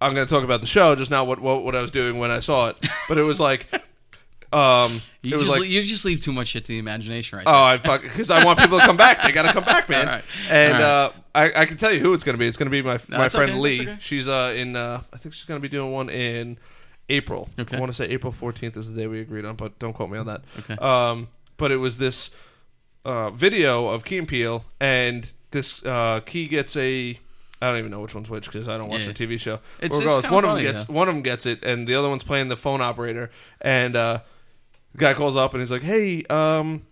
I'm 0.00 0.14
going 0.14 0.26
to 0.26 0.32
talk 0.34 0.44
about 0.44 0.60
the 0.60 0.66
show, 0.66 0.94
just 0.94 1.10
not 1.10 1.26
what, 1.26 1.40
what 1.40 1.64
what 1.64 1.74
I 1.74 1.80
was 1.80 1.90
doing 1.90 2.18
when 2.18 2.30
I 2.30 2.40
saw 2.40 2.68
it. 2.68 2.76
But 3.08 3.16
it 3.18 3.22
was 3.22 3.40
like, 3.40 3.66
um, 4.52 5.00
You 5.22 5.34
it 5.34 5.36
was 5.38 5.46
just, 5.46 5.58
like 5.60 5.68
you 5.68 5.82
just 5.82 6.04
leave 6.04 6.22
too 6.22 6.32
much 6.32 6.48
shit 6.48 6.64
to 6.66 6.72
the 6.72 6.78
imagination, 6.78 7.38
right 7.38 7.46
Oh, 7.46 7.62
I 7.64 7.78
fuck 7.78 8.02
because 8.02 8.30
I 8.30 8.44
want 8.44 8.58
people 8.58 8.78
to 8.78 8.84
come 8.86 8.96
back. 8.96 9.22
They 9.22 9.32
got 9.32 9.42
to 9.42 9.52
come 9.52 9.64
back, 9.64 9.88
man. 9.88 10.06
Right. 10.06 10.24
And 10.48 10.74
uh, 10.82 11.12
I, 11.34 11.52
I 11.62 11.64
can 11.66 11.76
tell 11.76 11.92
you 11.92 12.00
who 12.00 12.14
it's 12.14 12.24
going 12.24 12.34
to 12.34 12.38
be. 12.38 12.46
It's 12.46 12.56
going 12.56 12.66
to 12.66 12.70
be 12.70 12.82
my 12.82 12.98
No, 13.08 13.18
my 13.18 13.28
friend 13.28 13.50
okay, 13.52 13.60
Lee. 13.60 13.80
okay. 13.82 13.96
She's 14.00 14.28
uh 14.28 14.54
in 14.56 14.76
uh 14.76 15.02
I 15.12 15.16
think 15.18 15.34
she's 15.34 15.44
going 15.46 15.60
to 15.60 15.62
be 15.62 15.68
doing 15.68 15.92
one 15.92 16.08
in 16.10 16.58
April. 17.08 17.48
Okay. 17.58 17.76
I 17.76 17.80
want 17.80 17.90
to 17.90 17.96
say 17.96 18.06
April 18.06 18.32
14th 18.32 18.76
is 18.76 18.92
the 18.92 19.00
day 19.00 19.06
we 19.06 19.20
agreed 19.20 19.44
on, 19.44 19.56
but 19.56 19.78
don't 19.78 19.92
quote 19.92 20.10
me 20.10 20.18
on 20.18 20.26
that. 20.26 20.42
Okay. 20.58 20.74
Um, 20.76 21.28
but 21.56 21.70
it 21.72 21.76
was 21.76 21.98
this 21.98 22.30
uh, 23.04 23.30
video 23.30 23.88
of 23.88 24.04
Key 24.04 24.18
and 24.18 24.26
Peele, 24.28 24.64
and 24.80 25.32
this 25.52 25.84
uh, 25.84 26.20
Key 26.26 26.48
gets 26.48 26.76
a. 26.76 27.18
I 27.62 27.68
don't 27.70 27.78
even 27.78 27.90
know 27.90 28.00
which 28.00 28.14
one's 28.14 28.28
which 28.28 28.46
because 28.46 28.68
I 28.68 28.76
don't 28.76 28.88
watch 28.90 29.06
Yeah. 29.06 29.12
the 29.12 29.26
TV 29.26 29.38
show. 29.40 29.60
It's- 29.80 29.98
it's 29.98 30.30
one 30.30 30.44
of 30.44 30.54
them 30.54 30.62
gets 30.62 30.84
though. 30.84 30.92
one 30.92 31.08
of 31.08 31.14
them 31.14 31.22
gets 31.22 31.46
it, 31.46 31.62
and 31.62 31.86
the 31.88 31.94
other 31.94 32.08
one's 32.08 32.22
playing 32.24 32.48
the 32.48 32.56
phone 32.56 32.80
operator. 32.82 33.30
And 33.62 33.96
uh, 33.96 34.20
the 34.96 35.04
guy 35.04 35.14
calls 35.14 35.36
up 35.36 35.52
and 35.52 35.60
he's 35.60 35.70
like, 35.70 35.82
"Hey, 35.82 36.24
um, 36.24 36.86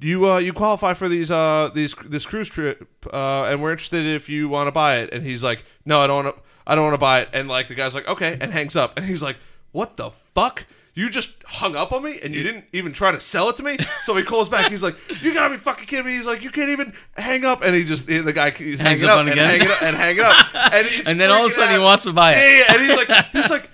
you 0.00 0.28
uh, 0.28 0.38
you 0.38 0.52
qualify 0.52 0.94
for 0.94 1.08
these 1.08 1.30
uh 1.30 1.70
these 1.74 1.94
this 2.06 2.24
cruise 2.24 2.48
trip, 2.48 2.88
uh, 3.12 3.44
and 3.44 3.62
we're 3.62 3.72
interested 3.72 4.06
if 4.06 4.28
you 4.28 4.48
want 4.48 4.68
to 4.68 4.72
buy 4.72 4.98
it." 4.98 5.12
And 5.12 5.24
he's 5.24 5.44
like, 5.44 5.64
"No, 5.84 6.00
I 6.00 6.06
don't 6.06 6.24
want 6.24 6.36
to. 6.36 6.42
I 6.66 6.74
don't 6.74 6.84
want 6.84 6.94
to 6.94 6.98
buy 6.98 7.20
it." 7.20 7.28
And 7.32 7.48
like 7.48 7.68
the 7.68 7.74
guy's 7.74 7.94
like, 7.94 8.08
"Okay," 8.08 8.38
and 8.40 8.52
hangs 8.52 8.74
up. 8.74 8.96
And 8.96 9.04
he's 9.06 9.22
like, 9.22 9.36
"What 9.72 9.96
the 9.96 10.10
fuck?" 10.34 10.64
You 10.96 11.10
just 11.10 11.34
hung 11.44 11.74
up 11.74 11.90
on 11.90 12.04
me 12.04 12.20
and 12.22 12.32
you 12.32 12.44
didn't 12.44 12.66
even 12.72 12.92
try 12.92 13.10
to 13.10 13.18
sell 13.18 13.48
it 13.48 13.56
to 13.56 13.64
me. 13.64 13.78
So 14.02 14.14
he 14.14 14.22
calls 14.22 14.48
back. 14.48 14.70
He's 14.70 14.82
like, 14.82 14.94
"You 15.22 15.34
gotta 15.34 15.52
be 15.52 15.60
fucking 15.60 15.86
kidding 15.86 16.06
me!" 16.06 16.16
He's 16.16 16.24
like, 16.24 16.42
"You 16.42 16.50
can't 16.50 16.70
even 16.70 16.94
hang 17.16 17.44
up." 17.44 17.62
And 17.62 17.74
he 17.74 17.84
just 17.84 18.06
the 18.06 18.32
guy 18.32 18.50
he's 18.50 18.78
Hangs 18.78 19.02
hanging 19.02 19.10
up 19.10 19.18
up, 19.18 19.26
and 19.26 19.38
hanging 19.38 19.68
up 19.68 19.82
and 19.82 19.96
hanging 19.96 20.22
up. 20.22 20.36
And, 20.72 20.86
he's 20.86 21.06
And 21.06 21.20
then 21.20 21.30
all 21.30 21.44
of 21.44 21.50
a 21.50 21.54
sudden 21.54 21.74
he 21.74 21.80
wants 21.80 22.04
to 22.04 22.12
buy 22.12 22.32
it. 22.32 22.36
Yeah, 22.36 22.58
yeah, 22.58 22.74
and 22.74 22.82
he's 22.82 22.96
like, 22.96 23.26
he's 23.32 23.50
like, 23.50 23.70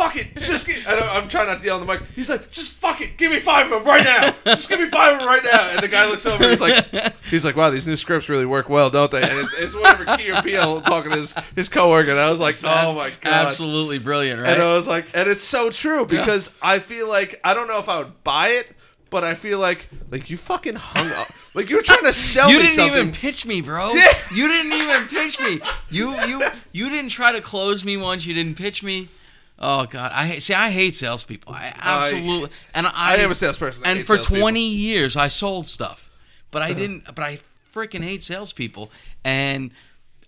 fuck 0.00 0.16
it, 0.16 0.34
just 0.40 0.66
get, 0.66 0.86
I 0.86 0.96
don't, 0.96 1.08
I'm 1.08 1.28
trying 1.28 1.46
not 1.48 1.60
to 1.60 1.66
yell 1.66 1.78
on 1.78 1.86
the 1.86 1.92
mic. 1.92 2.02
He's 2.14 2.30
like, 2.30 2.50
just 2.50 2.72
fuck 2.72 3.02
it, 3.02 3.18
give 3.18 3.30
me 3.30 3.38
five 3.40 3.66
of 3.66 3.72
them 3.72 3.84
right 3.84 4.02
now. 4.02 4.34
Just 4.44 4.68
give 4.70 4.80
me 4.80 4.88
five 4.88 5.14
of 5.14 5.18
them 5.20 5.28
right 5.28 5.44
now. 5.44 5.70
And 5.70 5.80
the 5.80 5.88
guy 5.88 6.06
looks 6.08 6.24
over, 6.24 6.48
he's 6.48 6.60
like, 6.60 7.14
he's 7.24 7.44
like, 7.44 7.54
wow, 7.54 7.68
these 7.68 7.86
new 7.86 7.96
scripts 7.96 8.28
really 8.28 8.46
work 8.46 8.70
well, 8.70 8.88
don't 8.88 9.10
they? 9.10 9.22
And 9.22 9.40
it's, 9.40 9.52
it's 9.54 9.74
whatever 9.74 10.16
Key 10.16 10.30
or 10.32 10.40
Peele 10.40 10.80
talking 10.80 11.10
to 11.10 11.18
his, 11.18 11.34
his 11.54 11.68
coworker, 11.68 12.10
and 12.10 12.18
I 12.18 12.30
was 12.30 12.40
like, 12.40 12.56
oh 12.64 12.94
my 12.94 13.10
god. 13.20 13.46
absolutely 13.46 13.98
brilliant, 13.98 14.40
right? 14.40 14.52
And 14.52 14.62
I 14.62 14.74
was 14.74 14.86
like, 14.88 15.06
and 15.12 15.28
it's 15.28 15.42
so 15.42 15.70
true 15.70 16.06
because 16.06 16.50
I 16.62 16.78
feel 16.78 17.06
like 17.06 17.38
I 17.44 17.52
don't 17.52 17.68
know 17.68 17.78
if 17.78 17.88
I 17.88 17.98
would 17.98 18.24
buy 18.24 18.48
it, 18.48 18.74
but 19.10 19.24
I 19.24 19.34
feel 19.34 19.58
like 19.58 19.88
like 20.10 20.30
you 20.30 20.36
fucking 20.36 20.76
hung 20.76 21.10
up. 21.12 21.30
Like 21.52 21.68
you're 21.68 21.82
trying 21.82 22.04
to 22.04 22.12
sell 22.12 22.48
You 22.48 22.58
didn't 22.58 22.76
something. 22.76 22.96
even 22.98 23.12
pitch 23.12 23.44
me, 23.44 23.60
bro. 23.60 23.92
Yeah. 23.92 24.16
You 24.32 24.48
didn't 24.48 24.72
even 24.72 25.08
pitch 25.08 25.40
me. 25.40 25.60
You 25.90 26.14
you 26.26 26.44
you 26.72 26.88
didn't 26.88 27.10
try 27.10 27.32
to 27.32 27.40
close 27.40 27.84
me 27.84 27.96
once. 27.96 28.24
You 28.24 28.32
didn't 28.34 28.56
pitch 28.56 28.82
me. 28.82 29.08
Oh 29.60 29.84
God, 29.86 30.10
I 30.14 30.38
see. 30.38 30.54
I 30.54 30.70
hate 30.70 30.94
salespeople. 30.94 31.52
I 31.52 31.74
absolutely 31.76 32.50
and 32.74 32.86
I, 32.86 32.92
I 32.94 33.16
am 33.16 33.30
a 33.30 33.34
salesperson. 33.34 33.82
I 33.84 33.90
and 33.90 34.06
for 34.06 34.16
twenty 34.16 34.68
years 34.68 35.16
I 35.16 35.28
sold 35.28 35.68
stuff, 35.68 36.10
but 36.50 36.62
I 36.62 36.72
didn't. 36.72 37.04
But 37.04 37.18
I 37.18 37.40
freaking 37.74 38.02
hate 38.02 38.22
salespeople, 38.22 38.90
and 39.22 39.70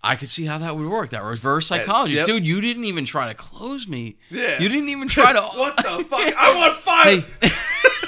I 0.04 0.16
could 0.16 0.28
see 0.28 0.44
how 0.44 0.59
that 0.59 0.76
would 0.76 0.86
work. 0.86 1.10
That 1.10 1.22
reverse 1.22 1.68
psychology, 1.68 2.14
yep. 2.14 2.26
dude. 2.26 2.46
You 2.46 2.60
didn't 2.60 2.84
even 2.84 3.04
try 3.04 3.28
to 3.28 3.34
close 3.34 3.88
me. 3.88 4.16
Yeah. 4.30 4.60
You 4.60 4.68
didn't 4.68 4.88
even 4.88 5.09
try 5.09 5.32
to. 5.32 5.40
what 5.54 5.76
the 5.76 6.04
fuck? 6.10 6.34
I 6.36 6.54
want 6.54 6.78
five. 6.80 7.24
Hey. 7.40 7.50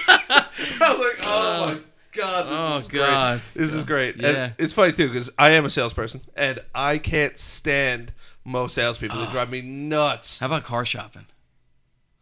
I 0.81 0.91
was 0.91 0.99
like, 0.99 1.27
oh 1.27 1.63
uh, 1.63 1.67
my 1.67 1.81
god. 2.13 2.47
This 2.47 2.53
Oh, 2.53 2.79
is 2.79 2.89
great. 2.89 3.01
God. 3.01 3.41
This 3.55 3.73
is 3.73 3.85
great. 3.85 4.17
Yeah. 4.17 4.53
It's 4.59 4.75
funny 4.75 4.93
too 4.93 5.09
because 5.09 5.31
I 5.39 5.53
am 5.53 5.65
a 5.65 5.71
salesperson 5.71 6.21
and 6.37 6.61
I 6.75 6.99
can't 6.99 7.39
stand 7.39 8.13
most 8.45 8.75
salespeople. 8.75 9.19
They 9.25 9.31
drive 9.31 9.51
me 9.51 9.63
nuts. 9.63 10.39
How 10.39 10.47
about 10.47 10.65
car 10.65 10.85
shopping? 10.85 11.27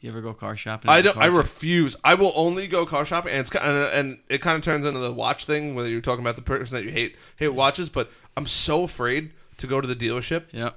You 0.00 0.10
ever 0.10 0.20
go 0.20 0.34
car 0.34 0.56
shopping? 0.56 0.90
I 0.90 1.00
don't. 1.00 1.16
I 1.16 1.26
refuse. 1.26 1.94
I 2.02 2.14
will 2.14 2.32
only 2.34 2.66
go 2.66 2.84
car 2.86 3.04
shopping, 3.04 3.30
and 3.32 3.40
it's 3.40 3.50
kind 3.50 3.64
of, 3.76 3.92
and 3.92 4.18
it 4.28 4.38
kind 4.42 4.56
of 4.56 4.62
turns 4.62 4.84
into 4.84 4.98
the 4.98 5.12
watch 5.12 5.44
thing. 5.44 5.74
Whether 5.76 5.88
you're 5.88 6.00
talking 6.00 6.24
about 6.24 6.34
the 6.36 6.42
person 6.42 6.76
that 6.76 6.84
you 6.84 6.90
hate 6.90 7.14
hate 7.36 7.48
watches, 7.48 7.88
but 7.88 8.10
I'm 8.36 8.46
so 8.46 8.82
afraid 8.82 9.30
to 9.58 9.66
go 9.68 9.80
to 9.80 9.86
the 9.86 9.94
dealership 9.94 10.44
Yeah. 10.50 10.70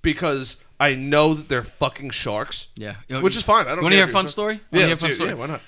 because 0.00 0.56
I 0.78 0.94
know 0.94 1.34
that 1.34 1.48
they're 1.50 1.62
fucking 1.64 2.10
sharks. 2.10 2.68
Yeah. 2.74 2.96
Which 3.20 3.36
is 3.36 3.42
fine. 3.42 3.66
I 3.66 3.74
don't. 3.74 3.82
Want 3.82 3.92
to 3.92 3.96
hear 3.98 4.06
a 4.06 4.12
fun 4.12 4.28
story? 4.28 4.60
Yeah, 4.70 4.86
hear 4.86 4.94
a 4.94 4.96
fun 4.96 5.12
story? 5.12 5.28
yeah, 5.30 5.34
why 5.36 5.46
not? 5.46 5.60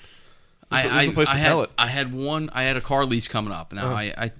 I, 0.71 0.81
This 0.81 0.85
is 0.85 0.89
the- 0.91 0.95
this 0.95 1.03
is 1.03 1.09
the 1.09 1.13
place 1.13 1.27
I 1.29 1.33
to 1.33 1.37
had, 1.39 1.47
tell 1.49 1.63
it. 1.63 1.71
I 1.77 1.87
had 1.87 2.13
one. 2.13 2.49
I 2.51 2.63
had 2.63 2.77
a 2.77 2.81
car 2.81 3.05
lease 3.05 3.27
coming 3.27 3.53
up. 3.53 3.73
Now 3.73 3.85
Uh-huh. 3.87 3.95
I, 3.95 4.13
I, 4.17 4.31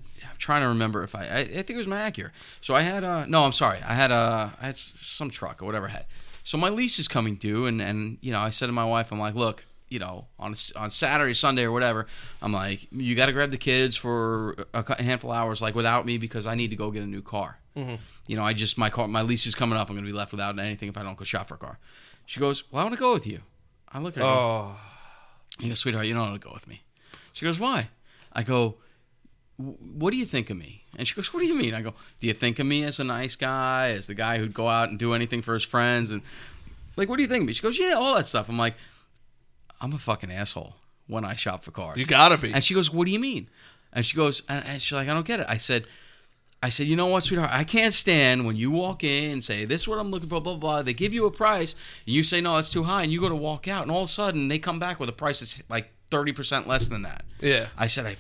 trying 0.44 0.61
to 0.61 0.68
remember 0.68 1.03
if 1.03 1.15
I, 1.15 1.26
I, 1.26 1.40
I 1.40 1.45
think 1.45 1.72
it 1.72 1.78
was 1.78 1.88
my 1.88 2.11
Acura. 2.11 2.30
So 2.61 2.76
I 2.76 2.82
had 2.82 3.03
a. 3.03 3.26
No, 3.28 3.44
I'm 3.45 3.53
sorry. 3.53 3.80
I 3.82 3.94
had 3.94 4.11
a. 4.11 4.53
I 4.61 4.65
had 4.68 4.78
some 4.78 5.30
truck 5.30 5.61
or 5.61 5.65
whatever 5.65 5.88
I 5.88 5.91
had. 5.91 6.06
So 6.44 6.57
my 6.57 6.70
lease 6.70 6.99
is 6.99 7.07
coming 7.07 7.36
due, 7.36 7.65
and 7.65 7.82
and 7.82 8.18
you 8.22 8.32
know 8.32 8.40
I 8.40 8.49
said 8.52 8.68
to 8.68 8.72
my 8.74 8.86
wife, 8.86 9.11
I'm 9.11 9.20
like, 9.20 9.36
look, 9.36 9.64
you 9.90 9.99
know, 9.99 10.28
on 10.38 10.53
a 10.53 10.80
on 10.80 10.91
Saturday, 10.91 11.34
Sunday, 11.34 11.64
or 11.64 11.72
whatever, 11.72 12.06
I'm 12.41 12.52
like, 12.52 12.88
you 12.91 13.15
got 13.15 13.28
to 13.28 13.32
grab 13.32 13.49
the 13.49 13.57
kids 13.57 13.95
for 13.95 14.56
a 14.74 15.02
handful 15.02 15.32
of 15.32 15.38
hours, 15.38 15.61
like 15.61 15.76
without 15.76 16.06
me, 16.06 16.18
because 16.18 16.45
I 16.45 16.56
need 16.56 16.70
to 16.72 16.76
go 16.76 16.91
get 16.91 17.03
a 17.03 17.07
new 17.07 17.22
car. 17.22 17.60
Mm-hmm. 17.78 17.95
You 18.28 18.36
know, 18.36 18.44
I 18.44 18.53
just 18.53 18.78
my 18.78 18.90
car, 18.90 19.07
my 19.07 19.22
lease 19.22 19.45
is 19.45 19.56
coming 19.56 19.78
up. 19.80 19.90
I'm 19.90 19.95
going 19.95 20.06
to 20.06 20.11
be 20.11 20.18
left 20.18 20.32
without 20.32 20.60
anything 20.60 20.90
if 20.90 20.98
I 20.98 21.03
don't 21.03 21.18
go 21.18 21.24
shop 21.24 21.48
for 21.48 21.56
a 21.56 21.57
car. 21.57 21.80
She 22.26 22.40
goes, 22.40 22.64
well, 22.72 22.82
I 22.82 22.84
want 22.84 22.95
to 22.95 22.99
go 22.99 23.14
with 23.14 23.26
you. 23.28 23.40
I 23.91 23.99
look 23.99 24.15
at 24.18 24.24
her. 24.24 24.30
Oh, 24.30 24.76
I 25.61 25.68
go, 25.68 25.74
sweetheart, 25.74 26.06
you 26.07 26.14
don't 26.14 26.30
want 26.30 26.41
to 26.41 26.48
go 26.48 26.53
with 26.53 26.68
me. 26.68 26.84
She 27.34 27.45
goes, 27.45 27.60
why? 27.60 27.90
I 28.32 28.44
go, 28.44 28.57
"W- 28.61 28.78
what 29.58 30.12
do 30.12 30.18
you 30.18 30.26
think 30.26 30.50
of 30.50 30.58
me? 30.58 30.84
And 30.98 31.08
she 31.08 31.16
goes, 31.16 31.34
what 31.34 31.40
do 31.42 31.46
you 31.46 31.56
mean? 31.56 31.74
I 31.74 31.82
go, 31.82 31.94
do 32.20 32.28
you 32.28 32.34
think 32.34 32.60
of 32.60 32.66
me 32.66 32.84
as 32.84 33.00
a 33.00 33.04
nice 33.04 33.36
guy, 33.36 33.90
as 33.90 34.08
the 34.08 34.16
guy 34.16 34.38
who'd 34.38 34.54
go 34.54 34.68
out 34.68 34.90
and 34.90 34.98
do 34.98 35.14
anything 35.14 35.42
for 35.42 35.54
his 35.54 35.64
friends? 35.64 36.12
And 36.12 36.22
like, 36.96 37.10
what 37.10 37.18
do 37.18 37.24
you 37.24 37.30
think 37.30 37.42
of 37.42 37.48
me? 37.48 37.54
She 37.54 37.62
goes, 37.62 37.78
yeah, 37.78 37.94
all 37.94 38.16
that 38.16 38.26
stuff. 38.28 38.50
I'm 38.50 38.58
like, 38.58 38.76
I'm 39.82 39.94
a 39.94 40.00
fucking 40.00 40.32
asshole 40.32 40.76
when 41.08 41.26
I 41.26 41.36
shop 41.36 41.64
for 41.64 41.72
cars. 41.72 41.98
you 41.98 42.06
gotta 42.06 42.38
be. 42.38 42.54
And 42.54 42.64
she 42.64 42.74
goes, 42.74 42.90
"What 42.92 43.06
do 43.06 43.12
you 43.12 43.20
mean?" 43.20 43.50
And 43.92 44.06
she 44.06 44.16
goes, 44.16 44.42
and, 44.48 44.66
and 44.66 44.82
she's 44.82 44.94
like, 44.94 45.10
"I 45.10 45.14
don't 45.14 45.26
get 45.26 45.42
it." 45.42 45.46
I 45.50 45.58
said, 45.58 45.86
"I 46.62 46.70
said, 46.70 46.88
you 46.88 46.96
know 46.96 47.08
what, 47.08 47.24
sweetheart? 47.24 47.50
I 47.52 47.66
can't 47.66 47.94
stand 47.94 48.46
when 48.46 48.56
you 48.56 48.72
walk 48.72 49.04
in 49.04 49.32
and 49.32 49.44
say 49.44 49.66
this 49.66 49.82
is 49.82 49.88
what 49.90 50.00
I'm 50.00 50.10
looking 50.10 50.30
for, 50.30 50.40
blah 50.40 50.54
blah. 50.54 50.60
blah. 50.60 50.82
They 50.84 50.94
give 50.94 51.14
you 51.14 51.26
a 51.26 51.32
price, 51.32 51.76
and 52.06 52.16
you 52.16 52.24
say 52.24 52.40
no, 52.40 52.56
that's 52.56 52.70
too 52.70 52.84
high, 52.84 53.04
and 53.04 53.12
you 53.12 53.20
go 53.20 53.28
to 53.28 53.36
walk 53.36 53.68
out, 53.68 53.82
and 53.82 53.92
all 53.92 54.04
of 54.04 54.10
a 54.10 54.12
sudden 54.12 54.48
they 54.48 54.58
come 54.58 54.80
back 54.80 55.00
with 55.02 55.10
a 55.10 55.14
price 55.14 55.42
that's 55.42 55.58
like 55.70 55.92
thirty 56.10 56.32
percent 56.32 56.66
less 56.68 56.88
than 56.88 57.02
that." 57.02 57.26
yeah, 57.42 57.68
I 57.78 57.88
said, 57.88 58.06
"I 58.06 58.16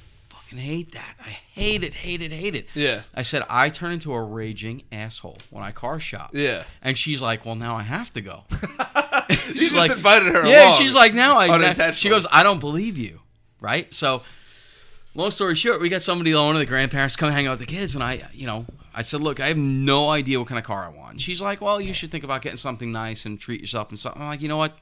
fucking 0.53 0.63
hate 0.65 0.91
that. 0.93 1.15
I 1.19 1.29
hate 1.29 1.83
it, 1.83 1.93
hate 1.93 2.21
it, 2.21 2.31
hate 2.31 2.55
it." 2.55 2.67
yeah, 2.73 3.01
I 3.13 3.23
said, 3.23 3.43
"I 3.49 3.69
turn 3.69 3.91
into 3.93 4.13
a 4.13 4.21
raging 4.23 4.83
asshole 4.91 5.37
when 5.49 5.63
I 5.63 5.71
car 5.71 5.99
shop." 5.99 6.31
yeah. 6.33 6.63
And 6.81 6.97
she's 6.97 7.21
like, 7.21 7.45
"Well, 7.45 7.55
now 7.55 7.75
I 7.75 7.83
have 7.83 8.11
to 8.13 8.21
go." 8.21 8.43
you 9.29 9.35
She's 9.35 9.59
just 9.71 9.75
like- 9.75 9.91
invited 9.91 10.33
her. 10.33 10.45
Yeah, 10.45 10.73
she's 10.73 10.95
like, 10.95 11.13
now 11.13 11.37
I. 11.39 11.91
She 11.91 12.09
goes, 12.09 12.27
I 12.31 12.43
don't 12.43 12.59
believe 12.59 12.97
you, 12.97 13.21
right? 13.61 13.93
So, 13.93 14.23
long 15.15 15.31
story 15.31 15.55
short, 15.55 15.81
we 15.81 15.89
got 15.89 16.01
somebody, 16.01 16.33
one 16.33 16.55
of 16.55 16.59
the 16.59 16.65
grandparents, 16.65 17.15
come 17.15 17.31
hang 17.31 17.47
out 17.47 17.51
with 17.59 17.67
the 17.67 17.73
kids, 17.73 17.95
and 17.95 18.03
I, 18.03 18.27
you 18.33 18.45
know, 18.47 18.65
I 18.93 19.01
said, 19.01 19.21
look, 19.21 19.39
I 19.39 19.47
have 19.47 19.57
no 19.57 20.09
idea 20.09 20.39
what 20.39 20.47
kind 20.47 20.59
of 20.59 20.65
car 20.65 20.85
I 20.85 20.89
want. 20.89 21.11
And 21.13 21.21
she's 21.21 21.41
like, 21.41 21.61
well, 21.61 21.79
you 21.81 21.93
should 21.93 22.11
think 22.11 22.23
about 22.23 22.41
getting 22.41 22.57
something 22.57 22.91
nice 22.91 23.25
and 23.25 23.39
treat 23.39 23.61
yourself 23.61 23.89
and 23.89 23.99
something. 23.99 24.21
I'm 24.21 24.27
like, 24.27 24.41
you 24.41 24.47
know 24.47 24.57
what? 24.57 24.77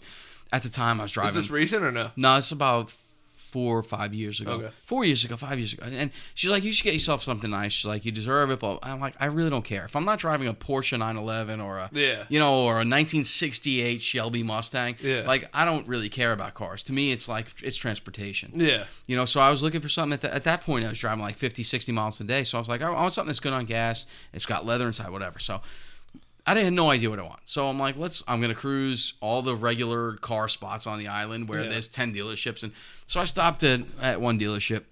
At 0.52 0.64
the 0.64 0.70
time, 0.70 1.00
I 1.00 1.04
was 1.04 1.12
driving. 1.14 1.30
Is 1.30 1.36
this 1.36 1.50
recent 1.50 1.84
or 1.84 1.92
no? 1.92 2.12
no, 2.18 2.38
it's 2.38 2.52
about 2.52 2.92
four 3.52 3.78
or 3.78 3.84
five 3.84 4.14
years 4.14 4.40
ago. 4.40 4.52
Okay. 4.54 4.70
Four 4.86 5.04
years 5.06 5.24
ago, 5.26 5.36
five 5.38 5.60
years 5.60 5.74
ago. 5.74 5.84
And 5.86 6.12
she's 6.34 6.50
like, 6.50 6.64
you 6.64 6.72
should 6.74 6.84
get 6.86 6.94
yourself 6.94 7.22
something 7.22 7.50
nice. 7.50 7.74
She's 7.74 7.86
like, 7.86 8.06
you 8.06 8.12
deserve 8.12 8.50
it. 8.52 8.60
But 8.60 8.80
I'm 8.82 9.00
like, 9.00 9.14
I 9.20 9.26
really 9.26 9.50
don't 9.50 9.66
care. 9.66 9.86
If 9.86 9.96
I'm 9.96 10.06
not 10.06 10.20
driving 10.20 10.48
a 10.48 10.54
Porsche 10.54 10.98
911 10.98 11.60
or 11.62 11.78
a, 11.78 11.90
Yeah. 11.94 12.24
you 12.30 12.40
know, 12.40 12.56
or 12.64 12.74
a 12.82 12.86
1968 12.86 14.02
Shelby 14.02 14.44
Mustang, 14.44 14.96
Yeah. 15.02 15.24
like 15.28 15.50
I 15.54 15.66
don't 15.66 15.88
really 15.88 16.10
care 16.10 16.32
about 16.32 16.54
cars. 16.54 16.84
To 16.84 16.94
me, 16.94 17.12
it's 17.12 17.28
like 17.28 17.48
it's 17.64 17.78
transportation. 17.78 18.52
Yeah, 18.56 18.86
You 19.08 19.16
know, 19.16 19.26
so 19.26 19.40
I 19.42 19.50
was 19.50 19.62
looking 19.62 19.82
for 19.82 19.90
something 19.90 20.14
at, 20.14 20.22
the, 20.22 20.34
at 20.34 20.44
that 20.46 20.62
point. 20.64 20.86
I 20.86 20.90
was 20.90 21.00
driving 21.00 21.22
like 21.22 21.36
50, 21.36 21.64
60 21.64 21.92
miles 21.92 22.20
a 22.20 22.24
day. 22.24 22.44
So 22.44 22.58
I 22.58 22.62
was 22.62 22.70
like, 22.70 22.82
I 22.82 22.90
want 22.90 23.14
something 23.14 23.28
that's 23.28 23.40
good 23.40 23.54
on 23.54 23.66
gas. 23.66 24.06
It's 24.34 24.46
got 24.46 24.66
leather 24.66 24.88
inside, 24.88 25.10
whatever. 25.10 25.40
So 25.40 25.62
I 26.46 26.54
didn't 26.54 26.66
have 26.66 26.74
no 26.74 26.90
idea 26.90 27.10
what 27.10 27.20
I 27.20 27.24
want. 27.24 27.42
So 27.46 27.68
I'm 27.70 27.78
like, 27.78 27.98
let's. 27.98 28.24
I'm 28.28 28.42
gonna 28.42 28.56
cruise 28.56 29.14
all 29.22 29.42
the 29.42 29.56
regular 29.56 30.14
car 30.18 30.48
spots 30.50 30.88
on 30.88 30.98
the 31.00 31.08
island 31.08 31.48
where 31.48 31.64
Yeah. 31.64 31.70
there's 31.70 31.88
ten 31.88 32.14
dealerships, 32.14 32.64
and 32.64 32.72
so 33.08 33.20
I 33.20 33.26
stopped 33.26 33.64
at 33.64 33.82
at 34.02 34.20
one 34.22 34.40
dealership, 34.40 34.84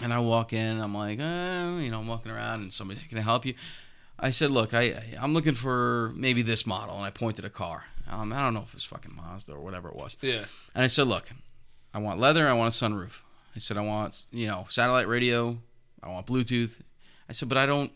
and 0.00 0.12
I 0.12 0.18
walk 0.18 0.52
in. 0.52 0.80
I'm 0.80 0.94
like, 0.94 1.20
uh, 1.20 1.78
you 1.80 1.90
know, 1.90 2.00
I'm 2.00 2.08
walking 2.08 2.32
around, 2.32 2.62
and 2.62 2.72
somebody 2.74 3.00
can 3.08 3.18
I 3.18 3.22
help 3.22 3.46
you. 3.46 3.54
I 4.18 4.30
said, 4.30 4.50
look, 4.50 4.74
I 4.74 5.02
I'm 5.20 5.34
looking 5.34 5.54
for 5.54 6.12
maybe 6.16 6.42
this 6.42 6.66
model, 6.66 6.96
and 6.96 7.04
I 7.04 7.10
pointed 7.10 7.44
a 7.44 7.50
car. 7.50 7.84
Um, 8.10 8.32
I 8.32 8.42
don't 8.42 8.52
know 8.52 8.60
if 8.62 8.68
it 8.68 8.74
was 8.74 8.84
fucking 8.84 9.14
Mazda 9.14 9.52
or 9.52 9.60
whatever 9.60 9.88
it 9.88 9.94
was. 9.96 10.16
yeah, 10.20 10.44
And 10.74 10.84
I 10.84 10.88
said, 10.88 11.06
look, 11.06 11.30
I 11.94 11.98
want 11.98 12.18
leather. 12.18 12.48
I 12.48 12.52
want 12.52 12.74
a 12.74 12.84
sunroof. 12.84 13.12
I 13.54 13.60
said, 13.60 13.76
I 13.76 13.82
want 13.82 14.26
you 14.32 14.46
know 14.48 14.66
satellite 14.68 15.06
radio. 15.08 15.58
I 16.02 16.08
want 16.08 16.26
Bluetooth. 16.26 16.80
I 17.28 17.32
said, 17.32 17.48
but 17.48 17.56
I 17.56 17.66
don't, 17.66 17.92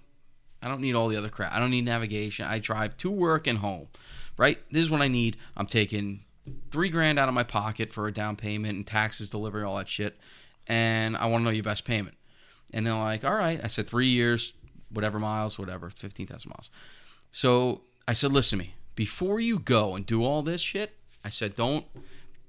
I 0.66 0.68
don't 0.68 0.80
need 0.80 0.97
all 0.97 1.06
the 1.06 1.16
other 1.16 1.28
crap. 1.28 1.52
I 1.52 1.60
don't 1.60 1.70
need 1.70 1.84
navigation. 1.84 2.44
I 2.44 2.59
drive 2.59 2.97
to 2.97 3.10
work 3.10 3.47
and 3.47 3.59
home. 3.59 3.86
Right. 4.36 4.59
This 4.68 4.82
is 4.82 4.90
what 4.90 5.01
I 5.01 5.06
need. 5.06 5.36
I'm 5.56 5.68
taking 5.68 6.24
three 6.72 6.88
grand 6.88 7.20
out 7.20 7.28
of 7.28 7.34
my 7.34 7.44
pocket 7.44 7.93
for 7.93 8.09
a 8.09 8.12
down 8.12 8.34
payment 8.34 8.74
and 8.74 8.84
taxes, 8.84 9.30
delivery, 9.30 9.62
all 9.62 9.76
that 9.76 9.88
shit. 9.88 10.18
And 10.66 11.16
I 11.16 11.26
want 11.26 11.43
to 11.43 11.44
know 11.44 11.51
your 11.51 11.62
best 11.62 11.84
payment. 11.84 12.16
And 12.74 12.84
they're 12.84 12.94
like, 12.94 13.24
all 13.24 13.36
right. 13.36 13.60
I 13.62 13.68
said 13.68 13.86
three 13.86 14.09
years, 14.09 14.55
whatever 14.90 15.20
miles, 15.20 15.56
whatever, 15.56 15.88
fifteen 15.88 16.26
thousand 16.26 16.51
miles. 16.51 16.68
So 17.30 17.82
I 18.09 18.12
said, 18.12 18.32
listen 18.32 18.59
to 18.59 18.64
me. 18.64 18.74
Before 18.97 19.38
you 19.38 19.60
go 19.60 19.94
and 19.94 20.05
do 20.05 20.24
all 20.24 20.43
this 20.43 20.62
shit, 20.62 20.97
I 21.24 21.28
said, 21.28 21.55
don't 21.55 21.86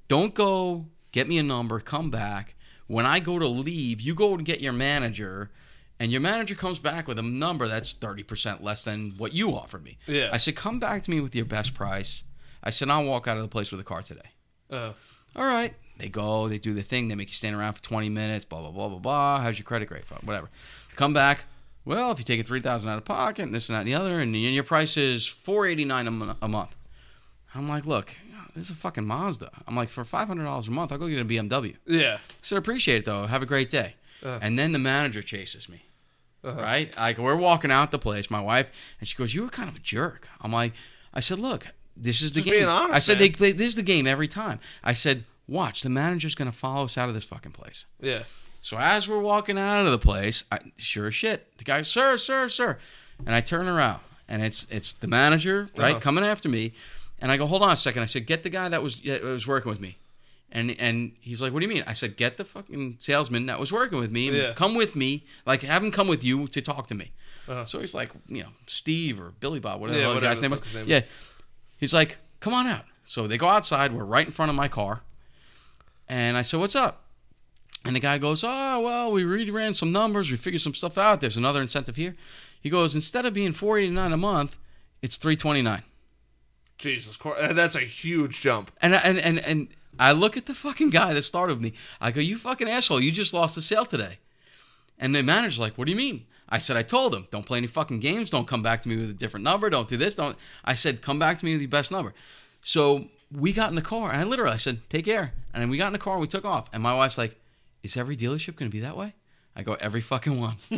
don't 0.07 0.33
go 0.33 0.87
get 1.11 1.27
me 1.27 1.37
a 1.37 1.43
number, 1.43 1.79
come 1.79 2.09
back. 2.09 2.55
When 2.87 3.05
I 3.05 3.19
go 3.19 3.37
to 3.37 3.47
leave, 3.47 4.01
you 4.01 4.15
go 4.15 4.33
and 4.33 4.43
get 4.43 4.61
your 4.61 4.73
manager, 4.73 5.51
and 5.99 6.11
your 6.11 6.21
manager 6.21 6.55
comes 6.55 6.79
back 6.79 7.07
with 7.07 7.17
a 7.19 7.23
number 7.23 7.67
that's 7.67 7.93
30% 7.93 8.61
less 8.61 8.83
than 8.83 9.13
what 9.17 9.33
you 9.33 9.55
offered 9.55 9.83
me. 9.83 9.97
Yeah. 10.07 10.29
I 10.31 10.37
said, 10.37 10.55
come 10.55 10.79
back 10.79 11.03
to 11.03 11.11
me 11.11 11.19
with 11.21 11.35
your 11.35 11.45
best 11.45 11.73
price. 11.73 12.23
I 12.63 12.69
said, 12.69 12.89
I'll 12.89 13.05
walk 13.05 13.27
out 13.27 13.37
of 13.37 13.43
the 13.43 13.49
place 13.49 13.71
with 13.71 13.79
a 13.81 13.83
car 13.83 14.01
today. 14.01 14.29
uh, 14.71 14.91
All 15.35 15.45
right. 15.45 15.73
They 15.97 16.09
go, 16.09 16.47
they 16.47 16.59
do 16.59 16.73
the 16.73 16.83
thing, 16.83 17.07
they 17.07 17.15
make 17.15 17.29
you 17.29 17.33
stand 17.33 17.55
around 17.55 17.73
for 17.73 17.81
20 17.83 18.09
minutes, 18.09 18.45
blah, 18.45 18.61
blah, 18.61 18.69
blah, 18.71 18.89
blah, 18.89 18.99
blah. 18.99 19.39
How's 19.41 19.57
your 19.57 19.65
credit 19.65 19.87
grade? 19.87 20.03
Whatever. 20.23 20.49
Come 20.95 21.13
back. 21.13 21.45
Well, 21.85 22.11
if 22.11 22.19
you 22.19 22.25
take 22.25 22.39
a 22.39 22.43
3000 22.43 22.87
out 22.89 22.97
of 22.97 23.05
pocket, 23.05 23.43
and 23.43 23.55
this 23.55 23.69
and 23.69 23.75
that 23.75 23.79
and 23.79 23.87
the 23.87 23.95
other, 23.95 24.19
and 24.19 24.35
your 24.35 24.63
price 24.63 24.97
is 24.97 25.25
489 25.25 26.07
a 26.07 26.35
a 26.41 26.47
month. 26.47 26.75
I'm 27.55 27.67
like, 27.69 27.85
look, 27.85 28.13
this 28.55 28.65
is 28.65 28.71
a 28.71 28.75
fucking 28.75 29.05
Mazda. 29.05 29.49
I'm 29.67 29.75
like, 29.75 29.89
for 29.89 30.03
$500 30.03 30.67
a 30.67 30.71
month, 30.71 30.91
I'll 30.91 30.97
go 30.97 31.07
get 31.07 31.19
a 31.21 31.25
BMW. 31.25 31.75
yeah, 31.85 32.15
I 32.15 32.33
said, 32.41 32.57
appreciate 32.57 32.97
it, 32.97 33.05
though. 33.05 33.25
Have 33.25 33.41
a 33.41 33.45
great 33.47 33.69
day. 33.69 33.95
Uh. 34.23 34.39
and 34.41 34.57
then 34.57 34.71
the 34.71 34.79
manager 34.79 35.21
chases 35.21 35.69
me 35.69 35.83
uh-huh. 36.47 36.61
right? 36.61 36.97
Like 36.97 37.17
we're 37.17 37.35
walking 37.35 37.71
out 37.71 37.91
the 37.91 37.99
place, 37.99 38.29
my 38.29 38.41
wife, 38.41 38.71
and 38.99 39.07
she 39.07 39.15
goes, 39.15 39.33
"You 39.33 39.43
were 39.43 39.49
kind 39.49 39.69
of 39.69 39.75
a 39.75 39.79
jerk." 39.79 40.27
I'm 40.41 40.51
like, 40.51 40.73
I 41.13 41.19
said, 41.19 41.39
"Look, 41.39 41.67
this 41.95 42.21
is 42.21 42.31
the 42.33 42.41
Just 42.41 42.51
game." 42.51 42.67
honest, 42.67 42.93
I 42.93 42.99
said, 42.99 43.13
man. 43.13 43.19
"They 43.19 43.29
play 43.31 43.51
this 43.51 43.67
is 43.69 43.75
the 43.75 43.83
game 43.83 44.07
every 44.07 44.27
time." 44.27 44.59
I 44.83 44.93
said, 44.93 45.23
"Watch, 45.47 45.81
the 45.81 45.89
manager's 45.89 46.35
gonna 46.35 46.51
follow 46.51 46.85
us 46.85 46.97
out 46.97 47.09
of 47.09 47.15
this 47.15 47.23
fucking 47.25 47.51
place." 47.53 47.85
yeah, 47.99 48.23
So 48.61 48.77
as 48.77 49.07
we're 49.07 49.19
walking 49.19 49.57
out 49.57 49.85
of 49.85 49.91
the 49.91 49.97
place, 49.99 50.43
I, 50.51 50.59
sure 50.77 51.07
as 51.07 51.15
shit, 51.15 51.57
the 51.57 51.63
guy, 51.63 51.81
"Sir, 51.81 52.17
sir, 52.17 52.49
sir," 52.49 52.77
and 53.25 53.33
I 53.33 53.41
turn 53.41 53.67
around, 53.67 54.01
and 54.27 54.41
it's 54.43 54.65
it's 54.69 54.93
the 54.93 55.07
manager, 55.07 55.69
right, 55.75 55.91
Uh-huh. 55.91 55.99
coming 56.01 56.23
after 56.23 56.49
me, 56.49 56.73
and 57.19 57.31
I 57.31 57.37
go, 57.37 57.45
"Hold 57.47 57.63
on 57.63 57.71
a 57.71 57.77
second. 57.77 58.03
I 58.03 58.07
said, 58.07 58.25
"Get 58.27 58.43
the 58.43 58.49
guy 58.49 58.69
that 58.69 58.83
was 58.83 58.95
that 59.05 59.23
was 59.23 59.47
working 59.47 59.69
with 59.69 59.79
me." 59.79 59.97
And 60.57 60.75
and 60.79 61.11
he's 61.21 61.41
like, 61.41 61.51
"What 61.53 61.59
do 61.61 61.67
you 61.67 61.73
mean?" 61.73 61.83
I 61.85 61.93
said, 61.93 62.17
"Get 62.17 62.37
the 62.37 62.45
fucking 62.45 62.97
salesman 62.99 63.45
that 63.45 63.59
was 63.59 63.71
working 63.71 63.99
with 63.99 64.11
me. 64.11 64.27
and 64.29 64.37
Yeah. 64.37 64.53
Come 64.53 64.73
with 64.75 64.95
me. 64.95 65.25
Like, 65.45 65.61
have 65.61 65.83
him 65.83 65.91
come 65.91 66.07
with 66.07 66.23
you 66.23 66.47
to 66.47 66.61
talk 66.61 66.87
to 66.87 66.95
me." 66.95 67.11
Uh-huh. 67.47 67.65
So 67.65 67.79
he's 67.79 67.93
like, 67.93 68.09
you 68.27 68.41
know, 68.43 68.49
Steve 68.65 69.19
or 69.19 69.33
Billy 69.39 69.59
Bob, 69.59 69.79
whatever, 69.79 69.99
Yeah, 69.99 70.07
the 70.09 70.15
whatever 70.15 70.33
guy's 70.33 70.41
name 70.41 70.51
was. 70.51 70.73
name. 70.73 70.85
Yeah. 70.87 71.01
He's 71.77 71.93
like, 71.93 72.17
"Come 72.39 72.53
on 72.53 72.65
out." 72.67 72.85
So 73.03 73.27
they 73.27 73.37
go 73.37 73.47
outside. 73.47 73.93
We're 73.93 74.03
right 74.05 74.25
in 74.25 74.31
front 74.33 74.49
of 74.49 74.55
my 74.55 74.67
car. 74.67 75.01
And 76.09 76.37
I 76.37 76.41
said, 76.41 76.59
"What's 76.59 76.75
up?" 76.75 77.03
And 77.85 77.95
the 77.95 77.99
guy 77.99 78.17
goes, 78.17 78.43
"Oh 78.43 78.79
well, 78.79 79.11
we 79.11 79.23
reran 79.23 79.75
some 79.75 79.91
numbers, 79.91 80.31
we 80.31 80.37
figured 80.37 80.61
some 80.61 80.73
stuff 80.73 80.97
out. 80.97 81.21
There's 81.21 81.37
another 81.37 81.61
incentive 81.61 81.95
here." 81.97 82.15
He 82.59 82.69
goes, 82.69 82.95
"Instead 82.95 83.25
of 83.25 83.33
being 83.33 83.53
four 83.53 83.77
eighty 83.77 83.93
nine 83.93 84.11
a 84.11 84.17
month, 84.17 84.57
it's 85.01 85.17
three 85.17 85.35
twenty 85.35 85.61
nine. 85.61 85.83
Jesus 86.77 87.17
Christ, 87.17 87.55
that's 87.55 87.75
a 87.75 87.79
huge 87.81 88.41
jump. 88.41 88.71
And 88.81 88.93
and 88.95 89.17
and 89.19 89.39
and 89.39 89.67
I 89.99 90.11
look 90.11 90.37
at 90.37 90.45
the 90.45 90.53
fucking 90.53 90.89
guy 90.89 91.13
that 91.13 91.23
started 91.23 91.53
with 91.55 91.63
me. 91.63 91.73
I 91.99 92.11
go, 92.11 92.21
"You 92.21 92.37
fucking 92.37 92.67
asshole! 92.67 93.01
You 93.01 93.11
just 93.11 93.33
lost 93.33 93.55
the 93.55 93.61
sale 93.61 93.85
today." 93.85 94.19
And 94.99 95.15
the 95.15 95.23
manager's 95.23 95.59
like, 95.59 95.77
"What 95.77 95.85
do 95.85 95.91
you 95.91 95.97
mean?" 95.97 96.25
I 96.49 96.59
said, 96.59 96.77
"I 96.77 96.83
told 96.83 97.13
him, 97.13 97.27
don't 97.31 97.45
play 97.45 97.57
any 97.57 97.67
fucking 97.67 97.99
games. 97.99 98.29
Don't 98.29 98.47
come 98.47 98.63
back 98.63 98.81
to 98.83 98.89
me 98.89 98.95
with 98.95 99.09
a 99.09 99.13
different 99.13 99.43
number. 99.43 99.69
Don't 99.69 99.87
do 99.87 99.97
this. 99.97 100.15
Don't." 100.15 100.37
I 100.63 100.73
said, 100.73 101.01
"Come 101.01 101.19
back 101.19 101.39
to 101.39 101.45
me 101.45 101.53
with 101.53 101.61
your 101.61 101.69
best 101.69 101.91
number." 101.91 102.13
So 102.61 103.07
we 103.31 103.53
got 103.53 103.69
in 103.69 103.75
the 103.75 103.81
car, 103.81 104.11
and 104.11 104.21
I 104.21 104.23
literally 104.23 104.53
I 104.53 104.57
said, 104.57 104.81
"Take 104.89 105.05
care." 105.05 105.33
And 105.53 105.61
then 105.61 105.69
we 105.69 105.77
got 105.77 105.87
in 105.87 105.93
the 105.93 105.99
car 105.99 106.13
and 106.13 106.21
we 106.21 106.27
took 106.27 106.45
off. 106.45 106.69
And 106.71 106.81
my 106.81 106.95
wife's 106.95 107.17
like, 107.17 107.35
"Is 107.83 107.97
every 107.97 108.15
dealership 108.15 108.55
going 108.55 108.69
to 108.71 108.75
be 108.75 108.81
that 108.81 108.95
way?" 108.97 109.13
I 109.55 109.63
go, 109.63 109.73
"Every 109.73 110.01
fucking 110.01 110.39
one." 110.39 110.57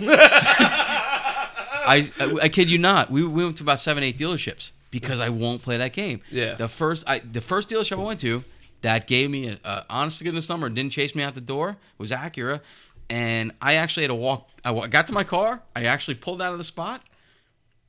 I, 1.89 2.11
I 2.19 2.37
I 2.43 2.49
kid 2.49 2.69
you 2.69 2.77
not. 2.77 3.09
We, 3.11 3.23
we 3.23 3.43
went 3.43 3.57
to 3.57 3.63
about 3.63 3.79
seven, 3.79 4.03
eight 4.03 4.17
dealerships 4.17 4.71
because 4.91 5.19
I 5.19 5.29
won't 5.29 5.61
play 5.61 5.77
that 5.77 5.93
game. 5.93 6.21
Yeah. 6.31 6.55
The 6.55 6.67
first 6.67 7.03
I 7.07 7.19
the 7.19 7.41
first 7.41 7.69
dealership 7.69 7.99
I 7.99 8.03
went 8.03 8.19
to 8.21 8.43
that 8.81 9.07
gave 9.07 9.29
me 9.29 9.49
a, 9.49 9.59
a 9.63 9.85
honest 9.89 10.19
to 10.19 10.23
goodness 10.23 10.49
number 10.49 10.69
didn't 10.69 10.91
chase 10.91 11.15
me 11.15 11.23
out 11.23 11.35
the 11.35 11.41
door 11.41 11.77
was 11.97 12.11
Acura, 12.11 12.61
and 13.09 13.51
I 13.61 13.75
actually 13.75 14.03
had 14.03 14.09
to 14.09 14.15
walk. 14.15 14.49
I 14.63 14.87
got 14.87 15.07
to 15.07 15.13
my 15.13 15.23
car. 15.23 15.61
I 15.75 15.85
actually 15.85 16.15
pulled 16.15 16.41
out 16.41 16.51
of 16.53 16.57
the 16.57 16.63
spot. 16.63 17.03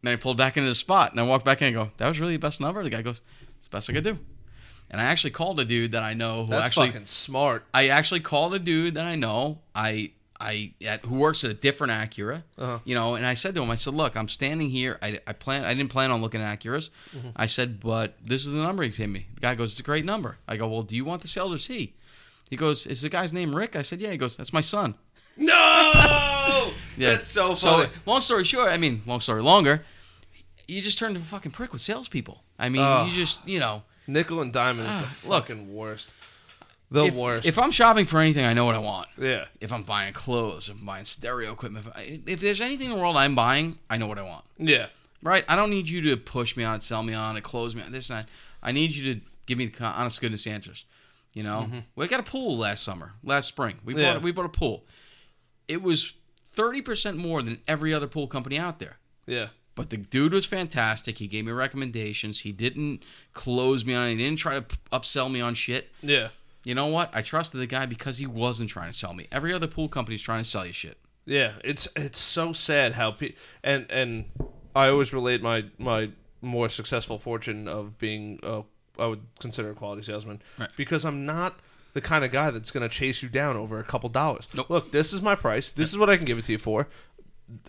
And 0.02 0.08
I 0.08 0.16
pulled 0.16 0.38
back 0.38 0.56
into 0.56 0.66
the 0.66 0.74
spot, 0.74 1.10
and 1.10 1.20
I 1.20 1.24
walked 1.24 1.44
back 1.44 1.60
in 1.60 1.66
and 1.66 1.74
go, 1.74 1.90
"That 1.98 2.08
was 2.08 2.18
really 2.18 2.32
the 2.32 2.38
best 2.38 2.58
number." 2.58 2.82
The 2.82 2.88
guy 2.88 3.02
goes, 3.02 3.20
"It's 3.58 3.68
the 3.68 3.76
best 3.76 3.90
I 3.90 3.92
could 3.92 4.04
do." 4.04 4.18
And 4.90 5.00
I 5.00 5.04
actually 5.04 5.30
called 5.30 5.60
a 5.60 5.64
dude 5.64 5.92
that 5.92 6.02
I 6.02 6.14
know 6.14 6.46
who 6.46 6.52
That's 6.52 6.68
actually 6.68 6.88
fucking 6.88 7.06
smart. 7.06 7.66
I 7.74 7.88
actually 7.88 8.20
called 8.20 8.54
a 8.54 8.58
dude 8.58 8.94
that 8.94 9.06
I 9.06 9.14
know. 9.14 9.58
I 9.74 10.12
I 10.40 10.72
at, 10.84 11.04
who 11.04 11.16
works 11.16 11.44
at 11.44 11.50
a 11.50 11.54
different 11.54 11.92
Acura. 11.92 12.42
Uh-huh. 12.58 12.78
You 12.84 12.94
know, 12.94 13.14
and 13.14 13.26
I 13.26 13.34
said 13.34 13.54
to 13.56 13.62
him, 13.62 13.70
I 13.70 13.74
said, 13.76 13.94
"Look, 13.94 14.16
I'm 14.16 14.28
standing 14.28 14.70
here. 14.70 14.98
I, 15.02 15.20
I 15.26 15.32
plan. 15.34 15.64
I 15.64 15.74
didn't 15.74 15.90
plan 15.90 16.10
on 16.10 16.22
looking 16.22 16.40
at 16.40 16.58
Acuras. 16.60 16.88
Mm-hmm. 17.16 17.28
I 17.36 17.46
said, 17.46 17.78
but 17.80 18.16
this 18.24 18.46
is 18.46 18.52
the 18.52 18.58
number 18.58 18.82
he 18.82 18.88
gave 18.88 19.08
me. 19.10 19.26
The 19.34 19.40
guy 19.40 19.54
goes, 19.54 19.72
"It's 19.72 19.80
a 19.80 19.84
great 19.84 20.04
number." 20.04 20.38
I 20.48 20.56
go, 20.56 20.66
"Well, 20.68 20.82
do 20.82 20.96
you 20.96 21.04
want 21.04 21.22
the 21.22 21.28
sale 21.28 21.52
or 21.52 21.56
is 21.56 21.66
he?" 21.66 21.92
He 22.48 22.56
goes, 22.56 22.86
"Is 22.86 23.02
the 23.02 23.08
guy's 23.08 23.32
name 23.32 23.54
Rick?" 23.54 23.76
I 23.76 23.82
said, 23.82 24.00
"Yeah." 24.00 24.10
He 24.12 24.16
goes, 24.16 24.36
"That's 24.36 24.52
my 24.52 24.60
son." 24.62 24.94
No, 25.36 26.72
Yeah. 26.96 27.10
that's 27.12 27.28
so 27.28 27.54
funny. 27.54 27.84
So, 27.86 27.90
long 28.06 28.20
story 28.20 28.44
short, 28.44 28.70
I 28.72 28.76
mean, 28.76 29.02
long 29.06 29.20
story 29.20 29.42
longer, 29.42 29.84
you 30.68 30.80
just 30.82 30.98
turned 30.98 31.16
into 31.16 31.26
a 31.26 31.28
fucking 31.28 31.52
prick 31.52 31.72
with 31.72 31.80
salespeople. 31.80 32.42
I 32.58 32.68
mean, 32.68 32.82
Ugh. 32.82 33.08
you 33.08 33.14
just, 33.14 33.38
you 33.46 33.58
know, 33.58 33.82
Nickel 34.06 34.40
and 34.42 34.52
diamond 34.52 34.88
is 34.90 34.96
the 34.98 35.04
Ah, 35.04 35.16
look. 35.28 35.46
fucking 35.48 35.74
worst. 35.74 36.12
The 36.90 37.04
if, 37.04 37.14
worst. 37.14 37.46
If 37.46 37.58
I'm 37.58 37.70
shopping 37.70 38.04
for 38.04 38.18
anything, 38.18 38.44
I 38.44 38.52
know 38.52 38.64
what 38.64 38.74
I 38.74 38.78
want. 38.78 39.08
yeah, 39.16 39.44
if 39.60 39.72
I'm 39.72 39.84
buying 39.84 40.12
clothes, 40.12 40.68
if 40.68 40.76
I'm 40.76 40.84
buying 40.84 41.04
stereo 41.04 41.52
equipment, 41.52 41.86
if, 41.86 41.96
I, 41.96 42.20
if 42.26 42.40
there's 42.40 42.60
anything 42.60 42.90
in 42.90 42.96
the 42.96 43.00
world 43.00 43.16
I'm 43.16 43.34
buying, 43.34 43.78
I 43.88 43.96
know 43.96 44.06
what 44.06 44.18
I 44.18 44.22
want. 44.22 44.44
yeah, 44.58 44.86
Right? 45.22 45.44
I 45.48 45.54
don't 45.54 45.70
need 45.70 45.88
you 45.88 46.00
to 46.10 46.16
push 46.16 46.56
me 46.56 46.64
on 46.64 46.76
it, 46.76 46.82
sell 46.82 47.02
me 47.02 47.12
on 47.14 47.36
it, 47.36 47.42
close 47.42 47.74
me 47.74 47.82
on 47.82 47.92
this 47.92 48.10
and 48.10 48.20
that. 48.20 48.28
I 48.62 48.72
need 48.72 48.90
you 48.92 49.14
to 49.14 49.20
give 49.46 49.58
me 49.58 49.66
the 49.66 49.84
honest 49.84 50.20
goodness 50.20 50.46
answers. 50.46 50.84
You 51.32 51.44
know, 51.44 51.66
mm-hmm. 51.68 51.78
we 51.94 52.08
got 52.08 52.20
a 52.20 52.24
pool 52.24 52.58
last 52.58 52.82
summer, 52.82 53.12
last 53.22 53.46
spring. 53.46 53.78
We 53.84 53.94
Yeah. 53.94 54.14
bought 54.14 54.22
we 54.22 54.32
bought 54.32 54.46
a 54.46 54.48
pool. 54.48 54.84
It 55.68 55.80
was 55.82 56.14
thirty 56.42 56.82
percent 56.82 57.16
more 57.18 57.40
than 57.42 57.60
every 57.68 57.94
other 57.94 58.08
pool 58.08 58.26
company 58.26 58.58
out 58.58 58.78
there. 58.80 58.96
yeah. 59.26 59.48
But 59.76 59.88
the 59.88 59.96
dude 59.96 60.32
was 60.34 60.44
fantastic. 60.44 61.18
He 61.18 61.28
gave 61.28 61.46
me 61.46 61.52
recommendations. 61.52 62.40
He 62.40 62.52
didn't 62.52 63.02
close 63.32 63.84
me 63.84 63.94
on. 63.94 64.08
it. 64.08 64.10
He 64.10 64.16
didn't 64.16 64.38
try 64.40 64.58
to 64.58 64.66
upsell 64.92 65.30
me 65.30 65.40
on 65.40 65.54
shit. 65.54 65.90
Yeah. 66.02 66.28
You 66.64 66.74
know 66.74 66.86
what? 66.88 67.10
I 67.14 67.22
trusted 67.22 67.60
the 67.60 67.66
guy 67.66 67.86
because 67.86 68.18
he 68.18 68.26
wasn't 68.26 68.70
trying 68.70 68.90
to 68.90 68.96
sell 68.96 69.14
me. 69.14 69.26
Every 69.32 69.52
other 69.54 69.66
pool 69.66 69.88
company's 69.88 70.20
trying 70.22 70.42
to 70.42 70.48
sell 70.48 70.66
you 70.66 70.72
shit. 70.72 70.98
Yeah, 71.24 71.54
it's 71.64 71.86
it's 71.96 72.18
so 72.18 72.52
sad 72.52 72.94
how 72.94 73.12
pe- 73.12 73.34
and 73.62 73.86
and 73.90 74.26
I 74.74 74.88
always 74.88 75.12
relate 75.12 75.42
my 75.42 75.64
my 75.78 76.10
more 76.42 76.68
successful 76.68 77.18
fortune 77.18 77.68
of 77.68 77.98
being 77.98 78.40
uh, 78.42 78.62
I 78.98 79.06
would 79.06 79.20
consider 79.38 79.70
a 79.70 79.74
quality 79.74 80.02
salesman 80.02 80.42
Right. 80.58 80.70
because 80.76 81.04
I'm 81.04 81.24
not 81.26 81.60
the 81.92 82.00
kind 82.00 82.24
of 82.24 82.30
guy 82.32 82.50
that's 82.50 82.70
going 82.70 82.82
to 82.88 82.94
chase 82.94 83.22
you 83.22 83.28
down 83.28 83.56
over 83.56 83.78
a 83.78 83.84
couple 83.84 84.08
dollars. 84.08 84.48
Nope. 84.54 84.70
Look, 84.70 84.92
this 84.92 85.12
is 85.12 85.20
my 85.20 85.34
price. 85.34 85.70
This 85.72 85.90
is 85.90 85.98
what 85.98 86.08
I 86.08 86.16
can 86.16 86.24
give 86.24 86.38
it 86.38 86.44
to 86.44 86.52
you 86.52 86.58
for. 86.58 86.88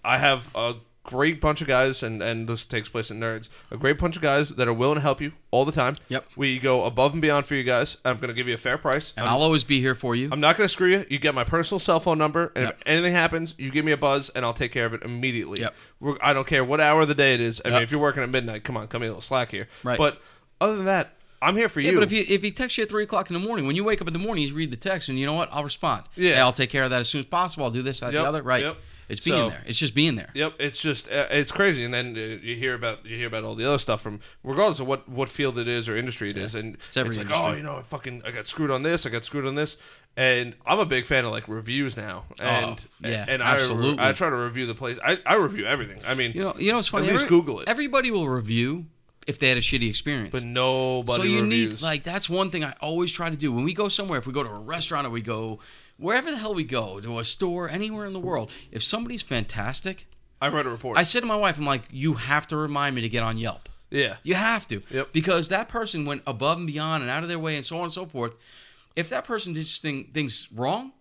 I 0.05 0.17
have 0.19 0.49
a 0.55 0.75
great 1.03 1.41
bunch 1.41 1.61
of 1.61 1.67
guys, 1.67 2.03
and 2.03 2.21
and 2.21 2.47
this 2.47 2.65
takes 2.65 2.87
place 2.89 3.09
in 3.11 3.19
nerds. 3.19 3.49
A 3.71 3.77
great 3.77 3.97
bunch 3.97 4.15
of 4.15 4.21
guys 4.21 4.49
that 4.49 4.67
are 4.67 4.73
willing 4.73 4.95
to 4.95 5.01
help 5.01 5.19
you 5.21 5.33
all 5.49 5.65
the 5.65 5.71
time. 5.71 5.95
Yep. 6.09 6.25
We 6.35 6.59
go 6.59 6.85
above 6.85 7.13
and 7.13 7.21
beyond 7.21 7.45
for 7.45 7.55
you 7.55 7.63
guys. 7.63 7.97
I'm 8.05 8.17
going 8.17 8.27
to 8.29 8.33
give 8.33 8.47
you 8.47 8.53
a 8.53 8.57
fair 8.59 8.77
price. 8.77 9.13
And 9.17 9.25
I'm- 9.25 9.35
I'll 9.35 9.41
always 9.41 9.63
be 9.63 9.79
here 9.79 9.95
for 9.95 10.15
you. 10.15 10.29
I'm 10.31 10.39
not 10.39 10.57
going 10.57 10.65
to 10.65 10.71
screw 10.71 10.89
you. 10.89 11.05
You 11.09 11.17
get 11.19 11.33
my 11.35 11.43
personal 11.43 11.79
cell 11.79 11.99
phone 11.99 12.17
number, 12.17 12.51
and 12.55 12.65
Yep. 12.65 12.77
if 12.81 12.87
anything 12.87 13.13
happens, 13.13 13.53
you 13.57 13.71
give 13.71 13.83
me 13.85 13.91
a 13.91 13.97
buzz, 13.97 14.29
and 14.29 14.45
I'll 14.45 14.53
take 14.53 14.71
care 14.71 14.85
of 14.85 14.93
it 14.93 15.01
immediately. 15.03 15.59
Yep. 15.61 15.75
We're, 15.99 16.17
I 16.21 16.33
don't 16.33 16.47
care 16.47 16.63
what 16.63 16.79
hour 16.79 17.01
of 17.01 17.07
the 17.07 17.15
day 17.15 17.33
it 17.33 17.41
is. 17.41 17.61
I 17.65 17.69
mean, 17.69 17.73
Yep. 17.75 17.83
if 17.83 17.91
you're 17.91 18.01
working 18.01 18.23
at 18.23 18.29
midnight, 18.29 18.63
come 18.63 18.77
on, 18.77 18.87
come 18.87 19.01
me 19.01 19.07
a 19.07 19.09
little 19.11 19.21
slack 19.21 19.51
here. 19.51 19.67
Right. 19.83 19.97
But 19.97 20.21
other 20.59 20.75
than 20.75 20.85
that, 20.85 21.15
I'm 21.43 21.57
here 21.57 21.69
for 21.69 21.79
yeah, 21.79 21.89
you. 21.89 21.97
but 21.97 22.03
if 22.03 22.11
he 22.11 22.19
if 22.19 22.43
he 22.43 22.51
texts 22.51 22.77
you 22.77 22.83
at 22.83 22.89
three 22.89 23.01
o'clock 23.03 23.31
in 23.31 23.33
the 23.33 23.39
morning, 23.39 23.65
when 23.65 23.75
you 23.75 23.83
wake 23.83 23.99
up 23.99 24.05
in 24.05 24.13
the 24.13 24.19
morning, 24.19 24.47
you 24.47 24.53
read 24.53 24.69
the 24.69 24.77
text, 24.77 25.09
and 25.09 25.17
you 25.17 25.25
know 25.25 25.33
what? 25.33 25.49
I'll 25.51 25.63
respond. 25.63 26.03
Yeah. 26.15 26.35
Hey, 26.35 26.39
I'll 26.39 26.53
take 26.53 26.69
care 26.69 26.83
of 26.83 26.91
that 26.91 26.99
as 26.99 27.09
soon 27.09 27.17
as 27.21 27.25
possible. 27.25 27.65
I'll 27.65 27.71
do 27.71 27.81
this, 27.81 28.01
that, 28.01 28.13
Yep, 28.13 28.21
the 28.23 28.27
other. 28.29 28.43
Right. 28.43 28.63
yep. 28.63 28.77
It's 29.09 29.19
being 29.21 29.37
So- 29.37 29.49
there. 29.49 29.63
It's 29.65 29.79
just 29.79 29.93
being 29.93 30.15
there. 30.15 30.29
Yep, 30.33 30.53
it's 30.59 30.81
just 30.81 31.07
uh, 31.09 31.27
it's 31.31 31.51
crazy, 31.51 31.83
and 31.83 31.93
then 31.93 32.15
uh, 32.15 32.19
you 32.45 32.55
hear 32.55 32.73
about 32.75 33.05
you 33.05 33.17
hear 33.17 33.27
about 33.27 33.43
all 33.43 33.55
the 33.55 33.65
other 33.65 33.79
stuff 33.79 34.01
from 34.01 34.19
regardless 34.43 34.79
of 34.79 34.87
what 34.87 35.07
what 35.09 35.29
field 35.29 35.57
it 35.57 35.67
is 35.67 35.89
or 35.89 35.97
industry 35.97 36.29
it 36.29 36.37
is, 36.37 36.55
and 36.55 36.75
It's 36.87 36.95
every 36.97 37.15
like 37.15 37.27
oh 37.31 37.51
you 37.53 37.63
know 37.63 37.77
I 37.77 37.81
fucking 37.81 38.21
I 38.25 38.31
got 38.31 38.47
screwed 38.47 38.71
on 38.71 38.83
this, 38.83 39.05
I 39.05 39.09
got 39.09 39.25
screwed 39.25 39.45
on 39.45 39.55
this, 39.55 39.75
and 40.15 40.55
I'm 40.65 40.79
a 40.79 40.85
big 40.85 41.05
fan 41.05 41.25
of 41.25 41.31
like 41.31 41.47
reviews 41.47 41.97
now, 41.97 42.25
and 42.39 42.81
Oh, 43.03 43.07
yeah, 43.09 43.25
and 43.27 43.43
I, 43.43 43.55
absolutely. 43.55 44.03
I 44.03 44.13
try 44.13 44.29
to 44.29 44.35
review 44.35 44.65
the 44.65 44.75
place. 44.75 44.97
I, 45.03 45.19
I 45.25 45.35
review 45.35 45.65
everything. 45.65 45.99
I 46.05 46.13
mean, 46.13 46.31
You 46.33 46.43
know. 46.43 46.55
You 46.57 46.71
know. 46.71 46.79
It's 46.79 46.87
funny. 46.87 47.07
At 47.07 47.11
least 47.13 47.25
Every- 47.25 47.37
Google 47.37 47.59
it. 47.61 47.69
Everybody 47.69 48.11
will 48.11 48.29
review 48.29 48.85
if 49.27 49.37
they 49.39 49.49
had 49.49 49.57
a 49.57 49.61
shitty 49.61 49.87
experience. 49.89 50.29
but 50.31 50.43
nobody 50.43 51.21
so 51.21 51.23
you 51.27 51.41
reviews. 51.43 51.81
need 51.81 51.85
like 51.85 52.03
that's 52.03 52.27
one 52.29 52.49
thing 52.49 52.63
I 52.63 52.73
always 52.81 53.11
try 53.11 53.29
to 53.29 53.35
do 53.37 53.51
when 53.51 53.63
we 53.65 53.73
go 53.73 53.87
somewhere. 53.87 54.17
If 54.19 54.25
we 54.25 54.33
go 54.33 54.41
to 54.43 54.49
a 54.49 54.59
restaurant 54.59 55.05
or 55.05 55.11
we 55.11 55.21
go 55.21 55.59
wherever 56.01 56.31
the 56.31 56.37
hell 56.37 56.53
we 56.53 56.63
go 56.63 56.99
to 56.99 57.19
a 57.19 57.23
store 57.23 57.69
anywhere 57.69 58.05
in 58.05 58.13
the 58.13 58.19
world, 58.19 58.51
if 58.71 58.83
somebody's 58.83 59.21
fantastic, 59.21 60.07
I 60.41 60.47
read 60.47 60.65
a 60.65 60.69
report. 60.69 60.97
I 60.97 61.03
said 61.03 61.21
to 61.21 61.25
my 61.27 61.35
wife, 61.35 61.57
I'm 61.57 61.65
like, 61.65 61.83
you 61.91 62.15
have 62.15 62.47
to 62.47 62.57
remind 62.57 62.95
me 62.95 63.01
to 63.03 63.09
get 63.09 63.23
on 63.23 63.37
Yelp. 63.37 63.69
yeah, 63.91 64.15
You 64.23 64.33
have 64.33 64.67
to. 64.69 64.81
Yep. 64.89 65.13
Because 65.13 65.49
that 65.49 65.69
person 65.69 66.03
went 66.05 66.23
above 66.25 66.57
and 66.57 66.67
beyond 66.67 67.03
and 67.03 67.11
out 67.11 67.23
of 67.23 67.29
their 67.29 67.39
way 67.39 67.55
and 67.55 67.65
so 67.65 67.77
on 67.77 67.83
and 67.83 67.93
so 67.93 68.05
forth. 68.05 68.33
If 68.95 69.09
that 69.09 69.23
person 69.23 69.53
did 69.53 69.67
thing, 69.67 70.09
things 70.13 70.47
wrong, 70.53 70.91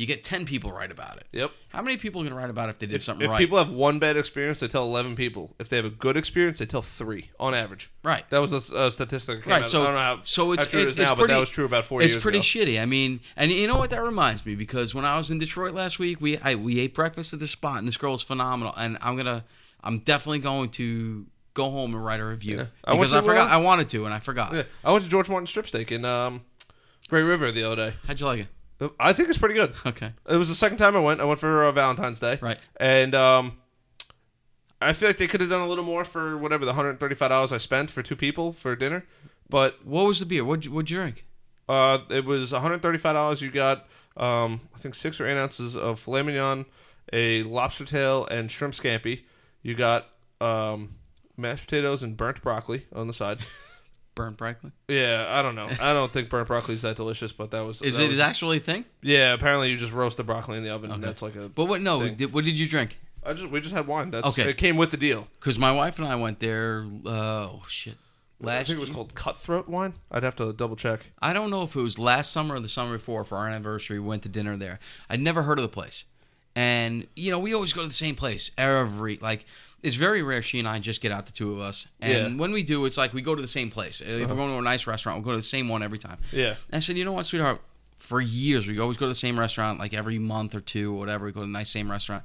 you 0.00 0.06
get 0.06 0.24
10 0.24 0.46
people 0.46 0.72
right 0.72 0.90
about 0.90 1.18
it. 1.18 1.26
yep. 1.30 1.50
How 1.68 1.82
many 1.82 1.96
people 1.98 2.24
can 2.24 2.32
write 2.32 2.48
about 2.48 2.68
it 2.68 2.72
if 2.72 2.78
they 2.78 2.86
did 2.86 3.02
something 3.02 3.26
right? 3.28 3.34
If 3.34 3.38
right? 3.38 3.38
people 3.38 3.58
have 3.58 3.70
one 3.70 3.98
bad 3.98 4.16
experience, 4.16 4.60
they 4.60 4.68
tell 4.68 4.84
eleven 4.84 5.14
people. 5.14 5.54
If 5.58 5.68
they 5.68 5.76
have 5.76 5.84
a 5.84 5.90
good 5.90 6.16
experience, 6.16 6.58
they 6.58 6.66
tell 6.66 6.82
three 6.82 7.30
on 7.38 7.54
average. 7.54 7.90
right. 8.02 8.28
That 8.30 8.38
was 8.38 8.52
a, 8.52 8.56
s- 8.56 8.70
a 8.70 8.90
statistic. 8.90 9.38
That 9.40 9.44
came 9.44 9.50
Right, 9.52 9.62
out. 9.64 9.68
so 9.70 9.82
I 9.82 9.84
don't 9.84 9.94
know 9.94 10.00
how, 10.00 10.20
so 10.24 10.52
it's 10.52 10.64
how 10.64 10.70
true 10.70 10.80
it's, 10.80 10.88
it 10.88 10.90
is 10.92 10.98
it's 10.98 11.08
now, 11.10 11.14
pretty, 11.14 11.28
but 11.28 11.34
that 11.34 11.40
was 11.40 11.48
true 11.50 11.64
about 11.66 11.84
four 11.86 12.00
It's 12.02 12.12
years 12.14 12.22
pretty 12.22 12.38
ago. 12.38 12.44
shitty. 12.44 12.80
I 12.80 12.86
mean, 12.86 13.20
and 13.36 13.50
you 13.50 13.66
know 13.66 13.78
what 13.78 13.90
that 13.90 14.02
reminds 14.02 14.44
me 14.46 14.54
because 14.54 14.94
when 14.94 15.04
I 15.04 15.16
was 15.18 15.30
in 15.30 15.38
Detroit 15.38 15.74
last 15.74 15.98
week, 15.98 16.20
we 16.20 16.38
I, 16.38 16.54
we 16.54 16.80
ate 16.80 16.94
breakfast 16.94 17.32
at 17.34 17.38
this 17.40 17.50
spot, 17.50 17.78
and 17.78 17.86
this 17.86 17.96
girl 17.98 18.14
is 18.14 18.22
phenomenal. 18.22 18.72
And 18.76 18.96
I'm 19.02 19.16
gonna, 19.16 19.44
I'm 19.84 19.98
definitely 19.98 20.38
going 20.40 20.70
to 20.70 21.26
go 21.54 21.70
home 21.70 21.94
and 21.94 22.04
write 22.04 22.20
a 22.20 22.24
review 22.24 22.56
Yeah. 22.58 22.64
I 22.84 22.92
went 22.92 23.02
because 23.10 23.12
I, 23.14 23.20
to, 23.20 23.26
forgot 23.26 23.50
uh, 23.50 23.54
I 23.54 23.56
wanted 23.58 23.88
to 23.90 24.04
and 24.06 24.14
I 24.14 24.20
forgot. 24.20 24.54
Yeah, 24.54 24.62
I 24.84 24.92
went 24.92 25.04
to 25.04 25.10
George 25.10 25.28
Martin 25.28 25.46
Strip 25.46 25.66
Steak 25.68 25.92
in 25.92 26.04
um, 26.04 26.42
Great 27.08 27.22
River 27.24 27.52
the 27.52 27.64
other 27.64 27.76
day. 27.90 27.96
How'd 28.06 28.18
you 28.20 28.26
like 28.26 28.40
it? 28.40 28.46
I 28.98 29.12
think 29.12 29.28
it's 29.28 29.38
pretty 29.38 29.54
good. 29.54 29.74
Okay, 29.84 30.12
It 30.28 30.36
was 30.36 30.48
the 30.48 30.54
second 30.54 30.78
time 30.78 30.96
I 30.96 31.00
went. 31.00 31.20
I 31.20 31.24
went 31.24 31.40
for 31.40 31.64
uh, 31.64 31.72
Valentine's 31.72 32.20
Day. 32.20 32.38
Right. 32.40 32.58
And 32.78 33.14
um, 33.14 33.58
I 34.80 34.92
feel 34.94 35.08
like 35.08 35.18
they 35.18 35.26
could 35.26 35.40
have 35.40 35.50
done 35.50 35.60
a 35.60 35.68
little 35.68 35.84
more 35.84 36.04
for 36.04 36.38
whatever 36.38 36.64
the 36.64 36.72
hundred 36.74 36.98
thirty-five 37.00 37.28
dollars 37.28 37.52
I 37.52 37.58
spent 37.58 37.90
for 37.90 38.02
two 38.02 38.16
people 38.16 38.52
for 38.52 38.74
dinner. 38.76 39.04
But 39.48 39.84
what 39.84 40.06
was 40.06 40.20
the 40.20 40.26
beer? 40.26 40.44
What'd 40.44 40.64
you, 40.64 40.70
what'd 40.72 40.90
you 40.90 40.96
drink? 40.98 41.26
uh, 41.68 41.98
it 42.08 42.24
was 42.24 42.52
one 42.52 42.62
hundred 42.62 42.82
thirty-five 42.82 43.14
dollars. 43.14 43.42
You 43.42 43.50
got 43.50 43.86
um, 44.16 44.60
I 44.74 44.78
think 44.78 44.94
six 44.94 45.20
or 45.20 45.26
eight 45.26 45.36
ounces 45.38 45.76
of 45.76 46.00
filet 46.00 46.22
mignon, 46.22 46.64
a 47.12 47.42
lobster 47.42 47.84
tail, 47.84 48.26
and 48.26 48.50
shrimp 48.50 48.74
scampi. 48.74 49.22
You 49.62 49.74
got 49.74 50.06
um, 50.40 50.96
mashed 51.36 51.64
potatoes 51.64 52.02
and 52.02 52.16
burnt 52.16 52.40
broccoli 52.42 52.86
on 52.94 53.06
the 53.06 53.12
side. 53.12 53.38
Burnt 54.24 54.36
broccoli. 54.36 54.72
Yeah, 54.88 55.26
I 55.28 55.42
don't 55.42 55.54
know. 55.54 55.68
I 55.80 55.92
don't 55.92 56.12
think 56.12 56.28
burnt 56.30 56.48
broccoli 56.48 56.74
is 56.74 56.82
that 56.82 56.96
delicious, 56.96 57.32
but 57.32 57.50
that 57.50 57.60
was 57.60 57.82
Is 57.82 57.96
that 57.96 58.04
it 58.04 58.08
was- 58.08 58.18
actually 58.18 58.58
a 58.58 58.60
thing? 58.60 58.84
Yeah, 59.02 59.32
apparently 59.32 59.70
you 59.70 59.76
just 59.76 59.92
roast 59.92 60.16
the 60.16 60.24
broccoli 60.24 60.58
in 60.58 60.64
the 60.64 60.70
oven, 60.70 60.90
and 60.90 61.02
Okay. 61.02 61.06
that's 61.08 61.22
like 61.22 61.36
a. 61.36 61.48
But 61.48 61.66
what? 61.66 61.80
No. 61.80 62.00
Thing. 62.00 62.16
Did, 62.16 62.32
what 62.32 62.44
did 62.44 62.56
you 62.56 62.68
drink? 62.68 62.98
I 63.24 63.32
just 63.34 63.48
we 63.50 63.60
just 63.60 63.74
had 63.74 63.86
wine. 63.86 64.10
That's 64.10 64.28
Okay. 64.28 64.48
It 64.50 64.56
came 64.56 64.76
with 64.76 64.90
the 64.90 64.96
deal. 64.96 65.28
Because 65.38 65.58
my 65.58 65.72
wife 65.72 65.98
and 65.98 66.08
I 66.08 66.14
went 66.16 66.38
there. 66.40 66.86
Uh, 67.04 67.10
oh 67.10 67.62
shit. 67.68 67.96
Last 68.42 68.60
I 68.60 68.64
think 68.64 68.76
it 68.78 68.80
was 68.80 68.88
year- 68.88 68.94
called 68.94 69.14
Cutthroat 69.14 69.68
wine. 69.68 69.92
I'd 70.10 70.22
have 70.22 70.36
to 70.36 70.52
double 70.54 70.74
check. 70.76 71.00
I 71.20 71.34
don't 71.34 71.50
know 71.50 71.62
if 71.62 71.76
it 71.76 71.82
was 71.82 71.98
last 71.98 72.32
summer 72.32 72.54
or 72.54 72.60
the 72.60 72.68
summer 72.70 72.94
before 72.94 73.22
for 73.24 73.36
our 73.36 73.46
anniversary. 73.48 73.98
We 73.98 74.06
went 74.06 74.22
to 74.22 74.30
dinner 74.30 74.56
there. 74.56 74.78
I'd 75.10 75.20
never 75.20 75.42
heard 75.42 75.58
of 75.58 75.62
the 75.62 75.68
place, 75.68 76.04
and 76.56 77.06
you 77.14 77.30
know 77.30 77.38
we 77.38 77.52
always 77.52 77.72
go 77.74 77.82
to 77.82 77.88
the 77.88 77.94
same 77.94 78.16
place 78.16 78.50
every 78.58 79.18
like. 79.20 79.44
It's 79.82 79.96
very 79.96 80.22
rare 80.22 80.42
she 80.42 80.58
and 80.58 80.68
I 80.68 80.78
just 80.78 81.00
get 81.00 81.10
out 81.10 81.24
the 81.26 81.32
two 81.32 81.52
of 81.52 81.58
us, 81.60 81.86
and 82.00 82.12
Yeah. 82.34 82.38
when 82.40 82.52
we 82.52 82.62
do, 82.62 82.84
it's 82.84 82.96
like 82.98 83.14
we 83.14 83.22
go 83.22 83.34
to 83.34 83.40
the 83.42 83.48
same 83.48 83.70
place. 83.70 84.00
If 84.00 84.08
Uh-huh. 84.08 84.18
we're 84.28 84.36
going 84.36 84.50
to 84.50 84.58
a 84.58 84.62
nice 84.62 84.86
restaurant, 84.86 85.18
we'll 85.18 85.24
go 85.24 85.30
to 85.32 85.36
the 85.38 85.42
same 85.42 85.68
one 85.68 85.82
every 85.82 85.98
time. 85.98 86.18
Yeah. 86.32 86.56
And 86.70 86.76
I 86.76 86.78
said, 86.80 86.98
you 86.98 87.04
know 87.04 87.12
what, 87.12 87.24
sweetheart, 87.26 87.60
for 87.98 88.20
years. 88.20 88.66
We 88.66 88.78
always 88.78 88.96
go 88.98 89.06
to 89.06 89.10
the 89.10 89.14
same 89.14 89.38
restaurant, 89.40 89.78
like 89.78 89.94
every 89.94 90.18
month 90.18 90.54
or 90.54 90.60
two 90.60 90.94
or 90.94 90.98
whatever. 90.98 91.24
We 91.26 91.32
go 91.32 91.40
to 91.40 91.46
the 91.46 91.52
nice 91.52 91.70
same 91.70 91.90
restaurant. 91.90 92.24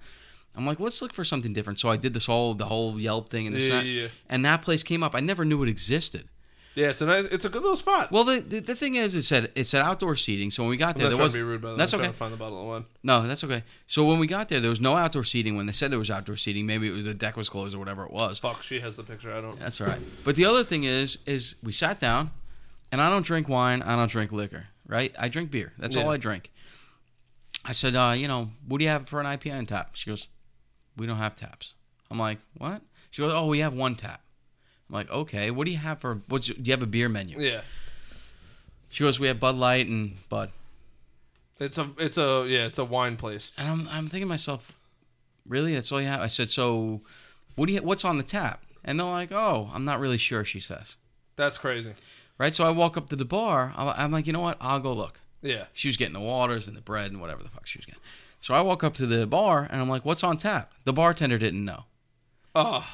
I'm 0.58 0.66
like, 0.66 0.80
let's 0.80 1.02
look 1.02 1.14
for 1.14 1.24
something 1.26 1.52
different. 1.54 1.80
So 1.80 1.90
I 1.90 1.98
did 1.98 2.14
this 2.14 2.26
whole 2.28 2.54
the 2.54 2.66
whole 2.66 3.00
Yelp 3.00 3.30
thing 3.30 3.46
and 3.48 3.56
this 3.56 3.68
Yeah, 3.68 3.80
and 3.80 3.88
that. 3.88 3.92
yeah, 3.92 4.08
and 4.30 4.46
that 4.46 4.62
place 4.62 4.84
came 4.84 5.04
up. 5.04 5.14
I 5.16 5.20
never 5.20 5.44
knew 5.46 5.62
it 5.64 5.70
existed. 5.70 6.28
Yeah, 6.76 6.90
it's 6.90 7.02
a 7.02 7.06
nice, 7.06 7.26
it's 7.32 7.46
a 7.46 7.50
good 7.50 7.62
little 7.62 7.78
spot. 7.78 8.12
Well, 8.12 8.26
the, 8.26 8.42
the 8.42 8.60
the 8.60 8.76
thing 8.76 8.96
is, 8.96 9.16
it 9.16 9.24
said 9.24 9.52
it 9.56 9.66
said 9.66 9.82
outdoor 9.82 10.18
seating. 10.18 10.52
So 10.52 10.64
when 10.64 10.70
we 10.70 10.78
got 10.78 10.98
there, 10.98 11.10
there 11.10 11.18
was 11.18 11.32
to 11.32 11.40
be 11.40 11.44
rude, 11.44 11.62
but 11.62 11.78
that's 11.78 11.94
I'm 11.94 12.00
okay. 12.00 12.08
trying 12.08 12.14
to 12.14 12.18
find 12.18 12.34
the 12.34 12.38
bottle 12.38 12.60
of 12.60 12.68
wine. 12.68 12.86
No, 13.02 13.26
that's 13.26 13.44
okay. 13.46 13.64
So 13.88 14.06
when 14.06 14.20
we 14.20 14.28
got 14.28 14.50
there, 14.50 14.60
there 14.60 14.70
was 14.70 14.82
no 14.82 14.98
outdoor 14.98 15.24
seating. 15.24 15.56
When 15.56 15.68
they 15.68 15.72
said 15.72 15.90
there 15.90 16.00
was 16.00 16.12
outdoor 16.12 16.36
seating, 16.36 16.66
maybe 16.66 16.88
it 16.90 16.92
was 16.92 17.06
the 17.06 17.14
deck 17.14 17.38
was 17.38 17.48
closed 17.48 17.74
or 17.74 17.80
whatever 17.80 18.04
it 18.06 18.12
was. 18.12 18.40
Fuck, 18.40 18.62
she 18.62 18.82
has 18.82 18.98
the 18.98 19.04
picture. 19.04 19.34
I 19.34 19.40
don't. 19.40 19.58
That's 19.58 19.80
all 19.80 19.88
right. 19.88 20.02
But 20.26 20.36
the 20.36 20.46
other 20.46 20.66
thing 20.66 20.84
is, 20.84 21.18
is 21.26 21.56
we 21.64 21.72
sat 21.72 22.00
down, 22.00 22.32
and 22.92 23.02
I 23.02 23.10
don't 23.10 23.26
drink 23.26 23.48
wine. 23.48 23.82
I 23.82 23.96
don't 23.96 24.12
drink 24.12 24.34
liquor. 24.34 24.68
Right? 24.86 25.16
I 25.18 25.30
drink 25.30 25.50
beer. 25.52 25.74
That's 25.80 25.96
all 25.96 26.10
I 26.10 26.18
drink. 26.18 26.52
I 27.64 27.72
said, 27.72 27.96
uh, 27.96 28.14
you 28.16 28.28
know, 28.28 28.52
what 28.68 28.78
do 28.78 28.84
you 28.84 28.92
have 28.92 29.10
for 29.10 29.20
an 29.20 29.26
IPA 29.26 29.58
on 29.58 29.66
tap? 29.66 29.92
She 29.94 30.10
goes, 30.10 30.28
we 30.98 31.08
don't 31.08 31.18
have 31.18 31.36
taps. 31.36 31.74
I'm 32.12 32.20
like, 32.20 32.38
what? 32.58 32.82
She 33.10 33.22
goes, 33.22 33.34
oh, 33.34 33.48
we 33.48 33.60
have 33.60 33.74
one 33.74 33.96
tap. 33.96 34.22
I'm 34.90 34.96
like, 34.96 35.10
okay. 35.10 35.52
What 35.52 35.66
do 35.66 35.72
you 35.72 35.78
have 35.78 36.00
for? 36.00 36.22
What's? 36.28 36.48
Do 36.48 36.54
you 36.64 36.72
have 36.74 36.84
a 36.84 36.88
beer 36.88 37.10
menu? 37.10 37.40
Yeah, 37.40 37.62
She 38.90 39.04
goes, 39.04 39.20
we 39.20 39.28
have 39.28 39.40
Bud 39.40 39.56
Light 39.56 39.88
and 39.88 40.18
Bud. 40.30 40.52
it's 41.60 41.78
a 41.78 41.90
it's 41.98 42.18
a 42.18 42.46
yeah 42.48 42.66
it's 42.66 42.78
a 42.78 42.86
wine 42.86 43.16
place. 43.18 43.52
And 43.58 43.68
I'm 43.68 43.88
I'm 43.90 44.04
thinking 44.10 44.22
to 44.22 44.26
myself, 44.28 44.72
really? 45.48 45.74
That's 45.74 45.92
all 45.92 46.02
you 46.02 46.08
have? 46.08 46.22
I 46.22 46.28
said, 46.28 46.50
so 46.50 47.02
what 47.56 47.66
do 47.68 47.74
you? 47.74 47.82
What's 47.82 48.06
on 48.06 48.18
the 48.18 48.24
tap? 48.24 48.62
And 48.84 49.00
they're 49.00 49.08
like, 49.08 49.32
oh, 49.32 49.70
I'm 49.74 49.86
not 49.86 50.00
really 50.00 50.20
sure. 50.20 50.46
She 50.46 50.60
says, 50.60 50.96
That's 51.38 51.58
crazy. 51.58 51.94
right? 52.38 52.54
So 52.54 52.64
I 52.64 52.70
walk 52.70 52.98
up 52.98 53.10
to 53.10 53.16
the 53.16 53.26
bar. 53.26 53.74
I'm 53.76 54.12
like, 54.12 54.28
you 54.28 54.34
know 54.34 54.42
what? 54.42 54.58
I'll 54.62 54.80
go 54.80 54.94
look. 54.94 55.22
Yeah, 55.42 55.66
She 55.74 55.88
was 55.88 55.98
getting 55.98 56.14
the 56.14 56.20
waters 56.20 56.68
and 56.68 56.76
the 56.78 56.82
bread 56.82 57.12
and 57.12 57.20
whatever 57.22 57.42
the 57.44 57.50
fuck 57.50 57.66
she 57.68 57.78
was 57.80 57.86
getting. 57.86 58.02
So 58.42 58.54
I 58.54 58.62
walk 58.62 58.84
up 58.84 58.94
to 58.96 59.06
the 59.08 59.26
bar 59.28 59.68
and 59.72 59.82
I'm 59.82 59.90
like, 59.90 60.06
what's 60.06 60.24
on 60.24 60.38
tap? 60.38 60.72
The 60.84 60.94
bartender 60.94 61.38
didn't 61.40 61.64
know. 61.66 61.86
oh, 62.56 62.88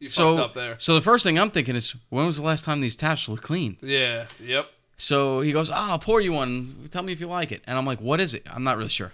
you 0.00 0.08
So 0.08 0.34
fucked 0.36 0.44
up 0.50 0.54
there. 0.54 0.76
so 0.80 0.94
the 0.94 1.00
first 1.02 1.24
thing 1.24 1.38
I'm 1.38 1.50
thinking 1.50 1.76
is, 1.76 1.94
when 2.08 2.26
was 2.26 2.36
the 2.36 2.42
last 2.42 2.64
time 2.64 2.80
these 2.80 2.96
taps 2.96 3.28
were 3.28 3.36
cleaned? 3.36 3.76
Yeah, 3.82 4.26
yep. 4.40 4.70
So 4.96 5.40
he 5.42 5.52
goes, 5.52 5.70
ah, 5.70 5.90
I'll 5.92 5.98
pour 5.98 6.20
you 6.20 6.32
one. 6.32 6.88
Tell 6.90 7.02
me 7.02 7.12
if 7.12 7.20
you 7.20 7.26
like 7.28 7.52
it. 7.52 7.62
And 7.66 7.78
I'm 7.78 7.86
like, 7.86 8.00
what 8.00 8.20
is 8.20 8.34
it? 8.34 8.42
I'm 8.50 8.64
not 8.64 8.76
really 8.76 8.88
sure. 8.88 9.12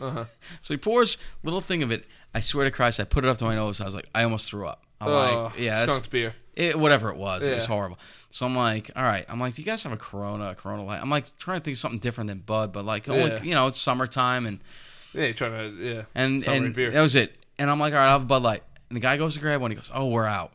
Uh 0.00 0.10
huh. 0.10 0.24
So 0.62 0.74
he 0.74 0.78
pours 0.78 1.16
little 1.42 1.60
thing 1.60 1.82
of 1.82 1.90
it. 1.90 2.04
I 2.34 2.40
swear 2.40 2.64
to 2.64 2.70
Christ, 2.70 3.00
I 3.00 3.04
put 3.04 3.24
it 3.24 3.28
up 3.28 3.38
to 3.38 3.44
my 3.44 3.54
nose. 3.54 3.80
I 3.80 3.84
was 3.86 3.94
like, 3.94 4.08
I 4.14 4.24
almost 4.24 4.48
threw 4.48 4.66
up. 4.66 4.84
I'm 5.00 5.08
Oh, 5.08 5.12
like, 5.44 5.58
yeah, 5.58 5.84
skunked 5.86 6.10
beer. 6.10 6.34
it, 6.56 6.78
whatever 6.78 7.08
it 7.10 7.16
was. 7.16 7.46
It 7.46 7.54
was 7.54 7.66
horrible. 7.66 7.98
So 8.30 8.44
I'm 8.46 8.56
like, 8.56 8.90
all 8.96 9.02
right. 9.02 9.24
I'm 9.28 9.38
like, 9.40 9.54
do 9.54 9.62
you 9.62 9.66
guys 9.66 9.82
have 9.84 9.92
a 9.92 9.96
Corona, 9.96 10.50
a 10.50 10.54
Corona 10.54 10.84
Light? 10.84 11.00
I'm 11.00 11.08
like 11.10 11.26
trying 11.38 11.60
to 11.60 11.64
think 11.64 11.74
of 11.76 11.78
something 11.78 12.00
different 12.00 12.28
than 12.28 12.38
Bud, 12.40 12.72
but 12.72 12.84
like, 12.84 13.08
only, 13.08 13.30
Yeah. 13.30 13.42
you 13.42 13.54
know, 13.54 13.66
it's 13.68 13.80
summertime 13.80 14.44
and 14.46 14.60
Yeah, 15.14 15.24
you're 15.24 15.34
trying 15.34 15.76
to 15.76 15.82
yeah. 15.84 16.02
and 16.14 16.46
and 16.46 16.74
beer. 16.74 16.90
that 16.90 17.00
was 17.00 17.14
it. 17.14 17.34
And 17.58 17.70
I'm 17.70 17.78
like, 17.80 17.92
all 17.92 17.98
right, 17.98 18.06
I'll 18.06 18.12
have 18.18 18.22
a 18.22 18.26
Bud 18.26 18.42
Light. 18.42 18.62
And 18.88 18.96
the 18.96 19.00
guy 19.00 19.16
goes 19.16 19.34
to 19.34 19.40
grab 19.40 19.60
one. 19.60 19.70
He 19.70 19.74
goes, 19.76 19.90
oh, 19.92 20.08
we're 20.08 20.24
out. 20.26 20.52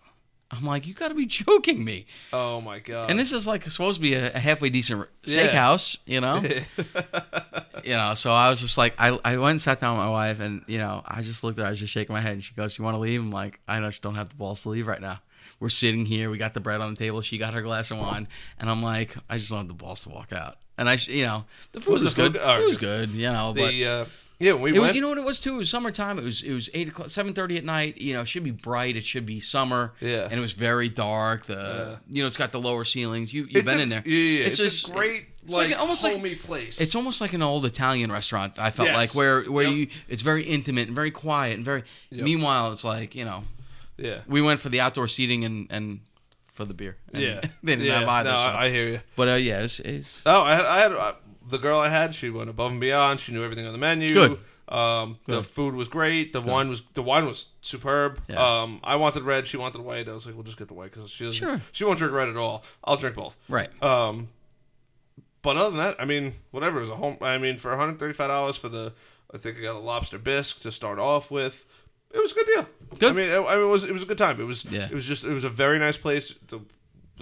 I'm 0.51 0.65
like, 0.65 0.85
you 0.85 0.93
got 0.93 1.07
to 1.07 1.15
be 1.15 1.25
joking 1.27 1.83
me. 1.83 2.05
Oh 2.31 2.61
my 2.61 2.77
god. 2.79 3.09
And 3.09 3.17
this 3.19 3.31
is 3.31 3.47
like 3.47 3.69
supposed 3.71 3.95
to 3.97 4.01
be 4.01 4.13
a, 4.13 4.33
a 4.33 4.39
halfway 4.39 4.69
decent 4.69 5.07
Yeah. 5.25 5.47
steakhouse, 5.51 5.97
you 6.05 6.21
know. 6.21 6.43
you 7.83 7.93
know, 7.93 8.13
so 8.13 8.31
I 8.31 8.49
was 8.49 8.59
just 8.61 8.77
like, 8.77 8.93
I, 8.99 9.17
I 9.25 9.37
went 9.37 9.51
and 9.51 9.61
sat 9.61 9.79
down 9.79 9.97
with 9.97 10.05
my 10.05 10.11
wife, 10.11 10.39
and 10.39 10.63
you 10.67 10.77
know, 10.77 11.01
I 11.05 11.21
just 11.21 11.43
looked 11.43 11.57
at 11.59 11.63
her, 11.63 11.67
I 11.67 11.71
was 11.71 11.79
just 11.79 11.91
shaking 11.93 12.13
my 12.13 12.21
head, 12.21 12.33
and 12.33 12.43
she 12.43 12.53
goes, 12.53 12.77
"You 12.77 12.83
want 12.83 12.95
to 12.95 12.99
leave?" 12.99 13.19
I'm 13.19 13.31
like, 13.31 13.59
I 13.67 13.79
just 13.79 14.01
don't 14.01 14.15
have 14.15 14.29
the 14.29 14.35
balls 14.35 14.61
to 14.63 14.69
leave 14.69 14.87
right 14.87 15.01
now. 15.01 15.21
We're 15.59 15.69
sitting 15.69 16.05
here, 16.05 16.29
we 16.29 16.37
got 16.37 16.53
the 16.53 16.59
bread 16.59 16.81
on 16.81 16.91
the 16.93 16.97
table, 16.97 17.21
she 17.21 17.37
got 17.37 17.53
her 17.53 17.61
glass 17.61 17.89
of 17.91 17.97
wine, 17.97 18.27
and 18.59 18.69
I'm 18.69 18.83
like, 18.83 19.15
I 19.29 19.37
just 19.37 19.49
don't 19.49 19.59
have 19.59 19.67
the 19.67 19.73
balls 19.73 20.03
to 20.03 20.09
walk 20.09 20.33
out. 20.33 20.57
And 20.77 20.89
I, 20.89 20.93
you 21.01 21.25
know, 21.25 21.45
the 21.71 21.81
food 21.81 21.93
Was 21.93 22.03
was, 22.03 22.13
the 22.15 22.21
good. 22.23 22.33
good? 22.33 22.41
Oh, 22.43 22.61
it 22.61 22.65
was 22.65 22.77
good. 22.77 23.09
you 23.09 23.31
know, 23.31 23.53
but. 23.55 23.73
uh, 23.73 24.05
yeah, 24.43 24.53
we 24.53 24.69
It 24.71 24.73
was, 24.73 24.81
went. 24.81 24.95
you 24.95 25.01
know 25.01 25.09
what 25.09 25.17
it 25.17 25.23
was 25.23 25.39
too. 25.39 25.55
It 25.55 25.57
was 25.57 25.69
summertime. 25.69 26.19
It 26.19 26.23
was 26.25 26.41
it 26.43 26.53
was 26.53 26.69
eight 26.73 26.89
o'clock, 26.89 27.09
seven 27.09 27.33
thirty 27.33 27.57
at 27.57 27.63
night. 27.63 27.97
You 27.99 28.13
know, 28.13 28.21
it 28.21 28.27
should 28.27 28.43
be 28.43 28.51
bright. 28.51 28.95
It 28.97 29.05
should 29.05 29.25
be 29.25 29.39
summer. 29.39 29.93
Yeah. 30.01 30.23
and 30.25 30.33
it 30.33 30.39
was 30.41 30.53
very 30.53 30.89
dark. 30.89 31.45
The 31.45 31.53
Yeah. 31.55 31.95
you 32.15 32.23
know, 32.23 32.27
it's 32.27 32.37
got 32.37 32.51
the 32.51 32.59
lower 32.59 32.83
ceilings. 32.83 33.33
You 33.33 33.43
you've 33.43 33.55
it's 33.57 33.65
been 33.71 33.79
a, 33.79 33.83
in 33.83 33.89
there. 33.89 34.03
Yeah, 34.05 34.17
yeah. 34.39 34.45
It's 34.45 34.59
It's, 34.59 34.81
just- 34.81 34.89
a 34.89 34.91
great 34.91 35.25
it's 35.43 35.53
like, 35.53 35.71
like- 35.71 35.79
almost 35.79 36.03
like- 36.03 36.13
homey 36.15 36.35
place. 36.35 36.79
It's 36.81 36.95
almost 36.95 37.19
like 37.21 37.33
an 37.33 37.41
old 37.41 37.65
Italian 37.65 38.11
restaurant. 38.11 38.59
I 38.59 38.69
felt 38.71 38.87
Yes. 38.89 38.95
like 38.97 39.15
where 39.15 39.43
where 39.43 39.65
Yep. 39.65 39.73
you 39.75 39.87
it's 40.09 40.21
very 40.23 40.43
intimate 40.43 40.87
and 40.87 40.95
very 40.95 41.11
quiet 41.11 41.55
and 41.55 41.65
very. 41.65 41.83
Yep. 42.11 42.23
Meanwhile, 42.23 42.71
it's 42.73 42.83
like 42.83 43.15
you 43.15 43.25
know 43.25 43.43
yeah. 43.97 44.19
we 44.27 44.41
went 44.41 44.59
for 44.59 44.69
the 44.69 44.79
outdoor 44.81 45.07
seating 45.07 45.43
and 45.45 45.67
and 45.69 45.99
for 46.53 46.65
the 46.65 46.73
beer. 46.75 46.97
And 47.11 47.23
Yeah, 47.23 47.41
they 47.63 47.75
didn't 47.75 47.85
yeah. 47.85 47.99
have 48.01 48.07
either. 48.09 48.29
No, 48.29 48.35
so. 48.35 48.41
I, 48.41 48.65
I 48.65 48.69
hear 48.69 48.87
you. 48.89 48.99
but 49.15 49.27
uh, 49.27 49.33
yeah, 49.33 49.61
it's, 49.61 49.79
it's 49.79 50.21
Oh, 50.25 50.43
I 50.43 50.53
had, 50.53 50.65
I 50.65 50.79
had 50.81 50.91
uh, 50.91 51.13
the 51.53 51.57
girl 51.59 51.79
I 51.79 51.87
had. 51.89 52.13
She 52.13 52.29
went 52.29 52.49
above 52.49 52.71
and 52.71 52.81
beyond. 52.81 53.21
She 53.21 53.31
knew 53.31 53.43
everything 53.43 53.65
on 53.65 53.71
the 53.71 53.77
menu. 53.79 54.13
Good. 54.13 54.39
Um, 54.67 55.19
the 55.27 55.37
Good. 55.37 55.45
food 55.45 55.75
was 55.75 55.87
great. 55.87 56.31
The 56.33 56.41
wine 56.41 56.69
was 56.69 56.81
the 56.93 57.03
wine 57.03 57.25
was 57.25 57.47
superb. 57.61 58.21
Yeah. 58.29 58.61
Um, 58.61 58.79
I 58.83 58.95
wanted 58.95 59.23
red. 59.23 59.45
She 59.47 59.57
wanted 59.57 59.81
white. 59.81 60.07
I 60.07 60.13
was 60.13 60.25
like, 60.25 60.35
we'll 60.35 60.43
just 60.45 60.57
get 60.57 60.67
the 60.69 60.73
white 60.73 60.91
because 60.91 61.09
she 61.09 61.25
doesn't. 61.25 61.37
Sure. 61.39 61.61
She 61.73 61.83
won't 61.83 61.97
drink 61.99 62.13
red 62.13 62.29
at 62.29 62.37
all. 62.37 62.63
I'll 62.83 62.97
drink 62.97 63.15
both. 63.15 63.37
right. 63.49 63.69
Um, 63.83 64.29
but 65.41 65.57
other 65.57 65.69
than 65.71 65.77
that, 65.79 65.95
I 65.99 66.05
mean, 66.05 66.33
whatever. 66.51 66.77
It 66.77 66.81
was 66.81 66.89
a 66.89 66.95
home. 66.95 67.17
I 67.21 67.37
mean, 67.37 67.57
for 67.57 67.69
one 67.71 67.79
hundred 67.79 67.99
thirty-five 67.99 68.29
dollars 68.29 68.55
for 68.55 68.69
the, 68.69 68.93
I 69.33 69.37
think 69.37 69.57
I 69.57 69.61
got 69.61 69.75
a 69.75 69.79
lobster 69.79 70.17
bisque 70.17 70.61
to 70.61 70.71
start 70.71 70.97
off 70.99 71.29
with. 71.29 71.65
It 72.13 72.19
was 72.19 72.31
a 72.31 72.35
good 72.35 72.45
deal. 72.45 72.67
Good. 72.99 73.11
I 73.11 73.15
mean, 73.15 73.29
it, 73.29 73.37
I 73.39 73.55
mean, 73.55 73.65
it 73.65 73.67
was 73.67 73.83
it 73.83 73.91
was 73.91 74.03
a 74.03 74.05
good 74.05 74.17
time. 74.17 74.39
It 74.39 74.45
was. 74.45 74.63
Yeah. 74.65 74.85
It 74.85 74.93
was 74.93 75.05
just. 75.05 75.25
It 75.25 75.33
was 75.33 75.43
a 75.43 75.49
very 75.49 75.77
nice 75.79 75.97
place. 75.97 76.33
The, 76.47 76.61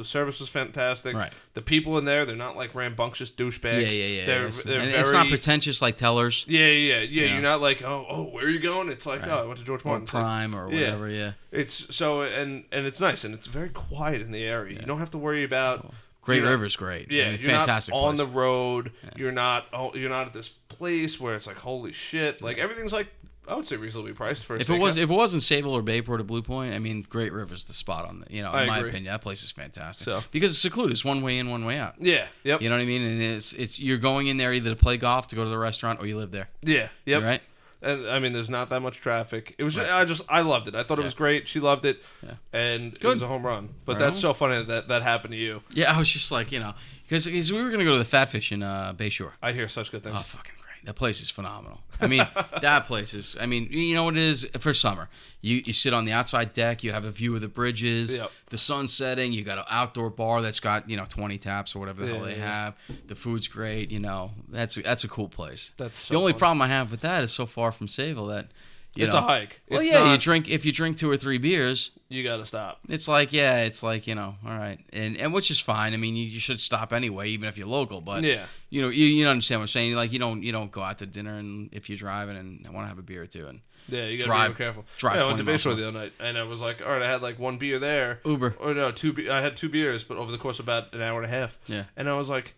the 0.01 0.05
service 0.05 0.39
was 0.39 0.49
fantastic. 0.49 1.15
Right. 1.15 1.31
The 1.53 1.61
people 1.61 1.97
in 1.97 2.05
there, 2.05 2.25
they're 2.25 2.35
not 2.35 2.55
like 2.57 2.73
rambunctious 2.73 3.29
douchebags. 3.29 3.81
Yeah, 3.81 3.87
yeah, 3.89 4.05
yeah. 4.05 4.25
They're, 4.25 4.47
It's- 4.47 4.63
they're 4.63 4.79
very. 4.79 4.93
it's 4.93 5.11
not 5.11 5.27
pretentious 5.27 5.81
like 5.81 5.97
Tellers 5.97 6.43
yeah, 6.47 6.65
yeah, 6.65 6.67
yeah, 6.67 6.99
yeah. 7.01 7.25
Yeah. 7.25 7.33
You're 7.33 7.41
not 7.41 7.61
like, 7.61 7.83
oh, 7.83 8.05
oh, 8.09 8.23
where 8.23 8.45
are 8.45 8.49
you 8.49 8.59
going? 8.59 8.89
It's 8.89 9.05
like, 9.05 9.21
Right. 9.21 9.29
oh, 9.29 9.43
I 9.43 9.45
went 9.45 9.59
to 9.59 9.65
George 9.65 9.85
or 9.85 9.89
Martin. 9.89 10.05
Like- 10.05 10.11
Prime 10.11 10.55
or 10.55 10.65
whatever. 10.67 11.09
Yeah. 11.09 11.33
It's 11.51 11.95
so 11.95 12.21
and 12.23 12.63
and 12.71 12.85
it's 12.87 12.99
nice 12.99 13.23
and 13.23 13.33
it's 13.33 13.47
very 13.47 13.69
quiet 13.69 14.21
in 14.21 14.31
the 14.31 14.43
area. 14.43 14.79
You 14.79 14.85
don't 14.85 14.99
have 14.99 15.11
to 15.11 15.17
worry 15.17 15.43
about. 15.43 15.93
Great 16.23 16.37
you 16.37 16.43
know, 16.43 16.51
River's 16.51 16.75
great. 16.75 17.09
Yeah, 17.11 17.23
I 17.23 17.31
mean, 17.31 17.39
you're 17.41 17.49
fantastic. 17.49 17.93
not 17.95 17.99
on 18.03 18.15
place. 18.15 18.27
the 18.27 18.33
road. 18.33 18.91
You're 19.15 19.31
not. 19.31 19.65
Oh, 19.73 19.91
you're 19.95 20.09
not 20.09 20.27
at 20.27 20.33
this 20.33 20.49
place 20.49 21.19
where 21.19 21.35
it's 21.35 21.47
like 21.47 21.57
holy 21.57 21.91
shit. 21.93 22.41
Like 22.43 22.57
everything's 22.59 22.93
like 22.93 23.07
I 23.47 23.55
would 23.55 23.65
say 23.65 23.75
reasonably 23.75 24.13
priced 24.13 24.45
for. 24.45 24.55
A 24.55 24.59
If 24.59 24.69
it 24.69 24.77
was, 24.79 24.95
if 24.97 25.09
it 25.09 25.13
wasn't 25.13 25.41
Sayville 25.43 25.71
or 25.71 25.81
Bayport 25.81 26.21
or 26.21 26.23
Blue 26.23 26.41
Point, 26.43 26.73
I 26.75 26.79
mean, 26.79 27.05
Great 27.09 27.33
River's 27.33 27.63
the 27.65 27.73
spot 27.73 28.07
on 28.07 28.21
the 28.21 28.33
you 28.33 28.41
know, 28.43 28.49
in 28.49 28.55
I 28.55 28.65
my 28.65 28.77
agree. 28.77 28.89
opinion, 28.91 29.11
that 29.11 29.21
place 29.21 29.43
is 29.43 29.51
fantastic 29.51 30.05
So- 30.05 30.23
because 30.31 30.51
it's 30.51 30.59
secluded. 30.59 30.91
It's 30.93 31.03
one 31.03 31.21
way 31.21 31.37
in, 31.37 31.49
one 31.49 31.65
way 31.65 31.77
out. 31.77 31.95
yeah, 31.99 32.27
yep, 32.43 32.61
You 32.61 32.69
know 32.69 32.75
what 32.75 32.81
I 32.81 32.85
mean? 32.85 33.01
And 33.01 33.21
it's 33.21 33.51
it's 33.53 33.79
you're 33.79 33.97
going 33.97 34.27
in 34.27 34.37
there 34.37 34.53
either 34.53 34.69
to 34.69 34.75
play 34.75 34.97
golf, 34.97 35.27
to 35.29 35.35
go 35.35 35.43
to 35.43 35.49
the 35.49 35.57
restaurant, 35.57 35.99
or 35.99 36.05
you 36.05 36.17
live 36.17 36.31
there. 36.31 36.49
yeah, 36.61 36.89
yep. 37.05 37.23
Right? 37.23 37.41
And 37.83 38.07
I 38.07 38.19
mean, 38.19 38.31
there's 38.31 38.49
not 38.49 38.69
that 38.69 38.81
much 38.81 39.01
traffic. 39.01 39.55
It 39.57 39.63
was. 39.63 39.73
Just, 39.73 39.89
I 39.89 40.05
just. 40.05 40.21
I 40.29 40.41
loved 40.41 40.67
it. 40.67 40.75
I 40.75 40.83
thought 40.83 40.99
it 40.99 41.03
was 41.03 41.15
great. 41.15 41.47
She 41.47 41.59
loved 41.59 41.83
it, 41.83 41.99
Yeah. 42.23 42.33
and 42.53 42.93
it 42.93 42.99
Good. 43.01 43.13
was 43.15 43.21
a 43.23 43.27
home 43.27 43.43
run. 43.43 43.69
But 43.85 43.93
Right 43.93 43.99
that's 44.01 44.17
on. 44.17 44.21
so 44.21 44.33
funny 44.35 44.63
that 44.63 44.87
that 44.89 45.01
happened 45.01 45.31
to 45.31 45.37
you. 45.37 45.63
Yeah, 45.71 45.91
I 45.91 45.97
was 45.97 46.07
just 46.07 46.31
like, 46.31 46.51
you 46.51 46.59
know, 46.59 46.75
because 47.09 47.25
we 47.27 47.41
were 47.59 47.71
gonna 47.71 47.83
go 47.83 47.93
to 47.93 47.97
the 47.97 48.05
Fat 48.05 48.25
Fish 48.25 48.51
in 48.51 48.61
uh, 48.61 48.93
Bayshore. 48.95 49.31
I 49.41 49.51
hear 49.53 49.67
such 49.67 49.91
good 49.91 50.03
things. 50.03 50.15
Oh, 50.15 50.21
fucking! 50.21 50.53
That 50.83 50.95
place 50.95 51.21
is 51.21 51.29
phenomenal. 51.29 51.79
I 51.99 52.07
mean, 52.07 52.27
that 52.61 52.85
place 52.85 53.13
is. 53.13 53.35
I 53.39 53.45
mean, 53.45 53.67
you 53.71 53.93
know 53.93 54.05
what 54.05 54.17
it 54.17 54.23
is 54.23 54.47
for 54.59 54.73
summer. 54.73 55.09
You 55.41 55.61
you 55.65 55.73
sit 55.73 55.93
on 55.93 56.05
the 56.05 56.11
outside 56.11 56.53
deck. 56.53 56.83
You 56.83 56.91
have 56.91 57.05
a 57.05 57.11
view 57.11 57.35
of 57.35 57.41
the 57.41 57.47
bridges, 57.47 58.15
Yep. 58.15 58.31
the 58.49 58.57
sun 58.57 58.87
setting. 58.87 59.31
You 59.31 59.43
got 59.43 59.59
an 59.59 59.65
outdoor 59.69 60.09
bar 60.09 60.41
that's 60.41 60.59
got 60.59 60.89
you 60.89 60.97
know 60.97 61.05
twenty 61.05 61.37
taps 61.37 61.75
or 61.75 61.79
whatever 61.79 62.05
the 62.05 62.13
hell 62.13 62.25
they 62.25 62.37
yeah. 62.37 62.63
have. 62.65 62.75
The 63.07 63.15
food's 63.15 63.47
great. 63.47 63.91
You 63.91 63.99
know, 63.99 64.31
that's 64.49 64.75
that's 64.75 65.03
a 65.03 65.07
cool 65.07 65.29
place. 65.29 65.71
That's 65.77 65.97
so 65.99 66.13
the 66.15 66.19
only 66.19 66.33
fun. 66.33 66.39
problem 66.39 66.61
I 66.63 66.67
have 66.67 66.89
with 66.91 67.01
that 67.01 67.23
is 67.23 67.31
so 67.31 67.45
far 67.45 67.71
from 67.71 67.87
Sayville 67.87 68.29
that. 68.29 68.47
You 68.93 69.05
it's 69.05 69.13
know, 69.13 69.19
a 69.19 69.23
hike. 69.23 69.61
Well, 69.69 69.79
It's 69.79 69.89
yeah, 69.89 70.11
you 70.11 70.17
drink 70.17 70.49
if 70.49 70.65
you 70.65 70.71
drink 70.73 70.97
two 70.97 71.09
or 71.09 71.15
three 71.15 71.37
beers, 71.37 71.91
You 72.09 72.23
got 72.23 72.37
to 72.37 72.45
stop. 72.45 72.79
it's 72.89 73.07
like 73.07 73.31
yeah, 73.31 73.59
it's 73.63 73.81
like 73.83 74.05
you 74.05 74.15
know, 74.15 74.35
all 74.45 74.57
right, 74.57 74.79
and 74.91 75.15
and 75.17 75.33
which 75.33 75.49
is 75.49 75.59
fine. 75.61 75.93
I 75.93 75.97
mean, 75.97 76.15
you, 76.17 76.25
you 76.25 76.39
should 76.41 76.59
stop 76.59 76.91
anyway, 76.91 77.29
even 77.29 77.47
if 77.47 77.57
you're 77.57 77.67
local. 77.67 78.01
But 78.01 78.23
Yeah. 78.23 78.47
you 78.69 78.81
know, 78.81 78.89
you, 78.89 79.05
you 79.05 79.27
understand 79.27 79.59
what 79.61 79.63
I'm 79.63 79.67
saying. 79.69 79.93
Like 79.95 80.11
you 80.11 80.19
don't 80.19 80.43
you 80.43 80.51
don't 80.51 80.71
go 80.71 80.81
out 80.81 80.97
to 80.97 81.05
dinner 81.05 81.37
and 81.37 81.69
if 81.71 81.89
you're 81.89 81.97
driving 81.97 82.35
and 82.35 82.63
want 82.73 82.83
to 82.85 82.89
have 82.89 82.99
a 82.99 83.01
beer 83.01 83.23
or 83.23 83.27
two 83.27 83.47
and 83.47 83.61
Yeah, 83.87 84.07
you 84.07 84.17
got 84.17 84.23
to 84.25 84.29
Drive- 84.29 84.51
be 84.51 84.57
careful. 84.57 84.85
drive 84.97 85.15
yeah, 85.15 85.23
I 85.23 85.25
went 85.27 85.37
to 85.37 85.43
20 85.45 85.51
miles 85.51 85.63
Bayshore 85.63 85.75
the 85.77 85.87
other 85.87 85.97
night, 85.99 86.13
and 86.19 86.37
I 86.37 86.43
was 86.43 86.59
like, 86.59 86.81
all 86.81 86.91
right, 86.91 87.01
I 87.01 87.09
had 87.09 87.21
like 87.21 87.39
one 87.39 87.57
beer 87.57 87.79
there. 87.79 88.19
Uber. 88.25 88.55
Or 88.59 88.73
no, 88.73 88.91
two. 88.91 89.13
Be- 89.13 89.29
I 89.29 89.39
had 89.39 89.55
two 89.55 89.69
beers, 89.69 90.03
but 90.03 90.17
over 90.17 90.31
the 90.33 90.37
course 90.37 90.59
of 90.59 90.65
about 90.65 90.93
an 90.93 91.01
hour 91.01 91.21
and 91.23 91.31
a 91.31 91.33
half. 91.33 91.57
Yeah. 91.67 91.85
And 91.95 92.09
I 92.09 92.17
was 92.17 92.27
like, 92.29 92.55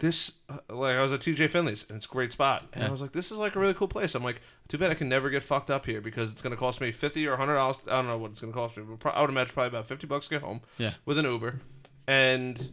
this, 0.00 0.32
uh, 0.48 0.58
like, 0.68 0.96
I 0.96 1.02
was 1.02 1.12
at 1.12 1.20
TJ 1.20 1.48
Finley's, 1.50 1.84
and 1.88 1.96
it's 1.96 2.04
a 2.06 2.08
great 2.08 2.32
spot. 2.32 2.66
And 2.72 2.82
Yeah. 2.82 2.88
I 2.88 2.90
was 2.90 3.00
like, 3.00 3.12
this 3.12 3.30
is 3.30 3.38
like 3.38 3.54
a 3.56 3.60
really 3.60 3.74
cool 3.74 3.88
place. 3.88 4.14
I'm 4.14 4.24
like, 4.24 4.40
too 4.68 4.76
bad 4.78 4.90
I 4.90 4.94
can 4.94 5.08
never 5.08 5.30
get 5.30 5.42
fucked 5.42 5.70
up 5.70 5.86
here 5.86 6.00
because 6.00 6.32
it's 6.32 6.42
going 6.42 6.50
to 6.50 6.56
cost 6.56 6.80
me 6.80 6.90
fifty 6.92 7.26
or 7.26 7.36
hundred 7.36 7.54
dollars. 7.54 7.80
I 7.86 7.92
don't 7.92 8.06
know 8.08 8.18
what 8.18 8.32
it's 8.32 8.40
going 8.40 8.52
to 8.52 8.58
cost 8.58 8.76
me, 8.76 8.82
but 9.02 9.14
I 9.14 9.20
would 9.20 9.30
imagine 9.30 9.54
probably 9.54 9.68
about 9.68 9.86
fifty 9.86 10.06
bucks 10.06 10.26
to 10.26 10.30
get 10.34 10.42
home. 10.42 10.60
Yeah. 10.78 10.94
With 11.06 11.18
an 11.18 11.24
Uber, 11.24 11.60
and 12.06 12.70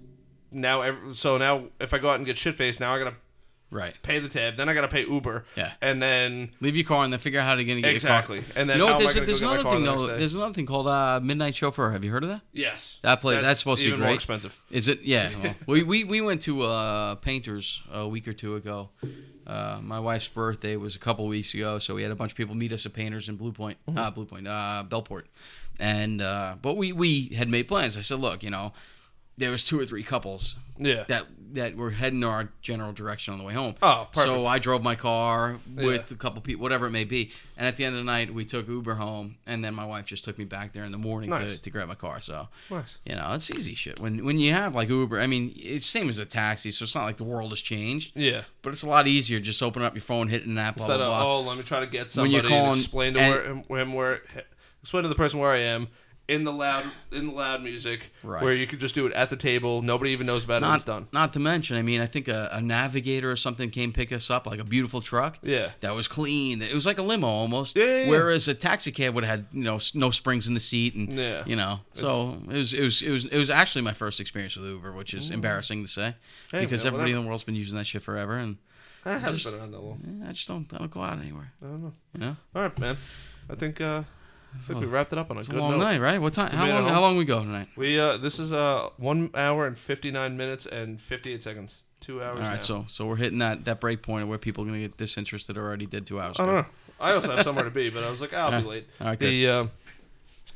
now, 0.51 0.81
ev- 0.81 0.95
so 1.15 1.37
now 1.37 1.65
if 1.79 1.93
I 1.93 1.97
go 1.99 2.09
out 2.09 2.15
and 2.15 2.25
get 2.25 2.37
shit 2.37 2.55
faced, 2.55 2.79
now 2.79 2.93
I 2.95 2.99
got 2.99 3.09
to 3.11 3.15
Right. 3.69 3.93
pay 4.01 4.19
the 4.19 4.29
tab, 4.29 4.55
then 4.55 4.69
I 4.69 4.73
got 4.73 4.81
to 4.81 4.87
pay 4.87 5.01
Uber, 5.05 5.43
Yeah. 5.57 5.73
and 5.81 6.01
then 6.01 6.51
Leave 6.61 6.77
your 6.77 6.85
car 6.85 7.03
and 7.03 7.11
then 7.11 7.19
figure 7.19 7.39
out 7.41 7.45
how 7.47 7.55
to 7.55 7.63
get, 7.65 7.75
get 7.81 7.93
exactly, 7.95 8.43
and 8.55 8.69
then 8.69 8.77
You 8.79 8.85
know 8.85 8.93
what? 8.93 8.99
There's, 8.99 9.13
gonna 9.13 9.25
there's 9.25 9.41
go 9.41 9.55
get 9.55 9.65
my 9.65 9.75
another 9.75 9.97
thing 9.97 10.07
though. 10.07 10.17
There's 10.17 10.35
another 10.35 10.53
thing 10.53 10.65
called 10.65 10.87
uh, 10.87 11.19
Midnight 11.21 11.55
Chauffeur. 11.55 11.91
Have 11.91 12.03
you 12.03 12.11
heard 12.11 12.23
of 12.23 12.29
that? 12.29 12.41
yes, 12.53 12.99
That 13.01 13.19
place- 13.19 13.41
that's 13.41 13.59
supposed 13.59 13.79
to 13.79 13.83
be 13.83 13.87
even 13.89 13.99
more 13.99 14.07
great. 14.07 14.15
expensive. 14.15 14.57
Is 14.71 14.87
it? 14.87 15.01
Yeah. 15.03 15.29
Well, 15.65 15.75
we, 15.75 15.83
we 15.83 16.03
we 16.05 16.21
went 16.21 16.41
to 16.43 16.63
uh, 16.63 17.15
Painters 17.15 17.81
a 17.91 18.07
week 18.07 18.27
or 18.27 18.33
two 18.33 18.55
ago. 18.55 18.89
Uh, 19.45 19.79
my 19.81 19.99
wife's 19.99 20.27
birthday 20.27 20.75
was 20.77 20.95
a 20.95 20.99
couple 20.99 21.25
weeks 21.27 21.53
ago, 21.53 21.79
so 21.79 21.95
we 21.95 22.03
had 22.03 22.11
a 22.11 22.15
bunch 22.15 22.31
of 22.31 22.37
people 22.37 22.55
meet 22.55 22.71
us 22.71 22.85
at 22.85 22.93
Painters 22.93 23.27
in 23.29 23.35
Blue 23.35 23.51
Point, 23.51 23.77
Mm-hmm. 23.87 23.97
uh, 23.97 24.11
Blue 24.11 24.25
Point, 24.25 24.47
uh, 24.47 24.83
Bellport, 24.87 25.23
and 25.79 26.21
uh, 26.21 26.55
but 26.61 26.75
we 26.77 26.91
we 26.91 27.29
had 27.35 27.49
made 27.49 27.67
plans. 27.67 27.97
I 27.97 28.01
said, 28.01 28.19
look, 28.19 28.43
you 28.43 28.49
know, 28.49 28.73
there 29.37 29.51
was 29.51 29.63
two 29.63 29.79
or 29.79 29.85
three 29.85 30.03
couples 30.03 30.55
Yeah, 30.79 31.03
that 31.07 31.25
that 31.53 31.77
were 31.77 31.91
heading 31.91 32.23
our 32.25 32.49
general 32.61 32.91
direction 32.91 33.31
on 33.33 33.39
the 33.39 33.45
way 33.45 33.53
home. 33.53 33.75
Oh, 33.81 34.07
perfect. 34.11 34.31
So 34.33 34.45
I 34.45 34.59
drove 34.59 34.83
my 34.83 34.95
car 34.95 35.59
with 35.75 36.09
Yeah. 36.11 36.15
a 36.15 36.17
couple 36.17 36.41
people, 36.41 36.61
whatever 36.61 36.87
it 36.87 36.91
may 36.91 37.05
be, 37.05 37.31
and 37.55 37.65
at 37.65 37.77
the 37.77 37.85
end 37.85 37.95
of 37.95 37.99
the 37.99 38.05
night, 38.05 38.33
we 38.33 38.43
took 38.45 38.67
Uber 38.67 38.95
home, 38.95 39.37
and 39.45 39.63
then 39.63 39.73
my 39.73 39.85
wife 39.85 40.05
just 40.05 40.23
took 40.25 40.37
me 40.37 40.43
back 40.45 40.73
there 40.73 40.83
in 40.83 40.91
the 40.91 40.97
morning 40.97 41.29
Nice. 41.29 41.53
to, 41.53 41.57
to 41.61 41.69
grab 41.69 41.87
my 41.87 41.95
car. 41.95 42.19
So 42.19 42.49
nice. 42.69 42.97
you 43.05 43.15
know, 43.15 43.31
it's 43.33 43.49
easy 43.49 43.75
shit. 43.75 43.99
When 43.99 44.25
when 44.25 44.39
you 44.39 44.51
have 44.53 44.75
like 44.75 44.89
Uber, 44.89 45.19
I 45.21 45.27
mean, 45.27 45.53
it's 45.55 45.85
same 45.85 46.09
as 46.09 46.17
a 46.19 46.25
taxi, 46.25 46.69
so 46.71 46.83
it's 46.83 46.93
not 46.95 47.05
like 47.05 47.17
the 47.17 47.23
world 47.23 47.51
has 47.51 47.61
changed. 47.61 48.11
Yeah. 48.15 48.41
But 48.61 48.71
it's 48.73 48.83
a 48.83 48.89
lot 48.89 49.07
easier. 49.07 49.39
Just 49.39 49.63
open 49.63 49.81
up 49.83 49.93
your 49.95 50.01
phone, 50.01 50.27
hit 50.27 50.45
an 50.45 50.57
app, 50.57 50.75
blah 50.77 50.85
Instead 50.85 50.97
blah 50.97 51.05
of 51.19 51.23
blah. 51.23 51.33
oh, 51.37 51.41
let 51.41 51.57
me 51.57 51.63
try 51.63 51.79
to 51.79 51.87
get 51.87 52.11
somebody. 52.11 52.33
When 52.33 52.43
you're 52.43 52.51
and 52.53 52.63
calling- 52.65 52.79
explain 52.79 53.13
to 53.13 53.19
and- 53.19 53.63
where, 53.67 53.81
him 53.81 53.93
where 53.93 54.21
explain 54.81 55.03
to 55.03 55.09
the 55.09 55.15
person 55.15 55.39
where 55.39 55.51
I 55.51 55.59
am 55.59 55.87
in 56.27 56.43
the 56.43 56.51
loud 56.51 56.91
in 57.11 57.27
the 57.27 57.31
loud 57.33 57.63
music, 57.63 58.11
Right. 58.21 58.43
where 58.43 58.51
you 58.53 58.67
could 58.67 58.79
just 58.81 58.93
do 58.95 59.05
it 59.07 59.13
at 59.13 59.29
the 59.29 59.37
table. 59.37 59.81
Nobody 59.81 60.11
even 60.11 60.27
knows 60.27 60.43
about 60.43 60.61
it. 60.61 60.65
and 60.65 60.75
It's 60.75 60.85
not 60.85 60.93
done. 60.93 61.07
not 61.13 61.33
to 61.33 61.39
mention, 61.39 61.77
I 61.77 61.81
mean, 61.81 62.01
I 62.01 62.05
think 62.05 62.27
a, 62.27 62.49
a 62.51 62.61
navigator 62.61 63.31
or 63.31 63.37
something 63.37 63.69
came 63.69 63.93
pick 63.93 64.11
us 64.11 64.29
up, 64.29 64.45
like 64.45 64.59
a 64.59 64.65
beautiful 64.65 64.99
truck. 65.01 65.39
Yeah. 65.41 65.71
That 65.79 65.95
was 65.95 66.07
clean. 66.09 66.61
It 66.61 66.73
was 66.73 66.85
like 66.85 66.97
a 66.97 67.01
limo 67.01 67.27
almost. 67.27 67.75
Yeah, 67.77 67.83
yeah, 67.85 68.03
yeah. 68.03 68.09
Whereas 68.09 68.47
a 68.49 68.53
taxi 68.53 68.91
cab 68.91 69.15
would 69.15 69.23
have 69.23 69.39
had 69.39 69.45
you 69.53 69.63
know 69.63 69.79
no 69.93 70.11
springs 70.11 70.47
in 70.47 70.53
the 70.53 70.59
seat 70.59 70.95
and 70.95 71.17
Yeah. 71.17 71.43
you 71.45 71.55
know. 71.55 71.79
So 71.93 72.41
it 72.49 72.53
was 72.53 72.73
it 72.73 72.81
was 72.83 73.01
it 73.01 73.09
was 73.11 73.25
it 73.25 73.37
was 73.37 73.49
actually 73.49 73.83
my 73.83 73.93
first 73.93 74.19
experience 74.19 74.55
with 74.57 74.65
Uber, 74.67 74.91
which 74.91 75.13
is 75.13 75.29
embarrassing 75.29 75.85
to 75.85 75.89
say 75.89 76.15
Hey, 76.51 76.59
because 76.65 76.83
man, 76.83 76.87
everybody 76.93 77.11
whatever. 77.11 77.17
in 77.19 77.23
the 77.23 77.27
world's 77.29 77.43
been 77.43 77.55
using 77.55 77.77
that 77.77 77.85
shit 77.87 78.01
forever, 78.03 78.37
and 78.37 78.57
I 79.05 79.13
haven't 79.13 79.37
just- 79.37 79.45
been 79.49 79.59
around 79.61 79.71
that 79.71 79.79
long. 79.79 80.23
I 80.27 80.33
just 80.33 80.47
don't 80.49 80.67
I 80.73 80.79
don't 80.79 80.91
go 80.91 81.01
out 81.01 81.19
anywhere. 81.19 81.53
I 81.63 81.67
don't 81.67 81.81
know. 81.83 81.93
Know. 82.17 82.35
All 82.53 82.63
right, 82.63 82.77
man. 82.79 82.97
I 83.49 83.55
think 83.55 83.79
uh, 83.79 84.03
I 84.55 84.59
think 84.59 84.79
we 84.79 84.85
wrapped 84.87 85.13
it 85.13 85.19
up 85.19 85.29
on 85.29 85.37
a 85.37 85.41
It's 85.41 85.49
a 85.49 85.51
good 85.51 85.59
long 85.61 85.71
note. 85.71 85.77
night, 85.79 86.01
right? 86.01 86.19
What 86.21 86.33
time? 86.33 86.51
How 86.51 86.63
made 86.65 86.71
it 86.71 86.73
long? 86.75 86.83
home. 86.85 86.91
How 86.93 87.01
long 87.01 87.17
we 87.17 87.25
go 87.25 87.39
tonight? 87.39 87.67
We 87.75 87.99
uh, 87.99 88.17
this 88.17 88.39
is 88.39 88.51
uh 88.53 88.89
one 88.97 89.29
hour 89.35 89.67
and 89.67 89.77
fifty 89.77 90.09
nine 90.11 90.35
minutes 90.37 90.65
and 90.65 90.99
fifty 91.01 91.33
eight 91.33 91.43
seconds. 91.43 91.83
Two 92.01 92.21
hours. 92.23 92.37
All 92.39 92.45
right, 92.45 92.55
now. 92.55 92.61
so 92.61 92.85
so 92.87 93.05
we're 93.05 93.15
hitting 93.17 93.39
that 93.39 93.65
that 93.65 93.79
break 93.79 94.01
point 94.01 94.23
of 94.23 94.29
where 94.29 94.37
people 94.37 94.63
are 94.63 94.67
gonna 94.67 94.79
get 94.79 94.97
disinterested 94.97 95.57
or 95.57 95.65
already 95.65 95.85
did 95.85 96.05
two 96.07 96.19
hours. 96.19 96.37
I 96.39 96.43
ago. 96.43 96.51
don't 96.53 96.61
know. 96.63 96.67
I 96.99 97.11
also 97.13 97.35
have 97.35 97.43
somewhere 97.43 97.65
to 97.65 97.71
be, 97.71 97.89
but 97.89 98.03
I 98.03 98.09
was 98.09 98.21
like, 98.21 98.33
I'll 98.33 98.51
Yeah. 98.51 98.61
be 98.61 98.67
late. 98.67 98.87
All 99.01 99.07
right, 99.07 99.19
good. 99.19 99.29
The 99.29 99.47
uh, 99.47 99.67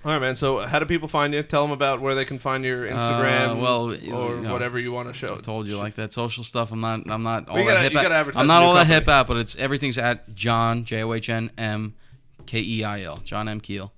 all 0.03 0.13
right, 0.13 0.19
man. 0.19 0.35
So, 0.35 0.59
how 0.59 0.79
do 0.79 0.85
people 0.87 1.07
find 1.07 1.31
you? 1.31 1.43
Tell 1.43 1.61
them 1.61 1.71
about 1.71 2.01
where 2.01 2.15
they 2.15 2.25
can 2.25 2.39
find 2.39 2.63
your 2.63 2.87
Instagram, 2.87 3.51
Uh, 3.51 3.55
well, 3.57 3.91
or 3.91 4.37
know, 4.41 4.51
whatever 4.51 4.79
you 4.79 4.91
want 4.91 5.09
to 5.09 5.13
show. 5.13 5.35
I 5.35 5.41
told 5.41 5.67
you 5.67 5.77
like 5.77 5.93
that 5.95 6.11
social 6.13 6.43
stuff. 6.43 6.71
I'm 6.71 6.79
not. 6.79 7.07
I'm 7.07 7.21
not 7.21 7.47
all 7.49 7.57
that 7.57 7.65
gotta- 7.65 7.81
hip. 7.81 7.91
you 7.93 7.99
at- 7.99 8.01
gotta 8.01 8.15
advertise 8.15 8.39
I'm 8.41 8.47
the 8.47 8.53
not 8.53 8.59
new 8.61 8.65
all 8.65 8.73
that 8.73 8.79
company. 8.87 8.95
hip 8.99 9.07
at, 9.09 9.27
but 9.27 9.37
it's 9.37 9.55
everything's 9.57 9.99
at 9.99 10.33
John 10.33 10.85
J 10.85 11.03
O 11.03 11.13
H 11.13 11.29
N 11.29 11.51
M 11.57 11.93
K 12.51 12.59
E 12.59 12.83
I 12.83 13.03
L 13.03 13.17
John 13.23 13.47
M 13.47 13.61
Keil. 13.61 13.91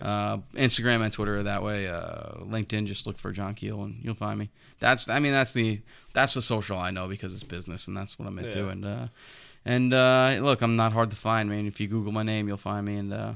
Uh, 0.00 0.38
Instagram 0.54 1.02
and 1.02 1.12
Twitter 1.12 1.38
are 1.38 1.42
that 1.42 1.62
way. 1.62 1.86
Uh, 1.86 2.36
LinkedIn, 2.44 2.86
just 2.86 3.06
look 3.06 3.18
for 3.18 3.30
John 3.30 3.54
Keil 3.54 3.84
and 3.84 4.00
you'll 4.02 4.14
find 4.14 4.38
me. 4.38 4.48
That's. 4.78 5.08
I 5.10 5.18
mean, 5.18 5.32
that's 5.32 5.52
the 5.52 5.80
that's 6.14 6.32
the 6.32 6.40
social 6.40 6.78
I 6.78 6.90
know 6.90 7.08
because 7.08 7.34
it's 7.34 7.42
business 7.42 7.88
and 7.88 7.96
that's 7.96 8.18
what 8.18 8.26
I'm 8.26 8.38
into. 8.38 8.60
Yeah. 8.60 8.70
And 8.70 8.84
uh, 8.86 9.06
and 9.66 9.92
uh, 9.92 10.38
look, 10.40 10.62
I'm 10.62 10.76
not 10.76 10.92
hard 10.92 11.10
to 11.10 11.16
find. 11.16 11.50
Man, 11.50 11.66
if 11.66 11.78
you 11.78 11.88
Google 11.88 12.12
my 12.12 12.22
name, 12.22 12.48
you'll 12.48 12.56
find 12.56 12.86
me. 12.86 12.96
And 12.96 13.12
uh, 13.12 13.32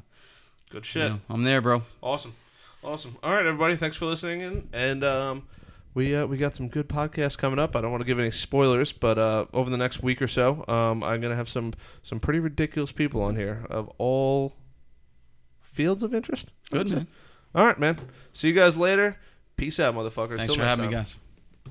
Good 0.70 0.84
you 0.86 1.02
shit. 1.02 1.10
know, 1.10 1.20
I'm 1.28 1.42
there, 1.42 1.60
bro. 1.60 1.82
Awesome, 2.00 2.34
awesome. 2.82 3.18
All 3.22 3.32
right, 3.32 3.44
everybody. 3.44 3.76
Thanks 3.76 3.98
for 3.98 4.06
listening 4.06 4.40
in, 4.40 4.68
and 4.72 5.04
um, 5.04 5.48
we 5.94 6.14
uh, 6.14 6.26
we 6.26 6.36
got 6.36 6.56
some 6.56 6.68
good 6.68 6.88
podcasts 6.88 7.38
coming 7.38 7.58
up. 7.58 7.74
I 7.76 7.80
don't 7.80 7.90
want 7.90 8.00
to 8.00 8.06
give 8.06 8.18
any 8.18 8.30
spoilers, 8.30 8.92
but 8.92 9.18
uh, 9.18 9.46
over 9.52 9.70
the 9.70 9.76
next 9.76 10.02
week 10.02 10.20
or 10.20 10.28
so, 10.28 10.64
um, 10.68 11.02
I'm 11.02 11.20
gonna 11.20 11.36
have 11.36 11.48
some 11.48 11.72
some 12.02 12.20
pretty 12.20 12.40
ridiculous 12.40 12.92
people 12.92 13.22
on 13.22 13.36
here 13.36 13.64
of 13.70 13.90
all 13.98 14.54
fields 15.60 16.02
of 16.02 16.14
interest. 16.14 16.48
Good 16.70 16.90
man. 16.90 17.06
All 17.54 17.64
right, 17.64 17.78
man. 17.78 17.98
See 18.32 18.48
you 18.48 18.54
guys 18.54 18.76
later. 18.76 19.16
Peace 19.56 19.78
out, 19.78 19.94
motherfuckers. 19.94 20.38
Thanks 20.38 20.46
Till 20.46 20.56
for 20.56 20.64
having 20.64 20.86
me, 20.86 20.92
guys. 20.92 21.16